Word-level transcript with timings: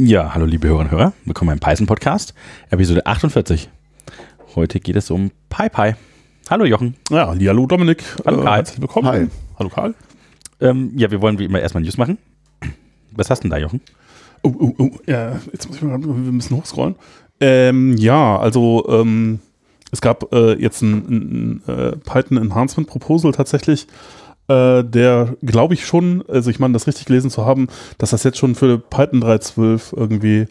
Ja, 0.00 0.32
hallo 0.32 0.46
liebe 0.46 0.68
Hörerinnen 0.68 0.92
und 0.92 0.96
Hörer, 0.96 1.12
willkommen 1.24 1.48
beim 1.48 1.58
Python 1.58 1.88
Podcast, 1.88 2.32
Episode 2.70 3.04
48. 3.04 3.68
Heute 4.54 4.78
geht 4.78 4.94
es 4.94 5.10
um 5.10 5.32
PyPy. 5.48 5.96
Hallo 6.48 6.66
Jochen. 6.66 6.94
Ja, 7.10 7.26
hallo 7.26 7.66
Dominik. 7.66 8.04
Hallo 8.24 8.44
Karl. 8.44 8.58
herzlich 8.58 8.80
willkommen. 8.80 9.08
Hi. 9.08 9.26
Hallo 9.58 9.70
Karl. 9.70 9.96
Ähm, 10.60 10.92
ja, 10.94 11.10
wir 11.10 11.20
wollen 11.20 11.40
wie 11.40 11.46
immer 11.46 11.58
erstmal 11.60 11.82
News 11.82 11.98
machen. 11.98 12.16
Was 13.10 13.28
hast 13.28 13.40
du 13.40 13.48
denn 13.48 13.50
da, 13.50 13.58
Jochen? 13.58 13.80
Oh, 14.44 14.54
oh, 14.56 14.72
oh. 14.78 14.90
Ja, 15.06 15.40
jetzt 15.52 15.66
muss 15.66 15.78
ich 15.78 15.82
mal, 15.82 16.00
wir 16.00 16.14
müssen 16.14 16.56
hochscrollen. 16.56 16.94
Ähm, 17.40 17.96
ja, 17.96 18.38
also 18.38 18.86
ähm, 18.88 19.40
es 19.90 20.00
gab 20.00 20.32
äh, 20.32 20.52
jetzt 20.62 20.80
ein, 20.80 21.62
ein, 21.66 21.68
äh, 21.68 21.96
Python 21.96 22.38
Enhancement 22.38 22.88
Proposal 22.88 23.32
tatsächlich, 23.32 23.88
äh, 24.48 24.82
der 24.82 25.36
glaube 25.42 25.74
ich 25.74 25.86
schon, 25.86 26.24
also 26.28 26.50
ich 26.50 26.58
meine, 26.58 26.72
das 26.72 26.86
richtig 26.86 27.06
gelesen 27.06 27.30
zu 27.30 27.44
haben, 27.44 27.68
dass 27.98 28.10
das 28.10 28.24
jetzt 28.24 28.38
schon 28.38 28.54
für 28.54 28.78
Python 28.78 29.22
3.12 29.22 29.96
irgendwie 29.96 30.46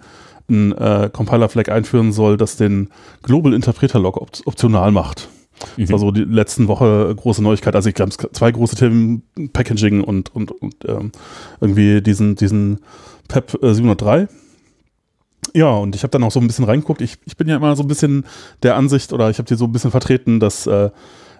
ein 0.49 0.71
äh, 0.73 1.09
Compiler-Flag 1.11 1.69
einführen 1.69 2.11
soll, 2.11 2.37
das 2.37 2.55
den 2.55 2.89
Global 3.23 3.53
Interpreter 3.53 3.99
Log 3.99 4.17
op 4.17 4.29
optional 4.45 4.91
macht. 4.91 5.29
Das 5.75 5.91
war 5.91 5.99
so 5.99 6.11
die 6.11 6.23
letzten 6.23 6.67
Woche 6.67 7.13
große 7.15 7.41
Neuigkeit. 7.41 7.75
Also 7.75 7.89
ich 7.89 7.95
glaube, 7.95 8.11
zwei 8.11 8.51
große 8.51 8.75
Themen, 8.75 9.23
Packaging 9.53 10.03
und, 10.03 10.33
und, 10.35 10.51
und 10.51 10.75
ähm, 10.85 11.11
irgendwie 11.59 12.01
diesen, 12.01 12.35
diesen 12.35 12.79
PEP 13.27 13.63
äh, 13.63 13.73
703. 13.73 14.27
Ja, 15.53 15.71
und 15.71 15.95
ich 15.95 16.03
habe 16.03 16.11
dann 16.11 16.23
auch 16.23 16.31
so 16.31 16.39
ein 16.39 16.47
bisschen 16.47 16.65
reingeguckt. 16.65 17.01
Ich, 17.01 17.17
ich 17.25 17.37
bin 17.37 17.47
ja 17.47 17.55
immer 17.55 17.75
so 17.75 17.83
ein 17.83 17.87
bisschen 17.87 18.25
der 18.63 18.75
Ansicht, 18.75 19.13
oder 19.13 19.29
ich 19.29 19.39
habe 19.39 19.47
dir 19.47 19.55
so 19.55 19.65
ein 19.65 19.71
bisschen 19.71 19.91
vertreten, 19.91 20.39
dass 20.39 20.67
äh, 20.67 20.91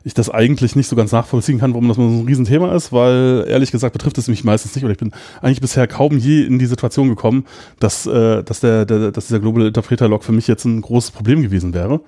ich 0.07 0.13
das 0.13 0.29
eigentlich 0.29 0.75
nicht 0.75 0.87
so 0.87 0.95
ganz 0.95 1.11
nachvollziehen 1.11 1.59
kann, 1.59 1.73
warum 1.73 1.87
das 1.87 1.97
so 1.97 2.03
ein 2.03 2.25
Riesenthema 2.25 2.73
ist, 2.73 2.93
weil 2.93 3.45
ehrlich 3.47 3.71
gesagt 3.71 3.93
betrifft 3.93 4.17
es 4.17 4.29
mich 4.29 4.43
meistens 4.43 4.73
nicht 4.73 4.85
oder 4.85 4.93
ich 4.93 4.97
bin 4.97 5.11
eigentlich 5.41 5.61
bisher 5.61 5.85
kaum 5.85 6.17
je 6.17 6.43
in 6.43 6.59
die 6.59 6.65
Situation 6.65 7.09
gekommen, 7.09 7.45
dass, 7.79 8.05
äh, 8.05 8.41
dass, 8.43 8.61
der, 8.61 8.85
der, 8.85 9.11
dass 9.11 9.27
dieser 9.27 9.39
Global 9.39 9.67
Interpreter 9.67 10.07
Log 10.07 10.23
für 10.23 10.31
mich 10.31 10.47
jetzt 10.47 10.65
ein 10.65 10.81
großes 10.81 11.11
Problem 11.11 11.41
gewesen 11.41 11.73
wäre. 11.73 11.99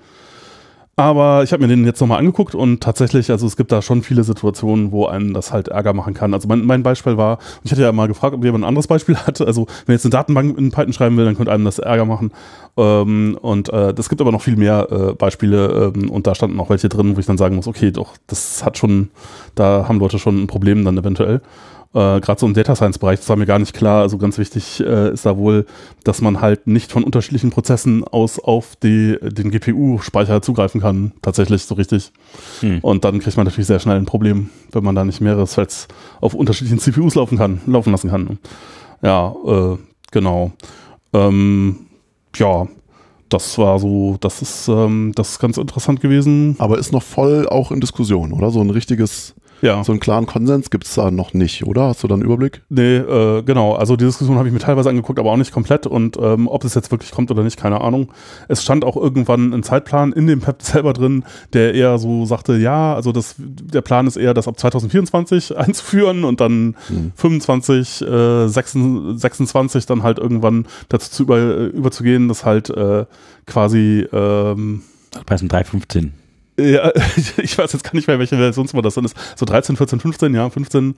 Aber 1.00 1.42
ich 1.42 1.52
habe 1.54 1.62
mir 1.62 1.68
den 1.68 1.86
jetzt 1.86 1.98
nochmal 1.98 2.18
angeguckt 2.18 2.54
und 2.54 2.82
tatsächlich, 2.82 3.30
also 3.30 3.46
es 3.46 3.56
gibt 3.56 3.72
da 3.72 3.80
schon 3.80 4.02
viele 4.02 4.22
Situationen, 4.22 4.92
wo 4.92 5.06
einen 5.06 5.32
das 5.32 5.50
halt 5.50 5.68
Ärger 5.68 5.94
machen 5.94 6.12
kann. 6.12 6.34
Also 6.34 6.46
mein, 6.46 6.66
mein 6.66 6.82
Beispiel 6.82 7.16
war, 7.16 7.38
ich 7.64 7.72
hatte 7.72 7.80
ja 7.80 7.90
mal 7.90 8.06
gefragt, 8.06 8.34
ob 8.34 8.44
jemand 8.44 8.64
ein 8.64 8.68
anderes 8.68 8.86
Beispiel 8.86 9.16
hat. 9.26 9.40
Also 9.40 9.66
wenn 9.86 9.94
jetzt 9.94 10.04
eine 10.04 10.10
Datenbank 10.10 10.58
in 10.58 10.70
Python 10.70 10.92
schreiben 10.92 11.16
will, 11.16 11.24
dann 11.24 11.38
könnte 11.38 11.52
einem 11.52 11.64
das 11.64 11.78
Ärger 11.78 12.04
machen. 12.04 12.32
Ähm, 12.76 13.38
und 13.40 13.70
äh, 13.70 13.94
es 13.96 14.10
gibt 14.10 14.20
aber 14.20 14.30
noch 14.30 14.42
viel 14.42 14.56
mehr 14.56 14.88
äh, 14.90 15.14
Beispiele 15.14 15.92
ähm, 15.96 16.10
und 16.10 16.26
da 16.26 16.34
standen 16.34 16.60
auch 16.60 16.68
welche 16.68 16.90
drin, 16.90 17.16
wo 17.16 17.20
ich 17.20 17.24
dann 17.24 17.38
sagen 17.38 17.56
muss, 17.56 17.66
okay, 17.66 17.92
doch, 17.92 18.12
das 18.26 18.62
hat 18.62 18.76
schon, 18.76 19.08
da 19.54 19.86
haben 19.88 20.00
Leute 20.00 20.18
schon 20.18 20.42
ein 20.42 20.48
Problem 20.48 20.84
dann 20.84 20.98
eventuell. 20.98 21.40
Äh, 21.92 22.20
Gerade 22.20 22.38
so 22.38 22.46
im 22.46 22.54
Data 22.54 22.76
Science 22.76 22.98
Bereich, 22.98 23.18
das 23.18 23.28
war 23.28 23.36
mir 23.36 23.46
gar 23.46 23.58
nicht 23.58 23.74
klar. 23.74 24.02
Also 24.02 24.16
ganz 24.16 24.38
wichtig 24.38 24.80
äh, 24.80 25.12
ist 25.12 25.26
da 25.26 25.36
wohl, 25.36 25.66
dass 26.04 26.20
man 26.20 26.40
halt 26.40 26.66
nicht 26.66 26.92
von 26.92 27.02
unterschiedlichen 27.02 27.50
Prozessen 27.50 28.04
aus 28.04 28.38
auf 28.38 28.76
die, 28.76 29.18
den 29.20 29.50
GPU-Speicher 29.50 30.40
zugreifen 30.42 30.80
kann, 30.80 31.12
tatsächlich 31.22 31.64
so 31.64 31.74
richtig. 31.74 32.12
Hm. 32.60 32.78
Und 32.80 33.04
dann 33.04 33.18
kriegt 33.18 33.36
man 33.36 33.46
natürlich 33.46 33.66
sehr 33.66 33.80
schnell 33.80 33.96
ein 33.96 34.06
Problem, 34.06 34.50
wenn 34.70 34.84
man 34.84 34.94
da 34.94 35.04
nicht 35.04 35.20
mehrere 35.20 35.46
Threads 35.46 35.88
auf 36.20 36.34
unterschiedlichen 36.34 36.78
CPUs 36.78 37.16
laufen 37.16 37.38
kann, 37.38 37.60
laufen 37.66 37.90
lassen 37.90 38.10
kann. 38.10 38.38
Ja, 39.02 39.34
äh, 39.44 39.76
genau. 40.12 40.52
Ähm, 41.12 41.86
ja, 42.36 42.68
das 43.30 43.58
war 43.58 43.78
so, 43.78 44.16
das 44.20 44.42
ist, 44.42 44.68
ähm, 44.68 45.12
das 45.14 45.30
ist 45.30 45.38
ganz 45.38 45.56
interessant 45.56 46.00
gewesen. 46.00 46.56
Aber 46.58 46.78
ist 46.78 46.92
noch 46.92 47.02
voll 47.02 47.48
auch 47.48 47.72
in 47.72 47.80
Diskussion, 47.80 48.32
oder? 48.32 48.50
So 48.50 48.60
ein 48.60 48.70
richtiges 48.70 49.34
ja. 49.62 49.84
So 49.84 49.92
einen 49.92 50.00
klaren 50.00 50.26
Konsens 50.26 50.70
gibt 50.70 50.86
es 50.86 50.94
da 50.94 51.10
noch 51.10 51.34
nicht, 51.34 51.66
oder? 51.66 51.88
Hast 51.88 52.02
du 52.02 52.08
da 52.08 52.14
einen 52.14 52.22
Überblick? 52.22 52.62
Nee, 52.68 52.96
äh, 52.96 53.42
genau. 53.42 53.74
Also 53.74 53.96
die 53.96 54.04
Diskussion 54.04 54.36
habe 54.36 54.48
ich 54.48 54.54
mir 54.54 54.60
teilweise 54.60 54.88
angeguckt, 54.88 55.18
aber 55.18 55.32
auch 55.32 55.36
nicht 55.36 55.52
komplett. 55.52 55.86
Und 55.86 56.16
ähm, 56.20 56.48
ob 56.48 56.64
es 56.64 56.74
jetzt 56.74 56.90
wirklich 56.90 57.10
kommt 57.10 57.30
oder 57.30 57.42
nicht, 57.42 57.58
keine 57.58 57.80
Ahnung. 57.80 58.12
Es 58.48 58.62
stand 58.62 58.84
auch 58.84 58.96
irgendwann 58.96 59.52
ein 59.52 59.62
Zeitplan 59.62 60.12
in 60.12 60.26
dem 60.26 60.40
PEP 60.40 60.62
selber 60.62 60.92
drin, 60.92 61.24
der 61.52 61.74
eher 61.74 61.98
so 61.98 62.26
sagte, 62.26 62.56
ja, 62.56 62.94
also 62.94 63.12
das, 63.12 63.34
der 63.38 63.82
Plan 63.82 64.06
ist 64.06 64.16
eher, 64.16 64.34
das 64.34 64.48
ab 64.48 64.58
2024 64.58 65.56
einzuführen 65.56 66.24
und 66.24 66.40
dann 66.40 66.76
hm. 66.88 67.12
25, 67.14 68.02
äh, 68.02 68.48
26, 68.48 69.20
26 69.20 69.86
dann 69.86 70.02
halt 70.02 70.18
irgendwann 70.18 70.66
dazu 70.88 71.10
zu 71.10 71.22
über, 71.24 71.56
überzugehen, 71.56 72.28
dass 72.28 72.44
halt 72.44 72.70
äh, 72.70 73.04
quasi 73.46 74.06
ähm, 74.12 74.82
heißt 75.28 75.44
315. 75.48 76.19
Ja, 76.60 76.92
ich 77.38 77.56
weiß 77.56 77.72
jetzt 77.72 77.84
gar 77.84 77.94
nicht 77.94 78.06
mehr, 78.06 78.18
welche 78.18 78.36
Versionsnummer 78.36 78.82
das 78.82 78.94
dann 78.94 79.04
ist. 79.04 79.16
So 79.36 79.46
13, 79.46 79.76
14, 79.76 80.00
15, 80.00 80.34
ja, 80.34 80.48
15. 80.48 80.94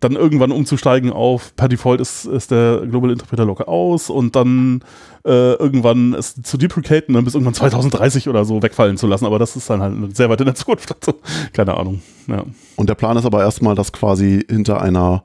Dann 0.00 0.12
irgendwann 0.12 0.50
umzusteigen 0.50 1.12
auf, 1.12 1.54
per 1.56 1.68
Default 1.68 2.00
ist, 2.00 2.24
ist 2.24 2.50
der 2.50 2.82
Global 2.86 3.10
Interpreter 3.10 3.44
locker 3.44 3.68
aus 3.68 4.10
und 4.10 4.36
dann 4.36 4.80
äh, 5.24 5.54
irgendwann 5.54 6.14
es 6.14 6.34
zu 6.42 6.58
deprecaten, 6.58 7.14
dann 7.14 7.24
bis 7.24 7.34
irgendwann 7.34 7.54
2030 7.54 8.28
oder 8.28 8.44
so 8.44 8.62
wegfallen 8.62 8.96
zu 8.96 9.06
lassen. 9.06 9.26
Aber 9.26 9.38
das 9.38 9.56
ist 9.56 9.70
dann 9.70 9.80
halt 9.80 10.16
sehr 10.16 10.28
weit 10.28 10.40
in 10.40 10.46
der 10.46 10.54
Zukunft. 10.54 10.94
Also, 10.94 11.18
keine 11.52 11.76
Ahnung. 11.76 12.02
Ja. 12.26 12.44
Und 12.76 12.88
der 12.88 12.94
Plan 12.94 13.16
ist 13.16 13.24
aber 13.24 13.42
erstmal, 13.42 13.74
das 13.74 13.92
quasi 13.92 14.44
hinter 14.48 14.80
einer 14.80 15.24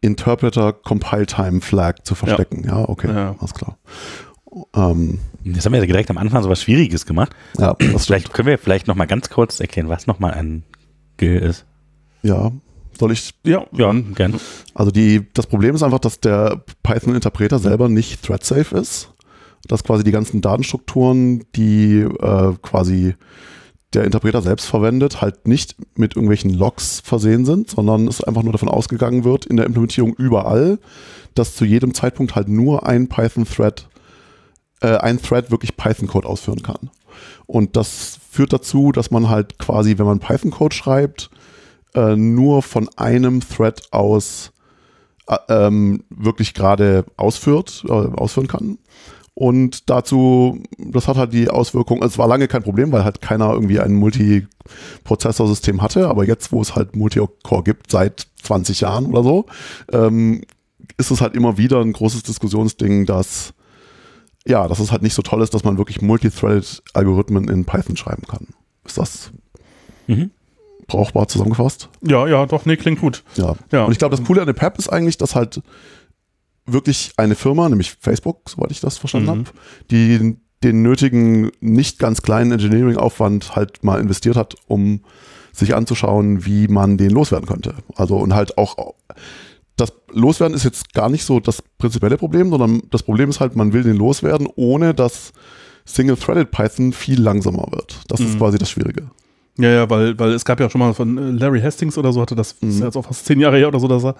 Interpreter 0.00 0.72
Compile 0.72 1.26
Time 1.26 1.60
Flag 1.60 2.02
zu 2.04 2.14
verstecken. 2.14 2.64
Ja, 2.64 2.80
ja 2.80 2.88
okay, 2.88 3.08
ja. 3.08 3.34
alles 3.38 3.54
klar. 3.54 3.78
Ähm, 4.74 5.18
Jetzt 5.44 5.66
haben 5.66 5.72
wir 5.72 5.80
ja 5.80 5.86
direkt 5.86 6.10
am 6.10 6.16
Anfang 6.18 6.42
so 6.42 6.48
was 6.48 6.62
Schwieriges 6.62 7.04
gemacht. 7.04 7.34
Ja, 7.58 7.74
das 7.92 8.06
vielleicht 8.06 8.32
können 8.32 8.48
wir 8.48 8.58
vielleicht 8.58 8.86
noch 8.86 8.94
mal 8.94 9.06
ganz 9.06 9.28
kurz 9.28 9.60
erklären, 9.60 9.88
was 9.90 10.06
noch 10.06 10.18
mal 10.18 10.32
ein 10.32 10.62
GIL 11.18 11.36
ist. 11.36 11.66
Ja, 12.22 12.50
soll 12.98 13.12
ich? 13.12 13.34
Ja, 13.44 13.66
ja, 13.72 13.92
gerne. 13.92 14.38
Also 14.74 14.90
die, 14.90 15.26
das 15.34 15.46
Problem 15.46 15.74
ist 15.74 15.82
einfach, 15.82 15.98
dass 15.98 16.20
der 16.20 16.62
Python-Interpreter 16.82 17.58
selber 17.58 17.88
nicht 17.88 18.22
thread-safe 18.22 18.76
ist. 18.76 19.10
Dass 19.66 19.84
quasi 19.84 20.04
die 20.04 20.12
ganzen 20.12 20.40
Datenstrukturen, 20.40 21.44
die 21.56 22.00
äh, 22.00 22.52
quasi 22.62 23.14
der 23.94 24.04
Interpreter 24.04 24.42
selbst 24.42 24.66
verwendet, 24.66 25.20
halt 25.20 25.46
nicht 25.46 25.76
mit 25.96 26.16
irgendwelchen 26.16 26.52
Logs 26.52 27.00
versehen 27.00 27.44
sind, 27.44 27.70
sondern 27.70 28.08
es 28.08 28.22
einfach 28.22 28.42
nur 28.42 28.52
davon 28.52 28.68
ausgegangen 28.68 29.24
wird 29.24 29.46
in 29.46 29.56
der 29.56 29.66
Implementierung 29.66 30.14
überall, 30.14 30.78
dass 31.34 31.54
zu 31.54 31.64
jedem 31.64 31.94
Zeitpunkt 31.94 32.34
halt 32.34 32.48
nur 32.48 32.86
ein 32.86 33.08
Python-Thread 33.08 33.88
äh, 34.84 34.98
ein 34.98 35.20
Thread 35.20 35.50
wirklich 35.50 35.76
Python-Code 35.76 36.28
ausführen 36.28 36.62
kann. 36.62 36.90
Und 37.46 37.76
das 37.76 38.18
führt 38.30 38.52
dazu, 38.52 38.92
dass 38.92 39.10
man 39.10 39.30
halt 39.30 39.58
quasi, 39.58 39.98
wenn 39.98 40.06
man 40.06 40.20
Python-Code 40.20 40.74
schreibt, 40.74 41.30
äh, 41.94 42.16
nur 42.16 42.62
von 42.62 42.90
einem 42.96 43.40
Thread 43.40 43.92
aus 43.92 44.52
äh, 45.26 45.36
ähm, 45.48 46.04
wirklich 46.10 46.52
gerade 46.52 47.06
ausführt, 47.16 47.84
äh, 47.88 47.92
ausführen 47.92 48.48
kann. 48.48 48.78
Und 49.32 49.90
dazu, 49.90 50.62
das 50.78 51.08
hat 51.08 51.16
halt 51.16 51.32
die 51.32 51.48
Auswirkung, 51.48 52.02
es 52.02 52.18
war 52.18 52.28
lange 52.28 52.46
kein 52.46 52.62
Problem, 52.62 52.92
weil 52.92 53.04
halt 53.04 53.20
keiner 53.20 53.52
irgendwie 53.52 53.80
ein 53.80 53.94
Multiprozessorsystem 53.94 55.82
hatte, 55.82 56.08
aber 56.08 56.24
jetzt, 56.24 56.52
wo 56.52 56.60
es 56.60 56.76
halt 56.76 56.94
Multi-Core 56.94 57.64
gibt, 57.64 57.90
seit 57.90 58.28
20 58.42 58.82
Jahren 58.82 59.06
oder 59.06 59.24
so, 59.24 59.46
ähm, 59.92 60.42
ist 60.98 61.10
es 61.10 61.20
halt 61.20 61.34
immer 61.34 61.58
wieder 61.58 61.80
ein 61.80 61.92
großes 61.92 62.22
Diskussionsding, 62.22 63.06
dass 63.06 63.54
ja, 64.46 64.68
dass 64.68 64.78
es 64.78 64.92
halt 64.92 65.02
nicht 65.02 65.14
so 65.14 65.22
toll 65.22 65.42
ist, 65.42 65.54
dass 65.54 65.64
man 65.64 65.78
wirklich 65.78 66.02
Multithread-Algorithmen 66.02 67.48
in 67.48 67.64
Python 67.64 67.96
schreiben 67.96 68.24
kann. 68.28 68.48
Ist 68.84 68.98
das 68.98 69.32
mhm. 70.06 70.30
brauchbar 70.86 71.28
zusammengefasst? 71.28 71.88
Ja, 72.02 72.26
ja, 72.26 72.44
doch, 72.46 72.66
nee, 72.66 72.76
klingt 72.76 73.00
gut. 73.00 73.24
Ja. 73.36 73.54
ja. 73.72 73.84
Und 73.84 73.92
ich 73.92 73.98
glaube, 73.98 74.16
das 74.16 74.24
Coole 74.24 74.40
an 74.42 74.46
der 74.46 74.52
PEP 74.52 74.78
ist 74.78 74.88
eigentlich, 74.88 75.16
dass 75.16 75.34
halt 75.34 75.62
wirklich 76.66 77.12
eine 77.16 77.34
Firma, 77.34 77.68
nämlich 77.68 77.96
Facebook, 78.00 78.48
soweit 78.48 78.70
ich 78.70 78.80
das 78.80 78.98
verstanden 78.98 79.26
mhm. 79.26 79.30
habe, 79.30 79.50
die 79.90 80.36
den 80.62 80.82
nötigen, 80.82 81.50
nicht 81.60 81.98
ganz 81.98 82.22
kleinen 82.22 82.52
Engineering-Aufwand 82.52 83.54
halt 83.54 83.84
mal 83.84 84.00
investiert 84.00 84.36
hat, 84.36 84.54
um 84.66 85.00
sich 85.52 85.74
anzuschauen, 85.74 86.46
wie 86.46 86.68
man 86.68 86.96
den 86.96 87.10
loswerden 87.10 87.46
könnte. 87.46 87.74
Also 87.96 88.16
und 88.16 88.34
halt 88.34 88.58
auch 88.58 88.94
das 89.76 89.92
Loswerden 90.12 90.54
ist 90.54 90.64
jetzt 90.64 90.94
gar 90.94 91.08
nicht 91.08 91.24
so 91.24 91.40
das 91.40 91.62
prinzipielle 91.78 92.16
Problem, 92.16 92.50
sondern 92.50 92.82
das 92.90 93.02
Problem 93.02 93.30
ist 93.30 93.40
halt, 93.40 93.56
man 93.56 93.72
will 93.72 93.82
den 93.82 93.96
loswerden, 93.96 94.48
ohne 94.54 94.94
dass 94.94 95.32
Single-Threaded 95.86 96.50
Python 96.50 96.92
viel 96.92 97.20
langsamer 97.20 97.66
wird. 97.70 98.00
Das 98.08 98.20
mhm. 98.20 98.26
ist 98.26 98.38
quasi 98.38 98.58
das 98.58 98.70
Schwierige. 98.70 99.10
Ja, 99.58 99.70
ja, 99.70 99.90
weil, 99.90 100.18
weil 100.18 100.32
es 100.32 100.44
gab 100.44 100.58
ja 100.58 100.68
schon 100.68 100.80
mal 100.80 100.94
von 100.94 101.16
äh, 101.16 101.30
Larry 101.30 101.60
Hastings 101.60 101.96
oder 101.96 102.12
so, 102.12 102.20
hatte 102.20 102.34
das, 102.34 102.60
mhm. 102.60 102.70
ist 102.70 102.80
jetzt 102.80 102.96
auch 102.96 103.04
fast 103.04 103.26
zehn 103.26 103.38
Jahre 103.40 103.56
her 103.56 103.68
oder 103.68 103.78
so, 103.78 103.86
dass 103.86 104.04
er 104.04 104.16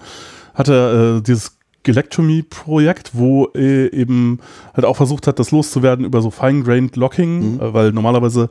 hatte 0.53 1.17
äh, 1.19 1.21
dieses 1.23 1.57
Gelectomy-Projekt, 1.85 3.11
wo 3.13 3.45
er 3.53 3.93
eben 3.93 4.39
halt 4.73 4.85
auch 4.85 4.97
versucht 4.97 5.27
hat, 5.27 5.39
das 5.39 5.51
loszuwerden 5.51 6.03
über 6.03 6.21
so 6.21 6.31
fine-grained 6.31 6.97
Locking, 6.97 7.53
mhm. 7.53 7.59
äh, 7.61 7.73
weil 7.73 7.91
normalerweise 7.93 8.49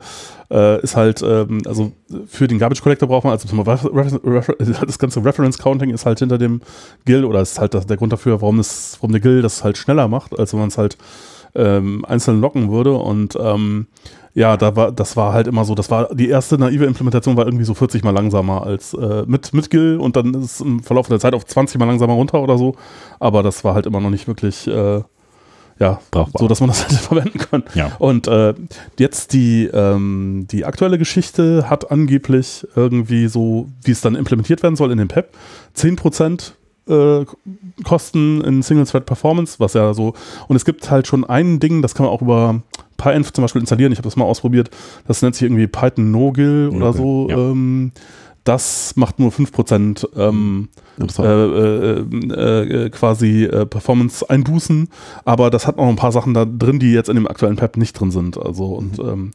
äh, 0.49 0.81
ist 0.81 0.95
halt, 0.95 1.21
ähm, 1.21 1.61
also 1.65 1.91
für 2.27 2.47
den 2.47 2.57
Garbage 2.57 2.81
Collector 2.81 3.07
braucht 3.07 3.25
man, 3.25 3.33
also 3.33 3.47
das 4.85 4.99
ganze 4.99 5.23
Reference 5.23 5.59
Counting 5.59 5.91
ist 5.91 6.05
halt 6.05 6.19
hinter 6.19 6.39
dem 6.39 6.61
GIL 7.05 7.25
oder 7.25 7.41
ist 7.41 7.59
halt 7.59 7.73
der 7.73 7.97
Grund 7.97 8.11
dafür, 8.11 8.41
warum, 8.41 8.57
das, 8.57 8.97
warum 8.99 9.11
der 9.11 9.21
GIL 9.21 9.43
das 9.43 9.63
halt 9.63 9.77
schneller 9.77 10.07
macht, 10.07 10.37
als 10.39 10.53
wenn 10.53 10.59
man 10.59 10.69
es 10.69 10.77
halt 10.77 10.97
ähm, 11.55 12.05
einzeln 12.05 12.41
locken 12.41 12.71
würde 12.71 12.93
und 12.93 13.37
ähm, 13.39 13.87
ja, 14.35 14.57
da 14.57 14.75
war, 14.75 14.91
das 14.91 15.15
war 15.15 15.31
halt 15.31 15.47
immer 15.47 15.63
so, 15.63 15.75
das 15.75 15.89
war 15.89 16.13
die 16.13 16.27
erste 16.27 16.57
naive 16.57 16.83
Implementation 16.83 17.37
war 17.37 17.45
irgendwie 17.45 17.63
so 17.63 17.73
40 17.73 18.03
mal 18.03 18.11
langsamer 18.11 18.63
als 18.63 18.93
äh, 18.93 19.23
mit, 19.25 19.53
mit 19.53 19.69
Gil 19.69 19.97
und 19.97 20.17
dann 20.17 20.33
ist 20.33 20.55
es 20.55 20.61
im 20.61 20.83
Verlauf 20.83 21.07
der 21.07 21.21
Zeit 21.21 21.33
auf 21.33 21.45
20 21.45 21.79
mal 21.79 21.85
langsamer 21.85 22.13
runter 22.13 22.41
oder 22.41 22.57
so. 22.57 22.75
Aber 23.19 23.43
das 23.43 23.63
war 23.63 23.75
halt 23.75 23.85
immer 23.85 24.01
noch 24.01 24.09
nicht 24.09 24.27
wirklich, 24.27 24.67
äh, 24.67 25.01
ja, 25.79 26.01
Brauchbar. 26.11 26.39
so 26.39 26.49
dass 26.49 26.59
man 26.59 26.67
das 26.67 26.83
hätte 26.89 26.95
verwenden 26.95 27.39
können. 27.39 27.63
Ja. 27.75 27.93
Und 27.97 28.27
äh, 28.27 28.53
jetzt 28.99 29.31
die, 29.31 29.69
ähm, 29.73 30.47
die 30.51 30.65
aktuelle 30.65 30.97
Geschichte 30.97 31.69
hat 31.69 31.89
angeblich 31.89 32.67
irgendwie 32.75 33.27
so, 33.27 33.69
wie 33.83 33.91
es 33.91 34.01
dann 34.01 34.15
implementiert 34.15 34.63
werden 34.63 34.75
soll 34.75 34.91
in 34.91 34.97
dem 34.97 35.07
PEP, 35.07 35.33
10% 35.77 36.51
äh, 36.87 37.25
Kosten 37.83 38.41
in 38.41 38.63
Single-Thread 38.63 39.05
Performance, 39.05 39.59
was 39.59 39.73
ja 39.73 39.93
so, 39.93 40.13
und 40.47 40.55
es 40.55 40.65
gibt 40.65 40.89
halt 40.91 41.07
schon 41.07 41.23
ein 41.23 41.59
Ding, 41.59 41.81
das 41.81 41.95
kann 41.95 42.05
man 42.05 42.13
auch 42.13 42.21
über 42.21 42.61
PyEnv 42.97 43.33
zum 43.33 43.43
Beispiel 43.43 43.61
installieren, 43.61 43.91
ich 43.91 43.97
habe 43.97 44.07
das 44.07 44.15
mal 44.15 44.25
ausprobiert, 44.25 44.69
das 45.07 45.21
nennt 45.21 45.35
sich 45.35 45.43
irgendwie 45.43 45.67
Python 45.67 46.11
No-Gil 46.11 46.71
oder 46.73 46.93
so. 46.93 47.27
ja. 47.29 47.37
Ähm, 47.37 47.91
das 48.45 48.93
macht 48.95 49.19
nur 49.19 49.31
5% 49.31 50.07
ähm, 50.15 50.69
äh, 50.97 51.01
Interessant. 51.01 52.31
äh, 52.31 52.85
äh, 52.85 52.89
quasi 52.91 53.43
äh, 53.43 53.65
Performance 53.65 54.29
einbußen, 54.29 54.87
aber 55.25 55.49
das 55.49 55.65
hat 55.65 55.77
noch 55.77 55.87
ein 55.87 55.95
paar 55.95 56.11
Sachen 56.11 56.35
da 56.35 56.45
drin, 56.45 56.77
die 56.77 56.91
jetzt 56.91 57.09
in 57.09 57.15
dem 57.15 57.27
aktuellen 57.27 57.55
PEP 57.55 57.77
nicht 57.77 57.99
drin 57.99 58.11
sind. 58.11 58.37
Also 58.37 58.65
und 58.65 58.99
ähm, 58.99 59.31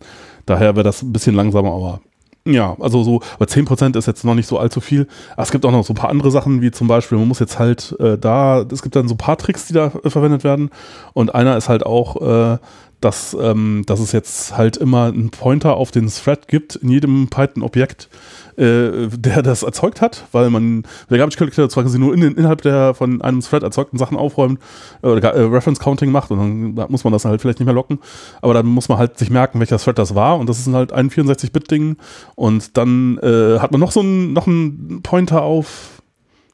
daher 0.46 0.76
wäre 0.76 0.84
das 0.84 1.02
ein 1.02 1.12
bisschen 1.12 1.34
langsamer, 1.34 1.72
aber 1.72 2.00
ja, 2.46 2.76
also 2.80 3.02
so, 3.02 3.20
aber 3.34 3.44
10% 3.44 3.98
ist 3.98 4.06
jetzt 4.06 4.24
noch 4.24 4.34
nicht 4.34 4.46
so 4.46 4.58
allzu 4.58 4.80
viel. 4.80 5.06
Aber 5.34 5.42
es 5.42 5.50
gibt 5.50 5.64
auch 5.66 5.72
noch 5.72 5.84
so 5.84 5.92
ein 5.92 5.96
paar 5.96 6.10
andere 6.10 6.30
Sachen, 6.30 6.62
wie 6.62 6.70
zum 6.70 6.88
Beispiel, 6.88 7.18
man 7.18 7.28
muss 7.28 7.38
jetzt 7.38 7.58
halt 7.58 7.94
äh, 8.00 8.16
da, 8.16 8.62
es 8.62 8.82
gibt 8.82 8.96
dann 8.96 9.08
so 9.08 9.14
ein 9.14 9.18
paar 9.18 9.36
Tricks, 9.36 9.66
die 9.66 9.74
da 9.74 9.92
äh, 10.02 10.10
verwendet 10.10 10.42
werden. 10.42 10.70
Und 11.12 11.34
einer 11.34 11.56
ist 11.56 11.68
halt 11.68 11.84
auch, 11.84 12.16
äh, 12.20 12.58
dass, 13.00 13.36
ähm, 13.40 13.82
dass 13.86 14.00
es 14.00 14.12
jetzt 14.12 14.56
halt 14.56 14.76
immer 14.76 15.06
einen 15.06 15.30
Pointer 15.30 15.76
auf 15.76 15.90
den 15.90 16.08
Thread 16.08 16.48
gibt 16.48 16.76
in 16.76 16.90
jedem 16.90 17.28
Python-Objekt, 17.28 18.08
äh, 18.56 19.08
der 19.08 19.42
das 19.42 19.62
erzeugt 19.62 20.00
hat, 20.00 20.24
weil 20.32 20.50
man 20.50 20.82
der 21.08 21.18
Garbage 21.18 21.38
Collector 21.38 21.68
zwar 21.70 21.84
quasi 21.84 21.98
nur 21.98 22.12
in, 22.12 22.20
den- 22.20 22.34
innerhalb 22.34 22.62
der 22.62 22.94
von 22.94 23.22
einem 23.22 23.40
Thread 23.40 23.62
erzeugten 23.62 23.96
Sachen 23.98 24.16
aufräumt 24.16 24.60
äh, 25.02 25.06
oder 25.06 25.32
äh, 25.34 25.42
Reference 25.42 25.80
Counting 25.80 26.10
macht 26.12 26.30
und 26.30 26.76
dann 26.76 26.90
muss 26.90 27.04
man 27.04 27.12
das 27.12 27.24
halt 27.24 27.40
vielleicht 27.40 27.58
nicht 27.60 27.66
mehr 27.66 27.74
locken, 27.74 28.00
aber 28.42 28.52
dann 28.54 28.66
muss 28.66 28.88
man 28.88 28.98
halt 28.98 29.18
sich 29.18 29.30
merken, 29.30 29.60
welcher 29.60 29.78
Thread 29.78 29.98
das 29.98 30.14
war 30.14 30.38
und 30.38 30.48
das 30.48 30.58
ist 30.58 30.72
halt 30.72 30.92
ein 30.92 31.10
64-Bit-Ding 31.10 31.96
und 32.34 32.76
dann 32.76 33.18
äh, 33.18 33.58
hat 33.60 33.72
man 33.72 33.80
noch 33.80 33.92
so 33.92 34.00
einen, 34.00 34.32
noch 34.34 34.46
einen 34.46 35.00
Pointer 35.02 35.42
auf 35.42 36.02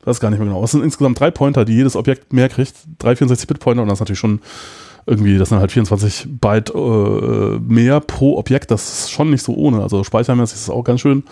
ich 0.01 0.07
weiß 0.07 0.21
gar 0.21 0.31
nicht 0.31 0.39
mehr 0.39 0.47
genau. 0.47 0.63
Es 0.63 0.71
sind 0.71 0.85
insgesamt 0.85 1.19
drei 1.19 1.33
Pointer, 1.33 1.65
die 1.65 1.73
jedes 1.75 1.97
Objekt 1.97 2.33
mehr 2.33 2.49
kriegt. 2.49 2.75
Drei 3.01 3.15
64-Bit-Pointer 3.15 3.83
und 3.83 3.89
das 3.89 3.97
ist 3.97 4.01
natürlich 4.03 4.21
schon 4.21 4.39
irgendwie, 5.07 5.39
das 5.39 5.51
sind 5.51 5.59
halt 5.59 5.73
24 5.73 6.27
Byte 6.41 6.75
äh, 6.75 7.59
mehr 7.61 8.01
pro 8.01 8.37
Objekt. 8.39 8.71
Das 8.71 9.01
ist 9.01 9.11
schon 9.11 9.31
nicht 9.31 9.43
so 9.43 9.55
ohne. 9.55 9.83
Also 9.83 10.03
speichermäßig 10.05 10.57
ist 10.57 10.63
es 10.63 10.71
auch 10.71 10.83
ganz 10.83 11.01
schön. 11.01 11.23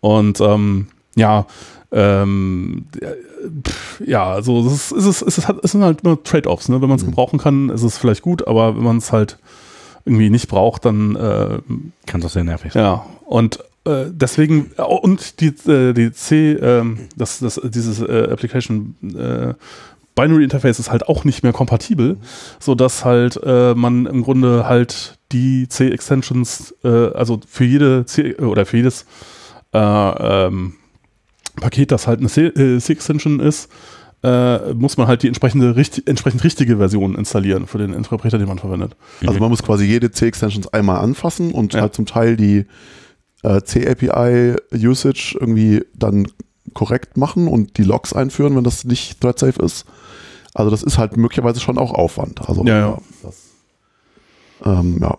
Und 0.00 0.40
ähm, 0.40 0.86
ja, 1.16 1.46
ähm, 1.92 2.86
pff, 3.66 4.00
ja, 4.06 4.30
also 4.30 4.64
es, 4.66 4.92
ist, 4.92 4.92
es, 4.92 5.06
ist, 5.06 5.22
es, 5.22 5.38
ist, 5.38 5.54
es 5.62 5.72
sind 5.72 5.82
halt 5.82 6.02
immer 6.02 6.22
Trade-offs. 6.22 6.68
Ne? 6.68 6.80
Wenn 6.80 6.88
man 6.88 6.98
es 6.98 7.04
gebrauchen 7.04 7.38
kann, 7.38 7.68
ist 7.70 7.82
es 7.82 7.98
vielleicht 7.98 8.22
gut, 8.22 8.46
aber 8.46 8.76
wenn 8.76 8.84
man 8.84 8.98
es 8.98 9.12
halt 9.12 9.38
irgendwie 10.04 10.30
nicht 10.30 10.48
braucht, 10.48 10.84
dann 10.84 11.16
äh, 11.16 11.58
Kann 12.06 12.20
doch 12.20 12.30
sehr 12.30 12.44
nervig 12.44 12.72
sein. 12.72 12.82
ja, 12.82 13.04
und 13.26 13.58
äh, 13.84 14.06
deswegen, 14.10 14.70
äh, 14.76 14.82
und 14.82 15.40
die, 15.40 15.48
äh, 15.70 15.92
die 15.92 16.12
C, 16.12 16.52
ähm, 16.52 17.08
das, 17.16 17.40
das, 17.40 17.60
dieses 17.64 18.00
äh, 18.00 18.28
Application 18.30 18.94
äh, 19.16 19.54
Binary 20.14 20.44
Interface 20.44 20.78
ist 20.78 20.90
halt 20.90 21.08
auch 21.08 21.24
nicht 21.24 21.42
mehr 21.42 21.52
kompatibel, 21.52 22.18
sodass 22.58 23.04
halt 23.04 23.38
äh, 23.42 23.74
man 23.74 24.06
im 24.06 24.22
Grunde 24.22 24.66
halt 24.68 25.18
die 25.32 25.68
C-Extensions, 25.68 26.74
äh, 26.84 26.88
also 26.88 27.40
für 27.46 27.64
jede 27.64 28.04
C 28.06 28.34
oder 28.36 28.66
für 28.66 28.76
jedes 28.78 29.06
äh, 29.72 29.78
ähm, 29.78 30.74
Paket, 31.60 31.92
das 31.92 32.06
halt 32.06 32.20
eine 32.20 32.28
C- 32.28 32.46
äh, 32.46 32.78
C-Extension 32.78 33.40
ist, 33.40 33.70
äh, 34.22 34.74
muss 34.74 34.96
man 34.98 35.06
halt 35.06 35.22
die 35.22 35.28
entsprechende, 35.28 35.76
richtig, 35.76 36.06
entsprechend 36.06 36.44
richtige 36.44 36.76
Version 36.76 37.14
installieren 37.14 37.66
für 37.66 37.78
den 37.78 37.92
Interpreter, 37.94 38.36
den 38.38 38.48
man 38.48 38.58
verwendet. 38.58 38.96
Also 39.26 39.38
man 39.40 39.48
muss 39.48 39.62
quasi 39.62 39.84
jede 39.86 40.10
C-Extensions 40.10 40.68
einmal 40.74 40.98
anfassen 40.98 41.52
und 41.52 41.72
Ja. 41.74 41.82
halt 41.82 41.94
zum 41.94 42.04
Teil 42.06 42.36
die 42.36 42.66
äh, 43.42 43.62
C-API-Usage 43.62 45.36
irgendwie 45.40 45.84
dann 45.94 46.26
korrekt 46.74 47.16
machen 47.16 47.48
und 47.48 47.76
die 47.78 47.84
Logs 47.84 48.12
einführen, 48.12 48.56
wenn 48.56 48.64
das 48.64 48.84
nicht 48.84 49.20
thread-safe 49.20 49.60
ist. 49.62 49.84
Also 50.54 50.70
das 50.70 50.82
ist 50.82 50.98
halt 50.98 51.16
möglicherweise 51.16 51.60
schon 51.60 51.78
auch 51.78 51.92
Aufwand. 51.92 52.48
Also, 52.48 52.64
Ja, 52.64 52.78
ja. 52.78 52.98
Das, 53.22 53.36
ähm, 54.64 54.98
ja. 55.00 55.16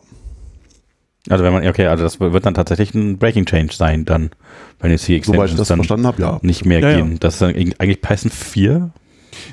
Also 1.30 1.44
wenn 1.44 1.54
man, 1.54 1.68
okay, 1.68 1.86
also 1.86 2.04
das 2.04 2.20
wird 2.20 2.46
dann 2.46 2.56
tatsächlich 2.56 2.94
ein 2.96 3.18
Breaking 3.20 3.46
Change 3.46 3.74
sein, 3.74 4.06
dann, 4.06 4.32
wenn 4.80 4.90
jetzt 4.92 5.08
die 5.08 5.14
ich 5.14 5.20
Extensions 5.20 5.56
das 5.56 5.68
dann 5.68 5.78
verstanden 5.78 6.08
habe, 6.08 6.22
ja. 6.22 6.40
nicht 6.42 6.66
mehr 6.66 6.80
Ja, 6.80 6.90
ja. 6.90 6.96
gehen. 6.98 7.18
Das 7.20 7.36
ist 7.36 7.42
dann 7.42 7.52
eigentlich 7.52 8.02
Python 8.02 8.32
4. 8.32 8.90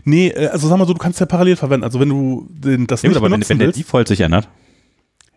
Nee, 0.05 0.29
äh, 0.29 0.47
also 0.49 0.67
sag 0.69 0.79
mal 0.79 0.87
so, 0.87 0.95
du 0.95 0.99
kannst 0.99 1.21
ja 1.21 1.27
parallel 1.27 1.57
verwenden. 1.57 1.85
Also 1.85 2.01
wenn 2.01 2.09
du 2.09 2.49
den, 2.51 2.87
das 2.87 3.03
Ja, 3.03 3.11
nicht 3.11 3.19
aber 3.19 3.31
wenn, 3.31 3.47
wenn 3.49 3.59
der 3.59 3.73
Default 3.73 4.09
sich 4.09 4.21
ändert. 4.23 4.49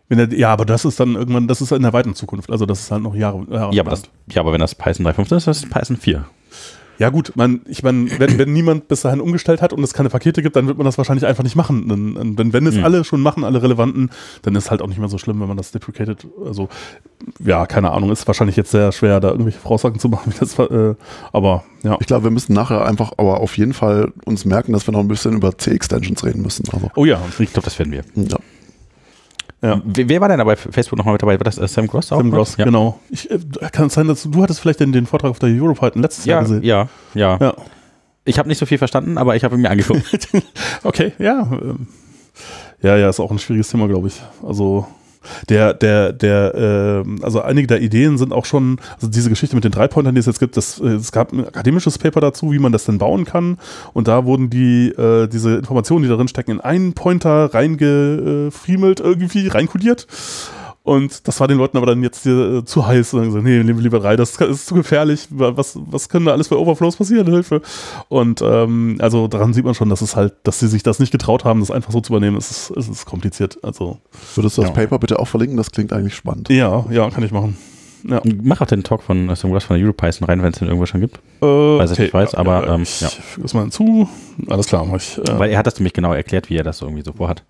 wenn 0.07 0.17
der, 0.17 0.33
ja, 0.39 0.51
aber 0.53 0.65
das 0.65 0.85
ist 0.85 0.99
dann 1.01 1.15
irgendwann, 1.15 1.47
das 1.49 1.59
ist 1.61 1.71
in 1.73 1.81
der 1.81 1.91
weiten 1.93 2.15
Zukunft. 2.15 2.49
Also 2.49 2.65
das 2.65 2.79
ist 2.79 2.91
halt 2.91 3.03
noch 3.03 3.13
Jahre. 3.13 3.45
Jahre 3.51 3.75
Ja, 3.75 3.81
aber, 3.83 3.91
das, 3.91 4.03
ja, 4.31 4.41
aber 4.41 4.53
wenn 4.53 4.61
das 4.61 4.73
Python 4.73 5.05
3.15 5.05 5.35
ist, 5.35 5.47
das 5.47 5.57
ist 5.63 5.69
Python 5.69 5.97
4. 5.97 6.25
ja 7.01 7.09
gut, 7.09 7.31
man, 7.35 7.61
ich 7.67 7.81
meine, 7.81 8.09
wenn, 8.19 8.37
wenn 8.37 8.53
niemand 8.53 8.87
bis 8.87 9.01
dahin 9.01 9.19
umgestellt 9.21 9.59
hat 9.63 9.73
und 9.73 9.83
es 9.83 9.93
keine 9.93 10.09
Pakete 10.09 10.43
gibt, 10.43 10.55
dann 10.55 10.67
wird 10.67 10.77
man 10.77 10.85
das 10.85 10.99
wahrscheinlich 10.99 11.25
einfach 11.25 11.43
nicht 11.43 11.55
machen. 11.55 11.89
Denn, 11.89 12.35
denn 12.35 12.53
wenn 12.53 12.67
es 12.67 12.75
Hm. 12.75 12.85
alle 12.85 13.03
schon 13.03 13.21
machen, 13.21 13.43
alle 13.43 13.61
relevanten, 13.63 14.11
dann 14.43 14.53
ist 14.55 14.69
halt 14.69 14.83
auch 14.83 14.87
nicht 14.87 14.99
mehr 14.99 15.09
so 15.09 15.17
schlimm, 15.17 15.41
wenn 15.41 15.47
man 15.47 15.57
das 15.57 15.71
deprecated. 15.71 16.27
Also 16.45 16.69
ja, 17.43 17.65
keine 17.65 17.91
Ahnung, 17.91 18.11
ist 18.11 18.27
wahrscheinlich 18.27 18.55
jetzt 18.55 18.69
sehr 18.71 18.91
schwer, 18.91 19.19
da 19.19 19.29
irgendwelche 19.31 19.57
Voraussagen 19.59 19.99
zu 19.99 20.09
machen, 20.13 20.31
wie 20.31 20.37
das, 20.39 20.59
äh, 20.59 20.93
aber 21.33 21.63
ja. 21.83 21.97
Ich 21.99 22.05
glaube, 22.05 22.25
wir 22.25 22.31
müssen 22.31 22.53
nachher 22.53 22.85
einfach 22.85 23.13
aber 23.17 23.39
auf 23.39 23.57
jeden 23.57 23.73
Fall 23.73 24.13
uns 24.25 24.45
merken, 24.45 24.71
dass 24.71 24.87
wir 24.87 24.91
noch 24.91 24.99
ein 24.99 25.07
bisschen 25.07 25.33
über 25.33 25.57
C-Extensions 25.57 26.23
reden 26.23 26.43
müssen. 26.43 26.65
Also, 26.71 26.91
Oh 26.95 27.05
ja, 27.05 27.19
Ich 27.39 27.51
glaube, 27.53 27.65
das 27.65 27.79
werden 27.79 27.91
wir. 27.91 28.03
ja. 28.15 28.37
Ja. 29.61 29.81
Wer, 29.85 30.21
war 30.21 30.29
denn 30.29 30.37
da 30.39 30.43
bei 30.43 30.55
Facebook 30.55 30.97
nochmal 30.97 31.13
mit 31.13 31.21
dabei? 31.21 31.33
War 31.39 31.43
das 31.43 31.57
äh, 31.57 31.67
Sam 31.67 31.87
Gross 31.87 32.11
auch? 32.11 32.21
Noch? 32.23 32.31
Gross, 32.31 32.57
ja. 32.57 32.65
genau. 32.65 32.99
Ich, 33.09 33.29
äh, 33.29 33.39
kann 33.71 33.87
es 33.87 33.93
sein, 33.93 34.07
dass 34.07 34.23
du, 34.23 34.29
du 34.29 34.43
hattest 34.43 34.59
vielleicht 34.59 34.79
den, 34.79 34.91
den 34.91 35.05
Vortrag 35.05 35.31
auf 35.31 35.39
der 35.39 35.49
Europython 35.49 36.01
letztes 36.01 36.25
Jahr 36.25 36.39
Ja, 36.39 36.41
gesehen? 36.47 36.63
ja, 36.63 36.87
ja, 37.13 37.37
Ja. 37.39 37.53
Ich 38.23 38.37
habe 38.37 38.47
nicht 38.47 38.59
so 38.59 38.67
viel 38.67 38.77
verstanden, 38.77 39.17
aber 39.17 39.35
ich 39.35 39.43
habe 39.43 39.55
ihn 39.55 39.61
mir 39.61 39.69
angeguckt. 39.71 40.27
Okay, 40.83 41.11
ja. 41.17 41.41
ähm, 41.51 41.87
Ja, 42.81 42.95
ja, 42.97 43.09
ist 43.09 43.19
auch 43.19 43.31
ein 43.31 43.39
schwieriges 43.39 43.69
Thema, 43.69 43.87
glaube 43.87 44.07
ich. 44.09 44.21
Also 44.45 44.85
der, 45.49 45.73
der, 45.73 46.13
der, 46.13 46.53
ähm, 46.55 47.19
also 47.21 47.41
einige 47.41 47.67
der 47.67 47.81
Ideen 47.81 48.17
sind 48.17 48.33
auch 48.33 48.45
schon, 48.45 48.79
also 48.95 49.07
diese 49.07 49.29
Geschichte 49.29 49.55
mit 49.55 49.63
den 49.63 49.71
drei 49.71 49.87
Pointern, 49.87 50.15
die 50.15 50.19
es 50.19 50.25
jetzt 50.25 50.39
gibt, 50.39 50.57
das, 50.57 50.79
äh, 50.79 50.87
es 50.87 51.11
gab 51.11 51.31
ein 51.31 51.47
akademisches 51.47 51.97
Paper 51.97 52.21
dazu, 52.21 52.51
wie 52.51 52.59
man 52.59 52.71
das 52.71 52.85
denn 52.85 52.97
bauen 52.97 53.25
kann. 53.25 53.57
Und 53.93 54.07
da 54.07 54.25
wurden 54.25 54.49
die, 54.49 54.89
äh, 54.89 55.27
diese 55.27 55.55
Informationen, 55.55 56.03
die 56.03 56.09
darin 56.09 56.27
stecken, 56.27 56.51
in 56.51 56.61
einen 56.61 56.93
Pointer 56.93 57.53
reingefriemelt, 57.53 58.99
irgendwie, 58.99 59.47
reinkodiert. 59.47 60.07
Und 60.83 61.27
das 61.27 61.39
war 61.39 61.47
den 61.47 61.59
Leuten 61.59 61.77
aber 61.77 61.85
dann 61.85 62.01
jetzt 62.01 62.25
äh, 62.25 62.65
zu 62.65 62.87
heiß. 62.87 63.13
Und 63.13 63.19
dann 63.19 63.27
gesagt, 63.29 63.45
nee, 63.45 63.57
nehmen 63.63 63.77
wir 63.77 63.83
lieber 63.83 63.99
drei, 63.99 64.15
das 64.15 64.35
ist 64.41 64.65
zu 64.65 64.73
gefährlich. 64.73 65.27
Was, 65.29 65.77
was 65.79 66.09
können 66.09 66.25
da 66.25 66.31
alles 66.31 66.47
für 66.47 66.59
Overflows 66.59 66.95
passieren? 66.95 67.27
Hilfe. 67.27 67.61
Und 68.09 68.41
ähm, 68.41 68.97
also 68.99 69.27
daran 69.27 69.53
sieht 69.53 69.63
man 69.63 69.75
schon, 69.75 69.89
dass 69.89 70.01
es 70.01 70.15
halt, 70.15 70.33
dass 70.43 70.59
sie 70.59 70.67
sich 70.67 70.81
das 70.81 70.97
nicht 70.99 71.11
getraut 71.11 71.45
haben, 71.45 71.59
das 71.59 71.69
einfach 71.69 71.91
so 71.91 72.01
zu 72.01 72.11
übernehmen. 72.13 72.35
Es 72.37 72.49
ist, 72.49 72.71
es 72.77 72.89
ist 72.89 73.05
kompliziert. 73.05 73.59
Also 73.63 73.99
Würdest 74.35 74.57
du 74.57 74.61
das 74.61 74.69
Ja. 74.71 74.75
Paper 74.75 74.97
bitte 74.97 75.19
auch 75.19 75.27
verlinken? 75.27 75.57
Das 75.57 75.71
klingt 75.71 75.93
eigentlich 75.93 76.15
spannend. 76.15 76.49
ja, 76.49 76.83
ja, 76.89 77.09
kann 77.11 77.23
ich 77.23 77.31
machen. 77.31 77.57
Ja. 78.03 78.19
Mach 78.41 78.59
auch 78.61 78.65
den 78.65 78.81
Talk 78.81 79.03
von 79.03 79.35
Sam 79.35 79.51
Gross 79.51 79.65
von 79.65 79.77
der 79.77 79.85
Europython 79.85 80.27
rein, 80.27 80.41
wenn 80.41 80.51
es 80.51 80.57
den 80.57 80.67
irgendwo 80.67 80.87
schon 80.87 81.01
gibt. 81.01 81.17
Äh, 81.43 81.45
Weiß 81.45 81.91
ich 81.91 81.99
nicht, 81.99 82.13
weiß, 82.15 82.33
aber, 82.33 82.67
ähm, 82.67 82.81
ich 82.81 83.01
ja. 83.01 83.09
füge 83.09 83.43
das 83.43 83.53
mal 83.53 83.61
hinzu. 83.61 84.09
Alles 84.49 84.65
klar, 84.65 84.83
mach 84.85 84.95
ich. 84.97 85.19
Äh, 85.19 85.37
Weil 85.37 85.51
er 85.51 85.59
hat 85.59 85.67
das 85.67 85.75
nämlich 85.77 85.93
genau 85.93 86.11
erklärt, 86.11 86.49
wie 86.49 86.55
er 86.57 86.63
das 86.63 86.79
so 86.79 86.87
irgendwie 86.87 87.03
so 87.03 87.13
vorhat. 87.13 87.43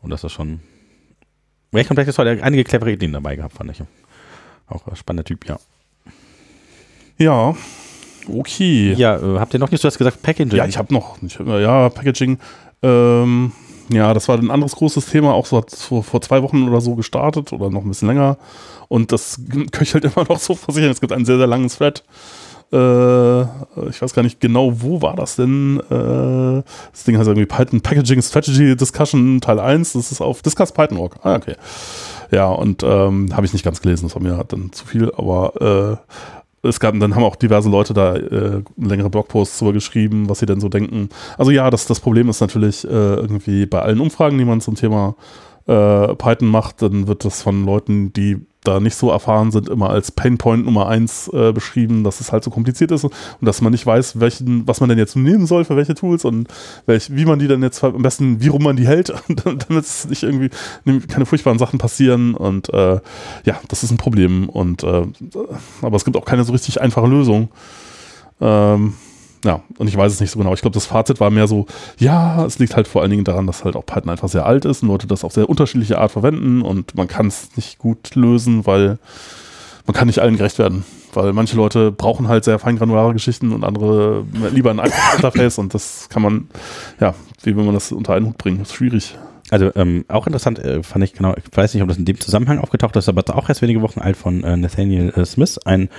Und 0.00 0.08
das 0.08 0.24
ist 0.24 0.32
schon 0.32 0.60
recht 1.72 1.88
komplex. 1.88 2.16
Er 2.18 2.30
hat 2.32 2.42
einige 2.42 2.64
clevere 2.64 2.92
Ideen 2.92 3.12
dabei 3.12 3.36
gehabt, 3.36 3.54
fand 3.54 3.70
ich. 3.70 3.82
Auch 4.68 4.86
ein 4.86 4.96
spannender 4.96 5.24
Typ, 5.24 5.46
ja. 5.48 5.58
ja, 7.18 7.54
okay. 8.28 8.94
Ja, 8.94 9.16
äh, 9.16 9.38
habt 9.38 9.52
ihr 9.54 9.60
noch 9.60 9.70
nicht, 9.70 9.82
du 9.82 9.88
hast 9.88 9.98
gesagt 9.98 10.22
Packaging. 10.22 10.56
Ja, 10.56 10.66
ich 10.66 10.78
habe 10.78 10.92
noch, 10.92 11.16
ich, 11.22 11.38
hab- 11.38 11.46
ja, 11.46 11.88
Packaging. 11.88 12.38
Ähm, 12.82 13.52
ja, 13.90 14.14
das 14.14 14.28
war 14.28 14.38
ein 14.38 14.50
anderes 14.50 14.74
großes 14.76 15.06
Thema, 15.06 15.32
auch 15.34 15.46
so 15.46 15.58
hat 15.58 15.70
vor, 15.70 16.02
vor 16.02 16.20
zwei 16.22 16.42
Wochen 16.42 16.68
oder 16.68 16.80
so 16.80 16.94
gestartet 16.94 17.52
oder 17.52 17.68
noch 17.70 17.82
ein 17.82 17.88
bisschen 17.88 18.08
länger. 18.08 18.38
Und 18.88 19.12
das 19.12 19.40
köchelt 19.72 20.04
immer 20.04 20.24
noch 20.28 20.38
so 20.38 20.54
vor 20.54 20.72
sich 20.74 20.82
hin. 20.82 20.90
Es 20.92 21.00
gibt 21.00 21.12
einen 21.12 21.24
sehr, 21.24 21.38
sehr 21.38 21.46
langen 21.46 21.68
Thread. 21.68 22.02
Äh, 22.72 23.42
ich 23.88 24.00
weiß 24.00 24.14
gar 24.14 24.22
nicht 24.22 24.40
genau, 24.40 24.80
wo 24.80 25.02
war 25.02 25.14
das 25.14 25.36
denn? 25.36 25.80
Äh, 25.90 26.62
das 26.92 27.04
Ding 27.04 27.18
heißt 27.18 27.28
irgendwie 27.28 27.46
Python 27.46 27.80
Packaging 27.80 28.22
Strategy 28.22 28.76
Discussion 28.76 29.40
Teil 29.40 29.60
1. 29.60 29.92
Das 29.92 30.10
ist 30.10 30.20
auf 30.20 30.42
Discuss 30.42 30.72
Python.org. 30.72 31.16
Ah, 31.22 31.36
okay. 31.36 31.56
Ja, 32.30 32.48
und 32.48 32.82
ähm, 32.82 33.28
habe 33.34 33.44
ich 33.44 33.52
nicht 33.52 33.64
ganz 33.64 33.82
gelesen, 33.82 34.06
das 34.06 34.14
war 34.14 34.22
mir 34.22 34.42
dann 34.48 34.72
zu 34.72 34.86
viel, 34.86 35.12
aber 35.14 36.00
äh, 36.62 36.68
es 36.68 36.80
gab, 36.80 36.98
dann 36.98 37.14
haben 37.14 37.24
auch 37.24 37.36
diverse 37.36 37.68
Leute 37.68 37.92
da 37.92 38.14
äh, 38.14 38.62
längere 38.76 39.10
Blogposts 39.10 39.58
drüber 39.58 39.72
geschrieben, 39.72 40.28
was 40.28 40.38
sie 40.38 40.46
denn 40.46 40.60
so 40.60 40.68
denken. 40.68 41.08
Also 41.36 41.50
ja, 41.50 41.68
das, 41.70 41.86
das 41.86 42.00
Problem 42.00 42.28
ist 42.28 42.40
natürlich 42.40 42.84
äh, 42.84 42.88
irgendwie 42.88 43.66
bei 43.66 43.82
allen 43.82 44.00
Umfragen, 44.00 44.38
die 44.38 44.44
man 44.44 44.60
zum 44.60 44.76
Thema 44.76 45.16
äh, 45.66 46.14
Python 46.14 46.48
macht, 46.48 46.80
dann 46.80 47.06
wird 47.08 47.24
das 47.24 47.42
von 47.42 47.66
Leuten, 47.66 48.12
die 48.12 48.38
da 48.64 48.80
nicht 48.80 48.94
so 48.94 49.10
erfahren 49.10 49.50
sind, 49.50 49.68
immer 49.68 49.90
als 49.90 50.12
Painpoint 50.12 50.64
Nummer 50.64 50.86
eins 50.88 51.28
äh, 51.32 51.52
beschrieben, 51.52 52.04
dass 52.04 52.20
es 52.20 52.32
halt 52.32 52.44
so 52.44 52.50
kompliziert 52.50 52.92
ist 52.92 53.04
und 53.04 53.12
dass 53.40 53.60
man 53.60 53.72
nicht 53.72 53.84
weiß, 53.84 54.20
welchen, 54.20 54.66
was 54.68 54.80
man 54.80 54.88
denn 54.88 54.98
jetzt 54.98 55.16
nehmen 55.16 55.46
soll 55.46 55.64
für 55.64 55.76
welche 55.76 55.94
Tools 55.94 56.24
und 56.24 56.48
welch, 56.86 57.14
wie 57.14 57.24
man 57.24 57.38
die 57.38 57.48
dann 57.48 57.62
jetzt 57.62 57.82
am 57.82 58.02
besten, 58.02 58.40
wie 58.40 58.48
rum 58.48 58.62
man 58.62 58.76
die 58.76 58.86
hält, 58.86 59.12
damit 59.44 59.84
es 59.84 60.08
nicht 60.08 60.22
irgendwie 60.22 60.50
keine 61.08 61.26
furchtbaren 61.26 61.58
Sachen 61.58 61.78
passieren 61.78 62.34
und 62.34 62.72
äh, 62.72 63.00
ja, 63.44 63.60
das 63.68 63.82
ist 63.82 63.90
ein 63.90 63.96
Problem 63.96 64.48
und 64.48 64.84
äh, 64.84 65.06
aber 65.82 65.96
es 65.96 66.04
gibt 66.04 66.16
auch 66.16 66.24
keine 66.24 66.44
so 66.44 66.52
richtig 66.52 66.80
einfache 66.80 67.06
Lösung. 67.06 67.48
Ähm, 68.40 68.94
ja, 69.44 69.60
und 69.78 69.88
ich 69.88 69.96
weiß 69.96 70.12
es 70.12 70.20
nicht 70.20 70.30
so 70.30 70.38
genau. 70.38 70.54
Ich 70.54 70.60
glaube, 70.60 70.74
das 70.74 70.86
Fazit 70.86 71.20
war 71.20 71.30
mehr 71.30 71.48
so, 71.48 71.66
ja, 71.98 72.44
es 72.44 72.58
liegt 72.58 72.76
halt 72.76 72.86
vor 72.86 73.02
allen 73.02 73.10
Dingen 73.10 73.24
daran, 73.24 73.46
dass 73.46 73.64
halt 73.64 73.76
auch 73.76 73.84
Python 73.84 74.10
einfach 74.10 74.28
sehr 74.28 74.46
alt 74.46 74.64
ist 74.64 74.82
und 74.82 74.88
Leute 74.88 75.06
das 75.06 75.24
auf 75.24 75.32
sehr 75.32 75.48
unterschiedliche 75.48 75.98
Art 75.98 76.12
verwenden 76.12 76.62
und 76.62 76.94
man 76.94 77.08
kann 77.08 77.26
es 77.26 77.48
nicht 77.56 77.78
gut 77.78 78.14
lösen, 78.14 78.66
weil 78.66 78.98
man 79.86 79.94
kann 79.94 80.06
nicht 80.06 80.20
allen 80.20 80.36
gerecht 80.36 80.58
werden. 80.58 80.84
Weil 81.12 81.32
manche 81.32 81.56
Leute 81.56 81.92
brauchen 81.92 82.28
halt 82.28 82.44
sehr 82.44 82.58
feingranulare 82.58 83.12
Geschichten 83.12 83.52
und 83.52 83.64
andere 83.64 84.24
lieber 84.52 84.70
ein 84.70 84.80
einfaches 84.80 85.16
Interface 85.16 85.58
und 85.58 85.74
das 85.74 86.08
kann 86.08 86.22
man, 86.22 86.48
ja, 87.00 87.14
wie 87.42 87.56
will 87.56 87.64
man 87.64 87.74
das 87.74 87.92
unter 87.92 88.14
einen 88.14 88.26
Hut 88.26 88.38
bringen? 88.38 88.58
Das 88.58 88.68
ist 88.68 88.76
schwierig. 88.76 89.16
Also 89.52 89.70
ähm, 89.74 90.06
auch 90.08 90.26
interessant 90.26 90.58
äh, 90.60 90.82
fand 90.82 91.04
ich 91.04 91.12
genau, 91.12 91.34
ich 91.36 91.44
weiß 91.54 91.74
nicht, 91.74 91.82
ob 91.82 91.88
das 91.90 91.98
in 91.98 92.06
dem 92.06 92.18
Zusammenhang 92.18 92.58
aufgetaucht 92.58 92.96
ist, 92.96 93.10
aber 93.10 93.22
auch 93.36 93.50
erst 93.50 93.60
wenige 93.60 93.82
Wochen 93.82 94.00
alt 94.00 94.16
von 94.16 94.42
äh, 94.44 94.56
Nathaniel 94.56 95.12
äh, 95.14 95.26
Smith, 95.26 95.58
ein 95.66 95.90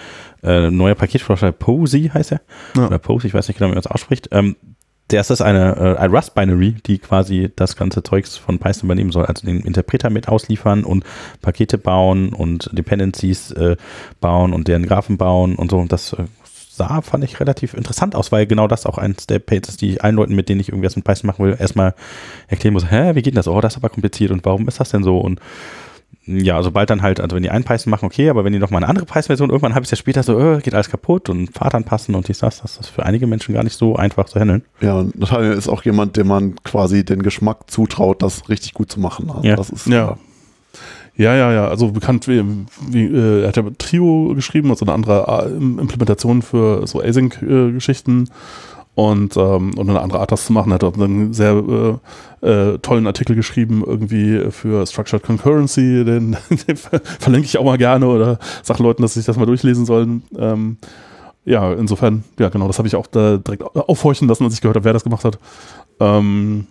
äh, 0.42 0.72
neuer 0.72 0.96
Paketforscher, 0.96 1.52
Posey 1.52 2.10
heißt 2.12 2.32
er, 2.32 2.42
ja. 2.76 2.88
oder 2.88 2.98
Posey, 2.98 3.28
ich 3.28 3.36
weiß 3.36 3.48
nicht 3.48 3.60
genau, 3.60 3.70
wie 3.70 3.76
man 3.76 3.80
es 3.80 3.86
ausspricht. 3.86 4.30
Ähm, 4.32 4.56
der 5.12 5.22
ist 5.22 5.40
eine, 5.40 5.76
äh, 5.76 5.98
ein 6.00 6.10
Rust-Binary, 6.10 6.78
die 6.84 6.98
quasi 6.98 7.52
das 7.56 7.76
ganze 7.76 8.02
Zeugs 8.02 8.38
von 8.38 8.58
Python 8.58 8.86
übernehmen 8.86 9.12
soll, 9.12 9.28
also 9.28 9.46
den 9.46 9.60
Interpreter 9.60 10.10
mit 10.10 10.30
ausliefern 10.30 10.84
und 10.84 11.04
Pakete 11.44 11.78
bauen 11.78 12.34
und 12.34 12.72
Dependencies 12.74 13.52
äh, 13.52 13.76
bauen 14.20 14.54
und 14.54 14.68
deren 14.68 14.88
Graphen 14.88 15.18
bauen 15.18 15.56
und 15.58 15.70
so. 15.70 15.78
Und 15.78 15.92
das 15.92 16.14
äh, 16.14 16.24
sah, 16.76 17.02
fand 17.02 17.24
ich 17.24 17.40
relativ 17.40 17.74
interessant 17.74 18.16
aus, 18.16 18.32
weil 18.32 18.48
genau 18.48 18.68
das 18.68 18.86
auch 18.86 18.98
eins 18.98 19.28
der 19.28 19.40
Pages, 19.40 19.78
die 19.78 20.02
allen 20.02 20.16
Leuten, 20.16 20.36
mit 20.36 20.50
denen 20.50 20.60
ich 20.60 20.70
irgendwas 20.70 20.96
mit 20.96 21.06
Python 21.06 21.28
machen 21.28 21.46
will, 21.46 21.56
erstmal 21.60 21.94
erklären 22.48 22.74
muss, 22.74 22.90
hä, 22.90 23.16
wie 23.16 23.22
geht 23.22 23.38
das? 23.38 23.48
Oh, 23.48 23.62
das 23.62 23.74
ist 23.74 23.78
aber 23.78 23.90
kompliziert 23.90 24.32
und 24.32 24.44
warum 24.46 24.68
ist 24.68 24.80
das 24.80 24.90
denn 24.90 25.04
so? 25.04 25.20
Und 25.20 25.40
ja, 26.26 26.62
sobald 26.64 26.90
dann 26.90 27.02
halt, 27.02 27.20
also 27.20 27.36
wenn 27.36 27.44
die 27.44 27.50
einen 27.50 27.66
Python 27.66 27.92
machen, 27.92 28.06
okay, 28.06 28.30
aber 28.30 28.46
wenn 28.46 28.54
die 28.54 28.60
nochmal 28.60 28.82
eine 28.82 28.90
andere 28.90 29.06
Python-Version, 29.06 29.50
irgendwann 29.50 29.76
habe 29.76 29.84
ich 29.84 29.88
es 29.88 29.92
ja 29.92 29.98
später 29.98 30.24
so, 30.24 30.40
äh, 30.40 30.62
geht 30.62 30.74
alles 30.74 30.90
kaputt 30.90 31.30
und 31.30 31.54
Fahrt 31.54 31.76
anpassen 31.76 32.16
und 32.16 32.28
dies, 32.28 32.40
das, 32.40 32.62
das 32.62 32.78
ist 32.78 32.88
für 32.88 33.06
einige 33.06 33.28
Menschen 33.28 33.54
gar 33.54 33.64
nicht 33.64 33.78
so 33.78 33.96
einfach 33.96 34.26
zu 34.26 34.40
handeln. 34.40 34.64
Ja, 34.80 34.96
und 34.96 35.20
Nathaniel 35.20 35.54
ist 35.54 35.68
auch 35.68 35.84
jemand, 35.84 36.16
dem 36.16 36.28
man 36.28 36.56
quasi 36.64 37.04
den 37.04 37.24
Geschmack 37.24 37.70
zutraut, 37.70 38.24
das 38.24 38.48
richtig 38.50 38.74
gut 38.74 38.92
zu 38.92 39.00
machen. 39.00 39.30
Also 39.30 39.44
ja. 39.48 39.56
Das 39.56 39.70
ist, 39.70 39.88
ja. 39.88 39.94
Ja, 39.94 40.18
ja, 41.16 41.52
ja. 41.52 41.68
Also 41.68 41.92
bekannt 41.92 42.28
wie, 42.28 42.44
wie 42.90 43.06
äh, 43.06 43.42
er 43.44 43.50
hat 43.50 43.58
ja 43.58 43.64
Trio 43.78 44.34
geschrieben, 44.36 44.70
also 44.70 44.86
eine 44.86 44.94
andere 44.94 45.46
äh, 45.46 45.56
Implementation 45.56 46.42
für 46.42 46.88
so 46.88 47.02
Async-Geschichten 47.02 48.30
und, 48.96 49.38
ähm, 49.38 49.78
und 49.78 49.90
eine 49.90 50.02
andere 50.02 50.20
Art, 50.20 50.32
das 50.32 50.46
zu 50.46 50.54
machen. 50.54 50.72
Er 50.72 50.76
hat 50.76 50.84
einen 50.84 51.34
sehr 51.34 52.00
äh, 52.42 52.48
äh, 52.48 52.78
tollen 52.80 53.08
Artikel 53.08 53.36
geschrieben, 53.36 53.84
irgendwie 53.86 54.52
für 54.52 54.86
Structured 54.86 55.24
Concurrency, 55.24 56.04
den, 56.06 56.38
den 56.68 56.78
verlinke 56.78 57.46
ich 57.46 57.58
auch 57.58 57.66
mal 57.66 57.78
gerne 57.78 58.08
oder 58.08 58.40
sage 58.62 58.84
Leuten, 58.84 59.02
dass 59.02 59.14
sie 59.14 59.20
sich 59.20 59.28
das 59.28 59.38
mal 59.38 59.46
durchlesen 59.46 59.86
sollen. 59.86 60.24
Ähm, 60.38 60.78
ja, 61.46 61.74
insofern, 61.74 62.24
ja 62.40 62.50
genau, 62.50 62.68
das 62.68 62.78
habe 62.78 62.88
ich 62.88 62.96
auch 62.96 63.08
da 63.08 63.38
direkt 63.38 63.64
aufhorchen 63.64 64.28
lassen, 64.28 64.46
als 64.46 64.54
ich 64.54 64.62
gehört 64.62 64.78
habe, 64.78 64.86
wer 64.86 64.94
das 64.94 65.04
gemacht 65.04 65.26
hat. 65.26 65.40
Ähm, 66.00 66.68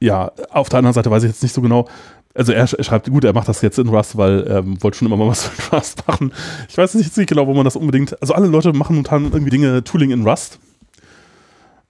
ja, 0.00 0.32
auf 0.50 0.68
der 0.68 0.78
anderen 0.78 0.92
Seite 0.92 1.10
weiß 1.10 1.22
ich 1.22 1.30
jetzt 1.30 1.42
nicht 1.42 1.54
so 1.54 1.62
genau, 1.62 1.88
also 2.34 2.52
er, 2.52 2.66
schreibt, 2.66 3.08
gut, 3.10 3.24
er 3.24 3.32
macht 3.32 3.48
das 3.48 3.62
jetzt 3.62 3.78
in 3.78 3.88
Rust, 3.88 4.16
weil 4.16 4.42
er 4.42 4.58
ähm, 4.58 4.82
wollte 4.82 4.98
schon 4.98 5.06
immer 5.06 5.16
mal 5.16 5.28
was 5.28 5.50
mit 5.56 5.72
Rust 5.72 6.06
machen. 6.06 6.32
Ich 6.68 6.76
weiß 6.76 6.94
nicht, 6.94 7.16
nicht 7.16 7.28
genau, 7.28 7.46
wo 7.46 7.54
man 7.54 7.64
das 7.64 7.76
unbedingt, 7.76 8.20
also 8.20 8.34
alle 8.34 8.48
Leute 8.48 8.72
machen 8.72 8.96
momentan 8.96 9.24
irgendwie 9.24 9.50
Dinge, 9.50 9.84
Tooling 9.84 10.10
in 10.10 10.26
Rust. 10.26 10.58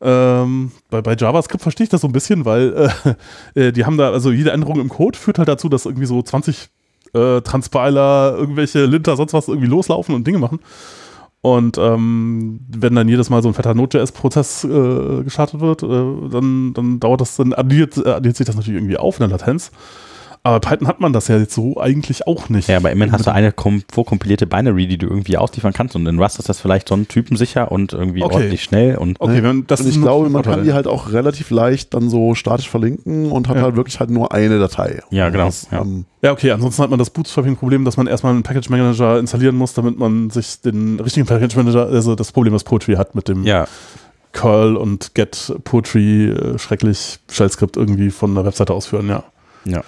Ähm, 0.00 0.72
bei, 0.90 1.00
bei, 1.00 1.16
JavaScript 1.16 1.62
verstehe 1.62 1.84
ich 1.84 1.90
das 1.90 2.02
so 2.02 2.08
ein 2.08 2.12
bisschen, 2.12 2.44
weil 2.44 2.90
äh, 3.54 3.60
äh, 3.68 3.72
die 3.72 3.86
haben 3.86 3.96
da, 3.96 4.10
also 4.10 4.30
jede 4.30 4.50
Änderung 4.50 4.80
im 4.80 4.90
Code 4.90 5.18
führt 5.18 5.38
halt 5.38 5.48
dazu, 5.48 5.70
dass 5.70 5.86
irgendwie 5.86 6.06
so 6.06 6.20
20 6.20 6.68
äh, 7.14 7.40
Transpiler, 7.40 8.34
irgendwelche 8.36 8.84
Linter, 8.84 9.16
sonst 9.16 9.32
was 9.32 9.48
irgendwie 9.48 9.68
loslaufen 9.68 10.14
und 10.14 10.26
Dinge 10.26 10.38
machen. 10.38 10.60
Und 11.40 11.78
ähm, 11.78 12.60
wenn 12.68 12.94
dann 12.94 13.08
jedes 13.08 13.28
Mal 13.28 13.42
so 13.42 13.48
ein 13.48 13.54
fetter 13.54 13.74
Node.js-Prozess 13.74 14.64
äh, 14.64 15.22
gestartet 15.24 15.60
wird, 15.60 15.82
äh, 15.82 16.30
dann, 16.30 16.72
dann 16.74 17.00
dauert 17.00 17.20
das, 17.20 17.36
dann 17.36 17.52
addiert, 17.52 18.04
addiert 18.06 18.36
sich 18.36 18.46
das 18.46 18.56
natürlich 18.56 18.78
irgendwie 18.80 18.96
auf 18.96 19.20
in 19.20 19.28
der 19.28 19.38
Latenz. 19.38 19.70
Aber 20.46 20.60
Python 20.60 20.86
hat 20.86 21.00
man 21.00 21.14
das 21.14 21.28
ja 21.28 21.38
jetzt 21.38 21.54
so 21.54 21.80
eigentlich 21.80 22.26
auch 22.26 22.50
nicht. 22.50 22.68
Ja, 22.68 22.76
aber 22.76 22.92
immerhin 22.92 23.12
hast 23.14 23.26
du 23.26 23.32
eine 23.32 23.54
vorkompilierte 23.90 24.46
Binary, 24.46 24.86
die 24.86 24.98
du 24.98 25.06
irgendwie 25.06 25.38
ausliefern 25.38 25.72
kannst. 25.72 25.96
Und 25.96 26.06
in 26.06 26.18
Rust 26.20 26.38
ist 26.38 26.50
das 26.50 26.60
vielleicht 26.60 26.90
schon 26.90 27.08
typensicher 27.08 27.72
und 27.72 27.94
irgendwie 27.94 28.22
okay. 28.22 28.34
ordentlich 28.34 28.62
schnell. 28.62 28.98
Und, 28.98 29.18
okay, 29.22 29.42
wenn, 29.42 29.66
das 29.66 29.80
und 29.80 29.88
ich 29.88 29.98
glaube, 29.98 30.28
man 30.28 30.42
kann 30.42 30.62
die 30.62 30.74
halt 30.74 30.86
auch 30.86 31.10
relativ 31.10 31.48
leicht 31.48 31.94
dann 31.94 32.10
so 32.10 32.34
statisch 32.34 32.68
verlinken 32.68 33.32
und 33.32 33.48
hat 33.48 33.56
ja. 33.56 33.62
halt 33.62 33.76
wirklich 33.76 33.98
halt 34.00 34.10
nur 34.10 34.32
eine 34.32 34.58
Datei. 34.58 35.00
Ja, 35.08 35.30
genau. 35.30 35.46
Das, 35.46 35.68
ja. 35.70 35.80
Ähm, 35.80 36.04
ja, 36.20 36.32
okay, 36.32 36.50
ansonsten 36.50 36.82
hat 36.82 36.90
man 36.90 36.98
das 36.98 37.08
Bootstrapping-Problem, 37.08 37.86
dass 37.86 37.96
man 37.96 38.06
erstmal 38.06 38.34
einen 38.34 38.42
Package 38.42 38.68
Manager 38.68 39.18
installieren 39.18 39.56
muss, 39.56 39.72
damit 39.72 39.98
man 39.98 40.28
sich 40.28 40.60
den 40.60 41.00
richtigen 41.00 41.24
Package 41.24 41.56
Manager, 41.56 41.86
also 41.86 42.14
das 42.14 42.32
Problem, 42.32 42.52
was 42.52 42.64
Poetry 42.64 42.96
hat 42.96 43.14
mit 43.14 43.28
dem 43.28 43.44
ja. 43.44 43.66
Curl 44.32 44.76
und 44.76 45.14
Get 45.14 45.54
Poetry 45.64 46.26
äh, 46.28 46.58
schrecklich 46.58 47.20
Shell-Skript 47.30 47.78
irgendwie 47.78 48.10
von 48.10 48.34
der 48.34 48.44
Webseite 48.44 48.74
ausführen, 48.74 49.08
ja. 49.08 49.24
Ja. 49.64 49.82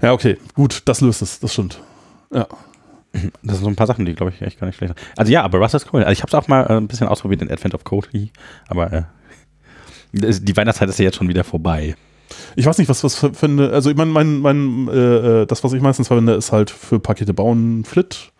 Ja, 0.00 0.12
okay, 0.12 0.38
gut, 0.54 0.82
das 0.84 1.00
löst 1.00 1.22
es, 1.22 1.40
das 1.40 1.52
stimmt. 1.52 1.80
Ja. 2.32 2.46
Das 3.42 3.56
sind 3.56 3.64
so 3.64 3.68
ein 3.68 3.76
paar 3.76 3.86
Sachen, 3.86 4.04
die, 4.04 4.14
glaube 4.14 4.32
ich, 4.34 4.42
echt 4.42 4.60
gar 4.60 4.66
nicht 4.66 4.76
schlecht 4.76 4.94
sind. 4.94 5.08
Also 5.16 5.32
ja, 5.32 5.42
aber 5.42 5.58
Rust 5.58 5.74
ist 5.74 5.92
cool. 5.92 6.02
Also 6.04 6.12
ich 6.12 6.22
habe 6.22 6.28
es 6.28 6.34
auch 6.34 6.46
mal 6.46 6.64
äh, 6.64 6.76
ein 6.76 6.88
bisschen 6.88 7.08
ausprobiert 7.08 7.42
in 7.42 7.50
Advent 7.50 7.74
of 7.74 7.84
Code, 7.84 8.08
aber 8.68 8.92
äh, 8.92 9.02
die 10.12 10.56
Weihnachtszeit 10.56 10.88
ist 10.88 10.98
ja 10.98 11.06
jetzt 11.06 11.16
schon 11.16 11.28
wieder 11.28 11.44
vorbei. 11.44 11.96
Ich 12.56 12.66
weiß 12.66 12.78
nicht, 12.78 12.88
was 12.88 13.02
was 13.04 13.26
finde. 13.32 13.72
Also 13.72 13.90
ich 13.90 13.96
meine, 13.96 14.10
mein, 14.10 14.38
mein, 14.40 14.88
äh, 14.88 15.42
äh, 15.42 15.46
das, 15.46 15.64
was 15.64 15.72
ich 15.72 15.80
meistens 15.80 16.08
verwende, 16.08 16.34
ist 16.34 16.52
halt 16.52 16.70
für 16.70 17.00
Pakete 17.00 17.32
bauen 17.32 17.84
Flit. 17.84 18.32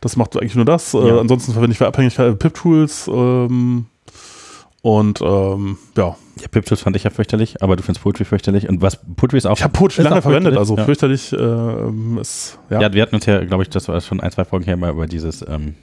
Das 0.00 0.16
macht 0.16 0.36
eigentlich 0.36 0.54
nur 0.54 0.64
das. 0.64 0.94
Äh, 0.94 1.08
ja. 1.08 1.18
ansonsten 1.18 1.52
verwende 1.52 1.72
ich 1.72 1.78
für 1.78 1.86
Abhängigkeit 1.86 2.38
Pip-Tools. 2.38 3.08
Ähm, 3.08 3.86
und 4.82 5.20
ähm, 5.20 5.78
ja. 5.96 6.16
Ja, 6.38 6.48
Piptools 6.48 6.82
fand 6.82 6.96
ich 6.96 7.04
ja 7.04 7.10
fürchterlich, 7.10 7.62
aber 7.62 7.76
du 7.76 7.82
findest 7.82 8.02
Poetry 8.02 8.24
fürchterlich. 8.24 8.68
Und 8.68 8.82
was 8.82 8.98
Poetry 9.16 9.38
ist 9.38 9.46
auch. 9.46 9.56
Ich 9.56 9.62
habe 9.62 9.72
Poetry 9.72 10.02
lange 10.02 10.20
verwendet, 10.20 10.56
also 10.56 10.76
ja. 10.76 10.84
fürchterlich 10.84 11.32
äh, 11.32 12.20
ist. 12.20 12.58
Ja. 12.68 12.82
ja, 12.82 12.92
wir 12.92 13.02
hatten 13.02 13.14
uns 13.14 13.24
ja, 13.24 13.42
glaube 13.44 13.62
ich, 13.62 13.70
das 13.70 13.88
war 13.88 14.00
schon 14.02 14.20
ein, 14.20 14.30
zwei 14.30 14.44
Folgen 14.44 14.66
her 14.66 14.76
mal 14.76 14.90
über 14.90 15.06
dieses 15.06 15.42
ähm, 15.48 15.74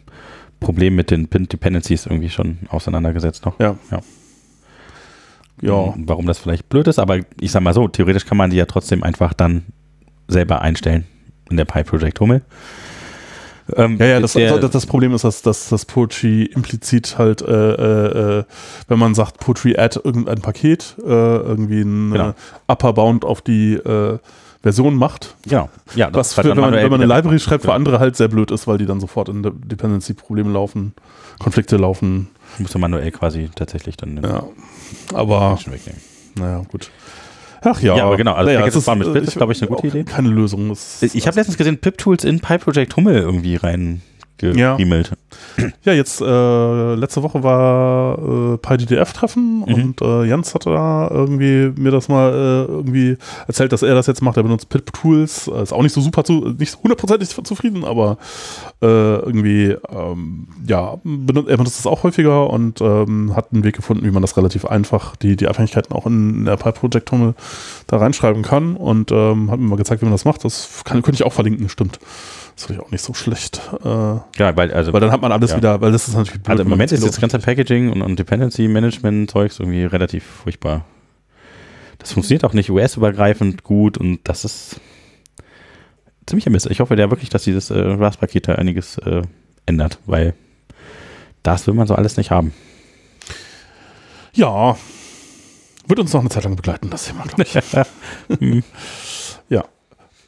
Problem 0.59 0.95
mit 0.95 1.09
den 1.09 1.27
Pin-Dependencies 1.27 2.05
irgendwie 2.05 2.29
schon 2.29 2.59
auseinandergesetzt 2.69 3.45
noch. 3.45 3.59
Ja. 3.59 3.77
ja. 3.89 3.99
Ja. 5.61 5.93
Warum 5.97 6.25
das 6.25 6.39
vielleicht 6.39 6.69
blöd 6.69 6.87
ist, 6.87 6.99
aber 6.99 7.19
ich 7.39 7.51
sag 7.51 7.61
mal 7.61 7.73
so, 7.73 7.87
theoretisch 7.87 8.25
kann 8.25 8.37
man 8.37 8.49
die 8.49 8.57
ja 8.57 8.65
trotzdem 8.65 9.01
einfach 9.01 9.33
dann 9.33 9.63
selber 10.27 10.61
einstellen 10.61 11.05
in 11.49 11.57
der 11.57 11.65
Pi-Project 11.65 12.19
Hummel. 12.19 12.41
Ähm, 13.75 13.97
ja, 13.97 14.05
ja, 14.05 14.19
das, 14.19 14.33
der, 14.33 14.57
das, 14.57 14.71
das, 14.71 14.85
Problem 14.85 15.13
ist, 15.13 15.23
dass, 15.23 15.41
dass 15.41 15.69
das 15.69 15.85
Poetry 15.85 16.43
implizit 16.43 17.17
halt, 17.17 17.41
äh, 17.41 18.39
äh, 18.39 18.43
wenn 18.87 18.99
man 18.99 19.15
sagt 19.15 19.39
Poetry 19.39 19.77
add 19.77 19.99
irgendein 20.03 20.41
Paket, 20.41 20.95
äh, 20.99 21.09
irgendwie 21.09 21.81
ein 21.81 22.11
genau. 22.11 22.29
Äh, 22.29 22.33
Upper 22.67 22.93
Bound 22.93 23.23
auf 23.23 23.41
die 23.41 23.75
äh, 23.75 24.19
Version 24.61 24.95
macht. 24.95 25.35
Genau. 25.47 25.69
Ja, 25.95 26.09
was 26.13 26.33
für, 26.33 26.43
wenn, 26.43 26.57
man, 26.57 26.73
wenn 26.73 26.89
man 26.89 27.01
eine 27.01 27.13
Library 27.13 27.39
schreibt, 27.39 27.63
für 27.63 27.73
andere 27.73 27.99
halt 27.99 28.15
sehr 28.15 28.29
blöd 28.29 28.51
ist, 28.51 28.67
weil 28.67 28.77
die 28.77 28.85
dann 28.85 28.99
sofort 28.99 29.29
in 29.29 29.43
Dependency-Probleme 29.43 30.51
laufen, 30.51 30.93
Konflikte 31.39 31.77
laufen. 31.77 32.29
Muss 32.59 32.73
man 32.73 32.81
manuell 32.81 33.11
quasi 33.11 33.49
tatsächlich 33.53 33.97
dann 33.97 34.21
ja. 34.23 34.43
Aber, 35.13 35.57
naja, 36.35 36.63
gut. 36.71 36.91
Ach 37.63 37.81
ja. 37.81 37.95
Ja, 37.97 38.05
aber 38.05 38.17
genau. 38.17 38.33
Also 38.33 38.51
naja, 38.51 38.65
das 38.65 38.75
ist, 38.75 38.95
mit 38.95 39.07
Split 39.07 39.23
ist, 39.23 39.37
glaube 39.37 39.53
ich, 39.53 39.61
eine 39.61 39.69
gute 39.69 39.87
Idee. 39.87 40.03
Keine 40.03 40.29
Lösung. 40.29 40.75
ich 41.01 41.27
habe 41.27 41.35
letztens 41.35 41.57
gesehen, 41.57 41.77
Pip-Tools 41.77 42.23
in 42.23 42.39
PyProject 42.39 42.95
Hummel 42.95 43.17
irgendwie 43.17 43.55
rein 43.55 44.01
geriemelt. 44.51 45.11
Ja. 45.57 45.69
ja, 45.83 45.93
jetzt 45.93 46.21
äh, 46.21 46.95
letzte 46.95 47.23
Woche 47.23 47.43
war 47.43 48.17
äh, 48.53 48.57
PyDDF-Treffen 48.57 49.59
mhm. 49.59 49.73
und 49.73 50.01
äh, 50.01 50.25
Jans 50.25 50.53
hatte 50.53 50.69
da 50.69 51.09
irgendwie 51.11 51.71
mir 51.79 51.91
das 51.91 52.09
mal 52.09 52.31
äh, 52.31 52.71
irgendwie 52.71 53.17
erzählt, 53.47 53.71
dass 53.71 53.83
er 53.83 53.95
das 53.95 54.07
jetzt 54.07 54.21
macht. 54.21 54.37
Er 54.37 54.43
benutzt 54.43 54.69
Pip-Tools, 54.69 55.47
ist 55.47 55.73
auch 55.73 55.81
nicht 55.81 55.93
so 55.93 56.01
super 56.01 56.23
zu, 56.23 56.55
nicht 56.57 56.77
hundertprozentig 56.81 57.29
zufrieden, 57.29 57.83
aber 57.85 58.17
äh, 58.81 58.85
irgendwie, 58.85 59.75
ähm, 59.89 60.47
ja, 60.67 60.97
benutzt, 61.03 61.49
er 61.49 61.57
benutzt 61.57 61.79
das 61.79 61.87
auch 61.87 62.03
häufiger 62.03 62.49
und 62.49 62.81
ähm, 62.81 63.35
hat 63.35 63.53
einen 63.53 63.63
Weg 63.63 63.75
gefunden, 63.75 64.05
wie 64.05 64.11
man 64.11 64.21
das 64.21 64.37
relativ 64.37 64.65
einfach, 64.65 65.15
die, 65.15 65.35
die 65.35 65.47
Abhängigkeiten 65.47 65.95
auch 65.95 66.05
in, 66.05 66.45
der 66.45 66.57
PyProject-Hummel 66.57 67.35
da 67.87 67.97
reinschreiben 67.97 68.43
kann 68.43 68.75
und 68.75 69.11
ähm, 69.11 69.51
hat 69.51 69.59
mir 69.59 69.67
mal 69.67 69.75
gezeigt, 69.75 70.01
wie 70.01 70.05
man 70.05 70.13
das 70.13 70.25
macht. 70.25 70.43
Das 70.43 70.83
kann, 70.83 71.01
könnte 71.01 71.15
ich 71.15 71.25
auch 71.25 71.33
verlinken, 71.33 71.69
stimmt. 71.69 71.99
Das 72.55 72.65
finde 72.65 72.81
ich 72.81 72.87
auch 72.87 72.91
nicht 72.91 73.03
so 73.03 73.13
schlecht. 73.13 73.61
Äh, 73.83 73.87
ja, 73.87 74.55
weil, 74.55 74.71
also, 74.73 74.93
weil 74.93 75.01
dann 75.01 75.11
hat 75.11 75.21
man 75.21 75.31
alles 75.31 75.51
ja. 75.51 75.57
wieder, 75.57 75.81
weil 75.81 75.91
das 75.91 76.07
ist 76.07 76.15
natürlich 76.15 76.43
blöd, 76.43 76.49
Also 76.49 76.63
im 76.63 76.69
Moment 76.69 76.91
ist 76.91 77.05
das 77.05 77.19
ganze 77.19 77.39
Packaging 77.39 77.91
und, 77.91 78.01
und 78.01 78.19
Dependency 78.19 78.67
Management 78.67 79.31
Zeugs 79.31 79.59
irgendwie 79.59 79.85
relativ 79.85 80.23
furchtbar. 80.23 80.85
Das 81.97 82.11
funktioniert 82.11 82.43
auch 82.43 82.53
nicht 82.53 82.69
US-übergreifend 82.69 83.63
gut 83.63 83.97
und 83.97 84.19
das 84.25 84.45
ist 84.45 84.79
ziemlicher 86.27 86.51
Mist. 86.51 86.67
Ich 86.69 86.79
hoffe 86.79 86.95
ja 86.95 87.09
wirklich, 87.09 87.29
dass 87.29 87.43
dieses 87.43 87.69
äh, 87.69 87.79
RAS-Paket 87.79 88.47
da 88.47 88.55
einiges 88.55 88.97
äh, 88.99 89.23
ändert, 89.65 89.99
weil 90.05 90.35
das 91.41 91.65
will 91.65 91.73
man 91.73 91.87
so 91.87 91.95
alles 91.95 92.17
nicht 92.17 92.31
haben. 92.31 92.53
Ja, 94.33 94.77
wird 95.87 95.99
uns 95.99 96.13
noch 96.13 96.21
eine 96.21 96.29
Zeit 96.29 96.43
lang 96.43 96.55
begleiten, 96.55 96.89
das 96.89 97.05
Thema, 97.05 97.23
glaube 97.23 97.43
ich. 97.43 97.53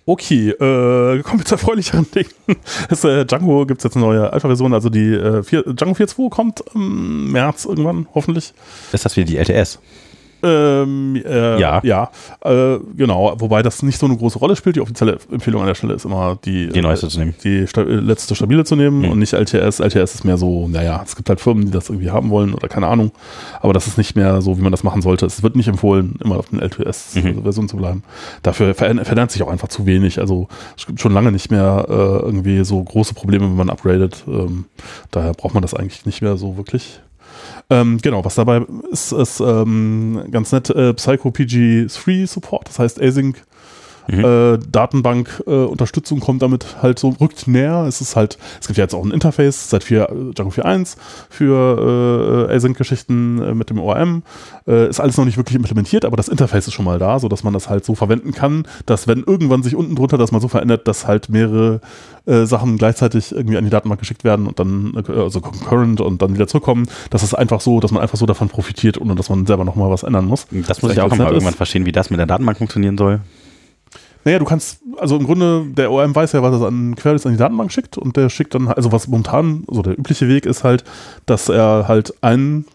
Okay, 0.07 0.49
äh, 0.49 1.23
kommen 1.23 1.39
wir 1.39 1.45
zu 1.45 1.55
erfreulicheren 1.55 2.05
Dingen. 2.11 2.29
Das, 2.89 3.03
äh, 3.03 3.25
Django 3.25 3.65
gibt 3.65 3.79
es 3.79 3.85
jetzt 3.85 3.95
eine 3.95 4.05
neue 4.05 4.31
Alpha-Version, 4.31 4.73
also 4.73 4.89
die 4.89 5.13
äh, 5.13 5.41
vier, 5.41 5.63
Django 5.63 5.95
4.2 5.95 6.29
kommt 6.29 6.63
im 6.75 7.31
März 7.31 7.65
irgendwann, 7.65 8.07
hoffentlich. 8.13 8.53
Ist 8.91 9.05
das 9.05 9.15
wieder 9.17 9.25
die 9.25 9.37
LTS? 9.37 9.79
Ähm, 10.45 11.21
äh, 11.25 11.59
ja. 11.59 11.81
Ja, 11.83 12.11
äh, 12.43 12.77
genau. 12.95 13.33
Wobei 13.39 13.63
das 13.63 13.81
nicht 13.81 13.97
so 13.97 14.05
eine 14.05 14.15
große 14.15 14.37
Rolle 14.37 14.55
spielt. 14.55 14.75
Die 14.75 14.81
offizielle 14.81 15.17
Empfehlung 15.31 15.61
an 15.61 15.67
der 15.67 15.75
Stelle 15.75 15.93
ist 15.93 16.05
immer 16.05 16.37
die, 16.45 16.69
die 16.69 16.81
neueste 16.81 17.07
äh, 17.07 17.09
zu 17.09 17.19
nehmen. 17.19 17.35
Die 17.43 17.65
sta 17.67 17.81
letzte 17.81 18.35
stabile 18.35 18.63
zu 18.63 18.75
nehmen 18.75 18.99
mhm. 18.99 19.09
und 19.09 19.19
nicht 19.19 19.33
LTS. 19.33 19.79
LTS 19.79 20.15
ist 20.15 20.23
mehr 20.25 20.37
so, 20.37 20.67
naja, 20.67 21.01
es 21.03 21.15
gibt 21.15 21.29
halt 21.29 21.41
Firmen, 21.41 21.65
die 21.65 21.71
das 21.71 21.89
irgendwie 21.89 22.11
haben 22.11 22.29
wollen 22.29 22.53
oder 22.53 22.67
keine 22.67 22.87
Ahnung. 22.87 23.11
Aber 23.61 23.73
das 23.73 23.87
ist 23.87 23.97
nicht 23.97 24.15
mehr 24.15 24.41
so, 24.41 24.57
wie 24.57 24.61
man 24.61 24.71
das 24.71 24.83
machen 24.83 25.01
sollte. 25.01 25.25
Es 25.25 25.41
wird 25.41 25.55
nicht 25.55 25.67
empfohlen, 25.67 26.15
immer 26.23 26.37
auf 26.37 26.49
den 26.49 26.59
LTS-Version 26.59 27.65
mhm. 27.65 27.69
zu 27.69 27.77
bleiben. 27.77 28.03
Dafür 28.43 28.75
verändert 28.75 29.31
sich 29.31 29.41
auch 29.41 29.51
einfach 29.51 29.69
zu 29.69 29.85
wenig. 29.85 30.19
Also 30.19 30.47
es 30.77 30.85
gibt 30.85 31.01
schon 31.01 31.13
lange 31.13 31.31
nicht 31.31 31.49
mehr 31.49 31.85
äh, 31.89 31.93
irgendwie 31.93 32.63
so 32.63 32.83
große 32.83 33.15
Probleme, 33.15 33.45
wenn 33.45 33.55
man 33.55 33.69
upgradet. 33.69 34.23
Ähm, 34.27 34.65
daher 35.11 35.33
braucht 35.33 35.53
man 35.53 35.61
das 35.61 35.73
eigentlich 35.73 36.05
nicht 36.05 36.21
mehr 36.21 36.37
so 36.37 36.57
wirklich. 36.57 36.99
Ähm, 37.69 37.97
genau, 38.01 38.23
was 38.23 38.35
dabei 38.35 38.63
ist, 38.91 39.11
ist 39.11 39.39
ähm, 39.39 40.23
ganz 40.29 40.51
nett 40.51 40.69
äh, 40.69 40.93
Psycho 40.93 41.29
PG3 41.29 42.27
Support, 42.27 42.69
das 42.69 42.79
heißt 42.79 43.01
Async 43.01 43.43
Mhm. 44.07 44.25
Äh, 44.25 44.57
Datenbank-Unterstützung 44.71 46.17
äh, 46.19 46.21
kommt 46.21 46.41
damit 46.41 46.81
halt 46.81 46.99
so, 46.99 47.09
rückt 47.09 47.47
näher. 47.47 47.85
Es 47.87 48.01
ist 48.01 48.15
halt, 48.15 48.37
es 48.59 48.67
gibt 48.67 48.77
ja 48.77 48.83
jetzt 48.83 48.93
auch 48.93 49.03
ein 49.03 49.11
Interface 49.11 49.69
seit 49.69 49.83
4, 49.83 50.07
Django 50.35 50.51
4.1 50.51 50.97
für 51.29 52.47
äh, 52.49 52.55
Async-Geschichten 52.55 53.41
äh, 53.41 53.53
mit 53.53 53.69
dem 53.69 53.79
ORM. 53.79 54.23
Äh, 54.67 54.89
ist 54.89 54.99
alles 54.99 55.17
noch 55.17 55.25
nicht 55.25 55.37
wirklich 55.37 55.55
implementiert, 55.55 56.05
aber 56.05 56.17
das 56.17 56.27
Interface 56.27 56.67
ist 56.67 56.73
schon 56.73 56.85
mal 56.85 56.99
da, 56.99 57.19
sodass 57.19 57.43
man 57.43 57.53
das 57.53 57.69
halt 57.69 57.85
so 57.85 57.95
verwenden 57.95 58.31
kann, 58.31 58.67
dass 58.85 59.07
wenn 59.07 59.23
irgendwann 59.23 59.63
sich 59.63 59.75
unten 59.75 59.95
drunter 59.95 60.17
das 60.17 60.31
mal 60.31 60.41
so 60.41 60.47
verändert, 60.47 60.87
dass 60.87 61.07
halt 61.07 61.29
mehrere 61.29 61.81
äh, 62.25 62.45
Sachen 62.45 62.77
gleichzeitig 62.77 63.31
irgendwie 63.31 63.57
an 63.57 63.63
die 63.63 63.69
Datenbank 63.69 63.99
geschickt 63.99 64.23
werden 64.23 64.47
und 64.47 64.59
dann, 64.59 64.93
äh, 65.07 65.11
also 65.11 65.41
concurrent 65.41 66.01
und 66.01 66.21
dann 66.21 66.33
wieder 66.33 66.47
zurückkommen. 66.47 66.87
Das 67.09 67.23
ist 67.23 67.33
einfach 67.33 67.61
so, 67.61 67.79
dass 67.79 67.91
man 67.91 68.01
einfach 68.01 68.17
so 68.17 68.25
davon 68.25 68.49
profitiert, 68.49 68.99
ohne 68.99 69.15
dass 69.15 69.29
man 69.29 69.45
selber 69.45 69.65
nochmal 69.65 69.89
was 69.89 70.03
ändern 70.03 70.25
muss. 70.25 70.47
Das 70.67 70.81
muss 70.81 70.91
ich 70.91 71.01
auch 71.01 71.15
mal 71.15 71.31
irgendwann 71.31 71.53
verstehen, 71.53 71.85
wie 71.85 71.91
das 71.91 72.09
mit 72.09 72.19
der 72.19 72.27
Datenbank 72.27 72.57
funktionieren 72.57 72.97
soll. 72.97 73.21
Naja, 74.25 74.39
du 74.39 74.45
kannst, 74.45 74.79
also 74.97 75.17
im 75.17 75.25
Grunde, 75.25 75.65
der 75.69 75.91
ORM 75.91 76.15
weiß 76.15 76.31
ja, 76.31 76.41
was 76.41 76.59
er 76.59 76.67
an 76.67 76.95
Queries 76.95 77.27
an 77.27 77.33
die 77.33 77.37
Datenbank 77.37 77.71
schickt 77.71 77.95
und 77.95 78.17
der 78.17 78.29
schickt 78.29 78.55
dann, 78.55 78.67
also 78.67 78.91
was 78.91 79.07
momentan, 79.07 79.63
so 79.69 79.83
der 79.83 79.97
übliche 79.97 80.27
Weg 80.27 80.47
ist 80.47 80.63
halt, 80.63 80.83
dass 81.27 81.47
er 81.47 81.87
halt 81.87 82.11
einen, 82.23 82.65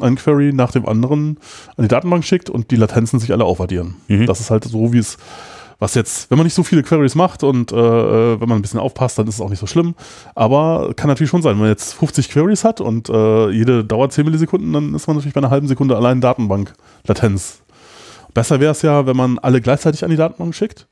einen 0.00 0.16
Query 0.16 0.52
nach 0.52 0.70
dem 0.70 0.86
anderen 0.86 1.38
an 1.76 1.84
die 1.84 1.88
Datenbank 1.88 2.24
schickt 2.24 2.50
und 2.50 2.70
die 2.70 2.76
Latenzen 2.76 3.18
sich 3.18 3.32
alle 3.32 3.44
aufaddieren. 3.44 3.94
Mhm. 4.08 4.26
Das 4.26 4.40
ist 4.40 4.50
halt 4.50 4.64
so, 4.64 4.92
wie 4.92 4.98
es, 4.98 5.16
was 5.78 5.94
jetzt, 5.94 6.30
wenn 6.30 6.36
man 6.36 6.44
nicht 6.44 6.54
so 6.54 6.62
viele 6.62 6.82
Queries 6.82 7.14
macht 7.14 7.42
und 7.42 7.72
äh, 7.72 7.76
äh 7.76 8.40
wenn 8.40 8.48
man 8.50 8.58
ein 8.58 8.62
bisschen 8.62 8.78
aufpasst, 8.78 9.18
dann 9.18 9.26
ist 9.26 9.36
es 9.36 9.40
auch 9.40 9.48
nicht 9.48 9.60
so 9.60 9.66
schlimm. 9.66 9.94
Aber 10.34 10.92
kann 10.94 11.08
natürlich 11.08 11.30
schon 11.30 11.40
sein, 11.40 11.52
wenn 11.52 11.60
man 11.60 11.68
jetzt 11.68 11.94
50 11.94 12.28
Queries 12.28 12.64
hat 12.64 12.82
und 12.82 13.08
äh, 13.08 13.48
jede 13.48 13.82
dauert 13.82 14.12
10 14.12 14.26
Millisekunden, 14.26 14.70
dann 14.74 14.94
ist 14.94 15.06
man 15.06 15.16
natürlich 15.16 15.32
bei 15.32 15.40
einer 15.40 15.50
halben 15.50 15.68
Sekunde 15.68 15.96
allein 15.96 16.20
Datenbank-Latenz 16.20 17.61
Besser 18.34 18.60
wäre 18.60 18.72
es 18.72 18.82
ja, 18.82 19.06
wenn 19.06 19.16
man 19.16 19.38
alle 19.38 19.60
gleichzeitig 19.60 20.04
an 20.04 20.10
die 20.10 20.16
Datenbank 20.16 20.54
schickt. 20.54 20.86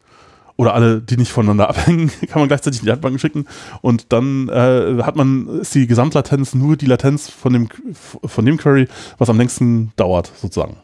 Oder 0.56 0.74
alle, 0.74 1.00
die 1.00 1.16
nicht 1.16 1.32
voneinander 1.32 1.68
abhängen, 1.70 2.10
kann 2.28 2.40
man 2.40 2.48
gleichzeitig 2.48 2.80
in 2.80 2.84
die 2.84 2.90
Datenbank 2.90 3.18
schicken. 3.20 3.46
Und 3.80 4.12
dann 4.12 4.48
äh, 4.50 5.02
hat 5.02 5.16
man, 5.16 5.60
ist 5.60 5.74
die 5.74 5.86
Gesamtlatenz 5.86 6.54
nur 6.54 6.76
die 6.76 6.86
Latenz 6.86 7.30
von 7.30 7.52
dem, 7.52 7.68
von 7.94 8.44
dem 8.44 8.58
Query, 8.58 8.86
was 9.16 9.30
am 9.30 9.38
längsten 9.38 9.92
dauert, 9.96 10.30
sozusagen. 10.36 10.76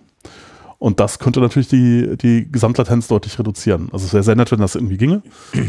Und 0.78 1.00
das 1.00 1.18
könnte 1.18 1.40
natürlich 1.40 1.68
die, 1.68 2.16
die 2.16 2.50
Gesamtlatenz 2.50 3.08
deutlich 3.08 3.38
reduzieren. 3.38 3.88
Also 3.92 4.06
es 4.06 4.12
wäre 4.12 4.22
sehr 4.22 4.36
nett, 4.36 4.50
wenn 4.50 4.60
das 4.60 4.74
irgendwie 4.74 4.96
ginge. 4.96 5.22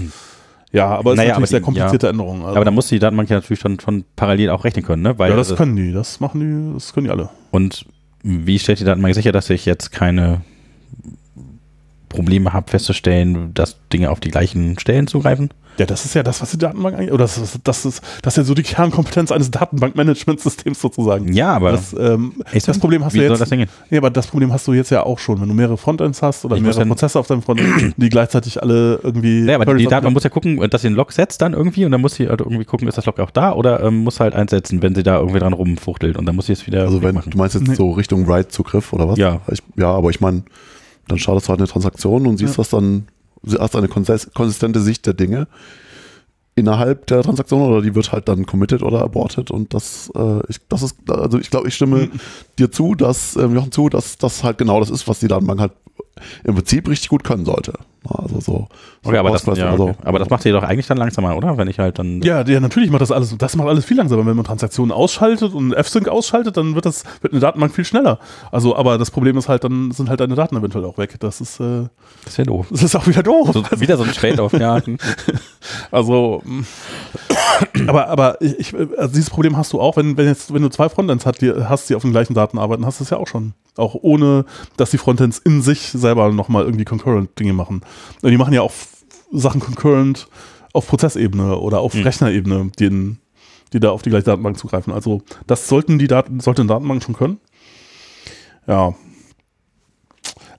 Ja, 0.74 0.90
aber 0.98 1.12
es 1.12 1.18
naja, 1.18 1.30
ist 1.30 1.36
natürlich 1.36 1.50
sehr 1.50 1.62
komplizierte 1.62 2.08
ja. 2.08 2.12
Änderungen. 2.12 2.42
Also. 2.42 2.56
Aber 2.58 2.66
da 2.66 2.72
muss 2.72 2.90
die 2.90 3.00
Datenbank 3.00 3.30
ja 3.30 3.38
natürlich 3.38 3.62
schon, 3.62 3.80
schon 3.80 4.04
parallel 4.18 4.50
auch 4.50 4.66
rechnen 4.66 4.84
können, 4.84 5.02
ne? 5.02 5.18
Weil, 5.18 5.30
ja, 5.30 5.38
das 5.38 5.48
also 5.48 5.56
können 5.56 5.78
die, 5.78 5.94
das 5.94 6.20
machen 6.20 6.42
die, 6.42 6.74
das 6.74 6.94
können 6.94 7.06
die 7.06 7.10
alle. 7.10 7.30
Und 7.52 7.86
wie 8.22 8.60
stellt 8.60 8.82
die 8.82 8.84
Datenbank 8.84 9.16
sicher, 9.16 9.32
dass 9.32 9.50
ich 9.50 9.66
jetzt 9.66 9.94
keine 9.94 10.42
Probleme 12.10 12.54
habe 12.54 12.70
festzustellen, 12.70 13.54
dass 13.54 13.78
Dinge 13.92 14.10
auf 14.10 14.20
die 14.20 14.32
gleichen 14.32 14.80
Stellen 14.80 15.08
zugreifen? 15.08 15.50
Ja, 15.78 15.86
das 15.86 16.06
ist 16.06 16.16
ja 16.16 16.24
das, 16.24 16.42
was 16.42 16.50
die 16.52 16.58
Datenbank 16.58 16.98
eigentlich, 16.98 17.12
oder 17.12 17.26
das 17.26 17.38
ist, 17.38 17.60
das 17.64 17.86
ist, 17.86 18.02
das 18.24 18.34
ist 18.34 18.38
ja 18.38 18.44
so 18.44 18.56
die 18.56 18.64
Kernkompetenz 18.64 19.32
eines 19.32 19.52
Datenbankmanagementsystems 19.52 20.82
sozusagen. 20.82 21.34
Ja, 21.34 21.54
aber 21.54 21.72
das, 21.72 21.94
ähm, 21.94 22.34
das 22.52 22.80
Problem 22.80 23.06
hast 23.06 23.14
wie 23.14 23.20
du 23.20 23.26
jetzt. 23.26 23.38
Soll 23.38 23.58
das 23.60 23.70
ja, 23.92 23.98
aber 24.00 24.10
das 24.10 24.26
Problem 24.26 24.52
hast 24.52 24.68
du 24.68 24.74
jetzt 24.74 24.90
ja 24.90 25.04
auch 25.04 25.20
schon, 25.20 25.40
wenn 25.40 25.48
du 25.48 25.54
mehrere 25.54 25.78
Frontends 25.78 26.24
hast 26.24 26.46
oder 26.46 26.56
ich 26.56 26.64
mehrere 26.64 26.84
Prozesse 26.88 27.20
auf 27.20 27.28
deinem 27.28 27.44
Frontend, 27.44 27.94
die 27.98 28.10
gleichzeitig 28.10 28.62
alle 28.64 29.00
irgendwie. 29.04 29.46
Ja, 29.46 29.56
aber 29.56 29.76
die 29.76 29.86
Datenbank 29.86 30.16
muss 30.16 30.24
ja 30.24 30.32
gucken, 30.32 30.68
dass 30.70 30.82
sie 30.82 30.88
einen 30.88 30.96
Log 30.96 31.12
setzt 31.12 31.42
dann 31.44 31.54
irgendwie 31.54 31.86
und 31.86 31.92
dann 31.92 32.02
muss 32.02 32.16
sie 32.16 32.28
halt 32.28 32.42
irgendwie 32.42 32.66
gucken, 32.66 32.88
ist 32.88 32.98
das 32.98 33.06
Log 33.06 33.20
auch 33.20 33.32
da 33.32 33.54
oder 33.54 33.84
ähm, 33.84 34.04
muss 34.04 34.20
halt 34.20 34.34
einsetzen, 34.34 34.82
wenn 34.82 34.96
sie 34.96 35.04
da 35.04 35.20
irgendwie 35.20 35.40
dran 35.40 35.54
rumfuchtelt 35.54 36.18
und 36.18 36.26
dann 36.26 36.36
muss 36.36 36.48
sie 36.48 36.54
es 36.54 36.66
wieder. 36.66 36.82
Also 36.82 37.04
wenn 37.04 37.14
machen. 37.14 37.30
du 37.30 37.38
meinst 37.38 37.54
jetzt 37.54 37.68
nee. 37.68 37.76
so 37.76 37.92
Richtung 37.92 38.28
Write-Zugriff 38.28 38.94
oder 38.94 39.08
was? 39.08 39.20
Ja. 39.20 39.42
Ich, 39.52 39.62
ja, 39.76 39.92
aber 39.92 40.10
ich 40.10 40.22
meine 40.22 40.42
dann 41.08 41.20
startest 41.20 41.48
du 41.48 41.50
halt 41.50 41.60
eine 41.60 41.68
Transaktion 41.68 42.28
und 42.28 42.38
siehst 42.38 42.54
ja. 42.54 42.58
das 42.58 42.70
dann, 42.70 43.08
hast 43.60 43.76
eine 43.76 43.88
konsistente 43.88 44.82
Sicht 44.82 45.06
der 45.06 45.14
Dinge 45.14 45.48
innerhalb 46.58 47.06
der 47.06 47.22
Transaktion 47.22 47.62
oder 47.62 47.84
die 47.84 47.94
wird 47.94 48.12
halt 48.12 48.28
dann 48.28 48.48
committed 48.48 48.82
oder 48.82 49.04
aborted 49.04 49.52
und 49.52 49.76
das, 49.76 50.12
äh, 50.16 50.40
ich, 50.50 50.58
das 50.68 50.82
ist, 50.82 50.98
also 51.08 51.38
ich 51.38 51.52
glaube, 51.52 51.68
ich 51.68 51.76
stimme 51.76 52.08
mhm. 52.08 52.12
dir 52.58 52.72
zu, 52.72 52.96
dass, 52.96 53.36
äh, 53.36 53.46
Jochen 53.46 53.72
zu, 53.72 53.90
dass 53.90 54.18
das 54.18 54.44
halt 54.44 54.58
genau 54.58 54.80
das 54.80 54.90
ist, 54.90 55.08
was 55.08 55.20
die 55.20 55.28
Datenbank 55.28 55.60
halt 55.60 55.74
im 56.44 56.56
Prinzip 56.56 56.90
richtig 56.90 57.10
gut 57.10 57.24
können 57.24 57.46
sollte. 57.46 57.74
Also 58.08 58.40
so. 58.40 58.42
so 58.42 58.68
okay, 59.04 59.18
aber, 59.18 59.32
das, 59.32 59.46
ja, 59.58 59.74
okay. 59.74 59.96
aber 60.04 60.20
das 60.20 60.30
macht 60.30 60.46
ihr 60.46 60.54
doch 60.54 60.64
eigentlich 60.64 60.88
dann 60.88 60.98
langsamer, 60.98 61.36
oder? 61.36 61.58
Wenn 61.58 61.68
ich 61.68 61.80
halt 61.80 62.00
dann. 62.00 62.22
Ja, 62.22 62.44
ja, 62.44 62.60
natürlich 62.60 62.90
macht 62.90 63.02
das 63.02 63.12
alles, 63.12 63.36
das 63.38 63.56
macht 63.56 63.68
alles 63.68 63.86
viel 63.86 63.98
langsamer. 63.98 64.26
Wenn 64.26 64.36
man 64.36 64.46
Transaktionen 64.46 64.92
ausschaltet 64.92 65.54
und 65.54 65.74
F-Sync 65.74 66.08
ausschaltet, 66.08 66.58
dann 66.58 66.76
wird 66.76 66.86
das, 66.86 67.04
wird 67.22 67.34
eine 67.34 67.40
Datenbank 67.40 67.74
viel 67.74 67.86
schneller. 67.86 68.20
Also, 68.52 68.76
aber 68.76 68.98
das 68.98 69.12
Problem 69.12 69.38
ist 69.38 69.50
halt, 69.50 69.64
dann 69.64 69.92
sind 69.92 70.10
halt 70.10 70.20
deine 70.20 70.36
Daten 70.36 70.56
eventuell 70.56 70.86
auch 70.86 70.98
weg. 70.98 71.16
Das 71.20 71.42
ist, 71.42 71.60
äh, 71.60 71.88
das 72.24 72.34
ist 72.34 72.38
ja 72.38 72.44
doof. 72.46 72.68
Das 72.70 72.84
ist 72.84 72.96
auch 72.96 73.08
wieder 73.08 73.24
doof. 73.24 73.50
So, 73.54 73.64
wieder 73.80 73.98
so 73.98 74.04
ein 74.04 74.12
Trade-off, 74.12 74.54
ja. 74.54 74.80
also, 75.92 76.44
aber, 77.88 78.08
aber 78.08 78.42
ich, 78.42 78.74
also 78.76 79.14
dieses 79.14 79.30
Problem 79.30 79.58
hast 79.58 79.74
du 79.74 79.82
auch, 79.82 79.98
wenn, 79.98 80.18
wenn 80.18 80.28
jetzt, 80.28 80.54
wenn 80.54 80.62
du 80.62 80.70
zwei 80.70 80.90
Frontends 80.90 81.26
hast, 81.26 81.42
die, 81.42 81.52
hast, 81.52 81.90
die 81.90 81.96
auf 81.96 82.02
den 82.02 82.12
gleichen 82.12 82.34
Daten 82.34 82.58
arbeiten, 82.58 82.86
hast 82.86 83.00
du 83.00 83.04
es 83.04 83.10
ja 83.10 83.18
auch 83.18 83.28
schon. 83.28 83.54
Auch 83.76 83.96
ohne, 84.02 84.46
dass 84.76 84.92
die 84.92 84.98
Frontends 84.98 85.38
in 85.38 85.62
sich 85.62 85.82
selber 85.92 86.32
nochmal 86.32 86.64
irgendwie 86.64 86.86
concurrent 86.86 87.38
Dinge 87.40 87.54
machen. 87.54 87.82
Und 88.22 88.32
die 88.32 88.38
machen 88.38 88.54
ja 88.54 88.62
auch 88.62 88.74
Sachen 89.32 89.62
concurrent 89.62 90.28
auf 90.74 90.88
Prozessebene 90.88 91.58
oder 91.58 91.80
auf 91.80 91.94
mhm. 91.94 92.04
Rechnerebene, 92.04 92.72
die, 92.80 93.18
die 93.74 93.80
da 93.80 93.92
auf 93.92 94.02
die 94.02 94.10
gleiche 94.10 94.26
Datenbank 94.26 94.58
zugreifen. 94.58 94.94
Also 94.94 95.22
das 95.46 95.68
sollten 95.68 95.98
die 96.00 96.08
Daten, 96.08 96.40
sollte 96.40 96.62
eine 96.62 96.70
Datenbank 96.70 97.04
schon 97.04 97.16
können. 97.16 97.40
Ja. 98.68 98.94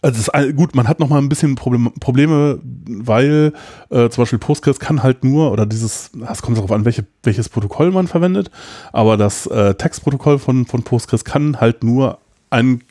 Also 0.00 0.20
ist, 0.20 0.56
gut, 0.56 0.76
man 0.76 0.86
hat 0.86 1.00
noch 1.00 1.08
mal 1.08 1.18
ein 1.18 1.28
bisschen 1.28 1.56
Problem, 1.56 1.92
Probleme, 1.98 2.60
weil 2.62 3.52
äh, 3.90 4.08
zum 4.08 4.22
Beispiel 4.22 4.38
Postgres 4.38 4.78
kann 4.78 5.02
halt 5.02 5.24
nur, 5.24 5.50
oder 5.50 5.66
dieses, 5.66 6.12
es 6.30 6.42
kommt 6.42 6.56
darauf 6.56 6.70
an, 6.70 6.84
welche, 6.84 7.04
welches 7.24 7.48
Protokoll 7.48 7.90
man 7.90 8.06
verwendet, 8.06 8.50
aber 8.92 9.16
das 9.16 9.46
äh, 9.46 9.74
Textprotokoll 9.74 10.38
von, 10.38 10.66
von 10.66 10.84
Postgres 10.84 11.24
kann 11.24 11.60
halt 11.60 11.82
nur 11.82 12.18
ein 12.50 12.82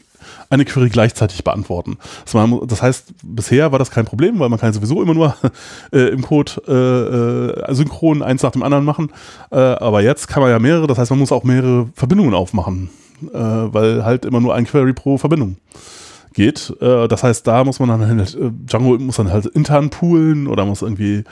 eine 0.49 0.65
Query 0.65 0.89
gleichzeitig 0.89 1.43
beantworten. 1.43 1.97
Das 2.67 2.81
heißt, 2.81 3.13
bisher 3.23 3.71
war 3.71 3.79
das 3.79 3.91
kein 3.91 4.05
Problem, 4.05 4.39
weil 4.39 4.49
man 4.49 4.59
kann 4.59 4.73
sowieso 4.73 5.01
immer 5.01 5.13
nur 5.13 5.35
äh, 5.91 6.09
im 6.09 6.21
Code 6.21 6.51
äh, 6.67 7.71
äh, 7.71 7.73
synchron 7.73 8.23
eins 8.23 8.43
nach 8.43 8.51
dem 8.51 8.63
anderen 8.63 8.85
machen. 8.85 9.11
Äh, 9.51 9.57
aber 9.57 10.01
jetzt 10.01 10.27
kann 10.27 10.41
man 10.41 10.51
ja 10.51 10.59
mehrere, 10.59 10.87
das 10.87 10.97
heißt, 10.97 11.11
man 11.11 11.19
muss 11.19 11.31
auch 11.31 11.43
mehrere 11.43 11.89
Verbindungen 11.93 12.33
aufmachen, 12.33 12.89
äh, 13.33 13.37
weil 13.37 14.05
halt 14.05 14.25
immer 14.25 14.39
nur 14.39 14.55
ein 14.55 14.65
Query 14.65 14.93
pro 14.93 15.17
Verbindung 15.17 15.57
geht. 16.33 16.73
Äh, 16.81 17.07
das 17.07 17.23
heißt, 17.23 17.45
da 17.45 17.63
muss 17.63 17.79
man 17.79 17.89
dann 17.89 18.07
halt, 18.07 18.37
Django 18.39 18.97
muss 18.97 19.17
dann 19.17 19.31
halt 19.31 19.45
intern 19.47 19.89
poolen 19.89 20.47
oder 20.47 20.65
muss 20.65 20.81
irgendwie 20.81 21.23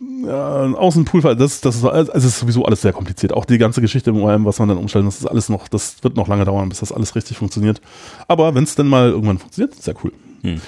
ein 0.00 0.74
Außenpool, 0.74 1.22
das, 1.36 1.60
das 1.60 1.76
ist, 1.76 1.84
also 1.84 2.12
ist 2.12 2.38
sowieso 2.38 2.64
alles 2.64 2.82
sehr 2.82 2.92
kompliziert. 2.92 3.32
Auch 3.32 3.44
die 3.44 3.58
ganze 3.58 3.80
Geschichte 3.80 4.10
im 4.10 4.22
ORM, 4.22 4.44
was 4.44 4.58
man 4.58 4.68
dann 4.68 4.78
umstellen, 4.78 5.06
das 5.06 5.18
ist 5.18 5.26
alles 5.26 5.48
noch, 5.48 5.68
das 5.68 6.02
wird 6.02 6.16
noch 6.16 6.28
lange 6.28 6.44
dauern, 6.44 6.68
bis 6.68 6.80
das 6.80 6.92
alles 6.92 7.16
richtig 7.16 7.38
funktioniert. 7.38 7.80
Aber 8.28 8.54
wenn 8.54 8.64
es 8.64 8.74
denn 8.74 8.86
mal 8.86 9.10
irgendwann 9.10 9.38
funktioniert, 9.38 9.74
sehr 9.74 9.94
cool. 10.02 10.12
Hm. 10.42 10.60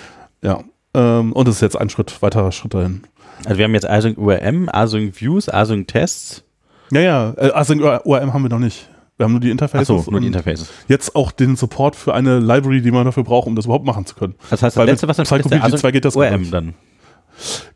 Ja. 0.42 0.64
Ähm, 0.94 1.32
und 1.32 1.46
es 1.46 1.56
ist 1.56 1.60
jetzt 1.60 1.78
ein 1.78 1.90
Schritt, 1.90 2.20
weiterer 2.22 2.50
Schritt 2.50 2.74
dahin. 2.74 3.02
Also 3.44 3.58
wir 3.58 3.64
haben 3.64 3.74
jetzt 3.74 3.88
Async 3.88 4.18
ORM, 4.18 4.68
Async 4.68 5.20
Views, 5.20 5.48
Async 5.48 5.86
Tests. 5.88 6.42
Ja, 6.90 7.00
ja, 7.00 7.34
äh, 7.36 7.52
Async 7.52 7.82
ORM 7.82 8.34
haben 8.34 8.42
wir 8.42 8.50
noch 8.50 8.58
nicht. 8.58 8.88
Wir 9.16 9.24
haben 9.24 9.32
nur 9.32 9.40
die 9.40 9.50
Interfaces. 9.50 9.90
Ach 9.90 10.04
so, 10.04 10.10
nur 10.10 10.20
die 10.20 10.28
Interfaces. 10.28 10.70
Jetzt 10.88 11.14
auch 11.14 11.30
den 11.30 11.54
Support 11.54 11.94
für 11.94 12.14
eine 12.14 12.40
Library, 12.40 12.80
die 12.80 12.90
man 12.90 13.04
dafür 13.04 13.22
braucht, 13.22 13.46
um 13.46 13.54
das 13.54 13.66
überhaupt 13.66 13.84
machen 13.84 14.06
zu 14.06 14.14
können. 14.14 14.34
Das 14.48 14.62
heißt, 14.62 14.76
das 14.76 14.76
Weil 14.76 14.86
letzte, 14.86 15.08
was 15.08 15.18
dann 15.18 15.26
Psycho 15.26 15.48
2 15.48 15.90
geht 15.92 16.04
das 16.06 16.16
ORM 16.16 16.50
dann. 16.50 16.74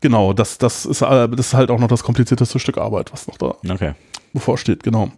Genau, 0.01 0.33
das, 0.33 0.57
das, 0.57 0.85
ist, 0.85 1.01
äh, 1.01 1.29
das 1.29 1.47
ist 1.47 1.53
halt 1.53 1.71
auch 1.71 1.79
noch 1.79 1.87
das 1.87 2.03
komplizierteste 2.03 2.59
Stück 2.59 2.77
Arbeit, 2.77 3.11
was 3.13 3.27
noch 3.27 3.37
da 3.37 3.55
Okay. 3.69 3.93
bevorsteht, 4.33 4.83
genau. 4.83 5.09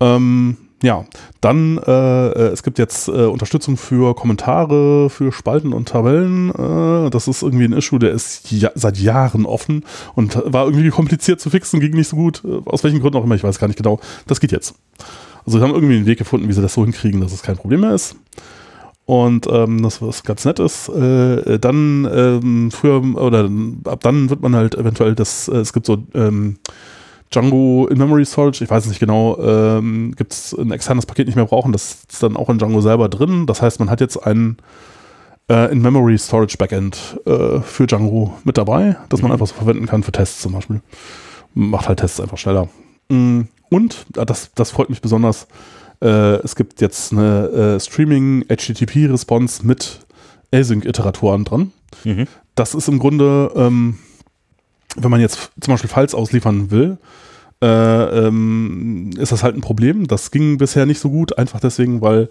Ähm, 0.00 0.56
ja, 0.82 1.06
dann, 1.40 1.78
äh, 1.78 2.48
es 2.48 2.62
gibt 2.62 2.78
jetzt 2.78 3.08
äh, 3.08 3.12
Unterstützung 3.24 3.78
für 3.78 4.14
Kommentare, 4.14 5.08
für 5.08 5.32
Spalten 5.32 5.72
und 5.72 5.88
Tabellen. 5.88 6.50
Äh, 6.50 7.10
das 7.10 7.26
ist 7.26 7.42
irgendwie 7.42 7.64
ein 7.64 7.72
Issue, 7.72 7.98
der 7.98 8.10
ist 8.10 8.50
ja, 8.50 8.70
seit 8.74 8.98
Jahren 8.98 9.46
offen 9.46 9.84
und 10.14 10.36
war 10.44 10.66
irgendwie 10.66 10.90
kompliziert 10.90 11.40
zu 11.40 11.48
fixen, 11.48 11.80
ging 11.80 11.92
nicht 11.92 12.08
so 12.08 12.16
gut. 12.16 12.42
Äh, 12.44 12.60
Aus 12.66 12.84
welchen 12.84 13.00
Gründen 13.00 13.16
auch 13.16 13.24
immer, 13.24 13.34
ich 13.34 13.44
weiß 13.44 13.58
gar 13.58 13.66
nicht 13.68 13.78
genau. 13.78 13.98
Das 14.26 14.40
geht 14.40 14.52
jetzt. 14.52 14.74
Also 15.46 15.58
wir 15.58 15.66
haben 15.66 15.74
irgendwie 15.74 15.96
einen 15.96 16.06
Weg 16.06 16.18
gefunden, 16.18 16.48
wie 16.48 16.52
sie 16.52 16.62
das 16.62 16.74
so 16.74 16.84
hinkriegen, 16.84 17.20
dass 17.20 17.32
es 17.32 17.42
kein 17.42 17.56
Problem 17.56 17.80
mehr 17.80 17.94
ist. 17.94 18.16
Und 19.06 19.46
ähm, 19.50 19.82
das, 19.82 20.00
was 20.00 20.22
ganz 20.22 20.44
nett 20.46 20.58
ist, 20.58 20.88
äh, 20.88 21.58
dann 21.58 22.08
ähm, 22.10 22.70
früher 22.70 23.02
oder 23.16 23.50
ab 23.84 24.00
dann 24.00 24.30
wird 24.30 24.40
man 24.40 24.56
halt 24.56 24.74
eventuell 24.74 25.14
das, 25.14 25.48
äh, 25.48 25.56
es 25.56 25.74
gibt 25.74 25.84
so 25.84 25.98
ähm, 26.14 26.56
Django 27.30 27.86
in-Memory 27.88 28.24
Storage, 28.24 28.64
ich 28.64 28.70
weiß 28.70 28.86
nicht 28.86 29.00
genau, 29.00 29.38
ähm, 29.40 30.14
gibt 30.16 30.32
es 30.32 30.56
ein 30.56 30.70
externes 30.70 31.04
Paket 31.04 31.26
nicht 31.26 31.36
mehr 31.36 31.44
brauchen, 31.44 31.72
das 31.72 32.04
ist 32.10 32.22
dann 32.22 32.36
auch 32.36 32.48
in 32.48 32.58
Django 32.58 32.80
selber 32.80 33.08
drin. 33.08 33.46
Das 33.46 33.60
heißt, 33.60 33.78
man 33.78 33.90
hat 33.90 34.00
jetzt 34.00 34.16
ein 34.26 34.56
äh, 35.50 35.70
In-Memory 35.70 36.16
Storage 36.16 36.56
Backend 36.56 37.20
äh, 37.26 37.60
für 37.60 37.86
Django 37.86 38.34
mit 38.44 38.56
dabei, 38.56 38.96
das 39.10 39.20
man 39.20 39.32
einfach 39.32 39.46
so 39.46 39.54
verwenden 39.54 39.86
kann 39.86 40.02
für 40.02 40.12
Tests 40.12 40.40
zum 40.40 40.52
Beispiel. 40.52 40.80
Macht 41.52 41.88
halt 41.88 42.00
Tests 42.00 42.20
einfach 42.20 42.38
schneller. 42.38 42.68
Mm, 43.08 43.42
Und, 43.68 44.06
äh, 44.16 44.24
das, 44.24 44.52
das 44.54 44.70
freut 44.70 44.88
mich 44.88 45.02
besonders, 45.02 45.46
äh, 46.04 46.36
es 46.44 46.54
gibt 46.54 46.80
jetzt 46.80 47.12
eine 47.12 47.48
äh, 47.48 47.80
Streaming-HTTP-Response 47.80 49.66
mit 49.66 50.00
Async-Iteratoren 50.52 51.44
dran. 51.44 51.72
Mhm. 52.04 52.26
Das 52.54 52.74
ist 52.74 52.88
im 52.88 52.98
Grunde, 52.98 53.50
ähm, 53.56 53.98
wenn 54.96 55.10
man 55.10 55.20
jetzt 55.20 55.50
zum 55.60 55.74
Beispiel 55.74 55.90
Files 55.90 56.14
ausliefern 56.14 56.70
will, 56.70 56.98
äh, 57.62 58.26
ähm, 58.26 59.10
ist 59.18 59.32
das 59.32 59.42
halt 59.42 59.56
ein 59.56 59.62
Problem. 59.62 60.06
Das 60.06 60.30
ging 60.30 60.58
bisher 60.58 60.86
nicht 60.86 61.00
so 61.00 61.10
gut, 61.10 61.38
einfach 61.38 61.58
deswegen, 61.58 62.02
weil 62.02 62.28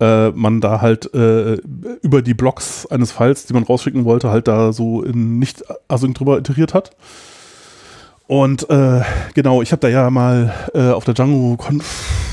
äh, 0.00 0.30
man 0.30 0.62
da 0.62 0.80
halt 0.80 1.12
äh, 1.14 1.58
über 2.02 2.22
die 2.22 2.34
Blocks 2.34 2.86
eines 2.86 3.12
Files, 3.12 3.44
die 3.44 3.52
man 3.52 3.64
rausschicken 3.64 4.06
wollte, 4.06 4.30
halt 4.30 4.48
da 4.48 4.72
so 4.72 5.02
in 5.02 5.38
nicht 5.38 5.62
async 5.88 6.16
drüber 6.16 6.38
iteriert 6.38 6.72
hat. 6.72 6.92
Und 8.26 8.70
äh, 8.70 9.02
genau, 9.34 9.60
ich 9.60 9.72
habe 9.72 9.80
da 9.80 9.88
ja 9.88 10.08
mal 10.08 10.54
äh, 10.72 10.90
auf 10.90 11.04
der 11.04 11.14
Django 11.14 11.56
Conf 11.56 12.29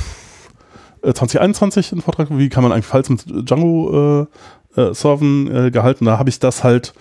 2021 1.01 1.91
einen 1.93 2.01
Vortrag, 2.01 2.27
wie 2.31 2.49
kann 2.49 2.63
man 2.63 2.71
eigentlich 2.71 2.86
Files 2.86 3.10
mit 3.10 3.25
Django 3.49 4.27
äh, 4.75 4.81
äh, 4.81 4.93
serven, 4.93 5.49
äh, 5.53 5.71
gehalten. 5.71 6.05
Da 6.05 6.17
habe 6.17 6.29
ich 6.29 6.39
das 6.39 6.63
halt 6.63 6.93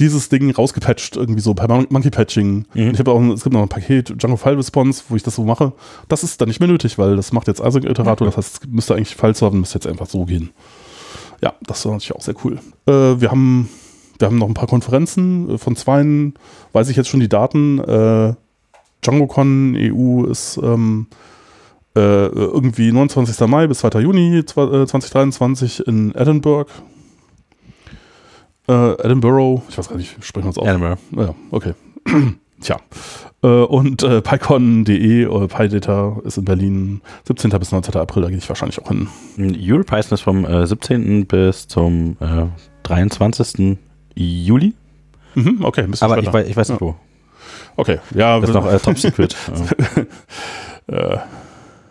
dieses 0.00 0.28
Ding 0.28 0.50
rausgepatcht, 0.50 1.16
irgendwie 1.16 1.40
so 1.40 1.54
per 1.54 1.68
Mon 1.68 1.86
Monkey 1.90 2.10
Patching. 2.10 2.66
Mhm. 2.74 2.88
Und 2.88 2.92
ich 2.94 2.98
habe 2.98 3.12
auch, 3.12 3.18
ein- 3.20 3.30
es 3.32 3.42
gibt 3.44 3.54
noch 3.54 3.62
ein 3.62 3.68
Paket 3.68 4.20
Django 4.20 4.36
File 4.36 4.56
Response, 4.56 5.04
wo 5.08 5.16
ich 5.16 5.22
das 5.22 5.36
so 5.36 5.44
mache. 5.44 5.72
Das 6.08 6.22
ist 6.24 6.40
dann 6.40 6.48
nicht 6.48 6.60
mehr 6.60 6.68
nötig, 6.68 6.98
weil 6.98 7.16
das 7.16 7.32
macht 7.32 7.46
jetzt 7.48 7.60
Async 7.62 7.84
Iterator. 7.84 8.26
Das 8.26 8.36
heißt, 8.36 8.64
es 8.64 8.68
müsste 8.68 8.94
eigentlich 8.94 9.14
File 9.16 9.34
serven, 9.34 9.60
müsste 9.60 9.78
jetzt 9.78 9.86
einfach 9.86 10.06
so 10.06 10.24
gehen. 10.24 10.50
Ja, 11.42 11.54
das 11.62 11.84
war 11.84 11.92
natürlich 11.92 12.14
auch 12.14 12.22
sehr 12.22 12.34
cool. 12.44 12.58
Äh, 12.86 13.20
wir 13.20 13.30
haben 13.30 13.68
wir 14.18 14.28
haben 14.28 14.38
noch 14.38 14.48
ein 14.48 14.54
paar 14.54 14.66
Konferenzen. 14.68 15.50
Äh, 15.50 15.58
Von 15.58 15.76
zweien 15.76 16.34
weiß 16.72 16.88
ich 16.88 16.96
jetzt 16.96 17.08
schon 17.08 17.20
die 17.20 17.28
Daten. 17.28 17.78
Äh, 17.78 18.34
DjangoCon 19.04 19.74
EU 19.76 20.24
ist 20.24 20.58
ähm, 20.62 21.06
äh, 21.96 22.26
irgendwie 22.26 22.92
29. 22.92 23.46
Mai 23.48 23.66
bis 23.66 23.78
2. 23.78 24.00
Juni 24.00 24.40
zwa- 24.46 24.82
äh, 24.82 24.86
2023 24.86 25.86
in 25.86 26.14
Edinburgh. 26.14 26.70
Äh, 28.68 28.92
Edinburgh, 29.02 29.62
ich 29.68 29.78
weiß 29.78 29.88
gar 29.88 29.96
nicht, 29.96 30.16
sprechen 30.24 30.44
wir 30.44 30.48
uns 30.48 30.58
aus. 30.58 30.66
Edinburgh. 30.66 30.98
Ja, 31.16 31.34
okay. 31.50 31.74
Tja. 32.60 32.78
Äh, 33.42 33.46
und 33.48 34.02
äh, 34.02 34.22
PyCon.de 34.22 35.26
oder 35.26 35.46
PyData 35.46 36.16
ist 36.24 36.38
in 36.38 36.44
Berlin 36.46 37.00
17. 37.28 37.50
bis 37.58 37.70
19. 37.70 37.94
April, 37.96 38.22
da 38.22 38.28
gehe 38.28 38.38
ich 38.38 38.48
wahrscheinlich 38.48 38.80
auch 38.82 38.88
hin. 38.88 39.08
Europython 39.38 40.14
ist 40.14 40.22
vom 40.22 40.44
äh, 40.46 40.66
17. 40.66 41.26
bis 41.26 41.68
zum 41.68 42.16
äh, 42.20 42.46
23. 42.84 43.76
Juli. 44.14 44.74
Mhm, 45.34 45.58
okay, 45.64 45.82
ein 45.82 45.90
bisschen 45.90 46.06
Aber 46.10 46.18
ich 46.18 46.32
weiß, 46.32 46.48
ich 46.48 46.56
weiß 46.56 46.70
nicht 46.70 46.80
Ja. 46.80 46.86
wo. 46.86 46.94
Okay, 47.76 47.98
ja, 48.14 48.40
Das 48.40 48.48
ist 48.48 48.54
noch 48.54 48.66
äh, 48.72 48.78
Top 48.78 48.98
Secret. 48.98 49.36
äh, 50.86 51.18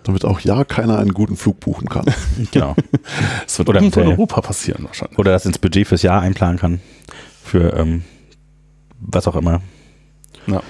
Damit 0.05 0.23
auch 0.23 0.39
ja 0.39 0.63
keiner 0.63 0.99
einen 0.99 1.13
guten 1.13 1.35
Flug 1.35 1.59
buchen 1.59 1.89
kann. 1.89 2.05
genau. 2.51 2.75
es 3.45 3.57
wird 3.57 3.67
Oder 3.69 3.81
irgendwo 3.81 4.01
in 4.01 4.07
Europa 4.07 4.39
passieren 4.41 4.83
wahrscheinlich. 4.85 5.17
Oder 5.19 5.31
das 5.31 5.45
ins 5.45 5.57
Budget 5.59 5.87
fürs 5.87 6.03
Jahr 6.03 6.21
einplanen 6.21 6.57
kann. 6.59 6.79
Für 7.43 7.73
ähm, 7.75 8.03
was 8.99 9.27
auch 9.27 9.35
immer. 9.35 9.61
Ja. 10.47 10.61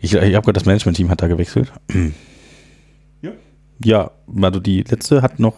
Ich, 0.00 0.14
ich 0.14 0.34
habe 0.34 0.42
gehört, 0.42 0.56
das 0.56 0.66
Management-Team 0.66 1.10
hat 1.10 1.20
da 1.20 1.26
gewechselt. 1.26 1.72
Ja. 3.22 3.32
Ja, 3.82 4.10
also 4.40 4.60
die 4.60 4.82
letzte 4.82 5.20
hat 5.20 5.38
noch 5.40 5.54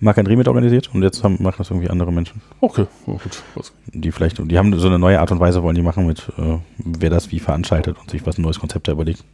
Marc-André 0.00 0.36
mit 0.36 0.46
organisiert 0.46 0.90
und 0.94 1.02
jetzt 1.02 1.24
haben, 1.24 1.38
machen 1.42 1.56
das 1.58 1.70
irgendwie 1.70 1.90
andere 1.90 2.12
Menschen. 2.12 2.40
Okay, 2.60 2.86
oh, 3.06 3.12
gut. 3.14 3.42
Was- 3.54 3.72
Die 3.86 4.12
vielleicht, 4.12 4.38
die 4.38 4.58
haben 4.58 4.78
so 4.78 4.86
eine 4.86 4.98
neue 4.98 5.18
Art 5.20 5.32
und 5.32 5.40
Weise, 5.40 5.62
wollen 5.62 5.74
die 5.74 5.82
machen 5.82 6.06
mit, 6.06 6.28
äh, 6.38 6.58
wer 6.78 7.10
das 7.10 7.32
wie 7.32 7.40
veranstaltet 7.40 7.96
und 7.98 8.10
sich 8.10 8.24
was 8.26 8.38
ein 8.38 8.42
neues 8.42 8.60
Konzept 8.60 8.86
da 8.88 8.92
überlegt. 8.92 9.24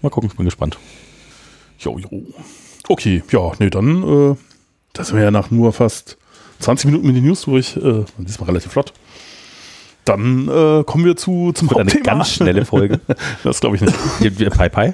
Mal 0.00 0.08
gucken, 0.10 0.30
ich 0.30 0.36
bin 0.36 0.44
gespannt. 0.46 0.78
Jo, 1.78 1.98
jo. 1.98 2.08
Okay, 2.88 3.22
ja, 3.30 3.52
nee, 3.58 3.70
dann, 3.70 4.02
äh, 4.32 4.36
das 4.92 5.08
sind 5.08 5.16
wir 5.16 5.24
ja 5.24 5.30
nach 5.30 5.50
nur 5.50 5.72
fast 5.72 6.16
20 6.60 6.86
Minuten 6.86 7.06
mit 7.06 7.16
den 7.16 7.24
News 7.24 7.42
durch, 7.42 7.76
äh, 7.76 8.04
diesmal 8.18 8.46
relativ 8.48 8.72
flott. 8.72 8.92
Dann 10.04 10.48
äh, 10.48 10.84
kommen 10.84 11.04
wir 11.04 11.16
zu, 11.16 11.52
zum 11.52 11.68
Wird 11.68 11.80
eine 11.80 11.90
Hauptthema. 11.90 12.04
ganz 12.16 12.30
schnelle 12.30 12.64
Folge. 12.64 13.00
Das 13.42 13.60
glaube 13.60 13.76
ich 13.76 13.82
nicht. 13.82 13.94
Pi 14.20 14.68
Pi? 14.68 14.92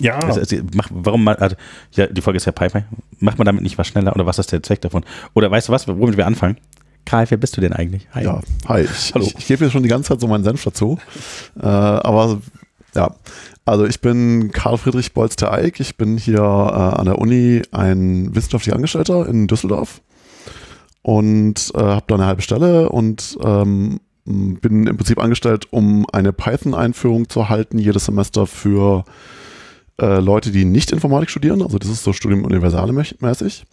Ja, 0.00 0.16
Also, 0.18 0.40
also, 0.40 0.56
mach, 0.74 0.88
warum 0.92 1.24
man, 1.24 1.36
also, 1.36 1.54
ja, 1.92 2.06
die 2.08 2.20
Folge 2.20 2.38
ist 2.38 2.44
ja 2.44 2.52
Pi 2.52 2.68
Pi. 2.68 2.80
Macht 3.20 3.38
man 3.38 3.46
damit 3.46 3.62
nicht 3.62 3.78
was 3.78 3.86
schneller 3.86 4.14
oder 4.14 4.26
was 4.26 4.38
ist 4.38 4.50
der 4.52 4.62
Zweck 4.62 4.80
davon? 4.80 5.04
Oder 5.34 5.50
weißt 5.50 5.68
du 5.68 5.72
was, 5.72 5.86
womit 5.86 6.16
wir 6.16 6.26
anfangen? 6.26 6.56
Karl, 7.04 7.24
wer 7.30 7.38
bist 7.38 7.56
du 7.56 7.60
denn 7.60 7.72
eigentlich? 7.72 8.06
Hi. 8.12 8.24
Ja, 8.24 8.40
hi. 8.68 8.82
Ich, 8.82 9.14
Hallo. 9.14 9.24
ich, 9.24 9.38
ich 9.38 9.46
gebe 9.46 9.64
jetzt 9.64 9.72
schon 9.72 9.82
die 9.82 9.88
ganze 9.88 10.08
Zeit 10.08 10.20
so 10.20 10.26
meinen 10.26 10.44
Senf 10.44 10.62
dazu. 10.64 10.98
Äh, 11.58 11.64
aber 11.66 12.40
ja, 12.94 13.14
also 13.64 13.84
ich 13.84 14.00
bin 14.00 14.50
Karl 14.50 14.78
Friedrich 14.78 15.12
Bolz 15.12 15.36
der 15.36 15.52
Eick. 15.52 15.80
Ich 15.80 15.96
bin 15.96 16.16
hier 16.16 16.40
äh, 16.40 16.98
an 16.98 17.04
der 17.04 17.18
Uni 17.18 17.62
ein 17.70 18.34
wissenschaftlicher 18.34 18.76
Angestellter 18.76 19.28
in 19.28 19.46
Düsseldorf 19.46 20.00
und 21.02 21.72
äh, 21.74 21.78
habe 21.78 22.04
da 22.08 22.14
eine 22.14 22.26
halbe 22.26 22.42
Stelle 22.42 22.88
und 22.88 23.38
ähm, 23.42 24.00
bin 24.24 24.86
im 24.86 24.96
Prinzip 24.96 25.18
angestellt, 25.18 25.66
um 25.70 26.06
eine 26.12 26.32
Python-Einführung 26.32 27.28
zu 27.30 27.40
erhalten, 27.40 27.78
jedes 27.78 28.04
Semester 28.06 28.46
für 28.46 29.04
äh, 30.00 30.20
Leute, 30.20 30.50
die 30.50 30.66
nicht 30.66 30.92
Informatik 30.92 31.30
studieren. 31.30 31.62
Also 31.62 31.78
das 31.78 31.88
ist 31.88 32.04
so 32.04 32.12
Studium 32.12 32.44
universale 32.44 32.92
mä- 32.92 33.14
mäßig. 33.20 33.64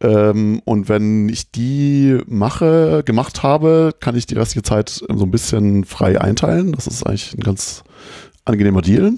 Ähm, 0.00 0.60
und 0.64 0.88
wenn 0.88 1.28
ich 1.28 1.52
die 1.52 2.18
mache, 2.26 3.02
gemacht 3.04 3.44
habe, 3.44 3.94
kann 4.00 4.16
ich 4.16 4.26
die 4.26 4.34
restliche 4.34 4.64
Zeit 4.64 4.88
so 4.90 5.24
ein 5.24 5.30
bisschen 5.30 5.84
frei 5.84 6.20
einteilen. 6.20 6.72
Das 6.72 6.88
ist 6.88 7.06
eigentlich 7.06 7.34
ein 7.34 7.44
ganz 7.44 7.84
angenehmer 8.44 8.82
Deal. 8.82 9.14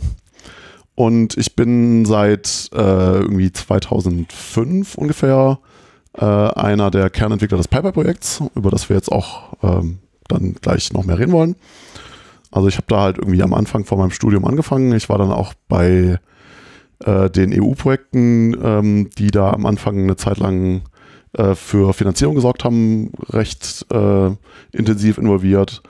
Und 0.94 1.36
ich 1.36 1.54
bin 1.54 2.06
seit 2.06 2.70
äh, 2.74 2.78
irgendwie 3.20 3.52
2005 3.52 4.96
ungefähr 4.96 5.58
äh, 6.14 6.24
einer 6.24 6.90
der 6.90 7.10
Kernentwickler 7.10 7.58
des 7.58 7.68
Piper-Projekts, 7.68 8.42
über 8.54 8.70
das 8.70 8.88
wir 8.88 8.96
jetzt 8.96 9.12
auch 9.12 9.52
ähm, 9.62 9.98
dann 10.28 10.54
gleich 10.54 10.92
noch 10.92 11.04
mehr 11.04 11.18
reden 11.18 11.32
wollen. 11.32 11.56
Also 12.50 12.68
ich 12.68 12.76
habe 12.76 12.86
da 12.88 13.00
halt 13.02 13.18
irgendwie 13.18 13.42
am 13.42 13.52
Anfang 13.52 13.84
von 13.84 13.98
meinem 13.98 14.10
Studium 14.10 14.46
angefangen. 14.46 14.92
Ich 14.92 15.10
war 15.10 15.18
dann 15.18 15.30
auch 15.30 15.52
bei 15.68 16.18
äh, 17.04 17.30
den 17.30 17.52
EU-Projekten, 17.52 18.56
ähm, 18.62 19.10
die 19.18 19.30
da 19.30 19.50
am 19.50 19.66
Anfang 19.66 19.98
eine 19.98 20.16
Zeit 20.16 20.38
lang 20.38 20.82
äh, 21.34 21.54
für 21.54 21.92
Finanzierung 21.92 22.34
gesorgt 22.34 22.64
haben, 22.64 23.12
recht 23.28 23.84
äh, 23.92 24.30
intensiv 24.72 25.18
involviert 25.18 25.82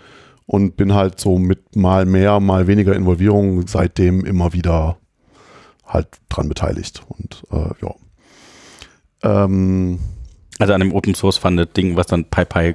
und 0.47 0.77
bin 0.77 0.95
halt 0.95 1.21
so 1.21 1.39
mit 1.39 1.77
mal 1.77 2.07
mehr, 2.07 2.41
mal 2.41 2.67
weniger 2.67 2.95
Involvierung 2.95 3.67
seitdem 3.67 4.25
immer 4.25 4.53
wieder 4.53 4.97
halt 5.85 6.09
dran 6.29 6.49
beteiligt. 6.49 7.03
Und 7.09 7.43
äh, 7.51 7.71
ja. 7.83 7.95
Ähm, 9.23 9.99
Also 10.59 10.73
an 10.73 10.81
dem 10.81 10.95
Open 10.95 11.15
Source 11.15 11.39
Funded 11.39 11.77
Ding, 11.77 11.97
was 11.97 12.07
dann 12.07 12.25
Pi 12.25 12.75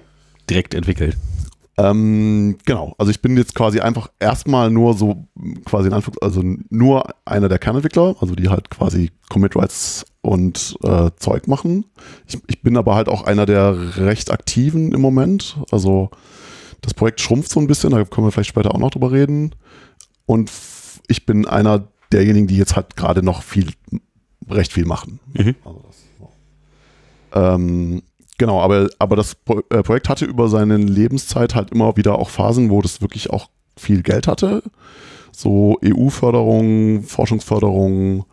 direkt 0.50 0.74
entwickelt. 0.74 1.18
Ähm, 1.78 2.58
genau, 2.66 2.94
also 2.98 3.10
ich 3.12 3.22
bin 3.22 3.38
jetzt 3.38 3.56
quasi 3.56 3.80
einfach 3.80 4.12
erstmal 4.20 4.70
nur 4.70 4.94
so 4.94 5.26
quasi 5.66 5.88
in 5.88 5.94
Anführungs 5.94 6.22
also 6.22 6.44
nur 6.70 7.06
einer 7.26 7.48
der 7.50 7.60
Kernentwickler, 7.60 8.16
also 8.20 8.36
die 8.36 8.50
halt 8.50 8.70
quasi 8.70 9.12
Commit 9.30 9.56
Rights 9.56 10.06
und 10.22 10.76
äh, 10.84 11.10
Zeug 11.16 11.48
machen. 11.48 11.86
Ich, 12.28 12.38
ich 12.48 12.62
bin 12.62 12.78
aber 12.78 12.94
halt 12.96 13.08
auch 13.08 13.24
einer 13.24 13.46
der 13.46 13.98
recht 13.98 14.30
aktiven 14.32 14.92
im 14.92 15.02
Moment. 15.02 15.58
Also 15.72 16.12
das 16.82 16.94
Projekt 16.94 17.22
schrumpft 17.22 17.52
so 17.52 17.60
ein 17.60 17.68
bisschen, 17.68 17.92
da 17.92 18.04
können 18.04 18.28
wir 18.28 18.32
vielleicht 18.32 18.50
später 18.50 18.74
auch 18.74 18.80
noch 18.80 18.92
drüber 18.92 19.12
reden. 19.12 19.56
Und 20.26 20.52
ich 21.08 21.26
bin 21.26 21.48
einer 21.48 21.88
derjenigen, 22.12 22.48
die 22.48 22.58
jetzt 22.58 22.76
halt 22.76 22.96
gerade 22.96 23.24
noch 23.24 23.44
viel, 23.44 23.72
recht 24.50 24.74
viel 24.74 24.86
machen. 24.86 25.20
Mhm. 25.34 25.56
Also 25.64 25.84
das, 25.88 25.98
so. 26.20 26.30
ähm, 27.40 28.02
Genau, 28.42 28.60
aber, 28.60 28.90
aber 28.98 29.16
das 29.16 29.36
Pro 29.36 29.62
äh, 29.70 29.84
Projekt 29.84 30.10
hatte 30.10 30.26
über 30.26 30.48
seine 30.48 30.78
Lebenszeit 30.78 31.54
halt 31.54 31.70
immer 31.70 31.96
wieder 31.96 32.18
auch 32.18 32.30
Phasen, 32.30 32.72
wo 32.72 32.82
das 32.82 33.00
wirklich 33.00 33.30
auch 33.30 33.52
viel 33.78 34.02
Geld 34.02 34.26
hatte. 34.26 34.64
So 35.32 35.78
EU-Förderung, 35.86 37.04
Forschungsförderung, 37.04 38.26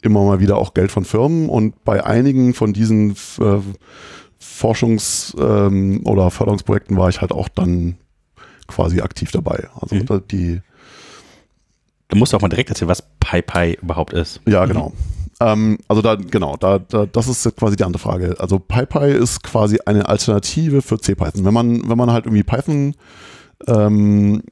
immer 0.00 0.24
mal 0.24 0.40
wieder 0.40 0.58
auch 0.58 0.74
Geld 0.74 0.90
von 0.90 1.04
Firmen. 1.04 1.48
Und 1.48 1.84
bei 1.84 2.04
einigen 2.04 2.54
von 2.54 2.72
diesen 2.72 3.12
äh, 3.38 3.60
Forschungs- 4.42 5.34
ähm, 5.38 6.00
oder 6.04 6.30
Förderungsprojekten 6.30 6.96
war 6.96 7.08
ich 7.08 7.20
halt 7.20 7.32
auch 7.32 7.48
dann 7.48 7.96
quasi 8.66 9.00
aktiv 9.00 9.30
dabei. 9.30 9.68
Also 9.80 9.96
mhm. 9.96 10.22
die. 10.30 10.60
Du 12.08 12.16
musst 12.18 12.34
auch 12.34 12.40
mal 12.40 12.48
direkt 12.48 12.68
erzählen, 12.68 12.88
was 12.88 13.02
PyPy 13.20 13.78
überhaupt 13.80 14.12
ist. 14.12 14.40
Ja, 14.46 14.66
genau. 14.66 14.90
Mhm. 14.90 15.22
Ähm, 15.40 15.78
also 15.88 16.02
da, 16.02 16.16
genau, 16.16 16.56
da, 16.56 16.78
da, 16.78 17.06
das 17.06 17.28
ist 17.28 17.56
quasi 17.56 17.76
die 17.76 17.84
andere 17.84 18.00
Frage. 18.00 18.36
Also 18.38 18.58
PyPy 18.58 19.12
ist 19.12 19.42
quasi 19.42 19.78
eine 19.86 20.08
Alternative 20.08 20.82
für 20.82 20.98
CPython. 20.98 21.44
Wenn 21.44 21.54
man, 21.54 21.88
wenn 21.88 21.98
man 21.98 22.10
halt 22.10 22.26
irgendwie 22.26 22.42
Python 22.42 22.94
ähm, 23.66 24.42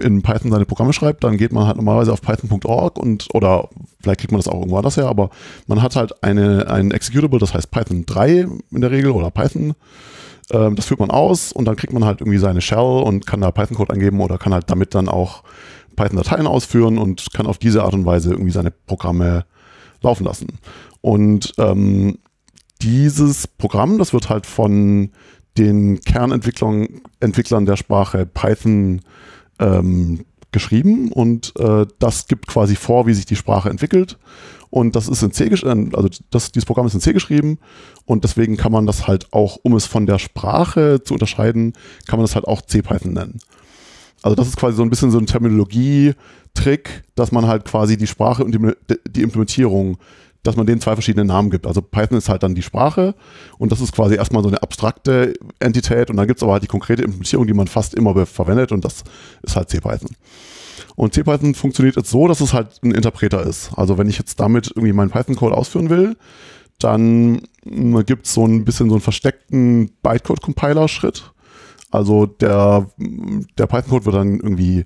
in 0.00 0.22
Python 0.22 0.50
seine 0.50 0.64
Programme 0.64 0.92
schreibt, 0.92 1.24
dann 1.24 1.36
geht 1.36 1.52
man 1.52 1.66
halt 1.66 1.76
normalerweise 1.76 2.12
auf 2.12 2.22
python.org 2.22 2.98
und 2.98 3.28
oder 3.32 3.68
vielleicht 4.00 4.20
kriegt 4.20 4.32
man 4.32 4.38
das 4.38 4.48
auch 4.48 4.58
irgendwo 4.58 4.76
anders 4.76 4.96
her, 4.96 5.06
aber 5.06 5.30
man 5.66 5.82
hat 5.82 5.96
halt 5.96 6.22
eine, 6.22 6.68
ein 6.68 6.90
Executable, 6.90 7.38
das 7.38 7.54
heißt 7.54 7.70
Python 7.70 8.06
3 8.06 8.46
in 8.70 8.80
der 8.80 8.90
Regel 8.90 9.10
oder 9.10 9.30
Python. 9.30 9.74
Ähm, 10.50 10.76
das 10.76 10.86
führt 10.86 11.00
man 11.00 11.10
aus 11.10 11.52
und 11.52 11.64
dann 11.66 11.76
kriegt 11.76 11.92
man 11.92 12.04
halt 12.04 12.20
irgendwie 12.20 12.38
seine 12.38 12.60
Shell 12.60 13.02
und 13.04 13.26
kann 13.26 13.40
da 13.40 13.50
Python-Code 13.50 13.92
eingeben 13.92 14.20
oder 14.20 14.38
kann 14.38 14.52
halt 14.52 14.70
damit 14.70 14.94
dann 14.94 15.08
auch 15.08 15.42
Python-Dateien 15.96 16.46
ausführen 16.46 16.98
und 16.98 17.32
kann 17.32 17.46
auf 17.46 17.58
diese 17.58 17.82
Art 17.84 17.94
und 17.94 18.06
Weise 18.06 18.30
irgendwie 18.30 18.52
seine 18.52 18.70
Programme 18.70 19.44
laufen 20.02 20.24
lassen. 20.24 20.58
Und 21.00 21.52
ähm, 21.58 22.18
dieses 22.82 23.46
Programm, 23.46 23.98
das 23.98 24.12
wird 24.12 24.28
halt 24.28 24.46
von 24.46 25.10
den 25.58 26.00
Kernentwicklern 26.00 27.00
Entwicklern 27.20 27.66
der 27.66 27.76
Sprache 27.76 28.24
Python 28.26 29.02
ähm, 29.60 30.24
geschrieben 30.52 31.12
und 31.12 31.52
äh, 31.58 31.86
das 31.98 32.26
gibt 32.26 32.48
quasi 32.48 32.74
vor, 32.74 33.06
wie 33.06 33.14
sich 33.14 33.26
die 33.26 33.36
Sprache 33.36 33.70
entwickelt. 33.70 34.18
Und 34.70 34.94
das 34.94 35.08
ist 35.08 35.22
in 35.22 35.32
C 35.32 35.48
geschrieben, 35.48 35.90
also 35.94 36.08
das, 36.30 36.52
dieses 36.52 36.64
Programm 36.64 36.86
ist 36.86 36.94
in 36.94 37.00
C 37.00 37.12
geschrieben 37.12 37.58
und 38.04 38.22
deswegen 38.22 38.56
kann 38.56 38.70
man 38.70 38.86
das 38.86 39.08
halt 39.08 39.32
auch, 39.32 39.58
um 39.62 39.74
es 39.74 39.86
von 39.86 40.06
der 40.06 40.18
Sprache 40.18 41.02
zu 41.02 41.14
unterscheiden, 41.14 41.72
kann 42.06 42.18
man 42.18 42.24
das 42.24 42.36
halt 42.36 42.46
auch 42.46 42.62
C-Python 42.62 43.12
nennen. 43.12 43.38
Also 44.22 44.36
das 44.36 44.48
ist 44.48 44.56
quasi 44.56 44.76
so 44.76 44.82
ein 44.82 44.90
bisschen 44.90 45.10
so 45.10 45.18
ein 45.18 45.26
Terminologie-Trick, 45.26 47.02
dass 47.16 47.32
man 47.32 47.46
halt 47.46 47.64
quasi 47.64 47.96
die 47.96 48.06
Sprache 48.06 48.44
und 48.44 48.54
die, 48.54 48.72
die 49.08 49.22
Implementierung, 49.22 49.98
dass 50.42 50.56
man 50.56 50.66
denen 50.66 50.80
zwei 50.80 50.94
verschiedene 50.94 51.24
Namen 51.24 51.50
gibt. 51.50 51.66
Also 51.66 51.82
Python 51.82 52.18
ist 52.18 52.28
halt 52.28 52.42
dann 52.42 52.54
die 52.54 52.62
Sprache 52.62 53.14
und 53.58 53.72
das 53.72 53.80
ist 53.80 53.92
quasi 53.92 54.14
erstmal 54.14 54.42
so 54.42 54.48
eine 54.48 54.62
abstrakte 54.62 55.34
Entität 55.58 56.10
und 56.10 56.16
dann 56.16 56.26
gibt 56.26 56.38
es 56.38 56.42
aber 56.42 56.52
halt 56.52 56.62
die 56.62 56.68
konkrete 56.68 57.02
Implementierung, 57.02 57.46
die 57.46 57.54
man 57.54 57.66
fast 57.66 57.94
immer 57.94 58.26
verwendet 58.26 58.72
und 58.72 58.84
das 58.84 59.04
ist 59.42 59.56
halt 59.56 59.68
CPython. 59.68 60.10
Und 60.96 61.14
CPython 61.14 61.54
funktioniert 61.54 61.96
jetzt 61.96 62.10
so, 62.10 62.26
dass 62.26 62.40
es 62.40 62.52
halt 62.52 62.82
ein 62.82 62.92
Interpreter 62.92 63.42
ist. 63.44 63.70
Also 63.76 63.98
wenn 63.98 64.08
ich 64.08 64.18
jetzt 64.18 64.40
damit 64.40 64.68
irgendwie 64.68 64.92
meinen 64.92 65.10
Python-Code 65.10 65.56
ausführen 65.56 65.90
will, 65.90 66.16
dann 66.78 67.42
hm, 67.64 68.04
gibt 68.06 68.26
es 68.26 68.34
so 68.34 68.46
ein 68.46 68.64
bisschen 68.64 68.88
so 68.88 68.94
einen 68.94 69.02
versteckten 69.02 69.90
Bytecode-Compiler-Schritt 70.02 71.32
also 71.90 72.26
der, 72.26 72.88
der 72.98 73.66
Python-Code 73.66 74.06
wird 74.06 74.16
dann 74.16 74.34
irgendwie 74.34 74.84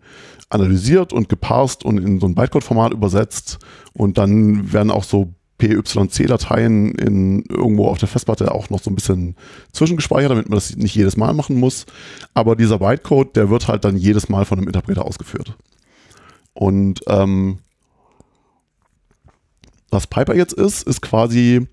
analysiert 0.48 1.12
und 1.12 1.28
geparst 1.28 1.84
und 1.84 1.98
in 1.98 2.18
so 2.18 2.26
ein 2.26 2.34
Bytecode-Format 2.34 2.92
übersetzt 2.92 3.58
und 3.92 4.16
dann 4.16 4.72
werden 4.72 4.90
auch 4.90 5.04
so 5.04 5.34
PYC-Dateien 5.68 6.92
in 6.92 7.44
irgendwo 7.48 7.88
auf 7.88 7.98
der 7.98 8.08
Festplatte 8.08 8.52
auch 8.52 8.70
noch 8.70 8.80
so 8.80 8.90
ein 8.90 8.94
bisschen 8.94 9.36
zwischengespeichert, 9.72 10.30
damit 10.30 10.48
man 10.48 10.56
das 10.56 10.76
nicht 10.76 10.94
jedes 10.94 11.16
Mal 11.16 11.32
machen 11.34 11.58
muss. 11.58 11.86
Aber 12.34 12.56
dieser 12.56 12.78
Bytecode, 12.78 13.34
der 13.36 13.50
wird 13.50 13.68
halt 13.68 13.84
dann 13.84 13.96
jedes 13.96 14.28
Mal 14.28 14.44
von 14.44 14.58
einem 14.58 14.68
Interpreter 14.68 15.04
ausgeführt. 15.04 15.56
Und 16.52 17.00
ähm, 17.08 17.58
was 19.90 20.06
Piper 20.06 20.34
jetzt 20.34 20.52
ist, 20.52 20.86
ist 20.86 21.00
quasi 21.00 21.66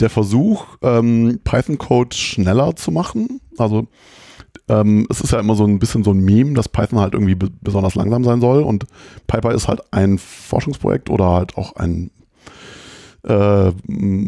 der 0.00 0.10
Versuch, 0.10 0.66
ähm, 0.82 1.40
Python-Code 1.44 2.16
schneller 2.16 2.76
zu 2.76 2.90
machen. 2.90 3.40
Also 3.58 3.86
ähm, 4.68 5.06
es 5.10 5.20
ist 5.20 5.32
ja 5.32 5.40
immer 5.40 5.54
so 5.54 5.64
ein 5.64 5.78
bisschen 5.78 6.04
so 6.04 6.12
ein 6.12 6.20
Meme, 6.20 6.54
dass 6.54 6.68
Python 6.68 7.00
halt 7.00 7.14
irgendwie 7.14 7.36
besonders 7.60 7.94
langsam 7.94 8.24
sein 8.24 8.40
soll 8.40 8.62
und 8.62 8.86
Piper 9.26 9.52
ist 9.52 9.68
halt 9.68 9.80
ein 9.92 10.18
Forschungsprojekt 10.18 11.10
oder 11.10 11.30
halt 11.30 11.56
auch 11.56 11.76
ein 11.76 12.10
äh, 13.26 13.72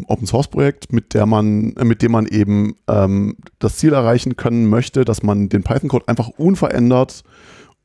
Open 0.07 0.27
Source 0.27 0.47
Projekt, 0.47 0.93
mit 0.93 1.13
der 1.13 1.25
man, 1.25 1.73
äh, 1.75 1.85
mit 1.85 2.01
dem 2.01 2.11
man 2.11 2.27
eben 2.27 2.75
ähm, 2.87 3.37
das 3.59 3.77
Ziel 3.77 3.93
erreichen 3.93 4.35
können 4.35 4.69
möchte, 4.69 5.05
dass 5.05 5.23
man 5.23 5.49
den 5.49 5.63
Python 5.63 5.89
Code 5.89 6.07
einfach 6.07 6.29
unverändert 6.29 7.23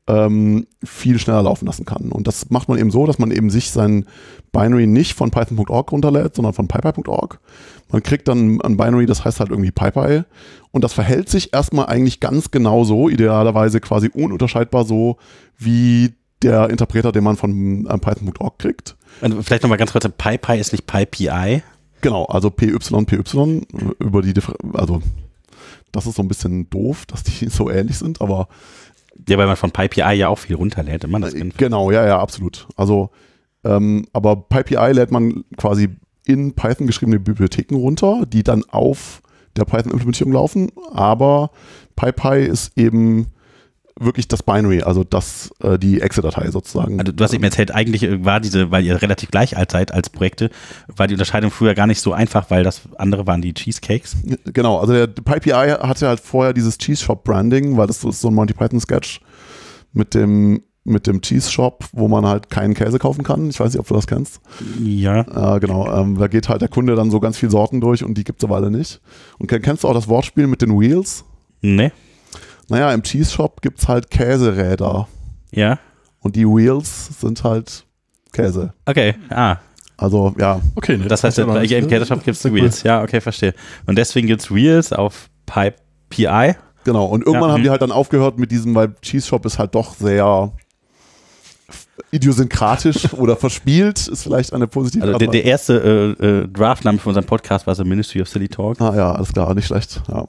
ähm, 0.07 0.66
viel 0.85 1.18
schneller 1.18 1.42
laufen 1.42 1.66
lassen 1.66 1.85
kann. 1.85 2.11
Und 2.11 2.27
das 2.27 2.51
macht 2.51 2.68
man 2.68 2.79
eben 2.79 2.90
so, 2.90 3.07
dass 3.07 3.18
man 3.18 3.31
eben 3.31 3.51
sich 3.51 3.70
sein 3.70 4.07
Binary 4.53 4.87
nicht 4.87 5.14
von 5.14 5.31
python.org 5.31 5.92
runterlädt, 5.92 6.35
sondern 6.35 6.53
von 6.53 6.68
pypy.org. 6.68 7.38
Man 7.92 8.03
kriegt 8.03 8.29
dann 8.29 8.61
ein 8.61 8.77
Binary, 8.77 9.07
das 9.07 9.25
heißt 9.25 9.40
halt 9.40 9.51
irgendwie 9.51 9.70
pypy. 9.73 10.23
Und 10.73 10.85
das 10.85 10.92
verhält 10.92 11.29
sich 11.29 11.53
erstmal 11.53 11.87
eigentlich 11.87 12.20
ganz 12.20 12.51
genau 12.51 12.85
so, 12.85 13.09
idealerweise 13.09 13.81
quasi 13.81 14.11
ununterscheidbar 14.12 14.85
so, 14.85 15.16
wie 15.59 16.14
der 16.42 16.70
Interpreter, 16.70 17.12
den 17.12 17.24
man 17.24 17.37
von 17.37 17.87
äh, 17.87 17.98
python.org 17.98 18.59
kriegt. 18.59 18.96
Und 19.20 19.42
vielleicht 19.42 19.62
nochmal 19.62 19.79
ganz 19.79 19.92
kurz, 19.92 20.09
PyPy 20.09 20.59
ist 20.59 20.72
nicht 20.72 20.87
PyPI? 20.87 21.62
Genau, 22.00 22.24
also 22.26 22.50
PY, 22.50 22.79
PY, 22.79 23.66
über 23.98 24.22
die, 24.22 24.33
also 24.72 25.03
das 25.92 26.07
ist 26.07 26.16
so 26.16 26.22
ein 26.22 26.29
bisschen 26.29 26.70
doof, 26.70 27.07
dass 27.07 27.22
die 27.22 27.46
so 27.50 27.70
ähnlich 27.70 27.98
sind, 27.98 28.20
aber 28.20 28.48
ja, 29.29 29.37
weil 29.37 29.46
man 29.46 29.57
von 29.57 29.70
PyPI 29.70 30.14
ja 30.14 30.29
auch 30.29 30.38
viel 30.38 30.57
runterlädt. 30.57 31.07
Man 31.07 31.22
das 31.22 31.35
äh, 31.35 31.50
genau, 31.57 31.90
ja, 31.90 32.07
ja, 32.07 32.18
absolut. 32.18 32.66
Also, 32.76 33.11
ähm, 33.64 34.07
aber 34.12 34.37
PyPI 34.37 34.92
lädt 34.92 35.11
man 35.11 35.44
quasi 35.57 35.90
in 36.24 36.55
Python 36.55 36.87
geschriebene 36.87 37.20
Bibliotheken 37.20 37.76
runter, 37.76 38.24
die 38.26 38.42
dann 38.42 38.64
auf 38.70 39.22
der 39.57 39.64
Python-Implementierung 39.64 40.33
laufen. 40.33 40.72
Aber 40.92 41.50
PyPy 41.96 42.46
ist 42.46 42.79
eben 42.79 43.26
wirklich 44.00 44.26
das 44.26 44.42
Binary, 44.42 44.82
also 44.82 45.04
das, 45.04 45.50
äh, 45.62 45.78
die 45.78 46.00
Exe-Datei 46.00 46.50
sozusagen. 46.50 46.98
Also 46.98 47.12
du 47.12 47.22
hast 47.22 47.34
eben 47.34 47.44
erzählt, 47.44 47.72
eigentlich 47.72 48.24
war 48.24 48.40
diese, 48.40 48.70
weil 48.70 48.84
ihr 48.84 49.00
relativ 49.00 49.30
gleich 49.30 49.56
alt 49.56 49.70
seid 49.70 49.92
als 49.92 50.10
Projekte, 50.10 50.50
war 50.88 51.06
die 51.06 51.14
Unterscheidung 51.14 51.50
früher 51.50 51.74
gar 51.74 51.86
nicht 51.86 52.00
so 52.00 52.12
einfach, 52.12 52.50
weil 52.50 52.64
das 52.64 52.82
andere 52.96 53.26
waren 53.26 53.42
die 53.42 53.54
Cheesecakes. 53.54 54.16
Genau, 54.46 54.78
also 54.78 54.92
der 54.94 55.06
PyPI 55.06 55.76
hatte 55.80 56.08
halt 56.08 56.20
vorher 56.20 56.52
dieses 56.52 56.78
Cheese 56.78 57.04
Shop 57.04 57.24
Branding, 57.24 57.76
weil 57.76 57.86
das 57.86 58.02
ist 58.02 58.20
so 58.20 58.28
ein 58.28 58.34
Monty 58.34 58.54
Python 58.54 58.80
Sketch 58.80 59.20
mit 59.92 60.14
dem 60.14 60.62
mit 60.82 61.06
dem 61.06 61.20
Cheese 61.20 61.50
Shop, 61.50 61.84
wo 61.92 62.08
man 62.08 62.26
halt 62.26 62.48
keinen 62.48 62.72
Käse 62.72 62.98
kaufen 62.98 63.22
kann. 63.22 63.50
Ich 63.50 63.60
weiß 63.60 63.72
nicht, 63.72 63.80
ob 63.80 63.86
du 63.86 63.94
das 63.94 64.06
kennst. 64.06 64.40
Ja. 64.82 65.56
Äh, 65.56 65.60
genau. 65.60 65.94
Ähm, 65.94 66.18
da 66.18 66.26
geht 66.26 66.48
halt 66.48 66.62
der 66.62 66.68
Kunde 66.68 66.96
dann 66.96 67.10
so 67.10 67.20
ganz 67.20 67.36
viele 67.36 67.52
Sorten 67.52 67.82
durch 67.82 68.02
und 68.02 68.16
die 68.16 68.24
gibt 68.24 68.42
es 68.42 68.48
aber 68.48 68.56
alle 68.56 68.70
nicht. 68.70 69.00
Und 69.38 69.46
kennst 69.46 69.84
du 69.84 69.88
auch 69.88 69.94
das 69.94 70.08
Wortspiel 70.08 70.46
mit 70.46 70.62
den 70.62 70.78
Wheels? 70.78 71.24
Nee. 71.60 71.92
Naja, 72.70 72.92
im 72.92 73.02
Cheese 73.02 73.33
Shop 73.33 73.61
gibt 73.62 73.80
es 73.80 73.88
halt 73.88 74.11
Käseräder. 74.11 75.09
Ja. 75.52 75.78
Und 76.20 76.37
die 76.37 76.46
Wheels 76.46 77.20
sind 77.20 77.42
halt 77.44 77.85
Käse. 78.33 78.72
Okay, 78.87 79.14
ah. 79.30 79.56
Also, 79.96 80.35
ja. 80.38 80.61
Okay, 80.76 80.96
ne, 80.96 81.09
das 81.09 81.24
heißt, 81.24 81.38
im 81.38 81.88
Käse 81.88 82.06
Shop 82.06 82.24
gibt 82.24 82.37
es 82.37 82.44
Wheels. 82.52 82.83
Ja, 82.85 83.02
okay, 83.02 83.20
verstehe. 83.20 83.54
Und 83.87 83.98
deswegen 83.98 84.26
gibt 84.26 84.40
es 84.40 84.50
Wheels 84.50 84.92
auf 84.92 85.28
Pipe 85.46 85.76
PI. 86.09 86.54
Genau, 86.85 87.06
und 87.06 87.26
irgendwann 87.26 87.50
ja, 87.50 87.54
haben 87.54 87.62
die 87.62 87.70
halt 87.70 87.83
dann 87.83 87.92
aufgehört 87.92 88.38
mit 88.38 88.50
diesem, 88.50 88.74
weil 88.74 88.94
Cheese 89.02 89.26
Shop 89.26 89.44
ist 89.44 89.59
halt 89.59 89.74
doch 89.74 89.94
sehr 89.94 90.52
idiosynkratisch 92.12 93.12
oder 93.18 93.37
verspielt, 93.37 94.09
ist 94.09 94.22
vielleicht 94.22 94.52
eine 94.52 94.66
positive 94.66 95.04
Also 95.04 95.18
der, 95.18 95.28
der 95.28 95.44
erste 95.44 96.16
äh, 96.20 96.26
äh, 96.26 96.48
Draftname 96.48 96.98
für 96.98 97.09
unseren 97.11 97.26
Podcast 97.26 97.66
war 97.66 97.74
so 97.74 97.85
Ministry 97.85 98.22
of 98.22 98.28
Silly 98.28 98.48
Talk. 98.48 98.80
Ah 98.80 98.94
ja, 98.96 99.12
alles 99.12 99.33
klar, 99.33 99.54
nicht 99.54 99.66
schlecht. 99.66 100.00
Ja. 100.09 100.26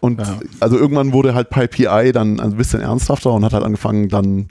Und 0.00 0.20
ja. 0.20 0.38
also 0.60 0.78
irgendwann 0.78 1.12
wurde 1.12 1.34
halt 1.34 1.50
PyPI 1.50 2.12
dann 2.12 2.38
ein 2.40 2.56
bisschen 2.56 2.80
ernsthafter 2.80 3.32
und 3.32 3.44
hat 3.44 3.52
halt 3.52 3.64
angefangen, 3.64 4.08
dann 4.08 4.48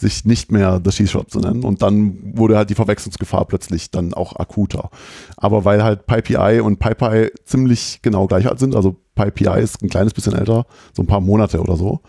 sich 0.00 0.24
nicht 0.24 0.50
mehr 0.50 0.80
The 0.82 0.90
Cheese 0.90 1.10
Shop 1.10 1.30
zu 1.30 1.40
nennen. 1.40 1.62
Und 1.62 1.82
dann 1.82 2.18
wurde 2.36 2.56
halt 2.56 2.70
die 2.70 2.74
Verwechslungsgefahr 2.74 3.44
plötzlich 3.46 3.90
dann 3.90 4.14
auch 4.14 4.36
akuter. 4.36 4.90
Aber 5.36 5.64
weil 5.64 5.82
halt 5.82 6.06
PyPI 6.06 6.60
und 6.60 6.78
PyPy 6.78 7.30
ziemlich 7.44 8.00
genau 8.02 8.26
gleich 8.26 8.48
alt 8.48 8.58
sind, 8.58 8.74
also 8.74 8.96
PyPI 9.14 9.60
ist 9.60 9.82
ein 9.82 9.88
kleines 9.88 10.14
bisschen 10.14 10.34
älter, 10.34 10.66
so 10.94 11.02
ein 11.02 11.06
paar 11.06 11.20
Monate 11.20 11.60
oder 11.60 11.76
so, 11.76 12.00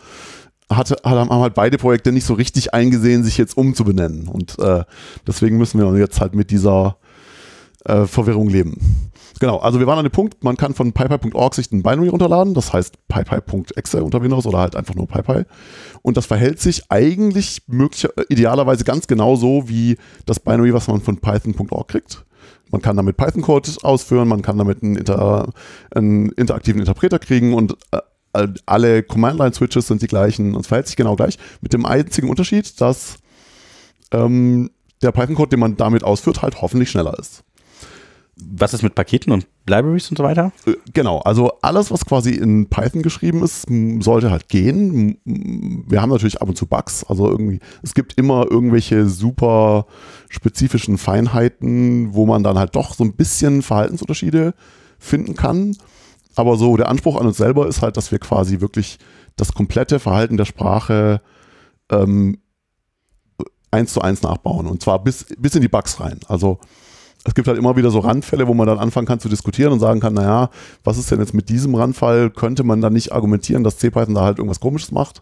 hatte, 0.69 0.95
haben 1.03 1.29
halt 1.29 1.53
beide 1.53 1.77
Projekte 1.77 2.11
nicht 2.11 2.25
so 2.25 2.33
richtig 2.33 2.73
eingesehen, 2.73 3.23
sich 3.23 3.37
jetzt 3.37 3.57
umzubenennen. 3.57 4.27
Und 4.27 4.57
äh, 4.59 4.83
deswegen 5.27 5.57
müssen 5.57 5.79
wir 5.79 5.99
jetzt 5.99 6.21
halt 6.21 6.33
mit 6.33 6.49
dieser 6.49 6.97
äh, 7.85 8.05
Verwirrung 8.05 8.49
leben. 8.49 9.10
Genau, 9.41 9.57
also 9.57 9.79
wir 9.79 9.87
waren 9.87 9.97
an 9.97 10.05
dem 10.05 10.11
Punkt, 10.11 10.43
man 10.43 10.55
kann 10.55 10.75
von 10.75 10.93
pypy.org 10.93 11.55
sich 11.55 11.71
ein 11.71 11.81
Binary 11.81 12.09
runterladen, 12.09 12.53
das 12.53 12.73
heißt 12.73 13.07
pypy.exe 13.07 14.03
unter 14.03 14.21
Windows 14.21 14.45
oder 14.45 14.59
halt 14.59 14.75
einfach 14.75 14.93
nur 14.93 15.07
pypy. 15.07 15.45
Und 16.03 16.15
das 16.15 16.27
verhält 16.27 16.59
sich 16.59 16.83
eigentlich 16.91 17.63
möglich, 17.65 18.07
idealerweise 18.29 18.83
ganz 18.83 19.07
genau 19.07 19.35
so 19.35 19.67
wie 19.67 19.97
das 20.27 20.39
Binary, 20.39 20.75
was 20.75 20.87
man 20.87 21.01
von 21.01 21.17
python.org 21.17 21.87
kriegt. 21.87 22.23
man 22.69 22.83
kann 22.83 22.95
damit 22.95 23.17
Python-Code 23.17 23.67
ausführen, 23.81 24.27
man 24.27 24.43
kann 24.43 24.59
damit 24.59 24.83
einen, 24.83 24.95
inter, 24.95 25.49
einen 25.89 26.29
interaktiven 26.33 26.79
Interpreter 26.79 27.17
kriegen 27.17 27.55
und 27.55 27.75
äh, 28.33 28.47
alle 28.67 29.01
Command-Line-Switches 29.01 29.87
sind 29.87 30.03
die 30.03 30.07
gleichen 30.07 30.53
und 30.53 30.61
es 30.61 30.67
verhält 30.67 30.85
sich 30.85 30.97
genau 30.97 31.15
gleich, 31.15 31.39
mit 31.61 31.73
dem 31.73 31.87
einzigen 31.87 32.29
Unterschied, 32.29 32.79
dass 32.79 33.17
ähm, 34.11 34.69
der 35.01 35.11
Python-Code, 35.11 35.49
den 35.49 35.61
man 35.61 35.77
damit 35.77 36.03
ausführt, 36.03 36.43
halt 36.43 36.61
hoffentlich 36.61 36.91
schneller 36.91 37.17
ist. 37.17 37.43
Was 38.37 38.73
ist 38.73 38.81
mit 38.81 38.95
Paketen 38.95 39.33
und 39.33 39.45
Libraries 39.67 40.09
und 40.09 40.17
so 40.17 40.23
weiter? 40.23 40.51
Äh, 40.65 40.73
genau, 40.93 41.19
also 41.19 41.51
alles, 41.61 41.91
was 41.91 42.05
quasi 42.05 42.31
in 42.31 42.67
Python 42.69 43.01
geschrieben 43.01 43.43
ist, 43.43 43.67
sollte 44.03 44.31
halt 44.31 44.49
gehen. 44.49 45.17
Wir 45.25 46.01
haben 46.01 46.09
natürlich 46.09 46.41
ab 46.41 46.49
und 46.49 46.57
zu 46.57 46.65
Bugs, 46.65 47.03
also 47.03 47.29
irgendwie, 47.29 47.59
es 47.83 47.93
gibt 47.93 48.17
immer 48.17 48.49
irgendwelche 48.49 49.07
super 49.07 49.85
spezifischen 50.29 50.97
Feinheiten, 50.97 52.13
wo 52.13 52.25
man 52.25 52.43
dann 52.43 52.57
halt 52.57 52.75
doch 52.75 52.93
so 52.93 53.03
ein 53.03 53.13
bisschen 53.13 53.61
Verhaltensunterschiede 53.61 54.53
finden 54.97 55.35
kann. 55.35 55.75
Aber 56.35 56.55
so 56.55 56.77
der 56.77 56.87
Anspruch 56.89 57.19
an 57.19 57.27
uns 57.27 57.37
selber 57.37 57.67
ist 57.67 57.81
halt, 57.81 57.97
dass 57.97 58.11
wir 58.11 58.19
quasi 58.19 58.61
wirklich 58.61 58.97
das 59.35 59.53
komplette 59.53 59.99
Verhalten 59.99 60.37
der 60.37 60.45
Sprache 60.45 61.21
ähm, 61.89 62.37
eins 63.69 63.93
zu 63.93 64.01
eins 64.01 64.21
nachbauen. 64.21 64.67
Und 64.67 64.81
zwar 64.81 65.03
bis, 65.03 65.25
bis 65.37 65.55
in 65.55 65.61
die 65.61 65.67
Bugs 65.67 65.99
rein. 65.99 66.19
Also 66.27 66.59
es 67.23 67.35
gibt 67.35 67.47
halt 67.47 67.57
immer 67.57 67.75
wieder 67.75 67.91
so 67.91 67.99
Randfälle, 67.99 68.47
wo 68.47 68.53
man 68.53 68.67
dann 68.67 68.79
anfangen 68.79 69.05
kann 69.05 69.19
zu 69.19 69.29
diskutieren 69.29 69.73
und 69.73 69.79
sagen 69.79 69.99
kann, 69.99 70.13
naja, 70.13 70.49
was 70.83 70.97
ist 70.97 71.11
denn 71.11 71.19
jetzt 71.19 71.33
mit 71.33 71.49
diesem 71.49 71.75
Randfall? 71.75 72.31
Könnte 72.31 72.63
man 72.63 72.81
dann 72.81 72.93
nicht 72.93 73.11
argumentieren, 73.11 73.63
dass 73.63 73.77
CPython 73.77 74.15
da 74.15 74.21
halt 74.21 74.39
irgendwas 74.39 74.59
komisches 74.59 74.91
macht? 74.91 75.21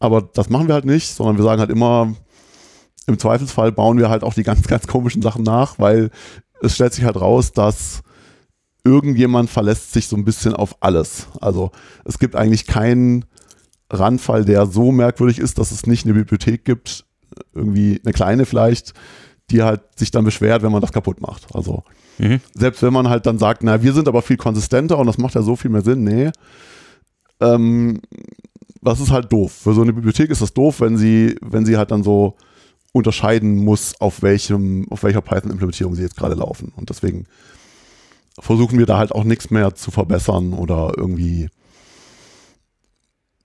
Aber 0.00 0.22
das 0.22 0.50
machen 0.50 0.66
wir 0.66 0.74
halt 0.74 0.86
nicht, 0.86 1.14
sondern 1.14 1.36
wir 1.36 1.44
sagen 1.44 1.60
halt 1.60 1.70
immer, 1.70 2.14
im 3.06 3.18
Zweifelsfall 3.18 3.70
bauen 3.70 3.98
wir 3.98 4.10
halt 4.10 4.24
auch 4.24 4.34
die 4.34 4.42
ganz, 4.42 4.66
ganz 4.66 4.86
komischen 4.86 5.22
Sachen 5.22 5.44
nach, 5.44 5.78
weil 5.78 6.10
es 6.62 6.74
stellt 6.74 6.94
sich 6.94 7.04
halt 7.04 7.20
raus, 7.20 7.52
dass 7.52 8.02
irgendjemand 8.84 9.50
verlässt 9.50 9.92
sich 9.92 10.08
so 10.08 10.16
ein 10.16 10.24
bisschen 10.24 10.54
auf 10.54 10.76
alles. 10.80 11.28
Also 11.40 11.70
es 12.04 12.18
gibt 12.18 12.34
eigentlich 12.34 12.66
keinen 12.66 13.24
Randfall, 13.90 14.44
der 14.44 14.66
so 14.66 14.90
merkwürdig 14.90 15.38
ist, 15.38 15.58
dass 15.58 15.70
es 15.70 15.86
nicht 15.86 16.06
eine 16.06 16.14
Bibliothek 16.14 16.64
gibt, 16.64 17.04
irgendwie 17.54 18.00
eine 18.04 18.12
kleine 18.12 18.46
vielleicht, 18.46 18.94
die 19.50 19.62
halt 19.62 19.80
sich 19.96 20.10
dann 20.10 20.24
beschwert, 20.24 20.62
wenn 20.62 20.72
man 20.72 20.80
das 20.80 20.92
kaputt 20.92 21.20
macht. 21.20 21.54
Also 21.54 21.82
mhm. 22.18 22.40
selbst 22.54 22.82
wenn 22.82 22.92
man 22.92 23.08
halt 23.08 23.26
dann 23.26 23.38
sagt, 23.38 23.62
na, 23.62 23.82
wir 23.82 23.92
sind 23.92 24.08
aber 24.08 24.22
viel 24.22 24.36
konsistenter 24.36 24.98
und 24.98 25.06
das 25.06 25.18
macht 25.18 25.34
ja 25.34 25.42
so 25.42 25.56
viel 25.56 25.70
mehr 25.70 25.82
Sinn, 25.82 26.04
nee. 26.04 26.30
Ähm, 27.40 28.00
das 28.82 29.00
ist 29.00 29.10
halt 29.10 29.32
doof. 29.32 29.52
Für 29.52 29.74
so 29.74 29.82
eine 29.82 29.92
Bibliothek 29.92 30.30
ist 30.30 30.42
das 30.42 30.54
doof, 30.54 30.80
wenn 30.80 30.96
sie, 30.96 31.36
wenn 31.42 31.66
sie 31.66 31.76
halt 31.76 31.90
dann 31.90 32.02
so 32.02 32.36
unterscheiden 32.92 33.56
muss, 33.56 34.00
auf 34.00 34.22
welchem, 34.22 34.86
auf 34.90 35.02
welcher 35.02 35.20
Python-Implementierung 35.20 35.94
sie 35.94 36.02
jetzt 36.02 36.16
gerade 36.16 36.34
laufen. 36.34 36.72
Und 36.76 36.90
deswegen 36.90 37.26
versuchen 38.38 38.78
wir 38.78 38.86
da 38.86 38.98
halt 38.98 39.12
auch 39.12 39.24
nichts 39.24 39.50
mehr 39.50 39.74
zu 39.74 39.90
verbessern 39.90 40.52
oder 40.52 40.94
irgendwie 40.96 41.48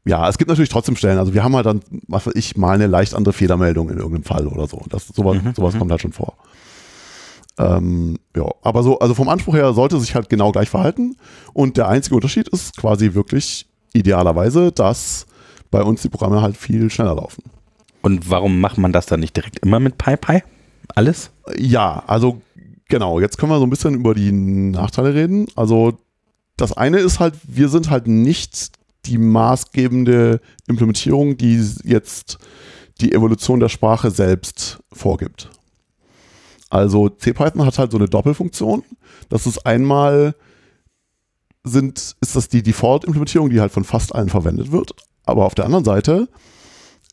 ja, 0.06 0.30
es 0.30 0.38
gibt 0.38 0.50
natürlich 0.50 0.70
trotzdem 0.70 0.96
Stellen. 0.96 1.18
Also 1.18 1.34
wir 1.34 1.44
haben 1.44 1.56
halt 1.56 1.66
dann, 1.66 1.82
was 2.08 2.28
weiß 2.28 2.36
ich, 2.36 2.56
mal 2.56 2.76
eine 2.76 2.88
leicht 2.88 3.16
andere 3.16 3.34
Fehlermeldung 3.34 3.90
in 3.90 3.98
irgendeinem 3.98 4.24
Fall 4.24 4.48
oder 4.48 4.68
so. 4.68 4.84
Das, 4.90 5.08
sowas, 5.08 5.42
mhm, 5.42 5.54
sowas 5.56 5.74
mhm. 5.74 5.80
kommt 5.80 5.92
halt 5.92 6.02
schon 6.02 6.14
vor. 6.14 6.36
Ähm, 7.58 8.18
ja, 8.36 8.46
aber 8.62 8.84
so, 8.84 9.00
also 9.00 9.14
vom 9.14 9.30
Anspruch 9.30 9.56
her 9.56 9.74
sollte 9.74 10.00
sich 10.00 10.14
halt 10.14 10.30
genau 10.30 10.52
gleich 10.52 10.70
verhalten. 10.70 11.18
Und 11.54 11.78
der 11.78 11.88
einzige 11.88 12.16
Unterschied 12.16 12.48
ist 12.50 12.78
quasi 12.78 13.14
wirklich 13.14 13.68
idealerweise, 13.94 14.72
dass 14.72 15.26
bei 15.72 15.82
uns 15.82 16.02
die 16.02 16.10
Programme 16.10 16.42
halt 16.42 16.58
viel 16.58 16.90
schneller 16.92 17.16
laufen. 17.16 17.44
Und 18.02 18.30
warum 18.30 18.60
macht 18.62 18.78
man 18.78 18.92
das 18.92 19.08
dann 19.08 19.22
nicht 19.22 19.36
direkt 19.36 19.60
immer 19.60 19.80
mit 19.80 19.98
PyPy? 19.98 20.44
Alles? 20.94 21.32
Ja, 21.58 22.04
also 22.06 22.42
genau. 22.88 23.20
Jetzt 23.20 23.40
können 23.40 23.52
wir 23.52 23.58
so 23.58 23.66
ein 23.66 23.72
bisschen 23.72 23.96
über 23.96 24.14
die 24.14 24.32
Nachteile 24.32 25.16
reden. 25.16 25.48
Also 25.56 25.98
das 26.58 26.74
eine 26.74 27.00
ist 27.00 27.20
halt, 27.20 27.34
wir 27.44 27.70
sind 27.70 27.90
halt 27.90 28.06
nicht 28.06 28.75
die 29.06 29.18
maßgebende 29.18 30.40
Implementierung, 30.68 31.38
die 31.38 31.64
jetzt 31.84 32.38
die 33.02 33.14
Evolution 33.14 33.60
der 33.60 33.70
Sprache 33.70 34.12
selbst 34.12 34.80
vorgibt. 34.92 35.50
Also 36.70 37.10
CPython 37.10 37.66
hat 37.66 37.78
halt 37.78 37.92
so 37.92 37.98
eine 37.98 38.10
Doppelfunktion. 38.10 38.84
Das 39.30 39.46
ist 39.46 39.66
einmal 39.66 40.36
sind, 41.64 42.16
ist 42.22 42.36
das 42.36 42.48
die 42.48 42.64
Default-Implementierung, 42.64 43.50
die 43.50 43.60
halt 43.60 43.72
von 43.72 43.84
fast 43.84 44.14
allen 44.14 44.30
verwendet 44.30 44.72
wird. 44.72 44.94
Aber 45.24 45.46
auf 45.46 45.56
der 45.56 45.66
anderen 45.66 45.86
Seite 45.86 46.28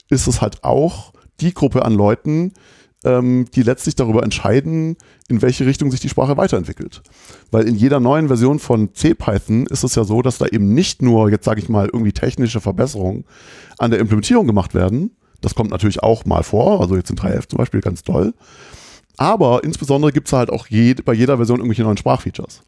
ist 0.08 0.26
es 0.26 0.42
halt 0.42 0.62
auch 0.62 1.12
die 1.40 1.54
Gruppe 1.54 1.84
an 1.84 1.94
Leuten, 1.94 2.52
ähm, 3.04 3.46
die 3.54 3.62
letztlich 3.62 3.94
darüber 3.94 4.22
entscheiden, 4.22 4.96
in 5.28 5.42
welche 5.42 5.66
Richtung 5.66 5.90
sich 5.90 6.00
die 6.00 6.08
Sprache 6.08 6.36
weiterentwickelt. 6.36 7.02
Weil 7.50 7.66
in 7.68 7.74
jeder 7.74 8.00
neuen 8.00 8.28
Version 8.28 8.58
von 8.58 8.94
CPython 8.94 9.66
ist 9.66 9.84
es 9.84 9.94
ja 9.94 10.04
so, 10.04 10.22
dass 10.22 10.38
da 10.38 10.46
eben 10.46 10.74
nicht 10.74 11.02
nur, 11.02 11.30
jetzt 11.30 11.44
sage 11.44 11.60
ich 11.60 11.68
mal, 11.68 11.86
irgendwie 11.86 12.12
technische 12.12 12.60
Verbesserungen 12.60 13.24
an 13.78 13.90
der 13.90 14.00
Implementierung 14.00 14.46
gemacht 14.46 14.74
werden. 14.74 15.16
Das 15.40 15.54
kommt 15.54 15.70
natürlich 15.70 16.02
auch 16.02 16.24
mal 16.24 16.44
vor, 16.44 16.80
also 16.80 16.96
jetzt 16.96 17.10
in 17.10 17.16
3.11 17.16 17.48
zum 17.48 17.56
Beispiel 17.58 17.80
ganz 17.80 18.02
toll. 18.02 18.34
Aber 19.16 19.64
insbesondere 19.64 20.12
gibt 20.12 20.28
es 20.28 20.32
halt 20.32 20.50
auch 20.50 20.68
je, 20.68 20.94
bei 20.94 21.12
jeder 21.12 21.36
Version 21.36 21.58
irgendwelche 21.58 21.82
neuen 21.82 21.96
Sprachfeatures. 21.96 22.62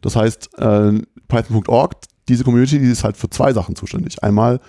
Das 0.00 0.14
heißt, 0.14 0.58
äh, 0.58 1.00
Python.org, 1.28 1.94
diese 2.28 2.44
Community, 2.44 2.78
die 2.78 2.90
ist 2.90 3.04
halt 3.04 3.16
für 3.16 3.30
zwei 3.30 3.52
Sachen 3.52 3.74
zuständig. 3.74 4.22
Einmal 4.22 4.60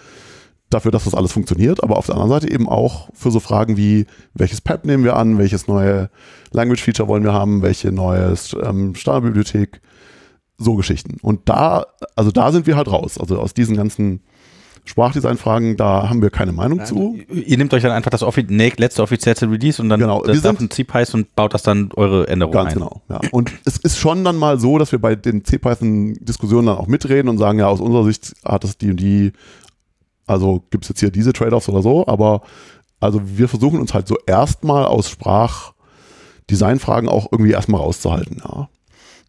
dafür, 0.69 0.91
dass 0.91 1.05
das 1.05 1.15
alles 1.15 1.31
funktioniert, 1.31 1.83
aber 1.83 1.97
auf 1.97 2.05
der 2.05 2.15
anderen 2.15 2.31
Seite 2.31 2.51
eben 2.51 2.69
auch 2.69 3.09
für 3.13 3.31
so 3.31 3.39
Fragen 3.39 3.77
wie, 3.77 4.05
welches 4.33 4.61
Pad 4.61 4.85
nehmen 4.85 5.03
wir 5.03 5.15
an, 5.15 5.37
welches 5.37 5.67
neue 5.67 6.09
Language-Feature 6.51 7.07
wollen 7.07 7.23
wir 7.23 7.33
haben, 7.33 7.61
welche 7.61 7.91
neue 7.91 8.35
ähm, 8.63 8.95
Standardbibliothek, 8.95 9.81
so 10.57 10.75
Geschichten. 10.75 11.17
Und 11.21 11.49
da, 11.49 11.85
also 12.15 12.31
da 12.31 12.51
sind 12.51 12.67
wir 12.67 12.75
halt 12.75 12.91
raus. 12.91 13.17
Also 13.17 13.39
aus 13.39 13.53
diesen 13.53 13.77
ganzen 13.77 14.21
Sprachdesign-Fragen, 14.85 15.77
da 15.77 16.09
haben 16.09 16.21
wir 16.21 16.29
keine 16.29 16.51
Meinung 16.51 16.79
ja, 16.79 16.85
zu. 16.85 17.17
Ihr 17.29 17.57
nehmt 17.57 17.73
euch 17.73 17.83
dann 17.83 17.91
einfach 17.91 18.11
das 18.11 18.23
offi 18.23 18.41
letzte 18.41 19.03
offizielle 19.03 19.51
Release 19.51 19.81
und 19.81 19.89
dann 19.89 19.99
genau, 19.99 20.21
das 20.23 20.43
wir 20.43 20.55
sind, 20.55 20.73
CPython 20.73 21.21
und 21.21 21.35
baut 21.35 21.53
das 21.53 21.63
dann 21.63 21.91
eure 21.95 22.27
Änderungen 22.27 22.53
ganz 22.53 22.73
ein. 22.73 22.79
Ganz 22.79 22.91
genau, 23.07 23.21
ja. 23.23 23.29
Und 23.31 23.51
es 23.65 23.77
ist 23.77 23.97
schon 23.97 24.23
dann 24.23 24.37
mal 24.37 24.59
so, 24.59 24.77
dass 24.77 24.91
wir 24.91 24.99
bei 24.99 25.15
den 25.15 25.45
CPython-Diskussionen 25.45 26.67
dann 26.67 26.77
auch 26.77 26.87
mitreden 26.87 27.29
und 27.29 27.37
sagen, 27.37 27.59
ja, 27.59 27.67
aus 27.67 27.79
unserer 27.79 28.03
Sicht 28.05 28.33
hat 28.43 28.63
das 28.63 28.77
die 28.77 28.91
und 28.91 28.97
die 28.99 29.31
also 30.29 30.63
gibt 30.69 30.85
es 30.85 30.89
jetzt 30.89 30.99
hier 30.99 31.11
diese 31.11 31.33
Trade-offs 31.33 31.69
oder 31.69 31.81
so, 31.81 32.07
aber 32.07 32.41
also 32.99 33.21
wir 33.25 33.47
versuchen 33.47 33.79
uns 33.79 33.93
halt 33.93 34.07
so 34.07 34.17
erstmal 34.25 34.85
aus 34.85 35.09
Sprachdesignfragen 35.09 37.09
auch 37.09 37.27
irgendwie 37.31 37.51
erstmal 37.51 37.81
rauszuhalten, 37.81 38.41
ja. 38.43 38.69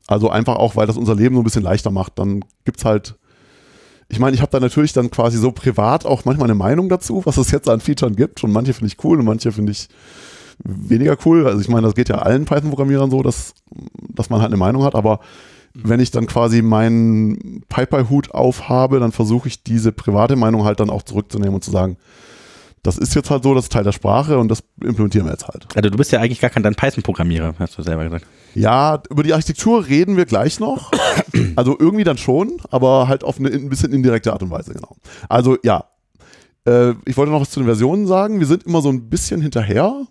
Also 0.06 0.28
einfach 0.28 0.56
auch, 0.56 0.74
weil 0.74 0.88
das 0.88 0.96
unser 0.96 1.14
Leben 1.14 1.36
so 1.36 1.40
ein 1.40 1.44
bisschen 1.44 1.62
leichter 1.62 1.92
macht. 1.92 2.18
Dann 2.18 2.44
gibt 2.64 2.78
es 2.78 2.84
halt, 2.84 3.14
ich 4.08 4.18
meine, 4.18 4.34
ich 4.34 4.42
habe 4.42 4.50
da 4.50 4.58
natürlich 4.58 4.92
dann 4.92 5.12
quasi 5.12 5.38
so 5.38 5.52
privat 5.52 6.04
auch 6.04 6.24
manchmal 6.24 6.48
eine 6.48 6.56
Meinung 6.56 6.88
dazu, 6.88 7.22
was 7.26 7.36
es 7.36 7.52
jetzt 7.52 7.68
an 7.68 7.80
Features 7.80 8.16
gibt. 8.16 8.42
Und 8.42 8.50
manche 8.50 8.74
finde 8.74 8.88
ich 8.88 9.04
cool 9.04 9.20
und 9.20 9.24
manche 9.24 9.52
finde 9.52 9.70
ich 9.70 9.88
weniger 10.64 11.16
cool. 11.24 11.46
Also 11.46 11.60
ich 11.60 11.68
meine, 11.68 11.86
das 11.86 11.94
geht 11.94 12.08
ja 12.08 12.16
allen 12.16 12.44
Python-Programmierern 12.44 13.08
so, 13.08 13.22
dass, 13.22 13.54
dass 14.08 14.30
man 14.30 14.40
halt 14.40 14.50
eine 14.50 14.56
Meinung 14.56 14.82
hat, 14.82 14.96
aber 14.96 15.20
wenn 15.74 16.00
ich 16.00 16.11
dann 16.11 16.26
quasi 16.26 16.62
meinen 16.62 17.62
PyPy-Hut 17.68 18.33
aufhabe, 18.33 19.00
dann 19.00 19.12
versuche 19.12 19.48
ich 19.48 19.62
diese 19.62 19.92
private 19.92 20.37
Meinung 20.37 20.64
halt 20.64 20.80
dann 20.80 20.90
auch 20.90 21.02
zurückzunehmen 21.02 21.54
und 21.54 21.64
zu 21.64 21.70
sagen, 21.70 21.96
das 22.83 22.96
ist 22.96 23.14
jetzt 23.14 23.30
halt 23.30 23.42
so, 23.42 23.54
das 23.54 23.64
ist 23.64 23.72
Teil 23.72 23.85
der 23.85 23.92
Sprache 23.92 24.38
und 24.38 24.48
das 24.48 24.62
implementieren 24.83 25.26
wir 25.26 25.33
jetzt 25.33 25.46
halt. 25.46 25.66
Also 25.74 25.90
du 25.90 25.96
bist 25.96 26.12
ja 26.12 26.20
eigentlich 26.20 26.40
gar 26.40 26.50
kein 26.50 26.62
Python-Programmierer, 26.62 27.54
hast 27.59 27.76
du 27.76 27.83
selber 27.83 28.04
gesagt. 28.04 28.26
Ja, 28.54 29.02
über 29.11 29.22
die 29.22 29.35
Architektur 29.35 29.87
reden 29.87 30.16
wir 30.16 30.26
gleich 30.26 30.61
noch. 30.61 30.90
Also 31.56 31.76
irgendwie 31.78 32.04
dann 32.04 32.16
schon, 32.16 32.61
aber 32.70 33.09
halt 33.09 33.24
auf 33.24 33.38
eine 33.38 33.48
ein 33.48 33.68
bisschen 33.68 33.92
indirekte 33.92 34.33
Art 34.33 34.42
und 34.42 34.50
Weise, 34.50 34.72
genau. 34.72 34.96
Also 35.28 35.59
ja, 35.62 35.85
äh, 36.66 36.92
ich 37.04 37.16
wollte 37.16 37.33
noch 37.33 37.40
was 37.40 37.50
zu 37.50 37.61
den 37.61 37.66
Versionen 37.66 38.06
sagen. 38.06 38.40
Wir 38.40 38.46
sind 38.46 38.64
immer 38.64 38.80
so 38.83 38.88
ein 38.88 39.09
bisschen 39.09 39.40
hinterher, 39.40 40.06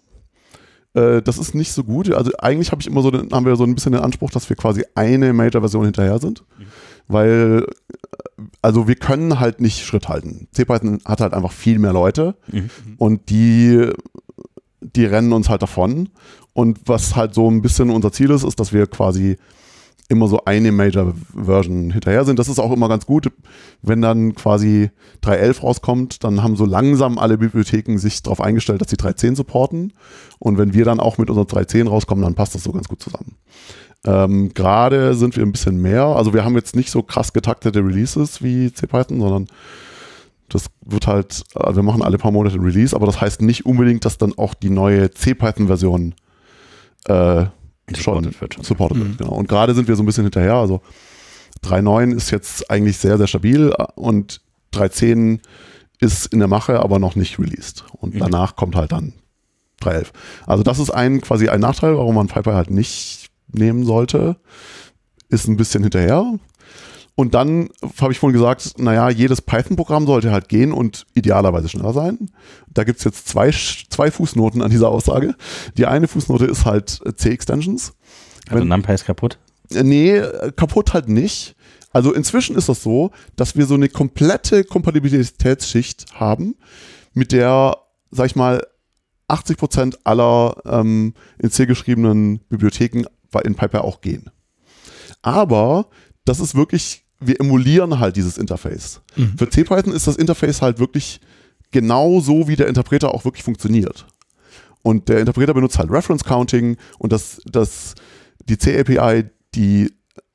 äh, 0.93 1.21
das 1.21 1.37
ist 1.37 1.55
nicht 1.55 1.71
so 1.71 1.83
gut. 1.83 2.11
Also 2.11 2.31
eigentlich 2.39 2.71
habe 2.71 2.81
ich 2.81 2.87
immer 2.87 3.01
so, 3.01 3.11
haben 3.11 3.45
wir 3.45 3.55
so 3.55 3.63
ein 3.63 3.75
bisschen 3.75 3.91
den 3.91 4.01
Anspruch, 4.01 4.31
dass 4.31 4.49
wir 4.49 4.55
quasi 4.55 4.83
eine 4.95 5.33
Major-Version 5.33 5.85
hinterher 5.85 6.19
sind. 6.19 6.43
Mhm. 6.57 6.65
Weil, 7.07 7.65
äh, 7.67 8.43
also 8.61 8.87
wir 8.87 8.95
können 8.95 9.39
halt 9.39 9.61
nicht 9.61 9.85
Schritt 9.85 10.09
halten. 10.09 10.47
CPython 10.51 11.01
hat 11.05 11.21
halt 11.21 11.33
einfach 11.33 11.51
viel 11.51 11.79
mehr 11.79 11.93
Leute 11.93 12.35
mhm. 12.51 12.69
und 12.97 13.29
die, 13.29 13.91
die 14.81 15.05
rennen 15.05 15.33
uns 15.33 15.49
halt 15.49 15.61
davon. 15.61 16.09
Und 16.53 16.79
was 16.85 17.15
halt 17.15 17.33
so 17.33 17.49
ein 17.49 17.61
bisschen 17.61 17.89
unser 17.89 18.11
Ziel 18.11 18.31
ist, 18.31 18.43
ist, 18.43 18.59
dass 18.59 18.73
wir 18.73 18.87
quasi 18.87 19.37
immer 20.09 20.27
so 20.27 20.43
eine 20.45 20.71
Major-Version 20.71 21.91
hinterher 21.91 22.25
sind. 22.25 22.39
Das 22.39 22.49
ist 22.49 22.59
auch 22.59 22.71
immer 22.71 22.89
ganz 22.89 23.05
gut, 23.05 23.31
wenn 23.81 24.01
dann 24.01 24.33
quasi 24.33 24.89
3.11 25.23 25.61
rauskommt, 25.61 26.23
dann 26.23 26.43
haben 26.43 26.55
so 26.55 26.65
langsam 26.65 27.19
alle 27.19 27.37
Bibliotheken 27.37 27.97
sich 27.97 28.23
darauf 28.23 28.41
eingestellt, 28.41 28.81
dass 28.81 28.89
sie 28.89 28.97
3.10 28.97 29.35
supporten. 29.35 29.93
Und 30.39 30.57
wenn 30.57 30.73
wir 30.73 30.83
dann 30.83 30.99
auch 30.99 31.19
mit 31.19 31.29
unserer 31.29 31.45
3.10 31.45 31.87
rauskommen, 31.87 32.23
dann 32.23 32.33
passt 32.33 32.55
das 32.55 32.63
so 32.63 32.71
ganz 32.71 32.87
gut 32.87 33.01
zusammen. 33.01 33.35
Ähm, 34.05 34.51
Gerade 34.53 35.13
sind 35.13 35.35
wir 35.37 35.45
ein 35.45 35.51
bisschen 35.51 35.81
mehr, 35.81 36.05
also 36.05 36.33
wir 36.33 36.43
haben 36.43 36.55
jetzt 36.55 36.75
nicht 36.75 36.89
so 36.89 37.03
krass 37.03 37.33
getaktete 37.33 37.79
Releases 37.79 38.41
wie 38.41 38.73
CPython, 38.73 39.19
sondern 39.19 39.47
das 40.47 40.67
wird 40.85 41.05
halt, 41.05 41.43
also 41.53 41.75
wir 41.75 41.83
machen 41.83 42.01
alle 42.01 42.17
paar 42.17 42.31
Monate 42.31 42.55
ein 42.55 42.63
Release, 42.63 42.95
aber 42.95 43.05
das 43.05 43.21
heißt 43.21 43.41
nicht 43.41 43.65
unbedingt, 43.65 44.05
dass 44.05 44.17
dann 44.17 44.35
auch 44.37 44.53
die 44.53 44.69
neue 44.69 45.11
CPython-Version 45.11 46.15
äh, 47.05 47.45
Supported 47.97 48.39
wird 48.41 48.57
supported 48.61 48.97
Mhm. 48.97 49.01
wird. 49.09 49.17
Genau. 49.19 49.31
Und 49.33 49.47
gerade 49.47 49.73
sind 49.73 49.87
wir 49.87 49.95
so 49.95 50.03
ein 50.03 50.05
bisschen 50.05 50.23
hinterher. 50.25 50.55
Also 50.55 50.81
3.9 51.63 52.15
ist 52.15 52.31
jetzt 52.31 52.69
eigentlich 52.71 52.97
sehr, 52.97 53.17
sehr 53.17 53.27
stabil 53.27 53.73
und 53.95 54.41
3.10 54.73 55.39
ist 55.99 56.27
in 56.27 56.39
der 56.39 56.47
Mache, 56.47 56.79
aber 56.79 56.99
noch 56.99 57.15
nicht 57.15 57.39
released. 57.39 57.83
Und 57.93 58.15
Mhm. 58.15 58.19
danach 58.19 58.55
kommt 58.55 58.75
halt 58.75 58.91
dann 58.91 59.13
3.11. 59.81 60.11
Also 60.45 60.63
das 60.63 60.79
ist 60.79 60.89
ein 60.91 61.21
quasi 61.21 61.49
ein 61.49 61.59
Nachteil, 61.59 61.95
warum 61.97 62.15
man 62.15 62.27
PyPy 62.27 62.51
halt 62.51 62.69
nicht 62.69 63.29
nehmen 63.51 63.83
sollte. 63.85 64.37
Ist 65.29 65.47
ein 65.47 65.57
bisschen 65.57 65.83
hinterher. 65.83 66.37
Und 67.19 67.33
dann 67.33 67.67
habe 67.99 68.13
ich 68.13 68.19
vorhin 68.19 68.37
gesagt, 68.39 68.75
naja, 68.79 69.09
jedes 69.09 69.41
Python-Programm 69.41 70.05
sollte 70.05 70.31
halt 70.31 70.47
gehen 70.47 70.71
und 70.71 71.05
idealerweise 71.15 71.67
schneller 71.67 71.91
sein. 71.91 72.31
Da 72.69 72.85
gibt 72.85 72.99
es 72.99 73.03
jetzt 73.03 73.27
zwei, 73.27 73.51
zwei 73.51 74.09
Fußnoten 74.09 74.61
an 74.61 74.71
dieser 74.71 74.87
Aussage. 74.87 75.35
Die 75.75 75.85
eine 75.85 76.07
Fußnote 76.07 76.45
ist 76.45 76.63
halt 76.63 77.01
äh, 77.05 77.13
C-Extensions. 77.13 77.91
Also 78.47 78.61
Wenn- 78.61 78.69
NumPy 78.69 78.93
ist 78.93 79.03
kaputt. 79.03 79.37
Äh, 79.69 79.83
Nee, 79.83 80.21
kaputt 80.55 80.93
halt 80.93 81.09
nicht. 81.09 81.57
Also 81.91 82.13
inzwischen 82.13 82.55
ist 82.55 82.69
das 82.69 82.83
so, 82.83 83.11
dass 83.35 83.57
wir 83.57 83.65
so 83.65 83.73
eine 83.73 83.89
komplette 83.89 84.63
Kompatibilitätsschicht 84.63 86.05
haben, 86.13 86.55
mit 87.13 87.33
der, 87.33 87.75
sag 88.11 88.27
ich 88.27 88.37
mal, 88.37 88.65
80% 89.27 89.97
aller 90.05 90.55
ähm, 90.65 91.13
in 91.37 91.51
C 91.51 91.65
geschriebenen 91.65 92.39
Bibliotheken 92.47 93.03
in 93.43 93.55
PyPy 93.55 93.79
auch 93.79 93.99
gehen. 93.99 94.29
Aber 95.21 95.87
das 96.23 96.39
ist 96.39 96.55
wirklich, 96.55 97.03
wir 97.19 97.39
emulieren 97.39 97.99
halt 97.99 98.15
dieses 98.15 98.37
Interface. 98.37 99.01
Mhm. 99.15 99.37
Für 99.37 99.49
CPython 99.49 99.93
ist 99.93 100.07
das 100.07 100.15
Interface 100.15 100.61
halt 100.61 100.79
wirklich 100.79 101.19
genau 101.71 102.19
so, 102.19 102.47
wie 102.47 102.55
der 102.55 102.67
Interpreter 102.67 103.13
auch 103.13 103.25
wirklich 103.25 103.43
funktioniert. 103.43 104.05
Und 104.81 105.09
der 105.09 105.19
Interpreter 105.19 105.53
benutzt 105.53 105.77
halt 105.77 105.91
Reference 105.91 106.23
Counting 106.23 106.77
und 106.97 107.11
das, 107.11 107.41
das, 107.45 107.95
die 108.47 108.57
C-API, 108.57 109.25
die 109.53 109.91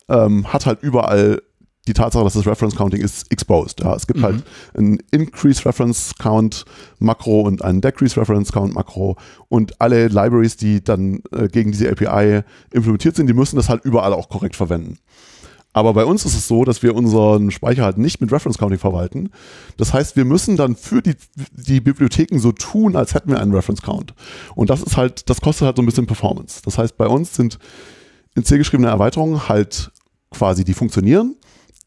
ähm, 0.08 0.52
hat 0.52 0.66
halt 0.66 0.82
überall 0.82 1.40
die 1.88 1.92
Tatsache, 1.94 2.24
dass 2.24 2.34
das 2.34 2.46
Reference 2.46 2.76
Counting 2.76 3.00
ist 3.02 3.30
exposed. 3.30 3.80
Ja, 3.80 3.94
es 3.94 4.06
gibt 4.06 4.20
Mhm. 4.20 4.22
halt 4.24 4.42
ein 4.76 4.98
Increase 5.10 5.64
Reference 5.66 6.12
Count 6.18 6.64
Makro 6.98 7.40
und 7.42 7.62
ein 7.62 7.80
Decrease 7.80 8.18
Reference 8.18 8.52
Count 8.52 8.74
Makro 8.74 9.16
und 9.48 9.80
alle 9.80 10.08
Libraries, 10.08 10.56
die 10.56 10.82
dann 10.84 11.22
äh, 11.32 11.48
gegen 11.48 11.72
diese 11.72 11.90
API 11.90 12.42
implementiert 12.72 13.16
sind, 13.16 13.26
die 13.26 13.34
müssen 13.34 13.56
das 13.56 13.68
halt 13.68 13.84
überall 13.84 14.12
auch 14.14 14.28
korrekt 14.28 14.56
verwenden. 14.56 14.98
Aber 15.74 15.92
bei 15.92 16.04
uns 16.04 16.24
ist 16.24 16.34
es 16.34 16.46
so, 16.46 16.64
dass 16.64 16.82
wir 16.84 16.94
unseren 16.94 17.50
Speicher 17.50 17.84
halt 17.84 17.98
nicht 17.98 18.20
mit 18.20 18.32
Reference 18.32 18.58
Counting 18.58 18.78
verwalten. 18.78 19.30
Das 19.76 19.92
heißt, 19.92 20.14
wir 20.14 20.24
müssen 20.24 20.56
dann 20.56 20.76
für 20.76 21.02
die, 21.02 21.16
die 21.52 21.80
Bibliotheken 21.80 22.38
so 22.38 22.52
tun, 22.52 22.94
als 22.94 23.12
hätten 23.12 23.30
wir 23.30 23.40
einen 23.40 23.52
Reference 23.52 23.82
Count. 23.82 24.14
Und 24.54 24.70
das 24.70 24.82
ist 24.82 24.96
halt, 24.96 25.28
das 25.28 25.40
kostet 25.40 25.66
halt 25.66 25.76
so 25.76 25.82
ein 25.82 25.86
bisschen 25.86 26.06
Performance. 26.06 26.62
Das 26.64 26.78
heißt, 26.78 26.96
bei 26.96 27.08
uns 27.08 27.34
sind 27.34 27.58
in 28.36 28.44
C 28.44 28.56
geschriebene 28.56 28.88
Erweiterungen 28.88 29.48
halt 29.48 29.90
quasi, 30.30 30.64
die 30.64 30.74
funktionieren, 30.74 31.36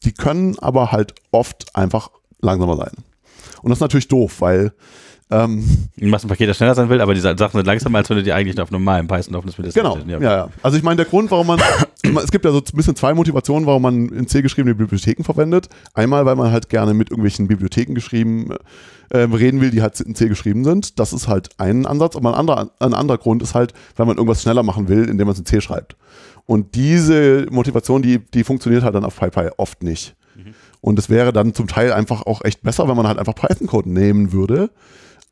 die 0.04 0.12
können 0.12 0.58
aber 0.58 0.92
halt 0.92 1.14
oft 1.30 1.74
einfach 1.74 2.10
langsamer 2.40 2.76
sein. 2.76 2.92
Und 3.62 3.70
das 3.70 3.78
ist 3.78 3.82
natürlich 3.82 4.08
doof, 4.08 4.40
weil 4.40 4.74
ähm, 5.30 5.88
Du 5.96 6.06
machst 6.06 6.24
ein 6.24 6.28
Paket, 6.28 6.48
das 6.48 6.56
schneller 6.56 6.74
sein 6.74 6.88
will, 6.88 7.00
aber 7.00 7.14
die 7.14 7.20
Sachen 7.20 7.52
sind 7.52 7.66
langsamer, 7.66 7.98
als 7.98 8.08
wenn 8.08 8.16
du 8.16 8.22
die 8.22 8.32
eigentlich 8.32 8.58
auf 8.60 8.70
normalem 8.70 9.06
Python 9.06 9.34
öffnest. 9.34 9.58
Mit 9.58 9.74
Genau, 9.74 9.98
ja. 10.06 10.18
ja, 10.20 10.48
Also 10.62 10.76
ich 10.76 10.82
meine, 10.82 10.96
der 10.96 11.04
Grund, 11.06 11.30
warum 11.30 11.48
man, 11.48 11.60
es 12.02 12.30
gibt 12.30 12.44
ja 12.44 12.50
so 12.50 12.58
ein 12.58 12.76
bisschen 12.76 12.96
zwei 12.96 13.12
Motivationen, 13.14 13.66
warum 13.66 13.82
man 13.82 14.08
in 14.08 14.26
C 14.26 14.42
geschriebene 14.42 14.74
Bibliotheken 14.74 15.24
verwendet. 15.24 15.68
Einmal, 15.94 16.24
weil 16.24 16.36
man 16.36 16.50
halt 16.50 16.68
gerne 16.68 16.94
mit 16.94 17.10
irgendwelchen 17.10 17.46
Bibliotheken 17.48 17.94
geschrieben 17.94 18.54
äh, 19.10 19.18
reden 19.18 19.60
will, 19.60 19.70
die 19.70 19.82
halt 19.82 20.00
in 20.00 20.14
C 20.14 20.28
geschrieben 20.28 20.64
sind. 20.64 20.98
Das 20.98 21.12
ist 21.12 21.28
halt 21.28 21.50
ein 21.58 21.84
Ansatz. 21.84 22.16
Aber 22.16 22.30
ein 22.30 22.34
anderer, 22.34 22.70
ein 22.78 22.94
anderer 22.94 23.18
Grund 23.18 23.42
ist 23.42 23.54
halt, 23.54 23.74
weil 23.96 24.06
man 24.06 24.16
irgendwas 24.16 24.42
schneller 24.42 24.62
machen 24.62 24.88
will, 24.88 25.08
indem 25.08 25.26
man 25.26 25.32
es 25.34 25.38
in 25.38 25.46
C 25.46 25.60
schreibt. 25.60 25.96
Und 26.46 26.74
diese 26.74 27.46
Motivation, 27.50 28.00
die, 28.00 28.18
die 28.18 28.44
funktioniert 28.44 28.82
halt 28.82 28.94
dann 28.94 29.04
auf 29.04 29.16
PyPy 29.18 29.50
oft 29.58 29.82
nicht. 29.82 30.14
Und 30.80 30.98
es 30.98 31.10
wäre 31.10 31.32
dann 31.32 31.54
zum 31.54 31.66
Teil 31.66 31.92
einfach 31.92 32.22
auch 32.24 32.42
echt 32.44 32.62
besser, 32.62 32.88
wenn 32.88 32.96
man 32.96 33.06
halt 33.06 33.18
einfach 33.18 33.34
Python-Code 33.34 33.90
nehmen 33.90 34.32
würde. 34.32 34.70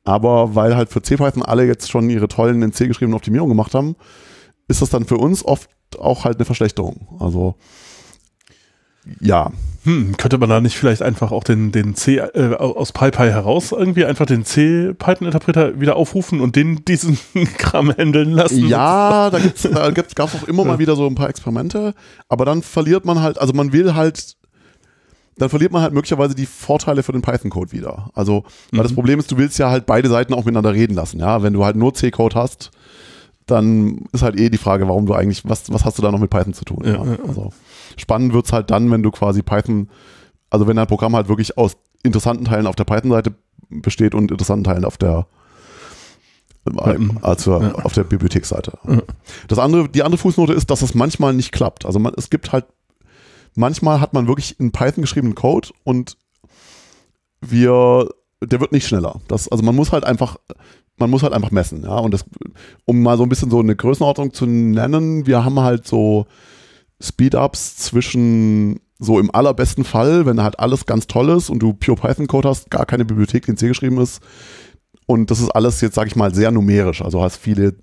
Aber 0.07 0.55
weil 0.55 0.77
halt 0.77 0.89
für 0.89 1.03
C-Python 1.03 1.43
alle 1.43 1.67
jetzt 1.67 1.91
schon 1.91 2.09
ihre 2.09 2.29
tollen 2.29 2.63
in 2.63 2.73
C 2.73 2.87
geschriebenen 2.87 3.17
Optimierungen 3.17 3.51
gemacht 3.57 3.75
haben, 3.75 3.97
ist 4.69 4.81
das 4.81 4.91
dann 4.91 5.05
für 5.05 5.19
uns 5.19 5.45
oft 5.45 5.69
auch 5.99 6.25
halt 6.25 6.37
eine 6.37 6.45
Verschlechterung. 6.45 7.09
Also 7.21 7.57
ja, 9.21 9.53
Hm, 9.87 10.17
könnte 10.17 10.37
man 10.37 10.49
da 10.49 10.61
nicht 10.61 10.77
vielleicht 10.77 11.01
einfach 11.01 11.31
auch 11.31 11.45
den, 11.45 11.71
den 11.71 11.95
C 11.95 12.17
äh, 12.17 12.55
aus 12.57 12.91
PyPy 12.91 13.29
heraus 13.29 13.71
irgendwie 13.71 14.05
einfach 14.05 14.27
den 14.27 14.45
C-Python-Interpreter 14.45 15.81
wieder 15.81 15.95
aufrufen 15.95 16.41
und 16.41 16.57
den 16.57 16.85
diesen 16.85 17.17
Kram 17.59 17.97
handeln 17.97 18.33
lassen? 18.33 18.67
ja, 18.67 19.31
da 19.31 19.39
gibt's, 19.39 19.63
da 19.63 19.91
gibt's, 19.91 20.17
gab's 20.17 20.35
auch 20.35 20.49
immer 20.49 20.65
mal 20.65 20.81
wieder 20.81 20.97
so 20.97 21.07
ein 21.07 21.15
paar 21.15 21.29
Experimente, 21.29 21.95
aber 22.29 22.45
dann 22.45 22.63
verliert 22.63 23.05
man 23.05 23.21
halt, 23.21 23.39
also 23.39 23.53
man 23.53 23.73
will 23.73 23.95
halt, 23.95 24.37
dann 25.39 25.49
verliert 25.51 25.73
man 25.73 25.83
halt 25.83 25.93
möglicherweise 25.93 26.35
die 26.35 26.47
Vorteile 26.47 27.03
für 27.03 27.13
den 27.13 27.23
Python-Code 27.23 27.73
wieder. 27.73 28.11
Also, 28.15 28.45
weil 28.73 28.83
das 28.83 28.95
Problem 28.95 29.19
ist, 29.19 29.31
du 29.31 29.37
willst 29.37 29.59
ja 29.59 29.71
halt 29.71 29.85
beide 29.87 30.09
Seiten 30.09 30.33
auch 30.35 30.45
miteinander 30.45 30.73
reden 30.73 30.95
lassen, 30.95 31.21
ja. 31.21 31.43
Wenn 31.43 31.53
du 31.53 31.65
halt 31.65 31.77
nur 31.77 31.93
C-Code 31.95 32.35
hast, 32.37 32.71
dann 33.47 34.07
ist 34.13 34.23
halt 34.23 34.39
eh 34.41 34.49
die 34.51 34.59
Frage, 34.59 34.89
warum 34.89 35.07
du 35.07 35.15
eigentlich, 35.15 35.49
was, 35.49 35.71
was 35.73 35.85
hast 35.85 35.99
du 35.99 36.03
da 36.03 36.11
noch 36.11 36.19
mit 36.19 36.31
Python 36.31 36.55
zu 36.55 36.65
tun? 36.65 36.83
Ja, 36.85 37.05
ja. 37.05 37.17
Also 37.29 37.53
spannend 37.97 38.33
wird's 38.33 38.53
halt 38.53 38.71
dann, 38.71 38.91
wenn 38.91 39.03
du 39.03 39.11
quasi 39.11 39.43
Python, 39.43 39.89
also 40.51 40.67
wenn 40.67 40.77
dein 40.77 40.87
Programm 40.87 41.15
halt 41.15 41.29
wirklich 41.29 41.57
aus 41.59 41.77
interessanten 42.03 42.45
Teilen 42.45 42.67
auf 42.67 42.75
der 42.77 42.85
Python-Seite 42.85 43.35
besteht 43.69 44.15
und 44.15 44.31
interessanten 44.31 44.65
Teilen 44.65 44.85
auf 44.85 44.97
der 44.97 45.27
Mhm. 46.69 47.19
also 47.23 47.61
Ja. 47.61 47.75
auf 47.77 47.93
der 47.93 48.03
Bibliotheksseite. 48.03 48.73
Ja. 48.89 49.03
Das 49.47 49.59
andere, 49.61 49.89
die 49.89 50.03
andere 50.03 50.19
Fußnote 50.19 50.53
ist, 50.53 50.69
dass 50.69 50.83
es 50.83 50.95
manchmal 50.95 51.33
nicht 51.33 51.53
klappt. 51.53 51.87
Also 51.87 52.01
man, 52.01 52.13
es 52.17 52.29
gibt 52.29 52.51
halt, 52.53 52.65
manchmal 53.57 54.01
hat 54.01 54.15
man 54.15 54.29
wirklich 54.29 54.59
in 54.61 54.73
Python 54.73 55.03
geschriebenen 55.03 55.35
Code 55.35 55.69
und 55.85 56.17
wir, 57.41 58.09
der 58.43 58.61
wird 58.61 58.73
nicht 58.73 58.87
schneller. 58.87 59.21
Das, 59.29 59.49
also 59.49 59.65
man 59.65 59.75
muss 59.75 59.93
halt 59.93 60.05
einfach, 60.05 60.37
man 60.97 61.11
muss 61.11 61.23
halt 61.23 61.33
einfach 61.33 61.51
messen, 61.51 61.83
ja. 61.83 61.99
Und 61.99 62.13
das, 62.15 62.25
um 62.85 63.03
mal 63.03 63.17
so 63.17 63.25
ein 63.25 63.29
bisschen 63.29 63.51
so 63.51 63.61
eine 63.61 63.77
Größenordnung 63.77 64.33
zu 64.33 64.47
nennen, 64.47 65.27
wir 65.27 65.45
haben 65.45 65.61
halt 65.61 65.87
so 65.87 66.27
Speedups 67.01 67.77
zwischen 67.77 68.81
so 68.99 69.19
im 69.19 69.35
allerbesten 69.35 69.85
Fall, 69.85 70.25
wenn 70.25 70.43
halt 70.43 70.59
alles 70.59 70.87
ganz 70.87 71.07
toll 71.07 71.29
ist 71.31 71.51
und 71.51 71.59
du 71.59 71.75
Pure 71.75 71.97
Python 72.01 72.27
Code 72.27 72.49
hast, 72.49 72.71
gar 72.71 72.87
keine 72.87 73.05
Bibliothek, 73.05 73.45
die 73.45 73.51
in 73.51 73.57
C 73.59 73.69
geschrieben 73.69 74.01
ist. 74.01 74.23
Und 75.07 75.31
das 75.31 75.41
ist 75.41 75.51
alles 75.51 75.81
jetzt, 75.83 75.95
sag 75.95 76.07
ich 76.07 76.17
mal, 76.17 76.35
sehr 76.35 76.51
numerisch. 76.51 77.03
Also 77.03 77.23
hast 77.23 77.37
viele, 77.37 77.77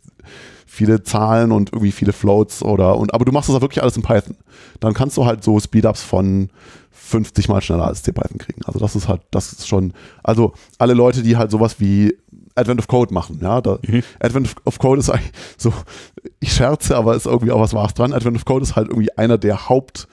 viele 0.73 1.03
Zahlen 1.03 1.51
und 1.51 1.71
irgendwie 1.71 1.91
viele 1.91 2.13
Floats 2.13 2.63
oder, 2.63 2.97
und, 2.97 3.13
aber 3.13 3.25
du 3.25 3.31
machst 3.31 3.47
das 3.47 3.55
auch 3.55 3.61
wirklich 3.61 3.83
alles 3.83 3.95
in 3.95 4.01
Python. 4.01 4.35
Dann 4.79 4.95
kannst 4.95 5.15
du 5.17 5.25
halt 5.25 5.43
so 5.43 5.59
Speedups 5.59 6.01
von 6.01 6.49
50 6.89 7.47
mal 7.47 7.61
schneller 7.61 7.85
als 7.85 8.01
C-Python 8.01 8.39
kriegen. 8.39 8.61
Also 8.65 8.79
das 8.79 8.95
ist 8.95 9.07
halt, 9.07 9.21
das 9.29 9.53
ist 9.53 9.67
schon, 9.67 9.93
also 10.23 10.53
alle 10.79 10.95
Leute, 10.95 11.21
die 11.21 11.37
halt 11.37 11.51
sowas 11.51 11.79
wie 11.79 12.17
Advent 12.55 12.79
of 12.79 12.87
Code 12.87 13.13
machen, 13.13 13.37
ja, 13.39 13.61
da, 13.61 13.77
Mhm. 13.85 14.01
Advent 14.19 14.55
of 14.65 14.79
Code 14.79 14.99
ist 14.99 15.11
eigentlich 15.11 15.31
so, 15.57 15.71
ich 16.39 16.53
scherze, 16.53 16.97
aber 16.97 17.15
ist 17.15 17.27
irgendwie 17.27 17.51
auch 17.51 17.59
was 17.59 17.75
Wahres 17.75 17.93
dran. 17.93 18.11
Advent 18.11 18.37
of 18.37 18.45
Code 18.45 18.63
ist 18.63 18.75
halt 18.75 18.87
irgendwie 18.87 19.15
einer 19.15 19.37
der 19.37 19.69
Haupt 19.69 20.07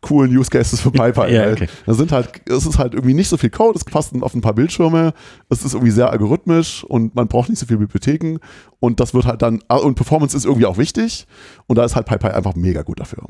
coolen 0.00 0.36
Use 0.36 0.50
Cases 0.50 0.80
für 0.80 0.90
PyPy. 0.90 1.32
Ja, 1.32 1.50
okay. 1.50 1.68
Da 1.86 1.94
sind 1.94 2.12
halt, 2.12 2.48
es 2.48 2.66
ist 2.66 2.78
halt 2.78 2.94
irgendwie 2.94 3.14
nicht 3.14 3.28
so 3.28 3.36
viel 3.36 3.50
Code, 3.50 3.78
es 3.78 3.84
passt 3.84 4.14
auf 4.22 4.34
ein 4.34 4.40
paar 4.40 4.54
Bildschirme, 4.54 5.12
es 5.48 5.64
ist 5.64 5.74
irgendwie 5.74 5.92
sehr 5.92 6.10
algorithmisch 6.10 6.84
und 6.84 7.14
man 7.14 7.28
braucht 7.28 7.48
nicht 7.50 7.58
so 7.58 7.66
viele 7.66 7.80
Bibliotheken 7.80 8.38
und 8.78 9.00
das 9.00 9.12
wird 9.14 9.26
halt 9.26 9.42
dann, 9.42 9.62
ah, 9.68 9.76
und 9.76 9.94
Performance 9.96 10.36
ist 10.36 10.46
irgendwie 10.46 10.66
auch 10.66 10.78
wichtig 10.78 11.26
und 11.66 11.76
da 11.76 11.84
ist 11.84 11.96
halt 11.96 12.06
PyPy 12.06 12.28
einfach 12.28 12.54
mega 12.54 12.82
gut 12.82 13.00
dafür. 13.00 13.24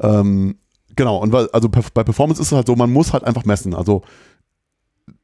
Ähm, 0.00 0.56
genau, 0.96 1.18
und 1.18 1.32
weil, 1.32 1.48
also 1.52 1.68
bei 1.68 2.02
Performance 2.02 2.40
ist 2.40 2.48
es 2.48 2.56
halt 2.56 2.66
so, 2.66 2.74
man 2.74 2.92
muss 2.92 3.12
halt 3.12 3.24
einfach 3.24 3.44
messen. 3.44 3.74
Also 3.74 4.02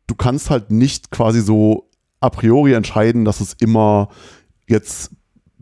du 0.06 0.14
kannst 0.14 0.50
halt 0.50 0.70
nicht 0.70 1.10
quasi 1.10 1.40
so 1.40 1.88
a 2.20 2.30
priori 2.30 2.74
entscheiden, 2.74 3.24
dass 3.24 3.40
es 3.40 3.54
immer 3.54 4.08
jetzt 4.68 5.10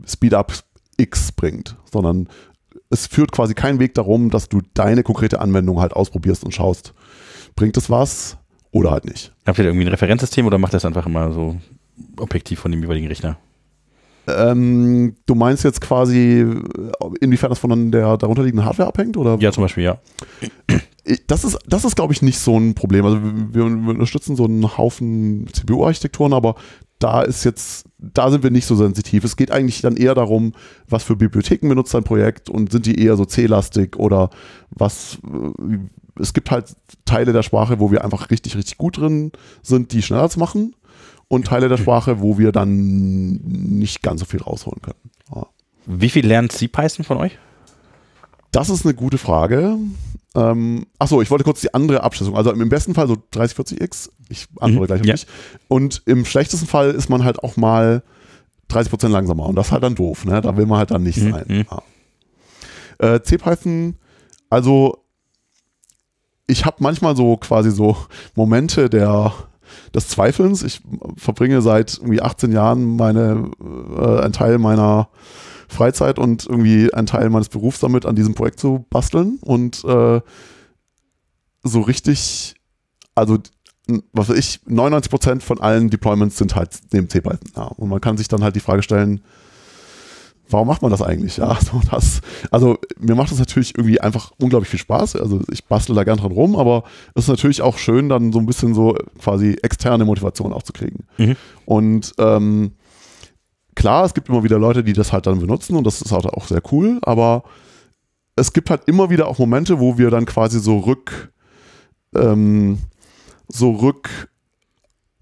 Speedup 0.07 0.53
X 0.97 1.33
bringt, 1.33 1.77
sondern 1.91 2.29
es 2.91 3.07
führt 3.07 3.33
quasi 3.33 3.55
keinen 3.55 3.79
Weg 3.81 3.95
darum, 3.95 4.31
dass 4.31 4.49
du 4.49 4.61
deine 4.75 5.03
konkrete 5.03 5.41
Anwendung 5.41 5.81
halt 5.81 5.93
ausprobierst 5.93 6.45
und 6.45 6.53
schaust, 6.53 6.95
bringt 7.55 7.77
es 7.77 7.91
was 7.91 8.37
oder 8.71 8.91
halt 8.91 9.05
nicht. 9.05 9.33
Habt 9.47 9.59
ihr 9.59 9.65
irgendwie 9.67 9.85
ein 9.87 9.91
Referenzsystem 9.91 10.47
oder 10.47 10.59
macht 10.59 10.75
das 10.75 10.85
einfach 10.85 11.07
immer 11.07 11.33
so 11.33 11.57
objektiv 12.19 12.61
von 12.61 12.71
dem 12.71 12.81
jeweiligen 12.83 13.09
Rechner? 13.09 13.37
Ähm, 14.27 15.17
du 15.27 15.35
meinst 15.35 15.65
jetzt 15.65 15.81
quasi, 15.81 16.45
inwiefern 17.21 17.49
das 17.51 17.59
von 17.59 17.91
der 17.91 18.17
darunterliegenden 18.19 18.67
Hardware 18.67 18.89
abhängt? 18.89 19.17
Oder? 19.17 19.39
Ja, 19.41 19.53
zum 19.53 19.63
Beispiel, 19.65 19.85
ja. 19.85 19.99
Ich- 21.05 21.27
Das 21.27 21.45
ist, 21.45 21.59
das 21.67 21.87
ist 21.87 21.97
glaube 21.97 22.13
ich, 22.13 22.21
nicht 22.21 22.39
so 22.39 22.59
ein 22.59 22.75
Problem. 22.75 23.07
Also 23.07 23.19
wir, 23.23 23.65
wir 23.65 23.65
unterstützen 23.91 24.37
so 24.37 24.45
einen 24.45 24.77
Haufen 24.77 25.47
CPU-Architekturen, 25.53 26.35
aber 26.35 26.57
da 26.99 27.23
ist 27.23 27.45
jetzt, 27.45 27.87
da 27.99 28.31
sind 28.31 28.43
wir 28.43 28.51
nicht 28.51 28.67
so 28.67 28.77
sensitiv. 28.77 29.25
Es 29.25 29.37
geht 29.37 29.51
eigentlich 29.51 29.81
dann 29.81 29.97
eher 29.97 30.15
darum, 30.15 30.53
was 30.89 31.03
für 31.03 31.17
Bibliotheken 31.17 31.69
benutzt 31.69 31.95
dein 31.95 32.05
Projekt 32.05 32.49
und 32.49 32.71
sind 32.71 32.87
die 32.87 33.03
eher 33.03 33.17
so 33.17 33.25
C-lastig 33.25 33.97
oder 33.97 34.31
was, 34.71 35.19
äh, 35.25 35.79
es 36.21 36.33
gibt 36.33 36.51
halt 36.51 36.77
Teile 37.05 37.33
der 37.33 37.43
Sprache, 37.43 37.81
wo 37.81 37.91
wir 37.91 38.05
einfach 38.05 38.31
richtig, 38.31 38.57
richtig 38.57 38.79
gut 38.79 38.99
drin 38.99 39.33
sind, 39.63 39.93
die 39.93 40.03
schneller 40.03 40.31
zu 40.31 40.39
machen 40.39 40.75
und 41.29 41.47
Teile 41.47 41.69
der 41.69 41.77
Sprache, 41.77 42.21
wo 42.21 42.39
wir 42.39 42.53
dann 42.53 43.35
nicht 43.37 44.03
ganz 44.03 44.21
so 44.21 44.27
viel 44.27 44.43
rausholen 44.43 44.81
können. 44.81 45.11
Ja. 45.35 45.47
Wie 45.87 46.11
viel 46.11 46.27
lernt 46.27 46.53
Sie 46.53 46.69
Python 46.69 47.05
von 47.05 47.19
euch? 47.19 47.39
Das 48.53 48.71
ist 48.71 48.85
eine 48.85 48.95
gute 48.95 49.19
Frage. 49.19 49.77
Ähm, 50.35 50.87
achso, 50.99 51.21
ich 51.21 51.31
wollte 51.31 51.45
kurz 51.45 51.61
die 51.61 51.75
andere 51.75 52.03
Abschätzung. 52.03 52.37
Also 52.37 52.53
im 52.53 52.69
besten 52.69 52.95
Fall 52.95 53.09
so 53.09 53.17
30, 53.31 53.59
40x. 53.59 54.11
Ich 54.29 54.47
antworte 54.61 54.95
Mhm, 54.95 54.99
gleich 54.99 55.01
auf 55.01 55.07
ja. 55.07 55.15
dich. 55.15 55.27
Und 55.69 56.03
im 56.07 56.25
schlechtesten 56.25 56.67
Fall 56.67 56.91
ist 56.91 57.09
man 57.09 57.25
halt 57.25 57.43
auch 57.43 57.57
mal 57.57 58.03
30% 58.71 59.09
langsamer. 59.09 59.47
Und 59.47 59.57
das 59.57 59.69
ist 59.69 59.73
halt 59.73 59.83
dann 59.83 59.95
doof. 59.95 60.25
Ne? 60.25 60.41
Da 60.41 60.57
will 60.57 60.67
man 60.67 60.79
halt 60.79 60.91
dann 60.91 61.03
nicht 61.03 61.19
Mhm, 61.19 61.33
sein. 61.33 61.67
Ja. 61.71 63.15
Äh, 63.15 63.23
CPython, 63.23 63.97
also 64.51 64.99
ich 66.47 66.65
habe 66.65 66.77
manchmal 66.81 67.15
so 67.17 67.37
quasi 67.37 67.71
so 67.71 67.97
Momente 68.35 68.89
der, 68.91 69.33
des 69.95 70.09
Zweifelns. 70.09 70.63
Ich 70.63 70.81
verbringe 71.17 71.61
seit 71.63 71.99
irgendwie 71.99 72.23
18 72.23 72.53
Jahren 72.53 72.97
meine, 72.97 73.51
äh, 73.97 74.21
einen 74.23 74.33
Teil 74.33 74.59
meiner 74.59 75.09
Freizeit 75.69 76.19
und 76.19 76.47
irgendwie 76.47 76.93
einen 76.95 77.07
Teil 77.07 77.29
meines 77.31 77.51
Berufs 77.51 77.81
damit, 77.81 78.07
an 78.07 78.17
diesem 78.17 78.35
Projekt 78.35 78.59
zu 78.61 78.87
basteln. 78.89 79.39
Und 79.43 79.85
äh, 79.85 80.21
so 81.63 81.81
richtig, 81.83 82.55
also 83.15 83.39
was 84.13 84.29
weiß 84.29 84.37
ich, 84.37 84.61
99% 84.69 85.41
von 85.41 85.61
allen 85.61 85.91
Deployments 85.91 86.37
sind 86.37 86.55
halt 86.55 86.71
neben 86.93 87.09
CPython. 87.09 87.39
Ja. 87.57 87.65
Und 87.65 87.89
man 87.89 88.01
kann 88.01 88.17
sich 88.17 88.29
dann 88.29 88.43
halt 88.43 88.55
die 88.55 88.61
Frage 88.61 88.83
stellen, 88.83 89.23
warum 90.51 90.69
macht 90.69 90.83
man 90.83 90.91
das 90.91 91.03
eigentlich? 91.03 91.37
Ja, 91.39 91.59
so 91.61 91.81
das, 91.91 92.21
also 92.51 92.79
mir 92.99 93.15
macht 93.15 93.31
das 93.31 93.39
natürlich 93.39 93.77
irgendwie 93.77 94.01
einfach 94.01 94.33
unglaublich 94.41 94.71
viel 94.71 94.79
Spaß. 94.79 95.17
Also 95.17 95.41
ich 95.51 95.65
bastel 95.65 95.95
da 95.95 96.05
gern 96.05 96.19
dran 96.19 96.33
rum, 96.33 96.57
aber 96.57 96.85
es 97.15 97.25
ist 97.25 97.29
natürlich 97.29 97.63
auch 97.63 97.79
schön, 97.79 98.09
dann 98.09 98.33
so 98.33 98.39
ein 98.39 98.47
bisschen 98.47 98.75
so 98.75 98.97
quasi 99.21 99.57
externe 99.63 100.05
Motivation 100.05 100.53
auch 100.53 100.63
zu 100.63 100.73
kriegen. 100.73 101.05
Mhm. 101.17 101.37
Und 101.65 102.15
ähm, 102.19 102.73
klar, 103.75 104.05
es 104.05 104.15
gibt 104.15 104.29
immer 104.29 104.43
wieder 104.43 104.59
Leute, 104.59 104.85
die 104.85 104.93
das 104.93 105.13
halt 105.13 105.27
dann 105.27 105.41
benutzen 105.41 105.77
und 105.77 105.87
das 105.87 106.03
ist 106.03 106.13
halt 106.13 106.27
auch 106.27 106.47
sehr 106.47 106.63
cool, 106.73 106.99
aber 107.03 107.45
es 108.37 108.53
gibt 108.53 108.71
halt 108.71 108.83
immer 108.87 109.11
wieder 109.11 109.29
auch 109.29 109.39
Momente, 109.39 109.81
wo 109.81 109.99
wir 109.99 110.11
dann 110.11 110.25
quasi 110.25 110.61
so 110.61 110.79
rück, 110.79 111.33
ähm, 112.15 112.79
so 113.49 113.73
rück, 113.73 114.31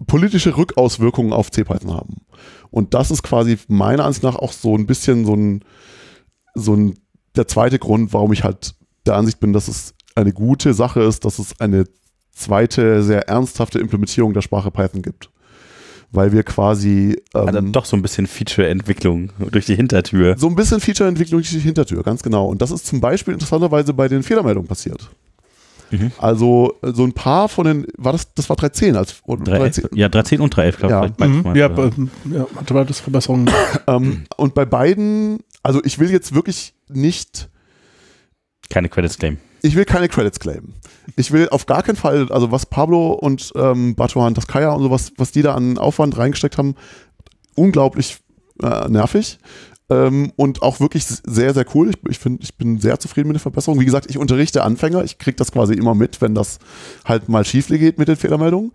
politische 0.07 0.57
Rückauswirkungen 0.57 1.33
auf 1.33 1.51
CPython 1.51 1.95
haben. 1.95 2.17
Und 2.71 2.95
das 2.95 3.11
ist 3.11 3.23
quasi 3.23 3.59
meiner 3.69 4.05
Ansicht 4.05 4.25
nach 4.25 4.37
auch 4.37 4.53
so 4.53 4.77
ein 4.77 4.87
bisschen 4.87 5.25
so 5.25 5.35
ein, 5.35 5.65
so 6.55 6.75
ein, 6.75 6.99
der 7.37 7.49
zweite 7.49 7.79
Grund, 7.79 8.13
warum 8.13 8.33
ich 8.33 8.45
halt 8.45 8.75
der 9.07 9.15
Ansicht 9.17 9.41
bin, 9.41 9.53
dass 9.53 9.69
es 9.69 9.95
eine 10.15 10.33
gute 10.33 10.75
Sache 10.75 11.01
ist, 11.01 11.25
dass 11.25 11.39
es 11.39 11.61
eine 11.61 11.85
zweite, 12.33 13.03
sehr 13.03 13.29
ernsthafte 13.29 13.79
Implementierung 13.79 14.35
der 14.35 14.43
Sprache 14.43 14.71
Python 14.71 15.03
gibt. 15.03 15.31
Weil 16.13 16.33
wir 16.33 16.45
quasi 16.45 17.21
ähm, 17.35 17.49
Also 17.49 17.61
doch 17.61 17.85
so 17.85 17.97
ein 17.97 18.03
bisschen 18.03 18.27
Feature-Entwicklung 18.27 19.33
durch 19.51 19.67
die 19.67 19.75
Hintertür. 19.75 20.37
so 20.39 20.47
ein 20.47 20.55
bisschen 20.55 20.81
Feature-Entwicklung 20.81 21.41
durch 21.41 21.51
die 21.51 21.59
Hintertür, 21.59 22.03
ganz 22.03 22.23
genau. 22.23 22.47
Und 22.47 22.63
das 22.63 22.71
ist 22.71 22.87
zum 22.87 23.01
Beispiel 23.01 23.35
interessanterweise 23.35 23.93
bei 23.93 24.09
den 24.09 24.23
Fehlermeldungen 24.23 24.69
passiert. 24.69 25.11
Mhm. 25.91 26.11
Also 26.19 26.75
äh, 26.83 26.93
so 26.93 27.05
ein 27.05 27.13
paar 27.13 27.49
von 27.49 27.65
den, 27.67 27.87
war 27.97 28.13
das, 28.13 28.33
das 28.35 28.49
war 28.49 28.57
3.10 28.57 28.97
als 28.97 29.17
oder 29.25 29.45
3.11, 29.61 29.95
ja, 29.97 30.09
3.10 30.09 30.41
und 30.41 30.55
3.11, 30.55 30.77
glaube 30.79 30.95
Ja. 30.95 31.05
ich. 31.07 31.19
Mhm. 31.19 31.43
mal. 31.43 31.57
Ja, 31.57 31.67
ähm, 31.79 32.11
ja, 32.31 32.47
hatte 32.57 32.75
beides 32.75 33.01
Verbesserungen. 33.01 33.49
ähm, 33.87 34.25
Und 34.37 34.55
bei 34.55 34.65
beiden, 34.65 35.39
also 35.63 35.81
ich 35.85 35.99
will 35.99 36.11
jetzt 36.11 36.35
wirklich 36.35 36.75
nicht 36.89 37.49
Keine 38.71 38.89
Credits 38.89 39.19
claim. 39.19 39.39
ich 39.63 39.77
will 39.77 39.85
keine 39.85 40.09
Credits 40.09 40.41
claimen. 40.41 40.75
Ich 41.15 41.31
will 41.31 41.49
auf 41.51 41.67
gar 41.67 41.83
keinen 41.85 41.97
Fall, 41.97 42.31
also 42.33 42.51
was 42.51 42.67
Pablo 42.67 43.13
und 43.13 43.53
ähm, 43.55 43.95
Batuhan 43.95 44.35
Taskaya 44.35 44.73
und 44.73 44.83
sowas, 44.83 45.13
was 45.19 45.31
die 45.31 45.43
da 45.43 45.55
an 45.55 45.79
Aufwand 45.79 46.19
reingesteckt 46.19 46.59
haben, 46.59 46.75
unglaublich 47.55 48.19
äh, 48.63 48.89
nervig. 48.89 49.39
Ähm, 49.89 50.33
und 50.37 50.63
auch 50.63 50.81
wirklich 50.81 51.05
sehr, 51.07 51.55
sehr 51.55 51.65
cool. 51.75 51.91
Ich, 51.91 51.97
ich, 52.11 52.19
find, 52.19 52.43
ich 52.43 52.57
bin 52.57 52.79
sehr 52.79 52.99
zufrieden 52.99 53.29
mit 53.29 53.37
der 53.37 53.41
Verbesserung. 53.41 53.79
Wie 53.79 53.85
gesagt, 53.85 54.11
ich 54.11 54.19
unterrichte 54.19 54.65
Anfänger. 54.65 55.05
Ich 55.05 55.19
kriege 55.19 55.37
das 55.37 55.53
quasi 55.53 55.75
immer 55.75 55.95
mit, 55.95 56.21
wenn 56.21 56.35
das 56.35 56.59
halt 57.05 57.29
mal 57.29 57.45
schief 57.45 57.69
geht 57.69 57.99
mit 57.99 58.09
den 58.09 58.17
Fehlermeldungen. 58.17 58.73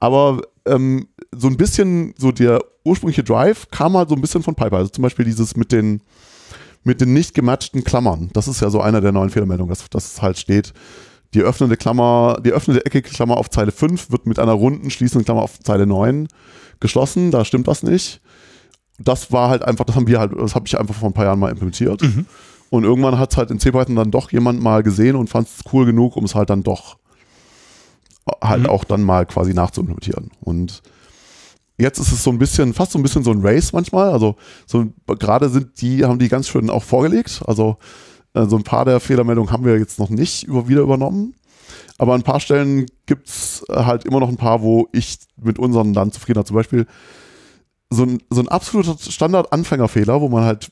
Aber 0.00 0.42
ähm, 0.66 1.08
so 1.32 1.48
ein 1.48 1.56
bisschen, 1.56 2.14
so 2.16 2.32
der 2.32 2.60
ursprüngliche 2.84 3.24
Drive 3.24 3.70
kam 3.70 3.96
halt 3.96 4.08
so 4.08 4.14
ein 4.14 4.20
bisschen 4.20 4.42
von 4.42 4.54
Piper. 4.54 4.78
Also 4.78 4.90
zum 4.90 5.02
Beispiel 5.02 5.24
dieses 5.24 5.56
mit 5.56 5.72
den, 5.72 6.00
mit 6.84 7.00
den 7.00 7.12
nicht 7.12 7.34
gematchten 7.34 7.84
Klammern. 7.84 8.30
Das 8.32 8.48
ist 8.48 8.60
ja 8.60 8.70
so 8.70 8.80
einer 8.80 9.00
der 9.00 9.12
neuen 9.12 9.30
Fehlermeldungen, 9.30 9.68
dass, 9.68 9.88
dass 9.90 10.14
es 10.14 10.22
halt 10.22 10.38
steht, 10.38 10.72
die 11.34 11.42
öffnende 11.42 11.76
Klammer, 11.76 12.38
die 12.42 12.52
öffnende 12.52 12.86
eckige 12.86 13.10
Klammer 13.10 13.36
auf 13.36 13.50
Zeile 13.50 13.72
5 13.72 14.10
wird 14.10 14.26
mit 14.26 14.38
einer 14.38 14.52
runden 14.52 14.90
schließenden 14.90 15.24
Klammer 15.24 15.42
auf 15.42 15.60
Zeile 15.60 15.86
9 15.86 16.28
geschlossen. 16.80 17.30
Da 17.30 17.44
stimmt 17.44 17.66
was 17.66 17.82
nicht. 17.82 18.20
Das 18.98 19.30
war 19.32 19.50
halt 19.50 19.62
einfach, 19.62 19.84
das 19.84 19.96
haben 19.96 20.06
wir 20.06 20.18
halt, 20.20 20.32
das 20.38 20.54
habe 20.54 20.66
ich 20.66 20.78
einfach 20.78 20.94
vor 20.94 21.08
ein 21.10 21.12
paar 21.12 21.24
Jahren 21.26 21.38
mal 21.38 21.50
implementiert. 21.50 22.02
Und 22.70 22.84
irgendwann 22.84 23.18
hat 23.18 23.32
es 23.32 23.36
halt 23.36 23.50
in 23.50 23.60
CPython 23.60 23.94
dann 23.96 24.10
doch 24.10 24.32
jemand 24.32 24.60
mal 24.62 24.82
gesehen 24.82 25.16
und 25.16 25.28
fand 25.30 25.48
es 25.48 25.72
cool 25.72 25.86
genug, 25.86 26.16
um 26.16 26.24
es 26.24 26.34
halt 26.34 26.50
dann 26.50 26.62
doch 26.62 26.96
halt 28.42 28.62
Mhm. 28.64 28.68
auch 28.68 28.84
dann 28.84 29.02
mal 29.02 29.24
quasi 29.26 29.54
nachzuimplementieren. 29.54 30.30
Und 30.40 30.82
jetzt 31.78 31.98
ist 31.98 32.10
es 32.10 32.22
so 32.24 32.30
ein 32.30 32.38
bisschen, 32.38 32.74
fast 32.74 32.92
so 32.92 32.98
ein 32.98 33.02
bisschen 33.02 33.22
so 33.22 33.30
ein 33.30 33.40
Race 33.40 33.72
manchmal. 33.72 34.10
Also 34.10 34.36
so 34.66 34.86
gerade 35.06 35.48
sind 35.48 35.80
die, 35.80 36.04
haben 36.04 36.18
die 36.18 36.28
ganz 36.28 36.48
schön 36.48 36.70
auch 36.70 36.82
vorgelegt. 36.82 37.42
Also 37.46 37.76
äh, 38.34 38.46
so 38.46 38.56
ein 38.56 38.64
paar 38.64 38.84
der 38.84 38.98
Fehlermeldungen 38.98 39.52
haben 39.52 39.64
wir 39.64 39.78
jetzt 39.78 39.98
noch 39.98 40.10
nicht 40.10 40.44
über, 40.44 40.68
wieder 40.68 40.80
übernommen. 40.80 41.34
Aber 41.98 42.14
an 42.14 42.20
ein 42.20 42.24
paar 42.24 42.40
Stellen 42.40 42.86
gibt 43.06 43.28
es 43.28 43.64
halt 43.70 44.04
immer 44.04 44.20
noch 44.20 44.28
ein 44.28 44.36
paar, 44.36 44.62
wo 44.62 44.88
ich 44.92 45.18
mit 45.40 45.58
unseren 45.58 45.92
dann 45.92 46.12
zufrieden 46.12 46.40
bin. 46.40 46.46
Zum 46.46 46.56
Beispiel 46.56 46.86
so 47.90 48.04
ein, 48.04 48.22
so 48.30 48.40
ein 48.40 48.48
absoluter 48.48 48.96
Standard-Anfängerfehler, 48.98 50.20
wo 50.20 50.28
man 50.28 50.44
halt 50.44 50.70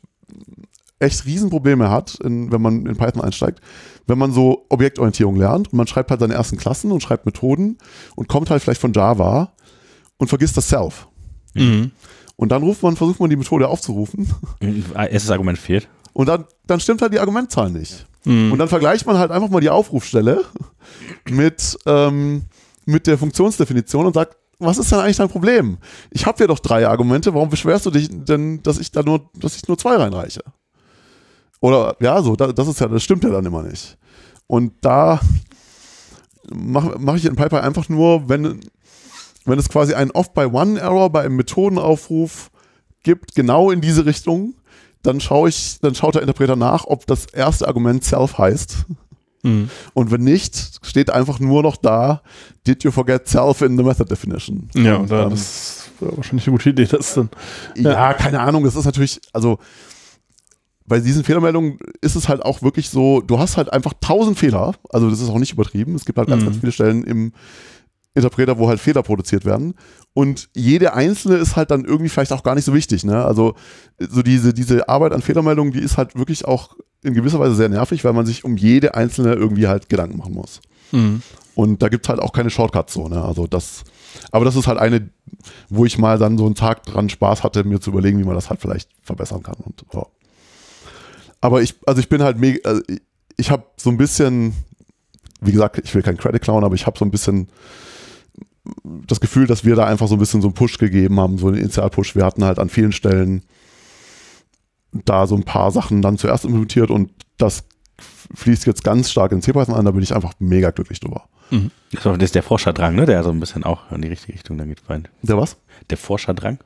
echt 0.98 1.26
Riesenprobleme 1.26 1.90
hat, 1.90 2.16
in, 2.16 2.50
wenn 2.50 2.62
man 2.62 2.86
in 2.86 2.96
Python 2.96 3.22
einsteigt, 3.22 3.60
wenn 4.06 4.18
man 4.18 4.32
so 4.32 4.66
Objektorientierung 4.68 5.36
lernt 5.36 5.72
und 5.72 5.76
man 5.76 5.86
schreibt 5.86 6.10
halt 6.10 6.20
seine 6.20 6.34
ersten 6.34 6.56
Klassen 6.56 6.92
und 6.92 7.02
schreibt 7.02 7.26
Methoden 7.26 7.78
und 8.16 8.28
kommt 8.28 8.50
halt 8.50 8.62
vielleicht 8.62 8.80
von 8.80 8.92
Java 8.92 9.52
und 10.18 10.28
vergisst 10.28 10.56
das 10.56 10.68
Self. 10.68 11.08
Mhm. 11.54 11.92
Und 12.36 12.50
dann 12.50 12.62
ruft 12.62 12.82
man, 12.82 12.96
versucht 12.96 13.20
man 13.20 13.30
die 13.30 13.36
Methode 13.36 13.68
aufzurufen 13.68 14.28
Erstes 14.94 15.30
Argument 15.30 15.58
fehlt. 15.58 15.88
und 16.12 16.28
dann, 16.28 16.44
dann 16.66 16.80
stimmt 16.80 17.02
halt 17.02 17.12
die 17.12 17.20
Argumentzahl 17.20 17.70
nicht. 17.70 18.06
Mhm. 18.24 18.52
Und 18.52 18.58
dann 18.58 18.68
vergleicht 18.68 19.06
man 19.06 19.18
halt 19.18 19.30
einfach 19.30 19.50
mal 19.50 19.60
die 19.60 19.70
Aufrufstelle 19.70 20.44
mit, 21.30 21.78
ähm, 21.86 22.42
mit 22.86 23.06
der 23.06 23.18
Funktionsdefinition 23.18 24.06
und 24.06 24.14
sagt, 24.14 24.36
was 24.64 24.78
ist 24.78 24.90
denn 24.90 24.98
eigentlich 24.98 25.16
dein 25.16 25.28
Problem? 25.28 25.78
Ich 26.10 26.26
habe 26.26 26.42
ja 26.42 26.46
doch 26.46 26.58
drei 26.58 26.86
Argumente, 26.86 27.34
warum 27.34 27.48
beschwerst 27.48 27.86
du 27.86 27.90
dich 27.90 28.08
denn, 28.10 28.62
dass 28.62 28.78
ich 28.78 28.90
da 28.90 29.02
nur, 29.02 29.30
dass 29.34 29.56
ich 29.56 29.66
nur 29.68 29.78
zwei 29.78 29.96
reinreiche? 29.96 30.42
Oder 31.60 31.96
ja, 32.00 32.20
so, 32.22 32.36
da, 32.36 32.52
das 32.52 32.68
ist 32.68 32.80
ja, 32.80 32.88
das 32.88 33.02
stimmt 33.02 33.24
ja 33.24 33.30
dann 33.30 33.46
immer 33.46 33.62
nicht. 33.62 33.96
Und 34.46 34.72
da 34.82 35.20
mache 36.52 36.96
mach 36.98 37.16
ich 37.16 37.24
in 37.24 37.36
Piper 37.36 37.62
einfach 37.62 37.88
nur, 37.88 38.28
wenn, 38.28 38.60
wenn 39.44 39.58
es 39.58 39.68
quasi 39.68 39.94
einen 39.94 40.10
Off-by-One-Error 40.10 41.10
bei 41.10 41.22
einem 41.22 41.36
Methodenaufruf 41.36 42.50
gibt, 43.02 43.34
genau 43.34 43.70
in 43.70 43.80
diese 43.80 44.06
Richtung, 44.06 44.54
dann 45.02 45.20
schaue 45.20 45.50
ich, 45.50 45.78
dann 45.80 45.94
schaut 45.94 46.14
der 46.14 46.22
Interpreter 46.22 46.56
nach, 46.56 46.86
ob 46.86 47.06
das 47.06 47.26
erste 47.26 47.68
Argument 47.68 48.02
self 48.02 48.38
heißt. 48.38 48.86
Mhm. 49.44 49.70
Und 49.92 50.10
wenn 50.10 50.22
nicht, 50.22 50.80
steht 50.82 51.10
einfach 51.10 51.38
nur 51.38 51.62
noch 51.62 51.76
da, 51.76 52.22
did 52.66 52.82
you 52.82 52.90
forget 52.90 53.28
self 53.28 53.60
in 53.62 53.76
the 53.76 53.84
method 53.84 54.06
definition? 54.10 54.68
Ja, 54.74 54.96
Und, 54.96 55.10
ähm, 55.12 55.30
das 55.30 55.90
wäre 56.00 56.16
wahrscheinlich 56.16 56.46
eine 56.48 56.56
gute 56.56 56.70
Idee, 56.70 56.86
das 56.86 57.14
dann. 57.14 57.30
ja, 57.76 58.12
keine 58.14 58.40
Ahnung, 58.40 58.64
das 58.64 58.74
ist 58.74 58.84
natürlich, 58.84 59.20
also 59.32 59.58
bei 60.86 61.00
diesen 61.00 61.24
Fehlermeldungen 61.24 61.78
ist 62.02 62.14
es 62.14 62.28
halt 62.28 62.44
auch 62.44 62.60
wirklich 62.62 62.90
so, 62.90 63.20
du 63.22 63.38
hast 63.38 63.56
halt 63.56 63.72
einfach 63.72 63.94
tausend 64.00 64.38
Fehler, 64.38 64.74
also 64.90 65.08
das 65.08 65.20
ist 65.20 65.28
auch 65.30 65.38
nicht 65.38 65.52
übertrieben, 65.52 65.94
es 65.94 66.04
gibt 66.04 66.18
halt 66.18 66.28
ganz, 66.28 66.42
Mhm. 66.42 66.46
ganz 66.46 66.58
viele 66.58 66.72
Stellen 66.72 67.04
im 67.04 67.32
Interpreter, 68.16 68.58
wo 68.58 68.68
halt 68.68 68.80
Fehler 68.80 69.02
produziert 69.02 69.44
werden 69.44 69.74
und 70.12 70.48
jede 70.54 70.92
einzelne 70.94 71.36
ist 71.36 71.56
halt 71.56 71.70
dann 71.70 71.84
irgendwie 71.84 72.08
vielleicht 72.10 72.32
auch 72.32 72.42
gar 72.44 72.54
nicht 72.54 72.64
so 72.66 72.72
wichtig, 72.74 73.02
ne? 73.04 73.24
Also 73.24 73.54
so 73.98 74.22
diese, 74.22 74.52
diese 74.54 74.88
Arbeit 74.88 75.12
an 75.12 75.22
Fehlermeldungen, 75.22 75.72
die 75.72 75.80
ist 75.80 75.96
halt 75.96 76.14
wirklich 76.16 76.44
auch 76.44 76.76
in 77.04 77.14
gewisser 77.14 77.38
Weise 77.38 77.54
sehr 77.54 77.68
nervig, 77.68 78.04
weil 78.04 78.12
man 78.12 78.26
sich 78.26 78.44
um 78.44 78.56
jede 78.56 78.94
einzelne 78.94 79.34
irgendwie 79.34 79.66
halt 79.66 79.88
Gedanken 79.88 80.18
machen 80.18 80.34
muss. 80.34 80.60
Mhm. 80.92 81.22
Und 81.54 81.82
da 81.82 81.88
gibt 81.88 82.06
es 82.06 82.08
halt 82.08 82.20
auch 82.20 82.32
keine 82.32 82.50
Shortcuts 82.50 82.94
so, 82.94 83.08
ne? 83.08 83.22
Also 83.22 83.46
das, 83.46 83.84
aber 84.32 84.44
das 84.44 84.56
ist 84.56 84.66
halt 84.66 84.78
eine, 84.78 85.08
wo 85.68 85.84
ich 85.84 85.98
mal 85.98 86.18
dann 86.18 86.36
so 86.38 86.46
einen 86.46 86.54
Tag 86.54 86.84
dran 86.84 87.08
Spaß 87.08 87.44
hatte, 87.44 87.64
mir 87.64 87.80
zu 87.80 87.90
überlegen, 87.90 88.18
wie 88.18 88.24
man 88.24 88.34
das 88.34 88.50
halt 88.50 88.60
vielleicht 88.60 88.90
verbessern 89.02 89.42
kann. 89.42 89.56
Und, 89.64 89.84
ja. 89.92 90.06
Aber 91.40 91.62
ich, 91.62 91.76
also 91.86 92.00
ich 92.00 92.08
bin 92.08 92.22
halt 92.22 92.38
mega, 92.38 92.68
also 92.68 92.82
ich, 92.88 93.02
ich 93.36 93.50
habe 93.50 93.64
so 93.76 93.90
ein 93.90 93.98
bisschen, 93.98 94.54
wie 95.40 95.52
gesagt, 95.52 95.80
ich 95.84 95.94
will 95.94 96.02
keinen 96.02 96.16
Credit 96.16 96.40
klauen, 96.40 96.64
aber 96.64 96.74
ich 96.74 96.86
habe 96.86 96.98
so 96.98 97.04
ein 97.04 97.10
bisschen 97.10 97.48
das 98.84 99.20
Gefühl, 99.20 99.46
dass 99.46 99.64
wir 99.64 99.76
da 99.76 99.84
einfach 99.84 100.08
so 100.08 100.14
ein 100.14 100.18
bisschen 100.18 100.40
so 100.40 100.48
einen 100.48 100.54
Push 100.54 100.78
gegeben 100.78 101.20
haben, 101.20 101.38
so 101.38 101.48
einen 101.48 101.58
Initialpush. 101.58 102.16
Wir 102.16 102.24
hatten 102.24 102.44
halt 102.44 102.58
an 102.58 102.70
vielen 102.70 102.92
Stellen 102.92 103.42
da 105.04 105.26
so 105.26 105.34
ein 105.36 105.42
paar 105.44 105.70
Sachen 105.70 106.02
dann 106.02 106.18
zuerst 106.18 106.44
implementiert 106.44 106.90
und 106.90 107.10
das 107.38 107.64
fließt 108.34 108.66
jetzt 108.66 108.82
ganz 108.84 109.10
stark 109.10 109.32
in 109.32 109.42
C-Python 109.42 109.74
ein, 109.74 109.84
da 109.84 109.90
bin 109.90 110.02
ich 110.02 110.14
einfach 110.14 110.32
mega 110.38 110.70
glücklich 110.70 111.00
drüber. 111.00 111.24
Das 111.50 111.60
ist 112.00 112.06
auch- 112.06 112.14
das 112.16 112.24
ist 112.24 112.34
der 112.34 112.42
Forscherdrang, 112.42 112.94
ne? 112.94 113.06
Der 113.06 113.22
so 113.22 113.30
ein 113.30 113.38
bisschen 113.38 113.64
auch 113.64 113.90
in 113.92 114.02
die 114.02 114.08
richtige 114.08 114.32
Richtung 114.34 114.56
dann 114.58 114.68
geht 114.68 114.82
rein. 114.88 115.06
Der 115.22 115.36
was? 115.36 115.56
Der 115.90 115.98
Forscherdrang. 115.98 116.58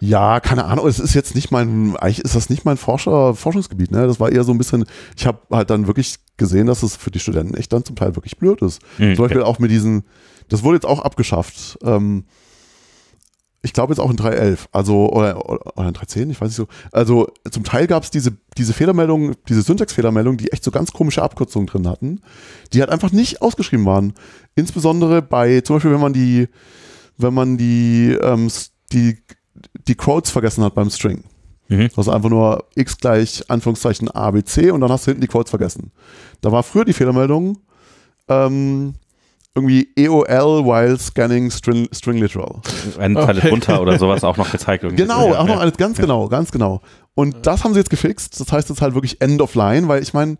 Ja, 0.00 0.40
keine 0.40 0.64
Ahnung. 0.64 0.86
Es 0.88 0.98
ist 0.98 1.14
jetzt 1.14 1.34
nicht 1.34 1.50
mein, 1.52 1.96
eigentlich 1.96 2.20
ist 2.24 2.34
das 2.34 2.50
nicht 2.50 2.64
mein 2.64 2.76
Forscher, 2.76 3.34
Forschungsgebiet. 3.34 3.90
Ne? 3.92 4.06
Das 4.06 4.18
war 4.18 4.30
eher 4.32 4.42
so 4.44 4.50
ein 4.52 4.58
bisschen, 4.58 4.84
ich 5.16 5.26
habe 5.26 5.38
halt 5.50 5.70
dann 5.70 5.86
wirklich 5.86 6.16
gesehen, 6.38 6.66
dass 6.66 6.82
es 6.82 6.96
für 6.96 7.10
die 7.12 7.20
Studenten 7.20 7.54
echt 7.54 7.72
dann 7.72 7.84
zum 7.84 7.94
Teil 7.96 8.16
wirklich 8.16 8.36
blöd 8.36 8.62
ist. 8.62 8.82
Mhm, 8.98 9.14
zum 9.16 9.24
Beispiel 9.24 9.42
okay. 9.42 9.48
auch 9.50 9.58
mit 9.60 9.70
diesen, 9.70 10.04
das 10.48 10.62
wurde 10.64 10.76
jetzt 10.76 10.86
auch 10.86 11.00
abgeschafft. 11.00 11.78
Ähm, 11.84 12.24
ich 13.62 13.72
glaube 13.72 13.92
jetzt 13.92 14.00
auch 14.00 14.10
in 14.10 14.16
3.11, 14.16 14.66
also 14.72 15.08
oder, 15.10 15.48
oder 15.48 15.88
in 15.88 15.94
3.10, 15.94 16.30
ich 16.30 16.40
weiß 16.40 16.48
nicht 16.48 16.56
so. 16.56 16.66
Also 16.90 17.28
zum 17.50 17.62
Teil 17.62 17.86
gab 17.86 18.02
es 18.02 18.10
diese, 18.10 18.32
diese 18.58 18.72
Fehlermeldungen, 18.72 19.36
diese 19.48 19.62
Syntax-Fehlermeldungen, 19.62 20.36
die 20.36 20.52
echt 20.52 20.64
so 20.64 20.72
ganz 20.72 20.92
komische 20.92 21.22
Abkürzungen 21.22 21.68
drin 21.68 21.86
hatten, 21.86 22.20
die 22.72 22.80
halt 22.80 22.90
einfach 22.90 23.12
nicht 23.12 23.40
ausgeschrieben 23.40 23.86
waren. 23.86 24.14
Insbesondere 24.56 25.22
bei, 25.22 25.60
zum 25.60 25.76
Beispiel, 25.76 25.92
wenn 25.92 26.00
man 26.00 26.12
die, 26.12 26.48
wenn 27.18 27.34
man 27.34 27.56
die, 27.56 28.18
ähm, 28.20 28.50
die, 28.92 29.18
die 29.86 29.94
Quotes 29.94 30.32
vergessen 30.32 30.64
hat 30.64 30.74
beim 30.74 30.90
String. 30.90 31.22
Mhm. 31.68 31.88
Du 31.88 31.96
hast 31.96 32.08
einfach 32.08 32.30
nur 32.30 32.64
x 32.74 32.98
gleich 32.98 33.48
Anführungszeichen 33.48 34.10
A, 34.10 34.32
B, 34.32 34.42
C 34.42 34.72
und 34.72 34.80
dann 34.80 34.90
hast 34.90 35.06
du 35.06 35.12
hinten 35.12 35.22
die 35.22 35.28
Quotes 35.28 35.50
vergessen. 35.50 35.92
Da 36.40 36.50
war 36.50 36.64
früher 36.64 36.84
die 36.84 36.92
Fehlermeldung 36.92 37.58
ähm, 38.28 38.94
irgendwie 39.54 39.88
EOL 39.96 40.64
while 40.64 40.98
scanning 40.98 41.50
string, 41.50 41.86
string 41.92 42.16
literal. 42.18 42.60
Eine 42.98 43.14
Zeile 43.20 43.38
Okay. 43.40 43.48
drunter 43.50 43.82
oder 43.82 43.98
sowas 43.98 44.24
auch 44.24 44.36
noch 44.38 44.50
gezeigt. 44.50 44.82
irgendwie. 44.84 45.02
Genau, 45.02 45.32
Ja, 45.32 45.40
auch 45.40 45.46
noch 45.46 45.56
ja. 45.56 45.60
alles 45.60 45.76
ganz 45.76 45.98
genau, 45.98 46.28
ganz 46.28 46.50
genau. 46.50 46.80
Und 47.14 47.44
das 47.46 47.62
haben 47.62 47.74
sie 47.74 47.80
jetzt 47.80 47.90
gefixt. 47.90 48.40
Das 48.40 48.50
heißt 48.50 48.70
jetzt 48.70 48.80
halt 48.80 48.94
wirklich 48.94 49.20
End 49.20 49.42
of 49.42 49.54
Line, 49.54 49.88
weil 49.88 50.02
ich 50.02 50.14
meine, 50.14 50.38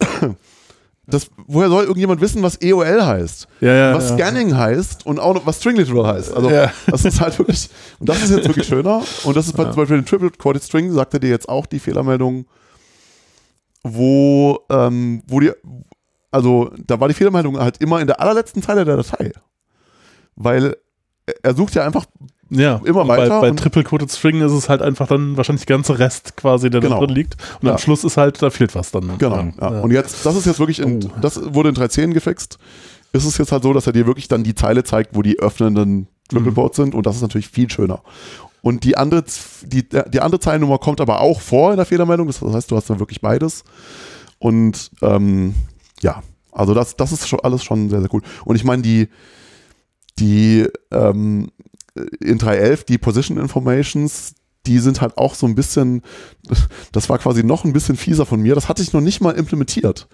das, 1.06 1.28
woher 1.46 1.68
soll 1.68 1.84
irgendjemand 1.84 2.22
wissen, 2.22 2.42
was 2.42 2.56
EOL 2.62 3.04
heißt? 3.04 3.46
Ja, 3.60 3.74
ja, 3.74 3.94
was 3.94 4.08
ja. 4.10 4.16
Scanning 4.16 4.56
heißt 4.56 5.04
und 5.04 5.18
auch 5.20 5.34
noch 5.34 5.44
was 5.44 5.58
String 5.58 5.76
Literal 5.76 6.14
heißt. 6.14 6.32
Also 6.34 6.48
Ja. 6.50 6.72
das 6.86 7.04
ist 7.04 7.20
halt 7.20 7.38
wirklich, 7.38 7.68
und 7.98 8.08
das 8.08 8.22
ist 8.22 8.30
jetzt 8.30 8.48
wirklich 8.48 8.66
schöner. 8.66 9.02
Und 9.24 9.36
das 9.36 9.46
ist 9.46 9.56
bei, 9.56 9.64
zum 9.64 9.76
Beispiel 9.76 9.98
den 9.98 10.06
Triple 10.06 10.30
Quoted 10.30 10.62
String, 10.62 10.90
sagt 10.92 11.12
er 11.12 11.20
dir 11.20 11.28
jetzt 11.28 11.48
auch 11.50 11.66
die 11.66 11.78
Fehlermeldung, 11.78 12.46
wo, 13.82 14.58
ähm, 14.70 15.22
wo 15.28 15.40
die, 15.40 15.52
also 16.30 16.70
da 16.86 16.98
war 17.00 17.08
die 17.08 17.14
Fehlermeldung 17.14 17.58
halt 17.58 17.78
immer 17.78 18.00
in 18.00 18.06
der 18.06 18.20
allerletzten 18.20 18.62
Zeile 18.62 18.84
der 18.84 18.96
Datei. 18.96 19.32
Weil 20.34 20.76
er 21.42 21.54
sucht 21.54 21.74
ja 21.74 21.84
einfach 21.84 22.06
Ja, 22.48 22.80
Immer 22.84 23.00
und 23.02 23.08
weiter 23.08 23.28
Bei, 23.28 23.40
bei 23.40 23.50
und- 23.50 23.56
Triple-Coded 23.58 24.08
String 24.12 24.40
ist 24.40 24.52
es 24.52 24.68
halt 24.68 24.80
einfach 24.80 25.08
dann 25.08 25.36
wahrscheinlich 25.36 25.66
der 25.66 25.76
ganze 25.76 25.98
Rest 25.98 26.36
quasi, 26.36 26.70
der 26.70 26.80
Genau. 26.80 27.00
da 27.00 27.06
drin 27.06 27.16
liegt. 27.16 27.36
Und 27.60 27.66
Ja. 27.66 27.72
am 27.72 27.78
Schluss 27.78 28.04
ist 28.04 28.16
halt, 28.16 28.40
da 28.40 28.50
fehlt 28.50 28.74
was 28.76 28.92
dann. 28.92 29.18
Genau. 29.18 29.36
Ja. 29.36 29.52
Ja. 29.60 29.72
Ja. 29.72 29.80
Und 29.80 29.90
jetzt, 29.90 30.24
das 30.24 30.36
ist 30.36 30.46
jetzt 30.46 30.60
wirklich, 30.60 30.78
in, 30.78 31.04
Oh. 31.04 31.10
das 31.20 31.40
wurde 31.54 31.70
in 31.70 31.74
3.10 31.74 32.12
gefixt. 32.14 32.58
Ist 33.12 33.24
es 33.24 33.36
jetzt 33.38 33.50
halt 33.50 33.64
so, 33.64 33.72
dass 33.72 33.88
er 33.88 33.92
dir 33.92 34.06
wirklich 34.06 34.28
dann 34.28 34.44
die 34.44 34.54
Zeile 34.54 34.84
zeigt, 34.84 35.16
wo 35.16 35.22
die 35.22 35.40
öffnenden 35.40 36.06
Triple 36.28 36.50
Mhm. 36.52 36.54
Quotes 36.54 36.76
sind 36.76 36.94
und 36.94 37.04
das 37.06 37.16
ist 37.16 37.22
natürlich 37.22 37.48
viel 37.48 37.68
schöner. 37.68 38.00
Und 38.62 38.84
die 38.84 38.96
andere, 38.96 39.24
die, 39.64 39.88
die 39.88 40.20
andere 40.20 40.38
Zeilennummer 40.40 40.78
kommt 40.78 41.00
aber 41.00 41.20
auch 41.22 41.40
vor 41.40 41.70
in 41.72 41.76
der 41.78 41.86
Fehlermeldung. 41.86 42.28
Das 42.28 42.40
heißt, 42.42 42.70
du 42.70 42.76
hast 42.76 42.88
dann 42.90 43.00
wirklich 43.00 43.20
beides. 43.20 43.64
Und 44.38 44.90
ähm, 45.02 45.54
ja, 46.02 46.22
also 46.52 46.74
das, 46.74 46.96
das 46.96 47.12
ist 47.12 47.28
schon 47.28 47.40
alles 47.40 47.62
schon 47.62 47.90
sehr, 47.90 48.00
sehr 48.00 48.12
cool. 48.14 48.22
Und 48.44 48.56
ich 48.56 48.64
meine, 48.64 48.82
die, 48.82 49.08
die 50.18 50.66
ähm, 50.90 51.50
in 52.20 52.38
3.11, 52.38 52.86
die 52.86 52.98
Position 52.98 53.38
Informations, 53.38 54.34
die 54.66 54.78
sind 54.78 55.00
halt 55.00 55.16
auch 55.16 55.34
so 55.34 55.46
ein 55.46 55.54
bisschen, 55.54 56.02
das 56.92 57.08
war 57.08 57.18
quasi 57.18 57.44
noch 57.44 57.64
ein 57.64 57.72
bisschen 57.72 57.96
fieser 57.96 58.26
von 58.26 58.40
mir. 58.40 58.54
Das 58.54 58.68
hatte 58.68 58.82
ich 58.82 58.92
noch 58.92 59.00
nicht 59.00 59.20
mal 59.20 59.32
implementiert. 59.32 60.08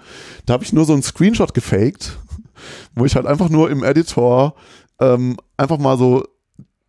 Da 0.47 0.55
habe 0.55 0.65
ich 0.65 0.73
nur 0.73 0.85
so 0.85 0.93
einen 0.93 1.03
Screenshot 1.03 1.55
gefaked, 1.55 2.19
wo 2.95 3.05
ich 3.05 3.17
halt 3.17 3.27
einfach 3.27 3.49
nur 3.49 3.71
im 3.71 3.83
Editor 3.83 4.55
ähm, 5.01 5.37
einfach 5.57 5.79
mal 5.79 5.97
so 5.97 6.25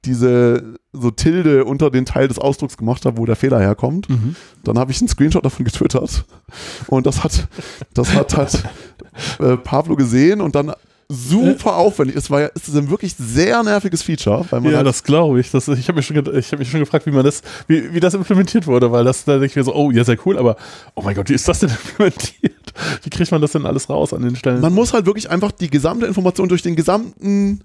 diese 0.06 0.76
so 0.91 1.12
Tilde 1.12 1.66
unter 1.66 1.89
den 1.89 2.06
Teil 2.06 2.28
des 2.28 2.38
Ausdrucks 2.39 2.78
gemacht 2.78 3.06
habe, 3.06 3.18
wo 3.18 3.26
der 3.26 3.36
Fehler 3.36 3.60
herkommt. 3.60 4.10
Mhm. 4.10 4.36
Dann 4.64 4.78
habe 4.78 4.91
ich 4.91 4.99
einen 5.01 5.08
Screenshot 5.08 5.43
davon 5.45 5.66
getwittert 5.66 6.26
und 6.88 7.06
das 7.06 7.24
hat, 7.24 7.47
das 7.93 8.14
hat 8.14 8.36
halt 8.38 8.64
äh, 9.39 9.58
Pablo 9.58 9.95
gesehen 9.95 10.41
und 10.41 10.56
dann 10.56 10.74
super 11.10 11.76
aufwendig. 11.76 12.16
Es 12.16 12.30
war 12.32 12.41
ja, 12.41 12.49
es 12.56 12.68
ist 12.68 12.76
ein 12.76 12.89
wirklich 12.89 13.16
sehr 13.18 13.62
nerviges 13.64 14.01
Feature, 14.01 14.45
weil 14.49 14.62
man 14.62 14.72
Ja, 14.72 14.78
halt, 14.78 14.88
das 14.88 15.04
glaube 15.04 15.39
ich. 15.39 15.51
Das, 15.51 15.68
ich 15.68 15.88
habe 15.88 15.97
mich, 15.97 16.06
schon 16.08 16.22
ge- 16.24 16.38
ich 16.39 16.51
hab 16.51 16.60
mich 16.60 16.72
schon 16.72 16.80
gefragt, 16.80 17.06
wie 17.06 17.12
man 17.12 17.24
das, 17.24 17.41
wie, 17.68 17.93
wie 17.93 17.99
das 17.99 18.14
implementiert 18.14 18.66
wurde, 18.68 18.91
weil 18.91 19.04
das, 19.04 19.24
da 19.26 19.34
denke 19.34 19.47
ich 19.47 19.56
mir 19.56 19.64
so, 19.64 19.76
oh, 19.76 19.91
ja, 19.91 20.04
sehr 20.04 20.18
cool, 20.26 20.38
aber 20.38 20.56
oh 20.95 21.01
mein 21.04 21.14
Gott, 21.16 21.30
wie 21.30 21.34
ist 21.34 21.47
das 21.47 21.60
denn 21.60 21.70
implementiert? 21.88 22.54
Wie 23.04 23.10
kriegt 23.10 23.32
man 23.32 23.41
das 23.41 23.51
denn 23.51 23.66
alles 23.66 23.89
raus 23.89 24.14
an 24.14 24.22
den 24.24 24.36
Stellen? 24.36 24.62
man 24.62 24.74
muss 24.74 24.93
halt 24.93 25.06
wirklich 25.06 25.30
einfach 25.30 25.51
die 25.51 25.70
gesamte 25.70 26.06
Information 26.08 26.49
durch 26.49 26.62
den 26.62 26.76
gesamten 26.76 27.64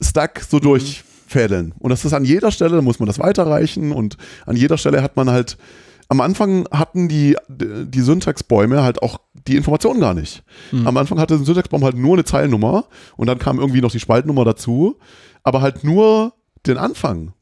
Stack 0.00 0.40
Mhm. 0.50 1.11
Durchfädeln. 1.32 1.74
Und 1.78 1.90
das 1.90 2.04
ist 2.04 2.12
an 2.12 2.24
jeder 2.24 2.50
Stelle, 2.50 2.76
da 2.76 2.82
muss 2.82 2.98
man 2.98 3.06
das 3.06 3.18
weiterreichen 3.18 3.92
und 3.92 4.16
an 4.46 4.56
jeder 4.56 4.78
Stelle 4.78 5.02
hat 5.02 5.16
man 5.16 5.30
halt, 5.30 5.56
am 6.08 6.20
Anfang 6.20 6.66
hatten 6.70 7.08
die, 7.08 7.36
die 7.48 8.00
Syntaxbäume 8.00 8.82
halt 8.82 9.02
auch 9.02 9.18
die 9.46 9.56
Informationen 9.56 10.00
gar 10.00 10.14
nicht. 10.14 10.42
Mhm. 10.70 10.86
Am 10.86 10.96
Anfang 10.96 11.18
hatte 11.18 11.34
ein 11.34 11.44
Syntaxbaum 11.44 11.84
halt 11.84 11.96
nur 11.96 12.14
eine 12.14 12.24
Zeilennummer 12.24 12.84
und 13.16 13.26
dann 13.26 13.38
kam 13.38 13.58
irgendwie 13.58 13.80
noch 13.80 13.90
die 13.90 14.00
Spaltnummer 14.00 14.44
dazu, 14.44 14.98
aber 15.42 15.62
halt 15.62 15.84
nur 15.84 16.34
den 16.66 16.76
Anfang. 16.76 17.32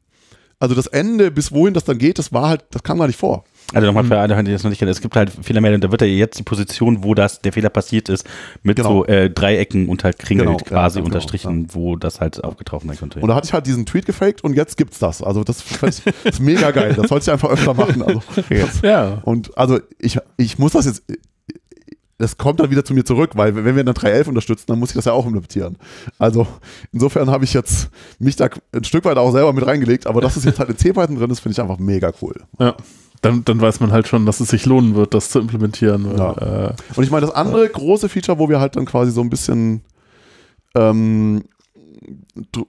Also 0.59 0.75
das 0.75 0.87
Ende, 0.87 1.31
bis 1.31 1.51
wohin 1.51 1.73
das 1.73 1.83
dann 1.83 1.97
geht, 1.97 2.19
das 2.19 2.31
war 2.31 2.49
halt, 2.49 2.63
das 2.71 2.83
kam 2.83 2.99
gar 2.99 3.07
nicht 3.07 3.19
vor. 3.19 3.43
Also 3.73 3.87
nochmal 3.87 4.03
für 4.03 4.17
alle, 4.17 4.43
die 4.43 4.51
das 4.51 4.63
noch 4.63 4.69
nicht 4.69 4.79
kennen, 4.79 4.91
es 4.91 4.99
gibt 4.99 5.15
halt 5.15 5.31
Fehlermeldungen, 5.41 5.79
da 5.81 5.91
wird 5.91 6.01
ja 6.01 6.07
jetzt 6.07 6.37
die 6.37 6.43
Position, 6.43 7.03
wo 7.05 7.13
das 7.13 7.41
der 7.41 7.53
Fehler 7.53 7.69
passiert 7.69 8.09
ist, 8.09 8.27
mit 8.63 8.75
Genau. 8.75 8.89
so 8.89 9.05
äh, 9.05 9.29
Dreiecken 9.29 9.87
unterkringelt 9.87 10.47
Genau, 10.47 10.59
ja, 10.59 10.65
quasi 10.65 10.75
ganz 10.75 10.93
genau, 10.95 11.05
unterstrichen, 11.05 11.67
wo 11.71 11.95
das 11.95 12.19
halt 12.19 12.43
aufgetroffen 12.43 12.89
sein 12.89 12.97
könnte. 12.97 13.19
Und 13.21 13.29
da 13.29 13.35
hatte 13.35 13.45
ich 13.47 13.53
halt 13.53 13.65
diesen 13.65 13.85
Tweet 13.85 14.05
gefaked 14.05 14.43
und 14.43 14.55
jetzt 14.55 14.75
gibt's 14.75 14.99
das. 14.99 15.21
Also 15.23 15.45
das, 15.45 15.63
das 15.79 16.01
ist 16.25 16.39
mega 16.41 16.71
geil. 16.71 16.93
Das 16.97 17.07
sollte 17.07 17.23
ich 17.23 17.31
einfach 17.31 17.49
öfter 17.49 17.73
machen. 17.73 18.01
Also, 18.01 18.21
das, 18.49 18.81
ja. 18.81 19.21
und 19.23 19.57
also 19.57 19.79
ich, 19.99 20.17
ich 20.35 20.59
muss 20.59 20.73
das 20.73 20.85
jetzt, 20.85 21.03
das 22.17 22.37
kommt 22.37 22.59
dann 22.59 22.69
wieder 22.69 22.83
zu 22.85 22.93
mir 22.93 23.03
zurück, 23.05 23.31
weil 23.35 23.55
wenn 23.55 23.75
wir 23.75 23.83
dann 23.83 23.95
3.11 23.95 24.27
unterstützen, 24.27 24.65
dann 24.67 24.79
muss 24.79 24.89
ich 24.89 24.95
das 24.95 25.05
ja 25.05 25.13
auch 25.13 25.25
implementieren. 25.25 25.77
Also 26.19 26.45
insofern 26.91 27.31
habe 27.31 27.45
ich 27.45 27.53
jetzt 27.53 27.89
mich 28.19 28.35
da 28.35 28.49
ein 28.73 28.83
Stück 28.83 29.05
weit 29.05 29.17
auch 29.17 29.31
selber 29.31 29.53
mit 29.53 29.65
reingelegt, 29.65 30.05
aber 30.07 30.19
dass 30.21 30.35
es 30.35 30.43
jetzt 30.43 30.59
halt 30.59 30.69
in 30.69 30.77
C-Python 30.77 31.15
drin 31.17 31.31
ist, 31.31 31.39
finde 31.39 31.53
ich 31.53 31.61
einfach 31.61 31.79
mega 31.79 32.11
cool. 32.21 32.35
ja. 32.59 32.75
Dann, 33.21 33.45
dann 33.45 33.61
weiß 33.61 33.79
man 33.79 33.91
halt 33.91 34.07
schon, 34.07 34.25
dass 34.25 34.39
es 34.39 34.49
sich 34.49 34.65
lohnen 34.65 34.95
wird, 34.95 35.13
das 35.13 35.29
zu 35.29 35.39
implementieren. 35.39 36.05
Weil, 36.09 36.17
Ja. 36.17 36.67
äh, 36.69 36.73
Und 36.95 37.03
ich 37.03 37.11
meine, 37.11 37.25
das 37.25 37.35
andere 37.35 37.67
große 37.69 38.09
Feature, 38.09 38.39
wo 38.39 38.49
wir 38.49 38.59
halt 38.59 38.75
dann 38.75 38.85
quasi 38.85 39.11
so 39.11 39.21
ein 39.21 39.29
bisschen, 39.29 39.81
ähm, 40.75 41.43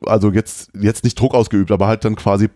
also 0.05 0.31
jetzt, 0.31 0.71
jetzt 0.79 1.05
nicht 1.05 1.19
Druck 1.19 1.35
ausgeübt, 1.35 1.71
aber 1.71 1.87
halt 1.87 2.05
dann 2.05 2.17
quasi 2.17 2.51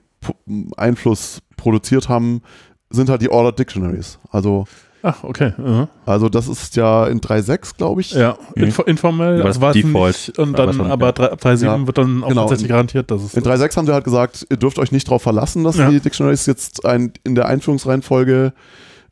Einfluss 0.76 1.40
produziert 1.56 2.08
haben, 2.08 2.42
sind 2.90 3.08
halt 3.08 3.22
die 3.22 3.30
Ordered 3.30 3.58
Dictionaries. 3.58 4.18
Also, 4.30 4.66
ach, 5.06 5.24
okay. 5.24 5.52
aha. 5.58 5.88
also 6.04 6.28
das 6.28 6.48
ist 6.48 6.76
ja 6.76 7.06
in 7.06 7.20
3.6, 7.20 7.76
glaube 7.76 8.00
ich. 8.00 8.12
Ja, 8.12 8.36
info, 8.54 8.82
informell, 8.82 9.40
Aber 9.40 9.48
das 9.48 9.60
war 9.60 9.70
es 9.70 9.76
Default. 9.82 10.14
nicht, 10.28 10.38
und 10.38 10.58
Aber 10.58 10.72
dann, 10.72 10.80
aber 10.90 11.06
ja. 11.06 11.12
3 11.12 11.32
ab 11.32 11.40
3.7 11.42 11.64
Ja. 11.64 11.86
wird 11.86 11.98
dann 11.98 12.22
auch 12.24 12.28
Genau, 12.28 12.40
tatsächlich 12.42 12.64
in- 12.66 12.68
garantiert, 12.74 13.10
dass 13.10 13.22
es 13.22 13.34
In 13.34 13.42
3.6 13.44 13.76
haben 13.76 13.86
sie 13.86 13.92
halt 13.92 14.04
gesagt, 14.04 14.46
ihr 14.50 14.56
dürft 14.56 14.78
euch 14.78 14.92
nicht 14.92 15.06
darauf 15.08 15.22
verlassen, 15.22 15.64
dass 15.64 15.76
Ja. 15.76 15.88
die 15.90 16.00
Dictionaries 16.00 16.46
jetzt 16.46 16.84
ein, 16.84 17.12
in 17.24 17.34
der 17.34 17.46
Einführungsreihenfolge 17.46 18.52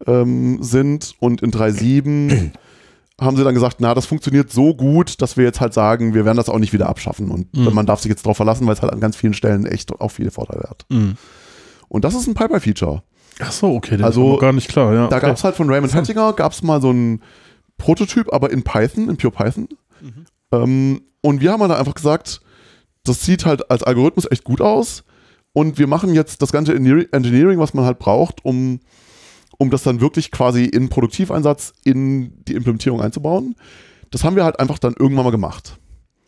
ähm, 0.06 0.58
sind. 0.62 1.14
Und 1.20 1.40
in 1.42 1.50
3.7 1.52 2.50
haben 3.20 3.36
sie 3.36 3.44
dann 3.44 3.54
gesagt, 3.54 3.76
na, 3.78 3.94
das 3.94 4.06
funktioniert 4.06 4.50
so 4.50 4.74
gut, 4.74 5.22
dass 5.22 5.36
wir 5.36 5.44
jetzt 5.44 5.60
halt 5.60 5.72
sagen, 5.72 6.14
wir 6.14 6.24
werden 6.24 6.36
das 6.36 6.48
auch 6.48 6.58
nicht 6.58 6.72
wieder 6.72 6.88
abschaffen. 6.88 7.30
Und 7.30 7.56
Mhm. 7.56 7.72
man 7.72 7.86
darf 7.86 8.00
sich 8.00 8.08
jetzt 8.10 8.24
darauf 8.26 8.36
verlassen, 8.36 8.66
weil 8.66 8.74
es 8.74 8.82
halt 8.82 8.92
an 8.92 9.00
ganz 9.00 9.14
vielen 9.16 9.34
Stellen 9.34 9.66
echt 9.66 9.92
auch 10.00 10.10
viele 10.10 10.30
Vorteile 10.32 10.64
hat. 10.68 10.84
Mhm. 10.90 11.14
Und 11.88 12.04
das 12.04 12.14
ist 12.14 12.26
ein 12.26 12.34
PyPy-Feature. 12.34 13.02
Ach 13.40 13.52
so, 13.52 13.74
okay, 13.74 13.96
das 13.96 14.06
Also, 14.06 14.36
gar 14.36 14.52
nicht 14.52 14.68
klar, 14.68 14.94
ja. 14.94 15.08
Da 15.08 15.16
okay. 15.16 15.26
gab 15.26 15.36
es 15.36 15.44
halt 15.44 15.56
von 15.56 15.68
Raymond 15.70 15.94
Hettinger, 15.94 16.32
gab 16.32 16.52
es 16.52 16.62
mal 16.62 16.80
so 16.80 16.90
ein 16.92 17.20
Prototyp, 17.78 18.32
aber 18.32 18.50
in 18.50 18.62
Python, 18.62 19.08
in 19.08 19.16
Pure 19.16 19.32
Python. 19.32 19.68
Mhm. 20.00 20.26
Ähm, 20.52 21.02
und 21.20 21.40
wir 21.40 21.52
haben 21.52 21.60
halt 21.62 21.72
einfach 21.72 21.94
gesagt, 21.94 22.40
das 23.04 23.22
sieht 23.24 23.44
halt 23.44 23.70
als 23.70 23.82
Algorithmus 23.82 24.30
echt 24.30 24.44
gut 24.44 24.60
aus. 24.60 25.04
Und 25.52 25.78
wir 25.78 25.86
machen 25.86 26.14
jetzt 26.14 26.42
das 26.42 26.52
ganze 26.52 26.74
Engineer- 26.74 27.12
Engineering, 27.12 27.58
was 27.58 27.74
man 27.74 27.84
halt 27.84 27.98
braucht, 27.98 28.44
um, 28.44 28.80
um 29.58 29.70
das 29.70 29.84
dann 29.84 30.00
wirklich 30.00 30.30
quasi 30.30 30.64
in 30.64 30.88
Produktiveinsatz 30.88 31.72
in 31.84 32.44
die 32.44 32.54
Implementierung 32.54 33.00
einzubauen. 33.00 33.54
Das 34.10 34.24
haben 34.24 34.36
wir 34.36 34.44
halt 34.44 34.58
einfach 34.60 34.78
dann 34.78 34.94
irgendwann 34.98 35.24
mal 35.24 35.30
gemacht. 35.30 35.78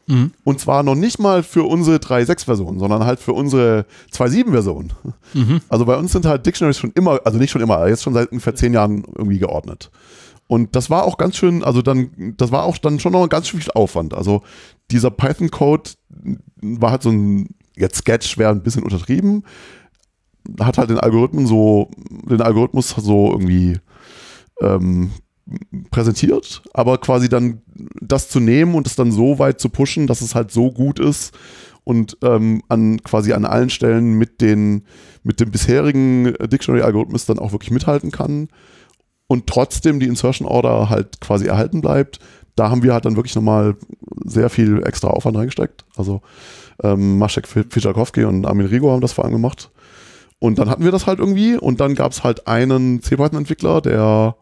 Mhm. 0.06 0.32
Und 0.44 0.60
zwar 0.60 0.82
noch 0.82 0.94
nicht 0.94 1.18
mal 1.18 1.42
für 1.42 1.64
unsere 1.64 1.96
3.6-Version, 1.96 2.78
sondern 2.78 3.04
halt 3.04 3.20
für 3.20 3.32
unsere 3.32 3.86
2.7-Version. 4.12 4.92
Mhm. 5.34 5.60
Also 5.68 5.84
bei 5.84 5.96
uns 5.96 6.12
sind 6.12 6.26
halt 6.26 6.46
Dictionaries 6.46 6.78
schon 6.78 6.92
immer, 6.92 7.20
also 7.24 7.38
nicht 7.38 7.50
schon 7.50 7.62
immer, 7.62 7.86
jetzt 7.88 8.02
schon 8.02 8.14
seit 8.14 8.30
ungefähr 8.30 8.54
zehn 8.54 8.72
Jahren 8.72 9.04
irgendwie 9.16 9.38
geordnet. 9.38 9.90
Und 10.48 10.76
das 10.76 10.90
war 10.90 11.04
auch 11.04 11.18
ganz 11.18 11.36
schön, 11.36 11.64
also 11.64 11.82
dann, 11.82 12.34
das 12.36 12.52
war 12.52 12.64
auch 12.64 12.78
dann 12.78 13.00
schon 13.00 13.12
noch 13.12 13.28
ganz 13.28 13.48
schön 13.48 13.60
viel 13.60 13.72
Aufwand. 13.74 14.14
Also 14.14 14.42
dieser 14.92 15.10
Python-Code 15.10 15.90
war 16.62 16.92
halt 16.92 17.02
so 17.02 17.10
ein, 17.10 17.48
jetzt 17.74 17.98
Sketch 17.98 18.38
wäre 18.38 18.52
ein 18.52 18.62
bisschen 18.62 18.84
untertrieben, 18.84 19.44
hat 20.60 20.78
halt 20.78 20.90
den 20.90 21.00
Algorithmen 21.00 21.48
so, 21.48 21.90
den 22.30 22.40
Algorithmus 22.40 22.90
so 22.90 23.32
irgendwie 23.32 23.80
ähm, 24.60 25.10
präsentiert, 25.90 26.62
aber 26.72 26.98
quasi 26.98 27.28
dann 27.28 27.62
das 28.00 28.28
zu 28.28 28.40
nehmen 28.40 28.74
und 28.74 28.86
es 28.86 28.96
dann 28.96 29.12
so 29.12 29.38
weit 29.38 29.60
zu 29.60 29.68
pushen, 29.68 30.06
dass 30.06 30.20
es 30.20 30.34
halt 30.34 30.50
so 30.50 30.72
gut 30.72 30.98
ist 30.98 31.36
und 31.84 32.18
ähm, 32.22 32.62
an 32.68 33.02
quasi 33.02 33.32
an 33.32 33.44
allen 33.44 33.70
Stellen 33.70 34.14
mit 34.14 34.40
den 34.40 34.84
mit 35.22 35.40
dem 35.40 35.50
bisherigen 35.50 36.34
Dictionary-Algorithmus 36.40 37.26
dann 37.26 37.38
auch 37.38 37.52
wirklich 37.52 37.70
mithalten 37.70 38.10
kann 38.10 38.48
und 39.28 39.46
trotzdem 39.46 40.00
die 40.00 40.08
Insertion 40.08 40.48
Order 40.48 40.90
halt 40.90 41.20
quasi 41.20 41.46
erhalten 41.46 41.80
bleibt. 41.80 42.18
Da 42.56 42.70
haben 42.70 42.82
wir 42.82 42.92
halt 42.92 43.04
dann 43.04 43.16
wirklich 43.16 43.34
nochmal 43.34 43.76
sehr 44.24 44.50
viel 44.50 44.82
extra 44.84 45.08
Aufwand 45.08 45.36
reingesteckt. 45.36 45.84
Also 45.96 46.22
ähm, 46.82 47.18
Maschek 47.18 47.46
Fischakowski 47.46 48.24
und 48.24 48.46
Armin 48.46 48.66
Rigo 48.66 48.90
haben 48.90 49.00
das 49.00 49.12
vor 49.12 49.24
allem 49.24 49.34
gemacht. 49.34 49.70
Und 50.38 50.58
dann 50.58 50.68
hatten 50.68 50.84
wir 50.84 50.92
das 50.92 51.06
halt 51.06 51.18
irgendwie 51.18 51.56
und 51.56 51.80
dann 51.80 51.94
gab 51.94 52.12
es 52.12 52.22
halt 52.22 52.46
einen 52.46 53.02
C-Python-Entwickler, 53.02 53.80
der, 53.80 54.36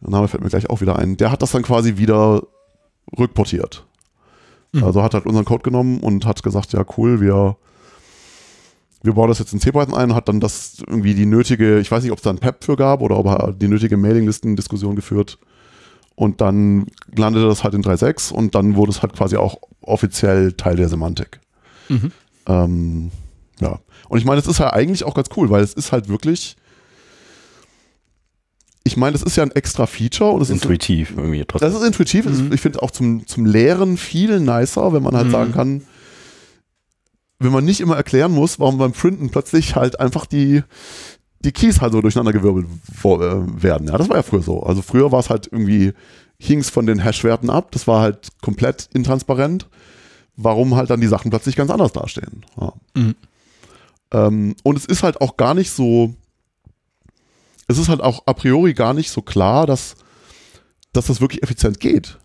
der 0.00 0.10
Name 0.10 0.28
fällt 0.28 0.42
mir 0.42 0.50
gleich 0.50 0.70
auch 0.70 0.80
wieder 0.80 0.98
ein, 0.98 1.16
der 1.16 1.30
hat 1.30 1.42
das 1.42 1.52
dann 1.52 1.62
quasi 1.62 1.96
wieder 1.96 2.42
rückportiert. 3.18 3.86
Mhm. 4.72 4.84
Also 4.84 5.02
hat 5.02 5.14
halt 5.14 5.26
unseren 5.26 5.44
Code 5.44 5.62
genommen 5.62 6.00
und 6.00 6.24
hat 6.26 6.42
gesagt, 6.42 6.72
ja 6.72 6.84
cool, 6.96 7.20
wir, 7.20 7.56
wir 9.02 9.12
bauen 9.12 9.28
das 9.28 9.38
jetzt 9.38 9.52
in 9.52 9.60
C-Python 9.60 9.94
ein 9.94 10.10
und 10.10 10.16
hat 10.16 10.28
dann 10.28 10.40
das 10.40 10.82
irgendwie 10.86 11.14
die 11.14 11.26
nötige, 11.26 11.78
ich 11.78 11.90
weiß 11.90 12.02
nicht, 12.02 12.12
ob 12.12 12.18
es 12.18 12.24
da 12.24 12.30
ein 12.30 12.38
PEP 12.38 12.64
für 12.64 12.76
gab 12.76 13.02
oder 13.02 13.18
ob 13.18 13.26
er 13.26 13.52
die 13.52 13.68
nötige 13.68 13.96
Mailinglisten-Diskussion 13.96 14.96
geführt. 14.96 15.38
Und 16.14 16.40
dann 16.40 16.86
landete 17.16 17.46
das 17.46 17.64
halt 17.64 17.74
in 17.74 17.82
3.6 17.82 18.32
und 18.32 18.54
dann 18.54 18.76
wurde 18.76 18.90
es 18.90 19.00
halt 19.00 19.14
quasi 19.14 19.36
auch 19.36 19.56
offiziell 19.80 20.52
Teil 20.52 20.76
der 20.76 20.88
Semantik. 20.88 21.40
Mhm. 21.88 22.12
Ähm, 22.46 23.10
ja. 23.60 23.80
Und 24.08 24.18
ich 24.18 24.24
meine, 24.24 24.40
das 24.40 24.46
ist 24.46 24.58
ja 24.58 24.72
eigentlich 24.72 25.04
auch 25.04 25.14
ganz 25.14 25.28
cool, 25.36 25.50
weil 25.50 25.62
es 25.62 25.72
ist 25.72 25.92
halt 25.92 26.08
wirklich. 26.08 26.56
Ich 28.82 28.96
meine, 28.96 29.12
das 29.12 29.22
ist 29.22 29.36
ja 29.36 29.42
ein 29.42 29.50
extra 29.50 29.86
Feature 29.86 30.30
und 30.30 30.40
es 30.40 30.50
intuitiv 30.50 31.10
ist 31.10 31.18
irgendwie 31.18 31.44
trotzdem. 31.46 31.70
Das 31.70 31.80
ist 31.80 31.86
intuitiv. 31.86 32.26
Mhm. 32.26 32.52
Ich 32.52 32.60
finde 32.60 32.82
auch 32.82 32.90
zum, 32.90 33.26
zum 33.26 33.44
Lehren 33.44 33.96
viel 33.96 34.40
nicer, 34.40 34.92
wenn 34.92 35.02
man 35.02 35.14
halt 35.14 35.26
mhm. 35.26 35.32
sagen 35.32 35.52
kann, 35.52 35.82
wenn 37.40 37.52
man 37.52 37.64
nicht 37.64 37.80
immer 37.80 37.96
erklären 37.96 38.32
muss, 38.32 38.60
warum 38.60 38.78
beim 38.78 38.92
Printen 38.92 39.30
plötzlich 39.30 39.74
halt 39.74 39.98
einfach 39.98 40.26
die, 40.26 40.62
die 41.40 41.52
Keys 41.52 41.80
halt 41.80 41.92
so 41.92 42.00
durcheinandergewirbelt 42.00 42.66
äh, 42.66 43.62
werden. 43.62 43.88
Ja, 43.88 43.98
das 43.98 44.08
war 44.08 44.16
ja 44.16 44.22
früher 44.22 44.42
so. 44.42 44.62
Also 44.62 44.82
früher 44.82 45.10
war 45.10 45.20
es 45.20 45.30
halt 45.30 45.48
irgendwie, 45.50 45.92
hing 46.38 46.60
es 46.60 46.70
von 46.70 46.86
den 46.86 47.02
Hash-Werten 47.02 47.50
ab. 47.50 47.72
Das 47.72 47.86
war 47.86 48.02
halt 48.02 48.28
komplett 48.42 48.88
intransparent. 48.92 49.68
Warum 50.36 50.76
halt 50.76 50.90
dann 50.90 51.00
die 51.00 51.06
Sachen 51.06 51.30
plötzlich 51.30 51.56
ganz 51.56 51.70
anders 51.70 51.92
dastehen. 51.92 52.44
Ja. 52.58 52.72
Mhm. 52.94 53.14
Ähm, 54.12 54.56
und 54.62 54.76
es 54.76 54.84
ist 54.84 55.02
halt 55.02 55.20
auch 55.20 55.36
gar 55.36 55.54
nicht 55.54 55.70
so, 55.70 56.14
es 57.70 57.78
ist 57.78 57.88
halt 57.88 58.00
auch 58.00 58.22
a 58.26 58.32
priori 58.32 58.74
gar 58.74 58.94
nicht 58.94 59.10
so 59.10 59.22
klar, 59.22 59.66
dass, 59.66 59.96
dass 60.92 61.06
das 61.06 61.20
wirklich 61.20 61.42
effizient 61.42 61.80
geht. 61.80 62.18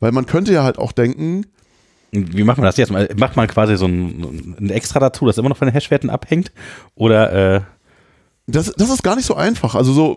Weil 0.00 0.12
man 0.12 0.26
könnte 0.26 0.52
ja 0.52 0.64
halt 0.64 0.78
auch 0.78 0.92
denken, 0.92 1.46
wie 2.10 2.44
macht 2.44 2.58
man 2.58 2.66
das 2.66 2.76
jetzt? 2.76 2.92
Macht 2.92 3.36
man 3.36 3.48
quasi 3.48 3.76
so 3.76 3.86
ein, 3.86 4.56
ein 4.60 4.70
Extra 4.70 5.00
dazu, 5.00 5.26
das 5.26 5.38
immer 5.38 5.48
noch 5.48 5.56
von 5.56 5.66
den 5.66 5.74
Hashwerten 5.74 6.10
abhängt? 6.10 6.52
Oder 6.94 7.56
äh 7.56 7.60
das, 8.46 8.72
das 8.76 8.90
ist 8.90 9.02
gar 9.02 9.16
nicht 9.16 9.24
so 9.26 9.34
einfach. 9.34 9.74
Also 9.74 9.92
so, 9.92 10.16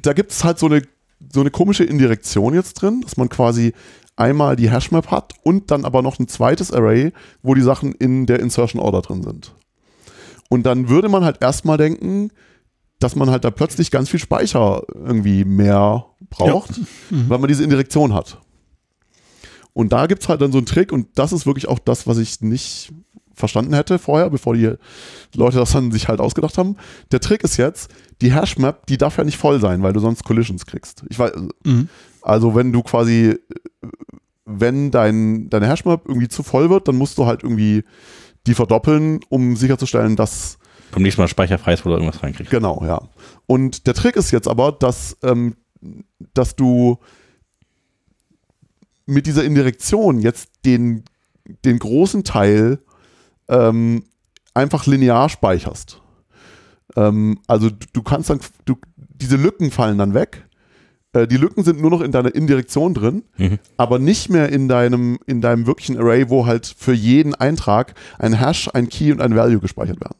da 0.00 0.12
gibt 0.12 0.30
es 0.30 0.44
halt 0.44 0.58
so 0.58 0.66
eine, 0.66 0.82
so 1.32 1.40
eine 1.40 1.50
komische 1.50 1.84
Indirektion 1.84 2.54
jetzt 2.54 2.74
drin, 2.74 3.00
dass 3.00 3.16
man 3.16 3.28
quasi 3.28 3.72
einmal 4.16 4.56
die 4.56 4.70
Hashmap 4.70 5.10
hat 5.10 5.32
und 5.42 5.70
dann 5.70 5.84
aber 5.84 6.02
noch 6.02 6.18
ein 6.18 6.28
zweites 6.28 6.72
Array, 6.72 7.12
wo 7.42 7.54
die 7.54 7.62
Sachen 7.62 7.92
in 7.94 8.26
der 8.26 8.40
Insertion 8.40 8.80
Order 8.80 9.02
drin 9.02 9.22
sind. 9.22 9.54
Und 10.48 10.64
dann 10.66 10.88
würde 10.88 11.08
man 11.08 11.24
halt 11.24 11.42
erstmal 11.42 11.76
denken, 11.76 12.30
dass 12.98 13.14
man 13.14 13.30
halt 13.30 13.44
da 13.44 13.50
plötzlich 13.50 13.90
ganz 13.90 14.08
viel 14.08 14.20
Speicher 14.20 14.82
irgendwie 14.92 15.44
mehr 15.44 16.06
braucht, 16.30 16.76
ja. 16.76 16.84
mhm. 17.10 17.28
weil 17.28 17.38
man 17.38 17.48
diese 17.48 17.64
Indirektion 17.64 18.12
hat. 18.12 18.38
Und 19.72 19.92
da 19.92 20.06
gibt 20.06 20.22
es 20.22 20.28
halt 20.28 20.40
dann 20.40 20.50
so 20.50 20.58
einen 20.58 20.66
Trick 20.66 20.90
und 20.92 21.06
das 21.14 21.32
ist 21.32 21.46
wirklich 21.46 21.68
auch 21.68 21.78
das, 21.78 22.06
was 22.06 22.18
ich 22.18 22.40
nicht 22.40 22.92
verstanden 23.38 23.72
hätte 23.72 23.98
vorher, 23.98 24.28
bevor 24.28 24.54
die 24.54 24.74
Leute 25.34 25.58
das 25.58 25.72
dann 25.72 25.92
sich 25.92 26.08
halt 26.08 26.20
ausgedacht 26.20 26.58
haben. 26.58 26.76
Der 27.12 27.20
Trick 27.20 27.44
ist 27.44 27.56
jetzt, 27.56 27.90
die 28.20 28.34
Hashmap, 28.34 28.86
die 28.86 28.98
darf 28.98 29.16
ja 29.16 29.24
nicht 29.24 29.38
voll 29.38 29.60
sein, 29.60 29.82
weil 29.82 29.92
du 29.92 30.00
sonst 30.00 30.24
Collisions 30.24 30.66
kriegst. 30.66 31.04
Ich 31.08 31.18
weiß, 31.18 31.32
mhm. 31.64 31.88
also 32.22 32.56
wenn 32.56 32.72
du 32.72 32.82
quasi, 32.82 33.38
wenn 34.44 34.90
dein, 34.90 35.48
deine 35.48 35.68
Hashmap 35.68 36.08
irgendwie 36.08 36.28
zu 36.28 36.42
voll 36.42 36.68
wird, 36.68 36.88
dann 36.88 36.96
musst 36.96 37.16
du 37.16 37.26
halt 37.26 37.44
irgendwie 37.44 37.84
die 38.48 38.54
verdoppeln, 38.54 39.20
um 39.28 39.54
sicherzustellen, 39.54 40.16
dass 40.16 40.58
beim 40.90 41.02
nächsten 41.02 41.20
Mal 41.20 41.28
speicherfrei 41.28 41.74
ist, 41.74 41.84
wo 41.84 41.90
du 41.90 41.96
irgendwas 41.96 42.22
reinkriegst. 42.22 42.50
Genau, 42.50 42.82
ja. 42.84 43.02
Und 43.46 43.86
der 43.86 43.94
Trick 43.94 44.16
ist 44.16 44.30
jetzt 44.30 44.48
aber, 44.48 44.72
dass, 44.72 45.16
ähm, 45.22 45.56
dass 46.34 46.56
du 46.56 46.98
mit 49.06 49.26
dieser 49.26 49.44
Indirektion 49.44 50.20
jetzt 50.20 50.50
den, 50.64 51.04
den 51.64 51.78
großen 51.78 52.24
Teil 52.24 52.78
ähm, 53.48 54.04
einfach 54.54 54.86
linear 54.86 55.28
speicherst. 55.28 56.02
Ähm, 56.96 57.40
also 57.46 57.70
du, 57.70 57.86
du, 57.92 58.02
kannst 58.02 58.30
dann, 58.30 58.40
du, 58.64 58.76
diese 58.96 59.36
Lücken 59.36 59.70
fallen 59.70 59.98
dann 59.98 60.14
weg 60.14 60.48
äh, 61.12 61.26
die 61.26 61.36
Lücken 61.36 61.64
sind 61.64 61.80
nur 61.80 61.90
noch 61.90 62.00
in 62.00 62.12
deiner 62.12 62.34
Indirektion 62.34 62.94
drin, 62.94 63.24
mhm. 63.36 63.58
aber 63.76 63.98
nicht 63.98 64.28
mehr 64.28 64.50
in 64.50 64.68
deinem, 64.68 65.18
in 65.26 65.40
deinem 65.40 65.66
wirklichen 65.66 65.96
Array, 65.98 66.28
wo 66.28 66.46
halt 66.46 66.66
für 66.66 66.92
jeden 66.92 67.34
Eintrag 67.34 67.94
ein 68.18 68.34
Hash, 68.34 68.68
ein 68.72 68.88
Key 68.88 69.12
und 69.12 69.20
ein 69.20 69.34
Value 69.34 69.60
gespeichert 69.60 70.00
werden. 70.00 70.16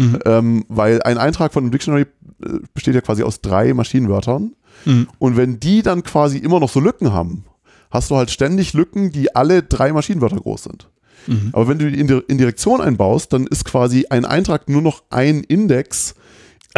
Mhm. 0.00 0.18
Ähm, 0.24 0.64
weil 0.68 1.02
ein 1.02 1.18
Eintrag 1.18 1.52
von 1.52 1.64
einem 1.64 1.72
Dictionary 1.72 2.06
äh, 2.42 2.60
besteht 2.72 2.94
ja 2.94 3.02
quasi 3.02 3.22
aus 3.22 3.42
drei 3.42 3.74
Maschinenwörtern. 3.74 4.54
Mhm. 4.86 5.08
Und 5.18 5.36
wenn 5.36 5.60
die 5.60 5.82
dann 5.82 6.02
quasi 6.02 6.38
immer 6.38 6.58
noch 6.58 6.70
so 6.70 6.80
Lücken 6.80 7.12
haben, 7.12 7.44
hast 7.90 8.10
du 8.10 8.16
halt 8.16 8.30
ständig 8.30 8.72
Lücken, 8.72 9.12
die 9.12 9.36
alle 9.36 9.62
drei 9.62 9.92
Maschinenwörter 9.92 10.36
groß 10.36 10.62
sind. 10.64 10.88
Mhm. 11.26 11.50
Aber 11.52 11.68
wenn 11.68 11.78
du 11.78 11.90
die 11.90 12.00
Indirektion 12.00 12.80
einbaust, 12.80 13.34
dann 13.34 13.46
ist 13.46 13.66
quasi 13.66 14.06
ein 14.08 14.24
Eintrag 14.24 14.70
nur 14.70 14.80
noch 14.80 15.02
ein 15.10 15.42
Index 15.44 16.14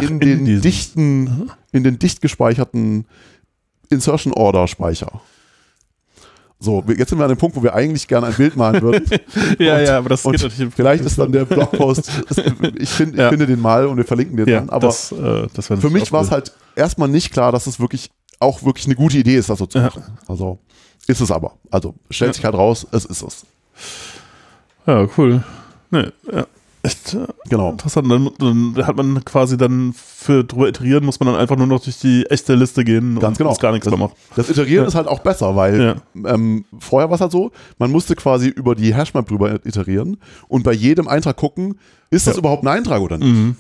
in, 0.01 0.07
Ach, 0.07 0.11
in 0.11 0.21
den 0.21 0.61
dichten, 0.61 1.51
in 1.71 1.85
den 1.85 2.01
dicht 2.01 2.23
gespeicherten 2.23 3.07
Insertion 3.89 4.33
Order 4.33 4.67
Speicher. 4.67 5.21
So, 6.63 6.85
jetzt 6.97 7.09
sind 7.09 7.19
wir 7.19 7.25
an 7.25 7.29
dem 7.29 7.39
Punkt, 7.39 7.57
wo 7.57 7.63
wir 7.63 7.75
eigentlich 7.75 8.07
gerne 8.07 8.29
ein 8.29 8.35
Bild 8.35 8.55
malen 8.55 8.81
würden. 8.81 9.05
ja, 9.59 9.79
und, 9.79 9.85
ja, 9.85 9.99
aber 9.99 10.11
das 10.11 10.23
geht 10.23 10.41
natürlich. 10.41 10.73
Vielleicht 10.73 11.05
ist 11.05 11.19
dann 11.19 11.33
der 11.33 11.45
Blogpost, 11.45 12.09
ich, 12.79 12.89
find, 12.89 13.15
ich 13.15 13.19
ja. 13.19 13.31
finde 13.31 13.49
den 13.49 13.61
mal 13.61 13.87
und 13.87 13.97
wir 13.97 14.05
verlinken 14.05 14.37
den 14.37 14.49
ja, 14.49 14.61
dann. 14.61 14.71
Aber 14.71 14.87
das, 14.87 15.11
äh, 15.11 15.49
das 15.53 15.67
für 15.67 15.91
mich 15.91 16.13
war 16.13 16.23
es 16.23 16.31
halt 16.31 16.53
erstmal 16.77 17.09
nicht 17.09 17.33
klar, 17.33 17.51
dass 17.51 17.67
es 17.67 17.81
wirklich 17.81 18.13
auch 18.39 18.63
wirklich 18.63 18.87
eine 18.87 18.95
gute 18.95 19.19
Idee 19.19 19.37
ist, 19.37 19.51
das 19.51 19.59
so 19.59 19.67
zu 19.67 19.81
machen. 19.81 20.05
Ja. 20.07 20.15
Also 20.29 20.61
ist 21.09 21.21
es 21.21 21.33
aber. 21.33 21.55
Also 21.69 21.95
stellt 22.11 22.35
sich 22.37 22.45
halt 22.45 22.55
raus, 22.55 22.87
es 22.93 23.07
ist 23.07 23.23
es. 23.23 23.45
Ja, 24.87 25.09
cool. 25.19 25.43
Nee, 25.91 26.07
ja. 26.33 26.47
Echt 26.85 27.17
genau. 27.49 27.71
interessant. 27.71 28.11
Dann, 28.11 28.31
dann, 28.39 28.87
hat 28.87 28.97
man 28.97 29.25
quasi 29.25 29.57
dann 29.57 29.93
für 29.95 30.43
drüber 30.43 30.69
iterieren, 30.69 31.05
muss 31.05 31.21
man 31.21 31.33
dann 31.33 31.41
einfach 31.41 31.57
nur 31.57 31.69
noch 31.69 31.81
durch 31.81 31.99
die 32.01 32.27
echte 32.27 32.57
Liste 32.57 32.83
gehen 32.85 33.21
Ganz 33.21 33.39
und 33.39 33.47
genau. 33.47 33.57
gar 33.57 33.71
nichts 33.71 33.85
das, 33.85 33.97
mehr 33.97 34.09
macht. 34.09 34.17
Das 34.35 34.51
Iterieren 34.51 34.83
ja. 34.83 34.89
ist 34.89 34.97
halt 34.97 35.07
auch 35.07 35.21
besser, 35.21 35.55
weil 35.55 35.81
ja. 35.81 35.97
ähm, 36.35 36.65
vorher 36.81 37.09
war 37.09 37.15
es 37.15 37.21
halt 37.21 37.31
so, 37.31 37.53
man 37.79 37.93
musste 37.93 38.17
quasi 38.17 38.49
über 38.49 38.75
die 38.75 38.95
Hashmap 38.95 39.29
drüber 39.29 39.65
iterieren 39.65 40.17
und 40.49 40.65
bei 40.65 40.73
jedem 40.73 41.07
Eintrag 41.07 41.37
gucken, 41.37 41.79
ist 42.11 42.27
das 42.27 42.37
überhaupt 42.37 42.65
ein 42.65 42.69
Eintrag 42.69 43.01
oder 43.01 43.17
nicht. 43.17 43.33
Mhm. 43.33 43.57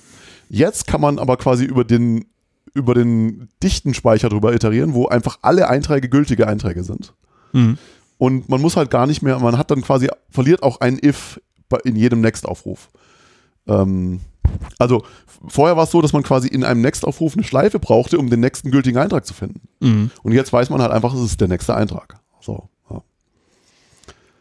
Jetzt 0.49 0.89
kann 0.89 1.01
man 1.01 1.21
aber 1.21 1.37
quasi 1.37 1.65
über 1.65 1.85
den, 1.85 2.25
über 2.75 2.95
den 2.95 3.49
dichten 3.63 3.95
Speicher 3.95 4.31
drüber 4.31 4.53
iterieren, 4.53 4.95
wo 4.95 5.07
einfach 5.07 5.39
alle 5.43 5.69
Einträge 5.69 6.09
gültige 6.09 6.49
Einträge 6.49 6.83
sind. 6.83 7.15
Mhm. 7.53 7.79
Und 8.19 8.49
man 8.49 8.61
muss 8.61 8.77
halt 8.77 8.91
gar 8.91 9.07
nicht 9.07 9.23
mehr, 9.23 9.39
man 9.39 9.59
hat 9.59 9.71
dann 9.71 9.83
quasi, 9.83 10.09
verliert 10.29 10.63
auch 10.63 10.81
ein 10.81 10.99
If 11.03 11.41
in 11.85 11.97
jedem 11.97 12.21
Next-Aufruf. 12.21 12.91
Ähm, 13.67 14.21
also 14.79 15.03
vorher 15.47 15.77
war 15.77 15.85
es 15.85 15.91
so, 15.91 16.03
dass 16.03 16.13
man 16.13 16.23
quasi 16.23 16.49
in 16.49 16.65
einem 16.65 16.81
Next-Aufruf 16.81 17.35
eine 17.35 17.45
Schleife 17.45 17.79
brauchte, 17.79 18.19
um 18.19 18.31
den 18.31 18.41
nächsten 18.41 18.71
gültigen 18.71 18.99
Eintrag 18.99 19.27
zu 19.27 19.35
finden. 19.35 19.63
Mhm. 19.81 20.11
Und 20.23 20.33
jetzt 20.33 20.53
weiß 20.53 20.71
man 20.71 20.83
halt 20.83 20.93
einfach, 20.93 21.15
es 21.15 21.21
ist 21.21 21.41
der 21.41 21.49
nächste 21.49 21.75
Eintrag. 21.75 22.21
So. 22.41 22.69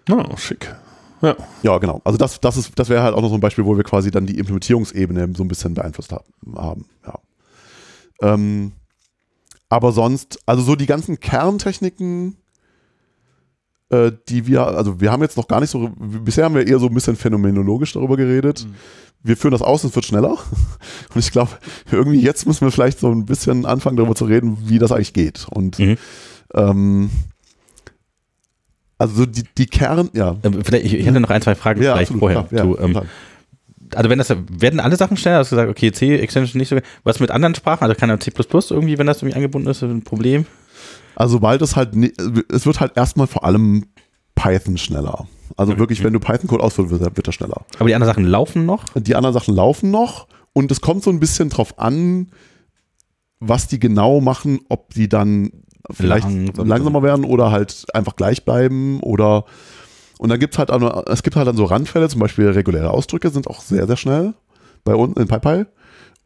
Ja. 0.07 0.17
Oh, 0.17 0.37
schick. 0.37 0.73
Ja. 1.21 1.35
ja, 1.61 1.77
genau. 1.77 2.01
Also 2.03 2.17
das, 2.17 2.39
das, 2.41 2.57
ist, 2.57 2.71
das 2.75 2.89
wäre 2.89 3.03
halt 3.03 3.13
auch 3.13 3.21
noch 3.21 3.29
so 3.29 3.35
ein 3.35 3.41
Beispiel, 3.41 3.65
wo 3.65 3.77
wir 3.77 3.83
quasi 3.83 4.09
dann 4.09 4.25
die 4.25 4.39
Implementierungsebene 4.39 5.33
so 5.35 5.43
ein 5.43 5.47
bisschen 5.47 5.75
beeinflusst 5.75 6.11
haben. 6.11 6.85
Ja. 7.05 7.19
Ähm, 8.21 8.71
aber 9.69 9.91
sonst, 9.91 10.39
also 10.47 10.63
so 10.63 10.75
die 10.75 10.87
ganzen 10.87 11.19
Kerntechniken, 11.19 12.37
äh, 13.91 14.11
die 14.29 14.47
wir, 14.47 14.65
also 14.65 14.99
wir 14.99 15.11
haben 15.11 15.21
jetzt 15.21 15.37
noch 15.37 15.47
gar 15.47 15.59
nicht 15.59 15.69
so, 15.69 15.91
bisher 15.97 16.45
haben 16.45 16.55
wir 16.55 16.67
eher 16.67 16.79
so 16.79 16.87
ein 16.87 16.93
bisschen 16.93 17.15
phänomenologisch 17.15 17.93
darüber 17.93 18.17
geredet. 18.17 18.65
Mhm 18.67 18.75
wir 19.23 19.37
führen 19.37 19.51
das 19.51 19.61
aus, 19.61 19.83
es 19.83 19.95
wird 19.95 20.05
schneller. 20.05 20.31
Und 21.13 21.19
ich 21.19 21.31
glaube, 21.31 21.51
irgendwie 21.91 22.21
jetzt 22.21 22.47
müssen 22.47 22.65
wir 22.65 22.71
vielleicht 22.71 22.99
so 22.99 23.11
ein 23.11 23.25
bisschen 23.25 23.65
anfangen, 23.65 23.97
darüber 23.97 24.15
zu 24.15 24.25
reden, 24.25 24.57
wie 24.65 24.79
das 24.79 24.91
eigentlich 24.91 25.13
geht. 25.13 25.47
Und 25.49 25.77
mhm. 25.79 25.97
ähm, 26.53 27.09
also 28.97 29.25
die, 29.25 29.43
die 29.57 29.65
Kern, 29.65 30.09
ja. 30.13 30.37
Ähm, 30.43 30.63
vielleicht, 30.63 30.85
ich, 30.85 30.93
ich 30.93 31.05
hätte 31.05 31.19
noch 31.19 31.29
ein, 31.29 31.41
zwei 31.41 31.55
Fragen 31.55 31.81
ja, 31.81 31.93
vielleicht 31.93 32.11
absolut, 32.11 32.19
vorher. 32.19 32.43
Klar, 32.43 32.65
ja, 32.65 32.73
du, 32.73 32.77
ähm, 32.77 33.01
also 33.93 34.09
wenn 34.09 34.17
das, 34.19 34.29
werden 34.29 34.79
alle 34.79 34.95
Sachen 34.95 35.17
schneller? 35.17 35.39
Hast 35.39 35.51
du 35.51 35.55
gesagt, 35.55 35.69
okay, 35.69 35.91
C-Extension 35.91 36.59
nicht 36.59 36.69
so, 36.69 36.77
was 37.03 37.19
mit 37.19 37.29
anderen 37.29 37.55
Sprachen, 37.55 37.83
also 37.83 37.95
kann 37.95 38.09
ja 38.09 38.19
C++ 38.19 38.31
irgendwie, 38.31 38.97
wenn 38.97 39.07
das 39.07 39.17
irgendwie 39.17 39.35
angebunden 39.35 39.69
ist, 39.69 39.83
ein 39.83 40.03
Problem? 40.03 40.45
Also 41.21 41.33
sobald 41.33 41.61
es 41.61 41.75
halt, 41.75 41.95
es 42.51 42.65
wird 42.65 42.79
halt 42.79 42.97
erstmal 42.97 43.27
vor 43.27 43.43
allem 43.43 43.85
Python 44.33 44.79
schneller. 44.79 45.27
Also 45.55 45.77
wirklich, 45.77 46.03
wenn 46.03 46.13
du 46.13 46.19
Python-Code 46.19 46.63
ausführen 46.63 46.89
willst, 46.89 47.15
wird 47.15 47.27
er 47.27 47.31
schneller. 47.31 47.61
Aber 47.77 47.87
die 47.87 47.93
anderen 47.93 48.11
Sachen 48.11 48.25
laufen 48.25 48.65
noch? 48.65 48.85
Die 48.95 49.13
anderen 49.13 49.33
Sachen 49.33 49.53
laufen 49.53 49.91
noch 49.91 50.27
und 50.53 50.71
es 50.71 50.81
kommt 50.81 51.03
so 51.03 51.11
ein 51.11 51.19
bisschen 51.19 51.49
drauf 51.49 51.77
an, 51.77 52.31
was 53.39 53.67
die 53.67 53.77
genau 53.77 54.19
machen, 54.19 54.61
ob 54.69 54.95
die 54.95 55.09
dann 55.09 55.51
vielleicht 55.91 56.27
Langsam. 56.27 56.67
langsamer 56.67 57.03
werden 57.03 57.23
oder 57.23 57.51
halt 57.51 57.85
einfach 57.93 58.15
gleich 58.15 58.43
bleiben 58.43 58.99
oder 59.01 59.45
und 60.17 60.29
dann 60.29 60.39
gibt 60.39 60.55
es 60.55 60.57
halt 60.57 60.71
auch 60.71 60.79
noch, 60.79 61.05
es 61.05 61.21
gibt 61.21 61.35
halt 61.35 61.47
dann 61.47 61.57
so 61.57 61.65
Randfälle, 61.65 62.09
zum 62.09 62.19
Beispiel 62.19 62.49
reguläre 62.49 62.89
Ausdrücke 62.89 63.29
sind 63.29 63.47
auch 63.47 63.61
sehr, 63.61 63.85
sehr 63.85 63.97
schnell 63.97 64.33
bei 64.83 64.95
uns 64.95 65.17
in 65.17 65.27
PyPy. 65.27 65.65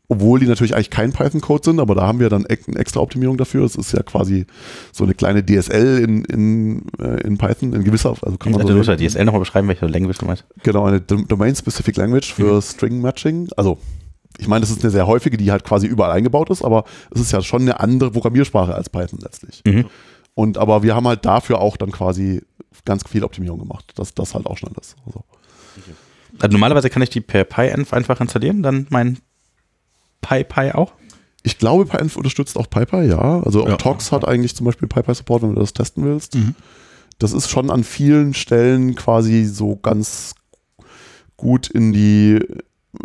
Obwohl 0.07 0.39
die 0.39 0.45
natürlich 0.45 0.75
eigentlich 0.75 0.91
kein 0.91 1.13
Python-Code 1.13 1.63
sind, 1.63 1.79
aber 1.79 1.95
da 1.95 2.05
haben 2.05 2.19
wir 2.19 2.29
dann 2.29 2.45
eine 2.45 2.77
extra 2.77 2.99
Optimierung 2.99 3.37
dafür. 3.37 3.65
Es 3.65 3.75
ist 3.75 3.91
ja 3.91 4.03
quasi 4.03 4.45
so 4.91 5.03
eine 5.03 5.15
kleine 5.15 5.43
DSL 5.43 5.99
in, 6.03 6.23
in, 6.25 6.81
äh, 6.99 7.21
in 7.21 7.37
Python, 7.39 7.73
in 7.73 7.83
gewisser, 7.83 8.09
also 8.21 8.37
kann 8.37 8.51
man 8.51 8.61
Also 8.61 8.67
so 8.67 8.73
du 8.73 8.77
musst 8.77 8.89
ja 8.89 8.95
DSL 8.95 9.25
nochmal 9.25 9.39
beschreiben, 9.39 9.67
welche 9.67 9.87
Language 9.87 10.17
du 10.19 10.25
meinst. 10.25 10.45
Genau, 10.63 10.85
eine 10.85 11.01
Dom- 11.01 11.27
Domain-Specific 11.27 11.97
Language 11.97 12.33
für 12.33 12.61
String 12.61 13.01
Matching. 13.01 13.49
Also, 13.57 13.79
ich 14.37 14.47
meine, 14.47 14.61
das 14.61 14.69
ist 14.69 14.83
eine 14.83 14.91
sehr 14.91 15.07
häufige, 15.07 15.37
die 15.37 15.49
halt 15.51 15.63
quasi 15.63 15.87
überall 15.87 16.11
eingebaut 16.11 16.49
ist, 16.51 16.61
aber 16.63 16.83
es 17.13 17.21
ist 17.21 17.31
ja 17.31 17.41
schon 17.41 17.61
eine 17.63 17.79
andere 17.79 18.11
Programmiersprache 18.11 18.75
als 18.75 18.89
Python 18.89 19.19
letztlich. 19.23 19.63
Mhm. 19.65 19.85
Und 20.35 20.57
aber 20.59 20.83
wir 20.83 20.93
haben 20.95 21.07
halt 21.07 21.25
dafür 21.25 21.59
auch 21.61 21.77
dann 21.77 21.91
quasi 21.91 22.41
ganz 22.83 23.03
viel 23.09 23.23
Optimierung 23.23 23.57
gemacht, 23.59 23.93
dass 23.95 24.13
das 24.13 24.35
halt 24.35 24.45
auch 24.45 24.57
schnell 24.57 24.73
ist. 24.79 24.95
Also, 25.07 25.23
Also 26.39 26.51
normalerweise 26.51 26.89
kann 26.89 27.01
ich 27.01 27.09
die 27.09 27.21
per 27.21 27.43
PyEnv 27.45 27.93
einfach 27.93 28.19
installieren, 28.21 28.61
dann 28.61 28.85
mein 28.89 29.17
PyPy 30.27 30.71
auch. 30.73 30.93
ich 31.43 31.57
glaube, 31.59 31.85
PyEnv 31.85 32.17
unterstützt 32.17 32.57
auch 32.57 32.69
PyPy, 32.69 33.07
ja. 33.07 33.41
Also 33.43 33.63
auch 33.63 33.69
Ja. 33.69 33.75
Tox 33.77 34.11
hat 34.11 34.27
eigentlich 34.27 34.55
zum 34.55 34.65
Beispiel 34.65 34.87
PyPy-Support, 34.87 35.43
wenn 35.43 35.53
du 35.53 35.61
das 35.61 35.73
testen 35.73 36.03
willst. 36.03 36.35
Mhm. 36.35 36.55
Das 37.19 37.31
ist 37.33 37.49
schon 37.49 37.69
an 37.69 37.83
vielen 37.83 38.33
Stellen 38.33 38.95
quasi 38.95 39.45
so 39.45 39.75
ganz 39.75 40.33
gut 41.37 41.67
in 41.69 41.93
die 41.93 42.39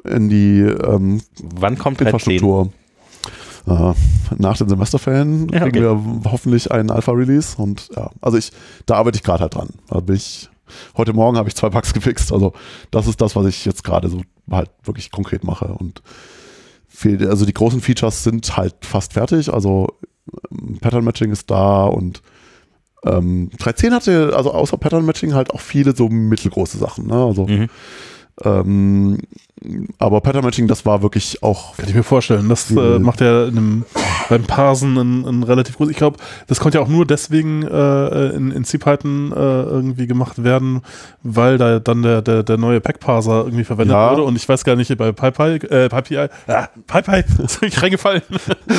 in 0.05 0.29
die 0.29 0.61
ähm, 0.61 1.21
Wann 1.43 1.77
kommt 1.77 2.01
halt 2.01 2.09
10? 2.23 2.33
Infrastruktur. 2.35 2.73
Äh, 3.67 3.93
nach 4.39 4.57
den 4.57 4.69
Semesterferien 4.69 5.49
Ja, 5.51 5.61
kriegen 5.69 5.85
okay. 5.85 6.05
wir 6.25 6.31
hoffentlich 6.33 6.71
einen 6.73 6.91
Alpha-Release 6.91 7.57
und 7.61 7.89
ja, 7.95 8.11
also 8.21 8.39
ich, 8.39 8.53
da 8.87 8.95
arbeite 8.95 9.17
ich 9.17 9.23
gerade 9.23 9.43
halt 9.43 9.55
dran. 9.55 9.69
Da 9.89 10.01
bin 10.01 10.17
ich, 10.17 10.49
heute 10.97 11.13
Morgen 11.13 11.37
habe 11.37 11.49
ich 11.49 11.57
zwei 11.57 11.69
Bugs 11.69 11.93
gefixt, 11.93 12.33
also 12.33 12.53
das 12.91 13.07
ist 13.07 13.21
das, 13.21 13.37
was 13.37 13.47
ich 13.47 13.65
jetzt 13.65 13.85
gerade 13.85 14.09
so 14.09 14.23
halt 14.51 14.71
wirklich 14.85 15.11
konkret 15.11 15.45
mache 15.45 15.67
und 15.67 16.03
also 17.05 17.47
die 17.47 17.55
großen 17.55 17.81
Features 17.81 18.23
sind 18.25 18.57
halt 18.57 18.75
fast 18.83 19.15
fertig, 19.15 19.53
also 19.53 19.99
ähm, 20.51 20.79
Pattern 20.81 21.05
Matching 21.05 21.31
ist 21.33 21.51
da 21.51 21.87
und 21.87 22.23
ähm, 23.05 23.51
3.10 23.59 23.93
hatte, 23.93 24.33
also 24.37 24.53
außer 24.53 24.77
Pattern 24.77 25.07
Matching 25.07 25.35
halt 25.35 25.51
auch 25.51 25.61
viele 25.61 25.97
so 25.97 26.09
mittelgroße 26.09 26.79
Sachen, 26.79 27.07
ne? 27.07 27.15
also 27.15 27.47
Mhm. 27.47 27.69
Ähm, 28.45 29.19
aber 29.99 30.23
Pattern 30.23 30.45
Matching, 30.45 30.69
das 30.69 30.87
war 30.87 31.03
wirklich 31.03 31.43
auch 31.43 31.77
Kann 31.77 31.89
ich 31.89 31.95
mir 31.95 32.03
vorstellen. 32.03 32.49
Das 32.49 32.71
äh, 32.71 32.99
macht 32.99 33.21
ja 33.21 33.45
in 33.45 33.59
einem, 33.59 33.85
beim 34.31 34.45
Parsen 34.45 34.99
einen 34.99 35.43
relativ 35.43 35.77
groß. 35.77 35.91
Ich 35.91 35.99
glaube, 35.99 36.17
das 36.47 36.61
konnte 36.61 36.79
ja 36.79 36.85
auch 36.85 36.89
nur 36.89 37.05
deswegen 37.05 37.67
äh, 37.67 38.29
in, 38.31 38.53
in 38.53 38.65
CPython 38.65 39.33
äh, 39.33 39.35
irgendwie 39.37 40.07
gemacht 40.07 40.43
werden, 40.43 40.81
weil 41.23 41.59
da 41.59 41.79
dann 41.79 42.03
der, 42.03 42.23
der, 42.23 42.43
der 42.43 42.57
neue 42.57 42.81
Pack-Parser 42.81 43.45
irgendwie 43.45 43.65
verwendet 43.65 43.95
Ja. 43.95 44.13
wurde. 44.13 44.23
Und 44.23 44.37
ich 44.37 44.49
weiß 44.49 44.65
gar 44.65 44.77
nicht, 44.77 44.97
bei 44.97 45.13
PyPy, 45.13 45.67
äh, 45.67 45.89
PyPy, 45.91 46.29
ah, 46.49 46.69
PyPy, 46.87 47.25
ist 47.45 47.61
wirklich 47.61 47.83
reingefallen. 47.83 48.23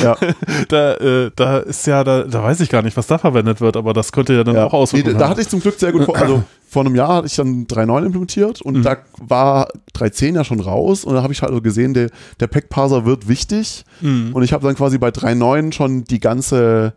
ja, 0.02 0.16
da, 0.68 0.94
äh, 0.94 1.30
da 1.36 1.58
ist 1.58 1.86
ja, 1.86 2.02
da, 2.02 2.24
da 2.24 2.42
weiß 2.42 2.58
ich 2.58 2.68
gar 2.68 2.82
nicht, 2.82 2.96
was 2.96 3.06
da 3.06 3.18
verwendet 3.18 3.60
wird, 3.60 3.76
aber 3.76 3.92
das 3.92 4.10
könnte 4.10 4.34
ja 4.34 4.42
dann 4.42 4.56
ja. 4.56 4.64
auch 4.64 4.72
Auswirkungen 4.72 5.14
nee, 5.14 5.20
da 5.20 5.28
hatte 5.28 5.42
ich 5.42 5.48
zum 5.48 5.60
Glück 5.60 5.78
sehr 5.78 5.92
gut 5.92 6.04
vor, 6.04 6.16
also 6.16 6.42
vor 6.72 6.84
einem 6.86 6.94
Jahr 6.96 7.16
hatte 7.16 7.26
ich 7.26 7.36
dann 7.36 7.66
3.9 7.66 8.06
implementiert 8.06 8.62
und 8.62 8.78
Mhm. 8.78 8.82
da 8.82 8.96
war 9.20 9.68
3.10 9.94 10.34
ja 10.36 10.44
schon 10.44 10.60
raus 10.60 11.04
und 11.04 11.14
da 11.14 11.22
habe 11.22 11.32
ich 11.32 11.42
halt 11.42 11.52
so 11.52 11.60
gesehen, 11.60 11.92
der, 11.92 12.08
der 12.40 12.46
Pack-Parser 12.46 13.04
wird 13.04 13.28
wichtig 13.28 13.84
Mhm. 14.00 14.30
und 14.32 14.42
ich 14.42 14.52
habe 14.54 14.66
dann 14.66 14.74
quasi 14.74 14.96
bei 14.98 15.10
3.9 15.10 15.72
schon 15.72 16.04
die 16.04 16.18
ganze 16.20 16.94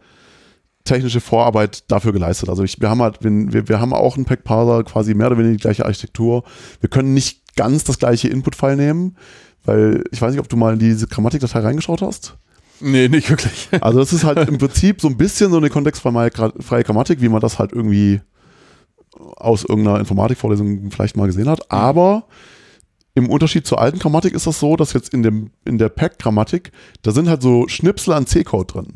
technische 0.86 1.20
Vorarbeit 1.20 1.84
dafür 1.92 2.14
geleistet. 2.14 2.48
Also 2.48 2.64
ich, 2.64 2.80
wir 2.80 2.90
haben 2.90 3.02
halt, 3.02 3.18
wir, 3.22 3.68
wir 3.68 3.80
haben 3.82 3.92
auch 3.94 4.16
einen 4.16 4.26
Pack-Parser, 4.26 4.84
quasi 4.84 5.14
mehr 5.14 5.28
oder 5.28 5.38
weniger 5.40 5.56
die 5.56 5.62
gleiche 5.62 5.84
Architektur. 5.86 6.44
Wir 6.80 6.90
können 6.90 7.14
nicht 7.14 7.56
ganz 7.56 7.84
das 7.84 7.98
gleiche 7.98 8.28
Input-File 8.30 8.76
nehmen, 8.78 9.18
weil 9.66 10.04
ich 10.12 10.22
weiß 10.22 10.32
nicht, 10.32 10.40
ob 10.40 10.48
du 10.48 10.58
mal 10.58 10.74
in 10.74 10.80
diese 10.80 11.08
Grammatikdatei 11.08 11.60
reingeschaut 11.60 12.02
hast. 12.02 12.38
Nee, 12.82 13.08
nicht 13.10 13.30
wirklich. 13.30 13.70
Also 13.82 14.00
das 14.00 14.14
ist 14.14 14.24
halt 14.26 14.48
im 14.48 14.58
Prinzip 14.60 15.02
so 15.02 15.08
ein 15.08 15.18
bisschen 15.18 15.50
so 15.52 15.58
eine 15.58 15.70
kontextfreie 15.70 16.30
Gra- 16.30 16.62
freie 16.62 16.84
Grammatik, 16.84 17.20
wie 17.22 17.30
man 17.30 17.42
das 17.42 17.58
halt 17.58 17.72
irgendwie 17.74 18.22
aus 19.38 19.64
irgendeiner 19.64 20.00
Informatikvorlesung 20.00 20.92
vielleicht 20.92 21.18
mal 21.18 21.28
gesehen 21.28 21.50
hat. 21.50 21.72
Aber 21.72 22.28
im 23.14 23.30
Unterschied 23.30 23.66
zur 23.66 23.80
alten 23.80 24.00
Grammatik 24.00 24.34
ist 24.34 24.48
das 24.48 24.60
so, 24.60 24.76
dass 24.76 24.94
jetzt 24.94 25.14
in, 25.14 25.24
dem, 25.24 25.52
in 25.64 25.78
der 25.78 25.90
Pack-Grammatik, 25.90 26.72
da 27.02 27.12
sind 27.12 27.30
halt 27.30 27.42
so 27.42 27.68
Schnipsel 27.68 28.14
an 28.14 28.28
C-Code 28.28 28.74
drin. 28.74 28.94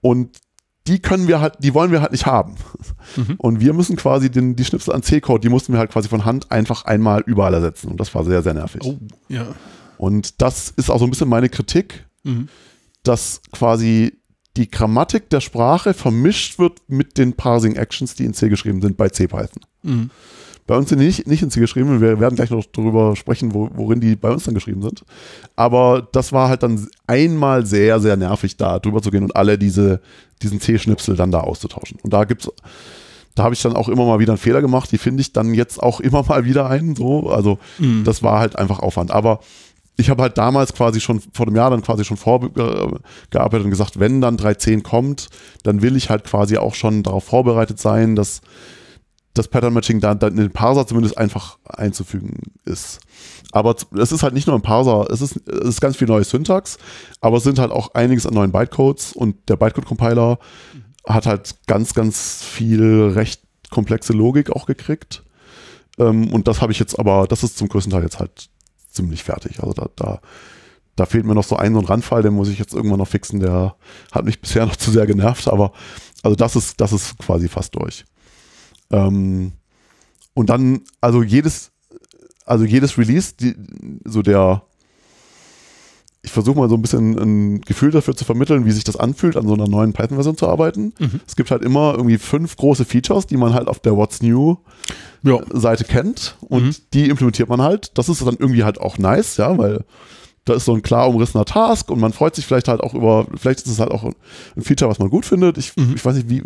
Und 0.00 0.38
die 0.86 1.00
können 1.00 1.28
wir 1.28 1.40
halt, 1.40 1.54
die 1.58 1.74
wollen 1.74 1.90
wir 1.90 2.00
halt 2.00 2.12
nicht 2.12 2.26
haben. 2.26 2.54
Mhm. 3.16 3.34
Und 3.38 3.60
wir 3.60 3.74
müssen 3.74 3.96
quasi 3.96 4.30
den, 4.30 4.56
die 4.56 4.64
Schnipsel 4.64 4.94
an 4.94 5.02
C-Code, 5.02 5.40
die 5.40 5.48
mussten 5.48 5.72
wir 5.72 5.80
halt 5.80 5.90
quasi 5.90 6.08
von 6.08 6.24
Hand 6.24 6.50
einfach 6.50 6.84
einmal 6.84 7.22
überall 7.26 7.52
ersetzen. 7.52 7.88
Und 7.90 8.00
das 8.00 8.14
war 8.14 8.24
sehr, 8.24 8.42
sehr 8.42 8.54
nervig. 8.54 8.82
Oh, 8.84 8.98
ja. 9.28 9.46
Und 9.98 10.40
das 10.40 10.70
ist 10.70 10.90
auch 10.90 10.98
so 10.98 11.04
ein 11.04 11.10
bisschen 11.10 11.28
meine 11.28 11.48
Kritik, 11.48 12.06
Mhm. 12.24 12.48
dass 13.04 13.42
quasi 13.52 14.17
die 14.58 14.70
Grammatik 14.70 15.30
der 15.30 15.40
Sprache 15.40 15.94
vermischt 15.94 16.58
wird 16.58 16.80
mit 16.88 17.16
den 17.16 17.32
Parsing-Actions, 17.34 18.16
die 18.16 18.24
in 18.24 18.34
C 18.34 18.48
geschrieben 18.48 18.82
sind 18.82 18.96
bei 18.96 19.08
CPython. 19.08 19.62
Mhm. 19.84 20.10
Bei 20.66 20.76
uns 20.76 20.90
sind 20.90 20.98
die 20.98 21.06
nicht, 21.06 21.26
nicht 21.28 21.42
in 21.42 21.50
C 21.50 21.60
geschrieben, 21.60 22.00
wir 22.00 22.20
werden 22.20 22.34
gleich 22.34 22.50
noch 22.50 22.64
darüber 22.72 23.16
sprechen, 23.16 23.54
wo, 23.54 23.70
worin 23.72 24.00
die 24.00 24.16
bei 24.16 24.30
uns 24.30 24.44
dann 24.44 24.54
geschrieben 24.54 24.82
sind. 24.82 25.04
Aber 25.56 26.06
das 26.12 26.32
war 26.32 26.48
halt 26.48 26.62
dann 26.64 26.88
einmal 27.06 27.64
sehr, 27.64 28.00
sehr 28.00 28.16
nervig, 28.16 28.56
da 28.56 28.78
drüber 28.80 29.00
zu 29.00 29.10
gehen 29.10 29.22
und 29.22 29.36
alle 29.36 29.56
diese, 29.58 30.00
diesen 30.42 30.60
C-Schnipsel 30.60 31.16
dann 31.16 31.30
da 31.30 31.40
auszutauschen. 31.40 31.98
Und 32.02 32.12
da 32.12 32.24
gibt's, 32.24 32.50
da 33.34 33.44
habe 33.44 33.54
ich 33.54 33.62
dann 33.62 33.76
auch 33.76 33.88
immer 33.88 34.04
mal 34.04 34.18
wieder 34.18 34.32
einen 34.32 34.38
Fehler 34.38 34.60
gemacht, 34.60 34.90
die 34.90 34.98
finde 34.98 35.20
ich 35.20 35.32
dann 35.32 35.54
jetzt 35.54 35.80
auch 35.80 36.00
immer 36.00 36.24
mal 36.24 36.44
wieder 36.44 36.68
ein, 36.68 36.96
so, 36.96 37.30
also 37.30 37.58
Mhm. 37.78 38.02
das 38.04 38.22
war 38.24 38.40
halt 38.40 38.56
einfach 38.56 38.80
Aufwand. 38.80 39.12
Aber 39.12 39.40
ich 39.98 40.10
habe 40.10 40.22
halt 40.22 40.38
damals 40.38 40.72
quasi 40.72 41.00
schon 41.00 41.20
vor 41.32 41.46
dem 41.46 41.56
Jahr 41.56 41.70
dann 41.70 41.82
quasi 41.82 42.04
schon 42.04 42.16
vorgearbeitet 42.16 43.64
und 43.64 43.70
gesagt, 43.70 43.98
wenn 43.98 44.20
dann 44.20 44.38
3.10 44.38 44.82
kommt, 44.82 45.28
dann 45.64 45.82
will 45.82 45.96
ich 45.96 46.08
halt 46.08 46.24
quasi 46.24 46.56
auch 46.56 46.76
schon 46.76 47.02
darauf 47.02 47.24
vorbereitet 47.24 47.80
sein, 47.80 48.14
dass 48.14 48.40
das 49.34 49.48
Pattern 49.48 49.72
Matching 49.72 50.00
dann, 50.00 50.20
dann 50.20 50.32
in 50.32 50.38
den 50.38 50.52
Parser 50.52 50.86
zumindest 50.86 51.18
einfach 51.18 51.58
einzufügen 51.64 52.42
ist. 52.64 53.00
Aber 53.50 53.74
es 53.98 54.12
ist 54.12 54.22
halt 54.22 54.34
nicht 54.34 54.46
nur 54.46 54.54
ein 54.54 54.62
Parser, 54.62 55.08
es 55.10 55.20
ist, 55.20 55.36
es 55.48 55.68
ist 55.68 55.80
ganz 55.80 55.96
viel 55.96 56.06
neue 56.06 56.24
Syntax, 56.24 56.78
aber 57.20 57.38
es 57.38 57.42
sind 57.42 57.58
halt 57.58 57.72
auch 57.72 57.94
einiges 57.94 58.24
an 58.24 58.34
neuen 58.34 58.52
Bytecodes 58.52 59.12
und 59.12 59.48
der 59.48 59.56
Bytecode-Compiler 59.56 60.38
hat 61.06 61.26
halt 61.26 61.56
ganz, 61.66 61.92
ganz 61.94 62.44
viel 62.44 63.12
recht 63.14 63.42
komplexe 63.70 64.12
Logik 64.12 64.50
auch 64.50 64.66
gekriegt. 64.66 65.24
Ähm, 65.98 66.32
und 66.32 66.46
das 66.46 66.62
habe 66.62 66.70
ich 66.70 66.78
jetzt 66.78 66.98
aber, 67.00 67.26
das 67.26 67.42
ist 67.42 67.58
zum 67.58 67.68
größten 67.68 67.92
Teil 67.92 68.02
jetzt 68.04 68.20
halt 68.20 68.48
ziemlich 68.98 69.22
fertig. 69.22 69.60
Also 69.60 69.72
da, 69.72 69.88
da, 69.94 70.20
da 70.96 71.06
fehlt 71.06 71.24
mir 71.24 71.34
noch 71.34 71.44
so 71.44 71.56
ein, 71.56 71.72
so 71.72 71.80
ein 71.80 71.86
Randfall, 71.86 72.22
den 72.22 72.34
muss 72.34 72.48
ich 72.48 72.58
jetzt 72.58 72.74
irgendwann 72.74 72.98
noch 72.98 73.08
fixen, 73.08 73.40
der 73.40 73.76
hat 74.12 74.24
mich 74.24 74.40
bisher 74.42 74.66
noch 74.66 74.76
zu 74.76 74.90
sehr 74.90 75.06
genervt, 75.06 75.48
aber 75.48 75.72
also 76.22 76.34
das 76.34 76.56
ist, 76.56 76.80
das 76.80 76.92
ist 76.92 77.16
quasi 77.18 77.48
fast 77.48 77.74
durch. 77.76 78.04
Ähm, 78.90 79.52
und 80.34 80.50
dann, 80.50 80.82
also 81.00 81.22
jedes, 81.22 81.70
also 82.44 82.64
jedes 82.64 82.98
Release, 82.98 83.34
die, 83.38 83.54
so 84.04 84.22
der, 84.22 84.62
ich 86.22 86.32
versuche 86.32 86.58
mal 86.58 86.68
so 86.68 86.74
ein 86.74 86.82
bisschen 86.82 87.16
ein 87.18 87.60
Gefühl 87.60 87.90
dafür 87.92 88.16
zu 88.16 88.24
vermitteln, 88.24 88.64
wie 88.66 88.72
sich 88.72 88.84
das 88.84 88.96
anfühlt, 88.96 89.36
an 89.36 89.46
so 89.46 89.54
einer 89.54 89.68
neuen 89.68 89.92
Python-Version 89.92 90.36
zu 90.36 90.48
arbeiten. 90.48 90.92
Mhm. 90.98 91.20
Es 91.26 91.36
gibt 91.36 91.50
halt 91.50 91.62
immer 91.62 91.94
irgendwie 91.94 92.18
fünf 92.18 92.56
große 92.56 92.84
Features, 92.84 93.26
die 93.26 93.36
man 93.36 93.54
halt 93.54 93.68
auf 93.68 93.78
der 93.78 93.96
What's 93.96 94.20
New 94.20 94.56
Ja. 95.22 95.38
Seite 95.52 95.84
kennt 95.84 96.36
und 96.40 96.64
Mhm. 96.64 96.74
die 96.94 97.08
implementiert 97.08 97.48
man 97.48 97.62
halt. 97.62 97.96
Das 97.96 98.08
ist 98.08 98.20
dann 98.26 98.36
irgendwie 98.38 98.64
halt 98.64 98.80
auch 98.80 98.98
nice, 98.98 99.36
ja, 99.36 99.56
weil 99.58 99.84
da 100.44 100.54
ist 100.54 100.64
so 100.64 100.74
ein 100.74 100.82
klar 100.82 101.08
umrissener 101.08 101.44
Task 101.44 101.90
und 101.90 102.00
man 102.00 102.12
freut 102.12 102.34
sich 102.34 102.46
vielleicht 102.46 102.68
halt 102.68 102.80
auch 102.80 102.94
über, 102.94 103.26
vielleicht 103.36 103.60
ist 103.60 103.68
es 103.68 103.78
halt 103.80 103.90
auch 103.90 104.04
ein 104.04 104.62
Feature, 104.62 104.90
was 104.90 104.98
man 104.98 105.10
gut 105.10 105.24
findet. 105.26 105.56
Ich, 105.58 105.76
Mhm. 105.76 105.92
ich 105.94 106.04
weiß 106.04 106.16
nicht, 106.16 106.28
wie, 106.30 106.42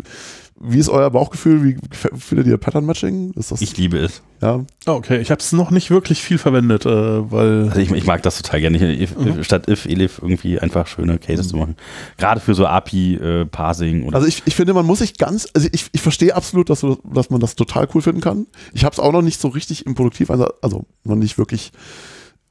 wie 0.65 0.79
ist 0.79 0.89
euer 0.89 1.09
Bauchgefühl? 1.09 1.63
Wie 1.63 1.77
findet 2.17 2.47
ihr 2.47 2.57
Pattern 2.57 2.85
Matching? 2.85 3.31
Ist 3.33 3.51
das, 3.51 3.61
Ich 3.61 3.75
liebe 3.77 3.97
es. 3.97 4.21
ja, 4.41 4.63
Ah, 4.85 4.91
Okay, 4.93 5.19
ich 5.19 5.29
habe 5.31 5.39
es 5.39 5.51
noch 5.51 5.71
nicht 5.71 5.89
wirklich 5.91 6.21
viel 6.23 6.37
verwendet, 6.37 6.85
äh, 6.85 6.89
weil 7.31 7.67
Also 7.69 7.79
ich, 7.79 7.91
ich 7.91 8.05
mag 8.05 8.21
das 8.23 8.41
total 8.41 8.61
gerne. 8.61 8.77
Ich, 8.93 9.01
if, 9.11 9.17
Mhm. 9.17 9.43
statt 9.43 9.67
if, 9.67 9.85
elif 9.85 10.19
irgendwie 10.21 10.59
einfach 10.59 10.87
schöne 10.87 11.17
Cases 11.19 11.47
zu 11.49 11.57
machen. 11.57 11.75
Gerade 12.17 12.39
für 12.39 12.55
so 12.55 12.65
API-Parsing 12.65 14.03
oder 14.03 14.15
Also 14.15 14.27
ich, 14.27 14.43
ich 14.45 14.55
finde, 14.55 14.73
man 14.73 14.85
muss 14.85 14.99
sich 14.99 15.17
ganz, 15.17 15.47
also 15.53 15.67
ich, 15.71 15.85
ich 15.91 16.01
verstehe 16.01 16.35
absolut, 16.35 16.69
dass, 16.69 16.81
du, 16.81 16.97
dass 17.13 17.29
man 17.29 17.39
das 17.39 17.55
total 17.55 17.87
cool 17.93 18.01
finden 18.01 18.21
kann. 18.21 18.47
Ich 18.73 18.83
habe 18.85 18.93
es 18.93 18.99
auch 18.99 19.11
noch 19.11 19.21
nicht 19.21 19.39
so 19.39 19.47
richtig 19.49 19.85
im 19.85 19.95
Produktiv, 19.95 20.29
also, 20.31 20.47
also 20.61 20.85
noch 21.03 21.15
nicht 21.15 21.37
wirklich 21.37 21.71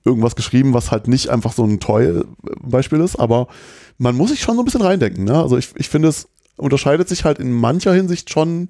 irgendwas 0.05 0.35
geschrieben, 0.35 0.75
was 0.75 0.91
halt 0.91 1.07
nicht 1.07 1.29
einfach 1.29 1.53
so 1.53 1.65
ein 1.65 1.79
Toy-Beispiel 1.79 3.01
ist, 3.01 3.17
aber 3.17 3.47
man 3.99 4.17
muss 4.17 4.31
sich 4.31 4.41
schon 4.41 4.57
so 4.57 4.63
ein 4.63 4.65
bisschen 4.65 4.83
reindenken. 4.83 5.25
Ne? 5.25 5.35
Also 5.41 5.57
ich, 5.57 5.71
ich 5.77 5.89
finde, 5.89 6.09
es 6.09 6.29
unterscheidet 6.57 7.09
sich 7.09 7.25
halt 7.25 7.39
in 7.39 7.53
mancher 7.53 7.93
Hinsicht 7.93 8.31
schon 8.31 8.69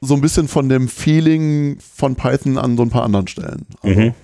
so 0.00 0.14
ein 0.14 0.20
bisschen 0.20 0.48
von 0.48 0.68
dem 0.68 0.88
Feeling 0.88 1.78
von 1.80 2.16
Python 2.16 2.58
an 2.58 2.76
so 2.76 2.82
ein 2.82 2.90
paar 2.90 3.04
anderen 3.04 3.28
Stellen. 3.28 3.66
Also, 3.82 4.00
Mhm. 4.00 4.14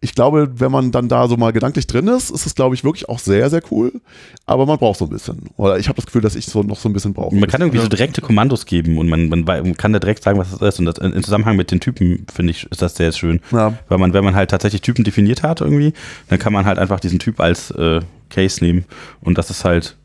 Ich 0.00 0.14
glaube, 0.14 0.60
wenn 0.60 0.70
man 0.70 0.92
dann 0.92 1.08
da 1.08 1.26
so 1.26 1.36
mal 1.36 1.52
gedanklich 1.52 1.88
drin 1.88 2.06
ist, 2.06 2.30
ist 2.30 2.46
es, 2.46 2.54
glaube 2.54 2.76
ich, 2.76 2.84
wirklich 2.84 3.08
auch 3.08 3.18
sehr, 3.18 3.50
sehr 3.50 3.62
cool. 3.72 4.00
Aber 4.46 4.64
man 4.64 4.78
braucht 4.78 5.00
so 5.00 5.06
ein 5.06 5.10
bisschen. 5.10 5.50
Oder 5.56 5.76
ich 5.80 5.88
habe 5.88 5.96
das 5.96 6.06
Gefühl, 6.06 6.22
dass 6.22 6.36
ich 6.36 6.46
so 6.46 6.62
noch 6.62 6.78
so 6.78 6.88
ein 6.88 6.92
bisschen 6.92 7.14
brauche. 7.14 7.34
Man 7.34 7.50
kann 7.50 7.60
irgendwie 7.62 7.80
so 7.80 7.88
direkte 7.88 8.20
Kommandos 8.20 8.64
geben 8.64 8.96
und 8.98 9.08
man, 9.08 9.28
man, 9.28 9.76
kann 9.76 9.92
da 9.92 9.98
direkt 9.98 10.22
sagen, 10.22 10.38
was 10.38 10.52
das 10.52 10.74
ist. 10.74 10.78
Und 10.78 10.84
das, 10.84 10.98
im 10.98 11.20
Zusammenhang 11.24 11.56
mit 11.56 11.72
den 11.72 11.80
Typen, 11.80 12.26
finde 12.32 12.52
ich, 12.52 12.70
ist 12.70 12.80
das 12.80 12.94
sehr 12.94 13.10
schön. 13.10 13.40
Ja. 13.50 13.76
Weil 13.88 13.98
man, 13.98 14.12
wenn 14.12 14.22
man 14.22 14.36
halt 14.36 14.50
tatsächlich 14.50 14.82
Typen 14.82 15.02
definiert 15.02 15.42
hat 15.42 15.62
irgendwie, 15.62 15.92
dann 16.28 16.38
kann 16.38 16.52
man 16.52 16.64
halt 16.64 16.78
einfach 16.78 17.00
diesen 17.00 17.18
Typ 17.18 17.40
als 17.40 17.72
äh, 17.72 18.00
Case 18.30 18.64
nehmen. 18.64 18.84
Und 19.20 19.36
das 19.36 19.50
ist 19.50 19.64
halt 19.64 19.96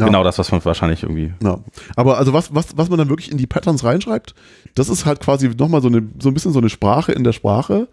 Ja. 0.00 0.06
genau 0.06 0.24
das, 0.24 0.38
was 0.38 0.50
man 0.50 0.64
wahrscheinlich 0.64 1.02
irgendwie. 1.02 1.32
Ja. 1.42 1.58
Aber 1.96 2.18
also 2.18 2.32
was, 2.32 2.54
was, 2.54 2.76
was 2.76 2.88
man 2.88 2.98
dann 2.98 3.08
wirklich 3.08 3.30
in 3.30 3.38
die 3.38 3.46
Patterns 3.46 3.84
reinschreibt, 3.84 4.34
das 4.74 4.88
ist 4.88 5.06
halt 5.06 5.20
quasi 5.20 5.48
nochmal 5.48 5.82
so, 5.82 5.88
eine, 5.88 6.08
so 6.18 6.28
ein 6.28 6.34
bisschen 6.34 6.52
so 6.52 6.58
eine 6.58 6.68
Sprache 6.70 7.12
in 7.12 7.24
der 7.24 7.32
Sprache. 7.32 7.88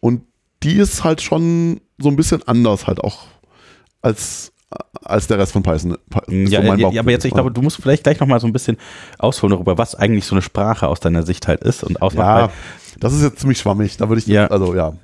Und 0.00 0.22
die 0.62 0.74
ist 0.74 1.04
halt 1.04 1.22
schon 1.22 1.80
so 1.98 2.08
ein 2.08 2.16
bisschen 2.16 2.42
anders 2.46 2.86
halt 2.86 3.02
auch 3.02 3.26
als, 4.02 4.52
als 5.02 5.26
der 5.26 5.38
Rest 5.38 5.52
von 5.52 5.62
Python. 5.62 5.96
Ja, 6.28 6.62
ja, 6.62 6.74
ja, 6.74 7.00
aber 7.00 7.10
jetzt, 7.10 7.24
ich 7.24 7.32
glaube, 7.32 7.50
du 7.50 7.62
musst 7.62 7.76
vielleicht 7.80 8.04
gleich 8.04 8.20
nochmal 8.20 8.40
so 8.40 8.46
ein 8.46 8.52
bisschen 8.52 8.76
ausholen 9.18 9.52
darüber, 9.52 9.78
was 9.78 9.94
eigentlich 9.94 10.24
so 10.24 10.34
eine 10.34 10.42
Sprache 10.42 10.88
aus 10.88 11.00
deiner 11.00 11.22
Sicht 11.22 11.46
halt 11.48 11.62
ist 11.62 11.84
und 11.84 12.02
ausmacht. 12.02 12.50
Ja, 12.50 12.52
das 13.00 13.14
ist 13.14 13.22
jetzt 13.22 13.38
ziemlich 13.40 13.58
schwammig. 13.58 13.96
Da 13.96 14.08
würde 14.08 14.20
ich, 14.20 14.26
Ja. 14.26 14.46
also 14.48 14.74
ja. 14.74 14.94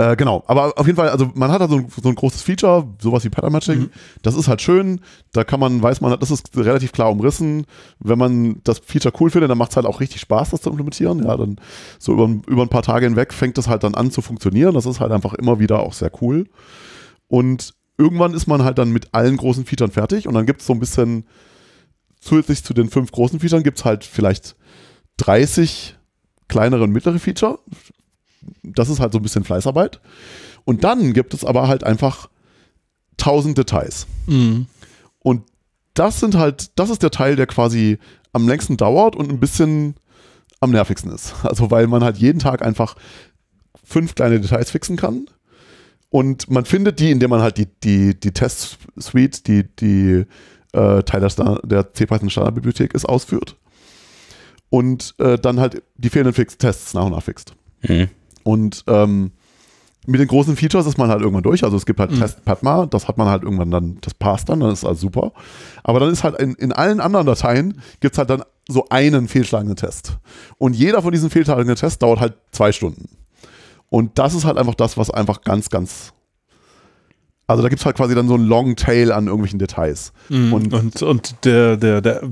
Äh, 0.00 0.16
genau, 0.16 0.42
aber 0.46 0.72
auf 0.78 0.86
jeden 0.86 0.96
Fall, 0.96 1.10
also 1.10 1.30
man 1.34 1.50
hat 1.50 1.60
da 1.60 1.68
so 1.68 1.76
ein, 1.76 1.88
so 2.02 2.08
ein 2.08 2.14
großes 2.14 2.40
Feature, 2.40 2.88
sowas 3.02 3.22
wie 3.24 3.28
Pattern 3.28 3.52
Matching. 3.52 3.90
Das 4.22 4.34
ist 4.34 4.48
halt 4.48 4.62
schön. 4.62 5.00
Da 5.32 5.44
kann 5.44 5.60
man, 5.60 5.82
weiß 5.82 6.00
man, 6.00 6.18
das 6.18 6.30
ist 6.30 6.56
relativ 6.56 6.92
klar 6.92 7.10
umrissen. 7.10 7.66
Wenn 7.98 8.18
man 8.18 8.60
das 8.64 8.78
Feature 8.78 9.12
cool 9.20 9.28
findet, 9.28 9.50
dann 9.50 9.58
macht 9.58 9.72
es 9.72 9.76
halt 9.76 9.84
auch 9.84 10.00
richtig 10.00 10.22
Spaß, 10.22 10.50
das 10.50 10.62
zu 10.62 10.70
implementieren. 10.70 11.22
Ja, 11.22 11.36
dann 11.36 11.56
so 11.98 12.14
über, 12.14 12.30
über 12.46 12.62
ein 12.62 12.70
paar 12.70 12.82
Tage 12.82 13.04
hinweg 13.04 13.34
fängt 13.34 13.58
es 13.58 13.68
halt 13.68 13.84
dann 13.84 13.94
an 13.94 14.10
zu 14.10 14.22
funktionieren. 14.22 14.72
Das 14.72 14.86
ist 14.86 15.00
halt 15.00 15.12
einfach 15.12 15.34
immer 15.34 15.58
wieder 15.58 15.80
auch 15.80 15.92
sehr 15.92 16.10
cool. 16.22 16.46
Und 17.28 17.74
irgendwann 17.98 18.32
ist 18.32 18.46
man 18.46 18.64
halt 18.64 18.78
dann 18.78 18.92
mit 18.92 19.12
allen 19.12 19.36
großen 19.36 19.66
Features 19.66 19.92
fertig 19.92 20.26
und 20.26 20.32
dann 20.32 20.46
gibt 20.46 20.62
es 20.62 20.66
so 20.66 20.72
ein 20.72 20.80
bisschen 20.80 21.26
zusätzlich 22.20 22.64
zu 22.64 22.72
den 22.72 22.88
fünf 22.88 23.12
großen 23.12 23.38
Features 23.38 23.62
gibt 23.62 23.76
es 23.76 23.84
halt 23.84 24.04
vielleicht 24.04 24.56
30 25.18 25.96
kleinere 26.48 26.84
und 26.84 26.92
mittlere 26.92 27.18
Feature. 27.18 27.58
Das 28.62 28.88
ist 28.88 29.00
halt 29.00 29.12
so 29.12 29.18
ein 29.18 29.22
bisschen 29.22 29.44
Fleißarbeit. 29.44 30.00
Und 30.64 30.84
dann 30.84 31.12
gibt 31.12 31.34
es 31.34 31.44
aber 31.44 31.68
halt 31.68 31.84
einfach 31.84 32.28
1000 33.18 33.58
Details. 33.58 34.06
Mhm. 34.26 34.66
Und 35.20 35.42
das 35.94 36.20
sind 36.20 36.36
halt, 36.36 36.78
das 36.78 36.90
ist 36.90 37.02
der 37.02 37.10
Teil, 37.10 37.36
der 37.36 37.46
quasi 37.46 37.98
am 38.32 38.48
längsten 38.48 38.76
dauert 38.76 39.16
und 39.16 39.30
ein 39.30 39.40
bisschen 39.40 39.94
am 40.60 40.70
nervigsten 40.70 41.10
ist. 41.12 41.34
Also 41.42 41.70
weil 41.70 41.86
man 41.86 42.04
halt 42.04 42.16
jeden 42.18 42.38
Tag 42.38 42.62
einfach 42.62 42.96
fünf 43.84 44.14
kleine 44.14 44.40
Details 44.40 44.70
fixen 44.70 44.96
kann. 44.96 45.26
Und 46.10 46.50
man 46.50 46.64
findet 46.64 46.98
die, 46.98 47.10
indem 47.10 47.30
man 47.30 47.40
halt 47.40 47.56
die, 47.56 47.66
die, 47.84 48.18
die 48.18 48.32
Test-Suite, 48.32 49.46
die, 49.46 49.64
die 49.76 50.24
äh, 50.72 51.02
Teil 51.02 51.20
der, 51.20 51.30
Star- 51.30 51.60
der 51.64 51.92
CPython 51.92 52.30
Standardbibliothek 52.30 52.94
ist, 52.94 53.04
ausführt. 53.08 53.56
Und 54.70 55.14
äh, 55.18 55.38
dann 55.38 55.60
halt 55.60 55.82
die 55.96 56.10
fehlenden 56.10 56.34
Fix 56.34 56.56
Tests 56.58 56.94
nach 56.94 57.04
und 57.04 57.12
nach 57.12 57.22
fixt. 57.22 57.54
Mhm. 57.82 58.08
Und 58.42 58.84
ähm, 58.86 59.32
mit 60.06 60.20
den 60.20 60.28
großen 60.28 60.56
Features 60.56 60.86
ist 60.86 60.98
man 60.98 61.10
halt 61.10 61.20
irgendwann 61.20 61.42
durch. 61.42 61.62
Also 61.62 61.76
es 61.76 61.84
gibt 61.86 62.00
halt 62.00 62.10
Mhm. 62.10 62.20
Test 62.20 62.44
Padma, 62.44 62.86
das 62.86 63.06
hat 63.06 63.18
man 63.18 63.28
halt 63.28 63.42
irgendwann 63.42 63.70
dann, 63.70 63.98
das 64.00 64.14
passt 64.14 64.48
dann, 64.48 64.60
dann 64.60 64.70
ist 64.72 64.84
alles 64.84 65.00
super. 65.00 65.32
Aber 65.84 66.00
dann 66.00 66.10
ist 66.10 66.24
halt 66.24 66.40
in, 66.40 66.54
in 66.54 66.72
allen 66.72 67.00
anderen 67.00 67.26
Dateien 67.26 67.80
gibt 68.00 68.14
es 68.14 68.18
halt 68.18 68.30
dann 68.30 68.42
so 68.66 68.86
einen 68.88 69.28
fehlschlagenden 69.28 69.76
Test. 69.76 70.16
Und 70.58 70.74
jeder 70.74 71.02
von 71.02 71.12
diesen 71.12 71.28
fehlschlagenden 71.30 71.76
Tests 71.76 71.98
dauert 71.98 72.20
halt 72.20 72.34
zwei 72.50 72.72
Stunden. 72.72 73.08
Und 73.90 74.18
das 74.18 74.34
ist 74.34 74.44
halt 74.44 74.56
einfach 74.56 74.74
das, 74.74 74.96
was 74.96 75.10
einfach 75.10 75.42
ganz, 75.42 75.68
ganz. 75.68 76.12
Also 77.50 77.62
da 77.62 77.68
gibt 77.68 77.80
es 77.80 77.86
halt 77.86 77.96
quasi 77.96 78.14
dann 78.14 78.28
so 78.28 78.34
einen 78.34 78.46
Long 78.46 78.76
Tail 78.76 79.10
an 79.12 79.26
irgendwelchen 79.26 79.58
Details. 79.58 80.12
Mhm. 80.28 80.52
Und- 80.52 80.72
Und, 80.72 81.02
und, 81.02 81.34
der, 81.44 81.76
der, 81.76 82.00
der 82.00 82.22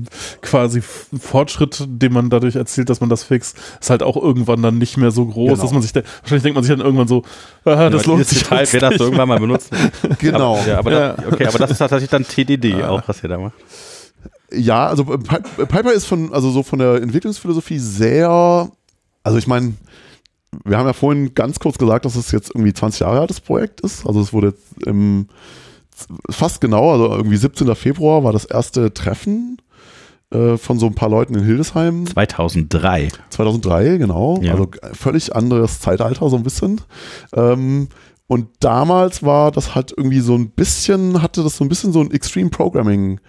quasi 0.41 0.81
Fortschritt, 0.81 1.83
den 1.87 2.13
man 2.13 2.29
dadurch 2.29 2.55
erzielt, 2.55 2.89
dass 2.89 3.01
man 3.01 3.09
das 3.09 3.23
fixt, 3.23 3.57
ist 3.81 3.89
halt 3.89 4.01
auch 4.01 4.15
irgendwann 4.15 4.61
dann 4.61 4.77
nicht 4.77 4.97
mehr 4.97 5.11
so 5.11 5.25
groß, 5.25 5.49
Genau. 5.51 5.61
dass 5.61 5.71
man 5.73 5.81
sich, 5.81 5.91
de 5.93 6.03
wahrscheinlich 6.21 6.43
denkt 6.43 6.55
man 6.55 6.63
sich 6.63 6.73
dann 6.75 6.85
irgendwann 6.85 7.07
so, 7.07 7.23
ah, 7.65 7.89
das 7.89 8.05
Ja, 8.05 8.11
lohnt 8.11 8.25
sich 8.27 8.43
Detail, 8.43 8.67
wer 8.71 8.79
das 8.79 8.89
nicht. 8.91 9.01
irgendwann 9.01 9.27
mal 9.27 9.39
benutzt. 9.39 9.69
Genau. 10.19 10.57
Aber, 10.57 10.67
ja, 10.67 10.79
aber, 10.79 10.91
Ja. 10.91 11.13
Das, 11.13 11.25
okay, 11.33 11.45
aber 11.47 11.57
das 11.59 11.71
ist 11.71 11.77
tatsächlich 11.79 12.09
dann 12.09 12.23
TDD 12.25 12.83
auch, 12.83 13.03
was 13.07 13.21
ihr 13.23 13.29
da 13.29 13.37
macht. 13.37 13.53
Ja, 14.51 14.87
also 14.87 15.03
Pi- 15.05 15.65
Piper 15.65 15.91
ist 15.93 16.05
von, 16.05 16.33
also 16.33 16.49
so 16.49 16.63
von 16.63 16.79
der 16.79 17.01
Entwicklungsphilosophie 17.01 17.77
sehr, 17.77 18.69
also 19.23 19.37
ich 19.37 19.47
meine, 19.47 19.73
wir 20.65 20.77
haben 20.77 20.87
ja 20.87 20.93
vorhin 20.93 21.33
ganz 21.33 21.59
kurz 21.59 21.77
gesagt, 21.77 22.05
dass 22.05 22.15
es 22.15 22.31
jetzt 22.31 22.51
irgendwie 22.53 22.73
20 22.73 23.01
Jahre 23.01 23.21
altes 23.21 23.39
Projekt 23.39 23.81
ist. 23.81 24.05
Also 24.05 24.21
es 24.21 24.33
wurde 24.33 24.47
jetzt 24.47 24.87
im, 24.87 25.27
fast 26.29 26.61
genau, 26.61 26.91
also 26.91 27.09
irgendwie 27.15 27.37
17. 27.37 27.75
Februar 27.75 28.23
war 28.23 28.33
das 28.33 28.45
erste 28.45 28.93
Treffen 28.93 29.57
äh, 30.31 30.57
von 30.57 30.79
so 30.79 30.87
ein 30.87 30.95
paar 30.95 31.09
Leuten 31.09 31.35
in 31.35 31.43
Hildesheim. 31.43 32.05
2003. 32.07 33.09
2003, 33.29 33.97
genau. 33.97 34.39
Ja. 34.41 34.53
Also 34.53 34.69
völlig 34.93 35.35
anderes 35.35 35.79
Zeitalter, 35.79 36.29
so 36.29 36.35
ein 36.35 36.43
bisschen. 36.43 36.81
Ähm, 37.33 37.89
und 38.27 38.47
damals 38.59 39.23
war 39.23 39.51
das 39.51 39.73
halt 39.73 39.91
irgendwie 39.95 40.19
so 40.19 40.35
ein 40.35 40.51
bisschen, 40.51 41.21
hatte 41.21 41.43
das 41.43 41.57
so 41.57 41.65
ein 41.65 41.69
bisschen 41.69 41.91
so 41.91 42.01
ein 42.01 42.11
Extreme 42.11 42.51
Programming 42.51 43.19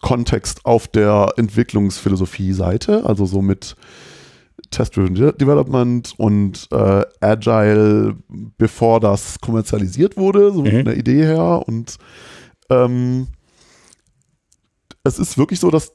Kontext 0.00 0.64
auf 0.64 0.88
der 0.88 1.34
Entwicklungsphilosophie-Seite, 1.36 3.04
also 3.04 3.26
so 3.26 3.42
mit 3.42 3.76
Test-Driven 4.70 5.14
De- 5.14 5.32
Development 5.36 6.14
und 6.16 6.68
äh, 6.72 7.02
Agile, 7.20 8.16
bevor 8.58 9.00
das 9.00 9.38
kommerzialisiert 9.40 10.16
wurde, 10.16 10.52
so 10.52 10.62
Mhm. 10.62 10.70
von 10.70 10.84
der 10.84 10.96
Idee 10.96 11.24
her. 11.24 11.62
Und 11.66 11.96
ähm, 12.70 13.28
es 15.04 15.18
ist 15.18 15.38
wirklich 15.38 15.60
so, 15.60 15.70
dass 15.70 15.92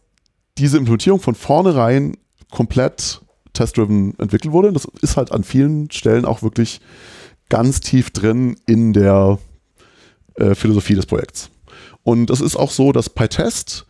diese 0.57 0.77
Implementierung 0.77 1.19
von 1.19 1.35
vornherein 1.35 2.17
komplett 2.51 3.21
test-driven 3.53 4.17
entwickelt 4.19 4.51
wurde. 4.53 4.73
Das 4.73 4.85
ist 5.01 5.17
halt 5.17 5.31
an 5.31 5.43
vielen 5.43 5.89
Stellen 5.91 6.25
auch 6.25 6.43
wirklich 6.43 6.81
ganz 7.49 7.79
tief 7.79 8.09
drin 8.11 8.57
in 8.65 8.93
der 8.93 9.37
äh, 10.35 10.55
Philosophie 10.55 10.95
des 10.95 11.05
Projekts. 11.05 11.49
Und 12.03 12.29
es 12.29 12.41
ist 12.41 12.55
auch 12.55 12.71
so, 12.71 12.91
dass 12.91 13.09
PyTest 13.09 13.85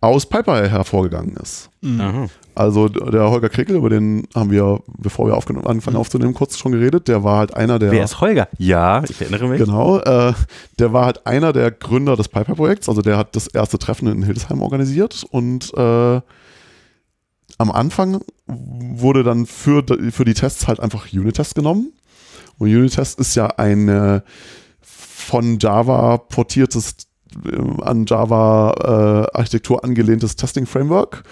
aus 0.00 0.26
PyPy 0.26 0.68
hervorgegangen 0.68 1.36
ist. 1.36 1.70
Mhm. 1.82 2.00
Aha. 2.00 2.26
Also 2.54 2.88
der 2.88 3.30
Holger 3.30 3.48
Krickel, 3.48 3.76
über 3.76 3.90
den 3.90 4.26
haben 4.34 4.50
wir, 4.50 4.80
bevor 4.98 5.26
wir 5.26 5.34
angefangen 5.34 5.96
aufzunehmen, 5.96 6.34
kurz 6.34 6.58
schon 6.58 6.72
geredet. 6.72 7.08
Der 7.08 7.22
war 7.22 7.38
halt 7.38 7.54
einer 7.54 7.78
der 7.78 7.90
Wer 7.90 8.04
ist 8.04 8.20
Holger? 8.20 8.48
Ja, 8.58 9.02
ich 9.04 9.20
erinnere 9.20 9.48
mich. 9.48 9.58
Genau, 9.58 9.98
äh, 9.98 10.32
der 10.78 10.92
war 10.92 11.06
halt 11.06 11.26
einer 11.26 11.52
der 11.52 11.70
Gründer 11.70 12.16
des 12.16 12.28
Piper-Projekts, 12.28 12.88
also 12.88 13.02
der 13.02 13.16
hat 13.16 13.36
das 13.36 13.46
erste 13.46 13.78
Treffen 13.78 14.08
in 14.08 14.22
Hildesheim 14.22 14.62
organisiert 14.62 15.24
und 15.30 15.72
äh, 15.74 16.20
am 17.58 17.70
Anfang 17.70 18.20
wurde 18.46 19.22
dann 19.22 19.46
für, 19.46 19.84
für 20.10 20.24
die 20.24 20.34
Tests 20.34 20.66
halt 20.66 20.80
einfach 20.80 21.12
Unit-Test 21.12 21.54
genommen. 21.54 21.92
Und 22.58 22.68
Unit-Test 22.68 23.18
ist 23.20 23.34
ja 23.34 23.46
ein 23.46 24.22
von 24.80 25.58
Java 25.58 26.16
portiertes, 26.16 26.96
an 27.82 28.06
Java 28.06 29.28
äh, 29.32 29.36
Architektur 29.36 29.84
angelehntes 29.84 30.36
Testing-Framework. 30.36 31.22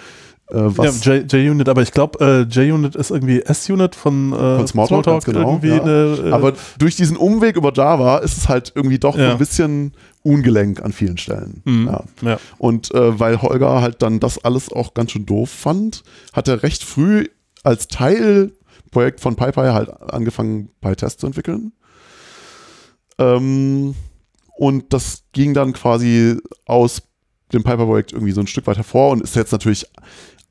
Äh, 0.51 0.55
was 0.55 1.05
ja, 1.05 1.15
JUnit, 1.17 1.69
aber 1.69 1.83
ich 1.83 1.93
glaube, 1.93 2.25
äh, 2.25 2.43
JUnit 2.43 2.97
ist 2.97 3.11
irgendwie 3.11 3.41
S-Unit 3.43 3.95
von, 3.95 4.33
äh, 4.33 4.57
Von 4.57 4.67
Smalltalk, 4.67 5.05
ganz 5.05 5.25
genau, 5.27 5.41
irgendwie 5.51 5.69
ja. 5.69 5.83
eine, 5.83 6.19
äh, 6.25 6.33
Aber 6.33 6.55
durch 6.79 6.97
diesen 6.97 7.19
Umweg 7.19 7.57
über 7.57 7.71
Java 7.75 8.19
ist 8.19 8.39
es 8.39 8.49
halt 8.49 8.73
irgendwie 8.75 8.99
doch 8.99 9.17
Ja. 9.17 9.33
ein 9.33 9.39
bisschen 9.39 9.93
ungelenk 10.23 10.83
an 10.83 10.93
vielen 10.93 11.19
Stellen. 11.19 11.61
Mhm. 11.67 11.91
Ja. 12.23 12.39
Und 12.57 12.95
äh, 12.95 13.21
weil 13.21 13.43
Holger 13.43 13.83
halt 13.83 14.01
dann 14.01 14.21
das 14.21 14.43
alles 14.43 14.73
auch 14.73 14.95
ganz 14.95 15.13
schön 15.13 15.27
doof 15.27 15.51
fand, 15.51 16.03
hat 16.33 16.49
er 16.49 16.63
recht 16.63 16.83
früh 16.83 17.27
als 17.63 17.89
Teilprojekt 17.89 19.21
von 19.21 19.37
PyPy 19.37 19.69
halt 19.73 19.91
angefangen, 20.11 20.71
PyTest 20.81 21.21
zu 21.21 21.27
entwickeln. 21.27 21.73
Ähm, 23.19 23.95
und 24.59 24.93
das 24.93 25.23
ging 25.33 25.55
dann 25.55 25.73
quasi 25.73 26.37
aus 26.67 27.03
dem 27.53 27.63
PyPy-Projekt 27.63 28.13
irgendwie 28.13 28.33
so 28.33 28.41
ein 28.41 28.47
Stück 28.47 28.67
weit 28.67 28.77
hervor 28.77 29.11
und 29.11 29.23
ist 29.23 29.37
jetzt 29.37 29.53
natürlich 29.53 29.87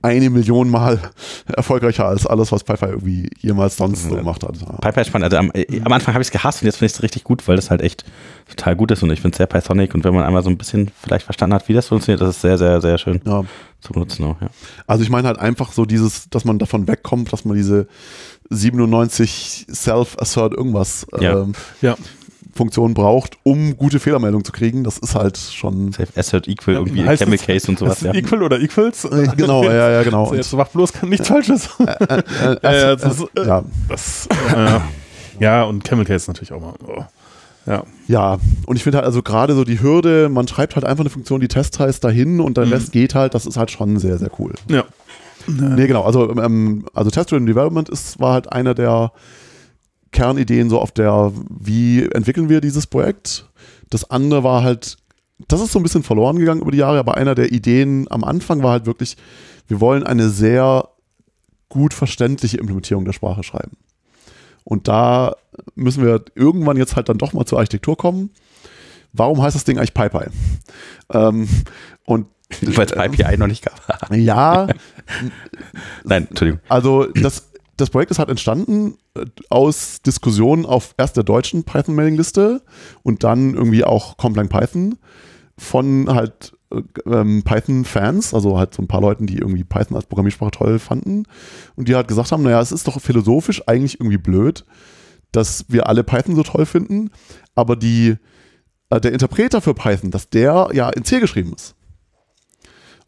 eine 0.02 0.30
Million 0.30 0.70
Mal 0.70 1.00
erfolgreicher 1.48 2.06
als 2.06 2.26
alles, 2.28 2.52
was 2.52 2.64
PyPy 2.64 2.86
irgendwie 2.86 3.30
jemals 3.40 3.78
sonst 3.78 4.04
so 4.08 4.16
gemacht 4.16 4.44
hat. 4.44 4.54
PyPy 4.82 5.02
ist 5.02 5.08
spannend. 5.08 5.26
Also 5.26 5.38
am, 5.38 5.52
äh, 5.54 5.82
am 5.84 5.92
Anfang 5.92 6.14
habe 6.14 6.22
ich 6.22 6.28
es 6.28 6.32
gehasst 6.32 6.62
und 6.62 6.68
jetzt 6.68 6.78
finde 6.78 6.86
ich 6.88 6.94
es 6.94 7.04
richtig 7.04 7.24
gut, 7.24 7.48
weil 7.48 7.56
das 7.56 7.70
halt 7.72 7.82
echt 7.82 8.06
total 8.48 8.76
gut 8.76 8.92
ist 8.92 9.02
und 9.04 9.10
ich 9.12 9.20
finde 9.22 9.34
es 9.34 9.38
sehr 9.38 9.48
Pythonic 9.48 9.94
und 9.96 10.04
wenn 10.04 10.14
man 10.14 10.24
einmal 10.24 10.44
so 10.44 10.50
ein 10.50 10.58
bisschen 10.58 10.92
vielleicht 11.02 11.26
verstanden 11.26 11.56
hat, 11.56 11.68
wie 11.68 11.74
das 11.74 11.88
funktioniert, 11.88 12.22
das 12.22 12.30
ist 12.36 12.42
sehr, 12.42 12.58
sehr, 12.60 12.80
sehr 12.80 12.98
schön 13.00 13.22
Ja. 13.26 13.44
zu 13.82 13.92
benutzen 13.94 14.24
auch. 14.24 14.40
Ja. 14.40 14.50
Also 14.86 15.04
ich 15.04 15.10
meine 15.10 15.28
halt 15.28 15.40
einfach 15.40 15.72
so 15.74 15.84
dieses, 15.86 16.30
dass 16.30 16.46
man 16.46 16.60
davon 16.60 16.88
wegkommt, 16.88 17.34
dass 17.34 17.44
man 17.44 17.58
diese 17.58 17.88
97 18.52 19.66
Self-Assert 19.70 20.54
irgendwas 20.54 21.06
Ja. 21.20 21.42
ähm, 21.42 21.54
Ja. 21.82 21.96
Funktion 22.58 22.94
braucht, 22.94 23.38
um 23.44 23.78
gute 23.78 24.00
Fehlermeldungen 24.00 24.44
zu 24.44 24.52
kriegen. 24.52 24.84
Das 24.84 24.98
ist 24.98 25.16
halt 25.16 25.38
schon. 25.38 25.94
Safe 25.94 26.10
Asset 26.16 26.48
Equal, 26.48 26.76
irgendwie 26.76 27.06
heißt 27.06 27.24
Camel 27.24 27.38
Case 27.38 27.70
und 27.70 27.80
sowas. 27.80 28.00
Das 28.02 28.16
Equal 28.16 28.44
oder 28.44 28.60
Equals? 28.60 29.06
Äh, 29.06 29.28
Genau, 29.38 29.64
ja, 29.64 29.92
ja, 29.92 30.04
genau. 30.04 30.34
Jetzt 30.34 30.52
macht 30.54 30.74
bloß 30.74 30.92
kann 30.94 31.10
nichts 31.10 31.28
Falsches. 31.28 31.70
Ja, 32.64 32.96
ja, 34.54 34.82
ja, 35.40 35.64
und 35.64 35.84
Camel 35.84 36.06
Case 36.06 36.30
natürlich 36.30 36.52
auch 36.52 36.60
mal. 36.62 36.74
Oh. 36.86 37.04
Ja. 37.66 37.84
ja, 38.08 38.38
und 38.66 38.78
ich 38.78 38.84
finde 38.84 38.98
halt 39.00 39.06
also 39.06 39.22
gerade 39.22 39.54
so 39.54 39.66
die 39.66 39.82
Hürde, 39.82 40.30
man 40.30 40.48
schreibt 40.48 40.76
halt 40.76 40.86
einfach 40.86 41.02
eine 41.04 41.10
Funktion, 41.10 41.42
die 41.42 41.50
Test 41.50 41.80
heißt 41.80 42.02
dahin 42.02 42.40
und 42.40 42.56
der 42.56 42.66
Mhm. 42.66 42.74
Rest 42.74 42.92
geht 42.94 43.14
halt, 43.14 43.34
das 43.34 43.46
ist 43.46 43.58
halt 43.58 43.72
schon 43.72 44.00
sehr, 44.00 44.18
sehr 44.18 44.30
cool. 44.40 44.54
Ja. 44.70 44.86
Nee, 45.48 45.88
genau. 45.88 46.04
Also, 46.04 46.30
ähm, 46.38 46.86
also 46.94 47.10
Test-Driven 47.10 47.46
Development 47.46 47.90
ist, 47.90 48.20
war 48.20 48.34
halt 48.34 48.52
einer 48.52 48.74
der 48.74 49.12
Kernideen 50.12 50.70
so 50.70 50.80
auf 50.80 50.92
der, 50.92 51.32
wie 51.50 52.04
entwickeln 52.04 52.50
wir 52.50 52.62
dieses 52.62 52.88
Projekt. 52.88 53.50
Das 53.90 54.10
andere 54.10 54.44
war 54.44 54.64
halt, 54.64 54.98
das 55.48 55.62
ist 55.62 55.72
so 55.72 55.80
ein 55.80 55.84
bisschen 55.84 56.04
verloren 56.04 56.38
gegangen 56.38 56.62
über 56.62 56.72
die 56.72 56.80
Jahre, 56.80 57.00
aber 57.00 57.16
einer 57.18 57.36
der 57.36 57.52
Ideen 57.52 58.08
am 58.10 58.24
Anfang 58.24 58.64
war 58.64 58.72
halt 58.72 58.86
wirklich, 58.86 59.18
wir 59.68 59.80
wollen 59.80 60.04
eine 60.04 60.30
sehr 60.30 60.90
gut 61.70 61.94
verständliche 61.94 62.58
Implementierung 62.58 63.06
der 63.06 63.14
Sprache 63.14 63.44
schreiben. 63.44 63.78
Und 64.64 64.88
da 64.88 65.36
müssen 65.76 66.04
wir 66.04 66.24
irgendwann 66.36 66.78
jetzt 66.78 66.96
halt 66.96 67.08
dann 67.10 67.18
doch 67.18 67.34
mal 67.34 67.46
zur 67.46 67.58
Architektur 67.60 67.96
kommen. 67.98 68.32
Warum 69.14 69.42
heißt 69.42 69.56
das 69.56 69.64
Ding 69.64 69.78
eigentlich 69.78 69.94
PyPy? 69.94 70.26
Ähm, 71.14 71.48
und 72.06 72.28
Weil 72.62 72.86
es 72.86 72.92
IPI 72.92 73.38
noch 73.38 73.48
nicht 73.48 73.64
gab. 73.64 74.12
ja, 74.14 74.68
Nein, 76.04 76.28
Entschuldigung. 76.30 76.62
also 76.68 77.06
das, 77.06 77.50
das 77.78 77.92
Projekt 77.92 78.12
ist 78.12 78.20
halt 78.20 78.30
entstanden 78.30 78.98
äh, 79.16 79.26
aus 79.50 80.02
Diskussionen 80.02 80.66
auf 80.66 80.94
erst 80.98 81.16
der 81.16 81.24
deutschen 81.24 81.64
Python-Mailing-Liste 81.64 82.62
und 83.04 83.24
dann 83.24 83.54
irgendwie 83.54 83.84
auch 83.84 84.18
Complang 84.18 84.50
Python 84.50 84.98
von 85.58 86.10
halt 86.10 86.54
äh, 86.72 86.82
ähm, 87.06 87.44
Python-Fans, 87.44 88.34
also 88.34 88.58
halt 88.58 88.74
so 88.74 88.82
ein 88.82 88.88
paar 88.88 89.02
Leuten, 89.02 89.28
die 89.28 89.38
irgendwie 89.38 89.64
Python 89.64 89.96
als 89.96 90.06
Programmiersprache 90.08 90.52
toll 90.52 90.80
fanden 90.80 91.24
und 91.76 91.88
die 91.88 91.96
halt 91.96 92.08
gesagt 92.08 92.32
haben, 92.32 92.44
naja, 92.44 92.60
es 92.60 92.72
ist 92.72 92.88
doch 92.88 93.00
philosophisch 93.00 93.68
eigentlich 93.68 94.00
irgendwie 94.00 94.18
blöd, 94.18 94.66
dass 95.32 95.66
wir 95.68 95.88
alle 95.88 96.04
Python 96.04 96.36
so 96.36 96.44
toll 96.44 96.66
finden, 96.66 97.12
aber 97.56 97.76
die, 97.76 98.16
äh, 98.90 99.00
der 99.00 99.14
Interpreter 99.14 99.62
für 99.62 99.74
Python, 99.74 100.12
dass 100.12 100.30
der 100.30 100.70
ja 100.74 100.90
in 100.90 101.06
C 101.06 101.20
geschrieben 101.20 101.54
ist. 101.54 101.76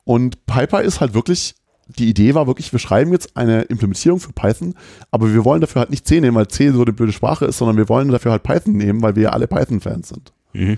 Und 0.03 0.45
PyPy 0.47 0.83
ist 0.83 1.01
halt 1.01 1.13
wirklich, 1.13 1.55
die 1.97 2.09
Idee 2.09 2.35
war 2.35 2.47
wirklich, 2.47 2.71
wir 2.71 2.79
schreiben 2.79 3.11
jetzt 3.11 3.35
eine 3.35 3.63
Implementierung 3.63 4.19
für 4.19 4.31
Python, 4.31 4.75
aber 5.11 5.33
wir 5.33 5.43
wollen 5.43 5.61
dafür 5.61 5.81
halt 5.81 5.89
nicht 5.89 6.07
C 6.07 6.21
nehmen, 6.21 6.35
weil 6.35 6.47
C 6.47 6.69
so 6.71 6.83
eine 6.83 6.93
blöde 6.93 7.11
Sprache 7.11 7.45
ist, 7.45 7.57
sondern 7.57 7.77
wir 7.77 7.89
wollen 7.89 8.09
dafür 8.09 8.31
halt 8.31 8.43
Python 8.43 8.73
nehmen, 8.73 9.01
weil 9.01 9.15
wir 9.15 9.23
ja 9.23 9.29
alle 9.29 9.47
Python-Fans 9.47 10.09
sind. 10.09 10.31
Mhm. 10.53 10.77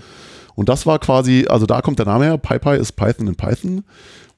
Und 0.54 0.68
das 0.68 0.86
war 0.86 0.98
quasi, 0.98 1.46
also 1.48 1.66
da 1.66 1.80
kommt 1.80 1.98
der 1.98 2.06
Name 2.06 2.24
her, 2.24 2.38
PyPy 2.38 2.76
ist 2.78 2.92
Python 2.92 3.26
in 3.26 3.36
Python. 3.36 3.84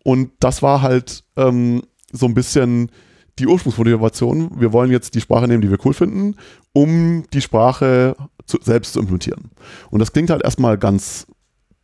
Und 0.05 0.31
das 0.41 0.62
war 0.62 0.83
halt 0.83 1.25
ähm, 1.37 1.83
so 2.12 2.27
ein 2.27 2.35
bisschen 2.35 2.91
die 3.39 3.47
Ursprungsmotivation. 3.47 4.61
Wir 4.61 4.72
wollen 4.72 4.91
jetzt 4.91 5.14
die 5.14 5.20
Sprache 5.20 5.49
nehmen, 5.49 5.62
die 5.62 5.70
wir 5.70 5.79
cool 5.85 5.95
finden, 5.95 6.37
um 6.72 7.25
die 7.33 7.41
Sprache 7.41 8.16
zu, 8.47 8.59
selbst 8.62 8.93
zu 8.93 9.01
implementieren. 9.01 9.51
Und 9.91 9.99
das 9.99 10.12
klingt 10.12 10.31
halt 10.31 10.43
erstmal 10.43 10.79
ganz, 10.79 11.27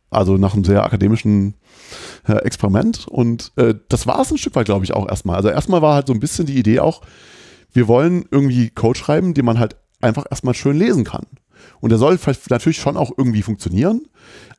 also 0.09 0.37
nach 0.37 0.53
einem 0.53 0.63
sehr 0.63 0.83
akademischen 0.83 1.55
äh, 2.27 2.33
Experiment. 2.33 3.07
Und 3.07 3.51
äh, 3.55 3.75
das 3.89 4.07
war 4.07 4.19
es 4.21 4.31
ein 4.31 4.37
Stück 4.37 4.55
weit, 4.55 4.65
glaube 4.65 4.85
ich, 4.85 4.93
auch 4.93 5.07
erstmal. 5.07 5.35
Also 5.35 5.49
erstmal 5.49 5.81
war 5.81 5.95
halt 5.95 6.07
so 6.07 6.13
ein 6.13 6.19
bisschen 6.19 6.45
die 6.45 6.57
Idee 6.57 6.79
auch, 6.79 7.01
wir 7.73 7.87
wollen 7.87 8.25
irgendwie 8.31 8.69
Code 8.69 8.99
schreiben, 8.99 9.33
den 9.33 9.45
man 9.45 9.59
halt 9.59 9.77
einfach 10.01 10.25
erstmal 10.29 10.53
schön 10.53 10.77
lesen 10.77 11.03
kann. 11.03 11.25
Und 11.79 11.89
der 11.91 11.99
soll 11.99 12.19
natürlich 12.49 12.79
schon 12.79 12.97
auch 12.97 13.11
irgendwie 13.17 13.43
funktionieren, 13.43 14.01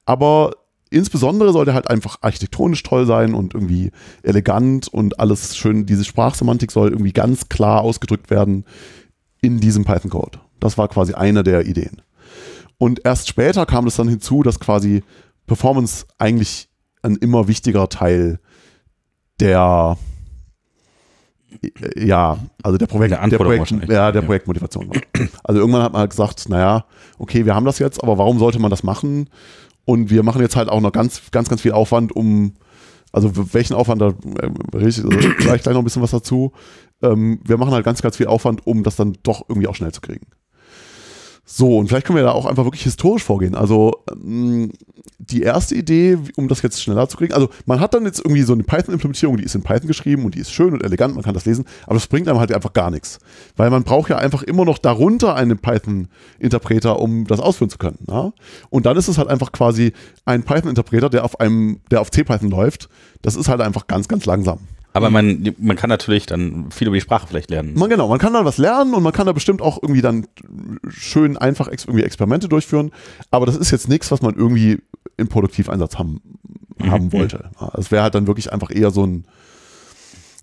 aber 0.05 0.53
insbesondere 0.91 1.53
soll 1.53 1.65
der 1.65 1.75
halt 1.75 1.89
einfach 1.89 2.19
architektonisch 2.21 2.83
toll 2.83 3.07
sein 3.07 3.35
und 3.35 3.55
irgendwie 3.55 3.91
elegant 4.23 4.89
und 4.89 5.19
alles 5.19 5.57
schön, 5.57 5.87
diese 5.87 6.05
Sprachsemantik 6.05 6.71
soll 6.71 6.91
irgendwie 6.91 7.13
ganz 7.13 7.49
klar 7.49 7.81
ausgedrückt 7.81 8.31
werden 8.31 8.65
in 9.41 9.59
diesem 9.59 9.85
Python-Code. 9.85 10.39
Das 10.61 10.79
war 10.79 10.89
quasi 10.89 11.15
eine 11.15 11.43
der 11.43 11.67
Ideen. 11.67 12.03
Und 12.79 13.05
erst 13.05 13.29
später 13.29 13.67
kam 13.67 13.87
es 13.87 13.97
dann 13.97 14.09
hinzu, 14.09 14.43
dass 14.43 14.61
quasi 14.61 15.03
Performance 15.47 16.07
eigentlich 16.19 16.69
ein 17.03 17.17
immer 17.17 17.49
wichtiger 17.49 17.89
Teil 17.89 18.39
der 19.41 19.97
ja, 21.97 22.39
also 22.63 22.79
der 22.79 22.87
Projekt, 22.87 23.13
Der 23.13 23.29
der, 23.29 23.37
Projekt, 23.39 23.71
ja, 23.71 24.11
der 24.11 24.23
Ja. 24.23 24.27
Projektmotivation 24.27 24.89
war. 24.89 25.01
Also 25.45 25.61
irgendwann 25.61 25.83
hat 25.83 25.93
man 25.93 26.01
halt 26.01 26.11
gesagt, 26.11 26.49
naja, 26.49 26.87
okay, 27.19 27.45
wir 27.45 27.55
haben 27.55 27.67
das 27.67 27.79
jetzt, 27.79 28.03
aber 28.03 28.17
warum 28.19 28.39
sollte 28.39 28.59
man 28.59 28.71
das 28.71 28.83
machen? 28.83 29.29
Und 29.85 30.11
wir 30.11 30.23
machen 30.23 30.41
jetzt 30.41 30.57
halt 30.57 30.69
auch 30.69 30.81
noch 30.81 30.93
ganz, 30.93 31.21
ganz, 31.31 31.49
ganz 31.49 31.61
viel 31.61 31.73
Aufwand, 31.73 32.15
um, 32.15 32.55
also 33.13 33.31
welchen 33.53 33.75
Aufwand, 33.75 34.01
da 34.01 34.09
äh, 34.09 34.51
rede 34.75 34.89
ich 34.89 35.03
gleich 35.39 35.63
gleich 35.63 35.75
noch 35.75 35.83
ein 35.83 35.85
bisschen 35.85 36.03
was 36.03 36.13
dazu. 36.13 36.53
Ähm, 37.03 37.41
wir 37.45 37.59
machen 37.59 37.73
halt 37.73 37.85
ganz, 37.85 38.01
ganz 38.01 38.17
viel 38.17 38.29
Aufwand, 38.29 38.67
um 38.67 38.83
das 38.83 38.97
dann 38.97 39.19
doch 39.23 39.45
irgendwie 39.49 39.69
auch 39.69 39.75
schnell 39.75 39.93
zu 39.93 40.01
kriegen. 40.01 40.27
So, 41.45 41.79
und 41.79 41.89
vielleicht 41.89 42.07
können 42.07 42.17
wir 42.17 42.23
da 42.23 42.33
auch 42.33 42.47
einfach 42.47 42.65
wirklich 42.65 42.85
historisch 42.85 43.25
vorgehen. 43.25 43.57
Also 43.57 43.93
ähm, 44.11 44.71
die 45.19 45.43
erste 45.43 45.75
Idee, 45.75 46.19
um 46.37 46.47
das 46.47 46.63
jetzt 46.63 46.81
schneller 46.81 47.09
zu 47.09 47.17
kriegen, 47.17 47.33
also 47.33 47.49
man 47.67 47.81
hat 47.81 47.95
dann 47.95 48.05
jetzt 48.05 48.21
irgendwie 48.21 48.43
so 48.43 48.53
eine 48.53 48.63
Python-Implementierung, 48.63 49.37
die 49.37 49.45
ist 49.45 49.55
in 49.57 49.63
Python 49.63 49.89
geschrieben 49.89 50.25
und 50.25 50.37
die 50.37 50.39
ist 50.39 50.53
schön 50.53 50.73
und 50.73 50.85
elegant, 50.85 51.15
man 51.15 51.25
kann 51.25 51.35
das 51.35 51.45
lesen, 51.45 51.65
aber 51.85 51.95
das 51.95 52.07
bringt 52.07 52.29
einem 52.29 52.39
halt 52.39 52.53
einfach 52.53 52.73
gar 52.73 52.91
nichts. 52.91 53.19
Weil 53.57 53.71
man 53.71 53.83
braucht 53.83 54.11
ja 54.11 54.19
einfach 54.19 54.45
immer 54.45 54.65
noch 54.65 54.79
darunter 54.79 55.35
einen 55.35 55.59
Python-Interpreter, 55.59 57.01
um 57.01 57.27
das 57.27 57.41
ausführen 57.41 57.71
zu 57.71 57.79
können. 57.79 57.99
Ja? 58.09 58.33
Und 58.71 58.87
dann 58.87 58.97
ist 58.97 59.09
es 59.09 59.19
halt 59.19 59.29
einfach 59.29 59.51
quasi 59.51 59.93
ein 60.25 60.45
Python-Interpreter, 60.45 61.11
der 61.11 61.25
auf 61.25 61.41
einem, 61.41 61.81
der 61.91 62.01
auf 62.01 62.11
C-Python 62.11 62.51
läuft. 62.51 62.89
Das 63.21 63.35
ist 63.35 63.49
halt 63.49 63.61
einfach 63.61 63.89
ganz, 63.89 64.07
ganz 64.07 64.27
langsam. 64.27 64.61
Aber 64.95 65.11
man, 65.11 65.55
man 65.59 65.77
kann 65.77 65.89
natürlich 65.89 66.27
dann 66.27 66.71
viel 66.71 66.89
über 66.89 66.97
die 66.97 67.01
Sprache 67.01 67.27
vielleicht 67.27 67.51
lernen. 67.51 67.75
Man, 67.75 67.89
genau, 67.89 68.09
man 68.09 68.19
kann 68.19 68.33
dann 68.35 68.45
was 68.45 68.59
lernen 68.59 68.95
und 68.95 69.03
man 69.03 69.13
kann 69.13 69.27
da 69.27 69.33
bestimmt 69.33 69.63
auch 69.63 69.79
irgendwie 69.83 70.03
dann 70.03 70.27
schön 70.89 71.37
einfach 71.39 71.69
ex 71.69 71.85
irgendwie 71.85 72.05
Experimente 72.05 72.49
durchführen. 72.49 72.91
Aber 73.31 73.47
das 73.47 73.57
ist 73.57 73.71
jetzt 73.71 73.89
nichts, 73.89 74.11
was 74.11 74.21
man 74.21 74.35
irgendwie 74.35 74.83
im 75.17 75.29
Produktiveinsatz 75.29 75.99
haben, 75.99 76.21
haben 76.83 77.13
wollte. 77.13 77.51
Ja, 77.61 77.73
Es 77.79 77.91
wäre 77.91 78.03
halt 78.03 78.15
dann 78.15 78.27
wirklich 78.27 78.53
einfach 78.53 78.71
eher 78.71 78.91
so 78.91 79.07
ein, 79.07 79.25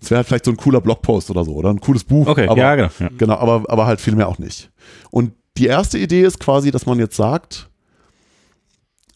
es 0.02 0.10
wäre 0.10 0.18
halt 0.18 0.26
vielleicht 0.26 0.46
so 0.46 0.50
ein 0.50 0.56
cooler 0.56 0.80
Blogpost 0.80 1.30
oder 1.30 1.44
so 1.44 1.54
oder 1.54 1.70
ein 1.70 1.80
cooles 1.80 2.04
Buch. 2.04 2.26
Okay, 2.26 2.48
aber, 2.48 2.58
ja, 2.60 2.74
genau. 2.74 2.90
Ja. 2.98 3.08
Genau, 3.18 3.34
aber, 3.34 3.64
aber 3.68 3.86
halt 3.86 4.00
viel 4.00 4.16
mehr 4.16 4.28
auch 4.28 4.38
nicht. 4.38 4.70
Und 5.10 5.32
die 5.58 5.66
erste 5.66 5.98
Idee 5.98 6.22
ist 6.22 6.40
quasi, 6.40 6.70
dass 6.70 6.86
man 6.86 6.98
jetzt 6.98 7.16
sagt, 7.16 7.68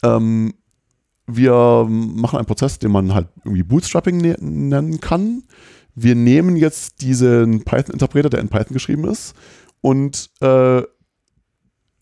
ähm, 0.02 0.54
wir 1.26 1.86
machen 1.88 2.38
einen 2.38 2.46
Prozess, 2.46 2.78
den 2.78 2.92
man 2.92 3.14
halt 3.14 3.28
irgendwie 3.44 3.62
Bootstrapping 3.62 4.18
ne 4.18 4.36
nennen 4.40 5.00
kann. 5.00 5.44
Wir 5.94 6.14
nehmen 6.14 6.56
jetzt 6.56 7.02
diesen 7.02 7.64
Python-Interpreter, 7.64 8.28
der 8.28 8.40
in 8.40 8.48
Python 8.48 8.74
geschrieben 8.74 9.06
ist, 9.06 9.34
und 9.80 10.30
äh, 10.40 10.82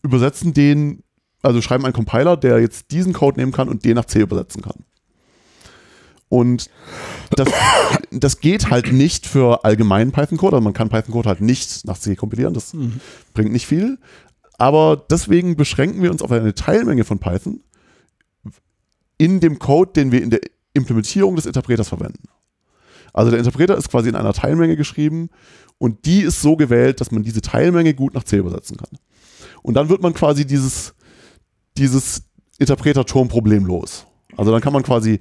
übersetzen 0.01 0.53
den, 0.53 1.03
also 1.41 1.61
schreiben 1.61 1.85
einen 1.85 1.93
Compiler, 1.93 2.35
der 2.37 2.59
jetzt 2.59 2.91
diesen 2.91 3.13
Code 3.13 3.39
nehmen 3.39 3.51
kann 3.51 3.69
und 3.69 3.85
den 3.85 3.95
nach 3.95 4.05
C 4.05 4.21
übersetzen 4.21 4.61
kann. 4.61 4.85
Und 6.27 6.69
das, 7.29 7.47
das 8.09 8.39
geht 8.39 8.71
halt 8.71 8.91
nicht 8.91 9.27
für 9.27 9.63
allgemeinen 9.63 10.11
Python-Code, 10.11 10.55
also 10.55 10.63
man 10.63 10.73
kann 10.73 10.89
Python-Code 10.89 11.29
halt 11.29 11.41
nicht 11.41 11.85
nach 11.85 11.99
C 11.99 12.15
kompilieren, 12.15 12.55
das 12.55 12.75
bringt 13.33 13.51
nicht 13.51 13.67
viel. 13.67 13.99
Aber 14.57 15.05
deswegen 15.09 15.55
beschränken 15.55 16.01
wir 16.01 16.11
uns 16.11 16.21
auf 16.21 16.31
eine 16.31 16.55
Teilmenge 16.55 17.03
von 17.03 17.19
Python 17.19 17.61
in 19.17 19.39
dem 19.39 19.59
Code, 19.59 19.91
den 19.93 20.11
wir 20.11 20.21
in 20.21 20.29
der 20.29 20.41
Implementierung 20.73 21.35
des 21.35 21.45
Interpreters 21.45 21.89
verwenden. 21.89 22.23
Also 23.13 23.29
der 23.29 23.39
Interpreter 23.39 23.77
ist 23.77 23.89
quasi 23.89 24.09
in 24.09 24.15
einer 24.15 24.33
Teilmenge 24.33 24.75
geschrieben 24.75 25.29
und 25.77 26.05
die 26.05 26.21
ist 26.21 26.41
so 26.41 26.55
gewählt, 26.55 26.99
dass 26.99 27.11
man 27.11 27.23
diese 27.23 27.41
Teilmenge 27.41 27.93
gut 27.93 28.13
nach 28.13 28.23
C 28.23 28.37
übersetzen 28.37 28.77
kann. 28.77 28.97
Und 29.61 29.75
dann 29.75 29.89
wird 29.89 30.01
man 30.01 30.13
quasi 30.13 30.45
dieses, 30.45 30.95
dieses 31.77 32.23
Interpreter-Turm-Problem 32.57 33.65
los. 33.65 34.07
Also 34.35 34.51
dann 34.51 34.61
kann 34.61 34.73
man 34.73 34.83
quasi 34.83 35.19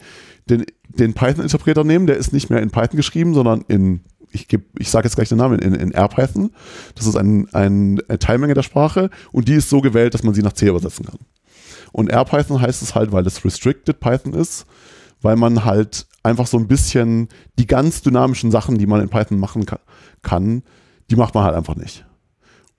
den, 0.49 0.65
den 0.89 1.13
Python-Interpreter 1.15 1.85
nehmen, 1.85 2.07
der 2.07 2.17
ist 2.17 2.33
nicht 2.33 2.51
mehr 2.51 2.63
in 2.63 2.71
Python 2.71 2.97
geschrieben, 2.97 3.35
sondern 3.35 3.63
in, 3.69 4.01
ich, 4.31 4.49
ich 4.79 4.91
sage 4.91 5.07
jetzt 5.07 5.15
gleich 5.15 5.29
den 5.29 5.39
Namen, 5.39 5.59
in, 5.59 5.75
in 5.75 5.95
RPython. 5.95 6.51
Das 6.95 7.07
ist 7.07 7.17
ein, 7.17 7.49
ein, 7.53 8.01
eine 8.09 8.19
Teilmenge 8.19 8.55
der 8.55 8.63
Sprache 8.63 9.11
und 9.31 9.49
die 9.49 9.55
ist 9.55 9.69
so 9.69 9.81
gewählt, 9.81 10.15
dass 10.15 10.23
man 10.23 10.35
sie 10.35 10.43
nach 10.43 10.55
C 10.55 10.69
übersetzen 10.69 11.05
kann. 11.05 11.19
Und 11.93 12.11
RPython 12.11 12.61
heißt 12.61 12.83
es 12.83 12.95
halt, 12.95 13.13
weil 13.13 13.27
es 13.27 13.45
Restricted 13.45 14.01
Python 14.01 14.35
ist, 14.35 14.67
weil 15.21 15.37
man 15.37 15.65
halt 15.65 16.07
einfach 16.23 16.47
so 16.47 16.59
ein 16.59 16.69
bisschen 16.69 17.29
die 17.59 17.67
ganz 17.67 18.03
dynamischen 18.03 18.51
Sachen, 18.51 18.79
die 18.79 18.87
man 18.87 19.01
in 19.01 19.09
Python 19.09 19.39
machen 19.39 19.67
ka 19.67 19.79
kann, 20.23 20.63
die 21.11 21.17
macht 21.17 21.35
man 21.35 21.45
halt 21.45 21.55
einfach 21.55 21.77
nicht. 21.77 22.05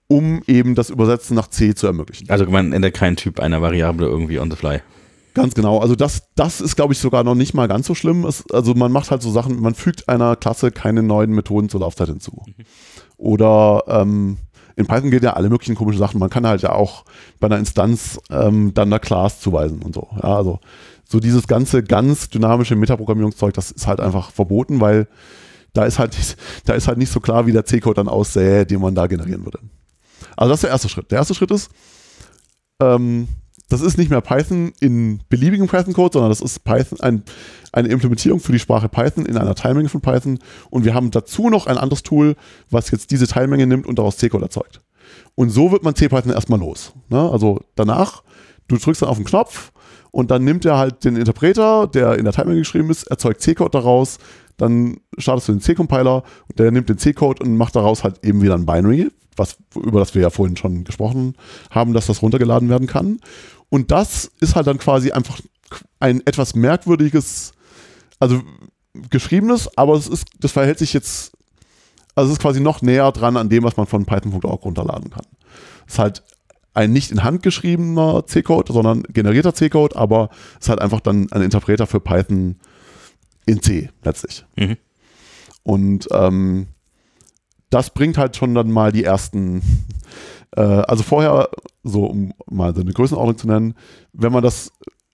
Um 0.08 0.42
eben 0.48 0.76
das 0.76 0.90
Übersetzen 0.90 1.36
nach 1.36 1.48
C 1.48 1.74
zu 1.76 1.88
ermöglichen. 1.88 2.30
Also 2.30 2.46
man 2.46 2.74
ändert 2.74 2.94
keinen 2.94 3.16
Typ 3.16 3.40
einer 3.40 3.62
Variable 3.62 4.08
irgendwie 4.08 4.40
on 4.40 4.50
the 4.50 4.58
fly. 4.58 4.82
Ganz 5.34 5.56
genau. 5.56 5.80
Also 5.80 5.96
das, 5.96 6.30
das 6.36 6.62
ist, 6.62 6.76
glaube 6.76 6.94
ich, 6.94 7.00
sogar 7.00 7.24
noch 7.24 7.36
nicht 7.36 7.54
mal 7.54 7.68
ganz 7.68 7.88
so 7.88 7.96
schlimm. 7.96 8.24
Es, 8.26 8.50
also 8.52 8.76
man 8.76 8.92
macht 8.92 9.10
halt 9.10 9.22
so 9.22 9.32
Sachen, 9.32 9.60
man 9.62 9.74
fügt 9.74 10.08
einer 10.08 10.36
Klasse 10.36 10.72
keine 10.72 11.02
neuen 11.02 11.32
Methoden 11.32 11.70
zur 11.70 11.80
Laufzeit 11.80 12.08
hinzu. 12.08 12.44
Oder 13.18 13.84
ähm, 13.88 14.38
in 14.76 14.88
Python 14.88 15.12
geht 15.12 15.24
ja 15.24 15.34
alle 15.34 15.50
möglichen 15.50 15.76
komischen 15.76 16.00
Sachen. 16.00 16.20
Man 16.20 16.30
kann 16.30 16.48
halt 16.48 16.62
ja 16.62 16.72
auch 16.72 17.06
bei 17.40 17.48
einer 17.48 17.58
Instanz 17.58 18.20
ähm, 18.30 18.74
dann 18.74 18.90
einer 18.90 19.00
Class 19.00 19.40
zuweisen 19.40 19.82
und 19.82 19.94
so. 19.94 20.08
Ja, 20.16 20.38
also 20.38 20.60
so 21.06 21.20
dieses 21.20 21.48
ganze 21.48 21.84
ganz 21.84 22.30
dynamische 22.30 22.76
Metaprogrammierungszeug, 22.76 23.54
das 23.54 23.72
ist 23.72 23.88
halt 23.88 24.00
einfach 24.00 24.32
verboten, 24.32 24.80
weil 24.82 25.08
da 25.74 25.86
ist 25.86 26.00
halt 26.00 26.18
nicht, 26.18 26.38
da 26.66 26.74
ist 26.74 26.88
halt 26.88 26.98
nicht 26.98 27.12
so 27.12 27.20
klar, 27.20 27.46
wie 27.46 27.52
der 27.52 27.66
C-Code 27.66 27.96
dann 27.96 28.08
aussähe, 28.08 28.66
den 28.66 28.82
man 28.82 28.96
da 28.96 29.08
generieren 29.08 29.46
würde. 29.46 29.60
Also 30.36 30.52
das 30.52 30.58
ist 30.58 30.64
der 30.64 30.72
erste 30.72 30.90
Schritt. 30.90 31.12
Der 31.12 31.20
erste 31.20 31.36
Schritt 31.36 31.52
ist, 31.52 31.70
ähm, 32.82 33.28
das 33.74 33.82
ist 33.82 33.98
nicht 33.98 34.12
mehr 34.12 34.22
Python 34.22 34.72
in 34.80 35.22
beliebigem 35.30 35.68
Python-Code, 35.68 36.14
sondern 36.14 36.30
das 36.30 36.42
ist 36.42 36.64
Python, 36.64 37.00
ein, 37.02 37.24
eine 37.72 37.88
Implementierung 37.88 38.40
für 38.40 38.52
die 38.52 38.60
Sprache 38.60 38.88
Python 38.88 39.26
in 39.26 39.36
einer 39.36 39.56
Teilmenge 39.56 39.90
von 39.90 40.00
Python. 40.00 40.38
Und 40.70 40.86
wir 40.86 40.94
haben 40.94 41.10
dazu 41.10 41.50
noch 41.50 41.66
ein 41.66 41.80
anderes 41.80 42.04
Tool, 42.04 42.36
was 42.70 42.92
jetzt 42.92 43.10
diese 43.10 43.26
Teilmenge 43.26 43.66
nimmt 43.66 43.88
und 43.88 43.98
daraus 43.98 44.18
C-Code 44.18 44.44
erzeugt. 44.44 44.82
Und 45.34 45.50
so 45.50 45.72
wird 45.72 45.84
man 45.84 45.96
C-Python 45.96 46.32
erstmal 46.32 46.60
los. 46.60 46.94
Ne? 47.10 47.20
Also 47.32 47.62
danach, 47.74 48.22
du 48.68 48.78
drückst 48.78 49.02
dann 49.02 49.10
auf 49.10 49.18
den 49.18 49.26
Knopf 49.26 49.72
und 50.12 50.30
dann 50.30 50.44
nimmt 50.44 50.66
er 50.66 50.78
halt 50.78 51.04
den 51.04 51.16
Interpreter, 51.16 51.88
der 51.88 52.20
in 52.20 52.26
der 52.26 52.34
Teilmenge 52.34 52.60
geschrieben 52.60 52.92
ist, 52.92 53.06
erzeugt 53.06 53.42
C-Code 53.42 53.72
daraus, 53.72 54.20
dann 54.58 54.98
startest 55.18 55.48
du 55.48 55.54
den 55.54 55.62
C-Compiler 55.62 56.22
und 56.48 56.60
der 56.60 56.70
nimmt 56.70 56.90
den 56.90 57.00
C-Code 57.00 57.44
und 57.44 57.58
macht 57.58 57.76
daraus 57.76 58.04
halt 58.04 58.24
eben 58.24 58.44
wieder 58.44 58.54
ein 58.54 58.68
Binary, 58.68 59.10
was, 59.36 59.58
über 59.76 60.00
das 60.00 60.14
wir 60.14 60.22
ja 60.22 60.30
vorhin 60.30 60.58
schon 60.58 60.84
gesprochen 60.84 61.36
haben, 61.72 61.94
dass 61.94 62.06
das 62.06 62.22
runtergeladen 62.22 62.70
werden 62.70 62.86
kann. 62.86 63.20
Und 63.74 63.90
das 63.90 64.30
ist 64.40 64.56
halt 64.56 64.68
dann 64.68 64.78
quasi 64.78 65.14
einfach 65.14 65.40
ein 66.00 66.22
etwas 66.28 66.54
merkwürdiges, 66.54 67.54
also 68.20 68.44
geschriebenes, 69.10 69.76
aber 69.76 69.96
es 69.96 70.08
ist, 70.08 70.26
das 70.40 70.52
verhält 70.52 70.78
sich 70.78 70.94
jetzt, 70.94 71.32
also 72.14 72.30
es 72.30 72.38
ist 72.38 72.42
quasi 72.44 72.60
noch 72.60 72.84
näher 72.84 73.12
dran 73.12 73.36
an 73.36 73.50
dem, 73.50 73.64
was 73.64 73.76
man 73.76 73.88
von 73.88 74.06
Python.org 74.06 74.64
runterladen 74.64 75.10
kann. 75.10 75.26
Es 75.88 75.94
ist 75.94 76.00
halt 76.00 76.24
ein 76.76 76.94
nicht 76.94 77.10
in 77.10 77.24
Hand 77.24 77.42
geschriebener 77.42 78.28
C-Code, 78.28 78.72
sondern 78.72 79.02
generierter 79.10 79.56
C-Code, 79.56 79.96
aber 79.96 80.30
es 80.60 80.68
ist 80.68 80.70
halt 80.70 80.80
einfach 80.80 81.00
dann 81.00 81.32
ein 81.32 81.42
Interpreter 81.42 81.88
für 81.88 82.00
Python 82.00 82.58
in 83.48 83.60
C 83.64 83.90
letztlich. 84.04 84.46
Mhm. 84.56 84.78
Und 85.64 86.10
ähm, 86.12 86.68
das 87.72 87.90
bringt 87.90 88.20
halt 88.20 88.38
schon 88.38 88.54
dann 88.54 88.70
mal 88.70 88.92
die 88.92 89.04
ersten, 89.04 89.64
also 90.60 91.04
vorher, 91.04 91.50
so 91.84 92.06
um 92.06 92.34
mal 92.50 92.74
so 92.76 92.82
eine 92.82 92.94
Größenordnung 92.94 93.38
zu 93.38 93.48
nennen, 93.48 93.76
wenn 94.14 94.32
man 94.32 94.44
das, 94.44 94.72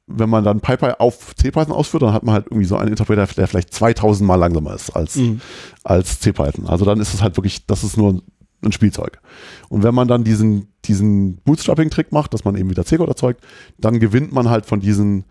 wenn 0.08 0.30
man 0.30 0.44
dann 0.44 0.60
PyPy 0.60 0.94
auf 1.00 1.36
CPython 1.36 1.74
ausführt, 1.74 2.04
dann 2.04 2.14
hat 2.14 2.24
man 2.24 2.34
halt 2.34 2.48
irgendwie 2.48 2.66
so 2.66 2.76
einen 2.76 2.90
Interpreter, 2.90 3.26
der 3.26 3.48
vielleicht 3.48 3.74
2000 3.74 4.28
mal 4.28 4.36
langsamer 4.36 4.74
ist 4.74 4.90
als, 4.96 5.16
mhm. 5.16 5.42
als 5.84 6.20
CPython. 6.20 6.68
Also 6.68 6.84
dann 6.86 7.00
ist 7.00 7.14
es 7.14 7.22
halt 7.22 7.38
wirklich, 7.38 7.66
das 7.68 7.84
ist 7.84 7.96
nur 7.98 8.22
ein 8.64 8.72
Spielzeug. 8.72 9.22
Und 9.70 9.84
wenn 9.84 9.96
man 9.96 10.08
dann 10.08 10.24
diesen, 10.24 10.74
diesen 10.86 11.38
Bootstrapping-Trick 11.38 12.12
macht, 12.12 12.34
dass 12.34 12.44
man 12.44 12.56
eben 12.56 12.70
wieder 12.70 12.86
C-Code 12.86 13.12
erzeugt, 13.12 13.44
dann 13.78 14.00
gewinnt 14.00 14.34
man 14.34 14.50
halt 14.50 14.66
von 14.66 14.80
diesen 14.80 15.26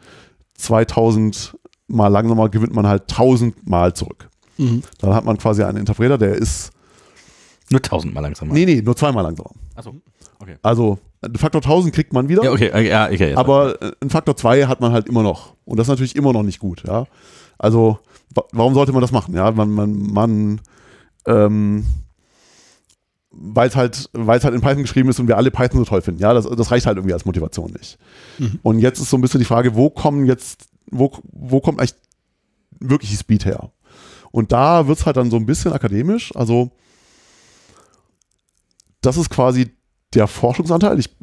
2000 0.55 1.57
mal 1.89 2.09
langsamer, 2.09 2.49
gewinnt 2.49 2.75
man 2.75 2.87
halt 2.87 3.03
1000 3.11 3.69
mal 3.69 3.95
zurück. 3.95 4.31
Mhm. 4.57 4.83
Dann 5.01 5.15
hat 5.15 5.25
man 5.25 5.39
quasi 5.39 5.63
einen 5.63 5.79
Interpreter, 5.79 6.19
der 6.19 6.35
ist 6.35 6.71
nur 7.71 7.81
1000 7.81 8.15
mal 8.15 8.21
langsamer. 8.21 8.53
Nee, 8.53 8.65
nee, 8.65 8.83
nur 8.83 8.97
zweimal 8.97 9.23
langsamer. 9.23 9.51
Achso, 9.75 9.95
okay. 10.39 10.57
Also, 10.63 10.99
ein 11.21 11.35
Faktor 11.35 11.63
1000 11.63 11.95
kriegt 11.95 12.13
man 12.13 12.29
wieder. 12.29 12.45
Ja, 12.45 12.53
okay, 12.53 12.89
ja, 12.89 13.07
okay. 13.07 13.35
Aber 13.35 13.81
äh, 13.83 13.93
ein 14.01 14.11
Faktor 14.11 14.37
2 14.37 14.67
hat 14.67 14.81
man 14.81 14.93
halt 14.93 15.09
immer 15.09 15.23
noch. 15.23 15.55
Und 15.65 15.79
das 15.79 15.87
ist 15.87 15.91
natürlich 15.91 16.17
immer 16.17 16.33
noch 16.33 16.43
nicht 16.43 16.61
gut, 16.61 16.85
ja. 16.87 17.07
Also, 17.59 17.99
warum 18.53 18.75
sollte 18.75 18.93
man 18.93 19.03
das 19.03 19.13
machen? 19.13 19.35
Ja, 19.35 19.51
man, 19.51 19.71
man, 19.71 19.97
man, 19.99 20.61
ähm, 21.27 21.85
weil 23.31 23.69
es 23.69 23.77
halt, 23.77 24.11
weil 24.13 24.39
es 24.39 24.45
halt 24.45 24.55
in 24.55 24.61
Python 24.61 24.83
geschrieben 24.83 25.09
ist 25.09 25.21
und 25.21 25.29
wir 25.29 25.37
alle 25.37 25.51
Python 25.51 25.81
so 25.81 25.85
toll 25.85 26.03
finden. 26.03 26.21
Ja, 26.21 26.33
das, 26.33 26.49
das 26.49 26.71
reicht 26.71 26.87
halt 26.87 26.97
irgendwie 26.97 27.15
als 27.15 27.25
Motivation 27.25 27.73
nicht. 27.73 27.99
Mhm. 28.39 28.59
Und 28.63 28.79
jetzt 28.79 29.01
ist 29.01 29.11
so 29.11 29.17
ein 29.17 29.21
bisschen 29.21 29.41
die 29.41 29.47
Frage, 29.47 29.75
wo 29.75 29.91
kommen 29.91 30.27
jetzt, 30.27 30.69
wo, 30.91 31.13
wo 31.33 31.61
kommt 31.61 31.81
eigentlich 31.81 31.95
wirklich 32.81 33.11
die 33.11 33.17
Speed 33.17 33.45
her? 33.45 33.71
Und 34.31 34.53
da 34.53 34.87
wird 34.87 34.99
es 34.99 35.07
halt 35.07 35.17
dann 35.17 35.31
so 35.31 35.37
ein 35.37 35.47
bisschen 35.47 35.73
akademisch. 35.73 36.35
Also, 36.37 36.71
das 39.01 39.17
ist 39.17 39.31
quasi 39.31 39.71
der 40.15 40.27
Forschungsanteil. 40.27 40.99
Ich, 40.99 41.15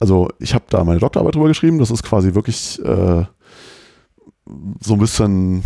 also 0.00 0.28
ich 0.38 0.54
habe 0.54 0.64
da 0.68 0.84
meine 0.84 1.00
Doktorarbeit 1.00 1.34
drüber 1.34 1.48
geschrieben. 1.48 1.78
Das 1.78 1.90
ist 1.90 2.02
quasi 2.02 2.34
wirklich 2.34 2.78
äh, 2.84 3.24
so 4.80 4.94
ein 4.94 4.98
bisschen 4.98 5.62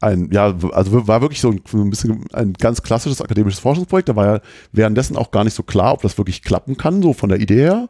ein, 0.00 0.30
ja, 0.32 0.54
also 0.72 1.06
war 1.06 1.20
wirklich 1.20 1.40
so 1.40 1.50
ein, 1.50 1.62
ein, 1.72 1.90
bisschen 1.90 2.26
ein 2.32 2.54
ganz 2.54 2.82
klassisches 2.82 3.20
akademisches 3.20 3.60
Forschungsprojekt. 3.60 4.08
Da 4.08 4.16
war 4.16 4.26
ja 4.26 4.40
währenddessen 4.72 5.16
auch 5.16 5.30
gar 5.30 5.44
nicht 5.44 5.54
so 5.54 5.62
klar, 5.62 5.92
ob 5.92 6.02
das 6.02 6.18
wirklich 6.18 6.42
klappen 6.42 6.76
kann, 6.76 7.02
so 7.02 7.12
von 7.12 7.28
der 7.28 7.40
Idee 7.40 7.62
her. 7.62 7.88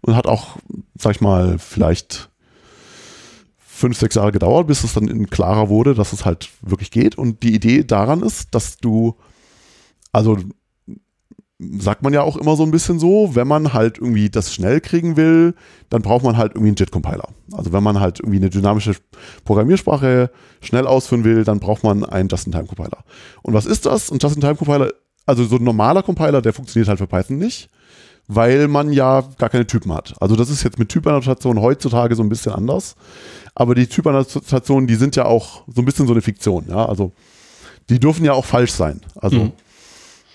Und 0.00 0.16
hat 0.16 0.26
auch, 0.26 0.56
sag 0.98 1.16
ich 1.16 1.20
mal, 1.20 1.58
vielleicht 1.58 2.30
fünf, 3.58 3.98
sechs 3.98 4.14
Jahre 4.14 4.32
gedauert, 4.32 4.66
bis 4.66 4.82
es 4.82 4.94
dann 4.94 5.26
klarer 5.28 5.68
wurde, 5.68 5.94
dass 5.94 6.12
es 6.12 6.24
halt 6.24 6.48
wirklich 6.62 6.90
geht. 6.90 7.18
Und 7.18 7.42
die 7.42 7.54
Idee 7.54 7.84
daran 7.84 8.22
ist, 8.22 8.54
dass 8.54 8.78
du, 8.78 9.16
also 10.10 10.38
sagt 11.78 12.02
man 12.02 12.12
ja 12.12 12.22
auch 12.22 12.36
immer 12.36 12.56
so 12.56 12.62
ein 12.62 12.70
bisschen 12.70 12.98
so, 12.98 13.34
wenn 13.34 13.46
man 13.46 13.72
halt 13.72 13.98
irgendwie 13.98 14.30
das 14.30 14.52
schnell 14.54 14.80
kriegen 14.80 15.16
will, 15.16 15.54
dann 15.90 16.02
braucht 16.02 16.24
man 16.24 16.36
halt 16.36 16.52
irgendwie 16.52 16.68
einen 16.68 16.76
JIT-Compiler. 16.76 17.28
Also 17.52 17.72
wenn 17.72 17.82
man 17.82 18.00
halt 18.00 18.20
irgendwie 18.20 18.38
eine 18.38 18.50
dynamische 18.50 18.96
Programmiersprache 19.44 20.30
schnell 20.60 20.86
ausführen 20.86 21.24
will, 21.24 21.44
dann 21.44 21.60
braucht 21.60 21.84
man 21.84 22.04
einen 22.04 22.28
Just-in-Time-Compiler. 22.28 23.04
Und 23.42 23.54
was 23.54 23.66
ist 23.66 23.86
das? 23.86 24.10
Ein 24.10 24.18
Just-in-Time-Compiler, 24.18 24.92
also 25.26 25.44
so 25.44 25.56
ein 25.56 25.64
normaler 25.64 26.02
Compiler, 26.02 26.42
der 26.42 26.52
funktioniert 26.52 26.88
halt 26.88 26.98
für 26.98 27.06
Python 27.06 27.38
nicht, 27.38 27.70
weil 28.26 28.68
man 28.68 28.92
ja 28.92 29.22
gar 29.38 29.50
keine 29.50 29.66
Typen 29.66 29.92
hat. 29.92 30.14
Also 30.20 30.36
das 30.36 30.50
ist 30.50 30.62
jetzt 30.62 30.78
mit 30.78 30.88
Typannotation 30.88 31.60
heutzutage 31.60 32.14
so 32.14 32.22
ein 32.22 32.28
bisschen 32.28 32.52
anders. 32.52 32.96
Aber 33.54 33.74
die 33.74 33.86
Typannotationen, 33.86 34.86
die 34.86 34.94
sind 34.94 35.16
ja 35.16 35.26
auch 35.26 35.64
so 35.66 35.82
ein 35.82 35.84
bisschen 35.84 36.06
so 36.06 36.12
eine 36.12 36.22
Fiktion. 36.22 36.66
Ja? 36.68 36.86
Also 36.86 37.12
die 37.88 38.00
dürfen 38.00 38.24
ja 38.24 38.32
auch 38.32 38.44
falsch 38.44 38.72
sein. 38.72 39.00
Also 39.16 39.38
mhm. 39.38 39.52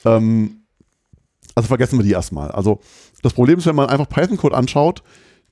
ähm, 0.05 0.56
also 1.57 1.69
vergessen 1.69 1.97
wir 1.97 2.03
die 2.03 2.11
erstmal. 2.11 2.51
Also 2.51 2.81
das 3.23 3.33
Problem 3.33 3.57
ist, 3.57 3.65
wenn 3.65 3.75
man 3.75 3.89
einfach 3.89 4.07
Python-Code 4.07 4.55
anschaut, 4.55 5.01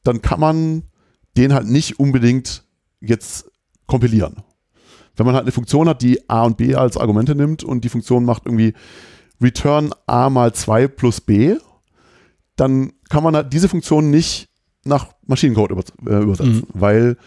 dann 0.03 0.22
kann 0.22 0.40
man 0.40 0.84
den 1.36 1.52
halt 1.52 1.68
nicht 1.68 1.99
unbedingt 1.99 2.64
jetzt 3.02 3.49
kompilieren. 3.88 4.44
Wenn 5.15 5.26
man 5.26 5.34
halt 5.34 5.45
eine 5.45 5.52
Funktion 5.52 5.90
hat, 5.90 6.03
die 6.03 6.30
A 6.30 6.44
und 6.44 6.57
B 6.57 6.76
als 6.76 6.95
Argumente 6.95 7.34
nimmt 7.34 7.64
und 7.64 7.84
die 7.84 7.90
Funktion 7.90 8.23
macht 8.23 8.45
irgendwie 8.45 8.76
return 9.41 9.94
A 10.06 10.30
mal 10.30 10.53
2 10.53 10.90
plus 10.90 11.22
B, 11.22 11.56
dann 12.56 12.94
kann 13.10 13.23
man 13.23 13.36
halt 13.36 13.52
diese 13.52 13.68
Funktion 13.68 14.11
nicht 14.11 14.49
nach 14.84 15.07
Maschinencode 15.26 15.72
äh, 15.72 16.22
übersetzen, 16.22 16.57
mhm. 16.57 16.68
weil 16.76 17.18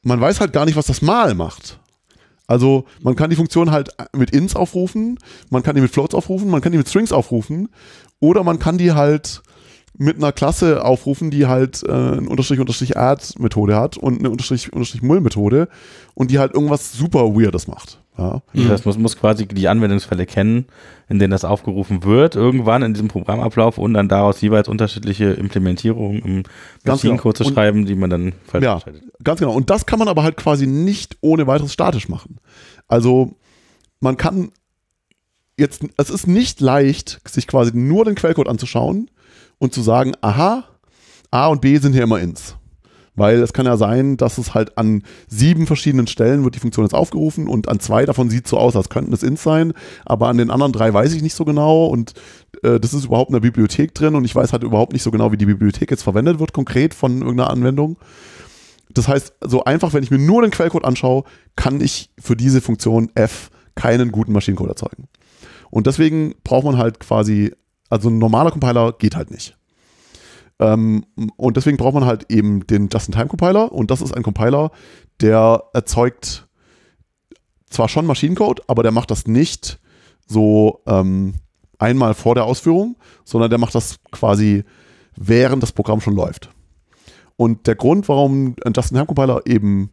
man 0.00 0.18
weiß 0.18 0.40
halt 0.40 0.54
gar 0.54 0.64
nicht, 0.64 0.76
was 0.76 0.86
das 0.86 1.02
Mal 1.02 1.34
macht. 1.34 1.78
Also 2.48 2.86
man 3.02 3.14
kann 3.14 3.30
die 3.30 3.36
Funktion 3.36 3.70
halt 3.70 3.90
mit 4.16 4.30
Ins 4.30 4.56
aufrufen, 4.56 5.18
man 5.50 5.62
kann 5.62 5.76
die 5.76 5.82
mit 5.82 5.92
Floats 5.92 6.14
aufrufen, 6.14 6.50
man 6.50 6.62
kann 6.62 6.72
die 6.72 6.78
mit 6.78 6.88
Strings 6.88 7.12
aufrufen 7.12 7.68
oder 8.20 8.42
man 8.42 8.58
kann 8.58 8.78
die 8.78 8.92
halt 8.92 9.42
mit 9.98 10.16
einer 10.16 10.32
Klasse 10.32 10.84
aufrufen, 10.84 11.30
die 11.30 11.46
halt 11.46 11.82
äh, 11.82 11.92
eine 11.92 12.28
Unterstrich 12.28 12.58
Unterstrich 12.58 12.96
Add 12.96 13.22
Methode 13.38 13.76
hat 13.76 13.98
und 13.98 14.18
eine 14.18 14.30
Unterstrich 14.30 14.72
Unterstrich 14.72 15.02
Mull 15.02 15.20
Methode 15.20 15.68
und 16.14 16.30
die 16.30 16.38
halt 16.38 16.54
irgendwas 16.54 16.92
super 16.92 17.34
Weirdes 17.34 17.68
macht. 17.68 18.00
Ja. 18.18 18.42
Mhm. 18.52 18.68
Das 18.68 18.84
muss, 18.84 18.98
muss 18.98 19.16
quasi 19.16 19.46
die 19.46 19.68
Anwendungsfälle 19.68 20.26
kennen, 20.26 20.66
in 21.08 21.20
denen 21.20 21.30
das 21.30 21.44
aufgerufen 21.44 22.02
wird, 22.02 22.34
irgendwann 22.34 22.82
in 22.82 22.92
diesem 22.92 23.08
Programmablauf 23.08 23.78
und 23.78 23.94
dann 23.94 24.08
daraus 24.08 24.40
jeweils 24.40 24.68
unterschiedliche 24.68 25.26
Implementierungen 25.26 26.22
im 26.22 26.42
Maschinencode 26.84 27.38
genau. 27.38 27.48
zu 27.48 27.54
schreiben, 27.54 27.86
die 27.86 27.94
man 27.94 28.10
dann 28.10 28.32
falsch 28.44 28.64
ja, 28.64 28.80
Ganz 29.22 29.38
genau. 29.38 29.52
Und 29.52 29.70
das 29.70 29.86
kann 29.86 30.00
man 30.00 30.08
aber 30.08 30.24
halt 30.24 30.36
quasi 30.36 30.66
nicht 30.66 31.16
ohne 31.20 31.46
weiteres 31.46 31.72
statisch 31.72 32.08
machen. 32.08 32.38
Also 32.88 33.36
man 34.00 34.16
kann 34.16 34.50
jetzt, 35.56 35.84
es 35.96 36.10
ist 36.10 36.26
nicht 36.26 36.60
leicht, 36.60 37.20
sich 37.28 37.46
quasi 37.46 37.70
nur 37.74 38.04
den 38.04 38.16
Quellcode 38.16 38.48
anzuschauen 38.48 39.10
und 39.58 39.72
zu 39.72 39.82
sagen, 39.82 40.14
aha, 40.22 40.64
A 41.30 41.46
und 41.48 41.60
B 41.60 41.78
sind 41.78 41.92
hier 41.92 42.02
immer 42.02 42.20
ins. 42.20 42.56
Weil 43.18 43.42
es 43.42 43.52
kann 43.52 43.66
ja 43.66 43.76
sein, 43.76 44.16
dass 44.16 44.38
es 44.38 44.54
halt 44.54 44.78
an 44.78 45.02
sieben 45.26 45.66
verschiedenen 45.66 46.06
Stellen 46.06 46.44
wird 46.44 46.54
die 46.54 46.60
Funktion 46.60 46.84
jetzt 46.84 46.94
aufgerufen 46.94 47.48
und 47.48 47.68
an 47.68 47.80
zwei 47.80 48.06
davon 48.06 48.30
sieht 48.30 48.44
es 48.44 48.50
so 48.50 48.58
aus, 48.58 48.76
als 48.76 48.88
könnten 48.88 49.12
es 49.12 49.22
ins 49.22 49.42
sein, 49.42 49.72
aber 50.04 50.28
an 50.28 50.38
den 50.38 50.50
anderen 50.50 50.72
drei 50.72 50.92
weiß 50.94 51.12
ich 51.14 51.22
nicht 51.22 51.34
so 51.34 51.44
genau 51.44 51.86
und 51.86 52.14
äh, 52.62 52.78
das 52.78 52.94
ist 52.94 53.06
überhaupt 53.06 53.30
in 53.30 53.34
der 53.34 53.40
Bibliothek 53.40 53.94
drin 53.94 54.14
und 54.14 54.24
ich 54.24 54.34
weiß 54.34 54.52
halt 54.52 54.62
überhaupt 54.62 54.92
nicht 54.92 55.02
so 55.02 55.10
genau, 55.10 55.32
wie 55.32 55.36
die 55.36 55.46
Bibliothek 55.46 55.90
jetzt 55.90 56.02
verwendet 56.04 56.38
wird, 56.38 56.52
konkret 56.52 56.94
von 56.94 57.20
irgendeiner 57.20 57.50
Anwendung. 57.50 57.98
Das 58.94 59.08
heißt, 59.08 59.34
so 59.44 59.64
einfach, 59.64 59.92
wenn 59.92 60.02
ich 60.02 60.10
mir 60.10 60.18
nur 60.18 60.42
den 60.42 60.50
Quellcode 60.50 60.84
anschaue, 60.84 61.24
kann 61.56 61.80
ich 61.80 62.10
für 62.18 62.36
diese 62.36 62.60
Funktion 62.60 63.10
f 63.14 63.50
keinen 63.74 64.12
guten 64.12 64.32
Maschinencode 64.32 64.70
erzeugen. 64.70 65.08
Und 65.70 65.86
deswegen 65.86 66.34
braucht 66.44 66.64
man 66.64 66.78
halt 66.78 67.00
quasi, 67.00 67.52
also 67.90 68.08
ein 68.08 68.18
normaler 68.18 68.50
Compiler 68.50 68.92
geht 68.92 69.16
halt 69.16 69.30
nicht. 69.30 69.57
Ähm, 70.60 71.04
und 71.36 71.56
deswegen 71.56 71.76
braucht 71.76 71.94
man 71.94 72.04
halt 72.06 72.30
eben 72.30 72.66
den 72.66 72.88
Just-in-Time-Compiler 72.92 73.72
und 73.72 73.90
das 73.90 74.00
ist 74.00 74.12
ein 74.12 74.22
Compiler, 74.22 74.70
der 75.20 75.64
erzeugt 75.72 76.48
zwar 77.70 77.88
schon 77.88 78.06
Maschinencode, 78.06 78.62
aber 78.68 78.82
der 78.82 78.92
macht 78.92 79.10
das 79.10 79.26
nicht 79.26 79.78
so, 80.26 80.82
ähm, 80.86 81.34
einmal 81.78 82.14
vor 82.14 82.34
der 82.34 82.44
Ausführung, 82.44 82.96
sondern 83.24 83.50
der 83.50 83.58
macht 83.58 83.74
das 83.74 83.98
quasi 84.10 84.64
während 85.16 85.62
das 85.62 85.72
Programm 85.72 86.00
schon 86.00 86.14
läuft. 86.14 86.50
Und 87.36 87.66
der 87.66 87.76
Grund, 87.76 88.08
warum 88.08 88.56
ein 88.64 88.72
Just-in-Time-Compiler 88.74 89.42
eben 89.46 89.90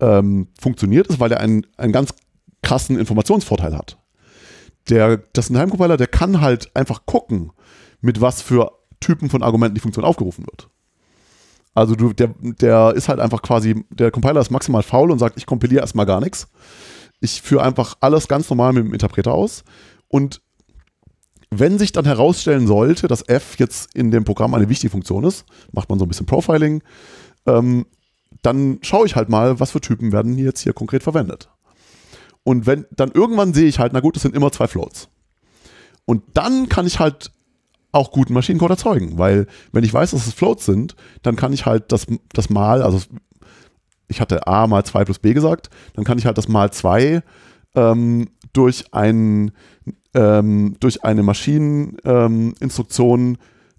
ähm, 0.00 0.48
funktioniert, 0.60 1.06
ist, 1.06 1.20
weil 1.20 1.32
er 1.32 1.40
einen, 1.40 1.66
einen 1.76 1.92
ganz 1.92 2.12
krassen 2.62 2.98
Informationsvorteil 2.98 3.76
hat. 3.76 3.98
Der 4.88 5.22
Just-in-Time-Compiler, 5.34 5.96
der 5.96 6.08
kann 6.08 6.40
halt 6.40 6.74
einfach 6.74 7.06
gucken, 7.06 7.52
mit 8.00 8.20
was 8.20 8.42
für 8.42 8.72
Typen 9.00 9.30
von 9.30 9.42
Argumenten 9.42 9.74
die 9.74 9.80
Funktion 9.80 10.04
aufgerufen 10.04 10.46
wird. 10.46 10.68
Also 11.74 11.94
du, 11.94 12.12
der, 12.14 12.34
der 12.40 12.94
ist 12.96 13.08
halt 13.08 13.20
einfach 13.20 13.42
quasi, 13.42 13.84
der 13.90 14.10
Compiler 14.10 14.40
ist 14.40 14.50
maximal 14.50 14.82
faul 14.82 15.10
und 15.10 15.18
sagt, 15.18 15.36
ich 15.36 15.44
kompiliere 15.44 15.82
erstmal 15.82 16.06
gar 16.06 16.20
nichts. 16.20 16.48
Ich 17.20 17.42
führe 17.42 17.62
einfach 17.62 17.96
alles 18.00 18.28
ganz 18.28 18.48
normal 18.48 18.72
mit 18.72 18.84
dem 18.84 18.92
Interpreter 18.94 19.34
aus. 19.34 19.62
Und 20.08 20.40
wenn 21.50 21.78
sich 21.78 21.92
dann 21.92 22.06
herausstellen 22.06 22.66
sollte, 22.66 23.08
dass 23.08 23.28
f 23.28 23.56
jetzt 23.58 23.94
in 23.94 24.10
dem 24.10 24.24
Programm 24.24 24.54
eine 24.54 24.68
wichtige 24.68 24.90
Funktion 24.90 25.24
ist, 25.24 25.44
macht 25.72 25.88
man 25.88 25.98
so 25.98 26.04
ein 26.04 26.08
bisschen 26.08 26.26
Profiling, 26.26 26.82
ähm, 27.46 27.86
dann 28.42 28.78
schaue 28.82 29.06
ich 29.06 29.16
halt 29.16 29.28
mal, 29.28 29.60
was 29.60 29.70
für 29.70 29.80
Typen 29.80 30.12
werden 30.12 30.38
jetzt 30.38 30.60
hier 30.60 30.72
konkret 30.72 31.02
verwendet. 31.02 31.50
Und 32.42 32.66
wenn 32.66 32.86
dann 32.90 33.10
irgendwann 33.10 33.54
sehe 33.54 33.66
ich 33.66 33.78
halt, 33.78 33.92
na 33.92 34.00
gut, 34.00 34.16
das 34.16 34.22
sind 34.22 34.34
immer 34.34 34.52
zwei 34.52 34.66
Floats. 34.66 35.08
Und 36.04 36.22
dann 36.34 36.68
kann 36.68 36.86
ich 36.86 37.00
halt 37.00 37.32
auch 37.96 38.12
guten 38.12 38.34
Maschinencode 38.34 38.70
erzeugen, 38.70 39.18
weil 39.18 39.46
wenn 39.72 39.84
ich 39.84 39.92
weiß, 39.92 40.12
dass 40.12 40.26
es 40.26 40.34
Floats 40.34 40.64
sind, 40.66 40.96
dann 41.22 41.36
kann 41.36 41.52
ich 41.52 41.66
halt 41.66 41.92
das, 41.92 42.06
das 42.32 42.50
Mal, 42.50 42.82
also 42.82 43.00
ich 44.08 44.20
hatte 44.20 44.46
a 44.46 44.66
mal 44.66 44.84
2 44.84 45.04
plus 45.04 45.18
b 45.18 45.34
gesagt, 45.34 45.70
dann 45.94 46.04
kann 46.04 46.18
ich 46.18 46.26
halt 46.26 46.38
das 46.38 46.48
mal 46.48 46.70
2 46.72 47.22
ähm, 47.74 48.28
durch, 48.52 48.92
ein, 48.92 49.52
ähm, 50.14 50.76
durch 50.80 51.04
eine 51.04 51.22
Maschineninstruktion 51.22 53.20
ähm, 53.20 53.36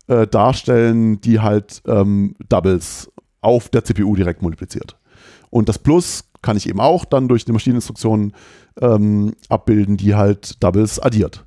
äh, 0.08 0.28
darstellen, 0.28 1.20
die 1.22 1.40
halt 1.40 1.82
ähm, 1.86 2.36
Doubles 2.50 3.12
auf 3.42 3.70
der 3.70 3.84
CPU 3.84 4.16
direkt 4.16 4.42
multipliziert. 4.42 4.98
Und 5.50 5.70
das 5.70 5.80
Plus 5.80 6.26
kann 6.42 6.58
ich 6.58 6.70
eben 6.70 6.80
auch 6.80 7.06
dann 7.06 7.28
durch 7.28 7.46
eine 7.46 7.54
Maschineninstruktion 7.54 8.34
ähm, 8.80 9.34
abbilden, 9.50 9.98
die 9.98 10.16
halt 10.16 10.62
Doubles 10.64 11.00
addiert. 11.00 11.47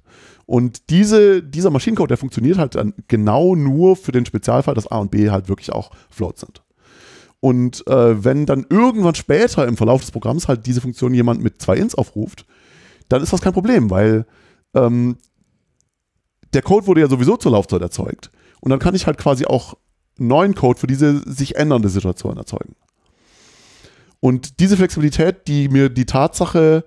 Und 0.50 0.90
diese, 0.90 1.44
dieser 1.44 1.70
Maschinencode, 1.70 2.10
der 2.10 2.16
funktioniert 2.16 2.58
halt 2.58 2.74
dann 2.74 2.92
genau 3.06 3.54
nur 3.54 3.94
für 3.94 4.10
den 4.10 4.26
Spezialfall, 4.26 4.74
dass 4.74 4.88
A 4.88 4.98
und 4.98 5.12
B 5.12 5.30
halt 5.30 5.48
wirklich 5.48 5.70
auch 5.70 5.92
Floats 6.10 6.40
sind. 6.40 6.64
Und 7.38 7.86
äh, 7.86 8.24
wenn 8.24 8.46
dann 8.46 8.66
irgendwann 8.68 9.14
später 9.14 9.68
im 9.68 9.76
Verlauf 9.76 10.00
des 10.00 10.10
Programms 10.10 10.48
halt 10.48 10.66
diese 10.66 10.80
Funktion 10.80 11.14
jemand 11.14 11.40
mit 11.40 11.62
zwei 11.62 11.76
Ins 11.76 11.94
aufruft, 11.94 12.46
dann 13.08 13.22
ist 13.22 13.32
das 13.32 13.42
kein 13.42 13.52
Problem, 13.52 13.90
weil 13.90 14.26
ähm, 14.74 15.18
der 16.52 16.62
Code 16.62 16.88
wurde 16.88 17.02
ja 17.02 17.08
sowieso 17.08 17.36
zur 17.36 17.52
Laufzeit 17.52 17.80
erzeugt. 17.80 18.32
Und 18.60 18.70
dann 18.70 18.80
kann 18.80 18.96
ich 18.96 19.06
halt 19.06 19.18
quasi 19.18 19.46
auch 19.46 19.74
neuen 20.18 20.56
Code 20.56 20.80
für 20.80 20.88
diese 20.88 21.22
sich 21.32 21.54
ändernde 21.54 21.90
Situation 21.90 22.36
erzeugen. 22.36 22.74
Und 24.18 24.58
diese 24.58 24.76
Flexibilität, 24.76 25.46
die 25.46 25.68
mir 25.68 25.90
die 25.90 26.06
Tatsache, 26.06 26.84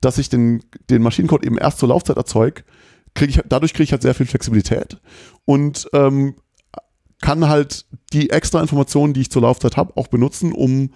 dass 0.00 0.18
ich 0.18 0.30
den, 0.30 0.64
den 0.90 1.00
Maschinencode 1.00 1.44
eben 1.44 1.58
erst 1.58 1.78
zur 1.78 1.90
Laufzeit 1.90 2.16
erzeuge, 2.16 2.64
kriege 3.14 3.30
ich, 3.30 3.40
dadurch 3.48 3.72
kriege 3.72 3.84
ich 3.84 3.92
halt 3.92 4.02
sehr 4.02 4.14
viel 4.14 4.26
Flexibilität 4.26 4.98
und 5.44 5.88
ähm, 5.92 6.36
kann 7.20 7.48
halt 7.48 7.86
die 8.12 8.30
extra 8.30 8.60
Informationen, 8.60 9.14
die 9.14 9.22
ich 9.22 9.30
zur 9.30 9.42
Laufzeit 9.42 9.76
habe, 9.76 9.96
auch 9.96 10.08
benutzen, 10.08 10.52
um 10.52 10.90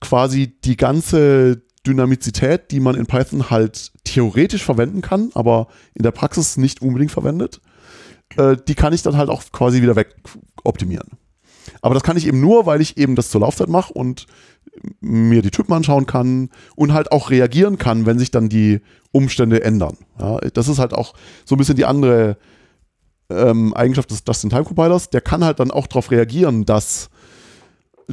quasi 0.00 0.58
die 0.64 0.76
ganze 0.76 1.62
Dynamizität, 1.86 2.70
die 2.70 2.80
man 2.80 2.94
in 2.94 3.06
Python 3.06 3.50
halt 3.50 3.92
theoretisch 4.04 4.62
verwenden 4.64 5.02
kann, 5.02 5.30
aber 5.34 5.68
in 5.94 6.02
der 6.02 6.12
Praxis 6.12 6.56
nicht 6.56 6.80
unbedingt 6.80 7.10
verwendet, 7.10 7.60
äh, 8.36 8.56
die 8.68 8.74
kann 8.74 8.92
ich 8.92 9.02
dann 9.02 9.16
halt 9.16 9.28
auch 9.28 9.42
quasi 9.52 9.82
wieder 9.82 9.96
weg 9.96 10.14
optimieren. 10.62 11.18
Aber 11.82 11.94
das 11.94 12.02
kann 12.02 12.16
ich 12.16 12.26
eben 12.26 12.40
nur, 12.40 12.66
weil 12.66 12.80
ich 12.80 12.96
eben 12.96 13.16
das 13.16 13.30
zur 13.30 13.42
Laufzeit 13.42 13.68
mache 13.68 13.92
und 13.92 14.26
mir 15.00 15.42
die 15.42 15.50
Typen 15.50 15.72
anschauen 15.72 16.06
kann 16.06 16.50
und 16.76 16.92
halt 16.92 17.12
auch 17.12 17.30
reagieren 17.30 17.78
kann, 17.78 18.06
wenn 18.06 18.18
sich 18.18 18.30
dann 18.30 18.48
die 18.48 18.80
Umstände 19.12 19.62
ändern. 19.62 19.96
Ja, 20.18 20.38
das 20.38 20.68
ist 20.68 20.78
halt 20.78 20.92
auch 20.92 21.14
so 21.44 21.54
ein 21.54 21.58
bisschen 21.58 21.76
die 21.76 21.84
andere 21.84 22.36
ähm, 23.30 23.72
Eigenschaft 23.74 24.10
des 24.10 24.24
Just-in-Time-Compilers. 24.26 25.10
Der 25.10 25.20
kann 25.20 25.44
halt 25.44 25.60
dann 25.60 25.70
auch 25.70 25.86
darauf 25.86 26.10
reagieren, 26.10 26.64
dass 26.64 27.10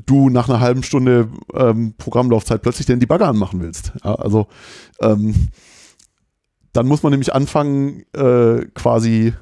du 0.05 0.29
nach 0.29 0.47
einer 0.47 0.59
halben 0.59 0.83
Stunde 0.83 1.29
ähm, 1.53 1.95
Programmlaufzeit 1.97 2.61
plötzlich 2.61 2.87
den 2.87 2.99
Debugger 2.99 3.27
anmachen 3.27 3.61
willst. 3.61 3.91
Ja, 4.03 4.15
also 4.15 4.47
ähm, 5.01 5.49
dann 6.73 6.87
muss 6.87 7.03
man 7.03 7.11
nämlich 7.11 7.33
anfangen, 7.33 8.03
äh, 8.13 8.65
quasi 8.73 9.33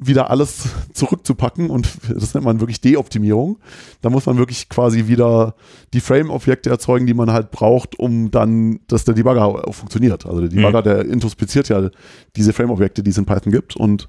wieder 0.00 0.30
alles 0.30 0.70
zurückzupacken 0.94 1.68
und 1.68 1.88
das 2.08 2.34
nennt 2.34 2.46
man 2.46 2.60
wirklich 2.60 2.80
Deoptimierung. 2.80 3.58
Da 4.00 4.08
muss 4.08 4.26
man 4.26 4.38
wirklich 4.38 4.68
quasi 4.68 5.06
wieder 5.06 5.54
die 5.92 6.00
Frame-Objekte 6.00 6.70
erzeugen, 6.70 7.06
die 7.06 7.14
man 7.14 7.30
halt 7.30 7.50
braucht, 7.50 7.98
um 7.98 8.30
dann, 8.30 8.80
dass 8.88 9.04
der 9.04 9.14
Debugger 9.14 9.44
auch 9.44 9.74
funktioniert. 9.74 10.24
Also 10.24 10.40
der 10.40 10.48
Debugger, 10.48 10.80
mhm. 10.80 10.84
der 10.84 11.04
introspiziert 11.04 11.68
ja 11.68 11.90
diese 12.34 12.52
Frame-Objekte, 12.52 13.02
die 13.02 13.10
es 13.10 13.18
in 13.18 13.26
Python 13.26 13.52
gibt 13.52 13.76
und 13.76 14.08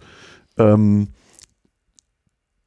ähm, 0.58 1.10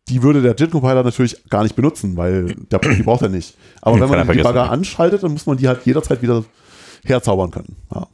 die 0.09 0.22
würde 0.22 0.42
der 0.42 0.55
JIT-Compiler 0.55 1.02
natürlich 1.02 1.48
gar 1.48 1.62
nicht 1.62 1.76
benutzen, 1.76 2.18
weil 2.18 2.55
der, 2.70 2.78
die 2.78 3.02
braucht 3.02 3.22
er 3.22 3.30
nicht. 3.30 3.56
Aber 3.80 3.98
wenn 3.98 4.09
man 4.10 4.26
den 4.26 4.36
Debugger 4.36 4.70
anschaltet, 4.70 5.22
dann 5.22 5.32
muss 5.32 5.46
man 5.46 5.56
die 5.56 5.66
halt 5.66 5.86
jederzeit 5.86 6.20
wieder 6.20 6.44
herzaubern 7.05 7.51
können. 7.51 7.76
Ja. 7.94 8.06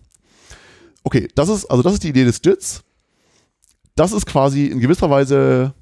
Okay, 1.02 1.28
das 1.34 1.48
ist, 1.48 1.66
also 1.66 1.82
das 1.82 1.94
ist 1.94 2.04
die 2.04 2.10
Idee 2.10 2.24
des 2.24 2.40
JITs 2.44 2.84
das 3.96 4.12
ist 4.12 4.26
quasi 4.26 4.66
in 4.66 4.80
gewisser 4.80 5.10
Weise 5.10 5.74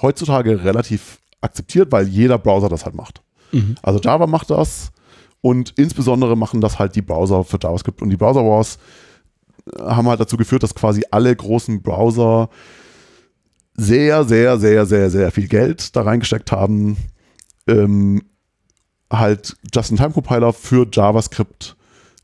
heutzutage 0.00 0.64
relativ 0.64 1.18
akzeptiert, 1.40 1.92
weil 1.92 2.08
jeder 2.08 2.38
Browser 2.38 2.68
das 2.68 2.84
halt 2.84 2.94
macht. 2.94 3.22
Mhm. 3.52 3.76
Also 3.82 4.00
Java 4.00 4.26
macht 4.26 4.50
das 4.50 4.90
und 5.40 5.74
insbesondere 5.76 6.36
machen 6.36 6.60
das 6.60 6.78
halt 6.78 6.96
die 6.96 7.02
Browser 7.02 7.44
für 7.44 7.58
JavaScript 7.62 8.02
und 8.02 8.10
die 8.10 8.16
Browser 8.16 8.44
Wars 8.44 8.78
äh, 9.72 9.82
haben 9.82 10.08
halt 10.08 10.20
dazu 10.20 10.36
geführt, 10.36 10.62
dass 10.62 10.74
quasi 10.74 11.02
alle 11.10 11.34
großen 11.34 11.82
Browser 11.82 12.48
sehr, 13.76 14.24
sehr, 14.24 14.58
sehr, 14.58 14.86
sehr, 14.86 15.10
sehr 15.10 15.30
viel 15.30 15.48
Geld 15.48 15.96
da 15.96 16.02
reingesteckt 16.02 16.52
haben, 16.52 16.96
ähm, 17.66 18.22
halt 19.10 19.56
Just-in-Time-Compiler 19.72 20.52
für 20.52 20.86
JavaScript 20.90 21.76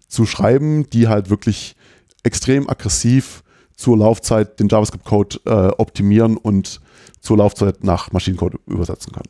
zu 0.09 0.27
schreiben, 0.27 0.89
die 0.91 1.09
halt 1.09 1.31
wirklich 1.31 1.77
extrem 2.23 2.69
aggressiv 2.69 3.43
zur 3.81 3.97
Laufzeit 3.97 4.61
den 4.61 4.69
JavaScript-Code 4.69 5.41
äh, 5.47 5.69
optimieren 5.79 6.37
und 6.37 6.83
zur 7.21 7.39
Laufzeit 7.39 7.83
nach 7.83 8.13
Maschinencode 8.13 8.57
übersetzen 8.67 9.13
kann. 9.13 9.25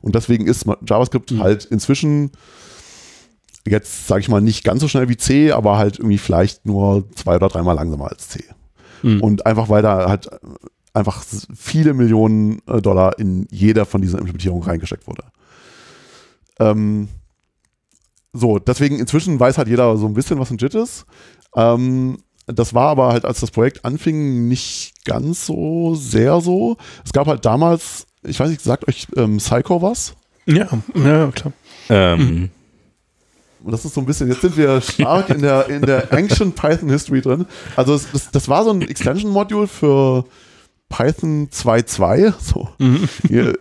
Und 0.00 0.14
deswegen 0.14 0.46
ist 0.46 0.66
JavaScript 0.86 1.32
mhm. 1.32 1.42
halt 1.42 1.64
inzwischen 1.64 2.30
jetzt, 3.66 4.06
sage 4.06 4.20
ich 4.20 4.28
mal, 4.28 4.40
nicht 4.40 4.62
ganz 4.62 4.82
so 4.82 4.88
schnell 4.88 5.08
wie 5.08 5.16
C, 5.16 5.50
aber 5.50 5.78
halt 5.78 5.98
irgendwie 5.98 6.18
vielleicht 6.18 6.64
nur 6.64 7.10
zwei 7.16 7.34
oder 7.36 7.48
dreimal 7.48 7.74
langsamer 7.74 8.08
als 8.08 8.28
C. 8.28 8.44
Mhm. 9.02 9.20
Und 9.20 9.46
einfach, 9.46 9.68
weil 9.68 9.82
da 9.82 10.08
halt 10.08 10.30
einfach 10.94 11.24
viele 11.56 11.92
Millionen 11.92 12.62
äh, 12.68 12.80
Dollar 12.80 13.18
in 13.18 13.48
jeder 13.50 13.84
von 13.84 14.00
diesen 14.00 14.20
Implementierungen 14.20 14.62
reingesteckt 14.62 15.08
wurde. 15.08 15.24
Ähm, 16.60 17.08
so, 18.32 18.60
deswegen 18.60 19.00
inzwischen 19.00 19.40
weiß 19.40 19.58
halt 19.58 19.66
jeder 19.66 19.96
so 19.96 20.06
ein 20.06 20.14
bisschen, 20.14 20.38
was 20.38 20.52
ein 20.52 20.58
JIT 20.58 20.76
ist. 20.76 21.04
Ähm, 21.56 22.18
das 22.48 22.74
war 22.74 22.88
aber 22.88 23.08
halt, 23.12 23.24
als 23.24 23.40
das 23.40 23.50
Projekt 23.50 23.84
anfing, 23.84 24.48
nicht 24.48 25.04
ganz 25.04 25.46
so 25.46 25.94
sehr 25.94 26.40
so. 26.40 26.76
Es 27.04 27.12
gab 27.12 27.26
halt 27.26 27.44
damals, 27.44 28.06
ich 28.22 28.40
weiß 28.40 28.48
nicht, 28.48 28.62
sagt 28.62 28.88
euch 28.88 29.06
ähm, 29.16 29.36
Psycho 29.38 29.82
was? 29.82 30.14
Ja, 30.46 30.68
ja, 30.94 31.30
klar. 31.30 31.52
Ähm. 31.90 32.50
Und 33.62 33.72
das 33.72 33.84
ist 33.84 33.94
so 33.94 34.00
ein 34.00 34.06
bisschen, 34.06 34.28
jetzt 34.28 34.40
sind 34.40 34.56
wir 34.56 34.80
stark 34.80 35.30
in 35.30 35.42
der, 35.42 35.68
in 35.68 35.82
der 35.82 36.12
Ancient 36.12 36.54
Python 36.54 36.88
History 36.88 37.20
drin. 37.20 37.46
Also 37.76 37.92
das, 37.92 38.10
das, 38.12 38.30
das 38.30 38.48
war 38.48 38.64
so 38.64 38.70
ein 38.70 38.82
Extension-Module 38.82 39.66
für 39.66 40.24
Python 40.88 41.48
2.2. 41.50 42.34
So. 42.40 42.68
Mhm. 42.78 43.08
Hier, 43.26 43.54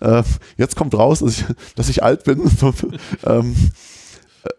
äh, 0.00 0.22
jetzt 0.56 0.76
kommt 0.76 0.94
raus, 0.94 1.18
dass 1.18 1.38
ich, 1.38 1.44
dass 1.74 1.88
ich 1.88 2.02
alt 2.02 2.24
bin. 2.24 2.48
ähm, 3.26 3.54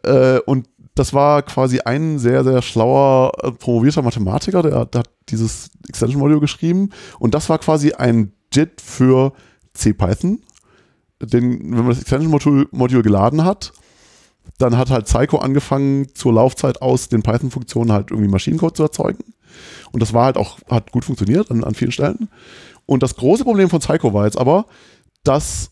äh, 0.04 0.40
und 0.40 0.68
das 0.96 1.14
war 1.14 1.44
quasi 1.44 1.82
ein 1.82 2.20
sehr, 2.20 2.44
sehr 2.44 2.62
schlauer, 2.62 3.32
äh, 3.44 3.52
promovierter 3.52 4.02
Mathematiker, 4.02 4.64
der, 4.64 4.86
der 4.86 5.00
hat 5.00 5.10
dieses 5.30 5.70
Extension-Module 5.90 6.40
geschrieben. 6.40 6.90
Und 7.20 7.36
das 7.36 7.50
war 7.50 7.60
quasi 7.60 7.92
ein 7.94 8.32
JIT 8.54 8.82
für 8.82 9.34
CPython. 9.74 10.42
Den, 11.22 11.60
wenn 11.60 11.80
man 11.80 11.90
das 11.90 12.00
Extension-Modul 12.00 13.04
geladen 13.04 13.44
hat, 13.44 13.74
dann 14.58 14.78
hat 14.78 14.90
halt 14.90 15.06
Psycho 15.06 15.38
angefangen, 15.38 16.08
zur 16.14 16.34
Laufzeit 16.34 16.82
aus 16.82 17.10
den 17.10 17.24
Python-Funktionen 17.24 17.92
halt 17.92 18.12
irgendwie 18.12 18.30
Maschinencode 18.30 18.78
zu 18.78 18.84
erzeugen. 18.84 19.24
Und 19.92 20.02
das 20.02 20.14
war 20.14 20.26
halt 20.26 20.38
auch, 20.38 20.60
hat 20.70 20.92
gut 20.92 21.04
funktioniert 21.04 21.52
an, 21.52 21.64
an 21.64 21.76
vielen 21.76 21.92
Stellen. 21.92 22.30
Und 22.86 23.04
das 23.04 23.16
große 23.16 23.44
Problem 23.44 23.70
von 23.70 23.80
Psycho 23.80 24.14
war 24.14 24.26
jetzt 24.26 24.38
aber, 24.38 24.66
dass 25.24 25.72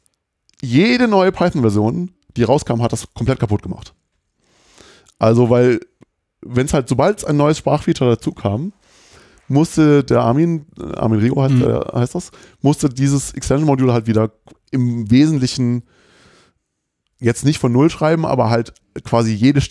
jede 0.62 1.08
neue 1.08 1.32
Python-Version, 1.32 2.12
die 2.36 2.44
rauskam, 2.44 2.82
hat 2.82 2.92
das 2.92 3.14
komplett 3.14 3.40
kaputt 3.40 3.62
gemacht. 3.62 3.94
Also, 5.24 5.50
weil, 5.50 5.80
wenn 6.42 6.66
es 6.66 6.74
halt, 6.74 6.90
sobald 6.90 7.24
ein 7.26 7.38
neues 7.38 7.58
Sprachfeature 7.58 8.10
dazu 8.10 8.34
kam, 8.34 8.74
musste 9.48 10.04
der 10.04 10.20
Armin, 10.22 10.66
äh, 10.78 10.96
Armin 10.98 11.20
Rigo 11.20 11.42
heißt, 11.42 11.54
Mhm. 11.56 11.62
äh, 11.64 11.80
heißt 12.00 12.16
das, 12.16 12.32
musste 12.62 12.90
dieses 12.90 13.34
Extension-Modul 13.34 13.94
halt 13.94 14.08
wieder 14.08 14.32
im 14.72 15.10
Wesentlichen 15.10 15.84
jetzt 17.20 17.46
nicht 17.46 17.58
von 17.60 17.72
Null 17.72 17.90
schreiben, 17.90 18.26
aber 18.26 18.50
halt 18.50 18.74
quasi 19.06 19.32
jede, 19.34 19.62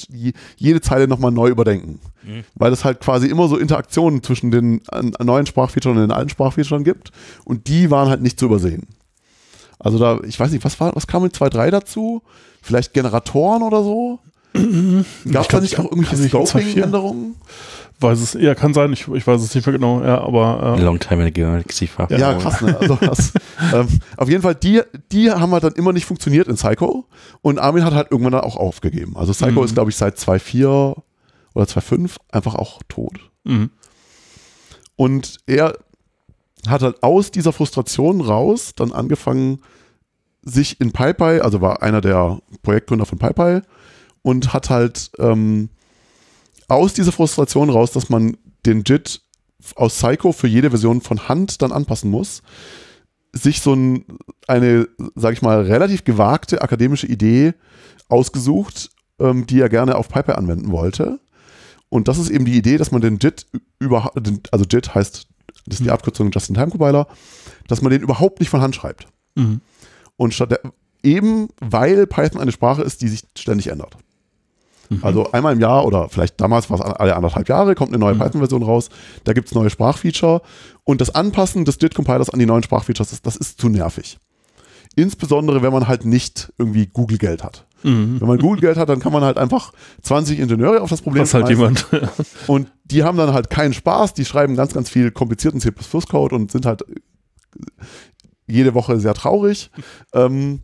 jede 0.56 0.80
Zeile 0.80 1.06
nochmal 1.06 1.32
neu 1.32 1.48
überdenken. 1.50 2.00
Mhm. 2.22 2.44
Weil 2.54 2.72
es 2.72 2.82
halt 2.86 3.00
quasi 3.00 3.26
immer 3.26 3.46
so 3.48 3.58
Interaktionen 3.58 4.22
zwischen 4.22 4.50
den 4.50 4.80
neuen 5.22 5.44
Sprachfeatures 5.44 5.94
und 5.94 6.00
den 6.00 6.12
alten 6.12 6.30
Sprachfeatures 6.30 6.82
gibt 6.82 7.10
und 7.44 7.68
die 7.68 7.90
waren 7.90 8.08
halt 8.08 8.22
nicht 8.22 8.38
zu 8.38 8.46
übersehen. 8.46 8.86
Also 9.78 9.98
da, 9.98 10.18
ich 10.24 10.40
weiß 10.40 10.50
nicht, 10.52 10.64
was 10.64 10.80
war, 10.80 10.96
was 10.96 11.06
kam 11.06 11.24
mit 11.24 11.34
2.3 11.34 11.70
dazu? 11.70 12.22
Vielleicht 12.62 12.94
Generatoren 12.94 13.62
oder 13.62 13.82
so? 13.82 14.18
Gab 15.32 15.42
es 15.42 15.48
da 15.48 15.60
nicht 15.60 15.72
ich 15.72 15.78
auch 15.78 15.88
kann 15.90 15.98
irgendwelche 15.98 16.22
mich 16.22 16.32
mit 16.32 16.42
2.4 16.42 16.46
Scoping-Änderungen? 16.46 17.36
Weiß 18.00 18.20
es, 18.20 18.32
ja, 18.34 18.54
kann 18.56 18.74
sein, 18.74 18.92
ich, 18.92 19.06
ich 19.08 19.26
weiß 19.26 19.40
es 19.40 19.54
nicht 19.54 19.64
mehr 19.64 19.72
genau, 19.74 20.02
ja, 20.02 20.20
aber 20.20 20.76
äh, 20.76 20.82
Long 20.82 20.98
time 20.98 21.20
in 21.26 21.32
the 21.32 21.40
Galaxy 21.40 21.86
Far 21.86 22.10
Ja, 22.10 22.32
Forward. 22.38 22.42
krass, 22.42 22.60
ne? 22.60 22.76
Also 22.80 22.96
das, 22.96 23.32
ähm, 23.72 23.86
auf 24.16 24.28
jeden 24.28 24.42
Fall, 24.42 24.56
die, 24.56 24.82
die 25.12 25.30
haben 25.30 25.52
halt 25.52 25.62
dann 25.62 25.74
immer 25.74 25.92
nicht 25.92 26.04
funktioniert 26.04 26.48
in 26.48 26.56
Psycho 26.56 27.06
und 27.42 27.58
Armin 27.60 27.84
hat 27.84 27.94
halt 27.94 28.10
irgendwann 28.10 28.32
dann 28.32 28.40
auch 28.42 28.56
aufgegeben. 28.56 29.16
Also 29.16 29.32
Psycho 29.32 29.60
Mhm. 29.60 29.64
ist, 29.66 29.74
glaube 29.74 29.90
ich, 29.90 29.96
seit 29.96 30.16
2.4 30.18 30.96
oder 31.54 31.64
2.5 31.64 32.16
einfach 32.30 32.54
auch 32.56 32.80
tot. 32.88 33.18
mhm. 33.44 33.70
Und 34.96 35.38
er 35.46 35.74
hat 36.68 36.82
halt 36.82 37.02
aus 37.02 37.30
dieser 37.30 37.52
Frustration 37.52 38.20
raus 38.20 38.72
dann 38.76 38.92
angefangen, 38.92 39.60
sich 40.44 40.80
in 40.80 40.92
PyPy, 40.92 41.40
also 41.40 41.60
war 41.60 41.82
einer 41.82 42.00
der 42.00 42.38
Projektgründer 42.62 43.06
von 43.06 43.18
PyPy 43.18 43.62
und 44.22 44.52
hat 44.52 44.70
halt 44.70 45.10
ähm, 45.18 45.68
aus 46.68 46.94
dieser 46.94 47.12
Frustration 47.12 47.70
raus, 47.70 47.92
dass 47.92 48.08
man 48.08 48.36
den 48.64 48.82
JIT 48.84 49.20
aus 49.76 49.94
Psycho 49.94 50.32
für 50.32 50.48
jede 50.48 50.70
Version 50.70 51.00
von 51.00 51.28
Hand 51.28 51.62
dann 51.62 51.72
anpassen 51.72 52.10
muss, 52.10 52.42
sich 53.32 53.60
so 53.60 53.74
ein, 53.74 54.04
eine, 54.46 54.88
sag 55.14 55.32
ich 55.34 55.42
mal, 55.42 55.62
relativ 55.62 56.04
gewagte 56.04 56.62
akademische 56.62 57.06
Idee 57.06 57.54
ausgesucht, 58.08 58.90
ähm, 59.18 59.46
die 59.46 59.60
er 59.60 59.68
gerne 59.68 59.96
auf 59.96 60.08
PyPy 60.08 60.32
anwenden 60.32 60.70
wollte. 60.70 61.20
Und 61.88 62.08
das 62.08 62.18
ist 62.18 62.30
eben 62.30 62.44
die 62.44 62.56
Idee, 62.56 62.78
dass 62.78 62.90
man 62.90 63.00
den 63.00 63.18
JIT 63.18 63.46
über, 63.78 64.12
also 64.50 64.64
JIT 64.64 64.94
heißt, 64.94 65.28
das 65.66 65.80
ist 65.80 65.84
die 65.84 65.90
Abkürzung 65.90 66.30
Just-in-Time-Compiler, 66.30 67.06
dass 67.68 67.82
man 67.82 67.90
den 67.90 68.02
überhaupt 68.02 68.40
nicht 68.40 68.48
von 68.48 68.60
Hand 68.60 68.74
schreibt. 68.74 69.06
Mhm. 69.34 69.60
Und 70.16 70.34
statt 70.34 70.50
der, 70.50 70.60
eben 71.02 71.48
weil 71.60 72.06
Python 72.06 72.40
eine 72.40 72.52
Sprache 72.52 72.82
ist, 72.82 73.02
die 73.02 73.08
sich 73.08 73.24
ständig 73.36 73.68
ändert. 73.68 73.96
Also 75.02 75.32
einmal 75.32 75.52
im 75.54 75.60
Jahr 75.60 75.84
oder 75.86 76.08
vielleicht 76.08 76.40
damals 76.40 76.68
war 76.70 76.78
es 76.78 76.82
alle 76.84 77.16
anderthalb 77.16 77.48
Jahre, 77.48 77.74
kommt 77.74 77.90
eine 77.90 77.98
neue 77.98 78.14
Mhm. 78.14 78.18
Python-Version 78.18 78.62
raus, 78.62 78.90
da 79.24 79.32
gibt 79.32 79.48
es 79.48 79.54
neue 79.54 79.70
Sprachfeature 79.70 80.42
und 80.84 81.00
das 81.00 81.14
Anpassen 81.14 81.64
des 81.64 81.78
JIT-Compilers 81.80 82.30
an 82.30 82.38
die 82.38 82.46
neuen 82.46 82.62
Sprachfeatures, 82.62 83.10
das, 83.10 83.22
das 83.22 83.36
ist 83.36 83.60
zu 83.60 83.68
nervig. 83.68 84.18
Insbesondere, 84.94 85.62
wenn 85.62 85.72
man 85.72 85.88
halt 85.88 86.04
nicht 86.04 86.52
irgendwie 86.58 86.86
Google-Geld 86.86 87.42
hat. 87.42 87.64
Mhm. 87.82 88.20
Wenn 88.20 88.28
man 88.28 88.38
Google-Geld 88.38 88.76
hat, 88.76 88.88
dann 88.88 89.00
kann 89.00 89.12
man 89.12 89.22
halt 89.24 89.38
einfach 89.38 89.72
20 90.02 90.38
Ingenieure 90.38 90.82
auf 90.82 90.90
das 90.90 91.00
Problem 91.02 91.22
Was 91.22 91.34
halt 91.34 91.48
jemand. 91.48 91.86
Und 92.46 92.70
die 92.84 93.02
haben 93.02 93.16
dann 93.16 93.32
halt 93.32 93.48
keinen 93.50 93.72
Spaß, 93.72 94.12
die 94.14 94.24
schreiben 94.24 94.54
ganz, 94.54 94.74
ganz 94.74 94.90
viel 94.90 95.10
komplizierten 95.10 95.60
C++-Code 95.60 96.34
und 96.36 96.52
sind 96.52 96.66
halt 96.66 96.82
jede 98.46 98.74
Woche 98.74 99.00
sehr 99.00 99.14
traurig. 99.14 99.70
ähm, 100.12 100.60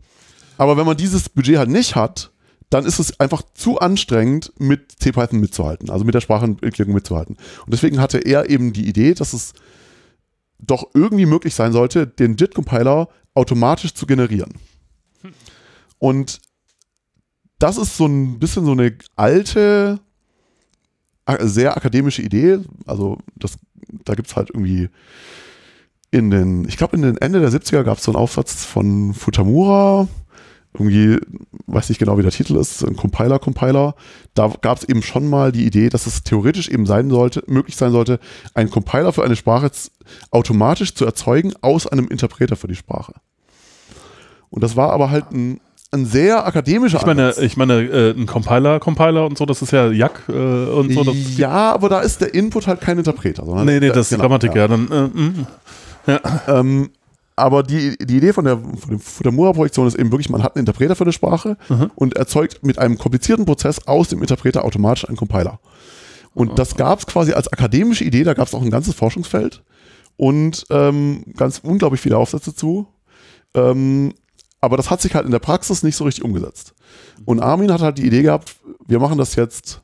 aber 0.57 0.77
wenn 0.77 0.85
man 0.85 0.97
dieses 0.97 1.29
Budget 1.29 1.57
halt 1.57 1.69
nicht 1.69 1.95
hat, 1.95 2.31
dann 2.69 2.85
ist 2.85 2.99
es 2.99 3.19
einfach 3.19 3.41
zu 3.53 3.79
anstrengend, 3.79 4.53
mit 4.59 4.91
CPython 4.99 5.39
mitzuhalten, 5.39 5.89
also 5.89 6.05
mit 6.05 6.13
der 6.13 6.21
Sprachentwicklung 6.21 6.93
mitzuhalten. 6.93 7.35
Und 7.65 7.73
deswegen 7.73 7.99
hatte 7.99 8.19
er 8.19 8.49
eben 8.49 8.73
die 8.73 8.87
Idee, 8.87 9.13
dass 9.13 9.33
es 9.33 9.53
doch 10.59 10.89
irgendwie 10.93 11.25
möglich 11.25 11.55
sein 11.55 11.71
sollte, 11.71 12.05
den 12.05 12.35
JIT-Compiler 12.35 13.07
automatisch 13.33 13.93
zu 13.93 14.05
generieren. 14.05 14.53
Und 15.97 16.39
das 17.57 17.77
ist 17.77 17.97
so 17.97 18.05
ein 18.05 18.39
bisschen 18.39 18.65
so 18.65 18.71
eine 18.71 18.95
alte, 19.15 19.99
sehr 21.39 21.75
akademische 21.75 22.21
Idee. 22.21 22.59
Also 22.85 23.17
das, 23.35 23.57
da 24.05 24.13
gibt 24.15 24.29
es 24.29 24.35
halt 24.35 24.49
irgendwie 24.49 24.89
in 26.11 26.31
den, 26.31 26.67
ich 26.67 26.77
glaube 26.77 26.95
in 26.95 27.03
den 27.03 27.17
Ende 27.17 27.39
der 27.39 27.51
70er 27.51 27.83
gab 27.83 27.97
es 27.97 28.03
so 28.03 28.11
einen 28.11 28.21
Aufsatz 28.21 28.65
von 28.65 29.13
Futamura, 29.13 30.07
irgendwie, 30.73 31.17
weiß 31.67 31.89
nicht 31.89 31.97
genau, 31.97 32.17
wie 32.17 32.21
der 32.21 32.31
Titel 32.31 32.55
ist, 32.55 32.83
ein 32.83 32.95
Compiler, 32.95 33.39
Compiler. 33.39 33.95
Da 34.35 34.51
gab 34.61 34.77
es 34.77 34.83
eben 34.83 35.01
schon 35.01 35.27
mal 35.27 35.51
die 35.51 35.65
Idee, 35.65 35.89
dass 35.89 36.05
es 36.05 36.23
theoretisch 36.23 36.69
eben 36.69 36.85
sein 36.85 37.09
sollte, 37.09 37.43
möglich 37.47 37.75
sein 37.75 37.91
sollte, 37.91 38.19
einen 38.53 38.69
Compiler 38.69 39.11
für 39.11 39.23
eine 39.23 39.35
Sprache 39.35 39.71
automatisch 40.31 40.93
zu 40.93 41.05
erzeugen 41.05 41.53
aus 41.61 41.87
einem 41.87 42.07
Interpreter 42.07 42.55
für 42.55 42.67
die 42.67 42.75
Sprache. 42.75 43.13
Und 44.51 44.63
das 44.63 44.75
war 44.75 44.91
aber 44.91 45.09
halt 45.09 45.31
ein, 45.31 45.59
ein 45.91 46.05
sehr 46.05 46.45
akademischer 46.45 46.99
Ich 46.99 47.05
meine, 47.05 47.29
Ansatz. 47.29 47.43
ich 47.43 47.57
meine, 47.57 47.81
äh, 47.81 48.11
ein 48.11 48.27
Compiler, 48.27 48.79
Compiler 48.79 49.25
und 49.25 49.37
so, 49.39 49.45
das 49.45 49.63
ist 49.63 49.71
ja 49.71 49.89
Jack 49.89 50.21
äh, 50.29 50.31
und 50.31 50.93
so. 50.93 51.03
Ja, 51.35 51.73
aber 51.73 51.89
da 51.89 52.01
ist 52.01 52.21
der 52.21 52.33
Input 52.33 52.67
halt 52.67 52.81
kein 52.81 52.99
Interpreter, 52.99 53.43
sondern 53.43 53.65
nee, 53.65 53.79
nee, 53.79 53.89
das 53.89 54.07
ist 54.07 54.09
genau, 54.11 54.23
Grammatik, 54.23 54.53
ja. 54.53 54.61
ja. 54.61 54.67
Dann, 54.67 54.91
äh, 54.91 55.07
mm. 55.07 55.47
Ähm, 56.47 56.89
aber 57.39 57.63
die, 57.63 57.97
die 57.97 58.17
Idee 58.17 58.33
von 58.33 58.45
der, 58.45 58.57
von 58.57 58.89
der 58.91 58.99
Futamura-Projektion 58.99 59.87
ist 59.87 59.95
eben 59.95 60.11
wirklich, 60.11 60.29
man 60.29 60.43
hat 60.43 60.55
einen 60.55 60.61
Interpreter 60.61 60.95
für 60.95 61.03
eine 61.03 61.13
Sprache 61.13 61.57
Mhm. 61.69 61.91
und 61.95 62.15
erzeugt 62.17 62.63
mit 62.63 62.77
einem 62.77 62.97
komplizierten 62.97 63.45
Prozess 63.45 63.87
aus 63.87 64.09
dem 64.09 64.21
Interpreter 64.21 64.63
automatisch 64.65 65.07
einen 65.07 65.17
Compiler. 65.17 65.59
Und 66.33 66.59
das 66.59 66.75
gab 66.75 66.99
es 66.99 67.07
quasi 67.07 67.33
als 67.33 67.51
akademische 67.51 68.03
Idee, 68.03 68.23
da 68.23 68.33
gab 68.33 68.47
es 68.47 68.53
auch 68.53 68.61
ein 68.61 68.69
ganzes 68.69 68.93
Forschungsfeld 68.93 69.63
und 70.15 70.65
ähm, 70.69 71.23
ganz 71.35 71.59
unglaublich 71.63 72.01
viele 72.01 72.17
Aufsätze 72.17 72.53
zu. 72.53 72.87
Ähm, 73.55 74.13
aber 74.61 74.77
das 74.77 74.89
hat 74.89 75.01
sich 75.01 75.15
halt 75.15 75.25
in 75.25 75.31
der 75.31 75.39
Praxis 75.39 75.83
nicht 75.83 75.95
so 75.95 76.03
richtig 76.03 76.23
umgesetzt. 76.23 76.73
Und 77.25 77.39
Armin 77.41 77.71
hat 77.71 77.81
halt 77.81 77.97
die 77.97 78.05
Idee 78.05 78.21
gehabt, 78.21 78.55
wir 78.87 78.99
machen 78.99 79.17
das 79.17 79.35
jetzt, 79.35 79.81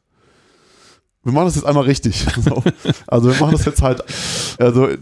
wir 1.25 1.33
machen 1.33 1.45
das 1.45 1.55
jetzt 1.55 1.65
einmal 1.65 1.83
richtig. 1.83 2.25
So. 2.41 2.63
Also 3.07 3.29
wir 3.33 3.39
machen 3.41 3.51
das 3.57 3.65
jetzt 3.65 3.81
halt, 3.81 4.01
also, 4.59 4.87
äh, 4.87 4.97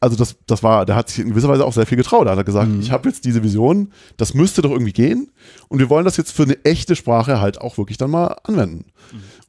also 0.00 0.16
das, 0.16 0.36
das 0.46 0.62
war, 0.62 0.84
der 0.86 0.96
hat 0.96 1.08
sich 1.08 1.20
in 1.20 1.30
gewisser 1.30 1.48
Weise 1.48 1.64
auch 1.64 1.72
sehr 1.72 1.86
viel 1.86 1.96
getraut. 1.96 2.26
Er 2.26 2.36
hat 2.36 2.44
gesagt, 2.46 2.68
Mhm. 2.68 2.80
ich 2.80 2.90
habe 2.90 3.08
jetzt 3.08 3.24
diese 3.24 3.42
Vision, 3.42 3.92
das 4.16 4.34
müsste 4.34 4.62
doch 4.62 4.70
irgendwie 4.70 4.92
gehen 4.92 5.30
und 5.68 5.78
wir 5.78 5.88
wollen 5.90 6.04
das 6.04 6.16
jetzt 6.16 6.32
für 6.32 6.42
eine 6.42 6.62
echte 6.64 6.96
Sprache 6.96 7.40
halt 7.40 7.60
auch 7.60 7.78
wirklich 7.78 7.98
dann 7.98 8.10
mal 8.10 8.36
anwenden. 8.44 8.86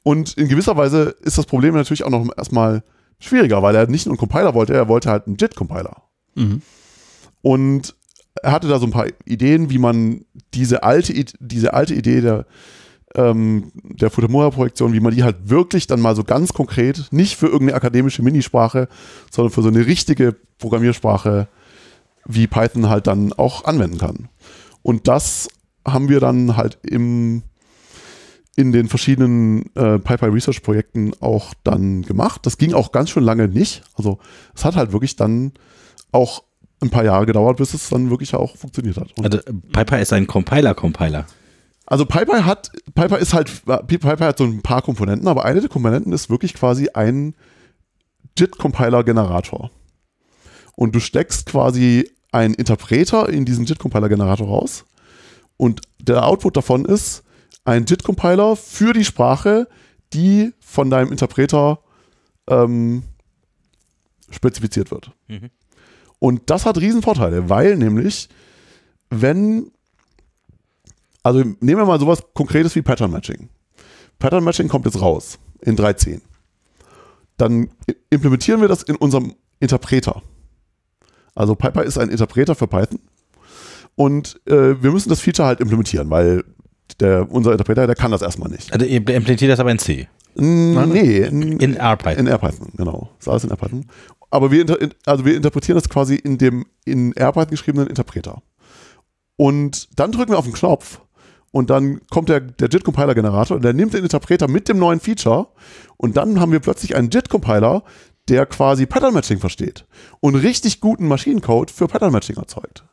Und 0.02 0.34
in 0.38 0.48
gewisser 0.48 0.76
Weise 0.76 1.14
ist 1.22 1.36
das 1.38 1.46
Problem 1.46 1.74
natürlich 1.74 2.04
auch 2.04 2.10
noch 2.10 2.26
erstmal 2.36 2.82
schwieriger, 3.20 3.62
weil 3.62 3.74
er 3.74 3.88
nicht 3.88 4.06
nur 4.06 4.12
einen 4.12 4.18
Compiler 4.18 4.54
wollte, 4.54 4.72
er 4.74 4.88
wollte 4.88 5.10
halt 5.10 5.26
einen 5.26 5.36
JIT-Compiler. 5.36 6.02
Mhm. 6.34 6.62
Und 7.42 7.94
er 8.42 8.52
hatte 8.52 8.68
da 8.68 8.78
so 8.78 8.86
ein 8.86 8.92
paar 8.92 9.06
Ideen, 9.24 9.70
wie 9.70 9.78
man 9.78 10.24
diese 10.54 10.82
alte, 10.82 11.12
diese 11.40 11.74
alte 11.74 11.94
Idee 11.94 12.20
der, 12.20 12.46
ähm, 13.14 13.70
der 13.74 14.10
Futamura-Projektion, 14.10 14.92
wie 14.92 15.00
man 15.00 15.14
die 15.14 15.24
halt 15.24 15.36
wirklich 15.48 15.86
dann 15.86 16.00
mal 16.00 16.14
so 16.16 16.24
ganz 16.24 16.52
konkret, 16.52 17.08
nicht 17.10 17.36
für 17.36 17.46
irgendeine 17.46 17.74
akademische 17.74 18.22
Minisprache, 18.22 18.88
sondern 19.30 19.52
für 19.52 19.62
so 19.62 19.68
eine 19.68 19.86
richtige 19.86 20.36
Programmiersprache 20.58 21.48
wie 22.26 22.46
Python 22.46 22.88
halt 22.88 23.06
dann 23.06 23.32
auch 23.32 23.64
anwenden 23.64 23.98
kann. 23.98 24.28
Und 24.82 25.08
das 25.08 25.48
haben 25.86 26.08
wir 26.08 26.20
dann 26.20 26.56
halt 26.56 26.78
im, 26.82 27.42
in 28.56 28.72
den 28.72 28.88
verschiedenen 28.88 29.74
äh, 29.74 29.98
PyPy 29.98 30.26
Research 30.26 30.62
Projekten 30.62 31.12
auch 31.20 31.54
dann 31.64 32.02
gemacht. 32.02 32.44
Das 32.44 32.58
ging 32.58 32.74
auch 32.74 32.92
ganz 32.92 33.10
schön 33.10 33.22
lange 33.22 33.48
nicht. 33.48 33.82
Also 33.94 34.18
es 34.54 34.64
hat 34.64 34.76
halt 34.76 34.92
wirklich 34.92 35.16
dann 35.16 35.52
auch 36.12 36.42
ein 36.80 36.90
paar 36.90 37.04
Jahre 37.04 37.26
gedauert, 37.26 37.56
bis 37.56 37.74
es 37.74 37.88
dann 37.88 38.10
wirklich 38.10 38.34
auch 38.34 38.56
funktioniert 38.56 38.98
hat. 38.98 39.08
Und 39.16 39.24
Also 39.24 39.38
PyPy 39.72 40.02
ist 40.02 40.12
ein 40.12 40.26
Compiler-Compiler. 40.26 41.26
Also 41.90 42.04
PyPy 42.04 42.42
hat, 42.42 42.70
PyPy 42.94 43.16
ist 43.16 43.32
halt, 43.32 43.64
PyPy 43.64 44.18
hat 44.18 44.38
so 44.38 44.44
ein 44.44 44.60
paar 44.60 44.82
Komponenten, 44.82 45.26
aber 45.26 45.46
eine 45.46 45.60
der 45.60 45.70
Komponenten 45.70 46.12
ist 46.12 46.28
wirklich 46.28 46.52
quasi 46.52 46.90
ein 46.92 47.34
JIT-Compiler-Generator. 48.36 49.70
Und 50.76 50.94
du 50.94 51.00
steckst 51.00 51.46
quasi 51.46 52.10
einen 52.30 52.52
Interpreter 52.52 53.30
in 53.30 53.46
diesen 53.46 53.64
JIT-Compiler-Generator 53.64 54.46
raus 54.46 54.84
und 55.56 55.80
der 55.98 56.26
Output 56.26 56.58
davon 56.58 56.84
ist 56.84 57.24
ein 57.64 57.86
JIT-Compiler 57.86 58.54
für 58.54 58.92
die 58.92 59.04
Sprache, 59.04 59.66
die 60.12 60.52
von 60.60 60.90
deinem 60.90 61.10
Interpreter 61.10 61.80
ähm, 62.48 63.02
spezifiziert 64.30 64.90
wird. 64.90 65.10
Mhm. 65.26 65.50
Und 66.18 66.50
das 66.50 66.66
hat 66.66 66.78
Riesenvorteile, 66.78 67.48
weil 67.48 67.76
nämlich, 67.76 68.28
wenn, 69.08 69.70
also 71.28 71.40
nehmen 71.40 71.80
wir 71.80 71.84
mal 71.84 72.00
sowas 72.00 72.22
Konkretes 72.34 72.74
wie 72.74 72.82
Pattern 72.82 73.10
Matching. 73.10 73.50
Pattern 74.18 74.44
Matching 74.44 74.68
kommt 74.68 74.86
jetzt 74.86 75.00
raus 75.00 75.38
in 75.60 75.76
3.10. 75.76 76.22
Dann 77.36 77.68
implementieren 78.10 78.60
wir 78.60 78.68
das 78.68 78.82
in 78.82 78.96
unserem 78.96 79.34
Interpreter. 79.60 80.22
Also 81.34 81.54
PyPy 81.54 81.84
ist 81.84 81.98
ein 81.98 82.08
Interpreter 82.08 82.54
für 82.54 82.66
Python. 82.66 82.98
Und 83.94 84.40
äh, 84.46 84.82
wir 84.82 84.90
müssen 84.90 85.10
das 85.10 85.20
Feature 85.20 85.46
halt 85.46 85.60
implementieren, 85.60 86.08
weil 86.08 86.44
der, 86.98 87.30
unser 87.30 87.52
Interpreter, 87.52 87.86
der 87.86 87.94
kann 87.94 88.10
das 88.10 88.22
erstmal 88.22 88.50
nicht. 88.50 88.72
Also 88.72 88.86
ihr 88.86 88.96
implementiert 88.96 89.50
das 89.50 89.60
aber 89.60 89.70
in 89.70 89.78
C. 89.78 90.08
Nein, 90.34 90.88
nee, 90.88 91.18
in, 91.18 91.60
in 91.60 91.76
RPython. 91.76 92.26
In 92.26 92.32
RPython, 92.32 92.72
genau. 92.76 93.10
Das 93.18 93.26
ist 93.26 93.28
alles 93.28 93.44
in 93.44 93.50
RPython. 93.50 93.86
Aber 94.30 94.50
wir, 94.50 94.64
also 95.04 95.24
wir 95.24 95.36
interpretieren 95.36 95.76
das 95.76 95.88
quasi 95.88 96.14
in 96.14 96.38
dem 96.38 96.64
in 96.84 97.12
RPython 97.12 97.50
geschriebenen 97.50 97.86
Interpreter. 97.88 98.42
Und 99.36 99.88
dann 99.98 100.10
drücken 100.10 100.32
wir 100.32 100.38
auf 100.38 100.44
den 100.44 100.54
Knopf 100.54 101.00
und 101.50 101.70
dann 101.70 102.00
kommt 102.08 102.28
der, 102.28 102.40
der 102.40 102.68
JIT-Compiler-Generator 102.68 103.56
und 103.56 103.62
der 103.62 103.72
nimmt 103.72 103.94
den 103.94 104.02
Interpreter 104.02 104.48
mit 104.48 104.68
dem 104.68 104.78
neuen 104.78 105.00
Feature 105.00 105.48
und 105.96 106.16
dann 106.16 106.40
haben 106.40 106.52
wir 106.52 106.60
plötzlich 106.60 106.94
einen 106.94 107.10
JIT-Compiler, 107.10 107.84
der 108.28 108.46
quasi 108.46 108.86
Pattern 108.86 109.14
Matching 109.14 109.38
versteht 109.38 109.86
und 110.20 110.34
richtig 110.34 110.80
guten 110.80 111.08
Maschinencode 111.08 111.70
für 111.70 111.88
Pattern 111.88 112.12
Matching 112.12 112.36
erzeugt. 112.36 112.84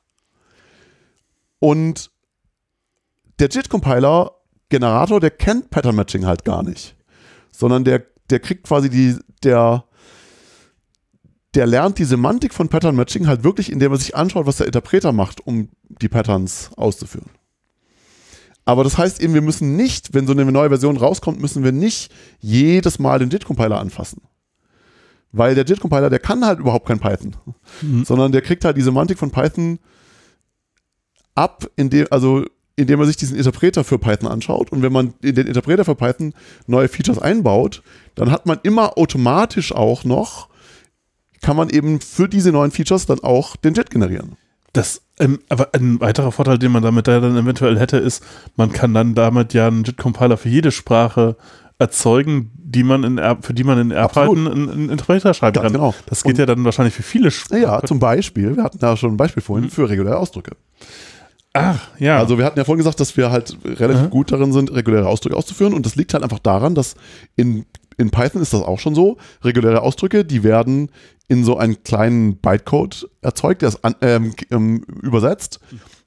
Und 1.60 2.12
der 3.40 3.50
JIT-Compiler 3.50 4.32
Generator, 4.70 5.20
der 5.20 5.32
kennt 5.32 5.70
Pattern 5.70 5.96
Matching 5.96 6.26
halt 6.26 6.44
gar 6.44 6.64
nicht, 6.64 6.96
sondern 7.52 7.84
der, 7.84 8.04
der 8.30 8.40
kriegt 8.40 8.66
quasi 8.68 8.90
die, 8.90 9.18
der, 9.44 9.86
der 11.54 11.68
lernt 11.68 12.00
die 12.00 12.06
Semantik 12.06 12.54
von 12.54 12.70
Pattern 12.70 12.96
Matching 12.96 13.28
halt 13.28 13.44
wirklich, 13.44 13.72
indem 13.72 13.92
er 13.92 13.98
sich 13.98 14.16
anschaut, 14.16 14.46
was 14.46 14.58
der 14.58 14.68
Interpreter 14.68 15.12
macht, 15.12 15.46
um 15.46 15.70
die 15.84 16.10
Patterns 16.10 16.72
auszuführen. 16.76 17.30
Aber 18.66 18.84
das 18.84 18.98
heißt 18.98 19.22
eben, 19.22 19.36
wir 19.36 19.42
müssen 19.42 19.76
nicht, 19.76 20.14
wenn 20.14 20.26
so 20.26 20.34
eine 20.34 20.44
neue 20.52 20.70
Version 20.70 20.98
rauskommt, 20.98 21.40
müssen 21.40 21.64
wir 21.64 21.72
nicht 21.72 22.12
jedes 22.40 22.98
Mal 22.98 23.20
den 23.20 23.30
JIT-Compiler 23.30 23.80
anfassen. 23.80 24.22
Weil 25.32 25.54
der 25.54 25.66
JIT-Compiler, 25.66 26.10
der 26.10 26.20
kann 26.20 26.44
halt 26.44 26.60
überhaupt 26.60 26.88
kein 26.88 27.00
Python, 27.00 27.36
mhm. 27.82 28.06
sondern 28.06 28.32
der 28.32 28.42
kriegt 28.42 28.66
halt 28.66 28.76
die 28.76 28.82
Semantik 28.82 29.20
von 29.20 29.30
Python 29.30 29.80
ab, 31.36 31.70
indem, 31.76 32.08
also 32.10 32.44
indem 32.76 33.00
man 33.00 33.08
sich 33.08 33.18
diesen 33.18 33.38
Interpreter 33.38 33.84
für 33.84 34.00
Python 34.00 34.30
anschaut. 34.30 34.72
Und 34.72 34.82
wenn 34.82 34.92
man 34.92 35.14
in 35.22 35.36
den 35.36 35.46
Interpreter 35.46 35.86
für 35.86 35.96
Python 35.96 36.34
neue 36.66 36.88
Features 36.88 37.20
einbaut, 37.20 37.84
dann 38.16 38.32
hat 38.32 38.48
man 38.48 38.60
immer 38.64 38.98
automatisch 38.98 39.74
auch 39.74 40.04
noch, 40.04 40.50
kann 41.42 41.56
man 41.56 41.70
eben 41.70 42.02
für 42.02 42.28
diese 42.28 42.52
neuen 42.52 42.72
Features 42.72 43.06
dann 43.06 43.20
auch 43.20 43.56
den 43.58 43.76
JIT 43.76 43.92
generieren. 43.92 44.38
Das, 44.76 45.02
ähm, 45.20 45.40
aber 45.48 45.70
ein 45.74 46.02
weiterer 46.02 46.34
Vorteil, 46.34 46.60
den 46.60 46.72
man 46.72 46.84
damit 46.84 47.08
dann 47.08 47.38
eventuell 47.38 47.80
hätte, 47.80 47.98
ist, 47.98 48.22
man 48.58 48.74
kann 48.74 48.94
dann 48.94 49.16
damit 49.16 49.54
ja 49.54 49.68
einen 49.68 49.86
JIT-Compiler 49.86 50.36
für 50.36 50.50
jede 50.50 50.72
Sprache 50.72 51.38
erzeugen, 51.80 52.52
die 52.56 52.84
man 52.84 53.04
in 53.04 53.22
für 53.42 53.54
die 53.54 53.64
man 53.64 53.80
in 53.80 53.92
AirPython 53.92 54.48
einen, 54.48 54.70
einen 54.70 54.90
Interpreter 54.90 55.34
schreiben 55.34 55.54
Ganz 55.54 55.64
kann. 55.64 55.74
Genau. 55.74 55.96
Das 56.08 56.24
geht 56.24 56.34
und, 56.34 56.40
ja 56.40 56.46
dann 56.46 56.66
wahrscheinlich 56.66 56.94
für 56.94 57.04
viele 57.04 57.32
Sprachen. 57.32 57.62
Ja, 57.62 57.82
zum 57.84 58.00
Beispiel, 58.00 58.58
wir 58.58 58.64
hatten 58.64 58.80
da 58.80 58.98
schon 58.98 59.14
ein 59.14 59.18
Beispiel 59.18 59.42
vorhin, 59.42 59.66
mhm. 59.66 59.72
für 59.72 59.90
reguläre 59.90 60.18
Ausdrücke. 60.18 60.58
Ach, 61.54 61.80
ja. 62.00 62.18
Also 62.18 62.38
wir 62.38 62.44
hatten 62.44 62.60
ja 62.60 62.66
vorhin 62.66 62.80
gesagt, 62.80 63.00
dass 63.00 63.16
wir 63.16 63.32
halt 63.32 63.58
relativ 63.64 64.04
mhm. 64.04 64.10
gut 64.10 64.34
darin 64.34 64.52
sind, 64.52 64.74
reguläre 64.74 65.08
Ausdrücke 65.08 65.38
auszuführen 65.38 65.74
und 65.74 65.86
das 65.86 65.96
liegt 65.96 66.14
halt 66.14 66.24
einfach 66.24 66.40
daran, 66.40 66.76
dass 66.76 66.96
in, 67.38 67.66
in 67.98 68.12
Python 68.12 68.42
ist 68.42 68.54
das 68.54 68.62
auch 68.62 68.80
schon 68.80 68.96
so, 68.96 69.18
reguläre 69.44 69.82
Ausdrücke, 69.82 70.26
die 70.26 70.44
werden 70.44 70.90
in 71.28 71.44
so 71.44 71.58
einen 71.58 71.84
kleinen 71.84 72.38
Bytecode 72.38 73.10
erzeugt, 73.22 73.62
der 73.62 73.70
ist 73.70 73.84
an, 73.84 73.96
ähm, 74.02 74.34
ähm, 74.52 74.84
übersetzt. 75.02 75.60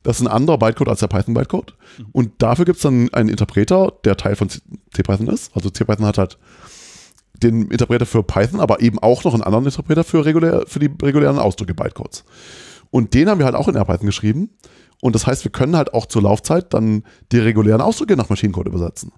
Das 0.03 0.21
ist 0.21 0.27
ein 0.27 0.33
anderer 0.33 0.59
Bytecode 0.59 0.89
als 0.89 1.01
der 1.01 1.09
Python-Bytecode. 1.09 1.75
Mhm. 1.99 2.07
Und 2.13 2.33
dafür 2.39 2.65
gibt 2.65 2.77
es 2.77 2.83
dann 2.83 3.13
einen 3.13 3.29
Interpreter, 3.29 3.93
der 4.05 4.17
Teil 4.17 4.37
von 4.37 4.49
CPython 4.49 5.29
ist. 5.29 5.55
Also 5.55 5.71
CPython 5.71 6.07
hat 6.07 6.19
halt 6.19 6.39
den 7.43 7.71
Interpreter 7.71 8.07
für 8.07 8.23
Python, 8.23 8.61
aber 8.61 8.81
eben 8.81 8.99
auch 8.99 9.25
noch 9.25 9.35
einen 9.35 9.43
anderen 9.43 9.65
Interpreter 9.65 10.05
für, 10.05 10.25
regulär, 10.25 10.65
für 10.67 10.79
die 10.79 10.91
regulären 11.03 11.39
Ausdrücke 11.39 11.75
Bytecodes. 11.75 12.25
Und 12.91 13.15
den 13.15 13.29
haben 13.29 13.39
wir 13.39 13.47
halt 13.47 13.57
auch 13.57 13.69
in 13.69 13.77
RPython 13.77 14.07
geschrieben. 14.07 14.51
Und 15.01 15.15
das 15.15 15.27
heißt, 15.27 15.45
wir 15.45 15.53
können 15.53 15.77
halt 15.77 15.95
auch 15.95 16.07
zur 16.07 16.23
Laufzeit 16.23 16.73
dann 16.75 17.05
die 17.31 17.39
regulären 17.39 17.81
Ausdrücke 17.81 18.17
nach 18.17 18.29
Maschinencode 18.29 18.67
übersetzen. 18.67 19.13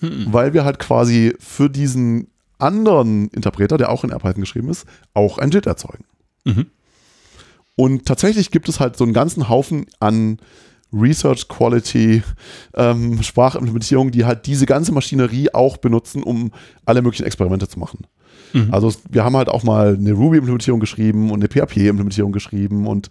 Hm. 0.00 0.26
Weil 0.30 0.54
wir 0.54 0.64
halt 0.64 0.78
quasi 0.78 1.34
für 1.38 1.68
diesen 1.68 2.28
anderen 2.58 3.28
Interpreter, 3.28 3.78
der 3.78 3.90
auch 3.90 4.04
in 4.04 4.10
RPython 4.10 4.40
geschrieben 4.40 4.68
ist, 4.68 4.86
auch 5.14 5.38
ein 5.38 5.50
JIT 5.50 5.66
erzeugen. 5.66 6.04
Mhm. 6.44 6.66
Und 7.76 8.06
tatsächlich 8.06 8.50
gibt 8.50 8.68
es 8.68 8.80
halt 8.80 8.96
so 8.96 9.04
einen 9.04 9.12
ganzen 9.12 9.48
Haufen 9.48 9.86
an 10.00 10.38
Research 10.92 11.48
Quality 11.48 12.22
ähm, 12.74 13.22
Sprachimplementierungen, 13.22 14.10
die 14.10 14.24
halt 14.24 14.46
diese 14.46 14.66
ganze 14.66 14.92
Maschinerie 14.92 15.50
auch 15.52 15.76
benutzen, 15.76 16.22
um 16.22 16.50
alle 16.86 17.02
möglichen 17.02 17.26
Experimente 17.26 17.68
zu 17.68 17.78
machen. 17.78 18.06
Mhm. 18.52 18.68
Also 18.72 18.92
wir 19.08 19.24
haben 19.24 19.36
halt 19.36 19.48
auch 19.48 19.62
mal 19.62 19.94
eine 19.94 20.12
Ruby-Implementierung 20.12 20.80
geschrieben 20.80 21.30
und 21.30 21.40
eine 21.40 21.48
PHP-Implementierung 21.48 22.32
geschrieben 22.32 22.86
und 22.86 23.10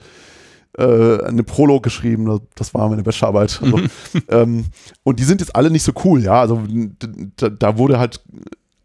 äh, 0.78 1.24
eine 1.24 1.44
Prolog 1.44 1.84
geschrieben, 1.84 2.42
das 2.56 2.74
war 2.74 2.88
meine 2.90 3.04
Bachelorarbeit. 3.04 3.60
Also, 3.62 3.78
mhm. 3.78 3.90
ähm, 4.30 4.66
und 5.04 5.20
die 5.20 5.24
sind 5.24 5.42
jetzt 5.42 5.56
alle 5.56 5.72
nicht 5.72 5.84
so 5.84 5.92
cool, 6.04 6.24
ja. 6.24 6.40
Also 6.40 6.62
da, 7.38 7.50
da 7.50 7.78
wurde 7.78 8.00
halt 8.00 8.22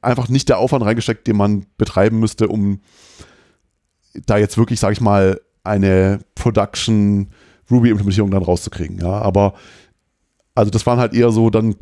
einfach 0.00 0.28
nicht 0.28 0.48
der 0.48 0.58
Aufwand 0.58 0.84
reingesteckt, 0.84 1.26
den 1.26 1.36
man 1.36 1.66
betreiben 1.78 2.18
müsste, 2.18 2.48
um 2.48 2.80
da 4.26 4.36
jetzt 4.36 4.58
wirklich, 4.58 4.80
sag 4.80 4.92
ich 4.92 5.00
mal, 5.00 5.40
eine 5.64 6.20
Production 6.34 7.28
Ruby-Implementierung 7.70 8.30
dann 8.30 8.42
rauszukriegen. 8.42 8.98
Ja, 8.98 9.12
aber 9.20 9.54
also 10.54 10.70
das 10.70 10.86
waren 10.86 10.98
halt 10.98 11.14
eher 11.14 11.30
so 11.30 11.50
dann 11.50 11.76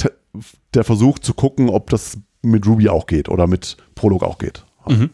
der 0.74 0.85
Versuch 0.85 1.19
zu 1.19 1.35
gucken, 1.35 1.69
ob 1.70 1.91
das 1.91 2.19
mit 2.43 2.66
Ruby 2.66 2.89
auch 2.89 3.07
geht 3.07 3.28
oder 3.28 3.47
mit 3.47 3.77
Prolog 3.95 4.23
auch 4.23 4.39
geht. 4.39 4.65
Mhm. 4.87 5.11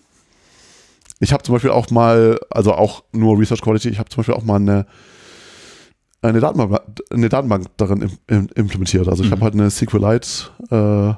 Ich 1.21 1.33
habe 1.33 1.43
zum 1.43 1.55
Beispiel 1.55 1.71
auch 1.71 1.91
mal, 1.91 2.39
also 2.51 2.75
auch 2.75 3.05
nur 3.13 3.39
Research 3.39 3.63
Quality, 3.63 3.89
ich 3.89 3.99
habe 3.99 4.09
zum 4.09 4.19
Beispiel 4.19 4.35
auch 4.35 4.45
mal 4.45 4.57
eine, 4.57 4.87
eine, 6.23 6.41
Datenbank, 6.41 6.81
eine 7.11 7.29
Datenbank 7.29 7.67
darin 7.77 8.11
implementiert. 8.27 9.09
Also 9.09 9.23
ich 9.23 9.31
mhm. 9.31 9.33
habe 9.33 9.43
halt 9.45 9.55
eine 9.55 9.71
SQLite 9.71 10.29
äh, 10.71 11.15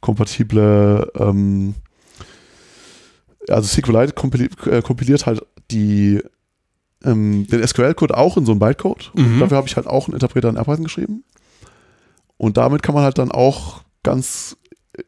kompatible 0.00 1.10
ähm, 1.18 1.74
also 3.48 3.68
SQLite 3.68 4.12
kompiliert, 4.12 4.66
äh, 4.66 4.82
kompiliert 4.82 5.26
halt 5.26 5.44
die 5.70 6.20
ähm, 7.04 7.46
den 7.48 7.66
SQL-Code 7.66 8.16
auch 8.16 8.36
in 8.36 8.46
so 8.46 8.52
einen 8.52 8.58
Bytecode. 8.58 9.12
Mhm. 9.14 9.40
Dafür 9.40 9.58
habe 9.58 9.68
ich 9.68 9.76
halt 9.76 9.86
auch 9.86 10.06
einen 10.06 10.14
Interpreter 10.14 10.48
in 10.48 10.56
RPython 10.56 10.84
geschrieben. 10.84 11.24
Und 12.36 12.56
damit 12.56 12.82
kann 12.82 12.94
man 12.94 13.04
halt 13.04 13.18
dann 13.18 13.30
auch 13.30 13.82
ganz 14.02 14.56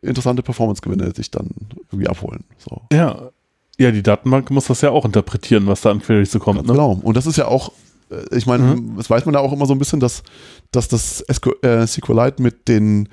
interessante 0.02 0.42
Performance-Gewinne 0.42 1.14
sich 1.14 1.30
dann 1.30 1.50
irgendwie 1.90 2.08
abholen. 2.08 2.44
So. 2.58 2.82
Ja. 2.92 3.30
Ja, 3.78 3.90
die 3.90 4.02
Datenbank 4.02 4.50
muss 4.50 4.66
das 4.66 4.80
ja 4.80 4.90
auch 4.90 5.04
interpretieren, 5.04 5.66
was 5.66 5.82
da 5.82 5.90
an 5.90 6.00
Queries 6.00 6.32
so 6.32 6.38
kommt. 6.38 6.62
Ne? 6.66 6.72
Genau. 6.72 6.98
Und 7.02 7.16
das 7.16 7.26
ist 7.26 7.36
ja 7.36 7.46
auch, 7.46 7.72
äh, 8.10 8.36
ich 8.36 8.46
meine, 8.46 8.76
mhm. 8.76 8.96
das 8.96 9.10
weiß 9.10 9.26
man 9.26 9.34
ja 9.34 9.40
auch 9.40 9.52
immer 9.52 9.66
so 9.66 9.74
ein 9.74 9.78
bisschen, 9.78 10.00
dass, 10.00 10.22
dass 10.70 10.88
das 10.88 11.24
SQLite 11.30 12.42
mit 12.42 12.68
den 12.68 13.08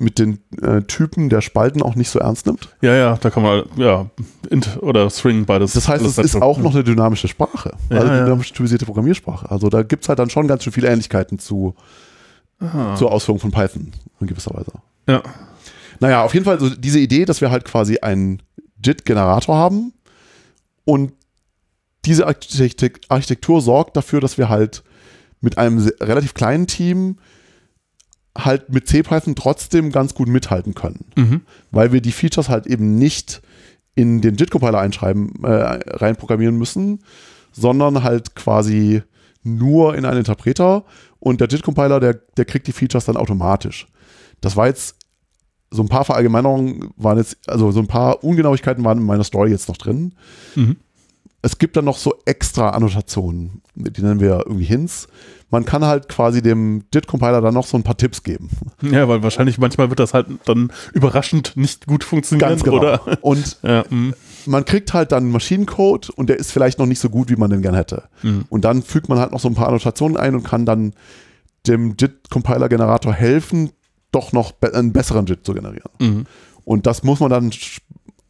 mit 0.00 0.20
den 0.20 0.38
äh, 0.62 0.82
Typen 0.82 1.28
der 1.28 1.40
Spalten 1.40 1.82
auch 1.82 1.96
nicht 1.96 2.08
so 2.08 2.20
ernst 2.20 2.46
nimmt. 2.46 2.68
Ja, 2.82 2.94
ja, 2.94 3.16
da 3.16 3.30
kann 3.30 3.42
man, 3.42 3.64
ja, 3.76 4.06
int 4.48 4.78
oder 4.80 5.10
string 5.10 5.44
beides. 5.44 5.72
Das 5.72 5.88
heißt, 5.88 6.04
es 6.04 6.18
ist 6.18 6.40
auch 6.40 6.58
noch 6.58 6.72
eine 6.72 6.84
dynamische 6.84 7.26
Sprache, 7.26 7.72
ja, 7.90 7.96
also 7.96 8.08
eine 8.08 8.22
dynamisch 8.22 8.52
typisierte 8.52 8.84
Programmiersprache. 8.84 9.50
Also 9.50 9.68
da 9.68 9.82
gibt 9.82 10.04
es 10.04 10.08
halt 10.08 10.20
dann 10.20 10.30
schon 10.30 10.46
ganz 10.46 10.62
schön 10.62 10.72
viele 10.72 10.86
Ähnlichkeiten 10.86 11.40
zu, 11.40 11.74
zur 12.96 13.10
Ausführung 13.10 13.40
von 13.40 13.50
Python 13.50 13.92
in 14.20 14.26
gewisser 14.28 14.54
Weise. 14.54 14.70
Ja. 15.08 15.22
Naja, 16.00 16.22
auf 16.22 16.34
jeden 16.34 16.44
Fall 16.44 16.60
so 16.60 16.70
diese 16.70 17.00
Idee, 17.00 17.24
dass 17.24 17.40
wir 17.40 17.50
halt 17.50 17.64
quasi 17.64 17.98
einen 17.98 18.40
JIT-Generator 18.84 19.56
haben 19.56 19.92
und 20.88 21.12
diese 22.06 22.26
Architektur 22.26 23.60
sorgt 23.60 23.94
dafür, 23.94 24.22
dass 24.22 24.38
wir 24.38 24.48
halt 24.48 24.82
mit 25.42 25.58
einem 25.58 25.86
relativ 26.00 26.32
kleinen 26.32 26.66
Team 26.66 27.18
halt 28.34 28.70
mit 28.70 28.88
C-Python 28.88 29.34
trotzdem 29.34 29.92
ganz 29.92 30.14
gut 30.14 30.28
mithalten 30.28 30.74
können. 30.74 31.04
Mhm. 31.14 31.42
Weil 31.70 31.92
wir 31.92 32.00
die 32.00 32.12
Features 32.12 32.48
halt 32.48 32.66
eben 32.66 32.94
nicht 32.94 33.42
in 33.96 34.22
den 34.22 34.36
JIT-Compiler 34.36 34.78
einschreiben, 34.78 35.44
äh, 35.44 35.50
reinprogrammieren 35.50 36.56
müssen, 36.56 37.00
sondern 37.52 38.02
halt 38.02 38.34
quasi 38.34 39.02
nur 39.42 39.94
in 39.94 40.06
einen 40.06 40.20
Interpreter 40.20 40.86
und 41.18 41.42
der 41.42 41.48
JIT-Compiler, 41.48 42.00
der, 42.00 42.14
der 42.14 42.46
kriegt 42.46 42.66
die 42.66 42.72
Features 42.72 43.04
dann 43.04 43.18
automatisch. 43.18 43.88
Das 44.40 44.56
war 44.56 44.68
jetzt 44.68 44.97
so 45.70 45.82
ein 45.82 45.88
paar 45.88 46.04
Verallgemeinerungen 46.04 46.90
waren 46.96 47.18
jetzt, 47.18 47.36
also 47.46 47.70
so 47.70 47.80
ein 47.80 47.86
paar 47.86 48.24
Ungenauigkeiten 48.24 48.84
waren 48.84 48.98
in 48.98 49.04
meiner 49.04 49.24
Story 49.24 49.50
jetzt 49.50 49.68
noch 49.68 49.76
drin. 49.76 50.14
Mhm. 50.54 50.76
Es 51.42 51.58
gibt 51.58 51.76
dann 51.76 51.84
noch 51.84 51.98
so 51.98 52.14
extra 52.24 52.70
Annotationen, 52.70 53.62
die 53.74 54.02
nennen 54.02 54.20
wir 54.20 54.44
irgendwie 54.46 54.64
Hints 54.64 55.08
man 55.50 55.64
kann 55.64 55.84
halt 55.84 56.08
quasi 56.08 56.42
dem 56.42 56.84
JIT-Compiler 56.92 57.40
dann 57.40 57.54
noch 57.54 57.66
so 57.66 57.76
ein 57.76 57.82
paar 57.82 57.96
Tipps 57.96 58.22
geben. 58.22 58.50
Ja, 58.80 59.08
weil 59.08 59.22
wahrscheinlich 59.22 59.58
manchmal 59.58 59.90
wird 59.90 59.98
das 59.98 60.14
halt 60.14 60.28
dann 60.44 60.72
überraschend 60.92 61.56
nicht 61.56 61.86
gut 61.86 62.04
funktionieren. 62.04 62.48
Ganz 62.48 62.62
genau. 62.62 62.78
Oder? 62.78 63.18
Und 63.22 63.58
ja, 63.62 63.84
mm. 63.90 64.14
man 64.46 64.64
kriegt 64.64 64.94
halt 64.94 65.12
dann 65.12 65.30
Maschinencode 65.30 66.10
und 66.10 66.28
der 66.28 66.38
ist 66.38 66.52
vielleicht 66.52 66.78
noch 66.78 66.86
nicht 66.86 67.00
so 67.00 67.10
gut, 67.10 67.28
wie 67.28 67.36
man 67.36 67.50
den 67.50 67.60
gern 67.60 67.74
hätte. 67.74 68.04
Mhm. 68.22 68.44
Und 68.48 68.64
dann 68.64 68.82
fügt 68.82 69.08
man 69.08 69.18
halt 69.18 69.32
noch 69.32 69.40
so 69.40 69.48
ein 69.48 69.54
paar 69.54 69.68
Annotationen 69.68 70.16
ein 70.16 70.34
und 70.34 70.44
kann 70.44 70.64
dann 70.64 70.94
dem 71.66 71.96
JIT-Compiler-Generator 71.98 73.12
helfen, 73.12 73.70
doch 74.12 74.32
noch 74.32 74.52
be 74.52 74.74
einen 74.74 74.92
besseren 74.92 75.26
JIT 75.26 75.44
zu 75.44 75.54
generieren. 75.54 75.90
Mhm. 76.00 76.24
Und 76.64 76.86
das 76.86 77.02
muss 77.02 77.20
man 77.20 77.30
dann 77.30 77.50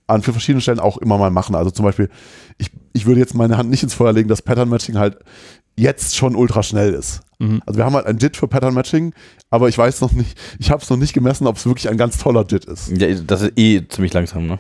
an 0.06 0.22
verschiedenen 0.22 0.60
Stellen 0.60 0.80
auch 0.80 0.98
immer 0.98 1.18
mal 1.18 1.30
machen. 1.30 1.55
Also 1.55 1.70
zum 1.70 1.84
Beispiel, 1.84 2.09
ich, 2.56 2.70
ich 2.92 3.06
würde 3.06 3.20
jetzt 3.20 3.34
meine 3.34 3.56
Hand 3.56 3.70
nicht 3.70 3.82
ins 3.82 3.94
Feuer 3.94 4.12
legen, 4.12 4.28
dass 4.28 4.42
Pattern 4.42 4.68
Matching 4.68 4.96
halt 4.96 5.18
jetzt 5.76 6.16
schon 6.16 6.34
ultra 6.34 6.62
schnell 6.62 6.94
ist. 6.94 7.20
Mhm. 7.38 7.62
Also 7.66 7.78
wir 7.78 7.84
haben 7.84 7.94
halt 7.94 8.06
ein 8.06 8.18
JIT 8.18 8.36
für 8.36 8.48
Pattern 8.48 8.74
Matching, 8.74 9.12
aber 9.50 9.68
ich 9.68 9.78
weiß 9.78 10.00
noch 10.00 10.12
nicht, 10.12 10.38
ich 10.59 10.70
habe 10.70 10.82
es 10.82 10.90
noch 10.90 10.96
nicht 10.96 11.12
gemessen, 11.12 11.46
ob 11.46 11.56
es 11.56 11.66
wirklich 11.66 11.88
ein 11.88 11.96
ganz 11.96 12.18
toller 12.18 12.44
JIT 12.48 12.64
ist. 12.64 12.90
Ja, 12.96 13.12
das 13.14 13.42
ist 13.42 13.52
eh 13.56 13.86
ziemlich 13.86 14.12
langsam, 14.12 14.46
ne? 14.46 14.59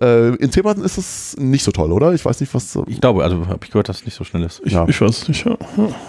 Äh, 0.00 0.34
in 0.36 0.52
C-Button 0.52 0.84
ist 0.84 0.98
es 0.98 1.36
nicht 1.38 1.64
so 1.64 1.70
toll, 1.70 1.92
oder? 1.92 2.12
Ich 2.12 2.24
weiß 2.24 2.40
nicht, 2.40 2.52
was. 2.54 2.78
Ich 2.88 3.00
glaube, 3.00 3.24
also 3.24 3.46
habe 3.46 3.64
ich 3.64 3.70
gehört, 3.70 3.88
dass 3.88 4.00
es 4.00 4.04
nicht 4.04 4.14
so 4.14 4.24
schnell 4.24 4.42
ist. 4.42 4.60
Ich, 4.64 4.72
ja. 4.72 4.86
ich 4.86 5.00
weiß 5.00 5.28
nicht, 5.28 5.46
ja. 5.46 5.56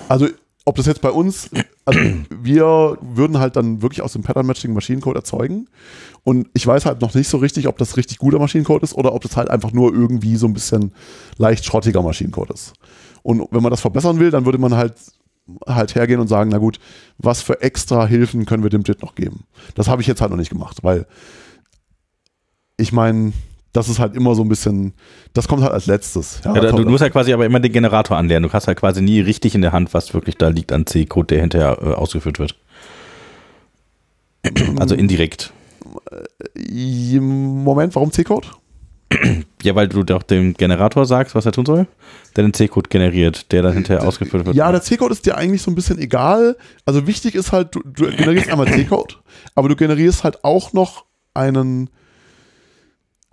Also 0.10 0.28
ob 0.66 0.76
das 0.76 0.86
jetzt 0.86 1.02
bei 1.02 1.12
uns, 1.12 1.50
also 1.86 2.00
wir 2.30 2.98
würden 3.02 3.40
halt 3.40 3.56
dann 3.56 3.82
wirklich 3.82 4.02
aus 4.02 4.14
dem 4.14 4.24
Pattern 4.24 4.46
Matching 4.46 4.74
Maschinencode 4.74 5.18
erzeugen. 5.18 5.68
Und 6.24 6.48
ich 6.54 6.66
weiß 6.66 6.86
halt 6.86 7.02
noch 7.02 7.14
nicht 7.14 7.28
so 7.28 7.38
richtig, 7.38 7.68
ob 7.68 7.78
das 7.78 7.98
richtig 7.98 8.18
guter 8.18 8.40
Maschinencode 8.40 8.84
ist 8.84 8.94
oder 8.94 9.14
ob 9.14 9.22
das 9.24 9.36
halt 9.36 9.50
einfach 9.50 9.74
nur 9.74 9.94
irgendwie 9.94 10.38
so 10.38 10.48
ein 10.48 10.54
bisschen 10.54 10.94
leicht 11.38 11.66
schrottiger 11.66 12.02
Maschinencode 12.02 12.52
ist. 12.52 12.74
Und 13.24 13.46
wenn 13.52 13.62
man 13.62 13.72
das 13.72 13.82
verbessern 13.82 14.20
will, 14.20 14.32
dann 14.32 14.46
würde 14.46 14.58
man 14.58 14.76
halt 14.76 14.96
halt 15.68 15.96
hergehen 15.96 16.22
und 16.22 16.30
sagen, 16.30 16.50
na 16.52 16.58
gut, 16.58 16.80
was 17.18 17.42
für 17.42 17.62
extra 17.62 18.06
Hilfen 18.06 18.46
können 18.46 18.64
wir 18.64 18.70
dem 18.70 18.84
JIT 18.84 19.02
noch 19.02 19.16
geben? 19.16 19.44
Das 19.76 19.90
habe 19.90 20.02
ich 20.02 20.08
jetzt 20.08 20.22
halt 20.22 20.32
noch 20.32 20.38
nicht 20.38 20.50
gemacht, 20.50 20.84
weil 20.84 21.06
ich 22.78 22.94
meine, 22.94 23.34
das 23.74 23.90
ist 23.90 24.00
halt 24.00 24.16
immer 24.16 24.36
so 24.36 24.44
ein 24.44 24.50
bisschen, 24.50 24.94
das 25.34 25.48
kommt 25.48 25.64
halt 25.64 25.74
als 25.74 25.88
letztes. 25.88 26.42
Ja, 26.46 26.56
ja, 26.56 26.72
du 26.72 26.86
musst 26.90 27.02
halt 27.02 27.12
quasi 27.12 27.34
aber 27.34 27.46
immer 27.46 27.60
den 27.60 27.72
Generator 27.72 28.16
anlernen. 28.16 28.48
Du 28.48 28.54
hast 28.54 28.68
halt 28.68 28.80
quasi 28.80 29.02
nie 29.02 29.20
richtig 29.20 29.56
in 29.56 29.62
der 29.62 29.72
Hand, 29.72 29.94
was 29.96 30.14
wirklich 30.14 30.38
da 30.38 30.50
liegt 30.50 30.72
an 30.72 30.86
C-Code, 30.86 31.28
der 31.28 31.42
hinterher 31.42 31.80
äh, 31.82 31.94
ausgeführt 31.94 32.40
wird. 32.40 32.56
Also 34.78 34.96
indirekt. 34.96 35.54
Moment, 36.56 37.96
warum 37.96 38.12
C-Code? 38.12 38.48
Ja, 39.62 39.76
weil 39.76 39.88
du 39.88 40.04
doch 40.04 40.24
dem 40.24 40.54
Generator 40.54 41.06
sagst, 41.06 41.36
was 41.36 41.46
er 41.46 41.52
tun 41.52 41.66
soll, 41.66 41.88
der 42.36 42.44
den 42.44 42.54
C-Code 42.54 42.90
generiert, 42.90 43.52
der 43.52 43.62
dann 43.62 43.74
hinterher 43.74 44.06
ausgeführt 44.06 44.46
wird. 44.46 44.56
Ja, 44.56 44.72
der 44.72 44.82
C-Code 44.82 45.14
ist 45.14 45.26
dir 45.26 45.38
eigentlich 45.38 45.62
so 45.62 45.72
ein 45.72 45.76
bisschen 45.76 45.98
egal. 46.00 46.58
Also 46.86 47.08
wichtig 47.08 47.36
ist 47.36 47.52
halt, 47.52 47.76
du, 47.76 47.82
du 47.86 48.12
generierst 48.12 48.50
einmal 48.50 48.68
C-Code, 48.68 49.16
aber 49.56 49.70
du 49.70 49.76
generierst 49.76 50.24
halt 50.24 50.44
auch 50.44 50.74
noch 50.74 51.06
einen 51.34 51.90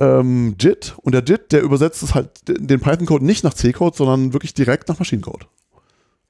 ähm, 0.01 0.57
JIT 0.59 0.95
und 1.03 1.15
der 1.15 1.23
JIT, 1.23 1.53
der 1.53 1.63
übersetzt 1.63 2.03
es 2.03 2.15
halt 2.15 2.31
den 2.49 2.81
Python-Code 2.81 3.25
nicht 3.25 3.45
nach 3.45 3.55
C-Code, 3.55 3.97
sondern 3.97 4.33
wirklich 4.33 4.55
direkt 4.55 4.89
nach 4.89 4.99
Maschinencode. 4.99 5.47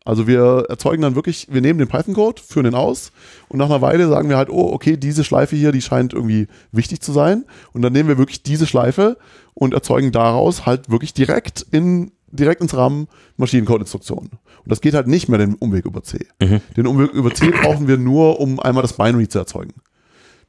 Also 0.04 0.26
wir 0.26 0.66
erzeugen 0.68 1.02
dann 1.02 1.14
wirklich, 1.14 1.48
wir 1.50 1.60
nehmen 1.60 1.78
den 1.78 1.88
Python-Code, 1.88 2.42
führen 2.42 2.64
den 2.64 2.74
aus 2.74 3.12
und 3.48 3.58
nach 3.58 3.66
einer 3.66 3.82
Weile 3.82 4.08
sagen 4.08 4.28
wir 4.28 4.38
halt, 4.38 4.50
oh, 4.50 4.72
okay, 4.72 4.96
diese 4.96 5.24
Schleife 5.24 5.56
hier, 5.56 5.72
die 5.72 5.82
scheint 5.82 6.14
irgendwie 6.14 6.48
wichtig 6.72 7.00
zu 7.00 7.12
sein. 7.12 7.44
Und 7.72 7.82
dann 7.82 7.92
nehmen 7.92 8.08
wir 8.08 8.18
wirklich 8.18 8.42
diese 8.42 8.66
Schleife 8.66 9.18
und 9.54 9.74
erzeugen 9.74 10.10
daraus 10.10 10.66
halt 10.66 10.90
wirklich 10.90 11.14
direkt 11.14 11.66
in 11.70 12.12
direkt 12.32 12.60
ins 12.60 12.76
RAM 12.76 13.08
Maschinencode-Instruktionen. 13.36 14.30
Und 14.30 14.68
das 14.70 14.80
geht 14.80 14.94
halt 14.94 15.08
nicht 15.08 15.28
mehr 15.28 15.38
den 15.38 15.54
Umweg 15.54 15.84
über 15.84 16.02
C. 16.02 16.26
Mhm. 16.40 16.60
Den 16.76 16.86
Umweg 16.86 17.12
über 17.12 17.34
C 17.34 17.50
brauchen 17.50 17.88
wir 17.88 17.98
nur, 17.98 18.40
um 18.40 18.60
einmal 18.60 18.82
das 18.82 18.92
Binary 18.92 19.28
zu 19.28 19.38
erzeugen. 19.38 19.74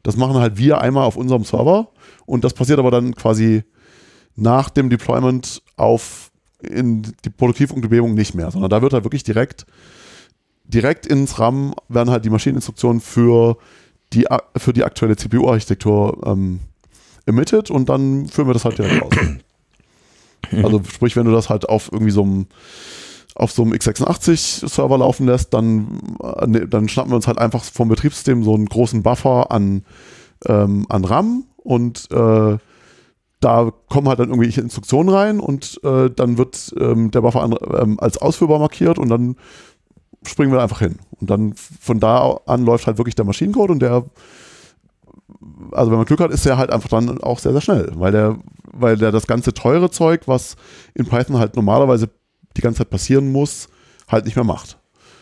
Das 0.03 0.17
machen 0.17 0.35
halt 0.35 0.57
wir 0.57 0.81
einmal 0.81 1.05
auf 1.05 1.15
unserem 1.15 1.43
Server 1.43 1.89
und 2.25 2.43
das 2.43 2.53
passiert 2.53 2.79
aber 2.79 2.91
dann 2.91 3.15
quasi 3.15 3.63
nach 4.35 4.69
dem 4.69 4.89
Deployment 4.89 5.61
auf 5.75 6.31
in 6.61 7.01
die 7.25 7.29
Produktivumgebung 7.29 8.13
nicht 8.13 8.35
mehr, 8.35 8.51
sondern 8.51 8.69
da 8.69 8.81
wird 8.81 8.93
halt 8.93 9.03
wirklich 9.03 9.23
direkt, 9.23 9.65
direkt 10.63 11.07
ins 11.07 11.39
RAM 11.39 11.73
werden 11.89 12.11
halt 12.11 12.23
die 12.23 12.29
Maschineninstruktionen 12.29 13.01
für 13.01 13.57
die, 14.13 14.27
für 14.57 14.73
die 14.73 14.83
aktuelle 14.83 15.15
CPU-Architektur 15.15 16.21
ähm, 16.25 16.59
emitted 17.25 17.71
und 17.71 17.89
dann 17.89 18.27
führen 18.27 18.47
wir 18.47 18.53
das 18.53 18.65
halt 18.65 18.77
direkt 18.77 19.03
aus. 19.03 19.13
Also 20.63 20.81
sprich, 20.91 21.15
wenn 21.15 21.25
du 21.25 21.31
das 21.31 21.49
halt 21.49 21.69
auf 21.69 21.89
irgendwie 21.93 22.11
so 22.11 22.23
einem 22.23 22.47
auf 23.41 23.51
so 23.51 23.63
einem 23.63 23.73
x86-Server 23.73 24.99
laufen 24.99 25.25
lässt, 25.25 25.53
dann, 25.53 26.15
äh, 26.21 26.47
ne, 26.47 26.67
dann 26.67 26.87
schnappen 26.87 27.11
wir 27.11 27.15
uns 27.15 27.27
halt 27.27 27.39
einfach 27.39 27.63
vom 27.63 27.89
Betriebssystem 27.89 28.43
so 28.43 28.53
einen 28.53 28.67
großen 28.67 29.01
Buffer 29.01 29.51
an, 29.51 29.83
ähm, 30.45 30.85
an 30.89 31.05
RAM 31.05 31.45
und 31.57 32.07
äh, 32.11 32.57
da 33.39 33.71
kommen 33.89 34.07
halt 34.07 34.19
dann 34.19 34.29
irgendwelche 34.29 34.61
Instruktionen 34.61 35.09
rein 35.09 35.39
und 35.39 35.79
äh, 35.83 36.11
dann 36.11 36.37
wird 36.37 36.71
ähm, 36.79 37.09
der 37.09 37.21
Buffer 37.21 37.41
an, 37.41 37.55
ähm, 37.73 37.99
als 37.99 38.19
ausführbar 38.19 38.59
markiert 38.59 38.99
und 38.99 39.09
dann 39.09 39.35
springen 40.23 40.51
wir 40.51 40.61
einfach 40.61 40.79
hin. 40.79 40.99
Und 41.19 41.31
dann 41.31 41.53
von 41.55 41.99
da 41.99 42.39
an 42.45 42.63
läuft 42.63 42.85
halt 42.85 42.99
wirklich 42.99 43.15
der 43.15 43.25
Maschinencode 43.25 43.71
und 43.71 43.79
der, 43.79 44.05
also 45.71 45.89
wenn 45.89 45.97
man 45.97 46.05
Glück 46.05 46.19
hat, 46.19 46.29
ist 46.29 46.45
der 46.45 46.57
halt 46.57 46.71
einfach 46.71 46.89
dann 46.89 47.19
auch 47.23 47.39
sehr, 47.39 47.53
sehr 47.53 47.61
schnell, 47.61 47.91
weil 47.95 48.11
der, 48.11 48.37
weil 48.71 48.97
der 48.97 49.11
das 49.11 49.25
ganze 49.25 49.51
teure 49.55 49.89
Zeug, 49.89 50.27
was 50.27 50.55
in 50.93 51.07
Python 51.07 51.39
halt 51.39 51.55
normalerweise 51.55 52.07
die 52.57 52.61
ganze 52.61 52.79
Zeit 52.79 52.89
passieren 52.89 53.31
muss, 53.31 53.69
halt 54.07 54.25
nicht 54.25 54.35
mehr 54.35 54.45
macht. 54.45 54.77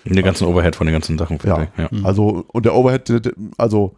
Den 0.05 0.23
ganzen 0.23 0.47
Overhead 0.47 0.75
von 0.75 0.87
den 0.87 0.93
ganzen 0.93 1.17
Sachen. 1.17 1.37
Ja, 1.43 1.67
ja, 1.77 1.89
also 2.03 2.45
und 2.47 2.65
der 2.65 2.73
Overhead, 2.73 3.33
also 3.57 3.95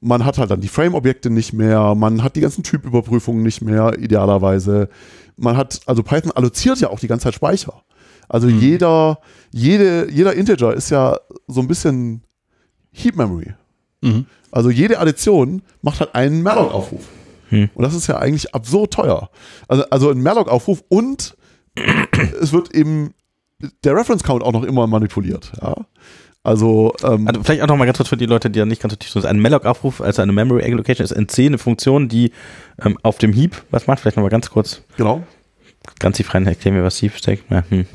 man 0.00 0.24
hat 0.24 0.38
halt 0.38 0.50
dann 0.50 0.60
die 0.60 0.68
Frame-Objekte 0.68 1.30
nicht 1.30 1.52
mehr, 1.52 1.94
man 1.94 2.22
hat 2.22 2.36
die 2.36 2.40
ganzen 2.40 2.62
Typüberprüfungen 2.62 3.42
nicht 3.42 3.62
mehr, 3.62 3.98
idealerweise. 3.98 4.88
Man 5.36 5.56
hat, 5.56 5.80
also 5.86 6.02
Python 6.02 6.32
alloziert 6.32 6.80
ja 6.80 6.90
auch 6.90 7.00
die 7.00 7.08
ganze 7.08 7.24
Zeit 7.24 7.34
Speicher. 7.34 7.82
Also 8.28 8.48
mhm. 8.48 8.60
jeder, 8.60 9.18
jede, 9.50 10.10
jeder 10.10 10.34
Integer 10.34 10.74
ist 10.74 10.90
ja 10.90 11.16
so 11.46 11.60
ein 11.60 11.68
bisschen 11.68 12.22
Heap 12.92 13.16
Memory. 13.16 13.54
Mhm. 14.00 14.26
Also 14.50 14.70
jede 14.70 14.98
Addition 14.98 15.62
macht 15.82 16.00
halt 16.00 16.14
einen 16.14 16.42
Malloc-Aufruf. 16.42 17.08
Mhm. 17.50 17.70
Und 17.74 17.82
das 17.82 17.94
ist 17.94 18.06
ja 18.06 18.18
eigentlich 18.18 18.54
absurd 18.54 18.92
teuer. 18.92 19.30
Also, 19.68 19.84
also 19.90 20.10
ein 20.10 20.22
Malloc-Aufruf 20.22 20.82
und 20.88 21.36
es 22.40 22.52
wird 22.52 22.74
eben 22.74 23.14
der 23.84 23.94
Reference 23.94 24.22
Count 24.22 24.42
auch 24.42 24.52
noch 24.52 24.64
immer 24.64 24.86
manipuliert. 24.86 25.52
Ja? 25.60 25.74
Also, 26.44 26.92
ähm, 27.04 27.28
also 27.28 27.42
vielleicht 27.42 27.62
auch 27.62 27.68
noch 27.68 27.76
mal 27.76 27.84
ganz 27.84 27.98
kurz 27.98 28.08
für 28.08 28.16
die 28.16 28.26
Leute, 28.26 28.50
die 28.50 28.58
ja 28.58 28.66
nicht 28.66 28.82
ganz 28.82 28.92
so 28.92 28.96
tief 28.96 29.10
sind. 29.10 29.26
Ein 29.26 29.40
Malloc-Aufruf, 29.40 30.00
also 30.00 30.22
eine 30.22 30.32
Memory 30.32 30.64
Allocation, 30.64 31.04
ist 31.04 31.12
NC 31.12 31.46
eine 31.46 31.58
Funktion, 31.58 32.08
die 32.08 32.32
ähm, 32.84 32.98
auf 33.02 33.18
dem 33.18 33.32
Heap 33.32 33.62
was 33.70 33.86
macht. 33.86 34.00
Vielleicht 34.00 34.16
noch 34.16 34.24
mal 34.24 34.28
ganz 34.28 34.50
kurz. 34.50 34.82
Genau. 34.96 35.22
Ganz 36.00 36.16
tief 36.16 36.32
rein 36.34 36.46
erklären 36.46 36.76
wir, 36.76 36.84
was 36.84 37.00
Heap 37.00 37.14
steckt. 37.14 37.48
Ja, 37.50 37.62
hm. 37.68 37.86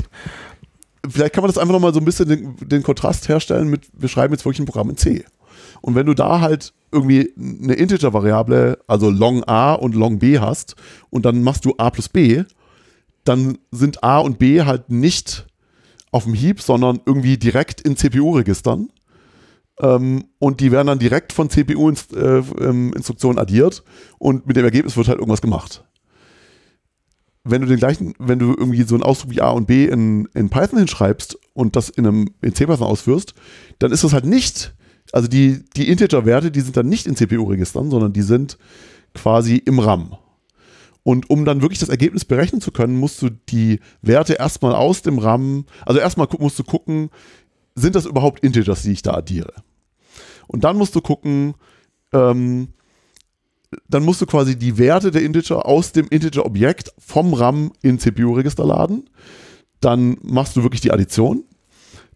Vielleicht 1.10 1.34
kann 1.34 1.42
man 1.42 1.50
das 1.50 1.58
einfach 1.58 1.74
noch 1.74 1.82
mal 1.82 1.94
so 1.94 2.00
ein 2.00 2.06
bisschen 2.06 2.28
den, 2.28 2.56
den 2.62 2.84
Kontrast 2.84 3.30
herstellen 3.30 3.70
mit, 3.70 3.88
wir 3.94 4.10
schreiben 4.10 4.34
jetzt 4.34 4.46
wirklich 4.46 4.60
ein 4.60 4.66
Programm 4.66 4.90
in 4.90 4.98
C. 4.98 5.26
Und 5.82 5.96
wenn 5.96 6.06
du 6.06 6.14
da 6.14 6.42
halt 6.42 6.74
irgendwie 6.92 7.34
eine 7.38 7.74
Integer-Variable, 7.74 8.80
also 8.88 9.10
long 9.10 9.44
a 9.44 9.74
und 9.74 9.94
long 9.94 10.20
b 10.20 10.40
hast 10.40 10.76
und 11.10 11.26
dann 11.26 11.44
machst 11.44 11.66
du 11.66 11.76
a 11.78 11.90
plus 11.90 12.10
b, 12.10 12.44
dann 13.28 13.58
sind 13.72 14.04
A 14.04 14.20
und 14.20 14.40
B 14.40 14.62
halt 14.64 14.90
nicht 14.90 15.48
auf 16.12 16.24
dem 16.24 16.34
Heap, 16.34 16.62
sondern 16.62 17.00
irgendwie 17.06 17.38
direkt 17.38 17.82
in 17.82 17.98
CPU-Registern. 17.98 18.90
Ähm, 19.80 20.26
und 20.40 20.60
die 20.60 20.72
werden 20.72 20.88
dann 20.88 21.00
direkt 21.00 21.34
von 21.34 21.50
CPU-Instruktionen 21.50 23.38
äh, 23.38 23.42
addiert 23.42 23.84
und 24.18 24.48
mit 24.48 24.56
dem 24.56 24.66
Ergebnis 24.66 24.98
wird 24.98 25.08
halt 25.08 25.20
irgendwas 25.20 25.42
gemacht. 25.42 25.84
Wenn 27.44 27.62
du 27.62 27.68
den 27.68 27.78
gleichen, 27.78 28.14
wenn 28.20 28.40
du 28.40 28.56
irgendwie 28.58 28.84
so 28.84 28.96
einen 28.96 29.04
Ausdruck 29.04 29.32
wie 29.32 29.42
A 29.42 29.52
und 29.52 29.68
B 29.68 29.86
in, 29.86 30.28
in 30.34 30.50
Python 30.50 30.80
hinschreibst 30.80 31.38
und 31.54 31.76
das 31.76 31.90
in 31.90 32.06
einem 32.06 32.30
in 32.42 32.56
C-Python 32.56 32.88
ausführst, 32.88 33.36
dann 33.80 33.92
ist 33.92 34.04
das 34.04 34.14
halt 34.14 34.26
nicht, 34.26 34.74
also 35.14 35.28
die, 35.28 35.64
die 35.76 35.90
Integer-Werte, 35.90 36.52
die 36.52 36.62
sind 36.62 36.76
dann 36.76 36.90
nicht 36.90 37.06
in 37.06 37.16
CPU-Registern, 37.16 37.90
sondern 37.90 38.12
die 38.12 38.24
sind 38.24 38.58
quasi 39.14 39.58
im 39.58 39.80
RAM. 39.80 40.18
Und 41.08 41.30
um 41.30 41.46
dann 41.46 41.62
wirklich 41.62 41.80
das 41.80 41.88
Ergebnis 41.88 42.26
berechnen 42.26 42.60
zu 42.60 42.70
können, 42.70 43.00
musst 43.00 43.22
du 43.22 43.30
die 43.30 43.80
Werte 44.02 44.34
erstmal 44.34 44.76
aus 44.76 45.04
dem 45.04 45.20
RAM, 45.20 45.64
also 45.86 46.02
erstmal 46.02 46.28
musst 46.38 46.60
du 46.60 46.66
gucken, 46.66 47.12
sind 47.76 47.96
das 47.96 48.06
überhaupt 48.06 48.42
Integers, 48.42 48.82
die 48.82 48.92
ich 48.92 49.04
da 49.04 49.14
addiere? 49.14 49.54
Und 50.48 50.66
dann 50.66 50.76
musst 50.76 50.96
du 50.96 51.00
gucken, 51.00 51.54
ähm, 52.12 52.74
dann 53.88 54.04
musst 54.04 54.20
du 54.20 54.26
quasi 54.26 54.60
die 54.60 54.78
Werte 54.78 55.10
der 55.10 55.22
Integer 55.22 55.66
aus 55.66 55.94
dem 55.94 56.10
Integer-Objekt 56.10 56.92
vom 57.00 57.34
RAM 57.34 57.72
in 57.82 58.00
CPU-Register 58.00 58.66
laden. 58.66 59.10
Dann 59.80 60.18
machst 60.24 60.58
du 60.58 60.64
wirklich 60.64 60.82
die 60.82 60.92
Addition. 60.92 61.46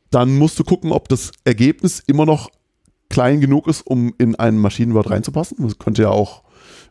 Dann 0.09 0.38
musst 0.38 0.59
du 0.59 0.65
gucken, 0.65 0.91
ob 0.91 1.07
das 1.07 1.31
Ergebnis 1.45 2.03
immer 2.07 2.26
noch 2.26 2.49
klein 3.09 3.39
genug 3.39 3.68
ist, 3.68 3.88
um 3.88 4.13
in 4.18 4.35
ein 4.35 4.57
Maschinenwort 4.57 5.09
reinzupassen. 5.09 5.59
Das 5.61 5.80
könnte 5.80 6.01
ja 6.01 6.09
auch 6.09 6.43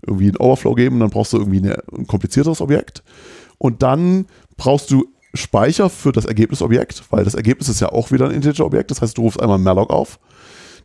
irgendwie 0.06 0.28
ein 0.28 0.36
Overflow 0.36 0.74
geben 0.74 0.96
und 0.96 1.00
dann 1.00 1.10
brauchst 1.10 1.32
du 1.32 1.38
irgendwie 1.38 1.58
eine, 1.58 1.82
ein 1.96 2.06
komplizierteres 2.06 2.60
Objekt. 2.60 3.02
Und 3.58 3.82
dann 3.82 4.26
brauchst 4.56 4.90
du 4.90 5.06
Speicher 5.34 5.90
für 5.90 6.12
das 6.12 6.24
Ergebnisobjekt, 6.24 7.04
weil 7.10 7.24
das 7.24 7.34
Ergebnis 7.34 7.68
ist 7.68 7.80
ja 7.80 7.90
auch 7.90 8.10
wieder 8.10 8.26
ein 8.26 8.34
Integer-Objekt. 8.34 8.90
Das 8.90 9.02
heißt, 9.02 9.16
du 9.16 9.22
rufst 9.22 9.40
einmal 9.40 9.58
malloc 9.58 9.90
auf. 9.90 10.18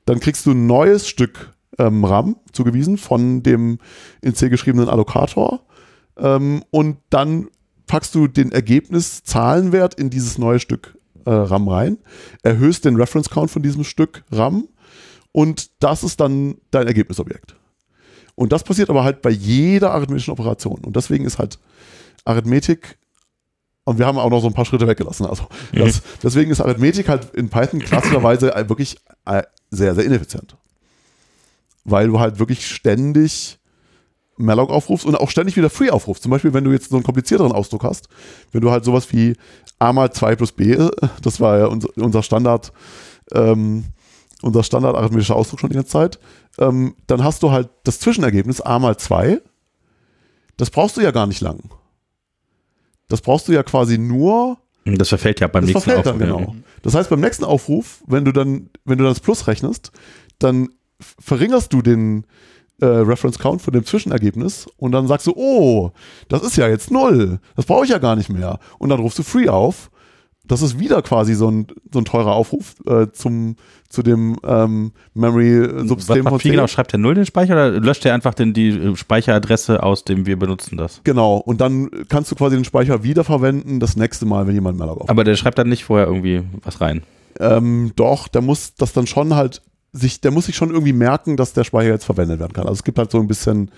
Dann 0.05 0.19
kriegst 0.19 0.45
du 0.45 0.51
ein 0.51 0.67
neues 0.67 1.07
Stück 1.07 1.53
ähm, 1.79 2.03
RAM 2.03 2.35
zugewiesen 2.51 2.97
von 2.97 3.41
dem 3.43 3.79
in 4.21 4.35
C 4.35 4.49
geschriebenen 4.49 4.89
Allokator. 4.89 5.61
Ähm, 6.17 6.63
und 6.69 6.97
dann 7.09 7.47
packst 7.87 8.13
du 8.15 8.27
den 8.27 8.51
Ergebnis-Zahlenwert 8.51 9.95
in 9.95 10.09
dieses 10.09 10.37
neue 10.37 10.59
Stück 10.59 10.97
äh, 11.25 11.31
RAM 11.31 11.67
rein, 11.67 11.97
erhöhst 12.43 12.85
den 12.85 12.95
Reference 12.95 13.29
Count 13.29 13.51
von 13.51 13.63
diesem 13.63 13.83
Stück 13.83 14.23
RAM 14.31 14.67
und 15.31 15.83
das 15.83 16.03
ist 16.03 16.19
dann 16.19 16.55
dein 16.71 16.87
Ergebnisobjekt. 16.87 17.55
Und 18.35 18.51
das 18.51 18.63
passiert 18.63 18.89
aber 18.89 19.03
halt 19.03 19.21
bei 19.21 19.29
jeder 19.29 19.91
arithmetischen 19.91 20.33
Operation. 20.33 20.79
Und 20.83 20.95
deswegen 20.95 21.25
ist 21.25 21.39
halt 21.39 21.57
Arithmetik, 22.25 22.97
und 23.85 23.99
wir 23.99 24.07
haben 24.07 24.17
auch 24.17 24.29
noch 24.29 24.41
so 24.41 24.47
ein 24.47 24.53
paar 24.53 24.65
Schritte 24.65 24.87
weggelassen. 24.87 25.27
Also 25.27 25.47
das, 25.71 26.01
deswegen 26.21 26.51
ist 26.51 26.59
Arithmetik 26.59 27.07
halt 27.07 27.33
in 27.35 27.49
Python 27.49 27.79
klassischerweise 27.79 28.51
wirklich 28.67 28.97
äh, 29.25 29.43
sehr, 29.69 29.93
sehr 29.93 30.03
ineffizient. 30.03 30.57
Weil 31.83 32.07
du 32.07 32.19
halt 32.19 32.39
wirklich 32.39 32.67
ständig 32.67 33.59
Malloc 34.37 34.71
aufrufst 34.71 35.05
und 35.05 35.15
auch 35.15 35.29
ständig 35.29 35.55
wieder 35.55 35.69
Free 35.69 35.91
aufrufst. 35.91 36.23
Zum 36.23 36.31
Beispiel, 36.31 36.53
wenn 36.53 36.63
du 36.63 36.71
jetzt 36.71 36.89
so 36.89 36.95
einen 36.95 37.05
komplizierteren 37.05 37.51
Ausdruck 37.51 37.83
hast, 37.83 38.09
wenn 38.51 38.61
du 38.61 38.71
halt 38.71 38.83
sowas 38.83 39.11
wie 39.13 39.35
a 39.77 39.93
mal 39.93 40.11
2 40.11 40.35
plus 40.35 40.51
b, 40.51 40.75
das 41.21 41.39
war 41.39 41.59
ja 41.59 41.65
unser, 41.67 41.89
unser 41.95 42.23
Standard, 42.23 42.73
ähm, 43.33 43.85
unser 44.41 44.63
Standard 44.63 44.95
arithmetischer 44.95 45.35
Ausdruck 45.35 45.59
schon 45.59 45.69
die 45.69 45.75
ganze 45.75 45.91
Zeit, 45.91 46.19
ähm, 46.59 46.95
dann 47.07 47.23
hast 47.23 47.43
du 47.43 47.51
halt 47.51 47.69
das 47.83 47.99
Zwischenergebnis 47.99 48.61
a 48.61 48.79
mal 48.79 48.97
2. 48.97 49.41
Das 50.57 50.69
brauchst 50.69 50.97
du 50.97 51.01
ja 51.01 51.11
gar 51.11 51.27
nicht 51.27 51.41
lang. 51.41 51.59
Das 53.07 53.21
brauchst 53.21 53.47
du 53.47 53.51
ja 53.51 53.63
quasi 53.63 53.97
nur. 53.97 54.57
Das 54.85 55.09
verfällt 55.09 55.39
ja 55.39 55.47
beim 55.47 55.63
das 55.65 55.73
nächsten 55.73 55.91
verfällt 55.91 56.07
Aufruf. 56.07 56.19
dann, 56.19 56.37
genau. 56.37 56.55
Das 56.83 56.93
heißt, 56.93 57.09
beim 57.09 57.19
nächsten 57.19 57.43
Aufruf, 57.43 58.03
wenn 58.07 58.25
du 58.25 58.31
dann, 58.31 58.69
wenn 58.85 58.97
du 58.97 59.03
dann 59.03 59.13
das 59.13 59.19
Plus 59.19 59.47
rechnest, 59.47 59.91
dann 60.39 60.69
verringerst 60.99 61.73
du 61.73 61.81
den 61.81 62.25
äh, 62.81 62.85
Reference 62.85 63.39
Count 63.39 63.61
von 63.61 63.73
dem 63.73 63.85
Zwischenergebnis 63.85 64.67
und 64.77 64.91
dann 64.91 65.07
sagst 65.07 65.27
du, 65.27 65.33
oh, 65.35 65.91
das 66.27 66.43
ist 66.43 66.57
ja 66.57 66.67
jetzt 66.67 66.91
null. 66.91 67.39
Das 67.55 67.65
brauche 67.65 67.85
ich 67.85 67.91
ja 67.91 67.97
gar 67.97 68.15
nicht 68.15 68.29
mehr. 68.29 68.59
Und 68.79 68.89
dann 68.89 68.99
rufst 68.99 69.19
du 69.19 69.23
Free 69.23 69.49
auf. 69.49 69.89
Das 70.47 70.61
ist 70.61 70.79
wieder 70.79 71.01
quasi 71.01 71.33
so 71.33 71.49
ein, 71.49 71.67
so 71.91 71.99
ein 71.99 72.05
teurer 72.05 72.33
Aufruf 72.33 72.75
äh, 72.87 73.07
zum, 73.11 73.55
zu 73.89 74.03
dem 74.03 74.37
ähm, 74.45 74.91
Was 75.13 75.21
Memory-Subsystem 75.21 76.39
C. 76.39 76.49
genau? 76.49 76.67
Schreibt 76.67 76.93
er 76.93 76.99
null 76.99 77.15
den 77.15 77.25
Speicher 77.25 77.53
oder 77.53 77.71
löscht 77.71 78.05
er 78.05 78.13
einfach 78.13 78.33
den, 78.33 78.53
die 78.53 78.69
äh, 78.69 78.95
Speicheradresse 78.95 79.81
aus 79.83 80.03
dem 80.03 80.25
wir 80.25 80.37
benutzen 80.37 80.77
das? 80.77 81.01
Genau. 81.03 81.37
Und 81.37 81.61
dann 81.61 81.89
kannst 82.09 82.31
du 82.31 82.35
quasi 82.35 82.55
den 82.55 82.65
Speicher 82.65 83.03
wiederverwenden, 83.03 83.79
das 83.79 83.95
nächste 83.95 84.25
Mal, 84.25 84.47
wenn 84.47 84.55
jemand 84.55 84.77
Malloc 84.77 84.95
aufruft. 84.95 85.09
Aber 85.09 85.23
der 85.23 85.35
schreibt 85.35 85.57
dann 85.57 85.69
nicht 85.69 85.85
vorher 85.85 86.07
irgendwie 86.07 86.43
was 86.63 86.81
rein. 86.81 87.03
Ähm, 87.39 87.91
doch, 87.95 88.27
der 88.27 88.41
muss 88.41 88.75
das 88.75 88.93
dann 88.93 89.07
schon 89.07 89.35
halt 89.35 89.61
sich, 89.91 90.21
der 90.21 90.31
muss 90.31 90.45
sich 90.45 90.55
schon 90.55 90.71
irgendwie 90.71 90.93
merken, 90.93 91.37
dass 91.37 91.53
der 91.53 91.63
Speicher 91.63 91.89
jetzt 91.89 92.05
verwendet 92.05 92.39
werden 92.39 92.53
kann. 92.53 92.65
Also 92.65 92.73
es 92.73 92.83
gibt 92.83 92.97
halt 92.97 93.11
so 93.11 93.19
ein 93.19 93.27
bisschen, 93.27 93.71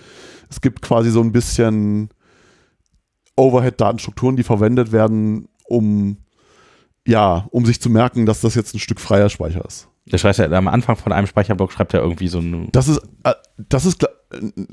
es 0.50 0.60
gibt 0.60 0.82
quasi 0.82 1.10
so 1.10 1.20
ein 1.20 1.32
bisschen 1.32 2.10
Overhead-Datenstrukturen, 3.36 4.36
die 4.36 4.42
verwendet 4.42 4.92
werden, 4.92 5.48
um 5.64 6.18
ja, 7.06 7.46
um 7.50 7.64
sich 7.64 7.80
zu 7.80 7.90
merken, 7.90 8.26
dass 8.26 8.40
das 8.40 8.54
jetzt 8.54 8.74
ein 8.74 8.78
Stück 8.78 9.00
freier 9.00 9.28
Speicher 9.28 9.64
ist. 9.64 9.88
Der 10.06 10.18
schreibt 10.18 10.38
ja 10.38 10.50
am 10.50 10.68
Anfang 10.68 10.96
von 10.96 11.12
einem 11.12 11.26
Speicherblock 11.26 11.72
schreibt 11.72 11.94
er 11.94 12.00
irgendwie 12.00 12.28
so 12.28 12.38
ein. 12.38 12.68
Das 12.72 12.88
ist, 12.88 13.00
äh, 13.24 13.34
das 13.56 13.84
ist, 13.84 14.06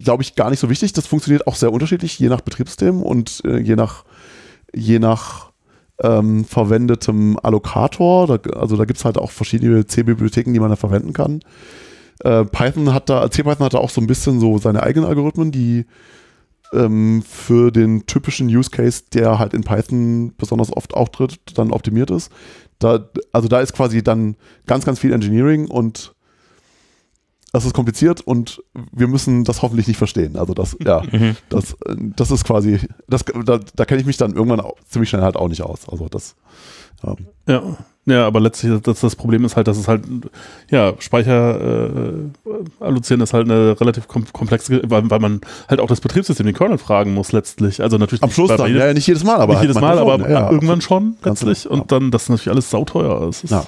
glaube 0.02 0.24
ich, 0.24 0.36
gar 0.36 0.50
nicht 0.50 0.60
so 0.60 0.70
wichtig. 0.70 0.94
Das 0.94 1.08
funktioniert 1.08 1.48
auch 1.48 1.56
sehr 1.56 1.74
unterschiedlich, 1.74 2.18
je 2.20 2.30
nach 2.30 2.42
Betriebssystem 2.42 3.02
und 3.02 3.42
äh, 3.46 3.58
je 3.58 3.76
nach, 3.76 4.06
je 4.74 5.00
nach 5.00 5.52
ähm, 6.02 6.46
verwendetem 6.46 7.38
Allokator. 7.42 8.28
Da, 8.28 8.50
also 8.52 8.78
da 8.78 8.86
gibt 8.86 9.00
es 9.00 9.06
halt 9.06 9.18
auch 9.18 9.32
verschiedene 9.32 9.86
C-Bibliotheken, 9.86 10.54
die 10.54 10.60
man 10.60 10.70
da 10.70 10.76
verwenden 10.76 11.14
kann. 11.14 11.42
Äh, 12.24 12.46
Python 12.46 12.94
hat 12.94 13.10
da, 13.10 13.30
CPython 13.30 13.66
hat 13.66 13.74
da 13.74 13.80
auch 13.80 13.90
so 13.90 14.02
ein 14.02 14.08
bisschen 14.08 14.40
so 14.40 14.58
seine 14.58 14.84
eigenen 14.84 15.08
Algorithmen, 15.08 15.52
die 15.52 15.86
ähm, 16.74 17.24
für 17.24 17.72
den 17.72 18.06
typischen 18.06 18.48
Use 18.48 18.70
Case, 18.70 19.04
der 19.14 19.40
halt 19.40 19.54
in 19.54 19.64
Python 19.64 20.34
besonders 20.38 20.72
oft 20.76 20.94
auftritt, 20.94 21.40
dann 21.56 21.72
optimiert 21.72 22.12
ist. 22.12 22.32
Da, 22.80 23.10
also 23.32 23.48
da 23.48 23.62
ist 23.62 23.74
quasi 23.74 24.04
dann 24.04 24.36
ganz, 24.66 24.86
ganz 24.86 25.00
viel 25.00 25.14
Engineering 25.14 25.68
und 25.68 26.14
das 27.54 27.64
ist 27.64 27.74
kompliziert 27.74 28.20
und 28.20 28.62
wir 28.92 29.08
müssen 29.08 29.46
das 29.46 29.62
hoffentlich 29.62 29.88
nicht 29.88 29.98
verstehen. 29.98 30.36
Also 30.36 30.54
das, 30.54 30.76
ja, 30.84 31.02
Mhm. 31.12 31.38
das, 31.48 31.78
das 31.98 32.32
ist 32.32 32.44
quasi, 32.44 32.80
das, 33.08 33.24
da, 33.46 33.60
da 33.76 33.86
kenne 33.86 34.02
ich 34.02 34.08
mich 34.08 34.18
dann 34.18 34.34
irgendwann 34.36 34.60
auch, 34.60 34.76
ziemlich 34.90 35.10
schnell 35.10 35.22
halt 35.22 35.38
auch 35.38 35.48
nicht 35.48 35.62
aus. 35.62 35.88
Also 35.88 36.10
das, 36.10 36.36
ja. 37.04 37.16
Ja. 37.48 37.78
Ja, 38.08 38.28
aber 38.28 38.40
letztlich 38.40 38.80
das, 38.84 39.00
das 39.00 39.16
Problem 39.16 39.46
ist 39.46 39.56
halt, 39.56 39.68
dass 39.68 39.78
es 39.78 39.88
halt, 39.88 40.04
ja, 40.70 40.94
Speicher 41.00 41.90
äh, 42.06 42.14
allozieren 42.80 43.22
ist 43.22 43.34
halt 43.34 43.50
eine 43.50 43.80
relativ 43.82 44.08
kom 44.08 44.26
komplexe, 44.32 44.82
weil, 44.86 45.10
weil 45.10 45.20
man 45.20 45.42
halt 45.68 45.80
auch 45.80 45.88
das 45.88 46.02
Betriebssystem, 46.02 46.46
den 46.46 46.56
Kernel 46.56 46.78
fragen 46.78 47.14
muss 47.16 47.32
letztlich. 47.32 47.82
Also 47.82 47.98
natürlich 47.98 48.22
am 48.22 48.30
Schluss 48.30 48.50
dann, 48.56 48.76
ja, 48.76 48.94
nicht 48.94 49.08
jedes 49.08 49.24
Mal, 49.24 49.38
aber 49.38 49.54
nicht 49.54 49.58
halt 49.62 49.70
jedes 49.70 49.82
Mal, 49.82 49.98
aber. 49.98 50.30
Ja, 50.30 50.52
irgendwann 50.52 50.82
schon 50.82 51.18
letztlich. 51.24 51.64
genau. 51.64 51.76
Und 51.82 51.92
dann, 51.92 52.12
das 52.12 52.24
ist 52.24 52.30
natürlich 52.30 52.50
alles 52.52 52.70
sauteuer. 52.70 53.28
Ist, 53.30 53.50
Ja. 53.50 53.66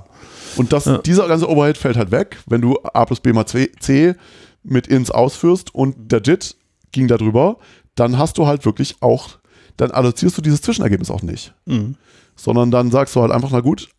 Und 0.55 0.72
das, 0.72 0.85
Ja. 0.85 0.99
dieser 0.99 1.27
ganze 1.27 1.49
Overhead 1.49 1.77
fällt 1.77 1.97
halt 1.97 2.11
weg, 2.11 2.38
wenn 2.45 2.61
du 2.61 2.77
a 2.93 3.05
plus 3.05 3.19
b 3.19 3.34
mal 3.34 3.45
c, 3.47 4.15
mit 4.64 4.85
ins 4.88 5.09
ausführst 5.09 5.73
und 5.73 6.11
der 6.11 6.22
JIT 6.22 6.55
ging 6.91 7.07
da 7.07 7.18
drüber, 7.18 7.57
dann 7.95 8.18
hast 8.19 8.38
du 8.38 8.45
halt 8.45 8.65
wirklich 8.65 8.97
auch, 9.01 9.30
dann 9.77 9.89
allozierst 9.91 10.38
du 10.38 10.41
dieses 10.43 10.61
Zwischenergebnis 10.61 11.09
auch 11.09 11.23
nicht. 11.23 11.53
Mhm. 11.65 11.95
sondern 12.35 12.69
dann 12.69 12.91
sagst 12.91 13.15
du 13.15 13.22
halt 13.22 13.31
einfach, 13.31 13.49
na 13.51 13.61
gut, 13.61 13.89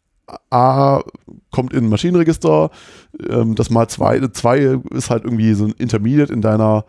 A 0.50 1.02
kommt 1.50 1.72
in 1.72 1.84
ein 1.84 1.88
Maschinenregister, 1.88 2.70
ähm, 3.28 3.54
das 3.54 3.70
mal 3.70 3.88
zwei, 3.88 4.20
zwei 4.28 4.78
ist 4.90 5.10
halt 5.10 5.24
irgendwie 5.24 5.54
so 5.54 5.64
ein 5.64 5.72
Intermediate 5.72 6.32
in 6.32 6.42
deiner, 6.42 6.84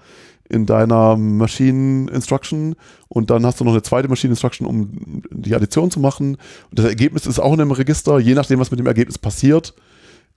in 0.50 0.66
deiner 0.66 1.16
Machine 1.16 2.10
Instruction 2.12 2.76
und 3.08 3.30
dann 3.30 3.46
hast 3.46 3.60
du 3.60 3.64
noch 3.64 3.72
eine 3.72 3.82
zweite 3.82 4.08
Machine 4.08 4.32
Instruction, 4.32 4.68
um 4.68 5.22
die 5.32 5.56
Addition 5.56 5.92
zu 5.92 6.00
machen. 6.00 6.36
Und 6.70 6.80
das 6.80 6.86
Ergebnis 6.86 7.26
ist 7.26 7.40
auch 7.40 7.54
in 7.54 7.62
einem 7.62 7.72
Register, 7.72 8.20
je 8.20 8.34
nachdem, 8.34 8.60
was 8.60 8.72
mit 8.72 8.80
dem 8.80 8.88
Ergebnis 8.88 9.18
passiert, 9.18 9.74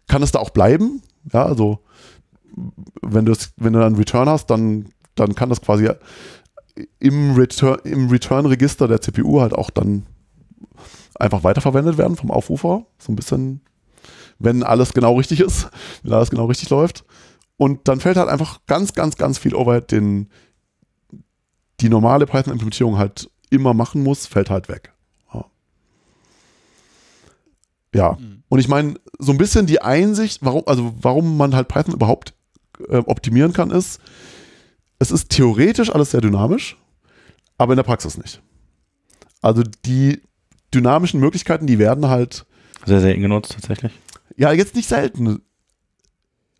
kann 0.08 0.22
es 0.22 0.32
da 0.32 0.38
auch 0.38 0.50
bleiben. 0.50 1.02
Ja, 1.32 1.44
also 1.44 1.80
wenn 3.00 3.24
du 3.24 3.34
wenn 3.56 3.72
du 3.72 3.84
einen 3.84 3.96
Return 3.96 4.28
hast, 4.28 4.46
dann, 4.46 4.86
dann 5.14 5.34
kann 5.34 5.48
das 5.48 5.60
quasi 5.60 5.88
im 6.98 7.32
Return, 7.32 7.78
im 7.84 8.08
Return-Register 8.08 8.88
der 8.88 9.00
CPU 9.00 9.40
halt 9.40 9.54
auch 9.54 9.70
dann 9.70 10.06
einfach 11.18 11.44
weiterverwendet 11.44 11.98
werden 11.98 12.16
vom 12.16 12.30
Aufrufer. 12.30 12.86
So 12.98 13.12
ein 13.12 13.16
bisschen, 13.16 13.60
wenn 14.38 14.62
alles 14.62 14.92
genau 14.92 15.16
richtig 15.16 15.40
ist, 15.40 15.68
wenn 16.02 16.12
alles 16.12 16.30
genau 16.30 16.46
richtig 16.46 16.70
läuft. 16.70 17.04
Und 17.56 17.86
dann 17.88 18.00
fällt 18.00 18.16
halt 18.16 18.28
einfach 18.28 18.60
ganz, 18.66 18.94
ganz, 18.94 19.16
ganz 19.16 19.38
viel 19.38 19.54
Overhead, 19.54 19.90
den 19.90 20.28
die 21.80 21.88
normale 21.88 22.26
Python-Implementierung 22.26 22.96
halt 22.96 23.30
immer 23.50 23.74
machen 23.74 24.02
muss, 24.02 24.26
fällt 24.26 24.50
halt 24.50 24.68
weg. 24.68 24.92
Ja. 25.34 25.44
Ja. 27.94 28.18
Und 28.48 28.58
ich 28.58 28.68
meine, 28.68 28.94
so 29.18 29.32
ein 29.32 29.38
bisschen 29.38 29.66
die 29.66 29.82
Einsicht, 29.82 30.44
warum, 30.44 30.62
also 30.66 30.94
warum 31.00 31.36
man 31.36 31.54
halt 31.54 31.68
Python 31.68 31.94
überhaupt 31.94 32.34
äh, 32.88 32.98
optimieren 32.98 33.52
kann, 33.52 33.70
ist, 33.70 34.00
es 34.98 35.10
ist 35.10 35.30
theoretisch 35.30 35.90
alles 35.90 36.12
sehr 36.12 36.20
dynamisch, 36.20 36.76
aber 37.58 37.72
in 37.72 37.76
der 37.76 37.82
Praxis 37.82 38.16
nicht. 38.16 38.40
Also 39.40 39.62
die 39.84 40.22
dynamischen 40.74 41.20
Möglichkeiten, 41.20 41.66
die 41.66 41.78
werden 41.78 42.08
halt, 42.08 42.44
Sehr 42.86 43.00
selten 43.00 43.22
genutzt 43.22 43.52
tatsächlich. 43.54 43.92
ja, 44.36 44.52
jetzt 44.52 44.74
nicht 44.74 44.88
selten, 44.88 45.40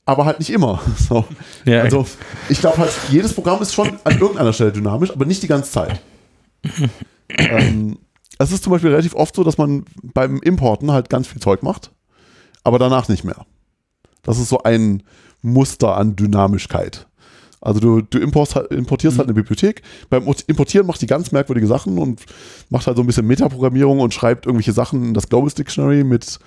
aber 0.05 0.24
halt 0.24 0.39
nicht 0.39 0.51
immer. 0.51 0.80
So. 0.98 1.24
Ja, 1.64 1.82
Also 1.82 2.06
ich 2.48 2.60
glaube 2.60 2.78
halt, 2.78 2.93
jedes 3.10 3.34
Programm 3.34 3.62
ist 3.62 3.74
schon 3.74 3.98
an 4.05 4.18
irgendeiner 4.18 4.52
Stelle 4.52 4.72
dynamisch, 4.72 5.10
aber 5.10 5.24
nicht 5.24 5.43
die 5.43 5.48
ganze 5.48 5.70
Zeit. 5.70 6.01
ähm, 7.28 7.98
es 8.39 8.52
ist 8.52 8.64
zum 8.64 8.72
Beispiel 8.72 8.90
relativ 8.90 9.14
oft 9.14 9.34
so, 9.34 9.44
dass 9.44 9.59
man 9.59 9.84
beim 10.02 10.39
Importen 10.40 10.90
halt 10.90 11.09
ganz 11.09 11.28
viel 11.28 11.40
Zeug 11.40 11.62
macht, 11.62 11.93
aber 12.64 12.78
danach 12.78 13.09
nicht 13.09 13.24
mehr. 13.24 13.47
Das 14.22 14.39
ist 14.39 14.48
so 14.48 14.62
ein 14.62 15.02
Muster 15.43 15.97
an 15.97 16.16
Dynamischkeit. 16.16 17.06
Also 17.62 17.80
du, 17.80 18.02
du 18.02 18.18
importierst, 18.18 18.56
halt- 18.56 18.72
importierst 18.72 19.18
halt 19.18 19.28
eine 19.28 19.34
Bibliothek. 19.34 19.82
Beim 20.10 20.26
Importieren 20.48 20.86
macht 20.86 21.01
die 21.01 21.06
ganz 21.06 21.32
merkwürdige 21.32 21.66
Sachen 21.68 21.97
und 21.98 22.22
macht 22.70 22.86
halt 22.86 22.97
so 22.97 23.02
ein 23.02 23.06
bisschen 23.06 23.26
Metaprogrammierung 23.26 24.01
und 24.01 24.12
schreibt 24.12 24.47
irgendwelche 24.47 24.72
Sachen 24.72 25.05
in 25.05 25.14
das 25.14 25.28
Globals 25.28 25.55
Dictionary 25.55 26.02
mit, 26.05 26.39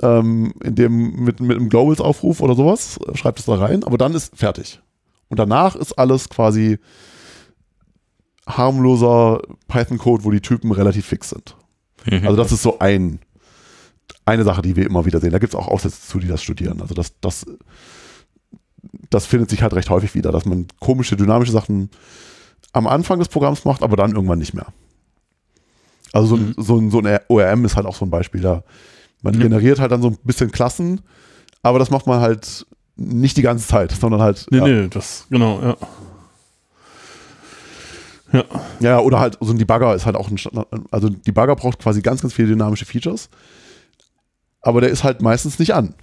ähm, 0.00 0.52
in 0.62 0.74
dem, 0.74 1.24
mit, 1.24 1.40
mit 1.40 1.56
einem 1.56 1.68
Globals-Aufruf 1.70 2.40
oder 2.40 2.54
sowas, 2.54 2.98
schreibt 3.14 3.38
es 3.40 3.46
da 3.46 3.54
rein, 3.54 3.82
aber 3.82 3.96
dann 3.98 4.14
ist 4.14 4.36
fertig. 4.36 4.80
Und 5.28 5.38
danach 5.38 5.74
ist 5.74 5.94
alles 5.94 6.28
quasi 6.28 6.78
harmloser 8.46 9.40
Python-Code, 9.68 10.24
wo 10.24 10.30
die 10.30 10.40
Typen 10.40 10.72
relativ 10.72 11.06
fix 11.06 11.30
sind. 11.30 11.56
Mhm. 12.04 12.26
Also 12.26 12.36
das 12.36 12.52
ist 12.52 12.62
so 12.62 12.78
ein, 12.78 13.20
eine 14.24 14.44
Sache, 14.44 14.62
die 14.62 14.76
wir 14.76 14.84
immer 14.84 15.06
wieder 15.06 15.20
sehen. 15.20 15.30
Da 15.30 15.38
gibt 15.38 15.54
es 15.54 15.58
auch 15.58 15.68
Aufsätze 15.68 16.00
zu, 16.06 16.18
die 16.18 16.28
das 16.28 16.42
studieren. 16.42 16.80
Also 16.82 16.94
das, 16.94 17.18
das, 17.20 17.46
das 19.10 19.26
findet 19.26 19.50
sich 19.50 19.62
halt 19.62 19.74
recht 19.74 19.90
häufig 19.90 20.14
wieder, 20.14 20.32
dass 20.32 20.44
man 20.44 20.66
komische, 20.80 21.16
dynamische 21.16 21.52
Sachen 21.52 21.90
am 22.72 22.86
Anfang 22.86 23.18
des 23.18 23.28
Programms 23.28 23.64
macht, 23.64 23.82
aber 23.82 23.96
dann 23.96 24.12
irgendwann 24.14 24.38
nicht 24.38 24.54
mehr. 24.54 24.66
Also 26.12 26.28
so, 26.28 26.36
ein, 26.36 26.54
so, 26.58 26.76
ein, 26.78 26.90
so 26.90 27.00
ein 27.00 27.18
ORM 27.28 27.64
ist 27.64 27.76
halt 27.76 27.86
auch 27.86 27.94
so 27.96 28.04
ein 28.04 28.10
Beispiel 28.10 28.40
da. 28.40 28.62
Man 29.22 29.34
Ja. 29.34 29.40
generiert 29.40 29.78
halt 29.78 29.92
dann 29.92 30.02
so 30.02 30.08
ein 30.08 30.18
bisschen 30.24 30.50
Klassen, 30.50 31.00
aber 31.62 31.78
das 31.78 31.90
macht 31.90 32.06
man 32.06 32.20
halt 32.20 32.66
nicht 32.96 33.36
die 33.36 33.42
ganze 33.42 33.66
Zeit, 33.66 33.92
sondern 33.92 34.20
halt. 34.20 34.46
Nee, 34.50 34.58
ja. 34.58 34.64
nee, 34.66 34.88
das, 34.88 35.26
genau, 35.30 35.60
ja. 35.62 35.76
Ja, 38.32 38.44
Ja, 38.80 38.98
oder 39.00 39.20
halt 39.20 39.36
so 39.40 39.52
ein 39.52 39.58
Debugger 39.58 39.94
ist 39.94 40.06
halt 40.06 40.16
auch 40.16 40.30
ein 40.30 40.38
Standard. 40.38 40.66
Also 40.90 41.08
ein 41.08 41.22
Debugger 41.22 41.54
braucht 41.54 41.78
quasi 41.78 42.00
ganz, 42.00 42.22
ganz 42.22 42.32
viele 42.32 42.48
dynamische 42.48 42.86
Features, 42.86 43.28
aber 44.62 44.80
der 44.80 44.90
ist 44.90 45.04
halt 45.04 45.20
meistens 45.22 45.58
nicht 45.58 45.74
an. 45.74 45.94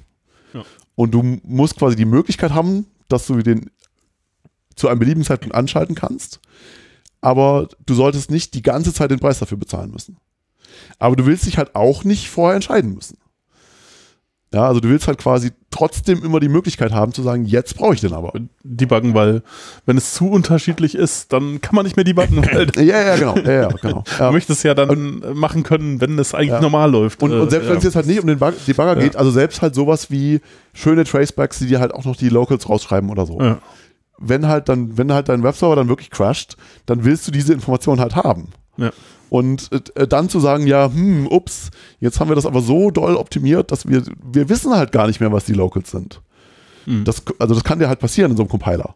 Ja. 0.53 0.63
Und 0.99 1.11
du 1.11 1.39
musst 1.43 1.77
quasi 1.77 1.95
die 1.95 2.03
Möglichkeit 2.03 2.51
haben, 2.51 2.85
dass 3.07 3.25
du 3.25 3.37
den 3.37 3.71
zu 4.75 4.89
einem 4.89 4.99
beliebigen 4.99 5.23
Zeitpunkt 5.23 5.55
anschalten 5.55 5.95
kannst. 5.95 6.41
Aber 7.21 7.69
du 7.85 7.93
solltest 7.93 8.29
nicht 8.29 8.53
die 8.53 8.61
ganze 8.61 8.93
Zeit 8.93 9.09
den 9.09 9.21
Preis 9.21 9.39
dafür 9.39 9.57
bezahlen 9.57 9.91
müssen. 9.91 10.17
Aber 10.97 11.15
du 11.15 11.25
willst 11.25 11.45
dich 11.45 11.57
halt 11.57 11.73
auch 11.73 12.03
nicht 12.03 12.29
vorher 12.29 12.55
entscheiden 12.55 12.95
müssen. 12.95 13.17
Ja, 14.51 14.67
also 14.67 14.79
du 14.79 14.89
willst 14.89 15.07
halt 15.07 15.19
quasi 15.19 15.51
trotzdem 15.69 16.23
immer 16.23 16.39
die 16.39 16.49
Möglichkeit 16.49 16.91
haben 16.91 17.13
zu 17.13 17.21
sagen, 17.21 17.45
jetzt 17.45 17.77
brauche 17.77 17.93
ich 17.93 18.01
den 18.01 18.13
aber. 18.13 18.33
Debuggen, 18.63 19.13
weil 19.13 19.43
wenn 19.85 19.95
es 19.95 20.15
zu 20.15 20.27
unterschiedlich 20.27 20.95
ist, 20.95 21.31
dann 21.31 21.61
kann 21.61 21.75
man 21.75 21.85
nicht 21.85 21.95
mehr 21.95 22.03
debuggen. 22.03 22.43
ja, 22.75 22.81
ja, 22.81 23.15
genau. 23.15 23.37
Ja, 23.37 23.51
ja, 23.51 23.67
genau. 23.67 24.03
Ja. 24.17 24.27
Du 24.27 24.33
möchtest 24.33 24.63
ja 24.63 24.73
dann 24.73 24.89
und, 24.89 25.35
machen 25.35 25.61
können, 25.61 26.01
wenn 26.01 26.17
es 26.17 26.33
eigentlich 26.33 26.49
ja. 26.49 26.61
normal 26.61 26.89
läuft. 26.89 27.21
Und, 27.21 27.31
und 27.31 27.51
selbst 27.51 27.67
äh, 27.67 27.69
wenn 27.69 27.77
es 27.77 27.83
jetzt 27.83 27.95
halt 27.95 28.07
nicht 28.07 28.19
um 28.19 28.25
den 28.25 28.39
Bug, 28.39 28.55
Debugger 28.65 28.95
geht, 28.95 29.15
also 29.15 29.29
selbst 29.29 29.61
halt 29.61 29.75
sowas 29.75 30.09
wie 30.09 30.41
schöne 30.73 31.03
Tracebacks, 31.03 31.59
die 31.59 31.67
dir 31.67 31.79
halt 31.79 31.93
auch 31.93 32.05
noch 32.05 32.15
die 32.15 32.29
Locals 32.29 32.67
rausschreiben 32.67 33.11
oder 33.11 33.27
so. 33.27 33.39
Wenn 34.17 34.47
halt 34.47 34.67
dann, 34.67 34.97
wenn 34.97 35.13
halt 35.13 35.29
dein 35.29 35.43
Webserver 35.43 35.75
dann 35.75 35.89
wirklich 35.89 36.09
crasht, 36.09 36.57
dann 36.87 37.05
willst 37.05 37.27
du 37.27 37.31
diese 37.31 37.53
Information 37.53 37.99
halt 37.99 38.15
haben. 38.15 38.49
Ja. 38.77 38.91
Und 39.29 39.69
äh, 39.95 40.07
dann 40.07 40.29
zu 40.29 40.39
sagen, 40.39 40.67
ja, 40.67 40.91
hm, 40.91 41.27
ups, 41.27 41.69
jetzt 41.99 42.19
haben 42.19 42.29
wir 42.29 42.35
das 42.35 42.45
aber 42.45 42.61
so 42.61 42.91
doll 42.91 43.15
optimiert, 43.15 43.71
dass 43.71 43.87
wir, 43.87 44.03
wir 44.23 44.49
wissen 44.49 44.73
halt 44.73 44.91
gar 44.91 45.07
nicht 45.07 45.19
mehr, 45.19 45.31
was 45.31 45.45
die 45.45 45.53
Locals 45.53 45.91
sind. 45.91 46.21
Mhm. 46.85 47.03
Das, 47.03 47.23
also 47.37 47.53
das 47.53 47.63
kann 47.63 47.79
dir 47.79 47.87
halt 47.87 47.99
passieren 47.99 48.31
in 48.31 48.37
so 48.37 48.43
einem 48.43 48.49
Compiler. 48.49 48.95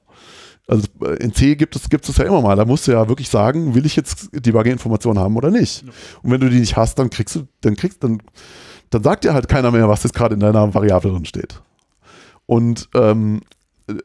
Also 0.68 0.88
äh, 1.02 1.16
in 1.24 1.34
C 1.34 1.56
gibt 1.56 1.76
es, 1.76 1.90
gibt 1.90 2.08
es 2.08 2.18
ja 2.18 2.26
immer 2.26 2.42
mal. 2.42 2.56
Da 2.56 2.66
musst 2.66 2.88
du 2.88 2.92
ja 2.92 3.08
wirklich 3.08 3.30
sagen, 3.30 3.76
will 3.76 3.86
ich 3.86 3.96
jetzt 3.96 4.30
Debugger-Informationen 4.34 5.20
haben 5.20 5.36
oder 5.36 5.52
nicht. 5.52 5.84
Ja. 5.84 5.90
Und 6.24 6.32
wenn 6.32 6.42
du 6.42 6.50
die 6.50 6.60
nicht 6.60 6.78
hast, 6.78 6.98
dann 7.00 7.10
kriegst 7.10 7.36
du, 7.36 7.48
dann 7.62 7.76
kriegst, 7.76 8.04
dann, 8.04 8.22
dann 8.90 9.04
sagt 9.04 9.24
dir 9.24 9.34
halt 9.34 9.48
keiner 9.48 9.72
mehr, 9.72 9.88
was 9.90 10.04
jetzt 10.04 10.16
gerade 10.16 10.34
in 10.34 10.40
deiner 10.40 10.74
Variable 10.74 11.12
drin 11.12 11.26
steht. 11.26 11.62
Und 12.46 12.90
ähm, 12.96 13.42
äh, 13.88 13.96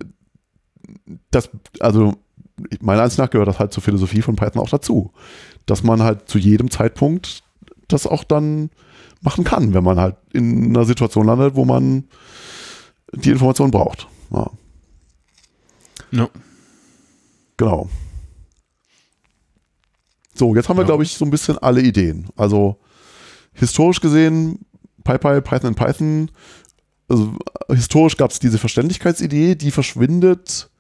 das, 1.31 1.51
also 1.81 2.15
meiner 2.81 3.03
Ansicht 3.03 3.19
nach 3.19 3.31
gehört 3.31 3.49
das 3.49 3.59
halt 3.59 3.73
zur 3.73 3.83
Philosophie 3.83 4.23
von 4.23 4.37
Python 4.37 4.61
auch 4.61 4.69
dazu 4.69 5.13
dass 5.69 5.83
man 5.83 6.03
halt 6.03 6.29
zu 6.29 6.39
jedem 6.39 6.71
Zeitpunkt 6.71 7.43
das 7.89 8.07
auch 8.07 8.25
dann 8.25 8.71
machen 9.21 9.45
kann, 9.45 9.75
wenn 9.75 9.85
man 9.85 9.99
halt 9.99 10.17
in 10.33 10.71
einer 10.71 10.85
Situation 10.85 11.27
landet, 11.27 11.55
wo 11.55 11.65
man 11.65 12.05
die 13.13 13.31
Information 13.31 13.71
braucht. 13.71 14.07
Ja. 14.31 14.51
ja. 16.11 16.29
Genau. 17.57 17.89
So, 20.35 20.55
jetzt 20.55 20.69
haben 20.69 20.77
wir, 20.77 20.83
ja. 20.83 20.87
glaube 20.87 21.03
ich, 21.03 21.13
so 21.13 21.25
ein 21.25 21.31
bisschen 21.31 21.59
alle 21.59 21.83
Ideen. 21.83 22.29
Also 22.37 22.79
historisch 23.53 24.01
gesehen, 24.01 24.61
PyPy, 25.05 25.41
Python 25.41 25.71
in 25.71 25.75
Python. 25.75 26.31
Also 27.09 27.35
historisch 27.71 28.17
gab 28.17 28.31
es 28.31 28.39
diese 28.39 28.59
Verständlichkeitsidee, 28.59 29.57
die 29.57 29.71
verschwindet 29.71 30.71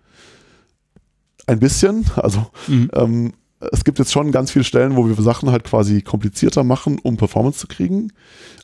ein 1.46 1.58
bisschen. 1.58 2.06
Also 2.16 2.46
mhm. 2.68 2.90
ähm, 2.94 3.32
es 3.72 3.84
gibt 3.84 3.98
jetzt 3.98 4.12
schon 4.12 4.30
ganz 4.30 4.50
viele 4.50 4.64
Stellen, 4.64 4.96
wo 4.96 5.08
wir 5.08 5.14
Sachen 5.22 5.50
halt 5.50 5.64
quasi 5.64 6.02
komplizierter 6.02 6.64
machen, 6.64 6.98
um 7.02 7.16
Performance 7.16 7.58
zu 7.58 7.66
kriegen. 7.66 8.12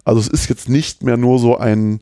Also 0.05 0.21
es 0.21 0.29
ist 0.29 0.49
jetzt 0.49 0.69
nicht 0.69 1.03
mehr 1.03 1.17
nur 1.17 1.39
so 1.39 1.57
ein 1.59 2.01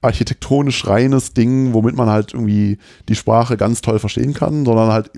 architektonisch 0.00 0.86
reines 0.86 1.34
Ding, 1.34 1.72
womit 1.74 1.96
man 1.96 2.08
halt 2.08 2.32
irgendwie 2.32 2.78
die 3.08 3.16
Sprache 3.16 3.56
ganz 3.56 3.80
toll 3.80 3.98
verstehen 3.98 4.32
kann, 4.32 4.64
sondern 4.64 4.92
halt 4.92 5.10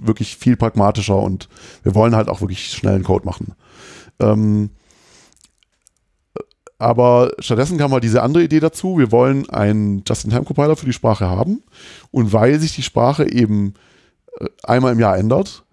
wirklich 0.00 0.36
viel 0.36 0.56
pragmatischer 0.56 1.20
und 1.20 1.48
wir 1.82 1.96
wollen 1.96 2.14
halt 2.14 2.28
auch 2.28 2.40
wirklich 2.40 2.70
schnellen 2.70 3.02
Code 3.02 3.26
machen. 3.26 3.54
Ähm, 4.20 4.70
aber 6.78 7.32
stattdessen 7.40 7.78
kam 7.78 7.92
halt 7.92 8.04
diese 8.04 8.22
andere 8.22 8.44
Idee 8.44 8.60
dazu. 8.60 8.98
Wir 8.98 9.10
wollen 9.10 9.50
einen 9.50 10.04
Just-in-Time-Compiler 10.06 10.76
für 10.76 10.86
die 10.86 10.92
Sprache 10.92 11.28
haben. 11.28 11.64
Und 12.12 12.32
weil 12.32 12.60
sich 12.60 12.76
die 12.76 12.84
Sprache 12.84 13.28
eben 13.28 13.74
äh, 14.38 14.46
einmal 14.62 14.92
im 14.92 15.00
Jahr 15.00 15.18
ändert, 15.18 15.64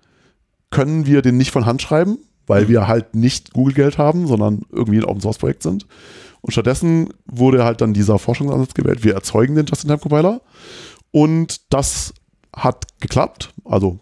können 0.71 1.05
wir 1.05 1.21
den 1.21 1.37
nicht 1.37 1.51
von 1.51 1.65
Hand 1.65 1.81
schreiben, 1.81 2.17
weil 2.47 2.65
mhm. 2.65 2.69
wir 2.69 2.87
halt 2.87 3.15
nicht 3.15 3.53
Google-Geld 3.53 3.97
haben, 3.97 4.27
sondern 4.27 4.61
irgendwie 4.71 4.97
ein 4.97 5.05
Open-Source-Projekt 5.05 5.63
sind. 5.63 5.87
Und 6.41 6.51
stattdessen 6.51 7.09
wurde 7.25 7.63
halt 7.63 7.81
dann 7.81 7.93
dieser 7.93 8.19
Forschungsansatz 8.19 8.73
gewählt, 8.73 9.03
wir 9.03 9.13
erzeugen 9.13 9.55
den 9.55 9.65
Just-in-Time-Compiler. 9.65 10.41
Und 11.11 11.73
das 11.73 12.13
hat 12.55 12.85
geklappt. 12.99 13.53
Also, 13.63 13.99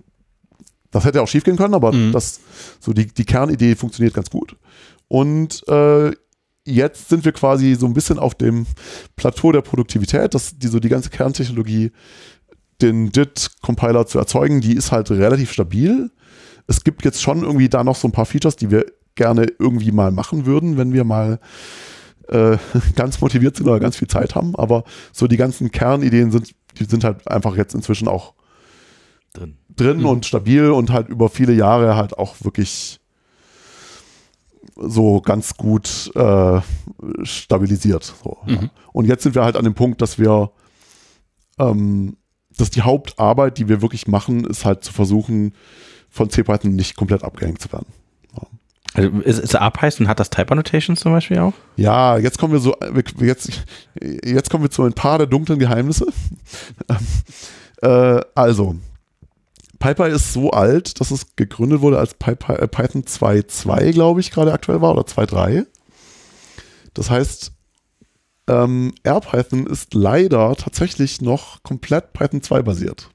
das 0.91 1.06
hätte 1.06 1.22
auch 1.22 1.27
schief 1.27 1.44
gehen 1.44 1.57
können, 1.57 1.73
aber 1.73 1.91
mhm. 1.91 2.11
das, 2.11 2.41
so 2.80 2.94
die, 2.94 3.07
die 3.07 3.26
Kernidee 3.26 3.76
funktioniert 3.76 4.14
ganz 4.14 4.30
gut. 4.30 4.57
Und 5.07 5.68
äh, 5.68 6.11
jetzt 6.65 7.10
sind 7.10 7.26
wir 7.26 7.31
quasi 7.31 7.76
so 7.76 7.85
ein 7.85 7.94
bisschen 7.94 8.19
auf 8.19 8.35
dem 8.35 8.65
Plateau 9.15 9.52
der 9.52 9.61
Produktivität, 9.61 10.34
dass 10.34 10.57
die, 10.57 10.68
so 10.68 10.80
die 10.80 10.90
ganze 10.90 11.10
Kerntechnologie, 11.10 11.91
den 12.81 13.11
DIT-Compiler 13.11 14.07
zu 14.07 14.19
erzeugen, 14.19 14.60
die 14.60 14.73
ist 14.73 14.91
halt 14.91 15.10
relativ 15.11 15.53
stabil 15.53 16.11
es 16.68 16.84
gibt 16.84 17.06
jetzt 17.06 17.22
schon 17.22 17.44
irgendwie 17.44 17.69
da 17.69 17.84
noch 17.84 17.95
so 17.95 18.07
ein 18.07 18.11
paar 18.11 18.26
Features, 18.26 18.56
die 18.56 18.72
wir 18.72 18.85
gerne 19.15 19.48
irgendwie 19.60 19.91
mal 19.91 20.11
machen 20.11 20.45
würden, 20.45 20.77
wenn 20.77 20.94
wir 20.94 21.03
mal 21.03 21.40
äh, 22.30 22.57
ganz 22.95 23.22
motiviert 23.22 23.57
sind 23.57 23.68
oder 23.68 23.80
ganz 23.80 23.98
viel 23.98 24.07
Zeit 24.07 24.35
haben. 24.35 24.56
Aber 24.56 24.84
so 25.11 25.27
die 25.27 25.38
ganzen 25.38 25.72
Kernideen 25.72 26.31
sind, 26.31 26.53
die 26.80 26.85
sind 26.85 27.03
halt 27.03 27.27
einfach 27.27 27.56
jetzt 27.56 27.76
inzwischen 27.76 28.07
auch 28.07 28.34
drin, 29.34 29.57
drin 29.76 29.99
mhm. 29.99 30.06
und 30.06 30.26
stabil 30.26 30.72
und 30.72 30.91
halt 30.91 31.10
über 31.10 31.30
viele 31.30 31.53
Jahre 31.53 31.95
halt 31.95 32.18
auch 32.18 32.35
wirklich 32.41 32.99
so 34.76 35.22
ganz 35.22 35.56
gut 35.56 36.11
äh, 36.15 36.61
stabilisiert. 37.23 38.15
So, 38.23 38.38
mhm. 38.45 38.53
ja. 38.53 38.60
Und 38.91 39.06
jetzt 39.06 39.23
sind 39.23 39.35
wir 39.35 39.44
halt 39.44 39.56
an 39.56 39.65
dem 39.65 39.76
Punkt, 39.76 40.02
dass 40.02 40.18
wir 40.18 40.52
ähm, 41.60 42.18
dass 42.57 42.69
die 42.69 42.81
Hauptarbeit, 42.81 43.57
die 43.57 43.68
wir 43.68 43.81
wirklich 43.81 44.07
machen, 44.07 44.45
ist 44.45 44.65
halt 44.65 44.84
zu 44.84 44.94
versuchen, 44.94 45.53
von 46.14 46.30
CPython 46.30 46.76
nicht 46.76 46.95
komplett 46.95 47.23
abgehängt 47.23 47.60
zu 47.60 47.73
werden. 47.73 47.88
Ja. 48.35 48.44
Also 48.94 49.19
ist, 49.22 49.40
ist 49.40 49.56
APython 49.56 50.07
hat 50.07 50.19
das 50.19 50.30
Type 50.30 50.52
Annotation 50.52 50.95
zum 50.95 51.11
Beispiel 51.11 51.40
auch? 51.40 51.53
Ja, 51.76 52.19
jetzt 52.19 52.38
kommen 52.38 52.53
wir 52.53 52.60
so, 52.60 52.76
jetzt, 53.19 53.49
jetzt 54.23 54.52
kommen 54.52 54.64
wir 54.64 54.69
zu 54.69 54.84
ein 54.84 54.94
paar 54.94 55.18
der 55.18 55.26
dunklen 55.26 55.57
Geheimnisse. 55.57 56.06
äh, 57.81 58.22
also, 58.35 58.76
PyPy 59.80 60.11
ist 60.11 60.34
so 60.34 60.52
alt, 60.52 60.99
dass 61.02 61.10
es 61.10 61.35
gegründet 61.35 61.81
wurde, 61.81 61.98
als 61.98 62.14
PyPy, 62.14 62.53
äh, 62.53 62.68
Python 62.68 63.03
2.2, 63.03 63.91
glaube 63.91 64.19
ich, 64.19 64.30
gerade 64.30 64.53
aktuell 64.53 64.81
war, 64.81 64.91
oder 64.91 65.02
2.3. 65.02 65.65
Das 66.94 67.10
heißt, 67.10 67.53
ähm, 68.48 68.94
RPython 69.03 69.65
ist 69.65 69.95
leider 69.95 70.56
tatsächlich 70.56 71.22
noch 71.22 71.64
komplett 71.64 72.14
Python 72.14 72.44
2 72.44 72.61
basiert. 72.61 73.10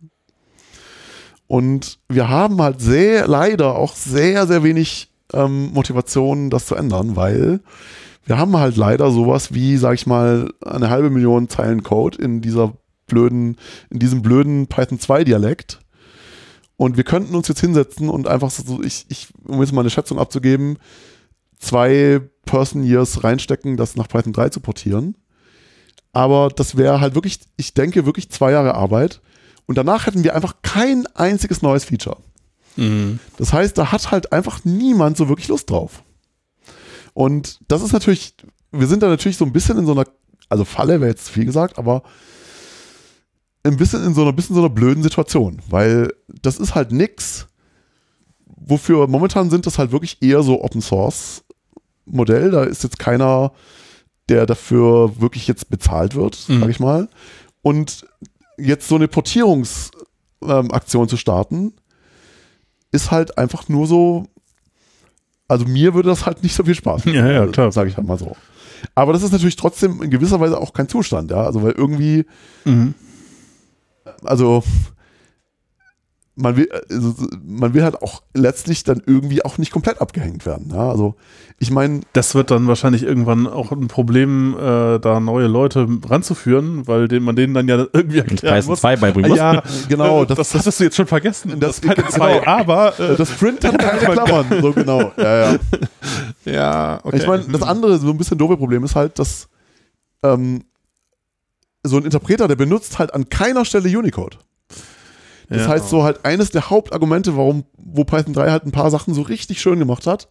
Und 1.49 1.99
wir 2.09 2.29
haben 2.29 2.63
halt 2.63 2.81
sehr, 2.81 3.27
leider 3.27 3.75
auch 3.75 3.95
sehr, 3.95 4.47
sehr 4.47 4.63
wenig 4.63 5.11
ähm, 5.33 5.73
Motivation, 5.73 6.51
das 6.51 6.67
zu 6.67 6.75
ändern, 6.75 7.17
weil 7.17 7.61
wir 8.27 8.39
haben 8.39 8.57
halt 8.57 8.77
leider 8.77 9.11
sowas 9.11 9.55
wie, 9.55 9.79
sag 9.79 9.95
ich 9.95 10.07
mal, 10.07 10.53
eine 10.65 10.91
halbe 10.91 11.09
Million 11.09 11.49
Zeilen 11.49 11.83
Code 11.83 12.19
in 12.19 12.43
dieser 12.43 12.75
blöden, 13.07 13.57
in 13.89 13.99
diesem 13.99 14.21
blöden 14.21 14.67
Python 14.67 15.01
2 15.01 15.25
Dialekt. 15.25 15.81
Und 16.77 16.97
wir 16.99 17.05
könnten 17.05 17.35
uns 17.35 17.49
jetzt 17.49 17.61
hinsetzen 17.61 18.11
und 18.11 18.29
einfach 18.29 18.51
so, 18.51 18.83
ich, 18.83 19.07
ich, 19.09 19.29
um 19.45 19.61
jetzt 19.61 19.73
mal 19.73 19.81
eine 19.81 19.91
Schätzung 19.91 20.19
abzugeben, 20.19 20.79
zwei 21.59 22.21
Person 22.45 22.85
Years 22.85 23.25
reinstecken, 23.25 23.77
das 23.77 23.97
nach 23.97 24.09
Python 24.09 24.35
3 24.35 24.51
zu 24.51 24.61
portieren. 24.61 25.17
Aber 26.13 26.51
das 26.55 26.77
wäre 26.77 27.01
halt 27.01 27.15
wirklich, 27.15 27.41
ich 27.57 27.75
denke, 27.75 28.07
wirklich 28.07 28.31
zwei 28.31 28.53
Jahre 28.53 28.75
Arbeit. 28.75 29.21
Und 29.69 29.77
danach 29.77 30.07
hätten 30.07 30.25
wir 30.25 30.35
einfach 30.35 30.57
kein 30.63 31.07
einziges 31.15 31.61
neues 31.61 31.85
Feature. 31.85 32.17
Mhm. 32.77 33.21
Das 33.37 33.53
heißt, 33.53 33.77
da 33.77 33.93
hat 33.93 34.11
halt 34.11 34.33
einfach 34.33 34.65
niemand 34.65 35.19
so 35.19 35.29
wirklich 35.29 35.49
Lust 35.49 35.71
drauf. 35.71 36.03
Und 37.13 37.61
das 37.69 37.83
ist 37.83 37.93
natürlich, 37.93 38.35
wir 38.73 38.87
sind 38.87 39.03
da 39.03 39.09
natürlich 39.09 39.37
so 39.37 39.45
ein 39.45 39.53
bisschen 39.53 39.79
in 39.79 39.87
so 39.87 39.93
einer, 39.93 40.07
also 40.49 40.65
Falle 40.65 41.01
wäre 41.01 41.11
jetzt 41.11 41.29
viel 41.29 41.45
gesagt, 41.45 41.79
aber 41.79 42.03
ein 43.63 43.77
bisschen 43.77 44.05
in 44.07 44.15
so 44.15 44.23
einer, 44.23 44.33
bisschen 44.33 44.55
so 44.55 44.63
einer 44.63 44.71
blöden 44.71 45.03
Situation, 45.03 45.61
weil 45.69 46.15
das 46.29 46.59
ist 46.59 46.75
halt 46.75 46.91
nix, 46.91 47.47
wofür 48.47 49.07
momentan 49.07 49.51
sind 49.51 49.67
das 49.67 49.79
halt 49.79 49.93
wirklich 49.93 50.23
eher 50.23 50.43
so 50.43 50.65
Open 50.65 50.81
Source 50.81 51.45
Modell. 52.07 52.51
Da 52.51 52.65
ist 52.65 52.85
jetzt 52.85 52.99
keiner, 52.99 53.53
der 54.31 54.47
dafür 54.47 55.21
wirklich 55.21 55.47
jetzt 55.47 55.69
bezahlt 55.69 56.15
wird, 56.15 56.49
mhm. 56.49 56.61
sag 56.61 56.71
ich 56.71 56.81
mal. 56.81 57.09
Und 57.61 58.07
jetzt 58.59 58.89
so 58.89 58.97
eine 58.97 59.09
Portierungsaktion 59.09 61.03
ähm, 61.03 61.09
zu 61.09 61.17
starten, 61.17 61.75
ist 62.93 63.11
halt 63.11 63.39
einfach 63.39 63.69
nur 63.69 63.87
so, 63.87 64.27
also 65.47 65.65
mir 65.67 65.95
würde 65.95 66.09
das 66.09 66.27
halt 66.27 66.43
nicht 66.43 66.55
so 66.55 66.65
viel 66.65 66.75
Spaß 66.75 67.05
machen. 67.05 67.17
Ja, 67.17 67.31
ja, 67.31 67.47
klar. 67.47 67.67
Also, 67.67 67.77
Sage 67.77 67.91
ich 67.91 67.97
halt 67.97 68.07
mal 68.07 68.19
so. 68.19 68.37
Aber 68.95 69.13
das 69.13 69.23
ist 69.23 69.33
natürlich 69.33 69.57
trotzdem 69.57 70.03
in 70.03 70.11
gewisser 70.11 70.41
Weise 70.41 70.59
auch 70.59 70.73
kein 70.73 70.89
Zustand, 70.89 71.31
ja. 71.31 71.43
Also, 71.43 71.63
weil 71.63 71.73
irgendwie, 71.73 72.27
mhm. 72.65 72.95
also, 74.23 74.63
man 76.39 76.57
will, 76.57 76.69
also, 76.89 77.15
man 77.45 77.75
will 77.75 77.83
halt 77.83 78.01
auch 78.01 78.23
letztlich 78.33 78.85
dann 78.85 79.03
irgendwie 79.05 79.45
auch 79.45 79.59
nicht 79.59 79.73
komplett 79.73 80.01
abgehängt 80.01 80.47
werden. 80.47 80.71
Ja? 80.73 80.89
Also 80.89 81.17
ich 81.59 81.71
meine. 81.71 82.01
Das 82.13 82.35
wird 82.35 82.51
dann 82.51 82.69
wahrscheinlich 82.69 83.03
irgendwann 83.03 83.47
auch 83.47 83.73
ein 83.73 83.89
Problem, 83.89 84.55
äh, 84.57 84.99
da 85.01 85.19
neue 85.21 85.49
Leute 85.49 85.89
ranzuführen, 86.09 86.87
weil 86.87 87.09
den, 87.09 87.25
man 87.25 87.35
denen 87.35 87.55
dann 87.55 87.67
ja 87.67 87.87
irgendwie 87.93 88.19
erklären 88.19 88.65
muss. 88.67 88.81
Zwei 88.81 88.97
beibringen 88.97 89.31
muss. 89.31 89.39
Ja, 89.39 89.63
genau. 89.89 90.25
Das, 90.25 90.37
das, 90.37 90.51
das 90.51 90.67
hast 90.67 90.81
du 90.81 90.85
jetzt 90.85 90.97
schon 90.97 91.09
vergessen. 91.09 91.59
Das, 91.59 91.81
das 91.81 91.95
Python 91.95 92.11
2, 92.11 92.39
genau. 92.39 92.47
aber 92.47 93.01
äh, 93.01 93.17
das 93.17 93.31
Print 93.33 93.65
hat 93.65 93.79
keine 93.79 93.99
Klammern. 93.99 94.47
So 94.63 94.73
genau. 94.73 95.13
Ja, 95.17 95.53
ja. 95.53 95.59
ja 96.45 97.01
okay. 97.03 97.17
Ich 97.17 97.27
meine, 97.27 97.45
das 97.49 97.63
andere, 97.63 97.99
so 97.99 98.11
ein 98.11 98.19
bisschen 98.19 98.39
doofe 98.39 98.57
Problem 98.57 98.85
ist 98.85 98.95
halt, 98.95 99.19
dass 99.19 99.49
ähm, 100.23 100.63
so 101.83 101.97
ein 101.97 102.05
Interpreter, 102.05 102.47
der 102.47 102.57
benutzt 102.57 102.99
halt 103.01 103.13
an 103.15 103.29
keiner 103.29 103.65
Stelle 103.65 103.89
Unicode. 103.99 104.39
Das 105.49 105.63
ja. 105.63 105.69
heißt, 105.69 105.89
so 105.89 106.05
halt 106.05 106.25
eines 106.25 106.51
der 106.51 106.69
Hauptargumente, 106.69 107.37
warum, 107.37 107.65
wo 107.77 108.05
Python 108.05 108.35
3 108.35 108.51
halt 108.51 108.67
ein 108.67 108.73
paar 108.73 108.91
Sachen 108.91 109.15
so 109.15 109.23
richtig 109.23 109.61
schön 109.61 109.79
gemacht 109.79 110.07
hat, 110.07 110.29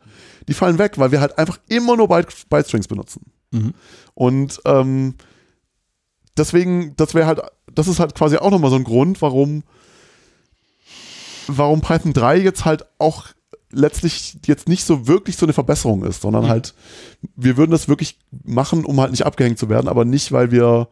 die 0.48 0.54
fallen 0.54 0.78
weg, 0.78 0.98
weil 0.98 1.12
wir 1.12 1.22
halt 1.22 1.38
einfach 1.38 1.60
immer 1.68 1.98
nur 1.98 2.08
Byte, 2.08 2.28
Bytestrings 2.50 2.88
benutzen. 2.88 3.32
Mhm. 3.52 3.74
Und 4.14 4.62
ähm, 4.66 5.16
deswegen, 6.38 6.96
das 6.98 7.16
wäre 7.16 7.26
halt, 7.26 7.42
das 7.74 7.88
ist 7.88 8.00
halt 8.00 8.14
quasi 8.14 8.38
auch 8.38 8.52
nochmal 8.52 8.70
so 8.70 8.78
ein 8.78 8.84
Grund, 8.84 9.22
warum, 9.22 9.64
warum 11.48 11.82
Python 11.82 12.14
3 12.14 12.38
jetzt 12.38 12.66
halt 12.66 12.86
auch 13.00 13.26
letztlich 13.72 14.38
jetzt 14.46 14.70
nicht 14.70 14.86
so 14.86 15.08
wirklich 15.08 15.36
so 15.36 15.46
eine 15.46 15.54
Verbesserung 15.54 16.04
ist, 16.04 16.22
sondern 16.22 16.46
mhm. 16.46 16.50
halt, 16.50 16.74
wir 17.36 17.58
würden 17.58 17.72
das 17.72 17.88
wirklich 17.88 18.20
machen, 18.46 18.86
um 18.86 19.00
halt 19.02 19.12
nicht 19.12 19.26
abgehängt 19.26 19.58
zu 19.58 19.68
werden, 19.68 19.88
aber 19.88 20.06
nicht, 20.06 20.32
weil 20.32 20.52
wir 20.52 20.88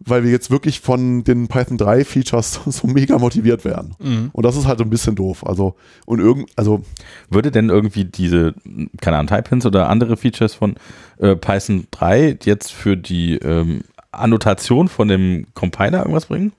weil 0.00 0.24
wir 0.24 0.30
jetzt 0.30 0.50
wirklich 0.50 0.80
von 0.80 1.24
den 1.24 1.48
Python 1.48 1.78
3 1.78 2.04
Features 2.04 2.60
so 2.66 2.86
mega 2.86 3.18
motiviert 3.18 3.64
werden. 3.64 3.94
Mhm. 3.98 4.30
Und 4.32 4.44
das 4.44 4.56
ist 4.56 4.66
halt 4.66 4.80
ein 4.80 4.90
bisschen 4.90 5.14
doof. 5.16 5.46
Also, 5.46 5.74
und 6.04 6.20
irgend, 6.20 6.50
also. 6.56 6.82
Würde 7.28 7.50
denn 7.50 7.70
irgendwie 7.70 8.04
diese, 8.04 8.54
keine 9.00 9.18
Ahnung, 9.18 9.28
Typins 9.28 9.66
oder 9.66 9.88
andere 9.88 10.16
Features 10.16 10.54
von 10.54 10.76
äh, 11.18 11.36
Python 11.36 11.86
3 11.90 12.38
jetzt 12.44 12.72
für 12.72 12.96
die 12.96 13.36
ähm, 13.36 13.82
Annotation 14.12 14.88
von 14.88 15.08
dem 15.08 15.46
Compiler 15.54 15.98
irgendwas 15.98 16.26
bringen? 16.26 16.52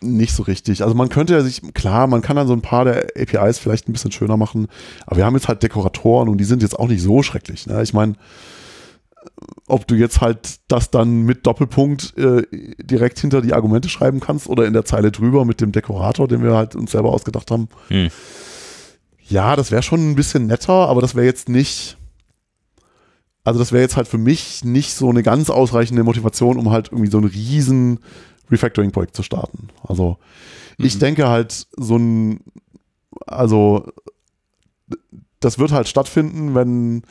Nicht 0.00 0.34
so 0.34 0.42
richtig. 0.42 0.82
Also 0.82 0.94
man 0.94 1.08
könnte 1.08 1.32
ja 1.32 1.40
sich, 1.40 1.62
klar, 1.72 2.06
man 2.06 2.20
kann 2.20 2.36
dann 2.36 2.46
so 2.46 2.52
ein 2.52 2.60
paar 2.60 2.84
der 2.84 3.06
APIs 3.18 3.58
vielleicht 3.58 3.88
ein 3.88 3.92
bisschen 3.92 4.12
schöner 4.12 4.36
machen, 4.36 4.68
aber 5.06 5.16
wir 5.16 5.24
haben 5.24 5.34
jetzt 5.34 5.48
halt 5.48 5.62
Dekoratoren 5.62 6.28
und 6.28 6.38
die 6.38 6.44
sind 6.44 6.62
jetzt 6.62 6.78
auch 6.78 6.88
nicht 6.88 7.02
so 7.02 7.22
schrecklich. 7.22 7.66
Ne? 7.66 7.82
Ich 7.82 7.94
meine, 7.94 8.14
ob 9.66 9.86
du 9.86 9.94
jetzt 9.94 10.20
halt 10.20 10.60
das 10.68 10.90
dann 10.90 11.22
mit 11.22 11.46
Doppelpunkt 11.46 12.16
äh, 12.18 12.42
direkt 12.78 13.18
hinter 13.18 13.40
die 13.40 13.54
Argumente 13.54 13.88
schreiben 13.88 14.20
kannst 14.20 14.48
oder 14.48 14.66
in 14.66 14.72
der 14.72 14.84
Zeile 14.84 15.10
drüber 15.10 15.44
mit 15.44 15.60
dem 15.60 15.72
Dekorator, 15.72 16.28
den 16.28 16.42
wir 16.42 16.54
halt 16.54 16.76
uns 16.76 16.92
selber 16.92 17.12
ausgedacht 17.12 17.50
haben. 17.50 17.68
Hm. 17.88 18.10
Ja, 19.26 19.56
das 19.56 19.70
wäre 19.70 19.82
schon 19.82 20.10
ein 20.10 20.16
bisschen 20.16 20.46
netter, 20.46 20.72
aber 20.72 21.00
das 21.00 21.14
wäre 21.14 21.26
jetzt 21.26 21.48
nicht. 21.48 21.96
Also, 23.42 23.58
das 23.58 23.72
wäre 23.72 23.82
jetzt 23.82 23.96
halt 23.96 24.08
für 24.08 24.18
mich 24.18 24.64
nicht 24.64 24.94
so 24.94 25.08
eine 25.08 25.22
ganz 25.22 25.50
ausreichende 25.50 26.04
Motivation, 26.04 26.58
um 26.58 26.70
halt 26.70 26.88
irgendwie 26.92 27.10
so 27.10 27.18
ein 27.18 27.24
riesen 27.24 28.00
Refactoring-Projekt 28.50 29.16
zu 29.16 29.22
starten. 29.22 29.68
Also, 29.82 30.18
mhm. 30.78 30.84
ich 30.84 30.98
denke 30.98 31.28
halt, 31.28 31.66
so 31.76 31.96
ein. 31.96 32.40
Also, 33.26 33.90
das 35.40 35.58
wird 35.58 35.72
halt 35.72 35.88
stattfinden, 35.88 36.54
wenn 36.54 37.02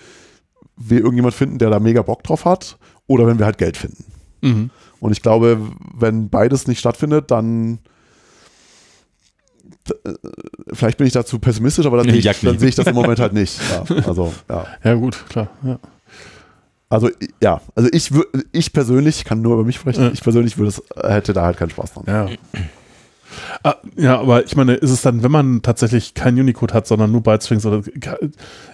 wir 0.76 1.00
irgendjemand 1.00 1.34
finden, 1.34 1.58
der 1.60 1.70
da 1.70 1.80
mega 1.80 2.02
Bock 2.02 2.24
drauf 2.24 2.46
hat, 2.46 2.78
oder 3.08 3.28
wenn 3.28 3.40
wir 3.40 3.46
halt 3.46 3.58
Geld 3.58 3.78
finden. 3.78 4.06
Mhm. 4.42 4.70
Und 5.00 5.12
ich 5.12 5.22
glaube, 5.22 5.60
wenn 5.96 6.30
beides 6.30 6.68
nicht 6.68 6.80
stattfindet, 6.80 7.32
dann 7.32 7.80
äh, 9.90 10.14
vielleicht 10.72 10.98
bin 10.98 11.08
ich 11.08 11.14
dazu 11.14 11.40
pessimistisch, 11.40 11.86
aber 11.86 11.98
dann, 11.98 12.10
sehe 12.10 12.20
ich, 12.20 12.40
dann 12.42 12.60
sehe 12.60 12.70
ich 12.70 12.76
das 12.76 12.88
im 12.88 12.96
Moment 12.96 13.20
halt 13.20 13.34
nicht. 13.34 13.60
Ja, 13.90 14.08
also, 14.08 14.34
ja. 14.50 14.66
ja 14.84 14.94
gut, 14.96 15.26
klar. 15.30 15.50
Ja. 15.64 15.80
Also 16.90 17.10
ja, 17.42 17.60
also 17.74 17.90
ich, 17.92 18.12
ich 18.52 18.72
persönlich 18.72 19.26
kann 19.26 19.42
nur 19.42 19.54
über 19.54 19.64
mich 19.64 19.78
sprechen. 19.78 20.04
Ja. 20.04 20.12
Ich 20.12 20.22
persönlich 20.22 20.58
würde 20.58 20.70
es, 20.70 20.84
hätte 20.96 21.34
da 21.34 21.44
halt 21.44 21.58
keinen 21.58 21.72
Spaß 21.72 21.94
dran. 21.94 22.04
Ja. 22.08 22.30
Ah, 23.64 23.76
ja, 23.96 24.20
aber 24.20 24.46
ich 24.46 24.56
meine, 24.56 24.74
ist 24.74 24.92
es 24.92 25.02
dann, 25.02 25.24
wenn 25.24 25.32
man 25.32 25.62
tatsächlich 25.62 26.14
kein 26.14 26.40
Unicode 26.40 26.74
hat, 26.74 26.88
sondern 26.88 27.12
nur 27.12 27.22
Bytestrings 27.22 27.66
oder 27.66 27.82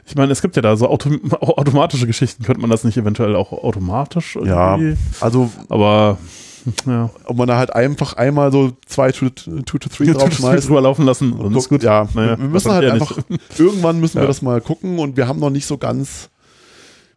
ich 0.05 0.15
meine, 0.15 0.31
es 0.31 0.41
gibt 0.41 0.55
ja 0.55 0.61
da 0.61 0.75
so 0.75 0.87
auto, 0.87 1.09
automatische 1.41 2.07
Geschichten, 2.07 2.43
könnte 2.43 2.61
man 2.61 2.69
das 2.69 2.83
nicht 2.83 2.97
eventuell 2.97 3.35
auch 3.35 3.51
automatisch 3.51 4.35
irgendwie? 4.35 4.91
Ja, 4.91 4.97
also 5.21 5.51
aber 5.69 6.17
ja. 6.85 7.09
Ob 7.25 7.37
man 7.37 7.47
da 7.47 7.57
halt 7.57 7.73
einfach 7.73 8.13
einmal 8.13 8.51
so 8.51 8.73
zwei 8.85 9.11
2 9.11 9.29
to 9.29 9.77
3 9.77 10.11
draufschmeißt. 10.11 10.67
drüber 10.67 10.81
laufen 10.81 11.05
lassen 11.05 11.33
und 11.33 11.55
ist 11.55 11.69
gut. 11.69 11.83
Ja, 11.83 12.07
naja, 12.13 12.37
wir 12.37 12.47
müssen 12.47 12.71
halt 12.71 12.89
einfach, 12.89 13.17
irgendwann 13.57 13.99
müssen 13.99 14.17
ja. 14.17 14.23
wir 14.23 14.27
das 14.27 14.41
mal 14.41 14.61
gucken 14.61 14.99
und 14.99 15.17
wir 15.17 15.27
haben 15.27 15.39
noch 15.39 15.49
nicht 15.49 15.65
so 15.65 15.77
ganz 15.77 16.29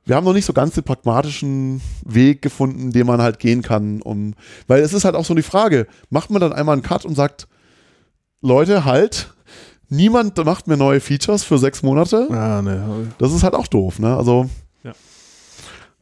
wir 0.05 0.17
haben 0.17 0.25
noch 0.25 0.33
nicht 0.33 0.45
so 0.45 0.53
ganz 0.53 0.75
den 0.75 0.85
pragmatischen 0.85 1.81
Weg 2.05 2.43
gefunden, 2.43 2.91
den 2.91 3.07
man 3.07 3.23
halt 3.23 3.39
gehen 3.39 3.63
kann, 3.63 4.03
um, 4.03 4.35
weil 4.67 4.83
es 4.83 4.93
ist 4.93 5.05
halt 5.05 5.15
auch 5.15 5.25
so 5.25 5.35
die 5.35 5.43
Frage, 5.43 5.87
macht 6.11 6.31
man 6.31 6.41
dann 6.41 6.53
einmal 6.53 6.75
einen 6.75 6.83
Cut 6.83 7.05
und 7.05 7.15
sagt, 7.15 7.47
Leute, 8.41 8.85
halt, 8.85 9.33
niemand 9.89 10.43
macht 10.45 10.67
mir 10.67 10.77
neue 10.77 11.01
Features 11.01 11.45
für 11.45 11.59
sechs 11.59 11.83
Monate. 11.83 12.27
Ja, 12.31 12.61
nee. 12.61 12.79
Das 13.19 13.33
ist 13.33 13.45
halt 13.45 13.55
auch 13.55 13.69
doof, 13.69 14.01
ne? 14.01 14.17
Also, 14.17 14.51
ja. 14.83 14.93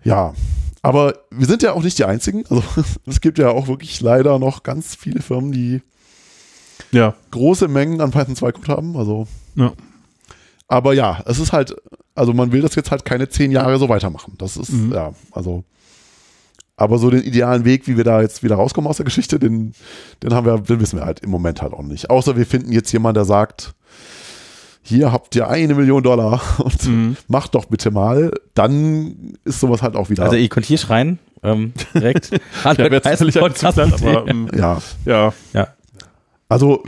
ja. 0.02 0.34
Aber 0.82 1.14
wir 1.30 1.46
sind 1.46 1.62
ja 1.62 1.74
auch 1.74 1.82
nicht 1.82 1.98
die 1.98 2.04
Einzigen. 2.04 2.44
Also, 2.48 2.62
es 3.06 3.20
gibt 3.20 3.36
ja 3.36 3.50
auch 3.50 3.68
wirklich 3.68 4.00
leider 4.00 4.38
noch 4.38 4.62
ganz 4.62 4.94
viele 4.94 5.20
Firmen, 5.20 5.52
die 5.52 5.82
ja. 6.90 7.14
große 7.30 7.68
Mengen 7.68 8.00
an 8.00 8.10
Python 8.10 8.36
2 8.36 8.52
Code 8.52 8.68
haben. 8.68 8.96
Also, 8.96 9.26
ja. 9.56 9.72
Aber 10.70 10.94
ja, 10.94 11.20
es 11.26 11.40
ist 11.40 11.52
halt, 11.52 11.74
also 12.14 12.32
man 12.32 12.52
will 12.52 12.62
das 12.62 12.76
jetzt 12.76 12.92
halt 12.92 13.04
keine 13.04 13.28
zehn 13.28 13.50
Jahre 13.50 13.76
so 13.78 13.88
weitermachen. 13.88 14.34
Das 14.38 14.56
ist, 14.56 14.72
mhm. 14.72 14.92
ja, 14.92 15.12
also. 15.32 15.64
Aber 16.76 16.96
so 16.96 17.10
den 17.10 17.22
idealen 17.22 17.66
Weg, 17.66 17.88
wie 17.88 17.96
wir 17.96 18.04
da 18.04 18.22
jetzt 18.22 18.42
wieder 18.42 18.54
rauskommen 18.54 18.88
aus 18.88 18.96
der 18.96 19.04
Geschichte, 19.04 19.38
den, 19.38 19.74
den 20.22 20.32
haben 20.32 20.46
wir, 20.46 20.58
den 20.58 20.80
wissen 20.80 20.98
wir 20.98 21.04
halt 21.04 21.20
im 21.20 21.28
Moment 21.28 21.60
halt 21.60 21.74
auch 21.74 21.82
nicht. 21.82 22.08
Außer 22.08 22.36
wir 22.36 22.46
finden 22.46 22.72
jetzt 22.72 22.90
jemanden, 22.92 23.16
der 23.16 23.24
sagt, 23.26 23.74
hier 24.80 25.12
habt 25.12 25.34
ihr 25.34 25.48
eine 25.48 25.74
Million 25.74 26.04
Dollar 26.04 26.40
und 26.58 26.86
mhm. 26.86 27.16
macht 27.26 27.56
doch 27.56 27.64
bitte 27.64 27.90
mal, 27.90 28.30
dann 28.54 29.34
ist 29.44 29.58
sowas 29.58 29.82
halt 29.82 29.96
auch 29.96 30.08
wieder. 30.08 30.22
Also 30.22 30.36
ihr 30.36 30.48
könnt 30.48 30.66
hier 30.66 30.78
schreien, 30.78 31.18
ähm, 31.42 31.72
direkt. 31.94 32.30
ja, 32.64 33.98
aber, 34.02 34.26
ähm, 34.28 34.48
ja. 34.56 34.80
ja. 35.04 35.32
Ja. 35.52 35.68
Also, 36.50 36.82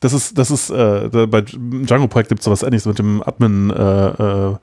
das 0.00 0.12
ist, 0.12 0.36
das 0.36 0.50
ist, 0.50 0.68
äh, 0.68 1.08
bei 1.26 1.40
Django-Projekt 1.40 2.28
gibt 2.28 2.40
es 2.40 2.44
sowas 2.44 2.62
ähnliches 2.62 2.84
mit 2.84 2.98
dem 2.98 3.22
Admin, 3.22 3.70
äh, 3.70 4.08
äh, 4.08 4.56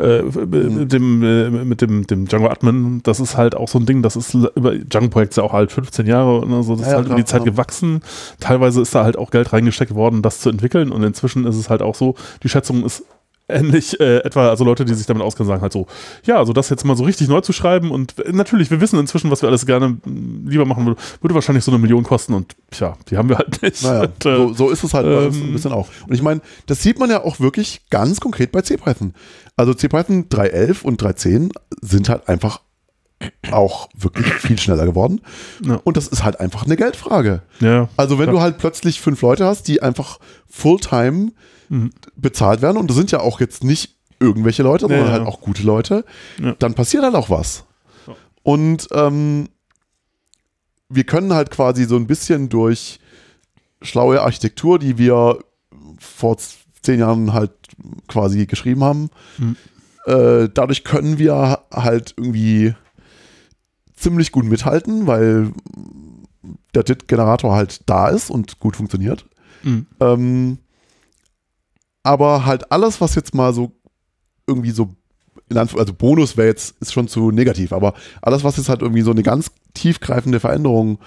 äh 0.00 0.22
mit 0.22 0.92
dem, 0.92 1.22
äh, 1.22 1.48
mit 1.48 1.80
dem, 1.80 2.04
dem 2.04 2.26
Django 2.26 2.48
Admin, 2.48 3.00
das 3.04 3.20
ist 3.20 3.36
halt 3.36 3.54
auch 3.54 3.68
so 3.68 3.78
ein 3.78 3.86
Ding, 3.86 4.02
das 4.02 4.16
ist 4.16 4.34
über 4.34 4.74
Django-Projekt 4.74 5.36
ja 5.36 5.44
auch 5.44 5.52
halt 5.52 5.70
15 5.70 6.06
Jahre 6.08 6.40
und 6.40 6.62
so, 6.64 6.74
das 6.74 6.86
ja, 6.86 6.88
ist 6.88 6.94
halt 6.94 7.06
klar, 7.06 7.06
über 7.06 7.14
die 7.14 7.24
Zeit 7.24 7.42
klar. 7.42 7.52
gewachsen. 7.52 8.00
Teilweise 8.40 8.82
ist 8.82 8.92
da 8.96 9.04
halt 9.04 9.16
auch 9.16 9.30
Geld 9.30 9.52
reingesteckt 9.52 9.94
worden, 9.94 10.22
das 10.22 10.40
zu 10.40 10.50
entwickeln 10.50 10.90
und 10.90 11.04
inzwischen 11.04 11.46
ist 11.46 11.56
es 11.56 11.70
halt 11.70 11.80
auch 11.80 11.94
so, 11.94 12.16
die 12.42 12.48
Schätzung 12.48 12.84
ist 12.84 13.04
ähnlich 13.48 13.98
äh, 14.00 14.18
etwa, 14.18 14.48
also 14.48 14.64
Leute, 14.64 14.84
die 14.84 14.94
sich 14.94 15.06
damit 15.06 15.22
auskennen, 15.22 15.48
sagen 15.48 15.62
halt 15.62 15.72
so, 15.72 15.86
ja, 16.24 16.36
also 16.36 16.52
das 16.52 16.68
jetzt 16.70 16.84
mal 16.84 16.96
so 16.96 17.04
richtig 17.04 17.28
neu 17.28 17.40
zu 17.40 17.52
schreiben 17.52 17.90
und 17.90 18.14
natürlich, 18.32 18.70
wir 18.70 18.80
wissen 18.80 18.98
inzwischen, 18.98 19.30
was 19.30 19.42
wir 19.42 19.48
alles 19.48 19.66
gerne 19.66 19.98
lieber 20.46 20.64
machen 20.64 20.86
würden, 20.86 20.98
würde 21.20 21.34
wahrscheinlich 21.34 21.64
so 21.64 21.70
eine 21.70 21.78
Million 21.78 22.04
kosten 22.04 22.34
und 22.34 22.54
tja, 22.70 22.96
die 23.10 23.16
haben 23.16 23.28
wir 23.28 23.38
halt 23.38 23.62
nicht. 23.62 23.82
Naja, 23.82 24.02
und, 24.02 24.26
äh, 24.26 24.36
so, 24.36 24.52
so, 24.52 24.70
ist 24.70 24.84
es 24.84 24.94
halt 24.94 25.06
ähm, 25.06 25.48
ein 25.48 25.52
bisschen 25.52 25.72
auch. 25.72 25.88
Und 26.06 26.14
ich 26.14 26.22
meine, 26.22 26.40
das 26.66 26.82
sieht 26.82 26.98
man 26.98 27.10
ja 27.10 27.24
auch 27.24 27.40
wirklich 27.40 27.82
ganz 27.90 28.20
konkret 28.20 28.52
bei 28.52 28.62
CPython. 28.62 29.14
Also 29.56 29.74
CPython 29.74 30.28
3.11 30.28 30.82
und 30.82 31.02
3.10 31.02 31.50
sind 31.80 32.08
halt 32.08 32.28
einfach 32.28 32.60
auch 33.50 33.88
wirklich 33.96 34.26
viel 34.34 34.58
schneller 34.58 34.86
geworden. 34.86 35.20
Ja. 35.64 35.80
Und 35.84 35.96
das 35.96 36.08
ist 36.08 36.24
halt 36.24 36.40
einfach 36.40 36.64
eine 36.64 36.76
Geldfrage. 36.76 37.42
Ja, 37.60 37.88
also 37.96 38.18
wenn 38.18 38.26
klar. 38.26 38.36
du 38.36 38.40
halt 38.40 38.58
plötzlich 38.58 39.00
fünf 39.00 39.20
Leute 39.22 39.44
hast, 39.44 39.68
die 39.68 39.82
einfach 39.82 40.18
Fulltime 40.48 41.32
mhm. 41.68 41.90
bezahlt 42.16 42.62
werden, 42.62 42.76
und 42.76 42.88
das 42.88 42.96
sind 42.96 43.10
ja 43.10 43.20
auch 43.20 43.40
jetzt 43.40 43.64
nicht 43.64 43.96
irgendwelche 44.20 44.62
Leute, 44.62 44.86
sondern 44.86 45.06
ja, 45.06 45.12
halt 45.12 45.26
auch 45.26 45.40
gute 45.40 45.62
Leute, 45.62 46.04
dann 46.58 46.74
passiert 46.74 47.04
halt 47.04 47.14
auch 47.14 47.30
was. 47.30 47.64
Und 48.42 48.88
ähm, 48.92 49.48
wir 50.88 51.04
können 51.04 51.32
halt 51.34 51.50
quasi 51.50 51.84
so 51.84 51.96
ein 51.96 52.06
bisschen 52.06 52.48
durch 52.48 52.98
schlaue 53.82 54.22
Architektur, 54.22 54.78
die 54.78 54.98
wir 54.98 55.38
vor 55.98 56.36
zehn 56.82 57.00
Jahren 57.00 57.32
halt 57.32 57.52
quasi 58.08 58.46
geschrieben 58.46 58.82
haben, 58.82 59.10
mhm. 59.36 59.56
äh, 60.06 60.48
dadurch 60.52 60.84
können 60.84 61.18
wir 61.18 61.60
halt 61.72 62.14
irgendwie 62.16 62.74
ziemlich 63.94 64.32
gut 64.32 64.44
mithalten, 64.44 65.06
weil 65.06 65.52
der 66.74 66.84
DIT-Generator 66.84 67.54
halt 67.54 67.82
da 67.86 68.08
ist 68.08 68.30
und 68.30 68.58
gut 68.60 68.76
funktioniert. 68.76 69.26
Mhm. 69.62 69.86
Ähm, 70.00 70.58
aber 72.02 72.46
halt 72.46 72.70
alles, 72.72 73.00
was 73.00 73.14
jetzt 73.14 73.34
mal 73.34 73.52
so 73.52 73.72
irgendwie 74.46 74.70
so, 74.70 74.94
also 75.50 75.94
Bonus 75.94 76.36
wäre 76.36 76.48
jetzt, 76.48 76.76
ist 76.80 76.92
schon 76.92 77.08
zu 77.08 77.30
negativ, 77.30 77.72
aber 77.72 77.94
alles, 78.22 78.44
was 78.44 78.56
jetzt 78.56 78.68
halt 78.68 78.82
irgendwie 78.82 79.02
so 79.02 79.10
eine 79.10 79.22
ganz 79.22 79.50
tiefgreifende 79.74 80.40
Veränderung 80.40 80.98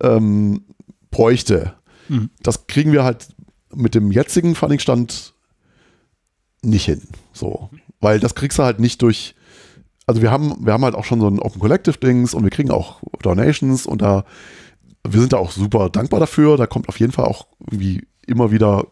ähm, 0.00 0.64
bräuchte, 1.10 1.74
Mhm. 2.08 2.30
Das 2.42 2.66
kriegen 2.66 2.92
wir 2.92 3.04
halt 3.04 3.28
mit 3.74 3.94
dem 3.94 4.12
jetzigen 4.12 4.54
Funding-Stand 4.54 5.34
nicht 6.62 6.84
hin. 6.84 7.02
So. 7.32 7.70
Weil 8.00 8.20
das 8.20 8.34
kriegst 8.34 8.58
du 8.58 8.62
halt 8.62 8.80
nicht 8.80 9.02
durch. 9.02 9.34
Also 10.06 10.20
wir 10.20 10.30
haben, 10.30 10.54
wir 10.64 10.72
haben 10.72 10.84
halt 10.84 10.94
auch 10.94 11.04
schon 11.04 11.20
so 11.20 11.28
ein 11.28 11.38
Open 11.38 11.60
Collective-Dings 11.60 12.34
und 12.34 12.42
wir 12.42 12.50
kriegen 12.50 12.70
auch 12.70 13.00
Donations 13.22 13.86
und 13.86 14.02
da, 14.02 14.24
wir 15.08 15.20
sind 15.20 15.32
da 15.32 15.38
auch 15.38 15.52
super 15.52 15.90
dankbar 15.90 16.20
dafür. 16.20 16.56
Da 16.56 16.66
kommt 16.66 16.88
auf 16.88 17.00
jeden 17.00 17.12
Fall 17.12 17.24
auch 17.24 17.46
irgendwie 17.60 18.06
immer 18.26 18.50
wieder 18.50 18.86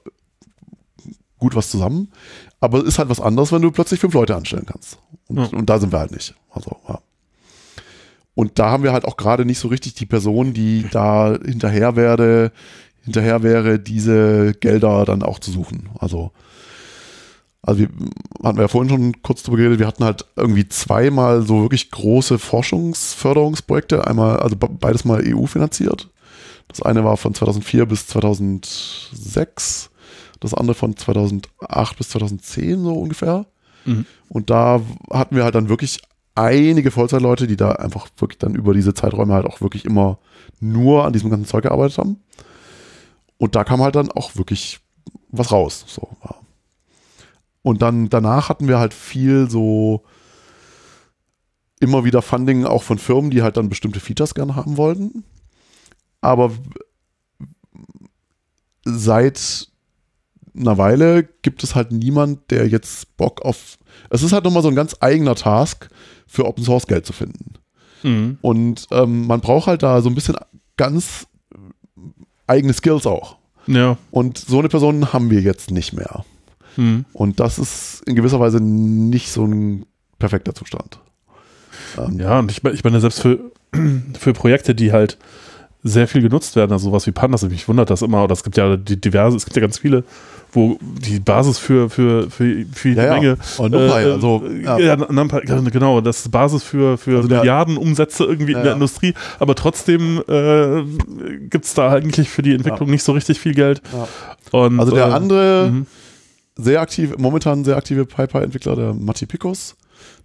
gut 1.41 1.57
was 1.57 1.71
zusammen. 1.71 2.13
Aber 2.61 2.79
es 2.79 2.85
ist 2.85 2.99
halt 2.99 3.09
was 3.09 3.21
anderes, 3.21 3.51
wenn 3.51 3.63
du 3.63 3.73
plötzlich 3.73 3.99
fünf 3.99 4.15
Leute 4.15 4.37
anstellen 4.37 4.67
kannst. 4.67 4.99
Und, 5.27 5.39
ja. 5.39 5.59
und 5.59 5.69
da 5.69 5.79
sind 5.79 5.93
wir 5.93 5.99
halt 5.99 6.13
nicht. 6.13 6.35
Also, 6.51 6.77
ja. 6.89 7.01
Und 8.35 8.59
da 8.59 8.71
haben 8.71 8.85
wir 8.85 8.93
halt 8.93 9.05
auch 9.05 9.17
gerade 9.17 9.45
nicht 9.45 9.59
so 9.59 9.69
richtig 9.69 9.95
die 9.95 10.07
Person, 10.07 10.55
die 10.55 10.87
da 10.91 11.37
hinterher 11.45 11.97
werde, 11.97 12.53
hinterher 13.03 13.43
wäre, 13.43 13.79
diese 13.79 14.55
Gelder 14.55 15.05
dann 15.05 15.23
auch 15.23 15.39
zu 15.41 15.51
suchen. 15.51 15.89
Also, 15.99 16.31
also 17.63 17.81
wir 17.81 17.89
hatten 18.43 18.57
wir 18.57 18.63
ja 18.63 18.69
vorhin 18.69 18.91
schon 18.91 19.23
kurz 19.23 19.43
drüber 19.43 19.59
geredet, 19.59 19.79
wir 19.79 19.87
hatten 19.87 20.05
halt 20.05 20.25
irgendwie 20.37 20.69
zweimal 20.69 21.43
so 21.43 21.63
wirklich 21.63 21.91
große 21.91 22.39
Forschungsförderungsprojekte, 22.39 24.07
einmal, 24.07 24.39
also 24.39 24.57
beides 24.57 25.05
mal 25.05 25.23
EU 25.27 25.47
finanziert. 25.47 26.09
Das 26.69 26.83
eine 26.83 27.05
war 27.05 27.17
von 27.17 27.35
2004 27.35 27.87
bis 27.87 28.07
2006, 28.07 29.90
das 30.41 30.55
andere 30.55 30.75
von 30.75 30.97
2008 30.97 31.97
bis 31.97 32.09
2010 32.11 32.83
so 32.83 32.95
ungefähr. 32.95 33.47
Mhm. 33.85 34.07
Und 34.29 34.51
da 34.51 34.81
hatten 35.11 35.37
wir 35.37 35.45
halt 35.45 35.55
dann 35.55 35.69
wirklich 35.69 36.01
einige 36.35 36.91
Vollzeitleute, 36.91 37.47
die 37.47 37.57
da 37.57 37.73
einfach 37.73 38.09
wirklich 38.17 38.39
dann 38.39 38.55
über 38.55 38.75
diese 38.75 38.95
Zeiträume 38.95 39.35
halt 39.35 39.47
auch 39.47 39.61
wirklich 39.61 39.85
immer 39.85 40.19
nur 40.61 41.05
an 41.05 41.13
diesem 41.13 41.31
ganzen 41.31 41.47
Zeug 41.47 41.63
gearbeitet 41.63 41.99
haben. 41.99 42.23
Und 43.39 43.55
da 43.55 43.65
kam 43.65 43.83
halt 43.83 43.97
dann 43.97 44.11
auch 44.11 44.37
wirklich 44.37 44.81
was 45.29 45.53
raus. 45.53 45.85
So. 45.87 46.09
Und 47.63 47.83
dann 47.83 48.09
danach 48.09 48.49
hatten 48.49 48.69
wir 48.69 48.79
halt 48.79 48.95
viel 48.95 49.51
so 49.51 50.05
immer 51.81 52.05
wieder 52.05 52.23
Funding 52.23 52.65
auch 52.65 52.83
von 52.83 52.99
Firmen, 52.99 53.31
die 53.31 53.43
halt 53.43 53.57
dann 53.57 53.71
bestimmte 53.71 54.01
Features 54.01 54.35
gerne 54.35 54.57
haben 54.57 54.77
wollten. 54.77 55.25
Aber 56.21 56.53
seit 58.85 59.70
einer 60.57 60.79
Weile 60.79 61.29
gibt 61.43 61.63
es 61.63 61.75
halt 61.75 61.93
niemand, 61.93 62.51
der 62.51 62.69
jetzt 62.69 63.17
Bock 63.17 63.43
auf. 63.43 63.79
Es 64.09 64.23
ist 64.23 64.33
halt 64.33 64.45
nochmal 64.45 64.63
so 64.63 64.69
ein 64.69 64.75
ganz 64.75 64.97
eigener 65.01 65.35
Task, 65.35 65.89
für 66.31 66.47
Open 66.47 66.65
Source 66.65 66.87
Geld 66.87 67.05
zu 67.05 67.13
finden. 67.13 67.55
Mhm. 68.05 68.39
Und 68.41 68.87
ähm, 68.93 69.27
man 69.27 69.41
braucht 69.41 69.67
halt 69.67 69.83
da 69.83 70.01
so 70.01 70.09
ein 70.09 70.15
bisschen 70.15 70.37
ganz 70.77 71.27
eigene 72.47 72.73
Skills 72.73 73.05
auch. 73.05 73.37
Ja. 73.67 73.99
Und 74.11 74.39
so 74.39 74.61
eine 74.61 74.69
Person 74.69 75.13
haben 75.13 75.31
wir 75.31 75.41
jetzt 75.41 75.73
nicht 75.73 75.93
mehr. 75.93 76.25
Mhm. 76.77 77.05
Und 77.13 77.41
das 77.41 77.59
ist 77.59 78.03
in 78.07 78.15
gewisser 78.15 78.39
Weise 78.39 78.61
nicht 78.61 79.31
so 79.31 79.45
ein 79.45 79.87
perfekter 80.19 80.55
Zustand. 80.55 81.01
Ähm, 81.99 82.21
ja, 82.21 82.39
und 82.39 82.51
ich, 82.53 82.63
ich 82.65 82.85
meine, 82.85 83.01
selbst 83.01 83.21
für, 83.21 83.51
für 84.19 84.33
Projekte, 84.33 84.75
die 84.75 84.93
halt 84.93 85.19
sehr 85.83 86.09
viel 86.09 86.23
genutzt 86.23 86.57
werden, 86.57 86.73
also 86.73 86.91
sowas 86.91 87.07
wie 87.07 87.13
Pandas, 87.13 87.43
mich 87.43 87.69
wundert 87.69 87.91
das 87.91 88.03
immer, 88.03 88.25
oder 88.25 88.33
es 88.33 88.45
gibt 88.45 88.57
ja 88.57 88.77
die 88.77 89.01
diverse, 89.01 89.37
es 89.37 89.45
gibt 89.45 89.57
ja 89.57 89.63
ganz 89.63 89.79
viele 89.79 90.05
wo 90.53 90.79
die 90.81 91.21
Basis 91.21 91.59
für, 91.59 91.89
für, 91.91 92.31
für, 92.31 92.65
für 92.73 92.89
ja, 92.89 93.15
Menge. 93.15 93.27
Ja. 93.27 93.65
Und 93.65 93.73
NumPy, 93.73 94.03
äh, 94.03 94.13
also, 94.13 94.45
ja. 94.63 94.79
ja 94.79 94.97
NumPy, 94.97 95.41
genau, 95.71 96.01
das 96.01 96.21
ist 96.21 96.31
Basis 96.31 96.63
für, 96.63 96.99
für 96.99 97.19
also 97.19 97.29
Milliardenumsätze 97.29 98.25
irgendwie 98.25 98.53
in 98.53 98.63
der 98.63 98.73
Industrie, 98.75 99.15
aber 99.39 99.55
trotzdem 99.55 100.23
äh, 100.29 100.83
gibt 101.49 101.65
es 101.65 101.75
da 101.75 101.91
eigentlich 101.91 102.29
für 102.29 102.43
die 102.43 102.55
Entwicklung 102.55 102.91
nicht 102.91 103.03
so 103.03 103.13
richtig 103.13 103.39
viel 103.39 103.55
Geld. 103.55 103.83
Und, 104.51 104.81
also 104.81 104.95
der 104.95 105.09
äh, 105.09 105.13
andere 105.13 105.71
mhm. 105.71 105.87
sehr 106.57 106.81
aktiv, 106.81 107.15
momentan 107.19 107.65
sehr 107.65 107.77
aktive 107.77 108.05
PyPy-Entwickler, 108.07 108.77
der 108.77 108.95
Matti 108.95 109.27
Picos, 109.27 109.77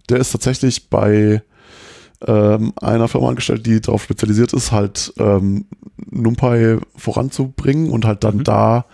der 0.08 0.18
ist 0.18 0.32
tatsächlich 0.32 0.88
bei 0.88 1.42
ähm, 2.26 2.72
einer 2.80 3.08
Firma 3.08 3.28
angestellt, 3.28 3.66
die 3.66 3.80
darauf 3.80 4.02
spezialisiert 4.02 4.52
ist, 4.52 4.72
halt 4.72 5.12
ähm, 5.18 5.66
NumPy 6.10 6.78
voranzubringen 6.96 7.90
und 7.90 8.04
halt 8.04 8.24
dann 8.24 8.38
mhm. 8.38 8.44
da 8.44 8.86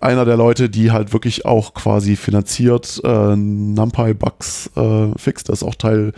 einer 0.00 0.24
der 0.24 0.36
Leute, 0.36 0.70
die 0.70 0.90
halt 0.90 1.12
wirklich 1.12 1.44
auch 1.44 1.74
quasi 1.74 2.16
finanziert 2.16 3.00
äh, 3.04 3.36
NumPy-Bugs 3.36 4.70
äh, 4.76 5.18
fixt. 5.18 5.48
Das 5.48 5.62
ist 5.62 5.68
auch 5.68 5.74
Teil, 5.74 6.12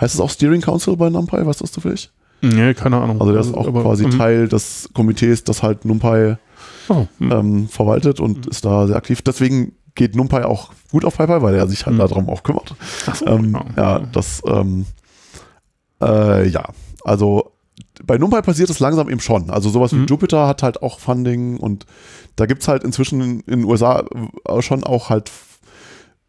heißt 0.00 0.14
es 0.14 0.20
auch 0.20 0.30
Steering 0.30 0.60
Council 0.60 0.96
bei 0.96 1.10
NumPy? 1.10 1.44
Weißt 1.44 1.60
du 1.60 1.64
das 1.64 1.72
zufällig? 1.72 2.10
Nee, 2.42 2.74
keine 2.74 2.98
Ahnung. 2.98 3.20
Also 3.20 3.32
der 3.32 3.40
ist 3.40 3.54
auch 3.54 3.66
Aber, 3.66 3.82
quasi 3.82 4.06
mhm. 4.06 4.18
Teil 4.18 4.48
des 4.48 4.90
Komitees, 4.94 5.44
das 5.44 5.62
halt 5.62 5.84
NumPy 5.84 6.36
oh, 6.88 7.06
hm. 7.18 7.32
ähm, 7.32 7.68
verwaltet 7.68 8.20
und 8.20 8.44
hm. 8.44 8.50
ist 8.50 8.64
da 8.64 8.86
sehr 8.86 8.96
aktiv. 8.96 9.22
Deswegen 9.22 9.72
geht 9.94 10.14
NumPy 10.14 10.42
auch 10.42 10.70
gut 10.90 11.04
auf 11.04 11.16
PyPy, 11.16 11.42
weil 11.42 11.54
er 11.54 11.66
sich 11.66 11.86
halt 11.86 11.98
hm. 11.98 12.08
darum 12.08 12.28
auch 12.28 12.42
kümmert. 12.42 12.74
So, 13.14 13.26
ähm, 13.26 13.42
genau. 13.42 13.64
Ja, 13.76 14.00
das, 14.12 14.42
ähm, 14.46 14.86
äh, 16.02 16.46
ja, 16.48 16.68
also 17.04 17.52
bei 18.04 18.18
NumPy 18.18 18.42
passiert 18.42 18.70
es 18.70 18.80
langsam 18.80 19.08
eben 19.08 19.20
schon. 19.20 19.50
Also 19.50 19.70
sowas 19.70 19.92
wie 19.92 19.96
mhm. 19.96 20.06
Jupyter 20.06 20.46
hat 20.46 20.62
halt 20.62 20.82
auch 20.82 21.00
Funding 21.00 21.56
und 21.58 21.86
da 22.36 22.46
gibt 22.46 22.62
es 22.62 22.68
halt 22.68 22.84
inzwischen 22.84 23.20
in, 23.20 23.40
in, 23.40 23.60
den 23.60 23.64
USA 23.64 24.04
schon 24.60 24.84
auch 24.84 25.10
halt 25.10 25.30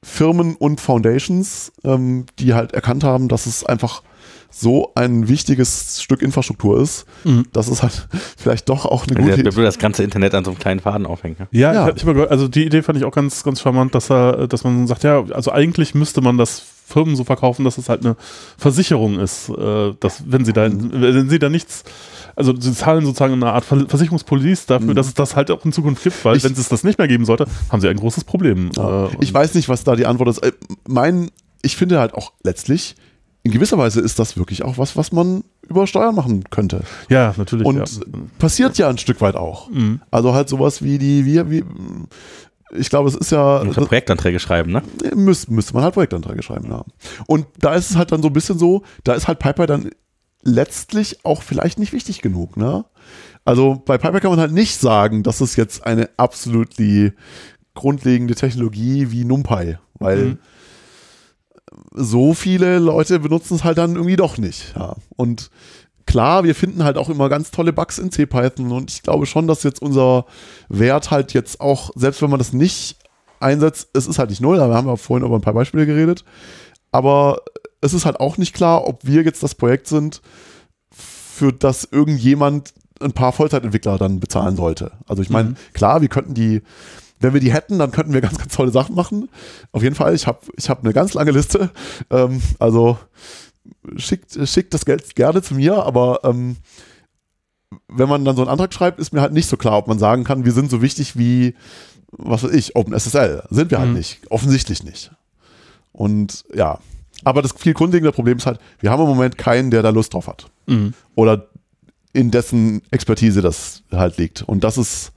Firmen 0.03 0.55
und 0.55 0.79
Foundations, 0.79 1.71
ähm, 1.83 2.25
die 2.39 2.53
halt 2.53 2.71
erkannt 2.71 3.03
haben, 3.03 3.27
dass 3.27 3.45
es 3.45 3.65
einfach 3.65 4.03
so 4.49 4.91
ein 4.95 5.27
wichtiges 5.27 6.01
Stück 6.01 6.21
Infrastruktur 6.21 6.81
ist, 6.81 7.05
mhm. 7.25 7.45
dass 7.51 7.67
es 7.67 7.83
halt 7.83 8.07
vielleicht 8.37 8.69
doch 8.69 8.85
auch 8.85 9.05
eine 9.05 9.19
gute 9.19 9.41
Idee 9.41 9.49
ist. 9.49 9.57
das 9.57 9.79
ganze 9.79 10.03
Internet 10.03 10.33
an 10.33 10.45
so 10.45 10.51
einem 10.51 10.59
kleinen 10.59 10.79
Faden 10.79 11.05
aufhängt. 11.05 11.39
Ne? 11.39 11.47
Ja, 11.51 11.73
ja. 11.73 11.89
Ich, 11.89 11.97
ich 11.97 12.05
gehört, 12.05 12.31
also 12.31 12.47
die 12.47 12.65
Idee 12.65 12.81
fand 12.81 12.97
ich 12.97 13.03
auch 13.03 13.11
ganz, 13.11 13.43
ganz 13.43 13.61
charmant, 13.61 13.93
dass 13.93 14.09
er, 14.09 14.47
dass 14.47 14.63
man 14.63 14.87
sagt, 14.87 15.03
ja, 15.03 15.23
also 15.31 15.51
eigentlich 15.51 15.93
müsste 15.93 16.21
man 16.21 16.37
das 16.37 16.63
Firmen 16.87 17.17
so 17.17 17.25
verkaufen, 17.25 17.65
dass 17.65 17.77
es 17.77 17.89
halt 17.89 18.05
eine 18.05 18.15
Versicherung 18.57 19.19
ist, 19.19 19.49
äh, 19.49 19.93
dass 19.99 20.23
wenn 20.25 20.45
sie 20.45 20.53
da, 20.53 20.69
wenn 20.71 21.29
sie 21.29 21.39
da 21.39 21.49
nichts 21.49 21.83
also 22.37 22.53
sie 22.57 22.71
zahlen 22.71 23.03
sozusagen 23.03 23.33
eine 23.33 23.51
Art 23.51 23.65
Versicherungspolice 23.65 24.67
dafür, 24.67 24.91
mhm. 24.91 24.95
dass 24.95 25.07
es 25.07 25.15
das 25.15 25.35
halt 25.35 25.49
auch 25.49 25.65
in 25.65 25.73
Zukunft 25.73 26.03
gibt, 26.03 26.23
weil 26.23 26.37
ich, 26.37 26.43
wenn 26.43 26.53
es 26.53 26.69
das 26.69 26.83
nicht 26.83 26.99
mehr 26.99 27.07
geben 27.07 27.25
sollte, 27.25 27.47
haben 27.71 27.81
sie 27.81 27.89
ein 27.89 27.97
großes 27.97 28.25
Problem. 28.25 28.69
Ja. 28.75 29.07
Äh, 29.07 29.09
ich 29.21 29.33
weiß 29.33 29.55
nicht, 29.55 29.69
was 29.69 29.83
da 29.83 29.95
die 29.95 30.05
Antwort 30.05 30.29
ist. 30.29 30.43
Äh, 30.43 30.51
mein, 30.87 31.31
ich 31.63 31.75
finde 31.75 31.99
halt 31.99 32.13
auch 32.13 32.33
letztlich, 32.43 32.95
in 33.41 33.51
gewisser 33.51 33.79
Weise 33.79 34.01
ist 34.01 34.19
das 34.19 34.37
wirklich 34.37 34.63
auch 34.63 34.77
was, 34.77 34.95
was 34.95 35.11
man 35.11 35.45
über 35.67 35.87
Steuern 35.87 36.13
machen 36.13 36.43
könnte. 36.51 36.81
Ja, 37.09 37.33
natürlich. 37.37 37.65
Und 37.65 37.77
ja. 37.77 38.05
passiert 38.37 38.77
ja 38.77 38.87
ein 38.87 38.99
Stück 38.99 39.19
weit 39.19 39.35
auch. 39.35 39.71
Mhm. 39.71 40.01
Also 40.11 40.35
halt 40.35 40.47
sowas 40.47 40.83
wie 40.83 40.99
die, 40.99 41.25
wie, 41.25 41.49
wie 41.49 41.63
ich 42.71 42.89
glaube, 42.89 43.09
es 43.09 43.15
ist 43.15 43.31
ja. 43.31 43.63
Man 43.63 43.73
Projektanträge 43.73 44.39
schreiben, 44.39 44.71
ne? 44.71 44.83
Müsste, 45.15 45.53
müsste 45.53 45.73
man 45.73 45.83
halt 45.83 45.93
Projektanträge 45.93 46.43
schreiben, 46.43 46.69
ja. 46.69 46.83
Und 47.25 47.47
da 47.59 47.73
ist 47.75 47.89
es 47.89 47.95
halt 47.95 48.11
dann 48.11 48.21
so 48.21 48.27
ein 48.27 48.33
bisschen 48.33 48.59
so, 48.59 48.83
da 49.03 49.13
ist 49.13 49.27
halt 49.27 49.39
Piper 49.39 49.67
dann 49.67 49.89
letztlich 50.43 51.25
auch 51.25 51.41
vielleicht 51.41 51.79
nicht 51.79 51.93
wichtig 51.93 52.21
genug, 52.21 52.57
ne? 52.57 52.85
Also 53.45 53.81
bei 53.85 53.97
Piper 53.97 54.19
kann 54.19 54.31
man 54.31 54.39
halt 54.39 54.51
nicht 54.51 54.77
sagen, 54.77 55.23
das 55.23 55.39
ist 55.39 55.55
jetzt 55.55 55.85
eine 55.85 56.09
absolut 56.17 56.71
grundlegende 57.73 58.35
Technologie 58.35 59.11
wie 59.11 59.23
NumPy, 59.23 59.77
weil 59.99 60.17
mhm. 60.17 60.39
so 61.93 62.33
viele 62.33 62.79
Leute 62.79 63.19
benutzen 63.19 63.55
es 63.55 63.63
halt 63.63 63.77
dann 63.77 63.95
irgendwie 63.95 64.15
doch 64.17 64.37
nicht, 64.37 64.73
ja. 64.75 64.95
Und 65.15 65.49
klar, 66.07 66.43
wir 66.43 66.55
finden 66.55 66.83
halt 66.83 66.97
auch 66.97 67.09
immer 67.09 67.29
ganz 67.29 67.51
tolle 67.51 67.73
Bugs 67.73 67.99
in 67.99 68.11
CPython 68.11 68.71
und 68.71 68.89
ich 68.89 69.03
glaube 69.03 69.27
schon, 69.27 69.47
dass 69.47 69.63
jetzt 69.63 69.81
unser 69.81 70.25
Wert 70.69 71.11
halt 71.11 71.33
jetzt 71.33 71.61
auch, 71.61 71.91
selbst 71.95 72.21
wenn 72.23 72.31
man 72.31 72.39
das 72.39 72.53
nicht 72.53 72.97
einsetzt, 73.39 73.89
es 73.93 74.07
ist 74.07 74.17
halt 74.17 74.31
nicht 74.31 74.41
null, 74.41 74.57
da 74.57 74.73
haben 74.73 74.87
wir 74.87 74.97
vorhin 74.97 75.25
über 75.25 75.35
ein 75.35 75.41
paar 75.41 75.53
Beispiele 75.53 75.85
geredet, 75.85 76.23
aber 76.91 77.41
es 77.81 77.93
ist 77.93 78.05
halt 78.05 78.19
auch 78.19 78.37
nicht 78.37 78.55
klar, 78.55 78.87
ob 78.87 79.05
wir 79.05 79.21
jetzt 79.21 79.43
das 79.43 79.53
Projekt 79.53 79.87
sind, 79.87 80.21
für 80.91 81.53
das 81.53 81.87
irgendjemand 81.91 82.73
ein 82.99 83.11
paar 83.11 83.31
Vollzeitentwickler 83.31 83.99
dann 83.99 84.19
bezahlen 84.19 84.55
sollte. 84.55 84.93
Also 85.07 85.21
ich 85.21 85.29
meine, 85.29 85.49
mhm. 85.49 85.55
klar, 85.73 86.01
wir 86.01 86.07
könnten 86.07 86.33
die, 86.33 86.63
wenn 87.19 87.33
wir 87.33 87.41
die 87.41 87.53
hätten, 87.53 87.77
dann 87.77 87.91
könnten 87.91 88.13
wir 88.13 88.21
ganz, 88.21 88.39
ganz 88.39 88.55
tolle 88.55 88.71
Sachen 88.71 88.95
machen. 88.95 89.29
Auf 89.71 89.83
jeden 89.83 89.93
Fall, 89.93 90.15
ich 90.15 90.25
habe 90.25 90.39
ich 90.55 90.67
hab 90.69 90.83
eine 90.83 90.93
ganz 90.93 91.13
lange 91.13 91.31
Liste. 91.31 91.69
Ähm, 92.09 92.41
also 92.57 92.97
schickt, 93.97 94.37
schickt 94.47 94.73
das 94.73 94.85
Geld 94.85 95.15
gerne 95.15 95.41
zu 95.41 95.55
mir, 95.55 95.83
aber 95.83 96.21
ähm, 96.23 96.57
wenn 97.87 98.09
man 98.09 98.25
dann 98.25 98.35
so 98.35 98.41
einen 98.41 98.51
Antrag 98.51 98.73
schreibt, 98.73 98.99
ist 98.99 99.13
mir 99.13 99.21
halt 99.21 99.33
nicht 99.33 99.47
so 99.47 99.57
klar, 99.57 99.77
ob 99.77 99.87
man 99.87 99.99
sagen 99.99 100.23
kann, 100.23 100.45
wir 100.45 100.51
sind 100.51 100.69
so 100.69 100.81
wichtig 100.81 101.17
wie, 101.17 101.55
was 102.11 102.43
weiß 102.43 102.51
ich, 102.51 102.75
OpenSSL. 102.75 103.43
Sind 103.49 103.71
wir 103.71 103.79
halt 103.79 103.89
mhm. 103.89 103.93
halt 103.93 103.97
nicht. 103.97 104.31
Offensichtlich 104.31 104.83
nicht. 104.83 105.11
Und 105.91 106.45
ja, 106.53 106.79
aber 107.23 107.41
das 107.41 107.53
viel 107.53 107.73
grundlegende 107.73 108.11
Problem 108.11 108.37
ist 108.37 108.45
halt, 108.45 108.59
wir 108.79 108.91
haben 108.91 109.01
im 109.01 109.09
Moment 109.09 109.37
keinen, 109.37 109.71
der 109.71 109.81
da 109.81 109.89
Lust 109.89 110.13
drauf 110.13 110.27
hat. 110.27 110.49
Mhm. 110.67 110.93
Oder 111.15 111.47
in 112.13 112.31
dessen 112.31 112.81
Expertise 112.91 113.41
das 113.41 113.83
halt 113.91 114.17
liegt. 114.17 114.43
Und 114.43 114.63
das 114.63 114.77
ist 114.77 115.11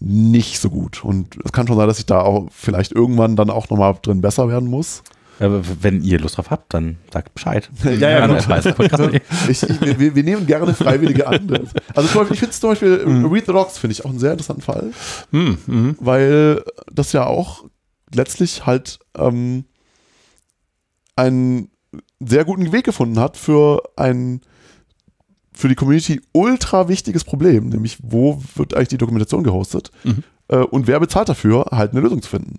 nicht 0.00 0.58
so 0.58 0.70
gut. 0.70 1.04
Und 1.04 1.36
es 1.44 1.52
kann 1.52 1.66
schon 1.66 1.76
sein, 1.76 1.88
dass 1.88 1.98
ich 1.98 2.06
da 2.06 2.20
auch 2.22 2.48
vielleicht 2.50 2.92
irgendwann 2.92 3.36
dann 3.36 3.50
auch 3.50 3.68
nochmal 3.70 3.96
drin 4.00 4.20
besser 4.20 4.48
werden 4.48 4.68
muss. 4.68 5.02
Äh, 5.40 5.62
wenn 5.80 6.02
ihr 6.02 6.20
Lust 6.20 6.36
drauf 6.36 6.50
habt, 6.50 6.74
dann 6.74 6.98
sagt 7.10 7.32
Bescheid. 7.32 7.70
Ja, 7.84 8.10
ja, 8.10 8.26
gut. 8.26 9.22
ich, 9.48 9.62
ich, 9.62 9.98
wir, 9.98 10.14
wir, 10.14 10.22
nehmen 10.22 10.46
gerne 10.46 10.74
Freiwillige 10.74 11.26
an. 11.26 11.68
Also 11.94 12.08
zum 12.08 12.20
Beispiel, 12.20 12.34
ich 12.34 12.40
finde 12.40 12.50
zum 12.52 12.70
Beispiel 12.70 13.06
mhm. 13.06 13.26
Read 13.26 13.46
the 13.46 13.52
Rocks 13.52 13.78
finde 13.78 13.92
ich 13.92 14.04
auch 14.04 14.10
einen 14.10 14.18
sehr 14.18 14.32
interessanten 14.32 14.62
Fall, 14.62 14.92
mhm. 15.30 15.58
mhm. 15.66 15.96
weil 15.98 16.62
das 16.92 17.12
ja 17.12 17.26
auch 17.26 17.64
letztlich 18.14 18.66
halt 18.66 18.98
ähm, 19.16 19.64
einen 21.16 21.70
sehr 22.20 22.44
guten 22.44 22.70
Weg 22.72 22.84
gefunden 22.84 23.18
hat 23.18 23.38
für 23.38 23.82
ein 23.96 24.42
für 25.52 25.68
die 25.68 25.74
Community 25.74 26.20
ultra 26.32 26.88
wichtiges 26.88 27.24
Problem, 27.24 27.70
nämlich 27.70 27.98
wo 28.02 28.42
wird 28.54 28.74
eigentlich 28.74 28.88
die 28.88 28.98
Dokumentation 28.98 29.42
gehostet 29.42 29.90
mhm. 30.04 30.22
äh, 30.48 30.58
und 30.58 30.86
wer 30.86 31.00
bezahlt 31.00 31.30
dafür, 31.30 31.66
halt 31.70 31.92
eine 31.92 32.00
Lösung 32.00 32.20
zu 32.20 32.28
finden. 32.28 32.58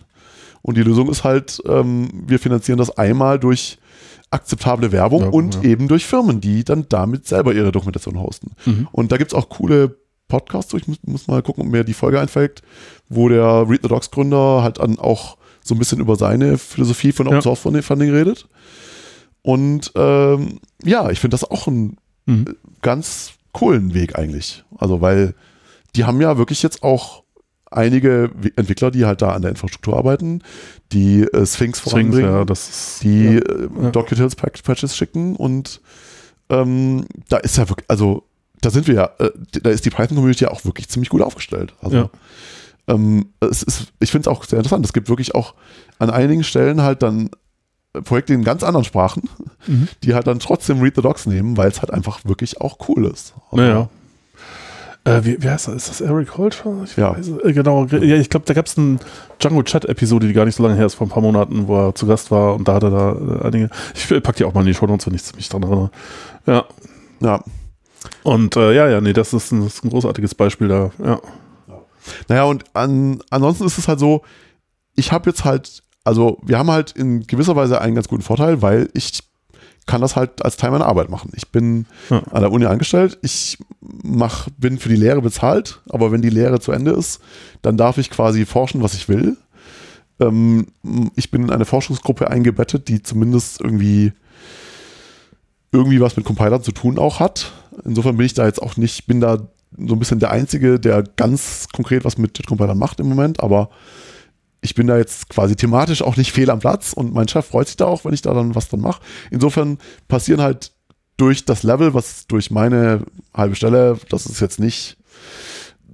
Und 0.62 0.78
die 0.78 0.84
Lösung 0.84 1.10
ist 1.10 1.24
halt, 1.24 1.62
ähm, 1.68 2.10
wir 2.28 2.40
finanzieren 2.40 2.78
das 2.78 2.98
einmal 2.98 3.40
durch 3.40 3.78
akzeptable 4.30 4.92
Werbung 4.92 5.24
ja, 5.24 5.30
und 5.30 5.56
ja. 5.56 5.64
eben 5.64 5.88
durch 5.88 6.06
Firmen, 6.06 6.40
die 6.40 6.64
dann 6.64 6.86
damit 6.88 7.28
selber 7.28 7.54
ihre 7.54 7.72
Dokumentation 7.72 8.20
hosten. 8.20 8.52
Mhm. 8.66 8.88
Und 8.92 9.12
da 9.12 9.18
gibt 9.18 9.32
es 9.32 9.38
auch 9.38 9.50
coole 9.50 9.98
Podcasts, 10.28 10.74
ich 10.74 10.88
muss, 10.88 10.98
muss, 11.06 11.28
mal 11.28 11.42
gucken, 11.42 11.66
ob 11.66 11.72
mir 11.72 11.84
die 11.84 11.94
Folge 11.94 12.20
einfällt, 12.20 12.62
wo 13.10 13.28
der 13.28 13.70
Read 13.70 13.82
the 13.84 13.90
Dogs 13.90 14.12
Gründer 14.12 14.64
halt 14.64 14.80
dann 14.80 14.98
auch 14.98 15.38
so 15.62 15.76
ein 15.76 15.80
bisschen 15.80 16.00
über 16.00 16.16
seine 16.16 16.58
Philosophie 16.58 17.12
von 17.12 17.28
Open 17.28 17.38
ja. 17.38 17.42
Source 17.42 17.60
Funding 17.60 18.12
redet. 18.12 18.48
Und 19.42 19.92
ähm, 19.96 20.60
ja, 20.84 21.10
ich 21.10 21.20
finde 21.20 21.36
das 21.36 21.44
auch 21.44 21.68
einen 21.68 21.98
mhm. 22.26 22.56
ganz 22.82 23.34
coolen 23.52 23.94
Weg 23.94 24.18
eigentlich. 24.18 24.64
Also, 24.78 25.02
weil 25.02 25.36
die 25.96 26.06
haben 26.06 26.22
ja 26.22 26.38
wirklich 26.38 26.64
jetzt 26.64 26.84
auch 26.84 27.21
einige 27.72 28.32
Entwickler, 28.56 28.92
die 28.92 29.06
halt 29.06 29.22
da 29.22 29.32
an 29.32 29.42
der 29.42 29.52
Infrastruktur 29.52 29.98
arbeiten, 29.98 30.44
die 30.92 31.24
äh, 31.24 31.46
Sphinx 31.46 31.80
voranbringen, 31.80 32.32
ja, 32.32 32.46
das 32.46 33.00
die 33.02 33.26
ja, 33.26 33.40
äh, 33.40 33.70
ja. 33.82 33.90
Docutils 33.92 34.36
Patches 34.36 34.96
schicken 34.96 35.36
und 35.36 35.82
ähm, 36.50 37.06
da 37.30 37.38
ist 37.38 37.58
ja 37.58 37.70
wirklich, 37.70 37.90
also 37.90 38.28
da 38.60 38.70
sind 38.70 38.88
wir 38.88 38.96
ja, 38.96 39.10
äh, 39.20 39.32
da 39.64 39.70
ist 39.70 39.86
die 39.86 39.90
Python-Community 39.90 40.44
ja 40.44 40.52
auch 40.52 40.66
wirklich 40.66 40.90
ziemlich 40.90 41.10
gut 41.10 41.22
aufgestellt. 41.22 41.74
Also 41.82 41.98
ja. 41.98 42.10
ähm, 42.88 43.30
es 43.40 43.64
ist, 43.64 43.94
ich 44.00 44.12
finde 44.12 44.30
es 44.30 44.36
auch 44.36 44.44
sehr 44.44 44.60
interessant. 44.60 44.86
Es 44.86 44.94
gibt 44.94 45.10
wirklich 45.10 45.34
auch 45.34 45.56
an 45.98 46.10
einigen 46.10 46.44
Stellen 46.44 46.82
halt 46.82 47.02
dann 47.02 47.32
Projekte 48.04 48.34
in 48.34 48.44
ganz 48.44 48.64
anderen 48.64 48.86
Sprachen, 48.86 49.24
mhm. 49.68 49.88
die 50.04 50.14
halt 50.14 50.28
dann 50.28 50.40
trotzdem 50.40 50.82
Read 50.82 50.96
the 50.96 51.02
Docs 51.02 51.26
nehmen, 51.26 51.58
weil 51.58 51.70
es 51.70 51.82
halt 51.82 51.92
einfach 51.92 52.24
wirklich 52.24 52.62
auch 52.62 52.78
cool 52.88 53.06
ist. 53.06 53.34
Also, 53.52 53.64
naja. 53.64 53.90
Äh, 55.04 55.24
wie, 55.24 55.42
wie, 55.42 55.50
heißt 55.50 55.68
das? 55.68 55.76
Ist 55.76 55.90
das 55.90 56.02
Eric 56.02 56.38
Holter? 56.38 56.84
Ich 56.84 56.96
ja. 56.96 57.18
Weiß, 57.18 57.28
äh, 57.44 57.54
genau. 57.54 57.86
Ja, 57.86 58.18
ich 58.18 58.30
glaube, 58.30 58.46
da 58.46 58.54
gab 58.54 58.68
es 58.68 58.78
eine 58.78 59.00
Django 59.40 59.64
Chat-Episode, 59.64 60.28
die 60.28 60.34
gar 60.34 60.46
nicht 60.46 60.56
so 60.56 60.64
lange 60.64 60.76
her 60.76 60.86
ist, 60.86 60.94
vor 60.94 61.08
ein 61.08 61.10
paar 61.10 61.24
Monaten, 61.24 61.68
wo 61.68 61.88
er 61.88 61.96
zu 61.96 62.06
Gast 62.06 62.30
war 62.30 62.54
und 62.56 62.68
da 62.68 62.76
hat 62.76 62.84
er 62.84 62.92
da 62.92 63.12
äh, 63.14 63.48
einige. 63.48 63.70
Ich 63.96 64.08
packe 64.08 64.38
die 64.38 64.46
auch 64.46 64.54
mal 64.54 64.62
in 64.62 64.68
die 64.68 64.74
Show 64.76 64.86
Notes, 64.86 65.08
wenn 65.08 65.16
ich 65.16 65.36
mich 65.36 65.50
dran 65.50 65.64
erinnere. 65.64 65.90
Ja. 66.46 66.66
Ja. 67.20 67.44
Und 68.24 68.56
äh, 68.56 68.74
ja, 68.74 68.88
ja, 68.90 69.02
nee, 69.02 69.14
das 69.14 69.34
ist, 69.34 69.52
ein, 69.52 69.64
das 69.64 69.76
ist 69.76 69.84
ein 69.84 69.90
großartiges 69.90 70.36
Beispiel 70.36 70.68
da, 70.68 70.92
ja. 71.04 71.20
Naja, 72.28 72.44
und 72.44 72.64
an, 72.74 73.22
ansonsten 73.30 73.66
ist 73.66 73.78
es 73.78 73.88
halt 73.88 74.00
so, 74.00 74.22
ich 74.96 75.12
habe 75.12 75.30
jetzt 75.30 75.46
halt, 75.46 75.84
also 76.04 76.40
wir 76.44 76.58
haben 76.58 76.72
halt 76.72 76.92
in 76.92 77.26
gewisser 77.28 77.56
Weise 77.56 77.80
einen 77.80 77.96
ganz 77.96 78.08
guten 78.08 78.24
Vorteil, 78.24 78.62
weil 78.62 78.90
ich 78.94 79.20
kann 79.92 80.00
das 80.00 80.16
halt 80.16 80.46
als 80.46 80.56
Teil 80.56 80.72
meiner 80.72 80.86
Arbeit 80.86 81.10
machen. 81.10 81.32
Ich 81.36 81.50
bin 81.50 81.86
ja. 82.10 82.24
an 82.32 82.44
der 82.44 82.52
Uni 82.54 82.66
angestellt, 82.66 83.20
ich 83.22 83.58
mach, 83.82 84.48
bin 84.58 84.80
für 84.80 84.88
die 84.88 84.96
Lehre 84.96 85.22
bezahlt, 85.22 85.82
aber 85.90 86.14
wenn 86.14 86.22
die 86.22 86.30
Lehre 86.30 86.62
zu 86.62 86.72
Ende 86.72 86.92
ist, 86.92 87.20
dann 87.62 87.76
darf 87.76 87.98
ich 87.98 88.10
quasi 88.10 88.46
forschen, 88.46 88.82
was 88.82 88.94
ich 88.94 89.10
will. 89.10 89.36
Ähm, 90.22 90.68
ich 91.18 91.30
bin 91.30 91.44
in 91.44 91.50
eine 91.50 91.66
Forschungsgruppe 91.66 92.30
eingebettet, 92.30 92.88
die 92.88 93.04
zumindest 93.04 93.60
irgendwie 93.60 94.14
irgendwie 95.74 96.00
was 96.00 96.16
mit 96.16 96.26
Compiler 96.26 96.62
zu 96.62 96.72
tun 96.72 96.98
auch 96.98 97.20
hat. 97.20 97.52
Insofern 97.84 98.16
bin 98.16 98.26
ich 98.26 98.34
da 98.34 98.46
jetzt 98.46 98.62
auch 98.62 98.78
nicht, 98.78 99.08
bin 99.08 99.20
da 99.20 99.40
so 99.78 99.94
ein 99.94 100.00
bisschen 100.00 100.20
der 100.20 100.32
Einzige, 100.32 100.80
der 100.80 101.04
ganz 101.04 101.68
konkret 101.74 102.06
was 102.06 102.18
mit 102.18 102.38
JIT-Compilern 102.38 102.78
macht 102.78 103.02
im 103.02 103.10
Moment, 103.10 103.44
aber 103.44 103.70
ich 104.62 104.76
bin 104.76 104.88
da 104.88 104.98
jetzt 104.98 105.30
quasi 105.30 105.56
thematisch 105.56 106.04
auch 106.04 106.18
nicht 106.18 106.32
fehl 106.32 106.50
am 106.50 106.60
Platz 106.60 106.94
und 106.94 107.14
mein 107.14 107.28
Chef 107.28 107.48
freut 107.48 107.68
sich 107.68 107.78
da 107.78 107.86
auch, 107.86 108.06
wenn 108.06 108.14
ich 108.14 108.22
da 108.22 108.34
dann 108.34 108.56
was 108.56 108.70
dran 108.70 108.82
mache. 108.82 109.02
Insofern 109.32 109.80
passieren 110.08 110.42
halt 110.42 110.72
durch 111.18 111.46
das 111.46 111.64
Level, 111.64 111.94
was 111.94 112.28
durch 112.28 112.52
meine 112.52 113.04
halbe 113.34 113.56
Stelle, 113.56 113.98
das 114.10 114.28
ist 114.28 114.40
jetzt 114.40 114.60
nicht, 114.60 114.98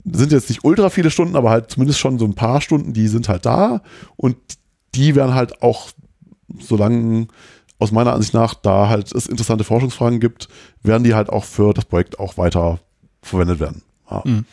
sind 0.06 0.32
jetzt 0.32 0.50
nicht 0.50 0.64
ultra 0.64 0.90
viele 0.90 1.12
Stunden, 1.12 1.36
aber 1.36 1.50
halt 1.50 1.72
zumindest 1.72 2.00
schon 2.00 2.20
so 2.20 2.26
ein 2.26 2.36
paar 2.36 2.62
Stunden, 2.62 2.94
die 2.94 3.08
sind 3.08 3.30
halt 3.30 3.46
da 3.46 3.82
und 4.18 4.38
die 4.96 5.16
werden 5.16 5.34
halt 5.34 5.62
auch, 5.62 5.90
solange 6.60 7.28
aus 7.80 7.92
meiner 7.92 8.14
Ansicht 8.14 8.34
nach 8.34 8.54
da 8.54 8.90
halt 8.90 9.14
es 9.14 9.28
interessante 9.28 9.64
Forschungsfragen 9.64 10.20
gibt, 10.20 10.50
werden 10.82 11.04
die 11.04 11.14
halt 11.14 11.30
auch 11.30 11.44
für 11.44 11.74
das 11.74 11.86
Projekt 11.86 12.20
auch 12.20 12.38
weiter 12.38 12.80
verwendet 13.22 13.60
werden. 13.60 13.84
Ja. 14.10 14.24
Mhm. 14.26 14.46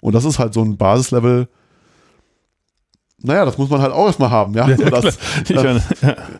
Und 0.00 0.14
das 0.14 0.24
ist 0.24 0.38
halt 0.38 0.54
so 0.54 0.62
ein 0.62 0.76
Basislevel, 0.76 1.48
naja, 3.26 3.44
das 3.44 3.58
muss 3.58 3.68
man 3.68 3.80
halt 3.80 3.92
auch 3.92 4.06
erstmal 4.06 4.30
haben, 4.30 4.54
ja. 4.54 4.68
ja, 4.68 4.76
das, 4.76 5.18
das, 5.48 5.90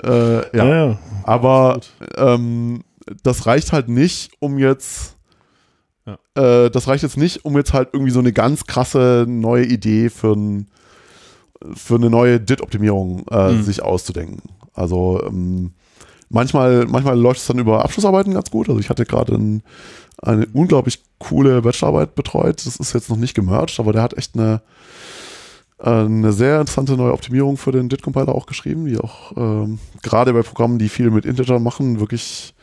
äh, 0.04 0.56
ja. 0.56 0.64
ja. 0.64 0.98
Aber 1.24 1.80
ähm, 2.16 2.82
das 3.22 3.46
reicht 3.46 3.72
halt 3.72 3.88
nicht, 3.88 4.30
um 4.40 4.58
jetzt 4.58 5.16
äh, 6.36 6.70
das 6.70 6.86
reicht 6.86 7.02
jetzt 7.02 7.16
nicht, 7.16 7.44
um 7.44 7.56
jetzt 7.56 7.72
halt 7.72 7.90
irgendwie 7.92 8.12
so 8.12 8.20
eine 8.20 8.32
ganz 8.32 8.66
krasse 8.66 9.24
neue 9.28 9.64
Idee 9.64 10.10
für, 10.10 10.34
ein, 10.34 10.68
für 11.74 11.96
eine 11.96 12.10
neue 12.10 12.40
DIT-Optimierung 12.40 13.26
äh, 13.30 13.52
mhm. 13.52 13.62
sich 13.62 13.82
auszudenken. 13.82 14.42
Also 14.74 15.22
ähm, 15.26 15.72
manchmal, 16.28 16.86
manchmal 16.86 17.18
läuft 17.18 17.40
es 17.40 17.46
dann 17.46 17.58
über 17.58 17.84
Abschlussarbeiten 17.84 18.34
ganz 18.34 18.50
gut. 18.50 18.68
Also 18.68 18.80
ich 18.80 18.90
hatte 18.90 19.04
gerade 19.04 19.34
ein, 19.34 19.62
eine 20.22 20.46
unglaublich 20.52 21.02
coole 21.18 21.62
Bachelorarbeit 21.62 22.14
betreut. 22.14 22.64
Das 22.64 22.76
ist 22.76 22.92
jetzt 22.92 23.10
noch 23.10 23.16
nicht 23.16 23.34
gemerged, 23.34 23.80
aber 23.80 23.92
der 23.92 24.02
hat 24.02 24.16
echt 24.16 24.34
eine 24.34 24.60
eine 25.78 26.32
sehr 26.32 26.60
interessante 26.60 26.96
neue 26.96 27.12
Optimierung 27.12 27.56
für 27.56 27.72
den 27.72 27.88
DIT-Compiler 27.88 28.34
auch 28.34 28.46
geschrieben, 28.46 28.86
die 28.86 28.98
auch 28.98 29.32
ähm, 29.36 29.78
gerade 30.02 30.32
bei 30.32 30.42
Programmen, 30.42 30.78
die 30.78 30.88
viel 30.88 31.10
mit 31.10 31.26
Integer 31.26 31.58
machen, 31.58 32.00
wirklich 32.00 32.54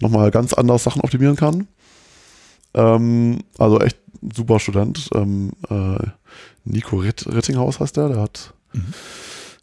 nochmal 0.00 0.30
ganz 0.30 0.52
anders 0.52 0.84
Sachen 0.84 1.02
optimieren 1.02 1.36
kann. 1.36 1.68
Ähm, 2.74 3.38
also 3.58 3.80
echt 3.80 3.98
super 4.34 4.58
Student. 4.58 5.08
Ähm, 5.14 5.52
äh, 5.70 6.06
Nico 6.64 6.96
Ritt, 6.96 7.26
Rittinghaus 7.32 7.78
heißt 7.78 7.96
der, 7.96 8.08
der 8.08 8.20
hat 8.20 8.52
mhm 8.72 8.94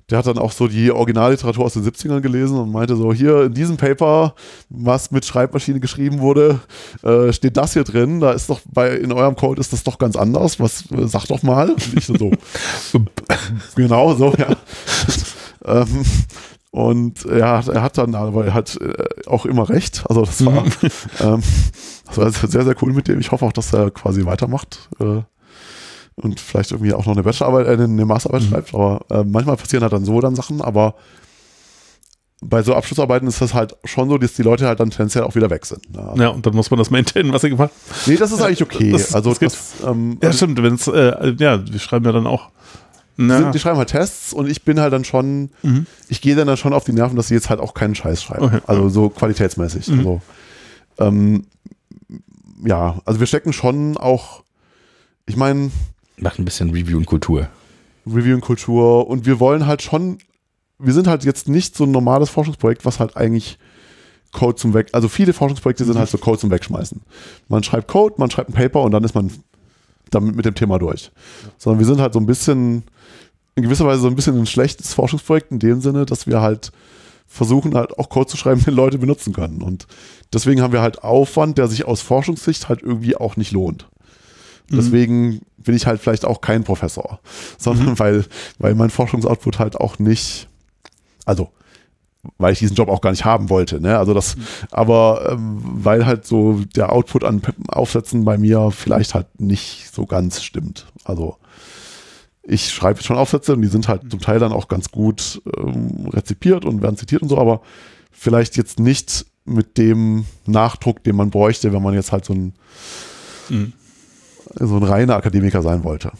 der 0.09 0.17
hat 0.17 0.27
dann 0.27 0.37
auch 0.37 0.51
so 0.51 0.67
die 0.67 0.91
Originalliteratur 0.91 1.65
aus 1.65 1.73
den 1.73 1.83
70ern 1.83 2.21
gelesen 2.21 2.57
und 2.57 2.71
meinte 2.71 2.95
so, 2.95 3.13
hier 3.13 3.43
in 3.43 3.53
diesem 3.53 3.77
Paper, 3.77 4.35
was 4.69 5.11
mit 5.11 5.25
Schreibmaschine 5.25 5.79
geschrieben 5.79 6.19
wurde, 6.19 6.59
äh, 7.03 7.31
steht 7.31 7.57
das 7.57 7.73
hier 7.73 7.83
drin, 7.83 8.19
da 8.19 8.31
ist 8.31 8.49
doch 8.49 8.61
bei, 8.71 8.95
in 8.95 9.11
eurem 9.11 9.35
Code 9.35 9.59
ist 9.61 9.73
das 9.73 9.83
doch 9.83 9.97
ganz 9.97 10.15
anders, 10.15 10.59
was, 10.59 10.91
äh, 10.91 11.07
sag 11.07 11.25
doch 11.27 11.43
mal. 11.43 11.71
Und 11.71 11.97
ich 11.97 12.05
so, 12.05 12.13
genau 13.75 14.13
so, 14.15 14.33
ja. 14.35 14.55
ähm, 15.65 16.05
und 16.73 17.23
ja, 17.25 17.59
er 17.59 17.83
hat 17.83 17.99
dann 17.99 18.15
aber 18.15 18.47
er 18.47 18.53
hat 18.55 18.77
äh, 18.81 18.93
auch 19.27 19.45
immer 19.45 19.69
recht. 19.69 20.03
Also 20.09 20.25
das 20.25 20.43
war, 20.43 20.65
ähm, 21.21 21.43
das 22.07 22.17
war 22.17 22.31
sehr, 22.31 22.63
sehr 22.63 22.75
cool 22.81 22.93
mit 22.93 23.07
dem. 23.07 23.19
Ich 23.19 23.31
hoffe 23.31 23.45
auch, 23.45 23.53
dass 23.53 23.71
er 23.73 23.91
quasi 23.91 24.25
weitermacht. 24.25 24.89
Äh, 24.99 25.21
und 26.15 26.39
vielleicht 26.39 26.71
irgendwie 26.71 26.93
auch 26.93 27.05
noch 27.05 27.13
eine 27.13 27.23
Bachelorarbeit, 27.23 27.67
äh, 27.67 27.83
eine 27.83 28.05
Masterarbeit 28.05 28.43
mhm. 28.43 28.49
schreibt. 28.49 28.73
Aber 28.73 29.05
äh, 29.09 29.23
manchmal 29.23 29.57
passieren 29.57 29.83
halt 29.83 29.93
dann 29.93 30.05
so 30.05 30.19
dann 30.21 30.35
Sachen, 30.35 30.61
aber 30.61 30.95
bei 32.41 32.61
so 32.61 32.75
Abschlussarbeiten 32.75 33.27
ist 33.27 33.41
das 33.41 33.53
halt 33.53 33.75
schon 33.85 34.09
so, 34.09 34.17
dass 34.17 34.33
die 34.33 34.43
Leute 34.43 34.67
halt 34.67 34.79
dann 34.79 34.89
tendenziell 34.89 35.23
auch 35.23 35.35
wieder 35.35 35.49
weg 35.49 35.65
sind. 35.65 35.81
Ja, 35.95 36.15
ja 36.15 36.27
und 36.29 36.45
dann 36.45 36.55
muss 36.55 36.69
man 36.69 36.77
das 36.77 36.89
maintainen, 36.89 37.33
was 37.33 37.41
sie 37.41 37.49
gemacht 37.49 37.71
haben. 37.71 38.01
Nee, 38.05 38.17
das 38.17 38.31
ist 38.31 38.41
eigentlich 38.41 38.61
okay. 38.61 38.91
Das, 38.91 39.15
also 39.15 39.29
das, 39.33 39.39
das 39.39 39.73
ähm, 39.85 40.17
ja, 40.21 40.33
stimmt. 40.33 40.61
Wenn's, 40.61 40.87
äh, 40.87 41.35
ja, 41.39 41.65
wir 41.65 41.79
schreiben 41.79 42.05
ja 42.05 42.11
dann 42.11 42.27
auch. 42.27 42.49
Die, 43.15 43.27
sind, 43.27 43.53
die, 43.53 43.59
schreiben 43.59 43.77
halt 43.77 43.89
Tests 43.89 44.33
und 44.33 44.49
ich 44.49 44.63
bin 44.63 44.79
halt 44.79 44.91
dann 44.91 45.05
schon, 45.05 45.51
mhm. 45.61 45.85
ich 46.09 46.19
gehe 46.19 46.35
dann, 46.35 46.47
dann 46.47 46.57
schon 46.57 46.73
auf 46.73 46.83
die 46.83 46.93
Nerven, 46.93 47.15
dass 47.15 47.27
sie 47.27 47.35
jetzt 47.35 47.49
halt 47.49 47.59
auch 47.59 47.75
keinen 47.75 47.93
Scheiß 47.93 48.23
schreiben. 48.23 48.45
Okay. 48.45 48.59
Also 48.65 48.89
so 48.89 49.09
qualitätsmäßig. 49.09 49.87
Mhm. 49.87 49.99
Also, 49.99 50.21
ähm, 50.97 51.45
ja, 52.65 52.99
also 53.05 53.19
wir 53.19 53.27
stecken 53.27 53.53
schon 53.53 53.97
auch, 53.97 54.43
ich 55.27 55.37
meine, 55.37 55.69
Macht 56.17 56.39
ein 56.39 56.45
bisschen 56.45 56.69
Review 56.69 56.97
und 56.97 57.05
Kultur. 57.05 57.49
Review 58.05 58.35
und 58.35 58.41
Kultur. 58.41 59.07
Und 59.07 59.25
wir 59.25 59.39
wollen 59.39 59.65
halt 59.65 59.81
schon, 59.81 60.17
wir 60.79 60.93
sind 60.93 61.07
halt 61.07 61.23
jetzt 61.23 61.47
nicht 61.47 61.75
so 61.75 61.85
ein 61.85 61.91
normales 61.91 62.29
Forschungsprojekt, 62.29 62.85
was 62.85 62.99
halt 62.99 63.17
eigentlich 63.17 63.57
Code 64.33 64.55
zum 64.55 64.73
Weg, 64.73 64.89
also 64.91 65.07
viele 65.07 65.31
Forschungsprojekte 65.31 65.85
sind 65.85 65.97
halt 65.97 66.09
so 66.09 66.17
Code 66.17 66.39
zum 66.39 66.51
Wegschmeißen. 66.51 67.01
Man 67.47 67.63
schreibt 67.63 67.87
Code, 67.87 68.15
man 68.17 68.29
schreibt 68.29 68.49
ein 68.49 68.53
Paper 68.53 68.81
und 68.81 68.91
dann 68.91 69.03
ist 69.03 69.15
man 69.15 69.31
damit 70.09 70.35
mit 70.35 70.45
dem 70.45 70.55
Thema 70.55 70.79
durch. 70.79 71.11
Sondern 71.57 71.79
wir 71.79 71.85
sind 71.85 72.01
halt 72.01 72.13
so 72.13 72.19
ein 72.19 72.25
bisschen, 72.25 72.83
in 73.55 73.63
gewisser 73.63 73.85
Weise 73.85 74.01
so 74.01 74.07
ein 74.07 74.15
bisschen 74.15 74.37
ein 74.37 74.45
schlechtes 74.45 74.93
Forschungsprojekt 74.93 75.51
in 75.51 75.59
dem 75.59 75.81
Sinne, 75.81 76.05
dass 76.05 76.27
wir 76.27 76.41
halt 76.41 76.71
versuchen 77.27 77.73
halt 77.75 77.97
auch 77.97 78.09
Code 78.09 78.27
zu 78.27 78.37
schreiben, 78.37 78.63
den 78.65 78.75
Leute 78.75 78.97
benutzen 78.97 79.33
können. 79.33 79.61
Und 79.61 79.87
deswegen 80.33 80.61
haben 80.61 80.73
wir 80.73 80.81
halt 80.81 81.03
Aufwand, 81.03 81.57
der 81.57 81.67
sich 81.67 81.85
aus 81.85 82.01
Forschungssicht 82.01 82.69
halt 82.69 82.81
irgendwie 82.81 83.15
auch 83.15 83.37
nicht 83.37 83.51
lohnt. 83.51 83.87
Mhm. 84.73 84.77
Deswegen 84.77 85.41
bin 85.57 85.75
ich 85.75 85.85
halt 85.85 86.01
vielleicht 86.01 86.25
auch 86.25 86.41
kein 86.41 86.63
Professor, 86.63 87.19
sondern 87.57 87.91
mhm. 87.91 87.99
weil, 87.99 88.25
weil 88.59 88.75
mein 88.75 88.89
Forschungsoutput 88.89 89.59
halt 89.59 89.77
auch 89.77 89.99
nicht, 89.99 90.47
also 91.25 91.49
weil 92.37 92.53
ich 92.53 92.59
diesen 92.59 92.75
Job 92.75 92.87
auch 92.87 93.01
gar 93.01 93.11
nicht 93.11 93.25
haben 93.25 93.49
wollte. 93.49 93.81
Ne? 93.81 93.97
Also 93.97 94.13
das, 94.13 94.37
aber 94.71 95.29
ähm, 95.31 95.59
weil 95.61 96.05
halt 96.05 96.25
so 96.25 96.61
der 96.75 96.91
Output 96.93 97.25
an 97.25 97.41
Aufsätzen 97.67 98.23
bei 98.23 98.37
mir 98.37 98.71
vielleicht 98.71 99.13
halt 99.13 99.41
nicht 99.41 99.93
so 99.93 100.05
ganz 100.05 100.41
stimmt. 100.41 100.85
Also 101.03 101.35
ich 102.43 102.71
schreibe 102.71 103.03
schon 103.03 103.17
Aufsätze 103.17 103.53
und 103.53 103.61
die 103.61 103.67
sind 103.67 103.87
halt 103.87 104.09
zum 104.09 104.21
Teil 104.21 104.39
dann 104.39 104.53
auch 104.53 104.69
ganz 104.69 104.89
gut 104.89 105.41
ähm, 105.57 106.07
rezipiert 106.07 106.65
und 106.65 106.81
werden 106.81 106.97
zitiert 106.97 107.21
und 107.21 107.29
so, 107.29 107.37
aber 107.37 107.61
vielleicht 108.11 108.55
jetzt 108.57 108.79
nicht 108.79 109.25
mit 109.45 109.77
dem 109.77 110.25
Nachdruck, 110.45 111.03
den 111.03 111.15
man 111.15 111.29
bräuchte, 111.29 111.73
wenn 111.73 111.81
man 111.81 111.93
jetzt 111.93 112.11
halt 112.11 112.25
so 112.25 112.33
ein, 112.33 112.53
mhm. 113.49 113.73
So 114.55 114.77
ein 114.77 114.83
reiner 114.83 115.15
Akademiker 115.15 115.61
sein 115.61 115.83
wollte. 115.83 116.11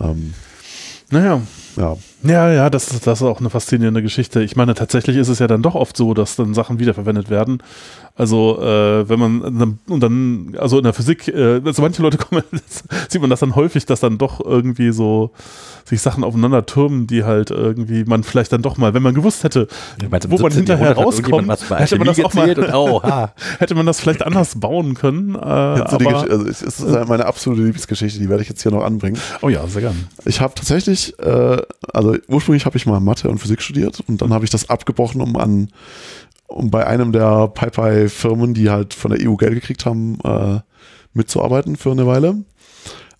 Ähm, 0.00 0.34
naja. 1.10 1.40
Ja. 1.76 1.96
Ja, 2.22 2.50
ja, 2.50 2.70
das 2.70 2.90
ist, 2.90 3.06
das 3.06 3.20
ist 3.20 3.26
auch 3.26 3.38
eine 3.38 3.50
faszinierende 3.50 4.02
Geschichte. 4.02 4.42
Ich 4.42 4.56
meine, 4.56 4.74
tatsächlich 4.74 5.16
ist 5.16 5.28
es 5.28 5.38
ja 5.38 5.46
dann 5.46 5.62
doch 5.62 5.74
oft 5.74 5.96
so, 5.96 6.14
dass 6.14 6.36
dann 6.36 6.54
Sachen 6.54 6.78
wiederverwendet 6.78 7.30
werden. 7.30 7.62
Also, 8.18 8.58
äh, 8.62 9.06
wenn 9.08 9.18
man 9.18 9.78
und 9.88 10.00
dann, 10.02 10.56
also 10.58 10.78
in 10.78 10.84
der 10.84 10.94
Physik, 10.94 11.28
äh, 11.28 11.60
also 11.62 11.82
manche 11.82 12.00
Leute 12.00 12.16
kommen, 12.18 12.42
sieht 13.08 13.20
man 13.20 13.28
das 13.28 13.40
dann 13.40 13.54
häufig, 13.54 13.84
dass 13.84 14.00
dann 14.00 14.16
doch 14.16 14.44
irgendwie 14.44 14.90
so 14.90 15.32
sich 15.84 16.00
Sachen 16.00 16.24
aufeinander 16.24 16.64
türmen, 16.64 17.06
die 17.06 17.24
halt 17.24 17.50
irgendwie 17.50 18.04
man 18.04 18.24
vielleicht 18.24 18.52
dann 18.52 18.62
doch 18.62 18.78
mal, 18.78 18.94
wenn 18.94 19.02
man 19.02 19.14
gewusst 19.14 19.44
hätte, 19.44 19.68
ja, 20.00 20.08
wo 20.28 20.38
man 20.38 20.50
hinterher 20.50 20.92
rauskommt, 20.96 21.46
hätte 21.70 21.98
man 21.98 22.06
das 22.06 22.20
auch 22.20 22.32
mal, 22.32 22.58
und, 22.58 22.74
oh, 22.74 23.02
hätte 23.58 23.74
man 23.74 23.84
das 23.84 24.00
vielleicht 24.00 24.24
anders 24.24 24.58
bauen 24.58 24.94
können. 24.94 25.34
Äh, 25.34 25.38
aber, 25.38 26.22
also 26.22 26.46
es 26.46 26.62
ist 26.62 26.80
meine 26.80 27.26
absolute 27.26 27.62
Lieblingsgeschichte, 27.62 28.18
die 28.18 28.30
werde 28.30 28.42
ich 28.42 28.48
jetzt 28.48 28.62
hier 28.62 28.72
noch 28.72 28.82
anbringen. 28.82 29.18
Oh 29.42 29.50
ja, 29.50 29.66
sehr 29.66 29.82
gern. 29.82 30.08
Ich 30.24 30.40
habe 30.40 30.54
tatsächlich, 30.54 31.18
äh, 31.18 31.58
also 31.92 32.16
ursprünglich 32.28 32.64
habe 32.64 32.78
ich 32.78 32.86
mal 32.86 32.98
Mathe 32.98 33.28
und 33.28 33.38
Physik 33.38 33.60
studiert 33.60 34.02
und 34.08 34.22
dann 34.22 34.32
habe 34.32 34.44
ich 34.44 34.50
das 34.50 34.70
abgebrochen, 34.70 35.20
um 35.20 35.36
an 35.36 35.68
um 36.48 36.70
bei 36.70 36.86
einem 36.86 37.12
der 37.12 37.48
PyPy-Firmen, 37.48 38.54
die 38.54 38.70
halt 38.70 38.94
von 38.94 39.10
der 39.10 39.28
EU 39.28 39.34
Geld 39.36 39.54
gekriegt 39.54 39.86
haben, 39.86 40.18
äh, 40.24 40.60
mitzuarbeiten 41.12 41.76
für 41.76 41.90
eine 41.90 42.06
Weile. 42.06 42.44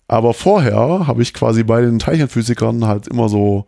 Aber 0.07 0.33
vorher 0.33 1.07
habe 1.07 1.21
ich 1.21 1.33
quasi 1.33 1.63
bei 1.63 1.81
den 1.81 1.99
Teilchenphysikern 1.99 2.85
halt 2.85 3.07
immer 3.07 3.27
so 3.27 3.67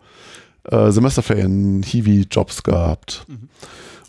äh, 0.63 0.91
Semesterferien 0.91 1.83
Hiwi-Jobs 1.83 2.63
gehabt. 2.63 3.25
Mhm. 3.27 3.49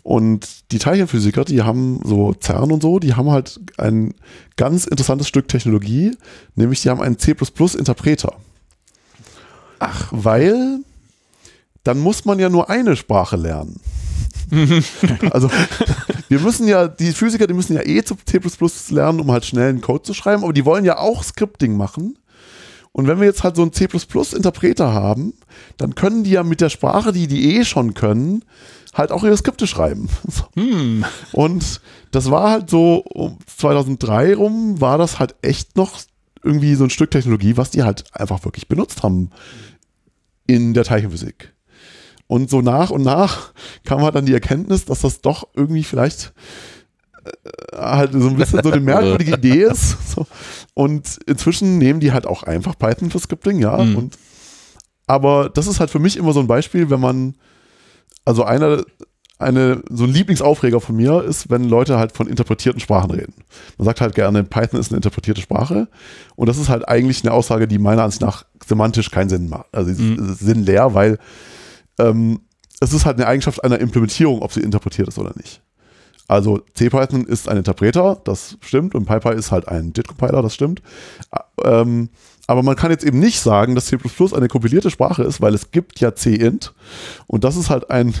Und 0.03 0.71
die 0.71 0.79
Teilchenphysiker, 0.79 1.45
die 1.45 1.61
haben 1.61 1.99
so 2.03 2.33
CERN 2.33 2.71
und 2.71 2.81
so, 2.81 2.99
die 2.99 3.13
haben 3.13 3.29
halt 3.29 3.59
ein 3.77 4.15
ganz 4.55 4.85
interessantes 4.85 5.27
Stück 5.27 5.47
Technologie, 5.47 6.17
nämlich 6.55 6.81
die 6.81 6.89
haben 6.89 7.01
einen 7.01 7.19
C++-Interpreter. 7.19 8.35
Ach, 9.79 10.07
weil 10.11 10.79
dann 11.83 11.99
muss 11.99 12.25
man 12.25 12.39
ja 12.39 12.49
nur 12.49 12.69
eine 12.69 12.95
Sprache 12.95 13.35
lernen. 13.35 13.79
also 15.31 15.49
wir 16.29 16.39
müssen 16.39 16.67
ja, 16.67 16.87
die 16.87 17.11
Physiker, 17.11 17.47
die 17.47 17.53
müssen 17.53 17.73
ja 17.73 17.85
eh 17.85 18.03
zu 18.03 18.15
C 18.25 18.39
lernen, 18.89 19.19
um 19.19 19.31
halt 19.31 19.45
schnell 19.45 19.69
einen 19.69 19.81
Code 19.81 20.03
zu 20.03 20.13
schreiben, 20.13 20.43
aber 20.43 20.53
die 20.53 20.65
wollen 20.65 20.85
ja 20.85 20.97
auch 20.97 21.23
Scripting 21.23 21.75
machen. 21.75 22.17
Und 22.93 23.07
wenn 23.07 23.19
wir 23.19 23.25
jetzt 23.25 23.43
halt 23.43 23.55
so 23.55 23.61
einen 23.61 23.71
C++-Interpreter 23.71 24.93
haben, 24.93 25.33
dann 25.77 25.95
können 25.95 26.23
die 26.25 26.31
ja 26.31 26.43
mit 26.43 26.59
der 26.59 26.69
Sprache, 26.69 27.13
die 27.13 27.27
die 27.27 27.55
eh 27.55 27.63
schon 27.63 27.93
können, 27.93 28.43
halt 28.93 29.11
auch 29.11 29.23
ihre 29.23 29.37
Skripte 29.37 29.67
schreiben. 29.67 30.09
Hm. 30.55 31.05
Und 31.31 31.79
das 32.11 32.29
war 32.29 32.51
halt 32.51 32.69
so, 32.69 32.97
um 32.97 33.37
2003 33.45 34.35
rum 34.35 34.81
war 34.81 34.97
das 34.97 35.19
halt 35.19 35.35
echt 35.41 35.77
noch 35.77 36.01
irgendwie 36.43 36.75
so 36.75 36.83
ein 36.83 36.89
Stück 36.89 37.11
Technologie, 37.11 37.55
was 37.55 37.71
die 37.71 37.83
halt 37.83 38.03
einfach 38.13 38.43
wirklich 38.43 38.67
benutzt 38.67 39.03
haben 39.03 39.29
in 40.47 40.73
der 40.73 40.83
Teilchenphysik. 40.83 41.53
Und 42.31 42.49
so 42.49 42.61
nach 42.61 42.91
und 42.91 43.01
nach 43.01 43.51
kam 43.83 44.03
halt 44.03 44.15
dann 44.15 44.25
die 44.25 44.33
Erkenntnis, 44.33 44.85
dass 44.85 45.01
das 45.01 45.19
doch 45.19 45.49
irgendwie 45.53 45.83
vielleicht 45.83 46.31
äh, 47.25 47.75
halt 47.75 48.13
so 48.13 48.29
ein 48.29 48.37
bisschen 48.37 48.63
so 48.63 48.71
eine 48.71 48.79
merkwürdige 48.79 49.33
Idee 49.35 49.63
ist. 49.63 49.97
So. 50.15 50.25
Und 50.73 51.19
inzwischen 51.27 51.77
nehmen 51.77 51.99
die 51.99 52.13
halt 52.13 52.25
auch 52.25 52.43
einfach 52.43 52.79
Python 52.79 53.11
für 53.11 53.19
Scripting, 53.19 53.59
ja. 53.59 53.75
Mhm. 53.75 53.97
Und, 53.97 54.17
aber 55.07 55.49
das 55.49 55.67
ist 55.67 55.81
halt 55.81 55.89
für 55.89 55.99
mich 55.99 56.15
immer 56.15 56.31
so 56.31 56.39
ein 56.39 56.47
Beispiel, 56.47 56.89
wenn 56.89 57.01
man, 57.01 57.35
also 58.23 58.45
einer, 58.45 58.85
eine, 59.37 59.83
so 59.89 60.05
ein 60.05 60.13
Lieblingsaufreger 60.13 60.79
von 60.79 60.95
mir 60.95 61.25
ist, 61.25 61.49
wenn 61.49 61.65
Leute 61.65 61.99
halt 61.99 62.13
von 62.13 62.27
interpretierten 62.27 62.79
Sprachen 62.79 63.11
reden. 63.11 63.33
Man 63.77 63.83
sagt 63.83 63.99
halt 63.99 64.15
gerne, 64.15 64.45
Python 64.45 64.79
ist 64.79 64.91
eine 64.91 64.99
interpretierte 64.99 65.41
Sprache. 65.41 65.89
Und 66.37 66.47
das 66.47 66.57
ist 66.57 66.69
halt 66.69 66.87
eigentlich 66.87 67.25
eine 67.25 67.33
Aussage, 67.33 67.67
die 67.67 67.77
meiner 67.77 68.03
Ansicht 68.03 68.21
nach 68.21 68.45
semantisch 68.65 69.11
keinen 69.11 69.27
Sinn 69.27 69.49
macht. 69.49 69.67
Also 69.73 69.91
mhm. 69.91 70.33
sinnleer, 70.33 70.93
weil 70.93 71.19
ähm, 72.09 72.41
es 72.79 72.93
ist 72.93 73.05
halt 73.05 73.17
eine 73.17 73.27
Eigenschaft 73.27 73.63
einer 73.63 73.79
Implementierung, 73.79 74.41
ob 74.41 74.51
sie 74.51 74.61
interpretiert 74.61 75.07
ist 75.07 75.19
oder 75.19 75.33
nicht. 75.35 75.61
Also 76.27 76.61
CPython 76.75 77.25
ist 77.25 77.49
ein 77.49 77.57
Interpreter, 77.57 78.21
das 78.23 78.57
stimmt, 78.61 78.95
und 78.95 79.05
PyPy 79.05 79.35
ist 79.35 79.51
halt 79.51 79.67
ein 79.67 79.91
JIT-Compiler, 79.93 80.41
das 80.41 80.53
stimmt. 80.53 80.81
Ähm, 81.63 82.09
aber 82.47 82.63
man 82.63 82.75
kann 82.75 82.89
jetzt 82.89 83.03
eben 83.03 83.19
nicht 83.19 83.39
sagen, 83.39 83.75
dass 83.75 83.87
C 83.87 83.97
eine 84.33 84.47
kompilierte 84.47 84.89
Sprache 84.89 85.23
ist, 85.23 85.41
weil 85.41 85.53
es 85.53 85.71
gibt 85.71 85.99
ja 85.99 86.15
C-Int 86.15 86.73
und 87.27 87.43
das 87.43 87.55
ist 87.55 87.69
halt 87.69 87.89
ein, 87.89 88.13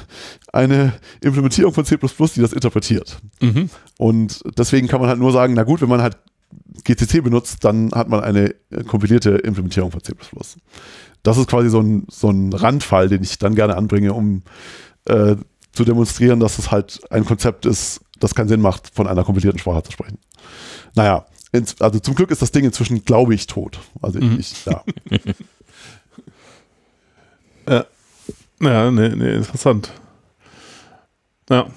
eine 0.51 0.93
Implementierung 1.21 1.73
von 1.73 1.85
C, 1.85 1.97
die 1.97 2.41
das 2.41 2.53
interpretiert. 2.53 3.19
Mhm. 3.39 3.69
Und 3.97 4.41
deswegen 4.57 4.87
kann 4.87 4.99
man 4.99 5.09
halt 5.09 5.19
nur 5.19 5.31
sagen, 5.31 5.53
na 5.53 5.63
gut, 5.63 5.81
wenn 5.81 5.89
man 5.89 6.01
halt 6.01 6.17
GCC 6.83 7.21
benutzt, 7.23 7.63
dann 7.63 7.91
hat 7.93 8.09
man 8.09 8.21
eine 8.21 8.53
kompilierte 8.87 9.31
Implementierung 9.31 9.91
von 9.91 10.01
C 10.01 10.13
das 11.23 11.37
ist 11.37 11.47
quasi 11.47 11.69
so 11.69 11.79
ein, 11.79 12.05
so 12.09 12.29
ein 12.29 12.53
Randfall, 12.53 13.09
den 13.09 13.23
ich 13.23 13.37
dann 13.39 13.55
gerne 13.55 13.75
anbringe, 13.77 14.13
um 14.13 14.43
äh, 15.05 15.35
zu 15.71 15.85
demonstrieren, 15.85 16.39
dass 16.39 16.59
es 16.59 16.71
halt 16.71 17.01
ein 17.11 17.25
Konzept 17.25 17.65
ist, 17.65 18.01
das 18.19 18.35
keinen 18.35 18.49
Sinn 18.49 18.61
macht, 18.61 18.93
von 18.93 19.07
einer 19.07 19.23
kompilierten 19.23 19.59
Sprache 19.59 19.83
zu 19.83 19.91
sprechen. 19.91 20.17
Naja, 20.95 21.25
ins, 21.51 21.79
also 21.81 21.99
zum 21.99 22.15
Glück 22.15 22.31
ist 22.31 22.41
das 22.41 22.51
Ding 22.51 22.65
inzwischen, 22.65 23.03
glaube 23.05 23.33
ich, 23.33 23.47
tot. 23.47 23.79
Also 24.01 24.19
mhm. 24.19 24.39
ich, 24.39 24.65
ja. 24.65 24.83
ja. 27.67 27.85
Ja, 28.61 28.91
nee, 28.91 29.09
nee, 29.09 29.35
interessant. 29.35 29.91
Ja. 31.49 31.67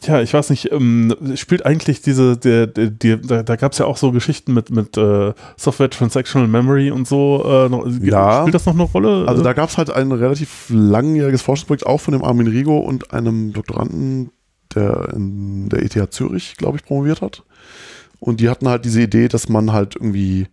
Tja, 0.00 0.22
ich 0.22 0.32
weiß 0.32 0.50
nicht, 0.50 0.70
ähm, 0.70 1.12
spielt 1.34 1.66
eigentlich 1.66 2.02
diese, 2.02 2.36
der, 2.36 2.68
der, 2.68 2.90
der 2.90 3.16
da, 3.16 3.42
da 3.42 3.56
gab 3.56 3.72
es 3.72 3.78
ja 3.78 3.86
auch 3.86 3.96
so 3.96 4.12
Geschichten 4.12 4.54
mit, 4.54 4.70
mit 4.70 4.96
äh, 4.96 5.32
Software 5.56 5.90
Transactional 5.90 6.46
Memory 6.46 6.92
und 6.92 7.08
so. 7.08 7.42
Äh, 7.44 7.68
noch, 7.68 7.84
ja. 8.00 8.42
Spielt 8.42 8.54
das 8.54 8.66
noch 8.66 8.74
eine 8.74 8.84
Rolle? 8.84 9.26
Also 9.26 9.42
da 9.42 9.54
gab 9.54 9.70
es 9.70 9.76
halt 9.76 9.90
ein 9.90 10.12
relativ 10.12 10.66
langjähriges 10.68 11.42
Forschungsprojekt, 11.42 11.86
auch 11.86 11.98
von 11.98 12.12
dem 12.12 12.22
Armin 12.22 12.46
Rigo 12.46 12.78
und 12.78 13.12
einem 13.12 13.52
Doktoranden, 13.52 14.30
der 14.72 15.08
in 15.14 15.68
der 15.68 15.82
ETH 15.82 16.12
Zürich, 16.12 16.56
glaube 16.56 16.78
ich, 16.78 16.84
promoviert 16.84 17.20
hat. 17.20 17.42
Und 18.20 18.38
die 18.38 18.48
hatten 18.48 18.68
halt 18.68 18.84
diese 18.84 19.02
Idee, 19.02 19.26
dass 19.26 19.48
man 19.48 19.72
halt 19.72 19.96
irgendwie 19.96 20.46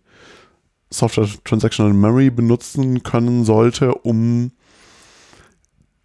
Software 0.90 1.28
Transactional 1.44 1.92
Memory 1.92 2.30
benutzen 2.30 3.04
können 3.04 3.44
sollte, 3.44 3.94
um 3.94 4.50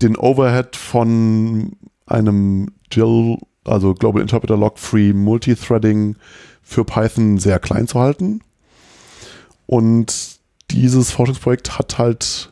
den 0.01 0.15
Overhead 0.15 0.75
von 0.75 1.75
einem 2.05 2.67
GIL, 2.91 3.37
also 3.65 3.93
Global 3.93 4.21
Interpreter 4.21 4.57
Log 4.57 4.77
Free 4.77 5.13
Multithreading 5.13 6.15
für 6.61 6.85
Python 6.85 7.37
sehr 7.37 7.59
klein 7.59 7.87
zu 7.87 7.99
halten. 7.99 8.41
Und 9.65 10.39
dieses 10.69 11.11
Forschungsprojekt 11.11 11.77
hat 11.77 11.97
halt, 11.97 12.51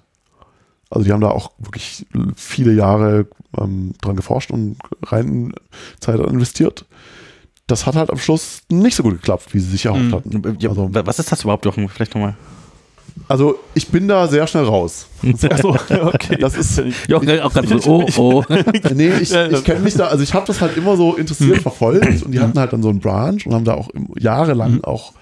also 0.89 1.05
die 1.05 1.11
haben 1.11 1.21
da 1.21 1.29
auch 1.29 1.51
wirklich 1.57 2.05
viele 2.35 2.73
Jahre 2.73 3.27
ähm, 3.57 3.93
dran 4.01 4.15
geforscht 4.15 4.51
und 4.51 4.77
rein 5.03 5.53
Zeit 5.99 6.19
investiert. 6.19 6.85
Das 7.67 7.85
hat 7.85 7.95
halt 7.95 8.09
am 8.09 8.17
Schluss 8.17 8.61
nicht 8.69 8.95
so 8.95 9.03
gut 9.03 9.13
geklappt, 9.13 9.53
wie 9.53 9.59
sie 9.59 9.69
sich 9.69 9.85
erhofft 9.85 10.05
mhm. 10.05 10.13
hatten. 10.13 10.57
Ja, 10.59 10.69
also, 10.69 10.89
was 10.91 11.19
ist 11.19 11.31
das 11.31 11.43
überhaupt, 11.43 11.65
Jochen? 11.65 11.87
Vielleicht 11.87 12.15
nochmal. 12.15 12.35
Also 13.27 13.59
ich 13.73 13.87
bin 13.89 14.07
da 14.07 14.27
sehr 14.27 14.47
schnell 14.47 14.63
raus. 14.63 15.07
Achso, 15.49 15.75
okay. 15.89 16.37
Das 16.39 16.55
ist 16.55 16.81
ja, 17.07 17.17
auch 17.17 17.53
ganz 17.53 17.69
so, 17.69 17.79
oh, 17.85 18.09
oh. 18.17 18.43
nee, 18.93 19.09
ich, 19.21 19.33
ich 19.33 19.63
kenne 19.63 19.81
mich 19.81 19.93
da, 19.95 20.07
also 20.07 20.23
ich 20.23 20.33
habe 20.33 20.47
das 20.47 20.61
halt 20.61 20.77
immer 20.77 20.97
so 20.97 21.15
interessiert 21.15 21.57
hm. 21.57 21.61
verfolgt 21.61 22.23
und 22.23 22.31
die 22.31 22.39
hatten 22.39 22.57
halt 22.57 22.73
dann 22.73 22.81
so 22.81 22.89
einen 22.89 22.99
Branch 22.99 23.39
und 23.45 23.53
haben 23.53 23.65
da 23.65 23.75
auch 23.75 23.89
jahrelang 24.17 24.73
mhm. 24.73 24.83
auch 24.83 25.13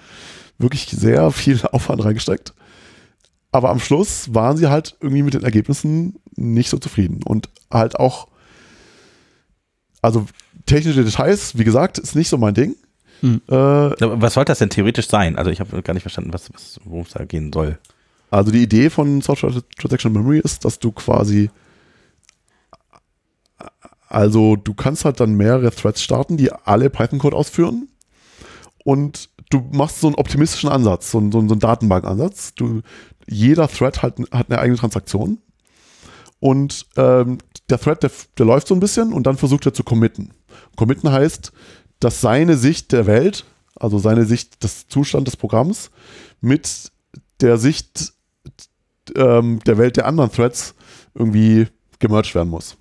wirklich 0.58 0.86
sehr 0.86 1.30
viel 1.30 1.60
Aufwand 1.72 2.04
reingesteckt. 2.04 2.54
Aber 3.50 3.70
am 3.70 3.80
Schluss 3.80 4.34
waren 4.34 4.56
sie 4.56 4.68
halt 4.68 4.96
irgendwie 5.00 5.22
mit 5.22 5.34
den 5.34 5.44
Ergebnissen 5.44 6.16
nicht 6.36 6.68
so 6.68 6.78
zufrieden 6.78 7.22
und 7.24 7.48
halt 7.70 7.98
auch, 7.98 8.28
also 10.02 10.26
technische 10.66 11.04
Details, 11.04 11.56
wie 11.56 11.64
gesagt, 11.64 11.98
ist 11.98 12.14
nicht 12.14 12.28
so 12.28 12.36
mein 12.36 12.54
Ding. 12.54 12.76
Hm. 13.20 13.40
Äh, 13.48 13.52
was 13.52 14.34
soll 14.34 14.44
das 14.44 14.58
denn 14.58 14.70
theoretisch 14.70 15.08
sein? 15.08 15.36
Also 15.36 15.50
ich 15.50 15.60
habe 15.60 15.82
gar 15.82 15.94
nicht 15.94 16.02
verstanden, 16.02 16.32
was, 16.32 16.52
was 16.52 16.80
worum 16.84 17.02
es 17.02 17.10
da 17.10 17.24
gehen 17.24 17.52
soll. 17.52 17.78
Also 18.30 18.50
die 18.52 18.62
Idee 18.62 18.90
von 18.90 19.20
Software 19.20 19.52
Transaction 19.78 20.12
Memory 20.12 20.40
ist, 20.40 20.64
dass 20.64 20.78
du 20.78 20.92
quasi 20.92 21.50
also 24.08 24.56
du 24.56 24.74
kannst 24.74 25.04
halt 25.04 25.20
dann 25.20 25.34
mehrere 25.34 25.70
Threads 25.70 26.02
starten, 26.02 26.36
die 26.36 26.50
alle 26.50 26.88
Python-Code 26.88 27.36
ausführen 27.36 27.88
und 28.84 29.28
du 29.50 29.60
machst 29.72 30.00
so 30.00 30.06
einen 30.06 30.16
optimistischen 30.16 30.70
Ansatz, 30.70 31.10
so 31.10 31.18
einen, 31.18 31.30
so 31.30 31.38
einen 31.38 31.58
Datenbankansatz. 31.58 32.54
Du, 32.54 32.80
jeder 33.26 33.68
Thread 33.68 34.02
hat, 34.02 34.18
hat 34.30 34.50
eine 34.50 34.60
eigene 34.60 34.78
Transaktion 34.78 35.38
und 36.40 36.86
ähm, 36.96 37.38
der 37.68 37.78
Thread, 37.78 38.02
der, 38.02 38.10
der 38.38 38.46
läuft 38.46 38.68
so 38.68 38.74
ein 38.74 38.80
bisschen 38.80 39.12
und 39.12 39.26
dann 39.26 39.36
versucht 39.36 39.66
er 39.66 39.74
zu 39.74 39.84
committen. 39.84 40.32
Committen 40.76 41.12
heißt, 41.12 41.52
dass 42.00 42.20
seine 42.20 42.56
Sicht 42.56 42.92
der 42.92 43.06
Welt, 43.06 43.44
also 43.76 43.98
seine 43.98 44.24
Sicht 44.24 44.62
des 44.62 44.88
Zustands 44.88 45.30
des 45.30 45.36
Programms, 45.36 45.90
mit 46.40 46.92
der 47.40 47.58
Sicht 47.58 48.12
ähm, 49.16 49.60
der 49.66 49.78
Welt 49.78 49.96
der 49.96 50.06
anderen 50.06 50.30
Threads 50.30 50.74
irgendwie 51.14 51.68
gemerged 51.98 52.34
werden 52.34 52.50
muss. 52.50 52.76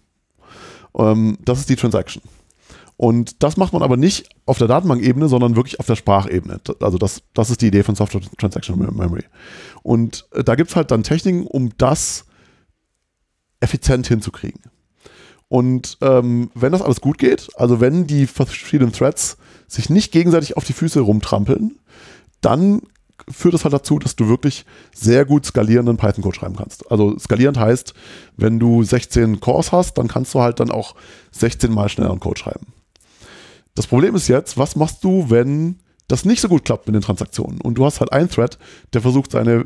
Ähm, 0.97 1.37
das 1.43 1.59
ist 1.59 1.69
die 1.69 1.75
Transaction. 1.75 2.21
Und 2.97 3.43
das 3.43 3.57
macht 3.57 3.73
man 3.73 3.83
aber 3.83 3.95
nicht 3.95 4.27
auf 4.47 4.57
der 4.57 4.67
Datenbankebene, 4.67 5.27
sondern 5.29 5.55
wirklich 5.55 5.79
auf 5.79 5.85
der 5.85 5.95
Sprachebene. 5.95 6.59
Also 6.79 6.97
das, 6.97 7.21
das 7.35 7.51
ist 7.51 7.61
die 7.61 7.67
Idee 7.67 7.83
von 7.83 7.93
Software 7.93 8.21
Transaction 8.39 8.77
Memory. 8.79 9.23
Und 9.83 10.27
äh, 10.31 10.43
da 10.43 10.55
gibt 10.55 10.71
es 10.71 10.75
halt 10.75 10.89
dann 10.89 11.03
Techniken, 11.03 11.45
um 11.45 11.71
das 11.77 12.25
effizient 13.59 14.07
hinzukriegen. 14.07 14.61
Und 15.49 15.97
ähm, 16.01 16.51
wenn 16.55 16.71
das 16.73 16.81
alles 16.81 17.01
gut 17.01 17.17
geht, 17.17 17.49
also 17.55 17.79
wenn 17.79 18.05
die 18.05 18.27
verschiedenen 18.27 18.91
Threads 18.91 19.37
sich 19.67 19.89
nicht 19.89 20.11
gegenseitig 20.11 20.57
auf 20.57 20.65
die 20.65 20.73
Füße 20.73 20.99
rumtrampeln, 20.99 21.79
dann 22.41 22.81
führt 23.29 23.53
das 23.53 23.63
halt 23.63 23.73
dazu, 23.73 23.99
dass 23.99 24.15
du 24.15 24.27
wirklich 24.27 24.65
sehr 24.93 25.25
gut 25.25 25.45
skalierenden 25.45 25.97
Python-Code 25.97 26.35
schreiben 26.35 26.55
kannst. 26.55 26.89
Also 26.91 27.17
skalierend 27.17 27.57
heißt, 27.57 27.93
wenn 28.35 28.59
du 28.59 28.83
16 28.83 29.39
Cores 29.39 29.71
hast, 29.71 29.97
dann 29.97 30.07
kannst 30.07 30.33
du 30.33 30.39
halt 30.39 30.59
dann 30.59 30.71
auch 30.71 30.95
16 31.31 31.73
mal 31.73 31.89
schnelleren 31.89 32.19
Code 32.19 32.39
schreiben. 32.39 32.67
Das 33.75 33.87
Problem 33.87 34.15
ist 34.15 34.27
jetzt, 34.27 34.57
was 34.57 34.75
machst 34.75 35.03
du, 35.03 35.29
wenn 35.29 35.79
das 36.07 36.25
nicht 36.25 36.41
so 36.41 36.47
gut 36.47 36.65
klappt 36.65 36.87
mit 36.87 36.95
den 36.95 37.01
Transaktionen? 37.01 37.59
Und 37.61 37.75
du 37.75 37.85
hast 37.85 37.99
halt 37.99 38.11
einen 38.11 38.29
Thread, 38.29 38.57
der 38.93 39.01
versucht, 39.01 39.31
seine 39.31 39.65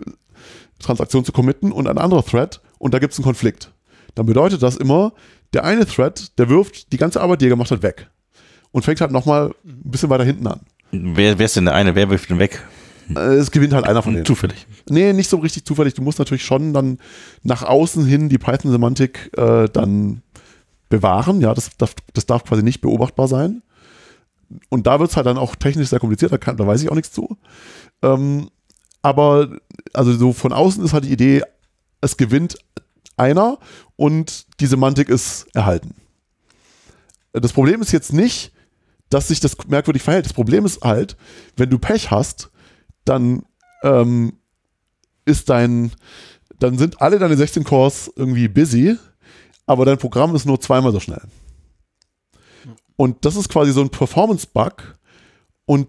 Transaktion 0.80 1.24
zu 1.24 1.32
committen 1.32 1.72
und 1.72 1.88
ein 1.88 1.98
anderer 1.98 2.26
Thread 2.26 2.62
und 2.80 2.94
da 2.94 3.00
gibt 3.00 3.14
es 3.14 3.20
einen 3.20 3.26
Konflikt. 3.26 3.72
Dann 4.16 4.26
bedeutet 4.26 4.64
das 4.64 4.76
immer, 4.76 5.14
der 5.54 5.64
eine 5.64 5.86
Thread, 5.86 6.38
der 6.38 6.50
wirft 6.50 6.92
die 6.92 6.98
ganze 6.98 7.22
Arbeit, 7.22 7.42
die 7.42 7.46
er 7.46 7.50
gemacht 7.50 7.72
hat, 7.72 7.84
weg. 7.84 8.10
Und 8.72 8.84
fängt 8.84 9.02
halt 9.02 9.12
nochmal 9.12 9.54
ein 9.66 9.92
bisschen 9.92 10.10
weiter 10.10 10.24
hinten 10.24 10.48
an. 10.48 10.62
Wer, 10.92 11.38
wer 11.38 11.46
ist 11.46 11.56
denn 11.56 11.66
der 11.66 11.76
eine? 11.76 11.96
Wer 11.96 12.10
wirft 12.10 12.30
den 12.30 12.40
weg? 12.40 12.64
Äh, 13.16 13.36
es 13.36 13.52
gewinnt 13.52 13.74
halt 13.74 13.86
einer 13.86 14.02
von 14.02 14.14
denen. 14.14 14.26
Zufällig. 14.26 14.66
Nee, 14.90 15.14
nicht 15.14 15.30
so 15.30 15.38
richtig 15.38 15.66
zufällig. 15.66 15.94
Du 15.94 16.02
musst 16.02 16.20
natürlich 16.20 16.46
schon 16.46 16.74
dann 16.74 17.00
nach 17.44 17.64
außen 17.64 18.06
hin 18.06 18.30
die 18.30 18.38
Python-Semantik 18.38 19.32
äh, 19.38 19.68
dann 19.70 20.22
bewahren. 20.90 21.42
Ja, 21.42 21.54
das 21.54 21.76
darf, 21.78 21.96
das 22.14 22.26
darf 22.26 22.44
quasi 22.46 22.64
nicht 22.64 22.82
beobachtbar 22.82 23.28
sein. 23.28 23.64
Und 24.70 24.88
da 24.88 25.00
wird 25.00 25.10
es 25.10 25.16
halt 25.16 25.26
dann 25.26 25.38
auch 25.38 25.56
technisch 25.56 25.90
sehr 25.90 26.00
kompliziert, 26.00 26.32
da, 26.32 26.38
kann, 26.38 26.58
da 26.58 26.68
weiß 26.68 26.84
ich 26.84 26.92
auch 26.92 26.96
nichts 26.96 27.14
zu. 27.14 27.38
Ähm, 28.02 28.50
aber 29.02 29.50
also 29.94 30.14
so 30.14 30.34
von 30.34 30.52
außen 30.54 30.84
ist 30.84 30.94
halt 30.94 31.06
die 31.06 31.12
Idee, 31.12 31.44
es 32.02 32.18
gewinnt 32.18 32.58
einer 33.22 33.60
und 33.96 34.60
die 34.60 34.66
Semantik 34.66 35.08
ist 35.10 35.46
erhalten. 35.54 35.96
Das 37.34 37.54
Problem 37.54 37.82
ist 37.82 37.92
jetzt 37.92 38.12
nicht, 38.12 38.52
dass 39.10 39.28
sich 39.28 39.40
das 39.40 39.56
merkwürdig 39.68 40.02
verhält. 40.02 40.26
Das 40.26 40.34
Problem 40.34 40.66
ist 40.66 40.84
halt, 40.84 41.16
wenn 41.56 41.70
du 41.70 41.78
Pech 41.78 42.12
hast, 42.12 42.50
dann 43.06 43.44
ähm, 43.84 44.34
ist 45.26 45.50
dein, 45.50 45.92
dann 46.60 46.78
sind 46.78 47.02
alle 47.02 47.20
deine 47.20 47.38
16 47.38 47.64
Cores 47.64 48.12
irgendwie 48.16 48.48
busy, 48.48 48.98
aber 49.66 49.86
dein 49.86 49.98
Programm 49.98 50.36
ist 50.36 50.46
nur 50.46 50.60
zweimal 50.60 50.92
so 50.92 51.00
schnell. 51.00 51.22
Und 52.96 53.26
das 53.26 53.36
ist 53.36 53.50
quasi 53.50 53.72
so 53.72 53.82
ein 53.82 53.90
Performance-Bug 53.90 54.98
und 55.66 55.88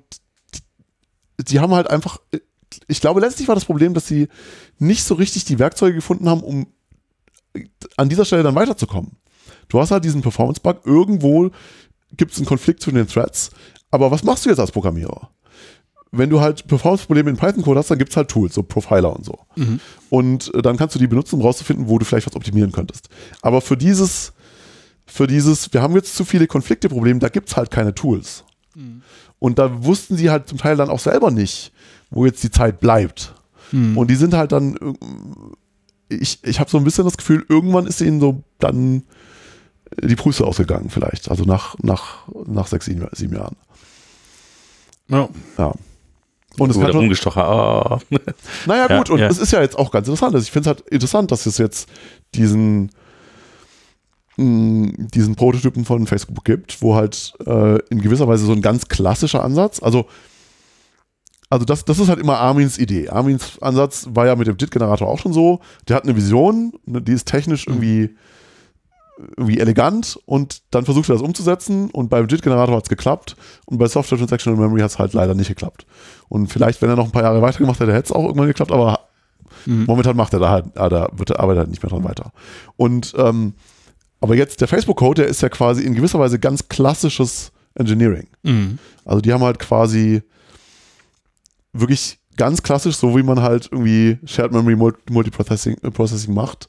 die, 0.54 1.44
die 1.44 1.60
haben 1.60 1.74
halt 1.74 1.88
einfach, 1.88 2.18
ich 2.88 3.00
glaube, 3.00 3.20
letztlich 3.20 3.48
war 3.48 3.54
das 3.54 3.64
Problem, 3.64 3.94
dass 3.94 4.06
sie 4.06 4.28
nicht 4.78 5.04
so 5.04 5.14
richtig 5.14 5.44
die 5.44 5.58
Werkzeuge 5.58 5.94
gefunden 5.94 6.28
haben, 6.28 6.42
um 6.42 6.66
an 7.96 8.08
dieser 8.08 8.24
Stelle 8.24 8.42
dann 8.42 8.54
weiterzukommen. 8.54 9.12
Du 9.68 9.80
hast 9.80 9.90
halt 9.90 10.04
diesen 10.04 10.22
Performance-Bug, 10.22 10.80
irgendwo 10.84 11.50
gibt 12.16 12.32
es 12.32 12.38
einen 12.38 12.46
Konflikt 12.46 12.82
zwischen 12.82 12.96
den 12.96 13.08
Threads, 13.08 13.50
aber 13.90 14.10
was 14.10 14.22
machst 14.24 14.44
du 14.44 14.50
jetzt 14.50 14.58
als 14.58 14.72
Programmierer? 14.72 15.30
Wenn 16.10 16.28
du 16.28 16.40
halt 16.40 16.66
Performance-Probleme 16.66 17.30
in 17.30 17.36
Python-Code 17.36 17.78
hast, 17.78 17.90
dann 17.90 17.98
gibt 17.98 18.10
es 18.10 18.16
halt 18.16 18.28
Tools, 18.28 18.54
so 18.54 18.62
Profiler 18.62 19.16
und 19.16 19.24
so. 19.24 19.38
Mhm. 19.56 19.80
Und 20.10 20.54
äh, 20.54 20.60
dann 20.60 20.76
kannst 20.76 20.94
du 20.94 20.98
die 20.98 21.06
benutzen, 21.06 21.36
um 21.36 21.42
rauszufinden, 21.42 21.88
wo 21.88 21.98
du 21.98 22.04
vielleicht 22.04 22.26
was 22.26 22.36
optimieren 22.36 22.70
könntest. 22.70 23.08
Aber 23.40 23.62
für 23.62 23.78
dieses, 23.78 24.34
für 25.06 25.26
dieses, 25.26 25.72
wir 25.72 25.80
haben 25.80 25.94
jetzt 25.94 26.14
zu 26.14 26.26
viele 26.26 26.46
Konflikte-Probleme, 26.46 27.18
da 27.18 27.30
gibt 27.30 27.48
es 27.48 27.56
halt 27.56 27.70
keine 27.70 27.94
Tools. 27.94 28.44
Mhm. 28.74 29.02
Und 29.38 29.58
da 29.58 29.84
wussten 29.84 30.16
sie 30.16 30.28
halt 30.28 30.48
zum 30.48 30.58
Teil 30.58 30.76
dann 30.76 30.90
auch 30.90 31.00
selber 31.00 31.30
nicht, 31.30 31.72
wo 32.10 32.26
jetzt 32.26 32.42
die 32.44 32.50
Zeit 32.50 32.78
bleibt. 32.80 33.34
Mhm. 33.72 33.96
Und 33.96 34.10
die 34.10 34.16
sind 34.16 34.34
halt 34.34 34.52
dann 34.52 34.76
ich, 36.20 36.38
ich 36.44 36.60
habe 36.60 36.70
so 36.70 36.78
ein 36.78 36.84
bisschen 36.84 37.04
das 37.04 37.16
Gefühl, 37.16 37.44
irgendwann 37.48 37.86
ist 37.86 38.00
ihnen 38.00 38.20
so 38.20 38.42
dann 38.58 39.04
die 40.00 40.16
Prüfung 40.16 40.46
ausgegangen, 40.46 40.90
vielleicht. 40.90 41.30
Also 41.30 41.44
nach, 41.44 41.76
nach, 41.80 42.26
nach 42.46 42.66
sechs, 42.66 42.86
sieben, 42.86 43.06
sieben 43.12 43.34
Jahren. 43.34 43.56
Ja. 45.08 45.28
ja. 45.58 45.72
Und 46.58 46.70
es 46.70 46.78
kann 46.78 46.92
umgestochen. 46.92 47.42
Oh. 47.42 47.98
Naja, 48.66 48.98
gut, 48.98 49.08
ja, 49.08 49.14
und 49.14 49.20
es 49.22 49.38
ist 49.38 49.52
ja 49.52 49.60
jetzt 49.60 49.78
auch 49.78 49.90
ganz 49.90 50.06
interessant. 50.06 50.34
Also 50.34 50.44
ich 50.44 50.50
finde 50.50 50.70
es 50.70 50.76
halt 50.76 50.88
interessant, 50.88 51.30
dass 51.30 51.46
es 51.46 51.58
jetzt 51.58 51.88
diesen, 52.34 52.90
mh, 54.36 54.44
mm, 54.44 55.08
diesen 55.14 55.34
Prototypen 55.34 55.84
von 55.84 56.06
Facebook 56.06 56.44
gibt, 56.44 56.82
wo 56.82 56.94
halt 56.94 57.32
äh, 57.46 57.78
in 57.88 58.00
gewisser 58.00 58.28
Weise 58.28 58.44
so 58.44 58.52
ein 58.52 58.62
ganz 58.62 58.88
klassischer 58.88 59.42
Ansatz, 59.42 59.82
also 59.82 60.06
also 61.52 61.66
das, 61.66 61.84
das 61.84 61.98
ist 61.98 62.08
halt 62.08 62.18
immer 62.18 62.38
Armins 62.38 62.78
Idee. 62.78 63.10
Armins 63.10 63.60
Ansatz 63.60 64.08
war 64.08 64.26
ja 64.26 64.36
mit 64.36 64.46
dem 64.46 64.56
JIT-Generator 64.56 65.06
auch 65.06 65.18
schon 65.18 65.34
so. 65.34 65.60
Der 65.86 65.96
hat 65.96 66.04
eine 66.04 66.16
Vision, 66.16 66.72
ne, 66.86 67.02
die 67.02 67.12
ist 67.12 67.28
technisch 67.28 67.66
mhm. 67.66 67.74
irgendwie, 67.74 68.16
irgendwie 69.36 69.60
elegant 69.60 70.18
und 70.24 70.62
dann 70.70 70.86
versucht 70.86 71.10
er 71.10 71.16
das 71.16 71.20
umzusetzen 71.20 71.90
und 71.90 72.08
beim 72.08 72.26
JIT-Generator 72.26 72.74
hat 72.74 72.84
es 72.84 72.88
geklappt 72.88 73.36
und 73.66 73.76
bei 73.76 73.86
Software 73.86 74.16
Transactional 74.16 74.58
Memory 74.58 74.80
hat 74.80 74.92
es 74.92 74.98
halt 74.98 75.12
leider 75.12 75.34
nicht 75.34 75.48
geklappt. 75.48 75.84
Und 76.30 76.46
vielleicht, 76.46 76.80
wenn 76.80 76.88
er 76.88 76.96
noch 76.96 77.04
ein 77.04 77.12
paar 77.12 77.22
Jahre 77.22 77.42
weitergemacht 77.42 77.80
hätte, 77.80 77.92
hätte 77.92 78.06
es 78.06 78.12
auch 78.12 78.24
irgendwann 78.24 78.48
geklappt, 78.48 78.72
aber 78.72 79.00
mhm. 79.66 79.84
momentan 79.84 80.16
macht 80.16 80.32
er 80.32 80.38
da 80.38 80.48
halt, 80.48 80.64
ah, 80.76 80.88
da 80.88 81.10
wird 81.12 81.38
arbeitet 81.38 81.58
halt 81.58 81.68
nicht 81.68 81.82
mehr 81.82 81.90
dran 81.90 82.04
weiter. 82.04 82.32
Und 82.78 83.12
ähm, 83.18 83.52
aber 84.22 84.36
jetzt 84.36 84.62
der 84.62 84.68
Facebook-Code, 84.68 85.20
der 85.20 85.30
ist 85.30 85.42
ja 85.42 85.50
quasi 85.50 85.82
in 85.82 85.94
gewisser 85.94 86.18
Weise 86.18 86.38
ganz 86.38 86.68
klassisches 86.68 87.52
Engineering. 87.74 88.28
Mhm. 88.42 88.78
Also 89.04 89.20
die 89.20 89.34
haben 89.34 89.42
halt 89.42 89.58
quasi 89.58 90.22
wirklich 91.72 92.18
ganz 92.36 92.62
klassisch, 92.62 92.96
so 92.96 93.16
wie 93.16 93.22
man 93.22 93.42
halt 93.42 93.68
irgendwie 93.70 94.18
Shared 94.24 94.52
Memory 94.52 94.76
Multiprocessing 95.10 95.76
äh, 95.82 95.90
Processing 95.90 96.34
macht, 96.34 96.68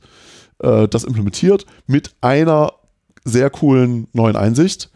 äh, 0.59 0.87
das 0.87 1.03
implementiert 1.03 1.65
mit 1.87 2.11
einer 2.21 2.73
sehr 3.23 3.49
coolen 3.49 4.07
neuen 4.13 4.35
Einsicht. 4.35 4.91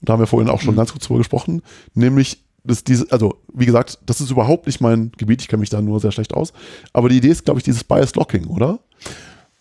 da 0.00 0.12
haben 0.12 0.20
wir 0.20 0.26
vorhin 0.26 0.50
auch 0.50 0.60
schon 0.60 0.74
mhm. 0.74 0.78
ganz 0.78 0.92
kurz 0.92 1.06
drüber 1.06 1.18
gesprochen, 1.18 1.62
nämlich 1.94 2.44
dass 2.64 2.82
diese, 2.82 3.10
also 3.12 3.42
wie 3.52 3.66
gesagt, 3.66 3.98
das 4.06 4.20
ist 4.20 4.30
überhaupt 4.30 4.66
nicht 4.66 4.80
mein 4.80 5.12
Gebiet, 5.18 5.42
ich 5.42 5.48
kenne 5.48 5.60
mich 5.60 5.68
da 5.68 5.82
nur 5.82 6.00
sehr 6.00 6.12
schlecht 6.12 6.32
aus. 6.32 6.52
Aber 6.94 7.10
die 7.10 7.18
Idee 7.18 7.28
ist, 7.28 7.44
glaube 7.44 7.60
ich, 7.60 7.64
dieses 7.64 7.84
Bias 7.84 8.14
Locking, 8.14 8.46
oder? 8.46 8.80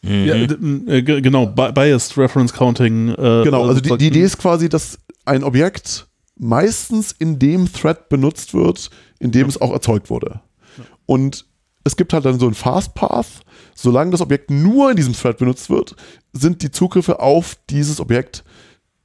Mhm. 0.02 0.26
Ja, 0.26 0.36
äh, 0.36 1.02
genau, 1.02 1.48
Biased 1.48 2.18
Reference 2.18 2.54
Counting. 2.54 3.10
Äh, 3.10 3.44
genau, 3.44 3.68
also 3.68 3.82
die, 3.82 3.98
die 3.98 4.08
Idee 4.08 4.24
ist 4.24 4.38
quasi, 4.38 4.70
dass 4.70 5.00
ein 5.26 5.44
Objekt 5.44 6.08
meistens 6.38 7.12
in 7.12 7.40
dem 7.40 7.72
Thread 7.72 8.10
benutzt 8.10 8.54
wird, 8.54 8.90
in 9.24 9.32
dem 9.32 9.44
ja. 9.44 9.48
es 9.48 9.62
auch 9.62 9.72
erzeugt 9.72 10.10
wurde. 10.10 10.42
Ja. 10.78 10.84
Und 11.06 11.46
es 11.84 11.96
gibt 11.96 12.14
halt 12.14 12.26
dann 12.26 12.40
so 12.40 12.48
ein 12.48 12.54
Fast 12.54 12.94
Path. 12.94 13.42
Solange 13.76 14.12
das 14.12 14.22
Objekt 14.22 14.52
nur 14.52 14.92
in 14.92 14.96
diesem 14.96 15.14
Thread 15.14 15.38
benutzt 15.38 15.70
wird, 15.70 15.96
sind 16.32 16.62
die 16.62 16.72
Zugriffe 16.72 17.20
auf 17.20 17.58
dieses 17.70 18.00
Objekt 18.00 18.44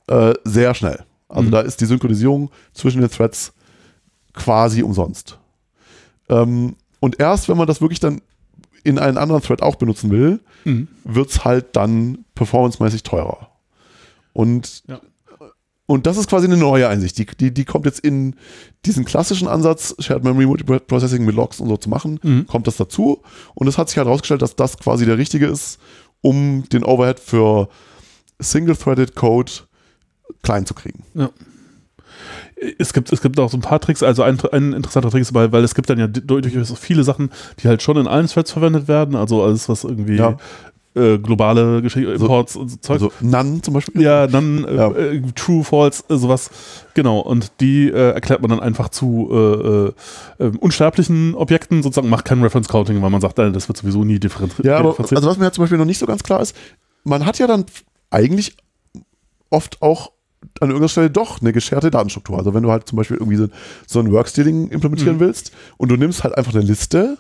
äh, 0.09 0.35
sehr 0.45 0.75
schnell. 0.75 1.05
Also 1.29 1.49
mhm. 1.49 1.53
da 1.53 1.61
ist 1.61 1.81
die 1.81 1.87
Synchronisierung 1.87 2.51
zwischen 2.73 3.01
den 3.01 3.11
Threads 3.11 3.53
quasi 4.35 4.83
umsonst. 4.83 5.39
Ähm, 6.29 6.77
und 7.01 7.21
erst 7.21 7.49
wenn 7.49 7.57
man 7.57 7.67
das 7.67 7.81
wirklich 7.81 8.01
dann 8.01 8.21
in 8.85 8.99
einen 8.99 9.19
anderen 9.19 9.43
Thread 9.43 9.63
auch 9.63 9.77
benutzen 9.77 10.11
will, 10.11 10.41
mhm. 10.65 10.89
wird 11.05 11.31
es 11.31 11.45
halt 11.45 11.77
dann 11.77 12.25
performancemäßig 12.35 13.03
teurer. 13.03 13.51
Und 14.33 14.85
ja. 14.87 15.01
Und 15.91 16.05
das 16.05 16.19
ist 16.19 16.29
quasi 16.29 16.47
eine 16.47 16.59
neue 16.59 16.87
Einsicht. 16.87 17.17
Die, 17.17 17.25
die, 17.25 17.51
die 17.53 17.65
kommt 17.65 17.87
jetzt 17.87 18.01
in 18.01 18.37
diesen 18.85 19.07
klassischen 19.07 19.49
Ansatz, 19.49 19.95
Shared 19.99 20.23
Memory 20.23 20.45
Multiprocessing 20.45 21.25
mit 21.25 21.35
Logs 21.35 21.61
und 21.61 21.69
so 21.71 21.79
zu 21.79 21.89
machen, 21.89 22.21
mhm. 22.23 22.47
kommt 22.47 22.67
das 22.67 22.77
dazu. 22.77 23.23
Und 23.55 23.69
es 23.69 23.79
hat 23.79 23.89
sich 23.89 23.97
halt 23.97 24.07
herausgestellt, 24.07 24.43
dass 24.43 24.55
das 24.55 24.77
quasi 24.77 25.07
der 25.07 25.17
richtige 25.17 25.47
ist, 25.47 25.79
um 26.21 26.65
den 26.71 26.85
Overhead 26.85 27.19
für 27.19 27.71
Single-Threaded 28.39 29.15
Code 29.15 29.51
klein 30.43 30.67
zu 30.67 30.75
kriegen. 30.75 31.05
Ja. 31.15 31.31
Es 32.79 32.93
gibt, 32.93 33.11
es 33.11 33.23
gibt 33.23 33.41
auch 33.41 33.51
so 33.51 33.57
ein 33.57 33.63
paar 33.63 33.81
Tricks, 33.81 34.03
also 34.03 34.23
ein, 34.25 34.39
ein 34.53 34.75
interessanter 34.75 35.11
Trick 35.11 35.23
ist, 35.23 35.33
weil, 35.33 35.53
weil 35.53 35.65
es 35.65 35.75
gibt 35.75 35.89
dann 35.89 35.99
ja 35.99 36.07
durchaus 36.07 36.79
viele 36.79 37.03
Sachen, 37.03 37.31
die 37.61 37.69
halt 37.69 37.81
schon 37.81 37.97
in 37.97 38.07
allen 38.07 38.27
Threads 38.27 38.53
verwendet 38.53 38.89
werden, 38.89 39.17
also 39.17 39.43
alles, 39.43 39.71
was 39.71 39.85
irgendwie 39.85 40.17
ja 40.17 40.37
äh, 40.95 41.19
globale 41.19 41.83
Geschichte, 41.83 42.13
Imports 42.13 42.55
so, 42.55 42.61
und 42.61 42.69
so 42.71 42.77
Zeug. 42.79 42.95
Also 42.95 43.13
None 43.21 43.63
zum 43.63 43.75
Beispiel? 43.75 44.03
Ja, 44.03 44.27
None, 44.27 44.67
äh, 44.67 44.77
ja. 44.77 44.91
Äh, 44.91 45.23
True, 45.35 45.65
False, 45.65 46.03
äh, 46.09 46.17
sowas. 46.17 46.51
Genau, 46.95 47.21
und 47.21 47.53
die 47.61 47.89
äh, 47.89 48.13
erklärt 48.13 48.41
man 48.41 48.51
dann 48.51 48.61
einfach 48.61 48.89
zu 48.89 49.95
äh, 50.39 50.45
unsterblichen 50.59 51.35
Objekten, 51.35 51.83
sozusagen 51.83 52.09
macht 52.09 52.25
kein 52.25 52.43
Reference 52.43 52.69
Counting, 52.69 53.01
weil 53.03 53.11
man 53.11 53.21
sagt, 53.21 53.39
das 53.39 53.69
wird 53.69 53.77
sowieso 53.77 54.05
nie 54.05 54.19
differenziert. 54.19 54.67
Ja, 54.67 54.79
aber 54.79 54.99
also 54.99 55.29
was 55.29 55.39
mir 55.39 55.45
ja 55.45 55.53
zum 55.53 55.63
Beispiel 55.63 55.79
noch 55.79 55.85
nicht 55.85 55.99
so 55.99 56.07
ganz 56.07 56.23
klar 56.23 56.41
ist, 56.41 56.57
man 57.05 57.25
hat 57.25 57.39
ja 57.39 57.47
dann 57.47 57.65
eigentlich 58.11 58.57
oft 59.51 59.83
auch 59.83 60.13
an 60.61 60.69
irgendeiner 60.69 60.89
Stelle 60.89 61.11
doch 61.11 61.41
eine 61.41 61.53
gescherte 61.53 61.91
Datenstruktur. 61.91 62.39
Also 62.39 62.55
wenn 62.55 62.63
du 62.63 62.71
halt 62.71 62.89
zum 62.89 62.97
Beispiel 62.97 63.17
irgendwie 63.17 63.37
so, 63.37 63.49
so 63.87 64.01
ein 64.01 64.13
Workstealing 64.13 64.69
implementieren 64.69 65.17
mhm. 65.17 65.21
willst 65.21 65.53
und 65.77 65.91
du 65.91 65.97
nimmst 65.97 66.25
halt 66.25 66.37
einfach 66.37 66.55
eine 66.55 66.63
Liste, 66.63 67.19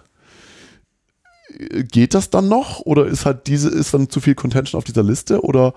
geht 1.58 2.14
das 2.14 2.30
dann 2.30 2.48
noch 2.48 2.80
oder 2.80 3.06
ist 3.06 3.26
halt 3.26 3.46
diese 3.46 3.68
ist 3.68 3.92
dann 3.92 4.08
zu 4.08 4.20
viel 4.20 4.34
Contention 4.34 4.78
auf 4.78 4.84
dieser 4.84 5.02
Liste 5.02 5.42
oder 5.42 5.74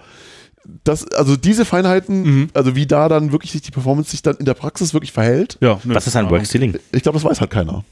das, 0.84 1.08
also 1.14 1.36
diese 1.36 1.66
Feinheiten, 1.66 2.22
mhm. 2.22 2.49
also 2.53 2.76
wie 2.76 2.86
da 2.86 3.10
dann 3.10 3.32
wirklich 3.32 3.52
sich 3.52 3.62
die 3.62 3.72
Performance 3.72 4.12
sich 4.12 4.22
dann 4.22 4.38
in 4.38 4.45
der 4.45 4.53
Praxis 4.53 4.94
wirklich 4.94 5.12
verhält. 5.12 5.58
Ja, 5.60 5.80
ne, 5.84 5.95
Was 5.95 6.06
ist 6.06 6.16
ein 6.16 6.30
Workstealing? 6.30 6.78
Ich 6.91 7.02
glaube, 7.02 7.18
das 7.18 7.24
weiß 7.24 7.41
halt 7.41 7.52
keiner. 7.52 7.84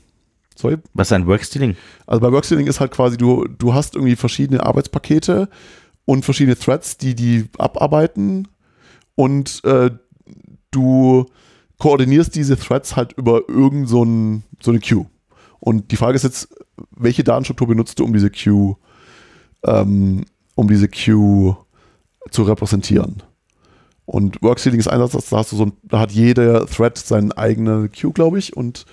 Sorry? 0.55 0.77
Was 0.93 1.07
ist 1.07 1.13
ein 1.13 1.25
Workstealing? 1.25 1.75
Also 2.05 2.21
bei 2.21 2.31
Workstealing 2.31 2.67
ist 2.67 2.79
halt 2.79 2.91
quasi, 2.91 3.17
du, 3.17 3.45
du 3.45 3.73
hast 3.73 3.95
irgendwie 3.95 4.15
verschiedene 4.15 4.63
Arbeitspakete 4.63 5.49
und 6.05 6.25
verschiedene 6.25 6.57
Threads, 6.57 6.97
die 6.97 7.15
die 7.15 7.45
abarbeiten 7.57 8.47
und 9.15 9.63
äh, 9.63 9.89
du 10.71 11.25
koordinierst 11.79 12.35
diese 12.35 12.57
Threads 12.57 12.95
halt 12.95 13.13
über 13.13 13.47
irgend 13.47 13.89
so, 13.89 14.03
ein, 14.03 14.43
so 14.61 14.71
eine 14.71 14.79
Queue. 14.79 15.07
Und 15.59 15.91
die 15.91 15.95
Frage 15.95 16.15
ist 16.15 16.23
jetzt, 16.23 16.49
welche 16.91 17.23
Datenstruktur 17.23 17.67
benutzt 17.67 17.99
du, 17.99 18.05
um 18.05 18.13
diese 18.13 18.29
Queue, 18.29 18.75
ähm, 19.65 20.25
um 20.55 20.67
diese 20.67 20.87
Queue 20.87 21.57
zu 22.31 22.43
repräsentieren? 22.43 23.23
Und 24.05 24.41
Worksealing 24.41 24.79
ist 24.79 24.87
einerseits, 24.87 25.29
da 25.29 25.37
hast 25.37 25.51
du 25.51 25.55
so 25.55 25.65
ein, 25.65 25.73
da 25.83 25.99
hat 25.99 26.11
jeder 26.11 26.65
Thread 26.65 26.97
seine 26.97 27.37
eigene 27.37 27.89
Queue, 27.89 28.11
glaube 28.11 28.39
ich, 28.39 28.57
und 28.57 28.85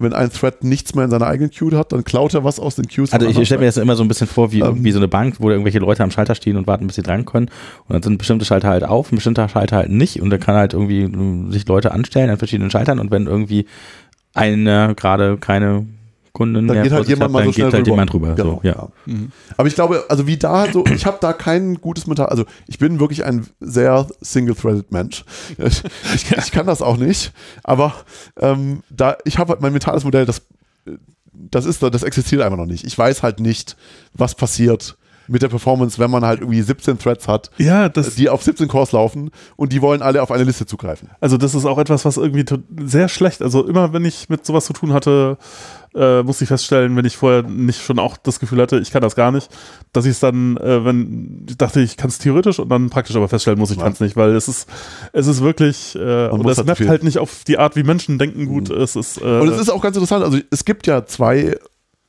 wenn 0.00 0.12
ein 0.12 0.30
Thread 0.30 0.62
nichts 0.62 0.94
mehr 0.94 1.04
in 1.04 1.10
seiner 1.10 1.26
eigenen 1.26 1.50
Queue 1.50 1.76
hat, 1.76 1.92
dann 1.92 2.04
klaut 2.04 2.32
er 2.34 2.44
was 2.44 2.60
aus 2.60 2.76
den 2.76 2.86
Queues. 2.86 3.12
Also 3.12 3.26
ich 3.26 3.46
stelle 3.46 3.60
mir 3.60 3.66
das 3.66 3.76
immer 3.76 3.96
so 3.96 4.04
ein 4.04 4.08
bisschen 4.08 4.28
vor, 4.28 4.52
wie, 4.52 4.60
ähm, 4.60 4.84
wie 4.84 4.92
so 4.92 4.98
eine 4.98 5.08
Bank, 5.08 5.36
wo 5.38 5.50
irgendwelche 5.50 5.80
Leute 5.80 6.04
am 6.04 6.10
Schalter 6.10 6.34
stehen 6.34 6.56
und 6.56 6.66
warten, 6.66 6.86
bis 6.86 6.96
sie 6.96 7.02
dran 7.02 7.24
können. 7.24 7.48
Und 7.86 7.94
dann 7.94 8.02
sind 8.02 8.18
bestimmte 8.18 8.44
Schalter 8.44 8.68
halt 8.68 8.84
auf, 8.84 9.10
ein 9.10 9.16
bestimmter 9.16 9.48
Schalter 9.48 9.76
halt 9.76 9.90
nicht. 9.90 10.22
Und 10.22 10.30
dann 10.30 10.38
kann 10.38 10.54
halt 10.54 10.72
irgendwie 10.72 11.02
äh, 11.02 11.50
sich 11.50 11.66
Leute 11.66 11.90
anstellen 11.92 12.30
an 12.30 12.38
verschiedenen 12.38 12.70
Schaltern. 12.70 13.00
Und 13.00 13.10
wenn 13.10 13.26
irgendwie 13.26 13.66
einer 14.34 14.94
gerade 14.94 15.36
keine 15.36 15.86
Kunden 16.32 16.68
dann 16.68 16.82
geht 16.82 16.92
halt 16.92 17.08
jemand 17.08 17.24
hat, 17.24 17.32
mal 17.32 17.44
so 17.44 17.50
geht 17.52 17.72
halt 17.72 17.86
jemand 17.86 18.12
rüber. 18.12 18.34
Genau, 18.34 18.60
so, 18.62 18.68
ja. 18.68 18.88
Mhm. 19.06 19.32
Aber 19.56 19.68
ich 19.68 19.74
glaube, 19.74 20.04
also 20.08 20.26
wie 20.26 20.36
da 20.36 20.58
halt 20.58 20.72
so, 20.72 20.84
ich 20.86 21.06
habe 21.06 21.18
da 21.20 21.32
kein 21.32 21.76
gutes 21.76 22.06
Metall, 22.06 22.26
also 22.26 22.44
ich 22.66 22.78
bin 22.78 23.00
wirklich 23.00 23.24
ein 23.24 23.46
sehr 23.60 24.06
single-threaded 24.20 24.92
Mensch. 24.92 25.24
Ich, 25.68 25.82
ich, 26.14 26.32
ich, 26.32 26.50
kann 26.50 26.66
das 26.66 26.82
auch 26.82 26.96
nicht, 26.96 27.32
aber 27.62 27.94
ähm, 28.40 28.82
da, 28.90 29.16
ich 29.24 29.38
habe 29.38 29.50
halt 29.50 29.60
mein 29.60 29.72
mentales 29.72 30.04
Modell, 30.04 30.24
das, 30.24 30.42
das 31.32 31.66
ist, 31.66 31.82
das 31.82 32.02
existiert 32.02 32.42
einfach 32.42 32.56
noch 32.56 32.66
nicht. 32.66 32.84
Ich 32.84 32.96
weiß 32.96 33.22
halt 33.22 33.40
nicht, 33.40 33.76
was 34.14 34.34
passiert 34.34 34.96
mit 35.28 35.42
der 35.42 35.48
Performance, 35.48 35.98
wenn 35.98 36.10
man 36.10 36.24
halt 36.24 36.40
irgendwie 36.40 36.62
17 36.62 36.98
Threads 36.98 37.28
hat, 37.28 37.50
ja, 37.58 37.88
das, 37.88 38.14
die 38.14 38.28
auf 38.28 38.42
17 38.42 38.66
Cores 38.66 38.92
laufen 38.92 39.30
und 39.56 39.72
die 39.72 39.82
wollen 39.82 40.02
alle 40.02 40.22
auf 40.22 40.32
eine 40.32 40.44
Liste 40.44 40.66
zugreifen. 40.66 41.10
Also 41.20 41.36
das 41.36 41.54
ist 41.54 41.66
auch 41.66 41.78
etwas, 41.78 42.04
was 42.04 42.16
irgendwie 42.16 42.44
sehr 42.84 43.08
schlecht, 43.08 43.42
also 43.42 43.66
immer 43.66 43.92
wenn 43.92 44.04
ich 44.04 44.28
mit 44.28 44.44
sowas 44.44 44.64
zu 44.64 44.72
tun 44.72 44.92
hatte, 44.92 45.36
äh, 45.94 46.22
musste 46.22 46.44
ich 46.44 46.48
feststellen, 46.48 46.96
wenn 46.96 47.04
ich 47.04 47.16
vorher 47.16 47.42
nicht 47.42 47.82
schon 47.82 47.98
auch 47.98 48.16
das 48.16 48.40
Gefühl 48.40 48.60
hatte, 48.60 48.78
ich 48.78 48.90
kann 48.90 49.02
das 49.02 49.16
gar 49.16 49.32
nicht, 49.32 49.48
dass 49.92 50.04
ich 50.04 50.12
es 50.12 50.20
dann, 50.20 50.56
äh, 50.56 50.84
wenn 50.84 51.46
ich 51.48 51.56
dachte, 51.56 51.80
ich 51.80 51.96
kann 51.96 52.08
es 52.08 52.18
theoretisch 52.18 52.58
und 52.58 52.68
dann 52.68 52.90
praktisch 52.90 53.16
aber 53.16 53.28
feststellen 53.28 53.58
muss, 53.58 53.70
ich 53.70 53.78
kann 53.78 53.92
es 53.92 54.00
nicht, 54.00 54.16
weil 54.16 54.34
es 54.34 54.48
ist, 54.48 54.68
es 55.12 55.26
ist 55.26 55.42
wirklich, 55.42 55.94
äh, 55.94 56.28
und 56.28 56.46
es 56.46 56.58
halt 56.58 56.66
mappt 56.66 56.88
halt 56.88 57.04
nicht 57.04 57.18
auf 57.18 57.44
die 57.44 57.58
Art, 57.58 57.76
wie 57.76 57.82
Menschen 57.82 58.18
denken 58.18 58.46
gut. 58.46 58.68
Mhm. 58.68 58.76
Es 58.76 58.96
ist, 58.96 59.20
äh, 59.20 59.40
und 59.40 59.48
es 59.48 59.58
ist 59.58 59.70
auch 59.70 59.82
ganz 59.82 59.96
interessant, 59.96 60.24
also 60.24 60.38
es 60.50 60.64
gibt 60.64 60.86
ja 60.86 61.06
zwei 61.06 61.56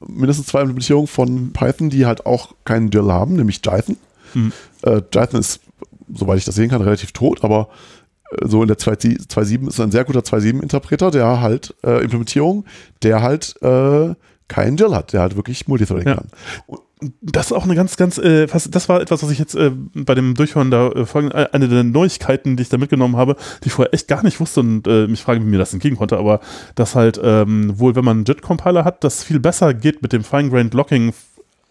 mindestens 0.08 0.48
zwei 0.48 0.62
Implementierungen 0.62 1.08
von 1.08 1.52
Python, 1.52 1.90
die 1.90 2.06
halt 2.06 2.26
auch 2.26 2.54
keinen 2.66 2.90
Dill 2.90 3.12
haben, 3.12 3.36
nämlich 3.36 3.62
Jython. 3.66 3.98
Mhm. 4.34 4.54
Äh, 4.84 5.02
Jython 5.14 5.40
ist, 5.40 5.62
soweit 6.14 6.38
ich 6.38 6.46
das 6.46 6.56
sehen 6.56 6.70
kann, 6.70 6.82
relativ 6.82 7.12
tot, 7.12 7.44
aber 7.44 7.68
äh, 7.68 7.99
so 8.44 8.62
in 8.62 8.68
der 8.68 8.78
2.7 8.78 9.68
ist 9.68 9.80
ein 9.80 9.92
sehr 9.92 10.04
guter 10.04 10.22
2.7-Interpreter, 10.22 11.12
der 11.12 11.42
halt 11.42 11.76
äh, 11.84 12.04
Implementierung, 12.04 12.66
der 13.04 13.22
halt 13.22 13.56
äh, 13.62 14.14
keinen 14.48 14.78
Dill 14.78 14.94
hat, 14.94 15.14
der 15.14 15.22
halt 15.22 15.36
wirklich 15.36 15.68
Multithreading 15.68 16.08
ja. 16.08 16.16
kann. 16.16 16.28
Und 16.68 16.82
das 17.22 17.48
ist 17.48 17.52
auch 17.54 17.64
eine 17.64 17.76
ganz, 17.76 17.96
ganz, 17.96 18.18
äh, 18.18 18.48
fast, 18.50 18.76
das 18.76 18.90
war 18.90 19.00
etwas, 19.00 19.24
was 19.24 19.32
ich 19.32 19.40
jetzt 19.40 19.56
äh, 19.56 19.72
bei 19.94 20.16
dem 20.16 20.36
Durchhören 20.36 20.70
da 20.70 20.90
äh, 20.90 21.06
folgen, 21.06 21.32
äh, 21.32 21.48
eine 21.54 21.70
der 21.70 21.84
Neuigkeiten, 21.84 22.58
die 22.58 22.64
ich 22.64 22.70
da 22.70 22.78
mitgenommen 22.78 23.16
habe, 23.16 23.38
die 23.64 23.68
ich 23.68 23.74
vorher 23.74 23.94
echt 23.94 24.10
gar 24.10 24.22
nicht 24.22 24.42
wusste 24.42 24.60
und 24.60 24.86
äh, 24.86 25.08
mich 25.08 25.22
frage, 25.22 25.40
wie 25.40 25.46
mir 25.46 25.60
das 25.60 25.72
entgegen 25.72 25.96
konnte, 25.96 26.18
aber 26.18 26.42
dass 26.76 26.96
halt 26.96 27.20
ähm, 27.24 27.80
wohl, 27.80 27.96
wenn 27.96 28.04
man 28.04 28.18
einen 28.18 28.26
JIT-Compiler 28.26 28.84
hat, 28.84 29.06
das 29.06 29.24
viel 29.24 29.40
besser 29.40 29.74
geht 29.74 30.02
mit 30.02 30.12
dem 30.12 30.26
Fine-Grained 30.26 30.74
Locking, 30.74 31.14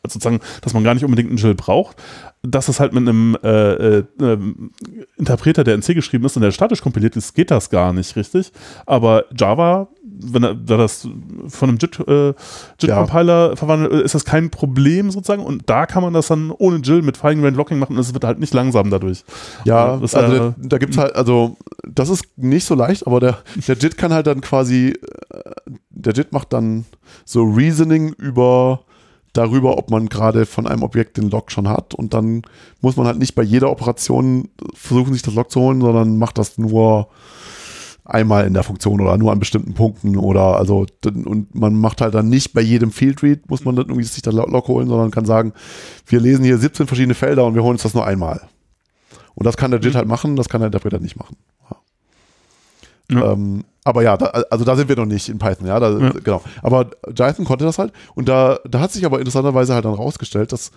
sozusagen, 0.02 0.40
dass 0.62 0.74
man 0.74 0.84
gar 0.84 0.94
nicht 0.94 1.04
unbedingt 1.04 1.28
einen 1.28 1.38
JIL 1.38 1.54
braucht, 1.54 1.96
dass 2.42 2.68
es 2.68 2.78
halt 2.78 2.92
mit 2.92 3.02
einem 3.08 3.36
äh, 3.42 3.98
äh, 3.98 4.04
ähm, 4.20 4.70
Interpreter, 5.16 5.64
der 5.64 5.74
in 5.74 5.82
C 5.82 5.94
geschrieben 5.94 6.24
ist 6.24 6.36
und 6.36 6.42
der 6.42 6.52
statisch 6.52 6.82
kompiliert 6.82 7.16
ist, 7.16 7.34
geht 7.34 7.50
das 7.50 7.68
gar 7.68 7.92
nicht 7.92 8.14
richtig. 8.16 8.52
Aber 8.86 9.24
Java, 9.36 9.88
wenn 10.02 10.44
er 10.44 10.54
da 10.54 10.76
das 10.76 11.08
von 11.48 11.68
einem 11.68 11.78
JIT-Compiler 11.78 12.30
äh, 12.30 12.34
JIT 12.80 12.88
ja. 12.88 13.56
verwandelt, 13.56 13.92
ist 14.04 14.14
das 14.14 14.24
kein 14.24 14.50
Problem 14.50 15.10
sozusagen. 15.10 15.42
Und 15.42 15.68
da 15.68 15.86
kann 15.86 16.02
man 16.02 16.12
das 16.12 16.28
dann 16.28 16.52
ohne 16.52 16.78
JIL 16.78 17.02
mit 17.02 17.16
Fine-Grained 17.16 17.56
Locking 17.56 17.78
machen 17.78 17.96
und 17.96 18.00
es 18.00 18.14
wird 18.14 18.24
halt 18.24 18.38
nicht 18.38 18.54
langsam 18.54 18.90
dadurch. 18.90 19.24
Ja, 19.64 19.96
das, 19.96 20.14
also 20.14 20.48
äh, 20.48 20.52
da 20.58 20.78
gibt 20.78 20.92
es 20.92 20.98
halt, 20.98 21.16
also 21.16 21.56
das 21.86 22.08
ist 22.08 22.24
nicht 22.36 22.64
so 22.64 22.74
leicht, 22.74 23.06
aber 23.06 23.18
der, 23.18 23.38
der 23.66 23.76
JIT 23.76 23.98
kann 23.98 24.12
halt 24.12 24.28
dann 24.28 24.40
quasi, 24.40 24.94
äh, 25.30 25.50
der 25.90 26.12
JIT 26.12 26.32
macht 26.32 26.52
dann 26.52 26.84
so 27.24 27.42
Reasoning 27.42 28.12
über 28.12 28.80
darüber, 29.38 29.78
ob 29.78 29.90
man 29.90 30.08
gerade 30.08 30.44
von 30.46 30.66
einem 30.66 30.82
Objekt 30.82 31.16
den 31.16 31.30
Log 31.30 31.50
schon 31.50 31.68
hat. 31.68 31.94
Und 31.94 32.12
dann 32.14 32.42
muss 32.80 32.96
man 32.96 33.06
halt 33.06 33.18
nicht 33.18 33.34
bei 33.34 33.42
jeder 33.42 33.70
Operation 33.70 34.48
versuchen, 34.74 35.12
sich 35.12 35.22
das 35.22 35.34
Log 35.34 35.50
zu 35.50 35.60
holen, 35.60 35.80
sondern 35.80 36.18
macht 36.18 36.38
das 36.38 36.58
nur 36.58 37.08
einmal 38.04 38.46
in 38.46 38.54
der 38.54 38.62
Funktion 38.62 39.00
oder 39.00 39.16
nur 39.18 39.32
an 39.32 39.38
bestimmten 39.38 39.74
Punkten 39.74 40.16
oder 40.16 40.56
also 40.56 40.86
und 41.04 41.54
man 41.54 41.74
macht 41.74 42.00
halt 42.00 42.14
dann 42.14 42.30
nicht 42.30 42.54
bei 42.54 42.62
jedem 42.62 42.90
Field 42.90 43.22
Read 43.22 43.50
muss 43.50 43.66
man 43.66 43.76
dann 43.76 43.88
irgendwie 43.88 44.04
sich 44.04 44.22
das 44.22 44.32
Log 44.32 44.66
holen, 44.68 44.88
sondern 44.88 45.10
kann 45.10 45.26
sagen, 45.26 45.52
wir 46.06 46.18
lesen 46.18 46.44
hier 46.44 46.56
17 46.56 46.86
verschiedene 46.86 47.14
Felder 47.14 47.44
und 47.44 47.54
wir 47.54 47.62
holen 47.62 47.74
uns 47.74 47.82
das 47.82 47.92
nur 47.92 48.06
einmal. 48.06 48.40
Und 49.34 49.44
das 49.44 49.58
kann 49.58 49.70
der 49.70 49.80
JIT 49.80 49.92
mhm. 49.92 49.98
halt 49.98 50.08
machen, 50.08 50.36
das 50.36 50.48
kann 50.48 50.62
der 50.62 50.66
Interpreter 50.68 51.00
nicht 51.00 51.16
machen. 51.16 51.36
Ja. 51.70 51.76
Ähm, 53.10 53.64
aber 53.84 54.02
ja, 54.02 54.16
da, 54.16 54.26
also 54.50 54.64
da 54.64 54.76
sind 54.76 54.88
wir 54.88 54.96
noch 54.96 55.06
nicht 55.06 55.28
in 55.28 55.38
Python, 55.38 55.66
ja, 55.66 55.80
da, 55.80 55.98
ja. 55.98 56.10
genau. 56.10 56.42
Aber 56.62 56.90
Jython 57.08 57.46
konnte 57.46 57.64
das 57.64 57.78
halt 57.78 57.92
und 58.14 58.28
da, 58.28 58.60
da 58.68 58.80
hat 58.80 58.92
sich 58.92 59.06
aber 59.06 59.18
interessanterweise 59.18 59.74
halt 59.74 59.86
dann 59.86 59.94
rausgestellt, 59.94 60.52
dass 60.52 60.72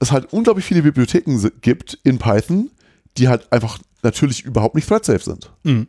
es 0.00 0.10
halt 0.10 0.32
unglaublich 0.32 0.64
viele 0.64 0.82
Bibliotheken 0.82 1.38
gibt 1.60 1.98
in 2.02 2.18
Python, 2.18 2.70
die 3.18 3.28
halt 3.28 3.50
einfach 3.52 3.78
natürlich 4.02 4.44
überhaupt 4.44 4.74
nicht 4.74 4.88
thread-safe 4.88 5.22
sind. 5.22 5.52
Mhm. 5.62 5.86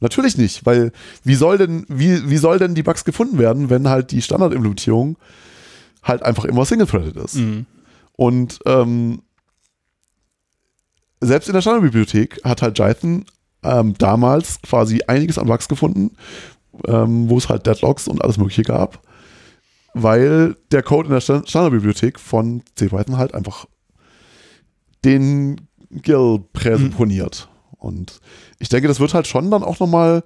Natürlich 0.00 0.36
nicht, 0.36 0.64
weil 0.64 0.92
wie 1.24 1.34
soll 1.34 1.58
denn, 1.58 1.84
wie, 1.88 2.28
wie 2.30 2.36
soll 2.36 2.58
denn 2.58 2.74
die 2.74 2.84
Bugs 2.84 3.04
gefunden 3.04 3.38
werden, 3.38 3.68
wenn 3.68 3.88
halt 3.88 4.12
die 4.12 4.22
Standardimplementierung 4.22 5.16
halt 6.02 6.22
einfach 6.22 6.44
immer 6.44 6.64
single-threaded 6.64 7.16
ist? 7.16 7.34
Mhm. 7.36 7.66
Und 8.12 8.60
ähm, 8.66 9.22
selbst 11.20 11.48
in 11.48 11.54
der 11.54 11.62
Standardbibliothek 11.62 12.44
hat 12.44 12.62
halt 12.62 12.78
Jython 12.78 13.24
ähm, 13.62 13.94
damals 13.98 14.60
quasi 14.62 15.02
einiges 15.06 15.38
an 15.38 15.46
Bugs 15.46 15.68
gefunden, 15.68 16.12
ähm, 16.86 17.28
wo 17.28 17.38
es 17.38 17.48
halt 17.48 17.66
Deadlocks 17.66 18.08
und 18.08 18.22
alles 18.22 18.38
Mögliche 18.38 18.62
gab, 18.62 19.02
weil 19.94 20.56
der 20.70 20.82
Code 20.82 21.08
in 21.08 21.14
der 21.14 21.20
Standardbibliothek 21.20 22.20
von 22.20 22.62
CPython 22.76 23.16
halt 23.16 23.34
einfach 23.34 23.66
den 25.04 25.68
GIL 25.90 26.40
präsupponiert. 26.52 27.48
Mhm. 27.50 27.78
Und 27.78 28.20
ich 28.58 28.68
denke, 28.68 28.88
das 28.88 29.00
wird 29.00 29.14
halt 29.14 29.26
schon 29.26 29.50
dann 29.50 29.62
auch 29.62 29.78
nochmal 29.80 30.24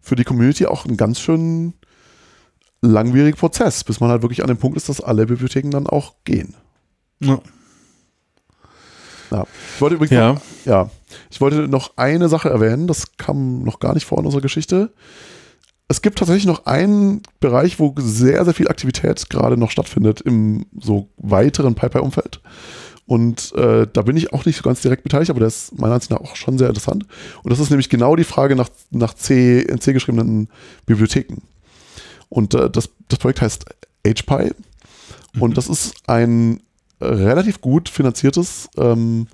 für 0.00 0.16
die 0.16 0.24
Community 0.24 0.66
auch 0.66 0.86
ein 0.86 0.96
ganz 0.96 1.20
schön 1.20 1.74
langwieriger 2.80 3.36
Prozess, 3.36 3.84
bis 3.84 4.00
man 4.00 4.10
halt 4.10 4.22
wirklich 4.22 4.42
an 4.42 4.48
dem 4.48 4.58
Punkt 4.58 4.76
ist, 4.76 4.88
dass 4.88 5.00
alle 5.00 5.26
Bibliotheken 5.26 5.70
dann 5.70 5.86
auch 5.86 6.14
gehen. 6.24 6.54
Ja. 7.20 7.40
Ja. 9.30 9.46
Ich 9.74 9.80
wollte 9.80 9.96
übrigens 9.96 10.12
ja. 10.12 10.32
Noch, 10.34 10.42
ja, 10.64 10.90
ich 11.30 11.40
wollte 11.40 11.68
noch 11.68 11.96
eine 11.96 12.28
Sache 12.28 12.50
erwähnen, 12.50 12.86
das 12.86 13.16
kam 13.16 13.62
noch 13.62 13.80
gar 13.80 13.94
nicht 13.94 14.06
vor 14.06 14.18
in 14.18 14.24
unserer 14.24 14.42
Geschichte. 14.42 14.92
Es 15.88 16.00
gibt 16.00 16.18
tatsächlich 16.18 16.46
noch 16.46 16.66
einen 16.66 17.22
Bereich, 17.40 17.78
wo 17.78 17.94
sehr, 17.98 18.44
sehr 18.44 18.54
viel 18.54 18.68
Aktivität 18.68 19.28
gerade 19.28 19.56
noch 19.56 19.70
stattfindet 19.70 20.20
im 20.22 20.66
so 20.78 21.08
weiteren 21.18 21.74
PyPy-Umfeld. 21.74 22.40
Und 23.04 23.52
äh, 23.56 23.86
da 23.92 24.02
bin 24.02 24.16
ich 24.16 24.32
auch 24.32 24.46
nicht 24.46 24.56
so 24.56 24.62
ganz 24.62 24.80
direkt 24.80 25.02
beteiligt, 25.02 25.30
aber 25.30 25.40
der 25.40 25.48
ist 25.48 25.78
meiner 25.78 25.94
Ansicht 25.94 26.10
nach 26.10 26.20
auch 26.20 26.36
schon 26.36 26.56
sehr 26.56 26.68
interessant. 26.68 27.04
Und 27.42 27.50
das 27.50 27.60
ist 27.60 27.70
nämlich 27.70 27.88
genau 27.88 28.16
die 28.16 28.24
Frage 28.24 28.56
nach, 28.56 28.70
nach 28.90 29.12
C, 29.14 29.60
in 29.60 29.80
C 29.80 29.92
geschriebenen 29.92 30.48
Bibliotheken. 30.86 31.42
Und 32.28 32.54
äh, 32.54 32.70
das, 32.70 32.88
das 33.08 33.18
Projekt 33.18 33.42
heißt 33.42 33.66
HPy. 34.06 34.52
Und 35.38 35.50
mhm. 35.50 35.54
das 35.54 35.68
ist 35.68 35.94
ein 36.06 36.60
relativ 37.02 37.60
gut 37.60 37.88
finanziertes 37.88 38.68
ähm, 38.76 39.26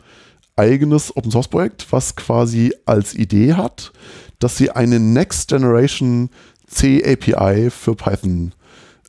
eigenes 0.59 1.16
Open 1.16 1.30
Source 1.30 1.48
Projekt, 1.48 1.86
was 1.90 2.16
quasi 2.16 2.74
als 2.85 3.14
Idee 3.14 3.55
hat, 3.55 3.93
dass 4.39 4.56
sie 4.56 4.70
eine 4.70 5.01
Next 5.01 5.48
Generation 5.48 6.30
C 6.66 7.02
API 7.05 7.70
für 7.70 7.94
Python 7.94 8.55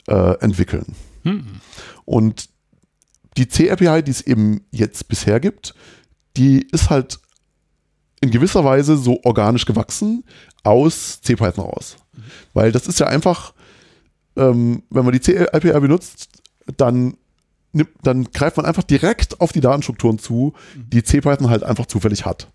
äh, 0.06 0.38
entwickeln. 0.40 0.94
Hm. 1.24 1.44
Und 2.04 2.48
die 3.36 3.48
C 3.48 3.70
API, 3.70 4.02
die 4.02 4.10
es 4.10 4.22
eben 4.22 4.62
jetzt 4.70 5.08
bisher 5.08 5.40
gibt, 5.40 5.74
die 6.36 6.66
ist 6.72 6.90
halt 6.90 7.20
in 8.20 8.30
gewisser 8.30 8.64
Weise 8.64 8.96
so 8.96 9.20
organisch 9.24 9.64
gewachsen 9.64 10.24
aus 10.62 11.20
CPython 11.22 11.64
raus. 11.64 11.96
Weil 12.52 12.72
das 12.72 12.86
ist 12.86 13.00
ja 13.00 13.06
einfach, 13.06 13.54
ähm, 14.36 14.82
wenn 14.90 15.04
man 15.04 15.12
die 15.12 15.20
C-API 15.20 15.80
benutzt, 15.80 16.28
dann, 16.76 17.16
nimmt, 17.72 17.90
dann 18.02 18.24
greift 18.32 18.56
man 18.56 18.66
einfach 18.66 18.82
direkt 18.82 19.40
auf 19.40 19.52
die 19.52 19.60
Datenstrukturen 19.60 20.18
zu, 20.18 20.54
die 20.74 21.02
CPython 21.02 21.50
halt 21.50 21.62
einfach 21.62 21.86
zufällig 21.86 22.24
hat. 22.24 22.48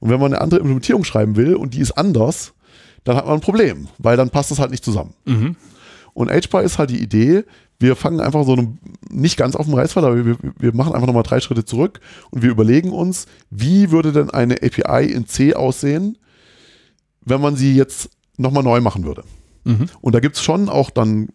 Und 0.00 0.10
wenn 0.10 0.20
man 0.20 0.32
eine 0.32 0.40
andere 0.40 0.60
Implementierung 0.60 1.04
schreiben 1.04 1.36
will 1.36 1.54
und 1.54 1.74
die 1.74 1.80
ist 1.80 1.92
anders, 1.92 2.54
dann 3.04 3.16
hat 3.16 3.26
man 3.26 3.34
ein 3.34 3.40
Problem, 3.40 3.88
weil 3.98 4.16
dann 4.16 4.30
passt 4.30 4.50
das 4.50 4.58
halt 4.58 4.70
nicht 4.70 4.84
zusammen. 4.84 5.14
Mhm. 5.24 5.56
Und 6.14 6.30
HPy 6.30 6.64
ist 6.64 6.78
halt 6.78 6.90
die 6.90 7.02
Idee, 7.02 7.44
wir 7.78 7.96
fangen 7.96 8.20
einfach 8.20 8.44
so 8.44 8.52
eine, 8.52 8.78
nicht 9.10 9.36
ganz 9.36 9.56
auf 9.56 9.66
dem 9.66 9.74
Reißpfad, 9.74 10.04
aber 10.04 10.24
wir, 10.24 10.36
wir 10.58 10.74
machen 10.74 10.94
einfach 10.94 11.06
nochmal 11.06 11.24
drei 11.24 11.40
Schritte 11.40 11.64
zurück 11.64 12.00
und 12.30 12.42
wir 12.42 12.50
überlegen 12.50 12.92
uns, 12.92 13.26
wie 13.50 13.90
würde 13.90 14.12
denn 14.12 14.30
eine 14.30 14.62
API 14.62 15.06
in 15.06 15.26
C 15.26 15.54
aussehen, 15.54 16.16
wenn 17.24 17.40
man 17.40 17.56
sie 17.56 17.74
jetzt 17.74 18.10
nochmal 18.36 18.62
neu 18.62 18.80
machen 18.80 19.04
würde. 19.04 19.24
Mhm. 19.64 19.86
Und 20.00 20.14
da 20.14 20.20
gibt 20.20 20.36
es 20.36 20.42
schon 20.42 20.68
auch 20.68 20.90
dann, 20.90 21.30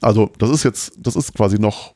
also 0.00 0.30
das 0.38 0.50
ist 0.50 0.62
jetzt, 0.62 0.92
das 0.98 1.16
ist 1.16 1.34
quasi 1.34 1.58
noch 1.58 1.94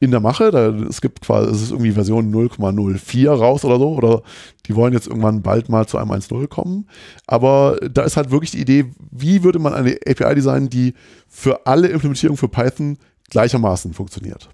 in 0.00 0.10
der 0.10 0.20
Mache. 0.20 0.50
Da, 0.50 0.70
es 0.70 1.00
gibt 1.00 1.20
quasi, 1.20 1.50
es 1.50 1.62
ist 1.62 1.70
irgendwie 1.70 1.92
Version 1.92 2.34
0,04 2.34 3.28
raus 3.28 3.64
oder 3.64 3.78
so, 3.78 3.90
oder 3.90 4.22
die 4.66 4.74
wollen 4.74 4.92
jetzt 4.92 5.06
irgendwann 5.06 5.42
bald 5.42 5.68
mal 5.68 5.86
zu 5.86 5.98
einem 5.98 6.10
1.0 6.10 6.48
kommen. 6.48 6.88
Aber 7.26 7.78
da 7.90 8.02
ist 8.02 8.16
halt 8.16 8.30
wirklich 8.30 8.50
die 8.50 8.60
Idee, 8.60 8.86
wie 9.10 9.44
würde 9.44 9.58
man 9.58 9.74
eine 9.74 9.96
API 10.06 10.34
designen, 10.34 10.70
die 10.70 10.94
für 11.28 11.66
alle 11.66 11.88
Implementierungen 11.88 12.38
für 12.38 12.48
Python 12.48 12.98
gleichermaßen 13.28 13.92
funktioniert. 13.92 14.48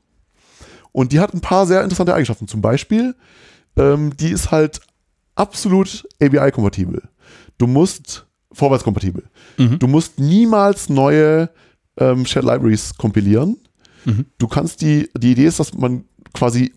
Und 0.92 1.12
die 1.12 1.20
hat 1.20 1.32
ein 1.32 1.40
paar 1.40 1.66
sehr 1.66 1.82
interessante 1.82 2.14
Eigenschaften. 2.14 2.48
Zum 2.48 2.60
Beispiel, 2.60 3.14
ähm, 3.76 4.16
die 4.16 4.30
ist 4.30 4.50
halt 4.50 4.80
absolut 5.34 6.08
ABI-kompatibel. 6.20 7.02
Du 7.58 7.66
musst 7.66 8.26
vorwärtskompatibel. 8.52 9.24
Mhm. 9.58 9.78
Du 9.78 9.86
musst 9.86 10.18
niemals 10.18 10.88
neue 10.88 11.50
ähm, 11.98 12.26
Shared 12.26 12.46
Libraries 12.46 12.94
kompilieren. 12.96 13.58
Mhm. 14.06 14.24
Du 14.38 14.48
kannst 14.48 14.80
die, 14.80 15.10
die 15.16 15.32
Idee 15.32 15.44
ist, 15.46 15.60
dass 15.60 15.74
man 15.74 16.04
quasi 16.32 16.72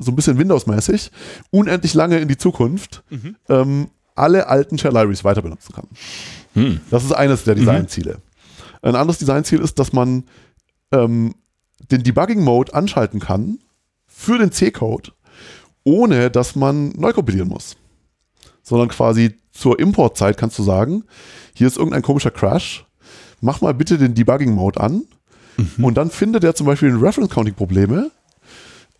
so 0.00 0.10
ein 0.12 0.16
bisschen 0.16 0.38
Windows-mäßig 0.38 1.10
unendlich 1.50 1.94
lange 1.94 2.18
in 2.18 2.28
die 2.28 2.36
Zukunft 2.38 3.02
Mhm. 3.10 3.36
ähm, 3.48 3.88
alle 4.14 4.46
alten 4.48 4.76
Shared 4.78 4.94
Libraries 4.94 5.24
weiter 5.24 5.40
benutzen 5.42 5.72
kann. 5.74 5.86
Hm. 6.54 6.80
Das 6.90 7.02
ist 7.02 7.12
eines 7.12 7.44
der 7.44 7.54
Designziele. 7.54 8.18
Ein 8.82 8.94
anderes 8.94 9.18
Designziel 9.18 9.60
ist, 9.60 9.78
dass 9.78 9.92
man 9.94 10.24
ähm, 10.92 11.34
den 11.90 12.02
Debugging-Mode 12.02 12.74
anschalten 12.74 13.20
kann 13.20 13.58
für 14.06 14.36
den 14.38 14.52
C-Code, 14.52 15.12
ohne 15.84 16.30
dass 16.30 16.54
man 16.56 16.90
neu 16.90 17.12
kompilieren 17.14 17.48
muss. 17.48 17.76
Sondern 18.62 18.88
quasi 18.90 19.34
zur 19.50 19.78
Importzeit 19.80 20.36
kannst 20.36 20.58
du 20.58 20.62
sagen, 20.62 21.04
hier 21.54 21.66
ist 21.66 21.78
irgendein 21.78 22.02
komischer 22.02 22.30
Crash, 22.30 22.84
mach 23.40 23.62
mal 23.62 23.72
bitte 23.74 23.96
den 23.96 24.14
Debugging-Mode 24.14 24.78
an 24.80 25.02
und 25.78 25.94
dann 25.96 26.10
findet 26.10 26.44
er 26.44 26.54
zum 26.54 26.66
Beispiel 26.66 26.88
in 26.88 26.96
Reference-Counting-Probleme 26.96 28.10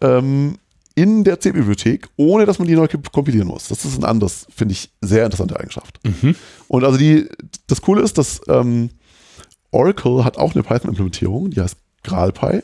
ähm, 0.01 0.59
in 0.95 1.25
der 1.25 1.41
C-Bibliothek, 1.41 2.09
ohne 2.17 2.45
dass 2.47 2.59
man 2.59 2.69
die 2.69 2.75
neu 2.75 2.87
kompilieren 3.13 3.49
muss. 3.49 3.69
Das 3.69 3.85
ist 3.85 3.99
ein 3.99 4.05
anderes, 4.05 4.47
finde 4.55 4.73
ich, 4.73 4.91
sehr 5.01 5.25
interessante 5.25 5.59
Eigenschaft. 5.59 5.99
Mhm. 6.05 6.35
Und 6.69 6.85
also 6.85 6.99
die, 6.99 7.29
das 7.67 7.81
Coole 7.81 8.03
ist, 8.03 8.19
dass 8.19 8.41
ähm, 8.49 8.91
Oracle 9.71 10.25
hat 10.25 10.37
auch 10.37 10.55
eine 10.55 10.63
Python-Implementierung, 10.63 11.51
die 11.51 11.61
heißt 11.61 11.77
GraalPy. 12.03 12.63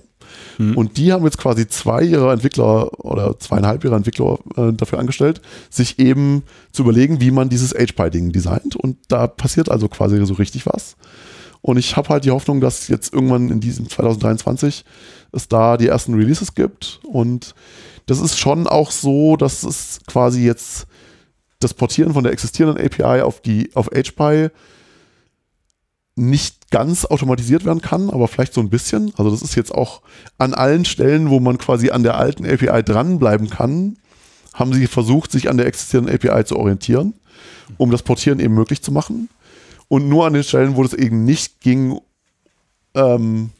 Mhm. 0.58 0.76
Und 0.76 0.98
die 0.98 1.12
haben 1.12 1.24
jetzt 1.24 1.38
quasi 1.38 1.66
zwei 1.68 2.02
ihrer 2.02 2.32
Entwickler 2.32 3.02
oder 3.02 3.38
zweieinhalb 3.38 3.82
ihrer 3.84 3.96
Entwickler 3.96 4.38
äh, 4.56 4.72
dafür 4.72 4.98
angestellt, 4.98 5.40
sich 5.70 5.98
eben 5.98 6.42
zu 6.72 6.82
überlegen, 6.82 7.20
wie 7.20 7.30
man 7.30 7.48
dieses 7.48 7.72
HPy-Ding 7.72 8.32
designt. 8.32 8.76
Und 8.76 8.98
da 9.08 9.26
passiert 9.26 9.70
also 9.70 9.88
quasi 9.88 10.24
so 10.26 10.34
richtig 10.34 10.66
was. 10.66 10.96
Und 11.60 11.76
ich 11.76 11.96
habe 11.96 12.08
halt 12.08 12.24
die 12.24 12.30
Hoffnung, 12.30 12.60
dass 12.60 12.88
jetzt 12.88 13.12
irgendwann 13.12 13.50
in 13.50 13.60
diesem 13.60 13.88
2023 13.88 14.84
es 15.32 15.48
da 15.48 15.76
die 15.76 15.88
ersten 15.88 16.14
Releases 16.14 16.54
gibt. 16.54 17.00
Und 17.04 17.54
das 18.06 18.20
ist 18.20 18.38
schon 18.38 18.66
auch 18.66 18.90
so, 18.90 19.36
dass 19.36 19.64
es 19.64 20.00
quasi 20.06 20.44
jetzt 20.44 20.86
das 21.60 21.74
Portieren 21.74 22.14
von 22.14 22.24
der 22.24 22.32
existierenden 22.32 22.84
API 22.84 23.22
auf 23.22 23.40
die 23.40 23.70
auf 23.74 23.88
HPy 23.88 24.50
nicht 26.14 26.70
ganz 26.70 27.04
automatisiert 27.04 27.64
werden 27.64 27.80
kann, 27.80 28.10
aber 28.10 28.28
vielleicht 28.28 28.52
so 28.52 28.60
ein 28.60 28.70
bisschen. 28.70 29.12
Also 29.16 29.30
das 29.30 29.42
ist 29.42 29.54
jetzt 29.54 29.72
auch 29.72 30.02
an 30.36 30.52
allen 30.52 30.84
Stellen, 30.84 31.30
wo 31.30 31.40
man 31.40 31.58
quasi 31.58 31.90
an 31.90 32.02
der 32.02 32.16
alten 32.16 32.44
API 32.44 32.82
dranbleiben 32.82 33.48
kann, 33.48 33.98
haben 34.52 34.72
sie 34.72 34.86
versucht, 34.86 35.30
sich 35.30 35.48
an 35.48 35.56
der 35.56 35.66
existierenden 35.66 36.14
API 36.14 36.44
zu 36.44 36.56
orientieren, 36.56 37.14
um 37.76 37.90
das 37.90 38.02
Portieren 38.02 38.40
eben 38.40 38.54
möglich 38.54 38.82
zu 38.82 38.90
machen. 38.90 39.28
Und 39.88 40.08
nur 40.08 40.26
an 40.26 40.34
den 40.34 40.44
Stellen, 40.44 40.76
wo 40.76 40.82
das 40.82 40.92
eben 40.92 41.24
nicht 41.24 41.60
ging, 41.60 41.98
ähm, 42.94 43.50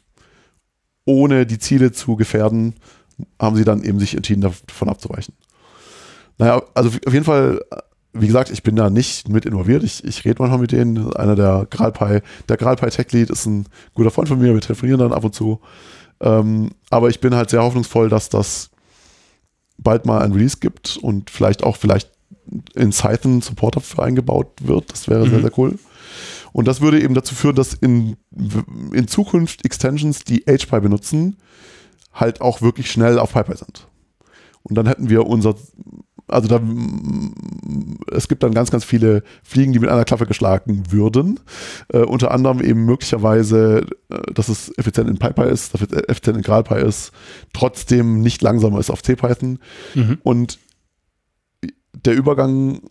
ohne 1.05 1.45
die 1.45 1.57
Ziele 1.59 1.91
zu 1.91 2.15
gefährden, 2.15 2.75
haben 3.41 3.55
sie 3.55 3.63
dann 3.65 3.83
eben 3.83 3.99
sich 3.99 4.15
entschieden, 4.15 4.41
davon 4.41 4.89
abzuweichen. 4.89 5.33
Naja, 6.37 6.61
also 6.73 6.89
auf 7.05 7.13
jeden 7.13 7.25
Fall, 7.25 7.61
wie 8.13 8.27
gesagt, 8.27 8.49
ich 8.51 8.63
bin 8.63 8.75
da 8.75 8.89
nicht 8.89 9.27
mit 9.27 9.45
involviert. 9.45 9.83
Ich, 9.83 10.03
ich 10.03 10.23
rede 10.23 10.37
manchmal 10.39 10.59
mit 10.59 10.71
denen. 10.71 11.11
Einer 11.13 11.35
der 11.35 11.67
GraalPy, 11.69 12.21
der 12.47 12.57
GraalPy 12.57 12.89
Tech 12.91 13.11
Lead 13.11 13.29
ist 13.29 13.45
ein 13.45 13.65
guter 13.93 14.11
Freund 14.11 14.29
von 14.29 14.39
mir. 14.39 14.53
Wir 14.53 14.61
telefonieren 14.61 14.99
dann 14.99 15.13
ab 15.13 15.23
und 15.23 15.35
zu. 15.35 15.59
Ähm, 16.21 16.71
aber 16.89 17.09
ich 17.09 17.19
bin 17.19 17.35
halt 17.35 17.49
sehr 17.49 17.63
hoffnungsvoll, 17.63 18.09
dass 18.09 18.29
das 18.29 18.69
bald 19.77 20.05
mal 20.05 20.21
ein 20.21 20.31
Release 20.31 20.57
gibt 20.59 20.97
und 20.97 21.29
vielleicht 21.29 21.63
auch 21.63 21.75
vielleicht 21.75 22.11
in 22.75 22.91
Python 22.91 23.41
Support 23.41 23.77
dafür 23.77 24.03
eingebaut 24.03 24.47
wird. 24.61 24.91
Das 24.91 25.07
wäre 25.07 25.27
sehr, 25.27 25.39
Mhm. 25.39 25.41
sehr 25.43 25.57
cool. 25.57 25.79
Und 26.53 26.67
das 26.67 26.81
würde 26.81 27.01
eben 27.01 27.13
dazu 27.13 27.35
führen, 27.35 27.55
dass 27.55 27.73
in, 27.73 28.15
in 28.93 29.07
Zukunft 29.07 29.65
Extensions, 29.65 30.23
die 30.23 30.43
HPy 30.47 30.81
benutzen, 30.81 31.37
halt 32.13 32.41
auch 32.41 32.61
wirklich 32.61 32.91
schnell 32.91 33.19
auf 33.19 33.33
PyPy 33.33 33.55
sind. 33.55 33.87
Und 34.63 34.75
dann 34.75 34.87
hätten 34.87 35.09
wir 35.09 35.25
unser, 35.25 35.55
also 36.27 36.47
da, 36.47 36.59
es 38.11 38.27
gibt 38.27 38.43
dann 38.43 38.53
ganz, 38.53 38.71
ganz 38.71 38.83
viele 38.83 39.23
Fliegen, 39.43 39.73
die 39.73 39.79
mit 39.79 39.89
einer 39.89 40.05
Klappe 40.05 40.25
geschlagen 40.25 40.83
würden. 40.91 41.39
Äh, 41.93 41.99
unter 41.99 42.31
anderem 42.31 42.61
eben 42.61 42.83
möglicherweise, 42.85 43.85
äh, 44.09 44.33
dass 44.33 44.49
es 44.49 44.75
effizient 44.77 45.09
in 45.09 45.17
PyPy 45.17 45.49
ist, 45.49 45.73
dass 45.73 45.81
es 45.81 45.91
effizient 46.07 46.37
in 46.37 46.43
GraalPy 46.43 46.81
ist, 46.85 47.11
trotzdem 47.53 48.21
nicht 48.21 48.41
langsamer 48.41 48.79
ist 48.79 48.89
auf 48.89 49.01
CPython. 49.01 49.59
Mhm. 49.95 50.17
Und 50.23 50.59
der 51.93 52.15
Übergang 52.15 52.81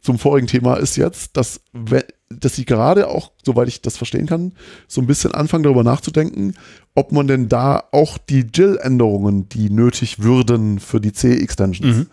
zum 0.00 0.18
vorigen 0.18 0.46
Thema 0.46 0.74
ist 0.74 0.96
jetzt, 0.96 1.36
dass, 1.36 1.60
we- 1.72 2.06
dass 2.28 2.56
sie 2.56 2.64
gerade 2.64 3.08
auch, 3.08 3.30
soweit 3.44 3.68
ich 3.68 3.82
das 3.82 3.96
verstehen 3.96 4.26
kann, 4.26 4.52
so 4.88 5.00
ein 5.00 5.06
bisschen 5.06 5.32
anfangen 5.32 5.62
darüber 5.62 5.84
nachzudenken, 5.84 6.54
ob 6.94 7.12
man 7.12 7.28
denn 7.28 7.48
da 7.48 7.84
auch 7.92 8.18
die 8.18 8.44
JIL-Änderungen, 8.52 9.48
die 9.48 9.70
nötig 9.70 10.22
würden 10.22 10.80
für 10.80 11.00
die 11.00 11.12
C-Extensions, 11.12 11.96
Mhm. 11.96 12.06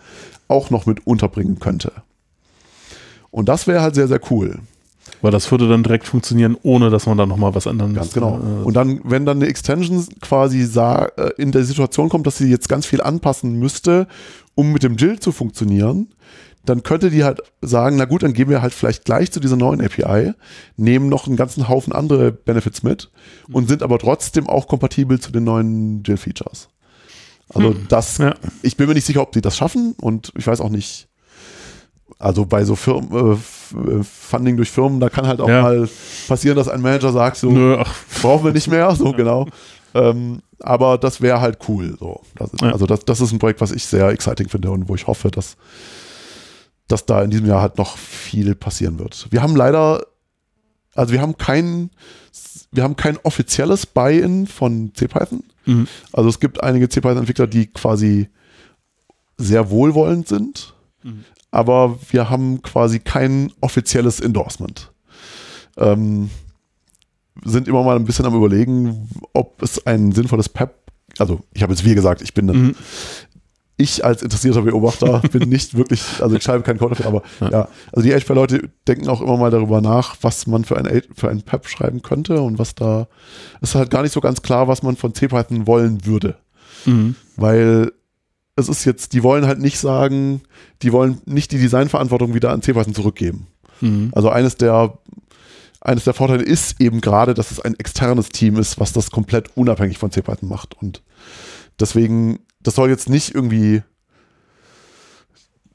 auch 0.48 0.70
noch 0.70 0.86
mit 0.86 1.08
unterbringen 1.08 1.60
könnte. 1.60 1.92
Und 3.32 3.50
das 3.50 3.66
wäre 3.66 3.82
halt 3.82 3.96
sehr, 3.96 4.08
sehr 4.08 4.20
cool. 4.30 4.60
Weil 5.22 5.32
das 5.32 5.50
würde 5.52 5.68
dann 5.70 5.84
direkt 5.84 6.06
funktionieren, 6.06 6.58
ohne 6.64 6.90
dass 6.90 7.06
man 7.06 7.18
da 7.18 7.26
nochmal 7.26 7.56
was 7.56 7.66
ändern 7.66 7.94
Ganz 7.94 8.08
müsste. 8.08 8.20
genau. 8.20 8.38
Äh, 8.38 8.64
Und 8.66 8.74
dann, 8.76 9.00
wenn 9.04 9.26
dann 9.26 9.38
eine 9.38 9.48
Extension 9.48 10.06
quasi 10.22 10.62
äh, 10.62 11.08
in 11.38 11.52
der 11.52 11.64
Situation 11.64 12.10
kommt, 12.10 12.28
dass 12.28 12.38
sie 12.38 12.50
jetzt 12.50 12.70
ganz 12.70 12.86
viel 12.86 13.02
anpassen 13.02 13.58
müsste, 13.58 14.08
um 14.56 14.72
mit 14.72 14.84
dem 14.84 14.96
JIL 14.96 15.20
zu 15.20 15.32
funktionieren, 15.32 16.10
dann 16.66 16.84
könnte 16.84 17.10
die 17.10 17.24
halt 17.24 17.42
sagen, 17.62 17.98
na 17.98 18.06
gut, 18.06 18.24
dann 18.24 18.34
gehen 18.34 18.50
wir 18.50 18.62
halt 18.62 18.74
vielleicht 18.74 19.04
gleich 19.06 19.32
zu 19.32 19.40
dieser 19.40 19.58
neuen 19.58 19.82
API, 19.82 20.34
nehmen 20.78 21.10
noch 21.10 21.28
einen 21.28 21.36
ganzen 21.36 21.68
Haufen 21.68 21.92
andere 21.94 22.32
Benefits 22.32 22.84
mit 22.84 23.10
und 23.52 23.68
sind 23.68 23.84
aber 23.84 24.00
trotzdem 24.00 24.48
auch 24.48 24.68
kompatibel 24.68 25.20
zu 25.20 25.32
den 25.32 25.44
neuen 25.44 26.04
JIL-Features. 26.04 26.70
Also 27.54 27.70
Hm. 27.72 27.86
das, 27.90 28.18
Ja. 28.20 28.34
ich 28.62 28.78
bin 28.78 28.88
mir 28.88 28.94
nicht 28.94 29.06
sicher, 29.06 29.22
ob 29.22 29.34
sie 29.34 29.42
das 29.42 29.58
schaffen 29.58 29.94
und 30.00 30.32
ich 30.38 30.48
weiß 30.48 30.62
auch 30.62 30.70
nicht, 30.70 31.08
also 32.20 32.46
bei 32.46 32.64
so 32.64 32.76
Firmen, 32.76 33.12
äh, 33.12 33.34
äh, 34.00 34.04
Funding 34.04 34.56
durch 34.56 34.72
Firmen, 34.72 35.00
da 35.02 35.10
kann 35.10 35.28
halt 35.28 35.42
auch 35.42 35.50
Ja. 35.50 35.62
mal 35.64 35.90
passieren, 36.28 36.56
dass 36.56 36.70
ein 36.70 36.82
Manager 36.82 37.12
sagt, 37.12 37.38
so, 37.38 37.52
Nö, 37.52 37.76
ach, 37.80 37.94
brauchen 38.22 38.46
wir 38.46 38.54
nicht 38.54 38.70
mehr, 38.70 38.96
so 38.96 39.12
genau. 39.12 39.48
Ähm, 39.94 40.42
aber 40.60 40.98
das 40.98 41.22
wäre 41.22 41.42
halt 41.42 41.58
cool. 41.68 41.96
So. 42.00 42.22
Das 42.36 42.54
ist, 42.54 42.62
Ja. 42.62 42.72
Also 42.72 42.86
das, 42.86 43.02
das 43.06 43.20
ist 43.20 43.32
ein 43.34 43.40
Projekt, 43.40 43.60
was 43.62 43.72
ich 43.72 43.86
sehr 43.86 44.08
exciting 44.10 44.48
finde 44.48 44.72
und 44.72 44.88
wo 44.88 44.96
ich 44.96 45.06
hoffe, 45.08 45.30
dass, 45.30 45.58
dass 46.88 47.06
da 47.06 47.22
in 47.24 47.30
diesem 47.32 47.46
Jahr 47.46 47.62
halt 47.62 47.78
noch 47.78 47.98
viel 47.98 48.56
passieren 48.56 49.00
wird. 49.00 49.28
Wir 49.32 49.42
haben 49.42 49.56
leider, 49.56 50.06
also 50.96 51.14
wir 51.14 51.22
haben 51.22 51.38
kein, 51.38 51.90
wir 52.72 52.84
haben 52.84 52.96
kein 52.96 53.18
offizielles 53.24 53.86
Buy-in 53.86 54.48
von 54.48 54.92
CPython. 54.94 55.44
mhm. 55.66 55.88
Also 56.12 56.30
es 56.30 56.40
gibt 56.40 56.62
einige 56.64 56.90
CPython-Entwickler, 56.90 57.48
die 57.48 57.68
quasi 57.68 58.30
sehr 59.38 59.70
wohlwollend 59.70 60.28
sind, 60.28 60.74
Mhm. 61.04 61.26
aber 61.52 61.98
wir 62.12 62.30
haben 62.30 62.62
quasi 62.62 63.00
kein 63.00 63.52
offizielles 63.62 64.20
Endorsement. 64.20 64.92
Ähm, 65.78 66.30
sind 67.44 67.68
immer 67.68 67.84
mal 67.84 67.96
ein 67.96 68.06
bisschen 68.06 68.26
am 68.26 68.36
überlegen, 68.36 69.10
ob 69.34 69.62
es 69.64 69.86
ein 69.88 70.12
sinnvolles 70.12 70.50
PEP, 70.50 70.72
also 71.18 71.42
ich 71.54 71.64
habe 71.64 71.74
jetzt 71.74 71.84
wie 71.84 71.96
gesagt, 71.96 72.22
ich 72.22 72.34
bin 72.34 72.46
Mhm. 72.46 72.76
Ich 73.78 74.06
als 74.06 74.22
interessierter 74.22 74.62
Beobachter 74.62 75.20
bin 75.32 75.50
nicht 75.50 75.76
wirklich, 75.76 76.04
also 76.22 76.36
ich 76.36 76.44
schreibe 76.44 76.64
keinen 76.64 76.78
Code 76.78 76.96
dafür, 76.96 77.08
aber 77.08 77.24
ja, 77.40 77.50
ja 77.50 77.68
also 77.92 78.08
die 78.08 78.14
HPI-Leute 78.14 78.70
denken 78.88 79.10
auch 79.10 79.22
immer 79.22 79.38
mal 79.38 79.52
darüber 79.52 79.82
nach, 79.82 80.16
was 80.22 80.48
man 80.48 80.64
für 80.64 80.78
ein, 80.78 81.02
für 81.16 81.30
ein 81.30 81.42
PEP 81.42 81.68
schreiben 81.68 82.02
könnte 82.02 82.42
und 82.42 82.60
was 82.60 82.76
da, 82.76 83.08
es 83.62 83.70
ist 83.70 83.76
halt 83.76 83.90
gar 83.90 84.04
nicht 84.04 84.14
so 84.14 84.22
ganz 84.22 84.42
klar, 84.42 84.68
was 84.68 84.84
man 84.84 84.96
von 84.96 85.14
CPython 85.14 85.66
wollen 85.68 86.06
würde. 86.06 86.36
Mhm. 86.86 87.16
Weil 87.36 87.92
es 88.56 88.70
ist 88.70 88.86
jetzt, 88.86 89.14
die 89.14 89.24
wollen 89.24 89.48
halt 89.48 89.60
nicht 89.60 89.80
sagen, 89.80 90.42
die 90.84 90.94
wollen 90.94 91.22
nicht 91.26 91.52
die 91.52 91.58
Designverantwortung 91.58 92.34
wieder 92.36 92.52
an 92.52 92.62
CPython 92.62 92.94
zurückgeben. 92.94 93.48
Mhm. 93.82 94.12
Also 94.14 94.30
eines 94.30 94.58
der 94.58 94.98
eines 95.82 96.06
der 96.06 96.14
Vorteile 96.14 96.44
ist 96.44 96.80
eben 96.80 97.02
gerade, 97.02 97.34
dass 97.34 97.52
es 97.52 97.60
ein 97.60 97.78
externes 97.78 98.30
Team 98.30 98.58
ist, 98.58 98.80
was 98.80 98.94
das 98.94 99.12
komplett 99.12 99.50
unabhängig 99.58 99.98
von 99.98 100.12
CPython 100.12 100.48
macht. 100.48 100.82
Und 100.82 101.02
deswegen, 101.80 102.40
das 102.62 102.76
soll 102.76 102.90
jetzt 102.90 103.10
nicht 103.10 103.34
irgendwie 103.34 103.84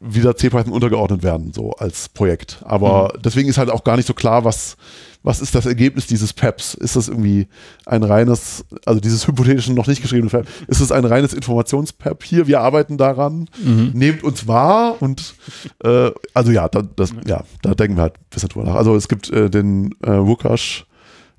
wieder 0.01 0.37
CPython 0.37 0.73
untergeordnet 0.73 1.23
werden, 1.23 1.53
so 1.53 1.73
als 1.73 2.09
Projekt. 2.09 2.63
Aber 2.65 3.13
mhm. 3.15 3.23
deswegen 3.23 3.49
ist 3.49 3.59
halt 3.59 3.71
auch 3.71 3.83
gar 3.83 3.97
nicht 3.97 4.07
so 4.07 4.15
klar, 4.15 4.45
was, 4.45 4.77
was 5.23 5.41
ist 5.41 5.55
das 5.55 5.67
Ergebnis 5.67 6.07
dieses 6.07 6.33
PEPs? 6.33 6.75
Ist 6.75 6.95
das 6.95 7.09
irgendwie 7.09 7.49
ein 7.85 8.05
reines, 8.05 8.65
also 8.87 9.01
dieses 9.01 9.27
hypothetischen, 9.27 9.75
noch 9.75 9.89
nicht 9.89 10.01
geschriebene 10.01 10.31
PEP, 10.31 10.47
ist 10.69 10.81
es 10.81 10.93
ein 10.93 11.05
reines 11.05 11.33
Informations-PEP? 11.33 12.23
Hier, 12.23 12.47
wir 12.47 12.61
arbeiten 12.61 12.97
daran, 12.97 13.49
mhm. 13.63 13.91
nehmt 13.93 14.23
uns 14.23 14.47
wahr 14.47 14.97
und 15.01 15.35
äh, 15.83 16.11
also 16.33 16.53
ja, 16.53 16.69
da, 16.69 16.83
das, 16.83 17.13
ja, 17.27 17.43
da 17.63 17.75
denken 17.75 17.97
wir 17.97 18.03
halt 18.03 18.19
ein 18.19 18.27
bisschen 18.31 18.51
drüber 18.51 18.67
nach. 18.67 18.77
Also 18.77 18.95
es 18.95 19.09
gibt 19.09 19.31
äh, 19.31 19.51
den 19.51 19.97
äh, 20.05 20.11
Wukash 20.11 20.87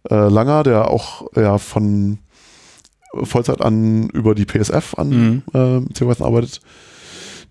äh, 0.09 0.27
Langer, 0.27 0.63
der 0.63 0.89
auch 0.89 1.27
ja 1.35 1.57
von 1.57 2.19
Vollzeit 3.23 3.61
an 3.61 4.09
über 4.09 4.35
die 4.35 4.45
PSF 4.45 4.93
an 4.97 5.09
mhm. 5.09 5.43
äh, 5.53 6.23
arbeitet 6.23 6.61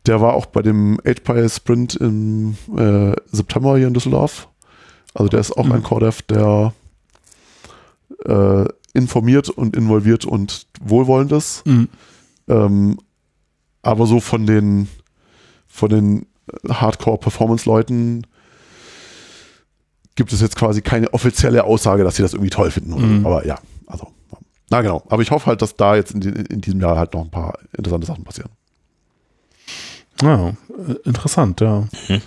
der 0.09 0.21
war 0.21 0.35
auch 0.35 0.47
bei 0.47 0.63
dem 0.63 0.99
8 1.07 1.51
Sprint 1.51 1.95
im 1.97 2.57
äh, 2.77 3.15
September 3.31 3.77
hier 3.77 3.89
in 3.89 3.95
Düsseldorf. 3.95 4.49
Also 5.15 5.29
der 5.29 5.41
ist 5.41 5.53
auch 5.53 5.67
mhm. 5.67 5.73
ein 5.73 5.83
Core-Dev, 5.83 6.23
der 6.23 6.73
äh, 8.25 8.65
informiert 8.95 9.51
und 9.51 9.77
involviert 9.77 10.25
und 10.25 10.67
wohlwollend 10.81 11.33
ist. 11.33 11.67
Mhm. 11.67 11.89
Ähm, 12.49 12.99
aber 13.83 14.07
so 14.07 14.21
von 14.21 14.47
den 14.47 14.89
von 15.67 15.91
den 15.91 16.27
Hardcore-Performance-Leuten 16.67 18.27
gibt 20.15 20.33
es 20.33 20.41
jetzt 20.41 20.57
quasi 20.57 20.81
keine 20.81 21.13
offizielle 21.13 21.65
Aussage, 21.65 22.03
dass 22.03 22.17
sie 22.17 22.23
das 22.23 22.33
irgendwie 22.33 22.51
toll 22.51 22.71
finden. 22.71 23.19
Mhm. 23.19 23.27
Aber 23.27 23.47
ja, 23.47 23.59
also, 23.87 24.09
na 24.71 24.83
genau. 24.83 25.03
Aber 25.09 25.23
ich 25.23 25.31
hoffe 25.31 25.47
halt, 25.47 25.63
dass 25.63 25.77
da 25.77 25.97
jetzt 25.97 26.13
in, 26.13 26.23
in 26.23 26.61
diesem 26.61 26.81
Jahr 26.81 26.97
halt 26.97 27.15
noch 27.15 27.25
ein 27.25 27.31
paar 27.31 27.59
interessante 27.77 28.07
Sachen 28.07 28.25
passieren. 28.25 28.51
Ja, 30.23 30.49
äh, 30.49 30.53
interessant, 31.05 31.61
ja. 31.61 31.87
Mhm. 32.09 32.23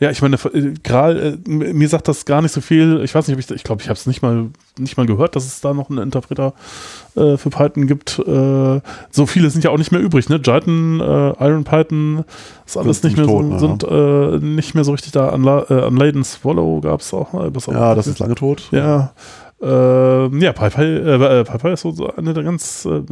Ja, 0.00 0.10
ich 0.10 0.22
meine, 0.22 0.36
äh, 0.36 0.72
Gral, 0.82 1.38
äh, 1.46 1.50
mir 1.50 1.86
sagt 1.86 2.08
das 2.08 2.24
gar 2.24 2.40
nicht 2.40 2.52
so 2.52 2.62
viel. 2.62 3.02
Ich 3.04 3.14
weiß 3.14 3.28
nicht, 3.28 3.34
ob 3.34 3.40
ich, 3.40 3.50
ich 3.50 3.64
glaube, 3.64 3.82
ich 3.82 3.88
habe 3.88 3.98
es 3.98 4.06
nicht 4.06 4.22
mal, 4.22 4.46
nicht 4.78 4.96
mal 4.96 5.04
gehört, 5.04 5.36
dass 5.36 5.44
es 5.44 5.60
da 5.60 5.74
noch 5.74 5.90
einen 5.90 5.98
Interpreter 5.98 6.54
äh, 7.16 7.36
für 7.36 7.50
Python 7.50 7.86
gibt. 7.86 8.18
Äh, 8.18 8.80
so 9.10 9.26
viele 9.26 9.50
sind 9.50 9.62
ja 9.62 9.70
auch 9.70 9.76
nicht 9.76 9.92
mehr 9.92 10.00
übrig, 10.00 10.30
ne? 10.30 10.36
Jython, 10.36 11.00
äh, 11.00 11.44
Iron 11.44 11.64
Python, 11.64 12.24
ist 12.64 12.78
alles 12.78 13.02
nicht 13.02 13.18
mehr 13.18 13.26
tot, 13.26 13.44
so, 13.44 13.58
sind 13.58 13.84
äh, 13.84 14.38
nicht 14.38 14.74
mehr 14.74 14.84
so 14.84 14.92
richtig 14.92 15.12
da. 15.12 15.28
An, 15.28 15.44
äh, 15.44 15.84
Unladen 15.84 16.24
Swallow 16.24 16.80
gab 16.80 17.00
es 17.00 17.12
auch 17.12 17.34
mal. 17.34 17.52
ja, 17.68 17.94
das 17.94 18.06
ist 18.06 18.20
lange 18.20 18.36
tot. 18.36 18.68
Ja. 18.70 19.12
Äh, 19.62 20.38
ja, 20.38 20.52
PyPy, 20.52 20.82
äh, 20.82 21.44
PyPy 21.44 21.72
ist 21.72 21.82
so 21.82 22.12
eine 22.16 22.32
der 22.32 22.44
ganz 22.44 22.86
äh, 22.86 23.02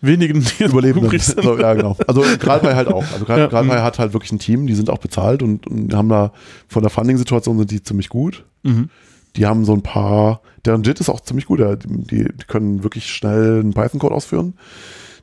wenigen, 0.00 0.44
die 0.58 0.64
Überlebenden. 0.64 1.18
sind. 1.18 1.42
So, 1.42 1.58
ja, 1.58 1.74
genau. 1.74 1.96
Also 2.06 2.22
Gradpay 2.22 2.74
halt 2.74 2.88
auch. 2.88 3.04
Also 3.12 3.24
Gradpay 3.24 3.56
ja. 3.56 3.62
Mhm. 3.62 3.70
hat 3.70 3.98
halt 3.98 4.12
wirklich 4.12 4.32
ein 4.32 4.38
Team, 4.38 4.66
die 4.66 4.74
sind 4.74 4.90
auch 4.90 4.98
bezahlt 4.98 5.42
und, 5.42 5.66
und 5.66 5.94
haben 5.94 6.08
da 6.08 6.32
von 6.68 6.82
der 6.82 6.90
Funding-Situation 6.90 7.58
sind 7.58 7.70
die 7.70 7.82
ziemlich 7.82 8.08
gut. 8.08 8.44
Mhm. 8.62 8.90
Die 9.36 9.46
haben 9.46 9.64
so 9.64 9.72
ein 9.72 9.82
paar, 9.82 10.42
deren 10.64 10.82
JIT 10.82 11.00
ist 11.00 11.08
auch 11.08 11.20
ziemlich 11.20 11.46
gut, 11.46 11.60
die, 11.60 12.24
die 12.26 12.44
können 12.46 12.82
wirklich 12.82 13.06
schnell 13.06 13.60
einen 13.60 13.72
Python-Code 13.72 14.14
ausführen. 14.14 14.54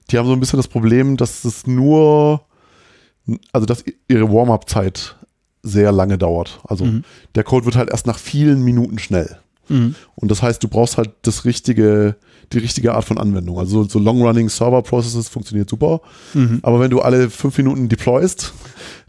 Die 0.09 0.17
haben 0.17 0.25
so 0.25 0.33
ein 0.33 0.39
bisschen 0.39 0.57
das 0.57 0.67
Problem, 0.67 1.17
dass 1.17 1.45
es 1.45 1.67
nur, 1.67 2.41
also 3.51 3.67
dass 3.67 3.83
ihre 4.07 4.31
Warm-up-Zeit 4.31 5.17
sehr 5.61 5.91
lange 5.91 6.17
dauert. 6.17 6.61
Also 6.63 6.85
mhm. 6.85 7.03
der 7.35 7.43
Code 7.43 7.65
wird 7.65 7.75
halt 7.75 7.89
erst 7.89 8.07
nach 8.07 8.17
vielen 8.17 8.63
Minuten 8.63 8.97
schnell. 8.97 9.37
Mhm. 9.69 9.95
Und 10.15 10.31
das 10.31 10.41
heißt, 10.41 10.63
du 10.63 10.67
brauchst 10.67 10.97
halt 10.97 11.11
das 11.21 11.45
richtige, 11.45 12.15
die 12.51 12.57
richtige 12.57 12.93
Art 12.93 13.05
von 13.05 13.17
Anwendung. 13.17 13.59
Also 13.59 13.83
so, 13.83 13.89
so 13.89 13.99
Long-Running 13.99 14.49
Server 14.49 14.81
Processes 14.81 15.29
funktioniert 15.29 15.69
super. 15.69 16.01
Mhm. 16.33 16.59
Aber 16.63 16.79
wenn 16.79 16.91
du 16.91 17.01
alle 17.01 17.29
fünf 17.29 17.57
Minuten 17.57 17.89
deployst, 17.89 18.53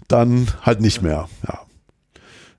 dann 0.09 0.49
halt 0.63 0.81
nicht 0.81 1.03
mehr. 1.03 1.29
Ja. 1.47 1.61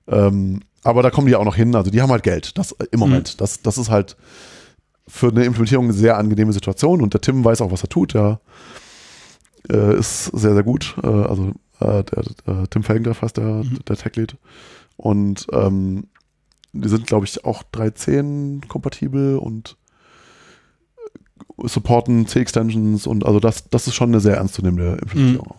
Ähm, 0.08 0.60
aber 0.84 1.02
da 1.02 1.10
kommen 1.10 1.28
die 1.28 1.36
auch 1.36 1.44
noch 1.44 1.56
hin. 1.56 1.74
Also 1.74 1.90
die 1.90 2.02
haben 2.02 2.10
halt 2.10 2.22
Geld. 2.22 2.58
Das 2.58 2.72
äh, 2.72 2.86
im 2.90 3.00
Moment. 3.00 3.34
Mhm. 3.34 3.38
Das, 3.38 3.62
das 3.62 3.78
ist 3.78 3.90
halt 3.90 4.16
für 5.06 5.28
eine 5.28 5.44
Implementierung 5.44 5.86
eine 5.86 5.94
sehr 5.94 6.16
angenehme 6.16 6.52
Situation. 6.52 7.02
Und 7.02 7.14
der 7.14 7.20
Tim 7.20 7.44
weiß 7.44 7.60
auch, 7.60 7.70
was 7.70 7.82
er 7.82 7.88
tut. 7.88 8.14
Der 8.14 8.40
äh, 9.70 9.98
ist 9.98 10.26
sehr, 10.26 10.54
sehr 10.54 10.62
gut. 10.62 10.96
Äh, 11.02 11.06
also 11.06 11.52
äh, 11.80 12.02
der, 12.04 12.70
Tim 12.70 12.82
Felgendreff 12.82 13.22
heißt 13.22 13.36
der, 13.36 13.44
mhm. 13.44 13.78
der 13.86 13.96
Tech-Lead. 13.96 14.36
Und 14.96 15.46
ähm, 15.52 16.08
die 16.72 16.88
sind, 16.88 17.06
glaube 17.06 17.26
ich, 17.26 17.44
auch 17.44 17.62
3.10 17.72 18.66
kompatibel 18.66 19.38
und 19.38 19.76
supporten 21.64 22.26
C-Extensions 22.26 23.06
und 23.06 23.26
also 23.26 23.40
das, 23.40 23.68
das 23.68 23.86
ist 23.86 23.94
schon 23.94 24.10
eine 24.10 24.20
sehr 24.20 24.36
ernstzunehmende 24.36 24.98
Implementierung. 25.02 25.54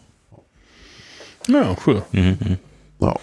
Mhm. 1.47 1.53
Ja, 1.53 1.75
cool. 1.85 2.03
Mhm. 2.11 2.57
Ja. 2.99 3.15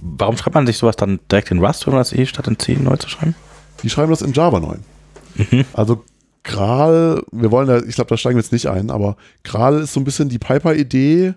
Warum 0.00 0.36
schreibt 0.36 0.54
man 0.54 0.66
sich 0.66 0.78
sowas 0.78 0.96
dann 0.96 1.20
direkt 1.30 1.50
in 1.50 1.64
Rust, 1.64 1.86
wenn 1.86 1.94
man 1.94 2.00
das 2.00 2.12
eh 2.12 2.26
statt 2.26 2.46
in 2.46 2.58
C 2.58 2.74
neu 2.74 2.96
zu 2.96 3.08
schreiben? 3.08 3.34
Die 3.82 3.90
schreiben 3.90 4.10
das 4.10 4.22
in 4.22 4.32
Java 4.32 4.60
neu. 4.60 4.76
Mhm. 5.34 5.64
Also 5.72 6.04
Gral, 6.42 7.22
wir 7.32 7.50
wollen 7.50 7.68
da, 7.68 7.78
ich 7.78 7.94
glaube, 7.94 8.10
da 8.10 8.16
steigen 8.16 8.36
wir 8.36 8.42
jetzt 8.42 8.52
nicht 8.52 8.68
ein, 8.68 8.90
aber 8.90 9.16
Gral 9.44 9.80
ist 9.80 9.94
so 9.94 10.00
ein 10.00 10.04
bisschen 10.04 10.28
die 10.28 10.38
Piper-Idee 10.38 11.34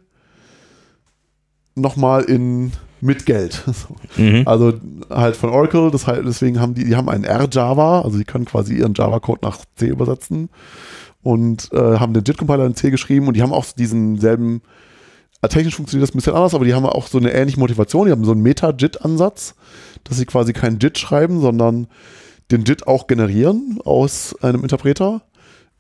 nochmal 1.76 2.24
in 2.24 2.74
mit 3.02 3.26
Geld. 3.26 3.64
Mhm. 4.18 4.44
Also 4.48 4.74
halt 5.12 5.36
von 5.36 5.52
Oracle, 5.52 5.92
das 5.92 6.08
heißt, 6.08 6.24
deswegen 6.26 6.60
haben 6.60 6.74
die, 6.74 6.86
die 6.86 6.96
haben 6.96 7.10
einen 7.10 7.24
R-Java, 7.24 8.02
also 8.02 8.18
die 8.18 8.24
können 8.24 8.46
quasi 8.46 8.74
ihren 8.74 8.96
Java-Code 8.96 9.42
nach 9.44 9.60
C 9.76 9.88
übersetzen 9.88 10.50
und 11.22 11.72
äh, 11.72 12.00
haben 12.00 12.14
den 12.14 12.24
JIT-Compiler 12.24 12.66
in 12.66 12.74
C 12.74 12.90
geschrieben 12.90 13.28
und 13.28 13.36
die 13.36 13.44
haben 13.44 13.54
auch 13.54 13.66
diesen 13.78 14.18
selben, 14.18 14.62
äh, 15.42 15.50
technisch 15.50 15.76
funktioniert 15.76 16.08
das 16.08 16.16
ein 16.16 16.18
bisschen 16.18 16.34
anders, 16.34 16.56
aber 16.56 16.66
die 16.66 16.74
haben 16.74 16.86
auch 16.86 17.08
so 17.08 17.20
eine 17.20 17.32
ähnliche 17.32 17.60
Motivation, 17.60 18.08
die 18.08 18.12
haben 18.12 18.26
so 18.26 18.32
einen 18.32 18.42
Meta-JIT-Ansatz, 18.42 19.54
dass 20.04 20.18
sie 20.18 20.26
quasi 20.26 20.54
keinen 20.54 20.80
JIT 20.80 20.98
schreiben, 20.98 21.42
sondern 21.42 21.88
den 22.50 22.64
JIT 22.64 22.88
auch 22.88 23.06
generieren 23.06 23.80
aus 23.84 24.36
einem 24.42 24.64
Interpreter 24.64 25.22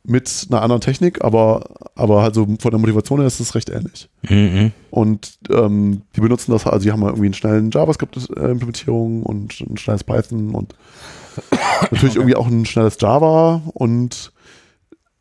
mit 0.07 0.47
einer 0.49 0.61
anderen 0.61 0.81
Technik, 0.81 1.23
aber, 1.23 1.69
aber 1.95 2.21
also 2.21 2.47
von 2.59 2.71
der 2.71 2.79
Motivation 2.79 3.19
her 3.19 3.27
ist 3.27 3.41
es 3.41 3.55
recht 3.55 3.69
ähnlich. 3.69 4.09
Mhm. 4.27 4.71
Und 4.89 5.37
ähm, 5.49 6.03
die 6.15 6.21
benutzen 6.21 6.53
das, 6.53 6.65
also 6.65 6.83
die 6.85 6.93
haben 6.93 7.01
irgendwie 7.01 7.25
einen 7.25 7.33
schnellen 7.33 7.71
JavaScript-Implementierung 7.71 9.23
und 9.23 9.59
ein 9.59 9.77
schnelles 9.77 10.05
Python 10.05 10.55
und 10.55 10.75
natürlich 11.91 12.15
irgendwie 12.15 12.37
auch 12.37 12.47
ein 12.47 12.65
schnelles 12.65 12.97
Java 13.01 13.61
und 13.73 14.31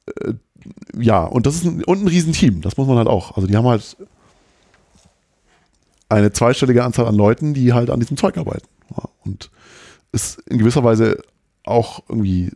äh, 0.07 0.35
ja, 0.97 1.25
und 1.25 1.47
das 1.47 1.57
ist 1.57 1.65
ein, 1.65 1.83
und 1.83 2.03
ein 2.03 2.09
Riesenteam, 2.09 2.61
das 2.61 2.77
muss 2.77 2.87
man 2.87 2.97
halt 2.97 3.09
auch. 3.09 3.37
Also 3.37 3.49
die 3.49 3.57
haben 3.57 3.67
halt 3.67 3.97
eine 6.09 6.33
zweistellige 6.33 6.85
Anzahl 6.85 7.07
an 7.07 7.17
Leuten, 7.17 7.55
die 7.55 7.73
halt 7.73 7.91
an 7.91 7.99
diesem 7.99 8.17
Zeug 8.17 8.39
arbeiten. 8.39 8.69
Ja, 8.97 9.09
und 9.25 9.51
ist 10.13 10.39
in 10.43 10.59
gewisser 10.59 10.85
Weise 10.85 11.21
auch 11.65 12.05
irgendwie 12.09 12.53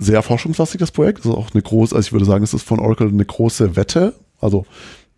sehr 0.00 0.22
forschungslastig, 0.22 0.80
das 0.80 0.90
Projekt. 0.90 1.20
Das 1.20 1.26
ist 1.26 1.32
auch 1.32 1.52
eine 1.52 1.62
große, 1.62 1.94
also 1.94 2.06
ich 2.06 2.12
würde 2.12 2.24
sagen, 2.24 2.42
es 2.42 2.54
ist 2.54 2.66
von 2.66 2.80
Oracle 2.80 3.08
eine 3.08 3.24
große 3.24 3.76
Wette. 3.76 4.14
Also 4.40 4.66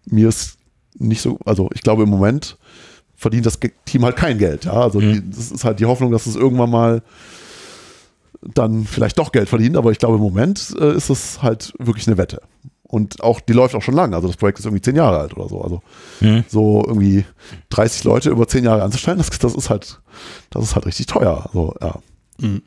mir 0.06 0.28
ist 0.28 0.58
nicht 0.98 1.22
so, 1.22 1.38
also 1.44 1.70
ich 1.72 1.82
glaube 1.82 2.02
im 2.02 2.10
Moment 2.10 2.58
verdient 3.16 3.46
das 3.46 3.58
Team 3.84 4.04
halt 4.04 4.16
kein 4.16 4.38
Geld. 4.38 4.64
Ja, 4.64 4.74
also 4.74 5.00
mhm. 5.00 5.12
die, 5.12 5.30
das 5.30 5.52
ist 5.52 5.64
halt 5.64 5.80
die 5.80 5.86
Hoffnung, 5.86 6.10
dass 6.10 6.26
es 6.26 6.36
irgendwann 6.36 6.70
mal 6.70 7.02
dann 8.42 8.84
vielleicht 8.84 9.18
doch 9.18 9.30
Geld 9.30 9.48
verdient, 9.48 9.76
aber 9.76 9.92
ich 9.92 9.98
glaube 9.98 10.16
im 10.16 10.22
Moment 10.22 10.74
äh, 10.78 10.96
ist 10.96 11.10
es 11.10 11.42
halt 11.42 11.72
wirklich 11.78 12.08
eine 12.08 12.18
Wette. 12.18 12.42
Und 12.82 13.22
auch, 13.22 13.40
die 13.40 13.54
läuft 13.54 13.74
auch 13.74 13.80
schon 13.80 13.94
lange. 13.94 14.16
Also 14.16 14.28
das 14.28 14.36
Projekt 14.36 14.58
ist 14.58 14.66
irgendwie 14.66 14.82
zehn 14.82 14.96
Jahre 14.96 15.20
alt 15.20 15.34
oder 15.36 15.48
so. 15.48 15.62
Also 15.62 15.82
mhm. 16.20 16.44
so 16.48 16.84
irgendwie 16.86 17.24
30 17.70 18.04
Leute 18.04 18.30
über 18.30 18.46
zehn 18.48 18.64
Jahre 18.64 18.82
anzustellen, 18.82 19.18
das, 19.18 19.30
das 19.30 19.54
ist 19.54 19.70
halt, 19.70 20.00
das 20.50 20.64
ist 20.64 20.74
halt 20.74 20.84
richtig 20.84 21.06
teuer. 21.06 21.46
Also, 21.46 21.74
ja. 21.80 21.94
Mhm. 22.38 22.62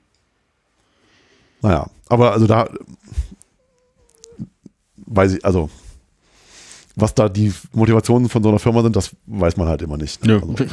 Naja, 1.66 1.88
aber 2.10 2.32
also 2.32 2.46
da 2.46 2.70
weiß 4.98 5.34
ich, 5.34 5.44
also 5.44 5.72
was 6.96 7.16
da 7.16 7.28
die 7.28 7.52
Motivationen 7.74 8.30
von 8.30 8.44
so 8.44 8.50
einer 8.50 8.60
Firma 8.60 8.84
sind, 8.84 8.96
das 8.96 9.16
weiß 9.26 9.58
man 9.58 9.68
halt 9.68 9.82
immer 9.82 9.98
nicht. 9.98 10.24
Ne? 10.24 10.36
Also, 10.36 10.64
ja. 10.64 10.70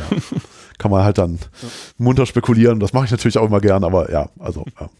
Kann 0.76 0.90
man 0.90 1.02
halt 1.02 1.16
dann 1.16 1.36
ja. 1.36 1.68
munter 1.96 2.26
spekulieren. 2.26 2.78
Das 2.78 2.92
mache 2.92 3.06
ich 3.06 3.10
natürlich 3.10 3.38
auch 3.38 3.46
immer 3.46 3.60
gern, 3.62 3.84
aber 3.84 4.12
ja, 4.12 4.28
also 4.38 4.66
ja. 4.78 4.90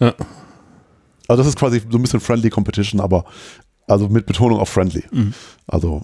ja. 0.00 0.14
Also 1.28 1.42
das 1.42 1.46
ist 1.46 1.58
quasi 1.58 1.80
so 1.90 1.96
ein 1.96 2.02
bisschen 2.02 2.20
friendly 2.20 2.50
Competition, 2.50 3.00
aber 3.00 3.24
Also 3.86 4.10
mit 4.10 4.26
Betonung 4.26 4.60
auf 4.60 4.68
friendly. 4.68 5.04
Mhm. 5.10 5.32
Also 5.66 6.02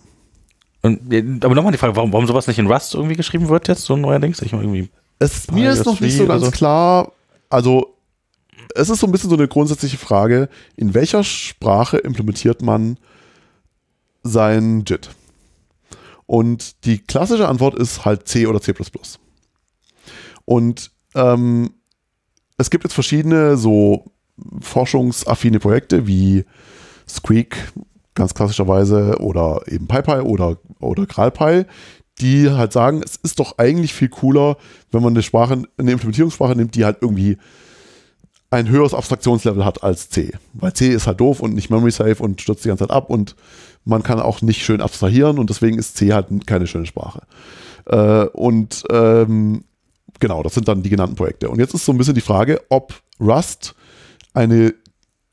Und, 0.81 1.45
aber 1.45 1.55
nochmal 1.55 1.73
die 1.73 1.79
Frage, 1.79 1.97
warum, 1.97 2.15
warum 2.15 2.27
sowas 2.27 2.47
nicht 2.47 2.59
in 2.59 2.67
Rust 2.67 2.95
irgendwie 2.95 3.17
geschrieben 3.17 3.51
wird 3.51 3.69
jetzt, 3.69 3.85
so 3.85 3.95
neuerdings? 3.95 4.41
Ich 4.41 4.55
irgendwie. 4.55 4.89
Es, 5.19 5.51
mir 5.51 5.71
ist 5.71 5.85
noch 5.85 6.01
nicht 6.01 6.17
so 6.17 6.27
ganz 6.27 6.43
oder 6.43 6.51
so. 6.51 6.57
klar, 6.57 7.13
also 7.51 7.94
es 8.75 8.91
ist 8.91 9.01
so 9.01 9.07
ein 9.07 9.13
bisschen 9.13 9.31
so 9.31 9.37
eine 9.37 9.49
grundsätzliche 9.49 9.99
Frage, 9.99 10.49
in 10.77 10.95
welcher 10.95 11.25
Sprache 11.25 11.99
implementiert 11.99 12.63
man 12.63 12.99
sein 14.23 14.85
JIT? 14.87 15.11
Und 16.27 16.85
die 16.85 16.99
klassische 16.99 17.49
Antwort 17.49 17.75
ist 17.75 18.05
halt 18.05 18.27
C 18.29 18.47
oder 18.47 18.61
C++. 18.61 18.75
Und 20.45 20.91
ähm, 21.15 21.75
es 22.57 22.71
gibt 22.71 22.85
jetzt 22.85 22.95
verschiedene 22.95 23.57
so 23.57 24.13
forschungsaffine 24.61 25.61
Projekte 25.61 26.07
wie 26.07 26.45
Squeak, 27.09 27.57
ganz 28.15 28.35
klassischerweise, 28.35 29.19
oder 29.21 29.63
eben 29.67 29.87
PyPy 29.87 30.21
oder, 30.21 30.59
oder 30.81 31.07
GraalPy, 31.07 31.67
die 32.21 32.51
halt 32.51 32.73
sagen, 32.73 33.03
es 33.05 33.17
ist 33.17 33.41
doch 33.41 33.59
eigentlich 33.59 33.93
viel 33.93 34.09
cooler, 34.09 34.57
wenn 34.93 35.03
man 35.03 35.13
eine 35.13 35.23
Sprache, 35.23 35.65
eine 35.77 35.93
Implementierungssprache 35.93 36.55
nimmt, 36.55 36.75
die 36.75 36.85
halt 36.85 36.99
irgendwie 37.01 37.39
ein 38.51 38.69
höheres 38.69 38.95
Abstraktionslevel 38.95 39.65
hat 39.65 39.83
als 39.83 40.11
C. 40.11 40.33
Weil 40.53 40.73
C 40.73 40.89
ist 40.89 41.07
halt 41.07 41.21
doof 41.21 41.41
und 41.41 41.55
nicht 41.55 41.71
memory 41.71 41.91
safe 41.91 42.23
und 42.23 42.41
stürzt 42.41 42.65
die 42.65 42.69
ganze 42.69 42.87
Zeit 42.87 42.97
ab 42.97 43.11
und 43.11 43.35
man 43.85 44.03
kann 44.03 44.21
auch 44.21 44.43
nicht 44.43 44.65
schön 44.65 44.81
abstrahieren 44.81 45.39
und 45.39 45.51
deswegen 45.51 45.79
ist 45.79 45.97
C 45.97 46.13
halt 46.13 46.29
keine 46.47 46.67
schöne 46.67 46.87
Sprache. 46.87 47.23
Äh, 47.87 48.27
und 48.27 48.85
ähm, 48.91 49.65
genau, 50.21 50.43
das 50.43 50.55
sind 50.55 50.69
dann 50.69 50.83
die 50.83 50.91
genannten 50.91 51.17
Projekte. 51.17 51.51
Und 51.51 51.59
jetzt 51.59 51.75
ist 51.75 51.85
so 51.85 51.93
ein 51.93 51.99
bisschen 51.99 52.15
die 52.15 52.21
Frage, 52.21 52.63
ob 52.69 52.95
Rust 53.21 53.75
eine 54.33 54.75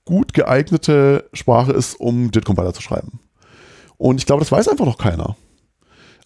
gut 0.05 0.33
geeignete 0.33 1.29
Sprache 1.33 1.71
ist, 1.71 1.99
um 1.99 2.29
JIT-Compiler 2.31 2.73
zu 2.73 2.81
schreiben. 2.81 3.19
Und 3.97 4.17
ich 4.17 4.25
glaube, 4.25 4.41
das 4.41 4.51
weiß 4.51 4.67
einfach 4.67 4.85
noch 4.85 4.97
keiner. 4.97 5.35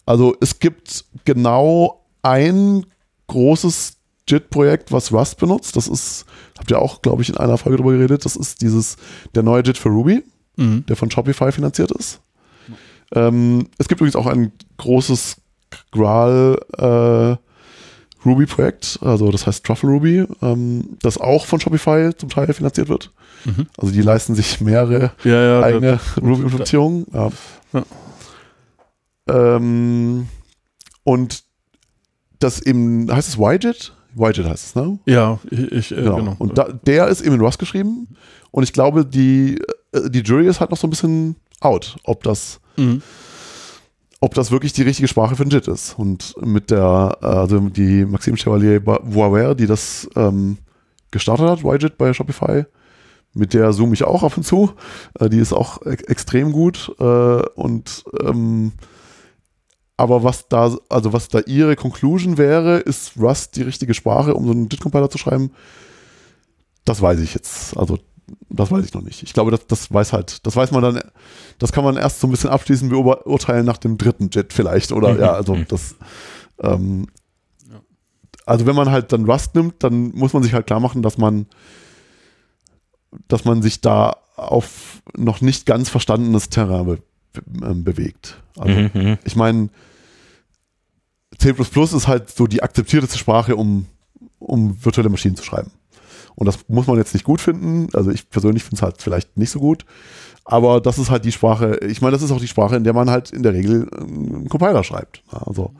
Also 0.06 0.34
es 0.40 0.58
gibt 0.58 1.04
genau 1.24 2.04
ein 2.22 2.86
großes 3.26 3.95
JIT-Projekt, 4.28 4.92
was 4.92 5.12
Rust 5.12 5.38
benutzt. 5.38 5.76
Das 5.76 5.86
ist, 5.88 6.24
habt 6.58 6.70
ihr 6.70 6.80
auch, 6.80 7.02
glaube 7.02 7.22
ich, 7.22 7.28
in 7.28 7.36
einer 7.36 7.58
Folge 7.58 7.76
drüber 7.78 7.92
geredet. 7.92 8.24
Das 8.24 8.36
ist 8.36 8.60
dieses, 8.60 8.96
der 9.34 9.42
neue 9.42 9.62
JIT 9.62 9.78
für 9.78 9.88
Ruby, 9.90 10.22
Mhm. 10.56 10.84
der 10.86 10.96
von 10.96 11.10
Shopify 11.10 11.52
finanziert 11.52 11.90
ist. 11.92 12.20
Ähm, 13.14 13.68
es 13.78 13.88
gibt 13.88 14.00
übrigens 14.00 14.16
auch 14.16 14.26
ein 14.26 14.52
großes 14.78 15.36
Graal 15.92 16.58
äh, 16.78 18.26
Ruby-Projekt, 18.26 18.98
also 19.02 19.30
das 19.30 19.46
heißt 19.46 19.64
Truffle 19.64 19.90
Ruby, 19.90 20.24
ähm, 20.42 20.96
das 21.02 21.18
auch 21.18 21.46
von 21.46 21.60
Shopify 21.60 22.10
zum 22.16 22.28
Teil 22.30 22.52
finanziert 22.52 22.88
wird. 22.88 23.12
Mhm. 23.44 23.66
Also 23.76 23.92
die 23.92 24.00
leisten 24.00 24.34
sich 24.34 24.60
mehrere 24.60 25.12
Ja, 25.22 25.40
ja. 25.42 25.62
eigene 25.62 26.00
Ruby-Implementierung. 26.20 27.06
Ja. 27.12 27.28
Ja. 27.74 27.84
Ähm, 29.28 30.28
und 31.04 31.44
das 32.38 32.60
eben, 32.62 33.10
heißt 33.14 33.28
es 33.28 33.36
YJIT? 33.36 33.92
YJIT 34.18 34.46
heißt 34.46 34.64
es, 34.66 34.74
ne? 34.74 34.98
Ja, 35.06 35.38
ich, 35.50 35.72
ich 35.72 35.92
äh, 35.92 35.96
Genau. 35.96 36.16
genau. 36.16 36.34
Und 36.38 36.56
da, 36.58 36.64
der 36.86 37.08
ist 37.08 37.20
eben 37.20 37.34
in 37.34 37.40
Rust 37.40 37.58
geschrieben. 37.58 38.08
Und 38.50 38.62
ich 38.62 38.72
glaube, 38.72 39.04
die, 39.04 39.60
äh, 39.92 40.08
die 40.10 40.20
Jury 40.20 40.46
ist 40.48 40.60
halt 40.60 40.70
noch 40.70 40.78
so 40.78 40.86
ein 40.86 40.90
bisschen 40.90 41.36
out, 41.60 41.96
ob 42.04 42.22
das, 42.22 42.60
Mhm. 42.78 43.02
ob 44.20 44.34
das 44.34 44.50
wirklich 44.50 44.72
die 44.72 44.82
richtige 44.82 45.08
Sprache 45.08 45.36
für 45.36 45.42
ein 45.42 45.50
JIT 45.50 45.68
ist. 45.68 45.98
Und 45.98 46.34
mit 46.40 46.70
der, 46.70 47.18
äh, 47.22 47.26
also 47.26 47.60
die 47.60 48.04
Maxime 48.06 48.36
Chevalier 48.36 48.84
Voiver, 48.86 49.54
die 49.54 49.66
das 49.66 50.08
ähm, 50.16 50.58
gestartet 51.10 51.46
hat, 51.48 51.62
YJIT 51.62 51.98
bei 51.98 52.12
Shopify, 52.12 52.64
mit 53.34 53.52
der 53.52 53.72
zoome 53.74 53.92
ich 53.92 54.04
auch 54.04 54.22
ab 54.22 54.36
und 54.38 54.44
zu. 54.44 54.70
Äh, 55.20 55.28
die 55.28 55.38
ist 55.38 55.52
auch 55.52 55.82
e 55.84 55.90
extrem 56.06 56.52
gut. 56.52 56.90
Äh, 56.98 57.04
und 57.04 58.04
ähm, 58.22 58.72
aber 59.96 60.22
was 60.22 60.48
da, 60.48 60.76
also 60.88 61.12
was 61.12 61.28
da 61.28 61.40
ihre 61.40 61.76
Conclusion 61.76 62.36
wäre, 62.38 62.78
ist 62.78 63.12
Rust 63.18 63.56
die 63.56 63.62
richtige 63.62 63.94
Sprache, 63.94 64.34
um 64.34 64.44
so 64.46 64.52
einen 64.52 64.68
JIT-Compiler 64.68 65.10
zu 65.10 65.18
schreiben? 65.18 65.52
Das 66.84 67.00
weiß 67.00 67.20
ich 67.20 67.34
jetzt. 67.34 67.76
Also 67.76 67.98
das 68.50 68.70
weiß 68.70 68.84
ich 68.84 68.92
noch 68.94 69.02
nicht. 69.02 69.22
Ich 69.22 69.32
glaube, 69.32 69.50
das, 69.52 69.66
das 69.66 69.92
weiß 69.92 70.12
halt, 70.12 70.46
das 70.46 70.56
weiß 70.56 70.72
man 70.72 70.82
dann, 70.82 71.00
das 71.58 71.72
kann 71.72 71.84
man 71.84 71.96
erst 71.96 72.20
so 72.20 72.26
ein 72.26 72.30
bisschen 72.30 72.50
abschließend 72.50 72.90
beurteilen 72.90 73.64
nach 73.64 73.78
dem 73.78 73.98
dritten 73.98 74.30
JIT 74.30 74.52
vielleicht. 74.52 74.92
Oder 74.92 75.18
ja, 75.18 75.32
also 75.32 75.54
Mhm. 75.54 75.66
das 75.68 75.94
ähm, 76.62 77.06
also 78.44 78.66
wenn 78.66 78.76
man 78.76 78.90
halt 78.90 79.12
dann 79.12 79.24
Rust 79.28 79.54
nimmt, 79.54 79.82
dann 79.82 80.10
muss 80.12 80.32
man 80.32 80.42
sich 80.42 80.52
halt 80.54 80.66
klar 80.66 80.80
machen, 80.80 81.02
dass 81.02 81.18
man 81.18 81.46
dass 83.28 83.44
man 83.44 83.62
sich 83.62 83.80
da 83.80 84.16
auf 84.36 85.02
noch 85.16 85.40
nicht 85.40 85.64
ganz 85.66 85.88
verstandenes 85.88 86.50
Terrain 86.50 86.84
be 86.86 86.98
bewegt. 87.46 88.42
Also 88.58 88.72
Mhm, 88.72 88.90
mhm. 88.94 89.18
ich 89.24 89.36
meine, 89.36 89.68
C 91.38 91.50
ist 91.50 92.08
halt 92.08 92.30
so 92.30 92.46
die 92.46 92.62
akzeptierteste 92.62 93.18
Sprache, 93.18 93.56
um, 93.56 93.86
um 94.38 94.76
virtuelle 94.84 95.10
Maschinen 95.10 95.36
zu 95.36 95.44
schreiben. 95.44 95.70
Und 96.34 96.46
das 96.46 96.58
muss 96.68 96.86
man 96.86 96.96
jetzt 96.96 97.14
nicht 97.14 97.24
gut 97.24 97.40
finden. 97.40 97.88
Also 97.94 98.10
ich 98.10 98.28
persönlich 98.28 98.62
finde 98.62 98.76
es 98.76 98.82
halt 98.82 99.02
vielleicht 99.02 99.36
nicht 99.36 99.50
so 99.50 99.58
gut. 99.58 99.84
Aber 100.44 100.80
das 100.80 100.98
ist 100.98 101.10
halt 101.10 101.24
die 101.24 101.32
Sprache, 101.32 101.78
ich 101.86 102.00
meine, 102.00 102.12
das 102.12 102.22
ist 102.22 102.30
auch 102.30 102.40
die 102.40 102.46
Sprache, 102.46 102.76
in 102.76 102.84
der 102.84 102.92
man 102.92 103.10
halt 103.10 103.30
in 103.30 103.42
der 103.42 103.52
Regel 103.52 103.88
ähm, 103.98 104.34
einen 104.36 104.48
Compiler 104.48 104.84
schreibt. 104.84 105.22
Also, 105.28 105.72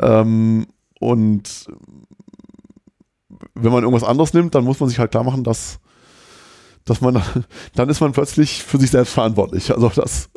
ähm, 0.00 0.66
und 1.00 1.66
wenn 3.54 3.72
man 3.72 3.82
irgendwas 3.82 4.08
anderes 4.08 4.32
nimmt, 4.32 4.54
dann 4.54 4.64
muss 4.64 4.80
man 4.80 4.88
sich 4.88 4.98
halt 4.98 5.10
klar 5.10 5.24
machen, 5.24 5.44
dass, 5.44 5.80
dass 6.84 7.00
man, 7.00 7.22
dann 7.74 7.88
ist 7.88 8.00
man 8.00 8.12
plötzlich 8.12 8.62
für 8.62 8.78
sich 8.78 8.90
selbst 8.90 9.12
verantwortlich. 9.14 9.72
Also 9.72 9.88
das, 9.90 10.30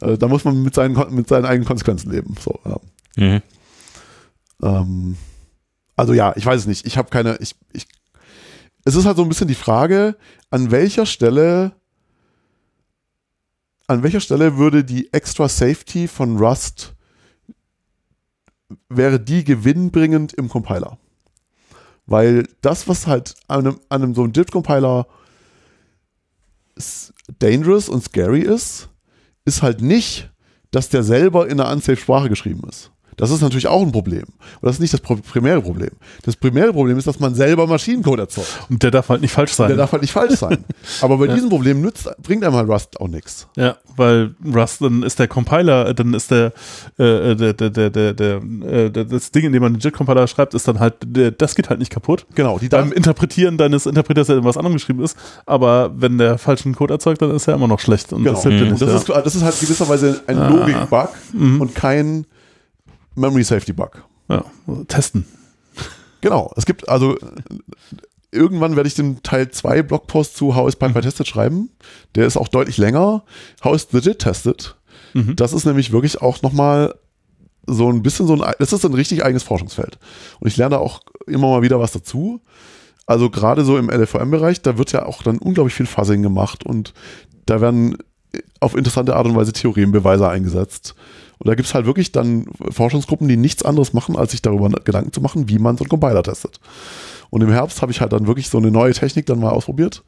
äh, 0.00 0.16
da 0.16 0.28
muss 0.28 0.44
man 0.44 0.62
mit 0.62 0.74
seinen, 0.74 0.94
mit 1.14 1.28
seinen 1.28 1.44
eigenen 1.44 1.66
Konsequenzen 1.66 2.10
leben. 2.10 2.34
So, 2.40 2.58
ja. 2.64 2.80
Mhm. 3.16 3.42
Ähm, 4.62 5.16
also 5.96 6.12
ja, 6.12 6.32
ich 6.36 6.46
weiß 6.46 6.60
es 6.60 6.66
nicht. 6.66 6.86
Ich 6.86 6.96
habe 6.96 7.10
keine, 7.10 7.36
ich, 7.40 7.54
ich, 7.72 7.86
es 8.84 8.94
ist 8.94 9.04
halt 9.04 9.16
so 9.16 9.22
ein 9.22 9.28
bisschen 9.28 9.48
die 9.48 9.54
Frage, 9.54 10.16
an 10.50 10.70
welcher 10.70 11.06
Stelle, 11.06 11.72
an 13.86 14.02
welcher 14.02 14.20
Stelle 14.20 14.56
würde 14.56 14.84
die 14.84 15.12
Extra 15.12 15.48
Safety 15.48 16.08
von 16.08 16.38
Rust, 16.38 16.94
wäre 18.88 19.18
die 19.18 19.44
gewinnbringend 19.44 20.32
im 20.34 20.48
Compiler? 20.48 20.98
Weil 22.06 22.48
das, 22.60 22.88
was 22.88 23.06
halt 23.06 23.34
an 23.48 23.60
einem, 23.66 23.80
an 23.88 24.02
einem 24.02 24.14
so 24.14 24.22
einem 24.22 24.32
JIT-Compiler 24.32 25.06
s- 25.06 25.06
dangerous 27.38 27.88
und 27.88 28.02
scary 28.04 28.40
ist, 28.40 28.88
ist 29.44 29.62
halt 29.62 29.80
nicht, 29.80 30.30
dass 30.70 30.88
der 30.88 31.02
selber 31.02 31.48
in 31.48 31.60
einer 31.60 31.70
unsafe 31.70 31.96
Sprache 31.96 32.28
geschrieben 32.28 32.62
ist. 32.68 32.92
Das 33.20 33.30
ist 33.30 33.40
natürlich 33.42 33.66
auch 33.66 33.82
ein 33.82 33.92
Problem. 33.92 34.22
Und 34.24 34.62
das 34.62 34.76
ist 34.76 34.80
nicht 34.80 34.92
das 34.94 35.00
primäre 35.00 35.60
Problem. 35.60 35.90
Das 36.22 36.36
primäre 36.36 36.72
Problem 36.72 36.96
ist, 36.98 37.06
dass 37.06 37.20
man 37.20 37.34
selber 37.34 37.66
Maschinencode 37.66 38.20
erzeugt. 38.20 38.66
Und 38.70 38.82
der 38.82 38.90
darf 38.90 39.08
halt 39.08 39.20
nicht 39.20 39.32
falsch 39.32 39.52
sein. 39.52 39.68
Der 39.68 39.76
darf 39.76 39.92
halt 39.92 40.02
nicht 40.02 40.12
falsch 40.12 40.36
sein. 40.36 40.64
Aber 41.02 41.18
bei 41.18 41.26
diesem 41.26 41.50
Problem 41.50 41.80
nützt, 41.80 42.08
bringt 42.22 42.44
einem 42.44 42.54
halt 42.54 42.68
Rust 42.68 42.98
auch 43.00 43.08
nichts. 43.08 43.46
Ja, 43.56 43.76
weil 43.96 44.34
Rust, 44.54 44.80
dann 44.80 45.02
ist 45.02 45.18
der 45.18 45.28
Compiler, 45.28 45.92
dann 45.94 46.14
ist 46.14 46.30
der, 46.30 46.52
äh, 46.98 47.36
der, 47.36 47.52
der, 47.52 47.70
der, 47.70 47.90
der, 47.90 48.14
der, 48.14 48.40
äh, 48.66 48.90
das 48.90 49.30
Ding, 49.30 49.44
in 49.44 49.52
dem 49.52 49.62
man 49.62 49.74
den 49.74 49.80
JIT-Compiler 49.80 50.26
schreibt, 50.26 50.54
ist 50.54 50.66
dann 50.66 50.80
halt, 50.80 50.94
der, 51.04 51.30
das 51.30 51.54
geht 51.54 51.68
halt 51.68 51.78
nicht 51.78 51.92
kaputt. 51.92 52.26
Genau, 52.34 52.58
die 52.58 52.68
Beim 52.68 52.90
Interpretieren 52.92 53.58
deines 53.58 53.86
Interpreters, 53.86 54.28
der 54.28 54.38
in 54.38 54.44
was 54.44 54.56
anderem 54.56 54.74
geschrieben 54.74 55.02
ist, 55.02 55.16
aber 55.46 55.92
wenn 55.94 56.18
der 56.18 56.38
falschen 56.38 56.74
Code 56.74 56.94
erzeugt, 56.94 57.20
dann 57.22 57.30
ist 57.34 57.46
er 57.48 57.54
immer 57.54 57.68
noch 57.68 57.80
schlecht. 57.80 58.12
Und 58.12 58.24
genau. 58.24 58.34
das 58.36 58.44
nicht. 58.46 58.72
das, 58.72 58.80
ja. 58.80 58.96
ist, 58.96 59.08
das 59.08 59.34
ist 59.36 59.42
halt 59.42 59.60
gewisserweise 59.60 60.22
ein 60.26 60.38
Ah. 60.38 60.48
Logik-Bug 60.48 61.08
Mhm. 61.32 61.60
und 61.60 61.74
kein 61.74 62.26
Memory-Safety-Bug. 63.14 64.04
ja, 64.28 64.44
testen. 64.88 65.26
Genau. 66.20 66.52
Es 66.56 66.66
gibt 66.66 66.88
also 66.88 67.16
irgendwann 68.32 68.76
werde 68.76 68.88
ich 68.88 68.94
den 68.94 69.22
Teil 69.22 69.50
2 69.50 69.82
Blogpost 69.82 70.36
zu 70.36 70.54
How 70.54 70.68
is 70.68 70.76
PyPy 70.76 71.00
Tested 71.00 71.26
schreiben. 71.26 71.70
Der 72.14 72.26
ist 72.26 72.36
auch 72.36 72.48
deutlich 72.48 72.78
länger. 72.78 73.24
How 73.64 73.74
is 73.74 73.90
legit 73.92 74.20
tested? 74.20 74.76
Mhm. 75.14 75.36
Das 75.36 75.52
ist 75.52 75.64
nämlich 75.64 75.92
wirklich 75.92 76.20
auch 76.20 76.42
nochmal 76.42 76.94
so 77.66 77.90
ein 77.90 78.02
bisschen 78.02 78.26
so 78.26 78.34
ein, 78.34 78.54
das 78.58 78.72
ist 78.72 78.84
ein 78.84 78.94
richtig 78.94 79.24
eigenes 79.24 79.42
Forschungsfeld. 79.42 79.98
Und 80.40 80.48
ich 80.48 80.56
lerne 80.56 80.76
da 80.76 80.80
auch 80.80 81.00
immer 81.26 81.48
mal 81.48 81.62
wieder 81.62 81.80
was 81.80 81.92
dazu. 81.92 82.40
Also 83.06 83.30
gerade 83.30 83.64
so 83.64 83.76
im 83.76 83.90
LLVM-Bereich, 83.90 84.62
da 84.62 84.78
wird 84.78 84.92
ja 84.92 85.06
auch 85.06 85.22
dann 85.22 85.38
unglaublich 85.38 85.74
viel 85.74 85.86
Fuzzing 85.86 86.22
gemacht 86.22 86.64
und 86.64 86.94
da 87.46 87.60
werden 87.60 87.98
auf 88.60 88.76
interessante 88.76 89.16
Art 89.16 89.26
und 89.26 89.36
Weise 89.36 89.52
Theorembeweise 89.52 90.28
eingesetzt. 90.28 90.94
Und 91.38 91.48
da 91.48 91.54
gibt 91.54 91.68
es 91.68 91.74
halt 91.74 91.86
wirklich 91.86 92.12
dann 92.12 92.46
Forschungsgruppen, 92.70 93.26
die 93.26 93.36
nichts 93.36 93.64
anderes 93.64 93.92
machen, 93.92 94.16
als 94.16 94.32
sich 94.32 94.42
darüber 94.42 94.68
Gedanken 94.68 95.12
zu 95.12 95.20
machen, 95.20 95.48
wie 95.48 95.58
man 95.58 95.76
so 95.76 95.84
einen 95.84 95.88
Compiler 95.88 96.22
testet. 96.22 96.60
Und 97.30 97.42
im 97.42 97.50
Herbst 97.50 97.80
habe 97.80 97.92
ich 97.92 98.00
halt 98.00 98.12
dann 98.12 98.26
wirklich 98.26 98.48
so 98.50 98.58
eine 98.58 98.70
neue 98.70 98.92
Technik 98.92 99.26
dann 99.26 99.40
mal 99.40 99.50
ausprobiert, 99.50 100.02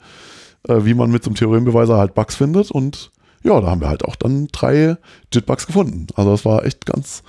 äh, 0.68 0.84
wie 0.84 0.94
man 0.94 1.10
mit 1.10 1.24
so 1.24 1.30
einem 1.30 1.36
Theorembeweise 1.36 1.96
halt 1.96 2.14
Bugs 2.14 2.34
findet. 2.34 2.70
Und 2.70 3.10
ja, 3.42 3.60
da 3.60 3.68
haben 3.68 3.80
wir 3.80 3.88
halt 3.88 4.04
auch 4.04 4.16
dann 4.16 4.48
drei 4.52 4.96
JIT-Bugs 5.32 5.66
gefunden. 5.66 6.08
Also 6.14 6.32
das 6.32 6.44
war 6.44 6.66
echt 6.66 6.84
ganz 6.84 7.22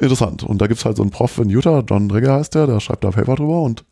interessant. 0.00 0.42
Und 0.42 0.60
da 0.60 0.66
gibt 0.66 0.80
es 0.80 0.84
halt 0.84 0.96
so 0.96 1.02
einen 1.02 1.12
Prof 1.12 1.38
in 1.38 1.50
Utah, 1.50 1.84
John 1.88 2.08
Dregger 2.08 2.34
heißt 2.34 2.54
der, 2.54 2.66
der 2.66 2.80
schreibt 2.80 3.04
da 3.04 3.10
Paper 3.10 3.36
drüber 3.36 3.62
und 3.62 3.84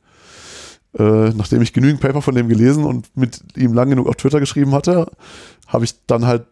äh, 0.98 1.30
nachdem 1.30 1.62
ich 1.62 1.72
genügend 1.72 2.00
Paper 2.00 2.20
von 2.20 2.34
dem 2.34 2.48
gelesen 2.48 2.84
und 2.84 3.16
mit 3.16 3.40
ihm 3.56 3.72
lang 3.72 3.88
genug 3.88 4.08
auf 4.08 4.16
Twitter 4.16 4.40
geschrieben 4.40 4.72
hatte, 4.72 5.06
habe 5.72 5.84
ich 5.84 5.94
dann 6.06 6.26
halt 6.26 6.44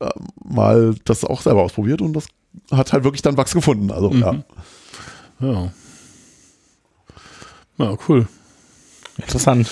äh, 0.00 0.08
mal 0.44 0.94
das 1.04 1.24
auch 1.24 1.42
selber 1.42 1.62
ausprobiert 1.62 2.00
und 2.02 2.12
das 2.14 2.26
hat 2.70 2.92
halt 2.92 3.04
wirklich 3.04 3.22
dann 3.22 3.34
Bugs 3.36 3.52
gefunden. 3.52 3.90
Also 3.90 4.10
Mhm. 4.10 4.20
ja. 4.22 4.34
Ja. 5.40 5.72
Ja, 7.78 7.96
cool. 8.08 8.28
Interessant. 9.16 9.70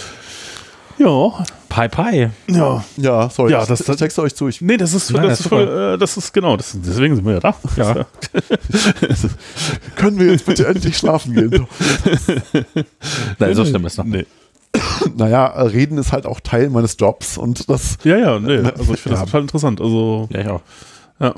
Ja, 0.99 1.45
Pi 1.69 1.89
Pi. 1.89 2.29
ja. 2.49 2.85
Ja, 2.97 3.31
sorry, 3.31 3.53
Ja, 3.53 3.63
ich, 3.63 3.69
das- 3.69 3.81
ich 3.89 3.97
texte 3.97 4.23
euch 4.23 4.35
zu. 4.35 4.49
Ich, 4.49 4.61
Nee, 4.61 4.77
das 4.79 4.95
ist, 4.95 5.11
Nein, 5.13 5.23
das, 5.25 5.31
das 5.31 5.41
ist 5.41 5.47
ist 5.47 5.49
voll, 5.51 5.95
äh, 5.95 5.99
das 5.99 6.17
ist 6.17 6.33
genau, 6.33 6.57
das, 6.57 6.73
deswegen 6.75 7.15
sind 7.15 7.25
wir 7.25 7.35
ja 7.35 7.41
da. 7.41 7.55
Ja. 7.77 8.07
können 9.97 10.19
wir 10.19 10.33
jetzt 10.33 10.47
bitte 10.47 10.67
endlich 10.67 10.97
schlafen 10.97 11.35
gehen? 11.35 11.67
Nein, 13.39 13.55
so 13.55 13.65
schlimm 13.65 13.87
ist 13.87 13.99
noch. 13.99 14.05
Nee. 14.05 14.27
Naja, 15.17 15.47
äh, 15.47 15.63
reden 15.63 15.99
ist 15.99 16.13
halt 16.13 16.27
auch 16.27 16.41
Teil 16.41 16.71
meines 16.71 16.97
Jobs 16.99 17.39
und 17.39 17.69
das 17.69 17.99
Ja, 18.05 18.17
ja, 18.17 18.39
nee. 18.39 18.59
Also 18.79 18.95
ich 18.95 19.01
finde 19.01 19.17
Ja. 19.17 19.23
das 19.23 19.31
total 19.31 19.43
interessant. 19.43 19.81
Also, 19.81 20.29
Ja, 20.33 20.41
ich 20.41 20.49
auch. 20.49 20.61
ja. 21.21 21.35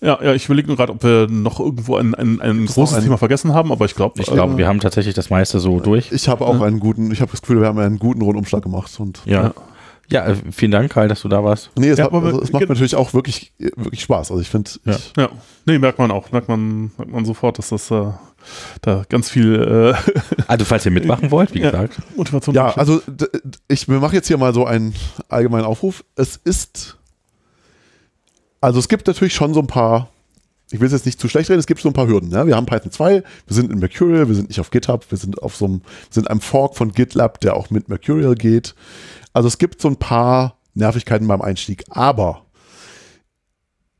Ja, 0.00 0.18
ja, 0.22 0.34
ich 0.34 0.44
überlege 0.44 0.68
nur 0.68 0.76
gerade, 0.76 0.92
ob 0.92 1.02
wir 1.02 1.28
noch 1.30 1.58
irgendwo 1.60 1.96
ein, 1.96 2.14
ein, 2.14 2.38
ein 2.42 2.66
großes 2.66 2.98
ein- 2.98 3.04
Thema 3.04 3.16
vergessen 3.16 3.54
haben, 3.54 3.72
aber 3.72 3.86
ich 3.86 3.94
glaube, 3.94 4.20
Ich 4.20 4.26
glaube, 4.26 4.58
wir 4.58 4.68
haben 4.68 4.80
tatsächlich 4.80 5.14
das 5.14 5.30
meiste 5.30 5.60
so 5.60 5.80
durch. 5.80 6.12
Ich 6.12 6.28
habe 6.28 6.44
auch 6.46 6.60
einen 6.60 6.78
guten, 6.78 7.10
ich 7.10 7.22
habe 7.22 7.30
das 7.30 7.40
Gefühl, 7.40 7.60
wir 7.62 7.68
haben 7.68 7.78
einen 7.78 7.98
guten 7.98 8.20
Rundumschlag 8.20 8.62
gemacht. 8.62 8.90
Und 9.00 9.22
Ja. 9.24 9.44
Ja, 9.44 9.54
äh, 10.10 10.34
vielen 10.52 10.70
Dank, 10.70 10.92
Kai, 10.92 11.08
dass 11.08 11.22
du 11.22 11.28
da 11.28 11.42
warst. 11.44 11.70
nee, 11.76 11.88
es, 11.88 11.98
Ja, 11.98 12.04
hat, 12.04 12.12
aber 12.12 12.26
also, 12.26 12.42
es 12.42 12.52
macht 12.52 12.68
natürlich 12.68 12.94
auch 12.96 13.14
wirklich, 13.14 13.52
wirklich 13.58 14.02
Spaß. 14.02 14.30
Also 14.30 14.40
ich 14.42 14.48
finde, 14.50 14.70
Ja. 14.84 14.96
Ja, 15.16 15.28
nee, 15.66 15.78
merkt 15.78 15.98
man 15.98 16.10
auch, 16.10 16.30
merkt 16.32 16.48
man, 16.48 16.90
merkt 16.96 17.10
man 17.12 17.24
sofort, 17.24 17.58
dass 17.58 17.70
das 17.70 17.90
äh, 17.90 18.06
da 18.82 19.04
ganz 19.08 19.30
viel 19.30 19.54
äh, 19.54 20.12
Also, 20.46 20.64
falls 20.66 20.84
ihr 20.84 20.92
mitmachen 20.92 21.30
wollt, 21.30 21.54
wie 21.54 21.60
Ja. 21.60 21.70
gesagt. 21.70 21.96
Motivation 22.16 22.54
ja, 22.54 22.74
also 22.76 23.00
ich 23.68 23.88
mache 23.88 24.14
jetzt 24.16 24.28
hier 24.28 24.36
mal 24.36 24.52
so 24.52 24.66
einen 24.66 24.94
allgemeinen 25.28 25.64
Aufruf. 25.64 26.04
Es 26.16 26.36
ist, 26.36 26.98
also 28.60 28.78
es 28.78 28.88
gibt 28.88 29.06
natürlich 29.06 29.34
schon 29.34 29.54
so 29.54 29.60
ein 29.60 29.66
paar, 29.66 30.08
ich 30.70 30.80
will 30.80 30.86
es 30.86 30.92
jetzt 30.92 31.06
nicht 31.06 31.20
zu 31.20 31.28
schlecht 31.28 31.48
reden, 31.50 31.60
es 31.60 31.66
gibt 31.66 31.80
so 31.80 31.88
ein 31.88 31.92
paar 31.94 32.06
Hürden. 32.08 32.30
Ja? 32.30 32.46
Wir 32.46 32.56
haben 32.56 32.66
Python 32.66 32.90
2, 32.90 33.22
wir 33.46 33.54
sind 33.54 33.70
in 33.72 33.78
Mercurial, 33.78 34.28
wir 34.28 34.34
sind 34.34 34.48
nicht 34.48 34.60
auf 34.60 34.70
GitHub, 34.70 35.04
wir 35.10 35.18
sind 35.18 35.42
auf 35.42 35.56
so 35.56 35.64
einem, 35.66 35.80
sind 36.10 36.28
einem 36.30 36.40
Fork 36.40 36.76
von 36.76 36.92
GitLab, 36.92 37.40
der 37.40 37.56
auch 37.56 37.70
mit 37.70 37.88
Mercurial 37.88 38.34
geht. 38.34 38.74
Also 39.34 39.48
es 39.48 39.58
gibt 39.58 39.82
so 39.82 39.88
ein 39.88 39.96
paar 39.96 40.58
Nervigkeiten 40.72 41.28
beim 41.28 41.42
Einstieg, 41.42 41.84
aber 41.90 42.46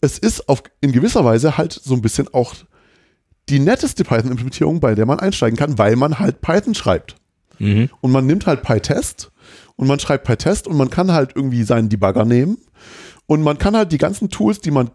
es 0.00 0.18
ist 0.18 0.48
auf, 0.48 0.62
in 0.80 0.92
gewisser 0.92 1.24
Weise 1.24 1.58
halt 1.58 1.72
so 1.72 1.94
ein 1.94 2.02
bisschen 2.02 2.32
auch 2.32 2.54
die 3.48 3.58
netteste 3.58 4.04
Python-Implementierung, 4.04 4.80
bei 4.80 4.94
der 4.94 5.06
man 5.06 5.20
einsteigen 5.20 5.58
kann, 5.58 5.76
weil 5.76 5.96
man 5.96 6.18
halt 6.18 6.40
Python 6.40 6.74
schreibt. 6.74 7.16
Mhm. 7.58 7.90
Und 8.00 8.12
man 8.12 8.26
nimmt 8.26 8.46
halt 8.46 8.62
PyTest 8.62 9.30
und 9.76 9.86
man 9.86 9.98
schreibt 9.98 10.24
PyTest 10.24 10.66
und 10.66 10.76
man 10.76 10.90
kann 10.90 11.12
halt 11.12 11.32
irgendwie 11.34 11.64
seinen 11.64 11.88
Debugger 11.88 12.24
nehmen 12.24 12.58
und 13.26 13.42
man 13.42 13.58
kann 13.58 13.76
halt 13.76 13.92
die 13.92 13.98
ganzen 13.98 14.30
Tools, 14.30 14.60
die 14.60 14.70
man 14.70 14.90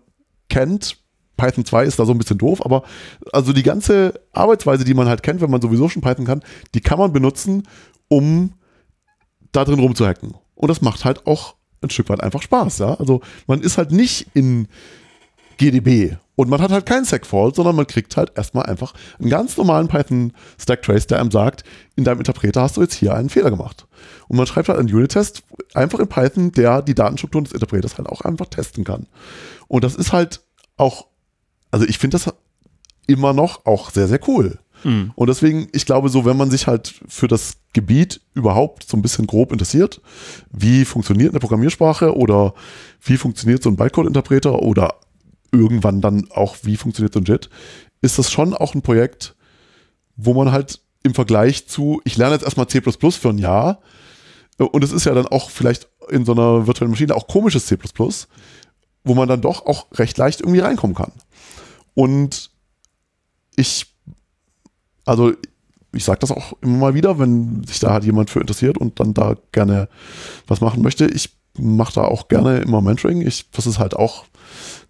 kennt, 0.49 0.97
Python 1.37 1.63
2 1.63 1.85
ist 1.85 1.99
da 1.99 2.05
so 2.05 2.11
ein 2.11 2.17
bisschen 2.17 2.37
doof, 2.37 2.65
aber 2.65 2.83
also 3.31 3.53
die 3.53 3.63
ganze 3.63 4.19
Arbeitsweise, 4.33 4.83
die 4.83 4.93
man 4.93 5.07
halt 5.07 5.23
kennt, 5.23 5.41
wenn 5.41 5.51
man 5.51 5.61
sowieso 5.61 5.87
schon 5.87 6.01
Python 6.01 6.25
kann, 6.25 6.43
die 6.73 6.81
kann 6.81 6.99
man 6.99 7.13
benutzen, 7.13 7.63
um 8.09 8.53
da 9.51 9.65
drin 9.65 9.79
rumzuhacken. 9.79 10.35
Und 10.55 10.67
das 10.67 10.81
macht 10.81 11.05
halt 11.05 11.25
auch 11.25 11.55
ein 11.81 11.89
Stück 11.89 12.09
weit 12.09 12.21
einfach 12.21 12.41
Spaß, 12.41 12.79
ja. 12.79 12.95
Also 12.95 13.21
man 13.47 13.61
ist 13.61 13.77
halt 13.77 13.91
nicht 13.91 14.27
in 14.33 14.67
GDB 15.57 16.17
und 16.35 16.49
man 16.49 16.61
hat 16.61 16.71
halt 16.71 16.85
keinen 16.85 17.05
Segfault, 17.05 17.55
sondern 17.55 17.75
man 17.75 17.85
kriegt 17.85 18.15
halt 18.15 18.31
erstmal 18.35 18.65
einfach 18.65 18.93
einen 19.19 19.29
ganz 19.29 19.57
normalen 19.57 19.89
Python 19.89 20.31
Stack 20.57 20.81
Trace, 20.83 21.07
der 21.07 21.19
einem 21.19 21.31
sagt, 21.31 21.63
in 21.97 22.05
deinem 22.05 22.19
Interpreter 22.19 22.61
hast 22.61 22.77
du 22.77 22.81
jetzt 22.81 22.93
hier 22.93 23.13
einen 23.13 23.29
Fehler 23.29 23.49
gemacht. 23.49 23.87
Und 24.29 24.37
man 24.37 24.47
schreibt 24.47 24.69
halt 24.69 24.79
einen 24.79 24.93
Unit-Test 24.93 25.43
einfach 25.73 25.99
in 25.99 26.07
Python, 26.07 26.51
der 26.53 26.81
die 26.81 26.95
Datenstrukturen 26.95 27.43
des 27.43 27.53
Interpreters 27.53 27.97
halt 27.97 28.07
auch 28.07 28.21
einfach 28.21 28.47
testen 28.47 28.85
kann. 28.85 29.07
Und 29.67 29.83
das 29.83 29.95
ist 29.95 30.13
halt 30.13 30.41
auch, 30.77 31.07
also 31.71 31.85
ich 31.85 31.97
finde 31.97 32.17
das 32.17 32.33
immer 33.07 33.33
noch 33.33 33.65
auch 33.65 33.91
sehr, 33.91 34.07
sehr 34.07 34.19
cool. 34.29 34.59
Mhm. 34.83 35.11
Und 35.15 35.27
deswegen, 35.27 35.67
ich 35.71 35.85
glaube, 35.85 36.09
so, 36.09 36.25
wenn 36.25 36.37
man 36.37 36.51
sich 36.51 36.67
halt 36.67 36.93
für 37.07 37.27
das 37.27 37.57
Gebiet 37.73 38.21
überhaupt 38.33 38.87
so 38.87 38.97
ein 38.97 39.01
bisschen 39.01 39.27
grob 39.27 39.51
interessiert, 39.51 40.01
wie 40.51 40.85
funktioniert 40.85 41.31
eine 41.31 41.39
Programmiersprache 41.39 42.15
oder 42.15 42.53
wie 43.01 43.17
funktioniert 43.17 43.63
so 43.63 43.69
ein 43.69 43.75
Bytecode-Interpreter 43.75 44.61
oder 44.61 44.95
irgendwann 45.51 46.01
dann 46.01 46.27
auch, 46.31 46.57
wie 46.63 46.77
funktioniert 46.77 47.13
so 47.13 47.19
ein 47.19 47.25
JIT, 47.25 47.49
ist 48.01 48.19
das 48.19 48.31
schon 48.31 48.53
auch 48.53 48.75
ein 48.75 48.81
Projekt, 48.81 49.35
wo 50.15 50.33
man 50.33 50.51
halt 50.51 50.81
im 51.03 51.13
Vergleich 51.13 51.67
zu, 51.67 52.01
ich 52.03 52.17
lerne 52.17 52.35
jetzt 52.35 52.43
erstmal 52.43 52.67
C 52.67 52.81
für 52.81 53.29
ein 53.29 53.37
Jahr 53.37 53.79
äh, 54.59 54.63
und 54.63 54.83
es 54.83 54.91
ist 54.91 55.05
ja 55.05 55.13
dann 55.13 55.27
auch 55.27 55.49
vielleicht 55.49 55.89
in 56.09 56.25
so 56.25 56.33
einer 56.33 56.67
virtuellen 56.67 56.91
Maschine 56.91 57.15
auch 57.15 57.27
komisches 57.27 57.65
C, 57.65 57.77
wo 59.03 59.13
man 59.13 59.27
dann 59.27 59.41
doch 59.41 59.65
auch 59.65 59.87
recht 59.93 60.17
leicht 60.17 60.41
irgendwie 60.41 60.59
reinkommen 60.59 60.95
kann. 60.95 61.11
Und 61.93 62.51
ich, 63.55 63.87
also 65.09 65.33
ich 65.91 66.03
sage 66.03 66.19
das 66.19 66.31
auch 66.31 66.53
immer 66.61 66.77
mal 66.77 66.93
wieder, 66.93 67.17
wenn 67.17 67.63
sich 67.63 67.79
da 67.79 67.91
halt 67.91 68.03
jemand 68.03 68.29
für 68.29 68.39
interessiert 68.39 68.77
und 68.77 68.99
dann 68.99 69.13
da 69.13 69.35
gerne 69.51 69.89
was 70.47 70.61
machen 70.61 70.83
möchte. 70.83 71.07
Ich 71.07 71.35
mache 71.57 71.93
da 71.95 72.01
auch 72.03 72.27
gerne 72.27 72.59
immer 72.59 72.81
Mentoring. 72.81 73.21
Ich, 73.21 73.49
das 73.51 73.65
ist 73.65 73.79
halt 73.79 73.95
auch 73.95 74.25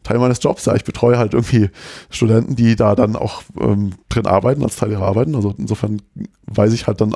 Teil 0.04 0.20
meines 0.20 0.44
Jobs. 0.44 0.66
Ja, 0.66 0.76
ich 0.76 0.84
betreue 0.84 1.18
halt 1.18 1.34
irgendwie 1.34 1.70
Studenten, 2.10 2.56
die 2.56 2.76
da 2.76 2.96
dann 2.96 3.16
auch 3.16 3.44
ähm, 3.60 3.94
drin 4.10 4.28
arbeiten, 4.28 4.62
als 4.64 4.76
Teil 4.76 4.92
ihrer 4.92 5.06
Arbeiten. 5.06 5.36
Also 5.36 5.56
insofern 5.58 6.02
weiß 6.48 6.74
ich 6.74 6.88
halt 6.88 7.00
dann, 7.00 7.16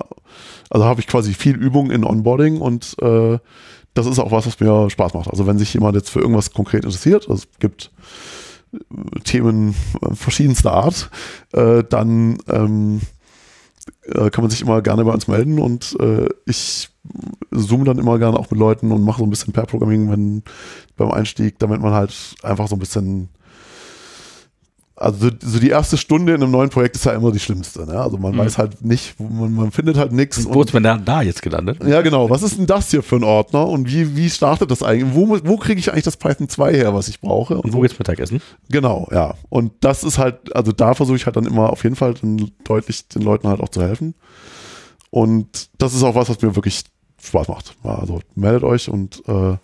also 0.70 0.86
habe 0.86 1.02
ich 1.02 1.08
quasi 1.08 1.34
viel 1.34 1.56
Übung 1.56 1.92
in 1.92 2.06
Onboarding 2.06 2.62
und 2.62 2.96
äh, 3.02 3.38
das 3.94 4.08
ist 4.08 4.20
auch 4.20 4.32
was, 4.32 4.48
was 4.48 4.60
mir 4.60 4.90
Spaß 4.90 5.14
macht. 5.14 5.30
Also 5.30 5.46
wenn 5.46 5.60
sich 5.60 5.74
jemand 5.74 5.96
jetzt 5.96 6.10
für 6.10 6.20
irgendwas 6.20 6.52
konkret 6.52 6.86
interessiert, 6.86 7.30
also 7.30 7.44
es 7.44 7.60
gibt 7.60 7.92
Themen 9.24 9.76
äh, 10.02 10.14
verschiedenster 10.16 10.74
Art, 10.74 11.10
äh, 11.52 11.84
dann 11.84 12.38
ähm, 12.48 13.02
äh, 14.06 14.30
kann 14.30 14.44
man 14.44 14.52
sich 14.52 14.62
immer 14.62 14.82
gerne 14.82 15.06
bei 15.06 15.12
uns 15.12 15.28
melden 15.28 15.60
und 15.60 15.96
äh, 16.00 16.30
ich 16.46 16.90
zoome 17.52 17.86
dann 17.86 18.00
immer 18.00 18.18
gerne 18.20 18.38
auch 18.38 18.50
mit 18.50 18.60
Leuten 18.60 18.92
und 18.92 19.04
mache 19.04 19.20
so 19.20 19.26
ein 19.26 19.30
bisschen 19.30 19.54
Pair-Programming, 19.54 20.10
wenn 20.10 20.44
beim 20.96 21.12
Einstieg, 21.12 21.60
damit 21.60 21.82
man 21.82 21.94
halt 21.94 22.36
einfach 22.44 22.68
so 22.68 22.76
ein 22.76 22.80
bisschen 22.80 23.30
also 24.96 25.28
so- 25.30 25.36
so 25.42 25.60
die 25.60 25.70
erste 25.70 25.98
Stunde 25.98 26.36
in 26.36 26.44
einem 26.44 26.52
neuen 26.52 26.70
Projekt 26.70 26.96
ist 26.96 27.06
ja 27.06 27.14
immer 27.14 27.32
die 27.32 27.40
schlimmste. 27.40 27.86
Ne? 27.86 28.00
Also 28.00 28.18
man 28.18 28.34
Mhm. 28.34 28.38
weiß 28.38 28.58
halt 28.60 28.84
nicht, 28.86 29.20
man, 29.20 29.54
man 29.54 29.72
findet 29.72 29.98
halt 29.98 30.12
nichts. 30.12 30.46
Wo 30.46 30.62
ist 30.62 30.74
man 30.74 30.84
da, 30.84 30.98
da 30.98 31.22
jetzt 31.24 31.42
gelandet? 31.42 31.84
Ja, 31.84 32.02
genau. 32.02 32.30
Was 32.30 32.44
ist 32.44 32.58
denn 32.60 32.68
das 32.68 32.92
hier 32.92 33.02
für 33.02 33.16
ein 33.16 33.24
Ordner 33.24 33.68
und 33.68 33.88
wie, 33.92 34.16
wie 34.16 34.30
startet 34.30 34.70
das 34.70 34.84
eigentlich? 34.84 35.16
Wo, 35.16 35.28
wo 35.44 35.58
kriege 35.58 35.80
ich 35.80 35.92
eigentlich 35.92 36.04
das 36.04 36.18
Python 36.18 36.48
2 36.48 36.74
her, 36.74 36.94
was 36.94 37.08
ich 37.08 37.20
brauche? 37.22 37.60
Und 37.60 37.74
wo 37.74 37.82
geht's 37.82 37.98
Mittagessen? 37.98 38.42
Genau, 38.70 39.08
ja. 39.12 39.34
Und 39.50 39.72
das 39.82 40.04
ist 40.04 40.18
halt, 40.20 40.56
also 40.56 40.72
da 40.72 40.94
versuche 40.94 41.16
ich 41.18 41.26
halt 41.26 41.36
dann 41.38 41.46
immer 41.48 41.72
auf 41.72 41.84
jeden 41.84 41.96
Fall 41.96 42.14
deutlich 42.64 43.08
den 43.08 43.24
Leuten 43.24 43.48
halt 43.48 43.62
auch 43.62 43.70
zu 43.70 43.82
helfen. 43.82 44.14
Und 45.10 45.70
das 45.80 45.94
ist 45.94 46.04
auch 46.04 46.16
was, 46.16 46.30
was 46.30 46.42
mir 46.42 46.56
wirklich 46.56 46.84
Spaß 47.22 47.48
macht. 47.48 47.76
Also 47.84 48.20
meldet 48.36 48.64
euch 48.64 48.90
und 48.90 49.24
äh, 49.28 49.58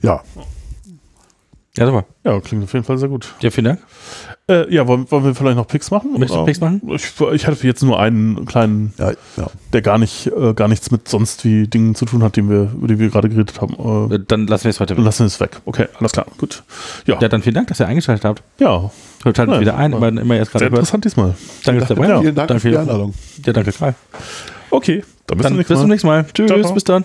ja, 0.00 0.22
Ja, 1.76 1.86
super. 1.86 2.04
Ja, 2.24 2.40
klingt 2.40 2.62
auf 2.62 2.72
jeden 2.72 2.84
Fall 2.84 2.98
sehr 2.98 3.08
gut. 3.08 3.34
Ja, 3.40 3.50
vielen 3.50 3.64
Dank. 3.64 3.80
Äh, 4.48 4.72
ja, 4.72 4.86
wollen, 4.86 5.10
wollen 5.10 5.24
wir 5.24 5.34
vielleicht 5.34 5.56
noch 5.56 5.66
Picks 5.66 5.90
machen? 5.90 6.12
Möchtest 6.12 6.34
du? 6.34 6.44
Picks 6.44 6.60
machen? 6.60 6.80
Ich, 6.94 7.12
ich 7.32 7.46
hatte 7.46 7.66
jetzt 7.66 7.82
nur 7.82 7.98
einen 7.98 8.44
kleinen, 8.46 8.92
ja, 8.98 9.10
ja. 9.36 9.46
der 9.72 9.82
gar 9.82 9.98
nicht, 9.98 10.28
äh, 10.28 10.54
gar 10.54 10.68
nichts 10.68 10.90
mit 10.92 11.08
sonst 11.08 11.44
wie 11.44 11.66
Dingen 11.66 11.94
zu 11.96 12.04
tun 12.04 12.22
hat, 12.22 12.36
die 12.36 12.48
wir, 12.48 12.70
über 12.74 12.86
die 12.86 12.98
wir 13.00 13.08
gerade 13.08 13.28
geredet 13.28 13.60
haben. 13.60 13.74
Äh, 14.10 14.14
Äh, 14.14 14.20
Dann 14.28 14.46
lassen 14.46 14.64
wir 14.64 14.70
es 14.70 14.78
heute. 14.78 14.96
wir 14.96 15.02
lassen 15.02 15.26
es 15.26 15.40
weg. 15.40 15.60
Okay, 15.64 15.86
alles 15.98 16.12
klar, 16.12 16.26
gut. 16.38 16.62
Ja, 17.06 17.18
Ja, 17.20 17.28
dann 17.28 17.42
vielen 17.42 17.54
Dank, 17.56 17.66
dass 17.68 17.80
ihr 17.80 17.88
eingeschaltet 17.88 18.24
habt. 18.24 18.42
ja 18.58 18.90
Hört 19.24 19.38
halt 19.38 19.48
Ja, 19.50 19.60
wieder 19.60 19.76
ein, 19.76 19.92
super. 19.92 20.08
immer, 20.08 20.36
erst 20.36 20.52
sehr 20.52 20.60
gerade 20.60 20.70
gehört. 20.70 20.72
interessant 20.80 21.04
diesmal. 21.06 21.34
Danke, 21.64 21.80
dass 21.80 21.90
ihr 21.90 21.96
dabei 21.96 22.08
Ja, 22.08 22.14
wart. 22.14 22.22
Vielen 22.22 22.34
Dank 22.36 22.48
Danke 22.48 22.60
für 22.60 22.70
die 22.70 22.76
Einladung. 22.76 23.14
Ja, 23.44 23.52
danke, 23.52 23.72
Karl. 23.72 23.94
Okay, 24.70 25.02
dann 25.26 25.38
bis 25.38 25.42
Dann 25.44 25.52
zum 25.52 25.58
bis 25.58 25.68
nächsten 25.68 25.74
zum 25.76 25.80
Mal. 25.80 25.88
nächsten 25.88 26.06
Mal. 26.06 26.26
Tschüss, 26.32 26.46
Ciao, 26.48 26.60
ciao. 26.60 26.74
bis 26.74 26.84
dann. 26.84 27.04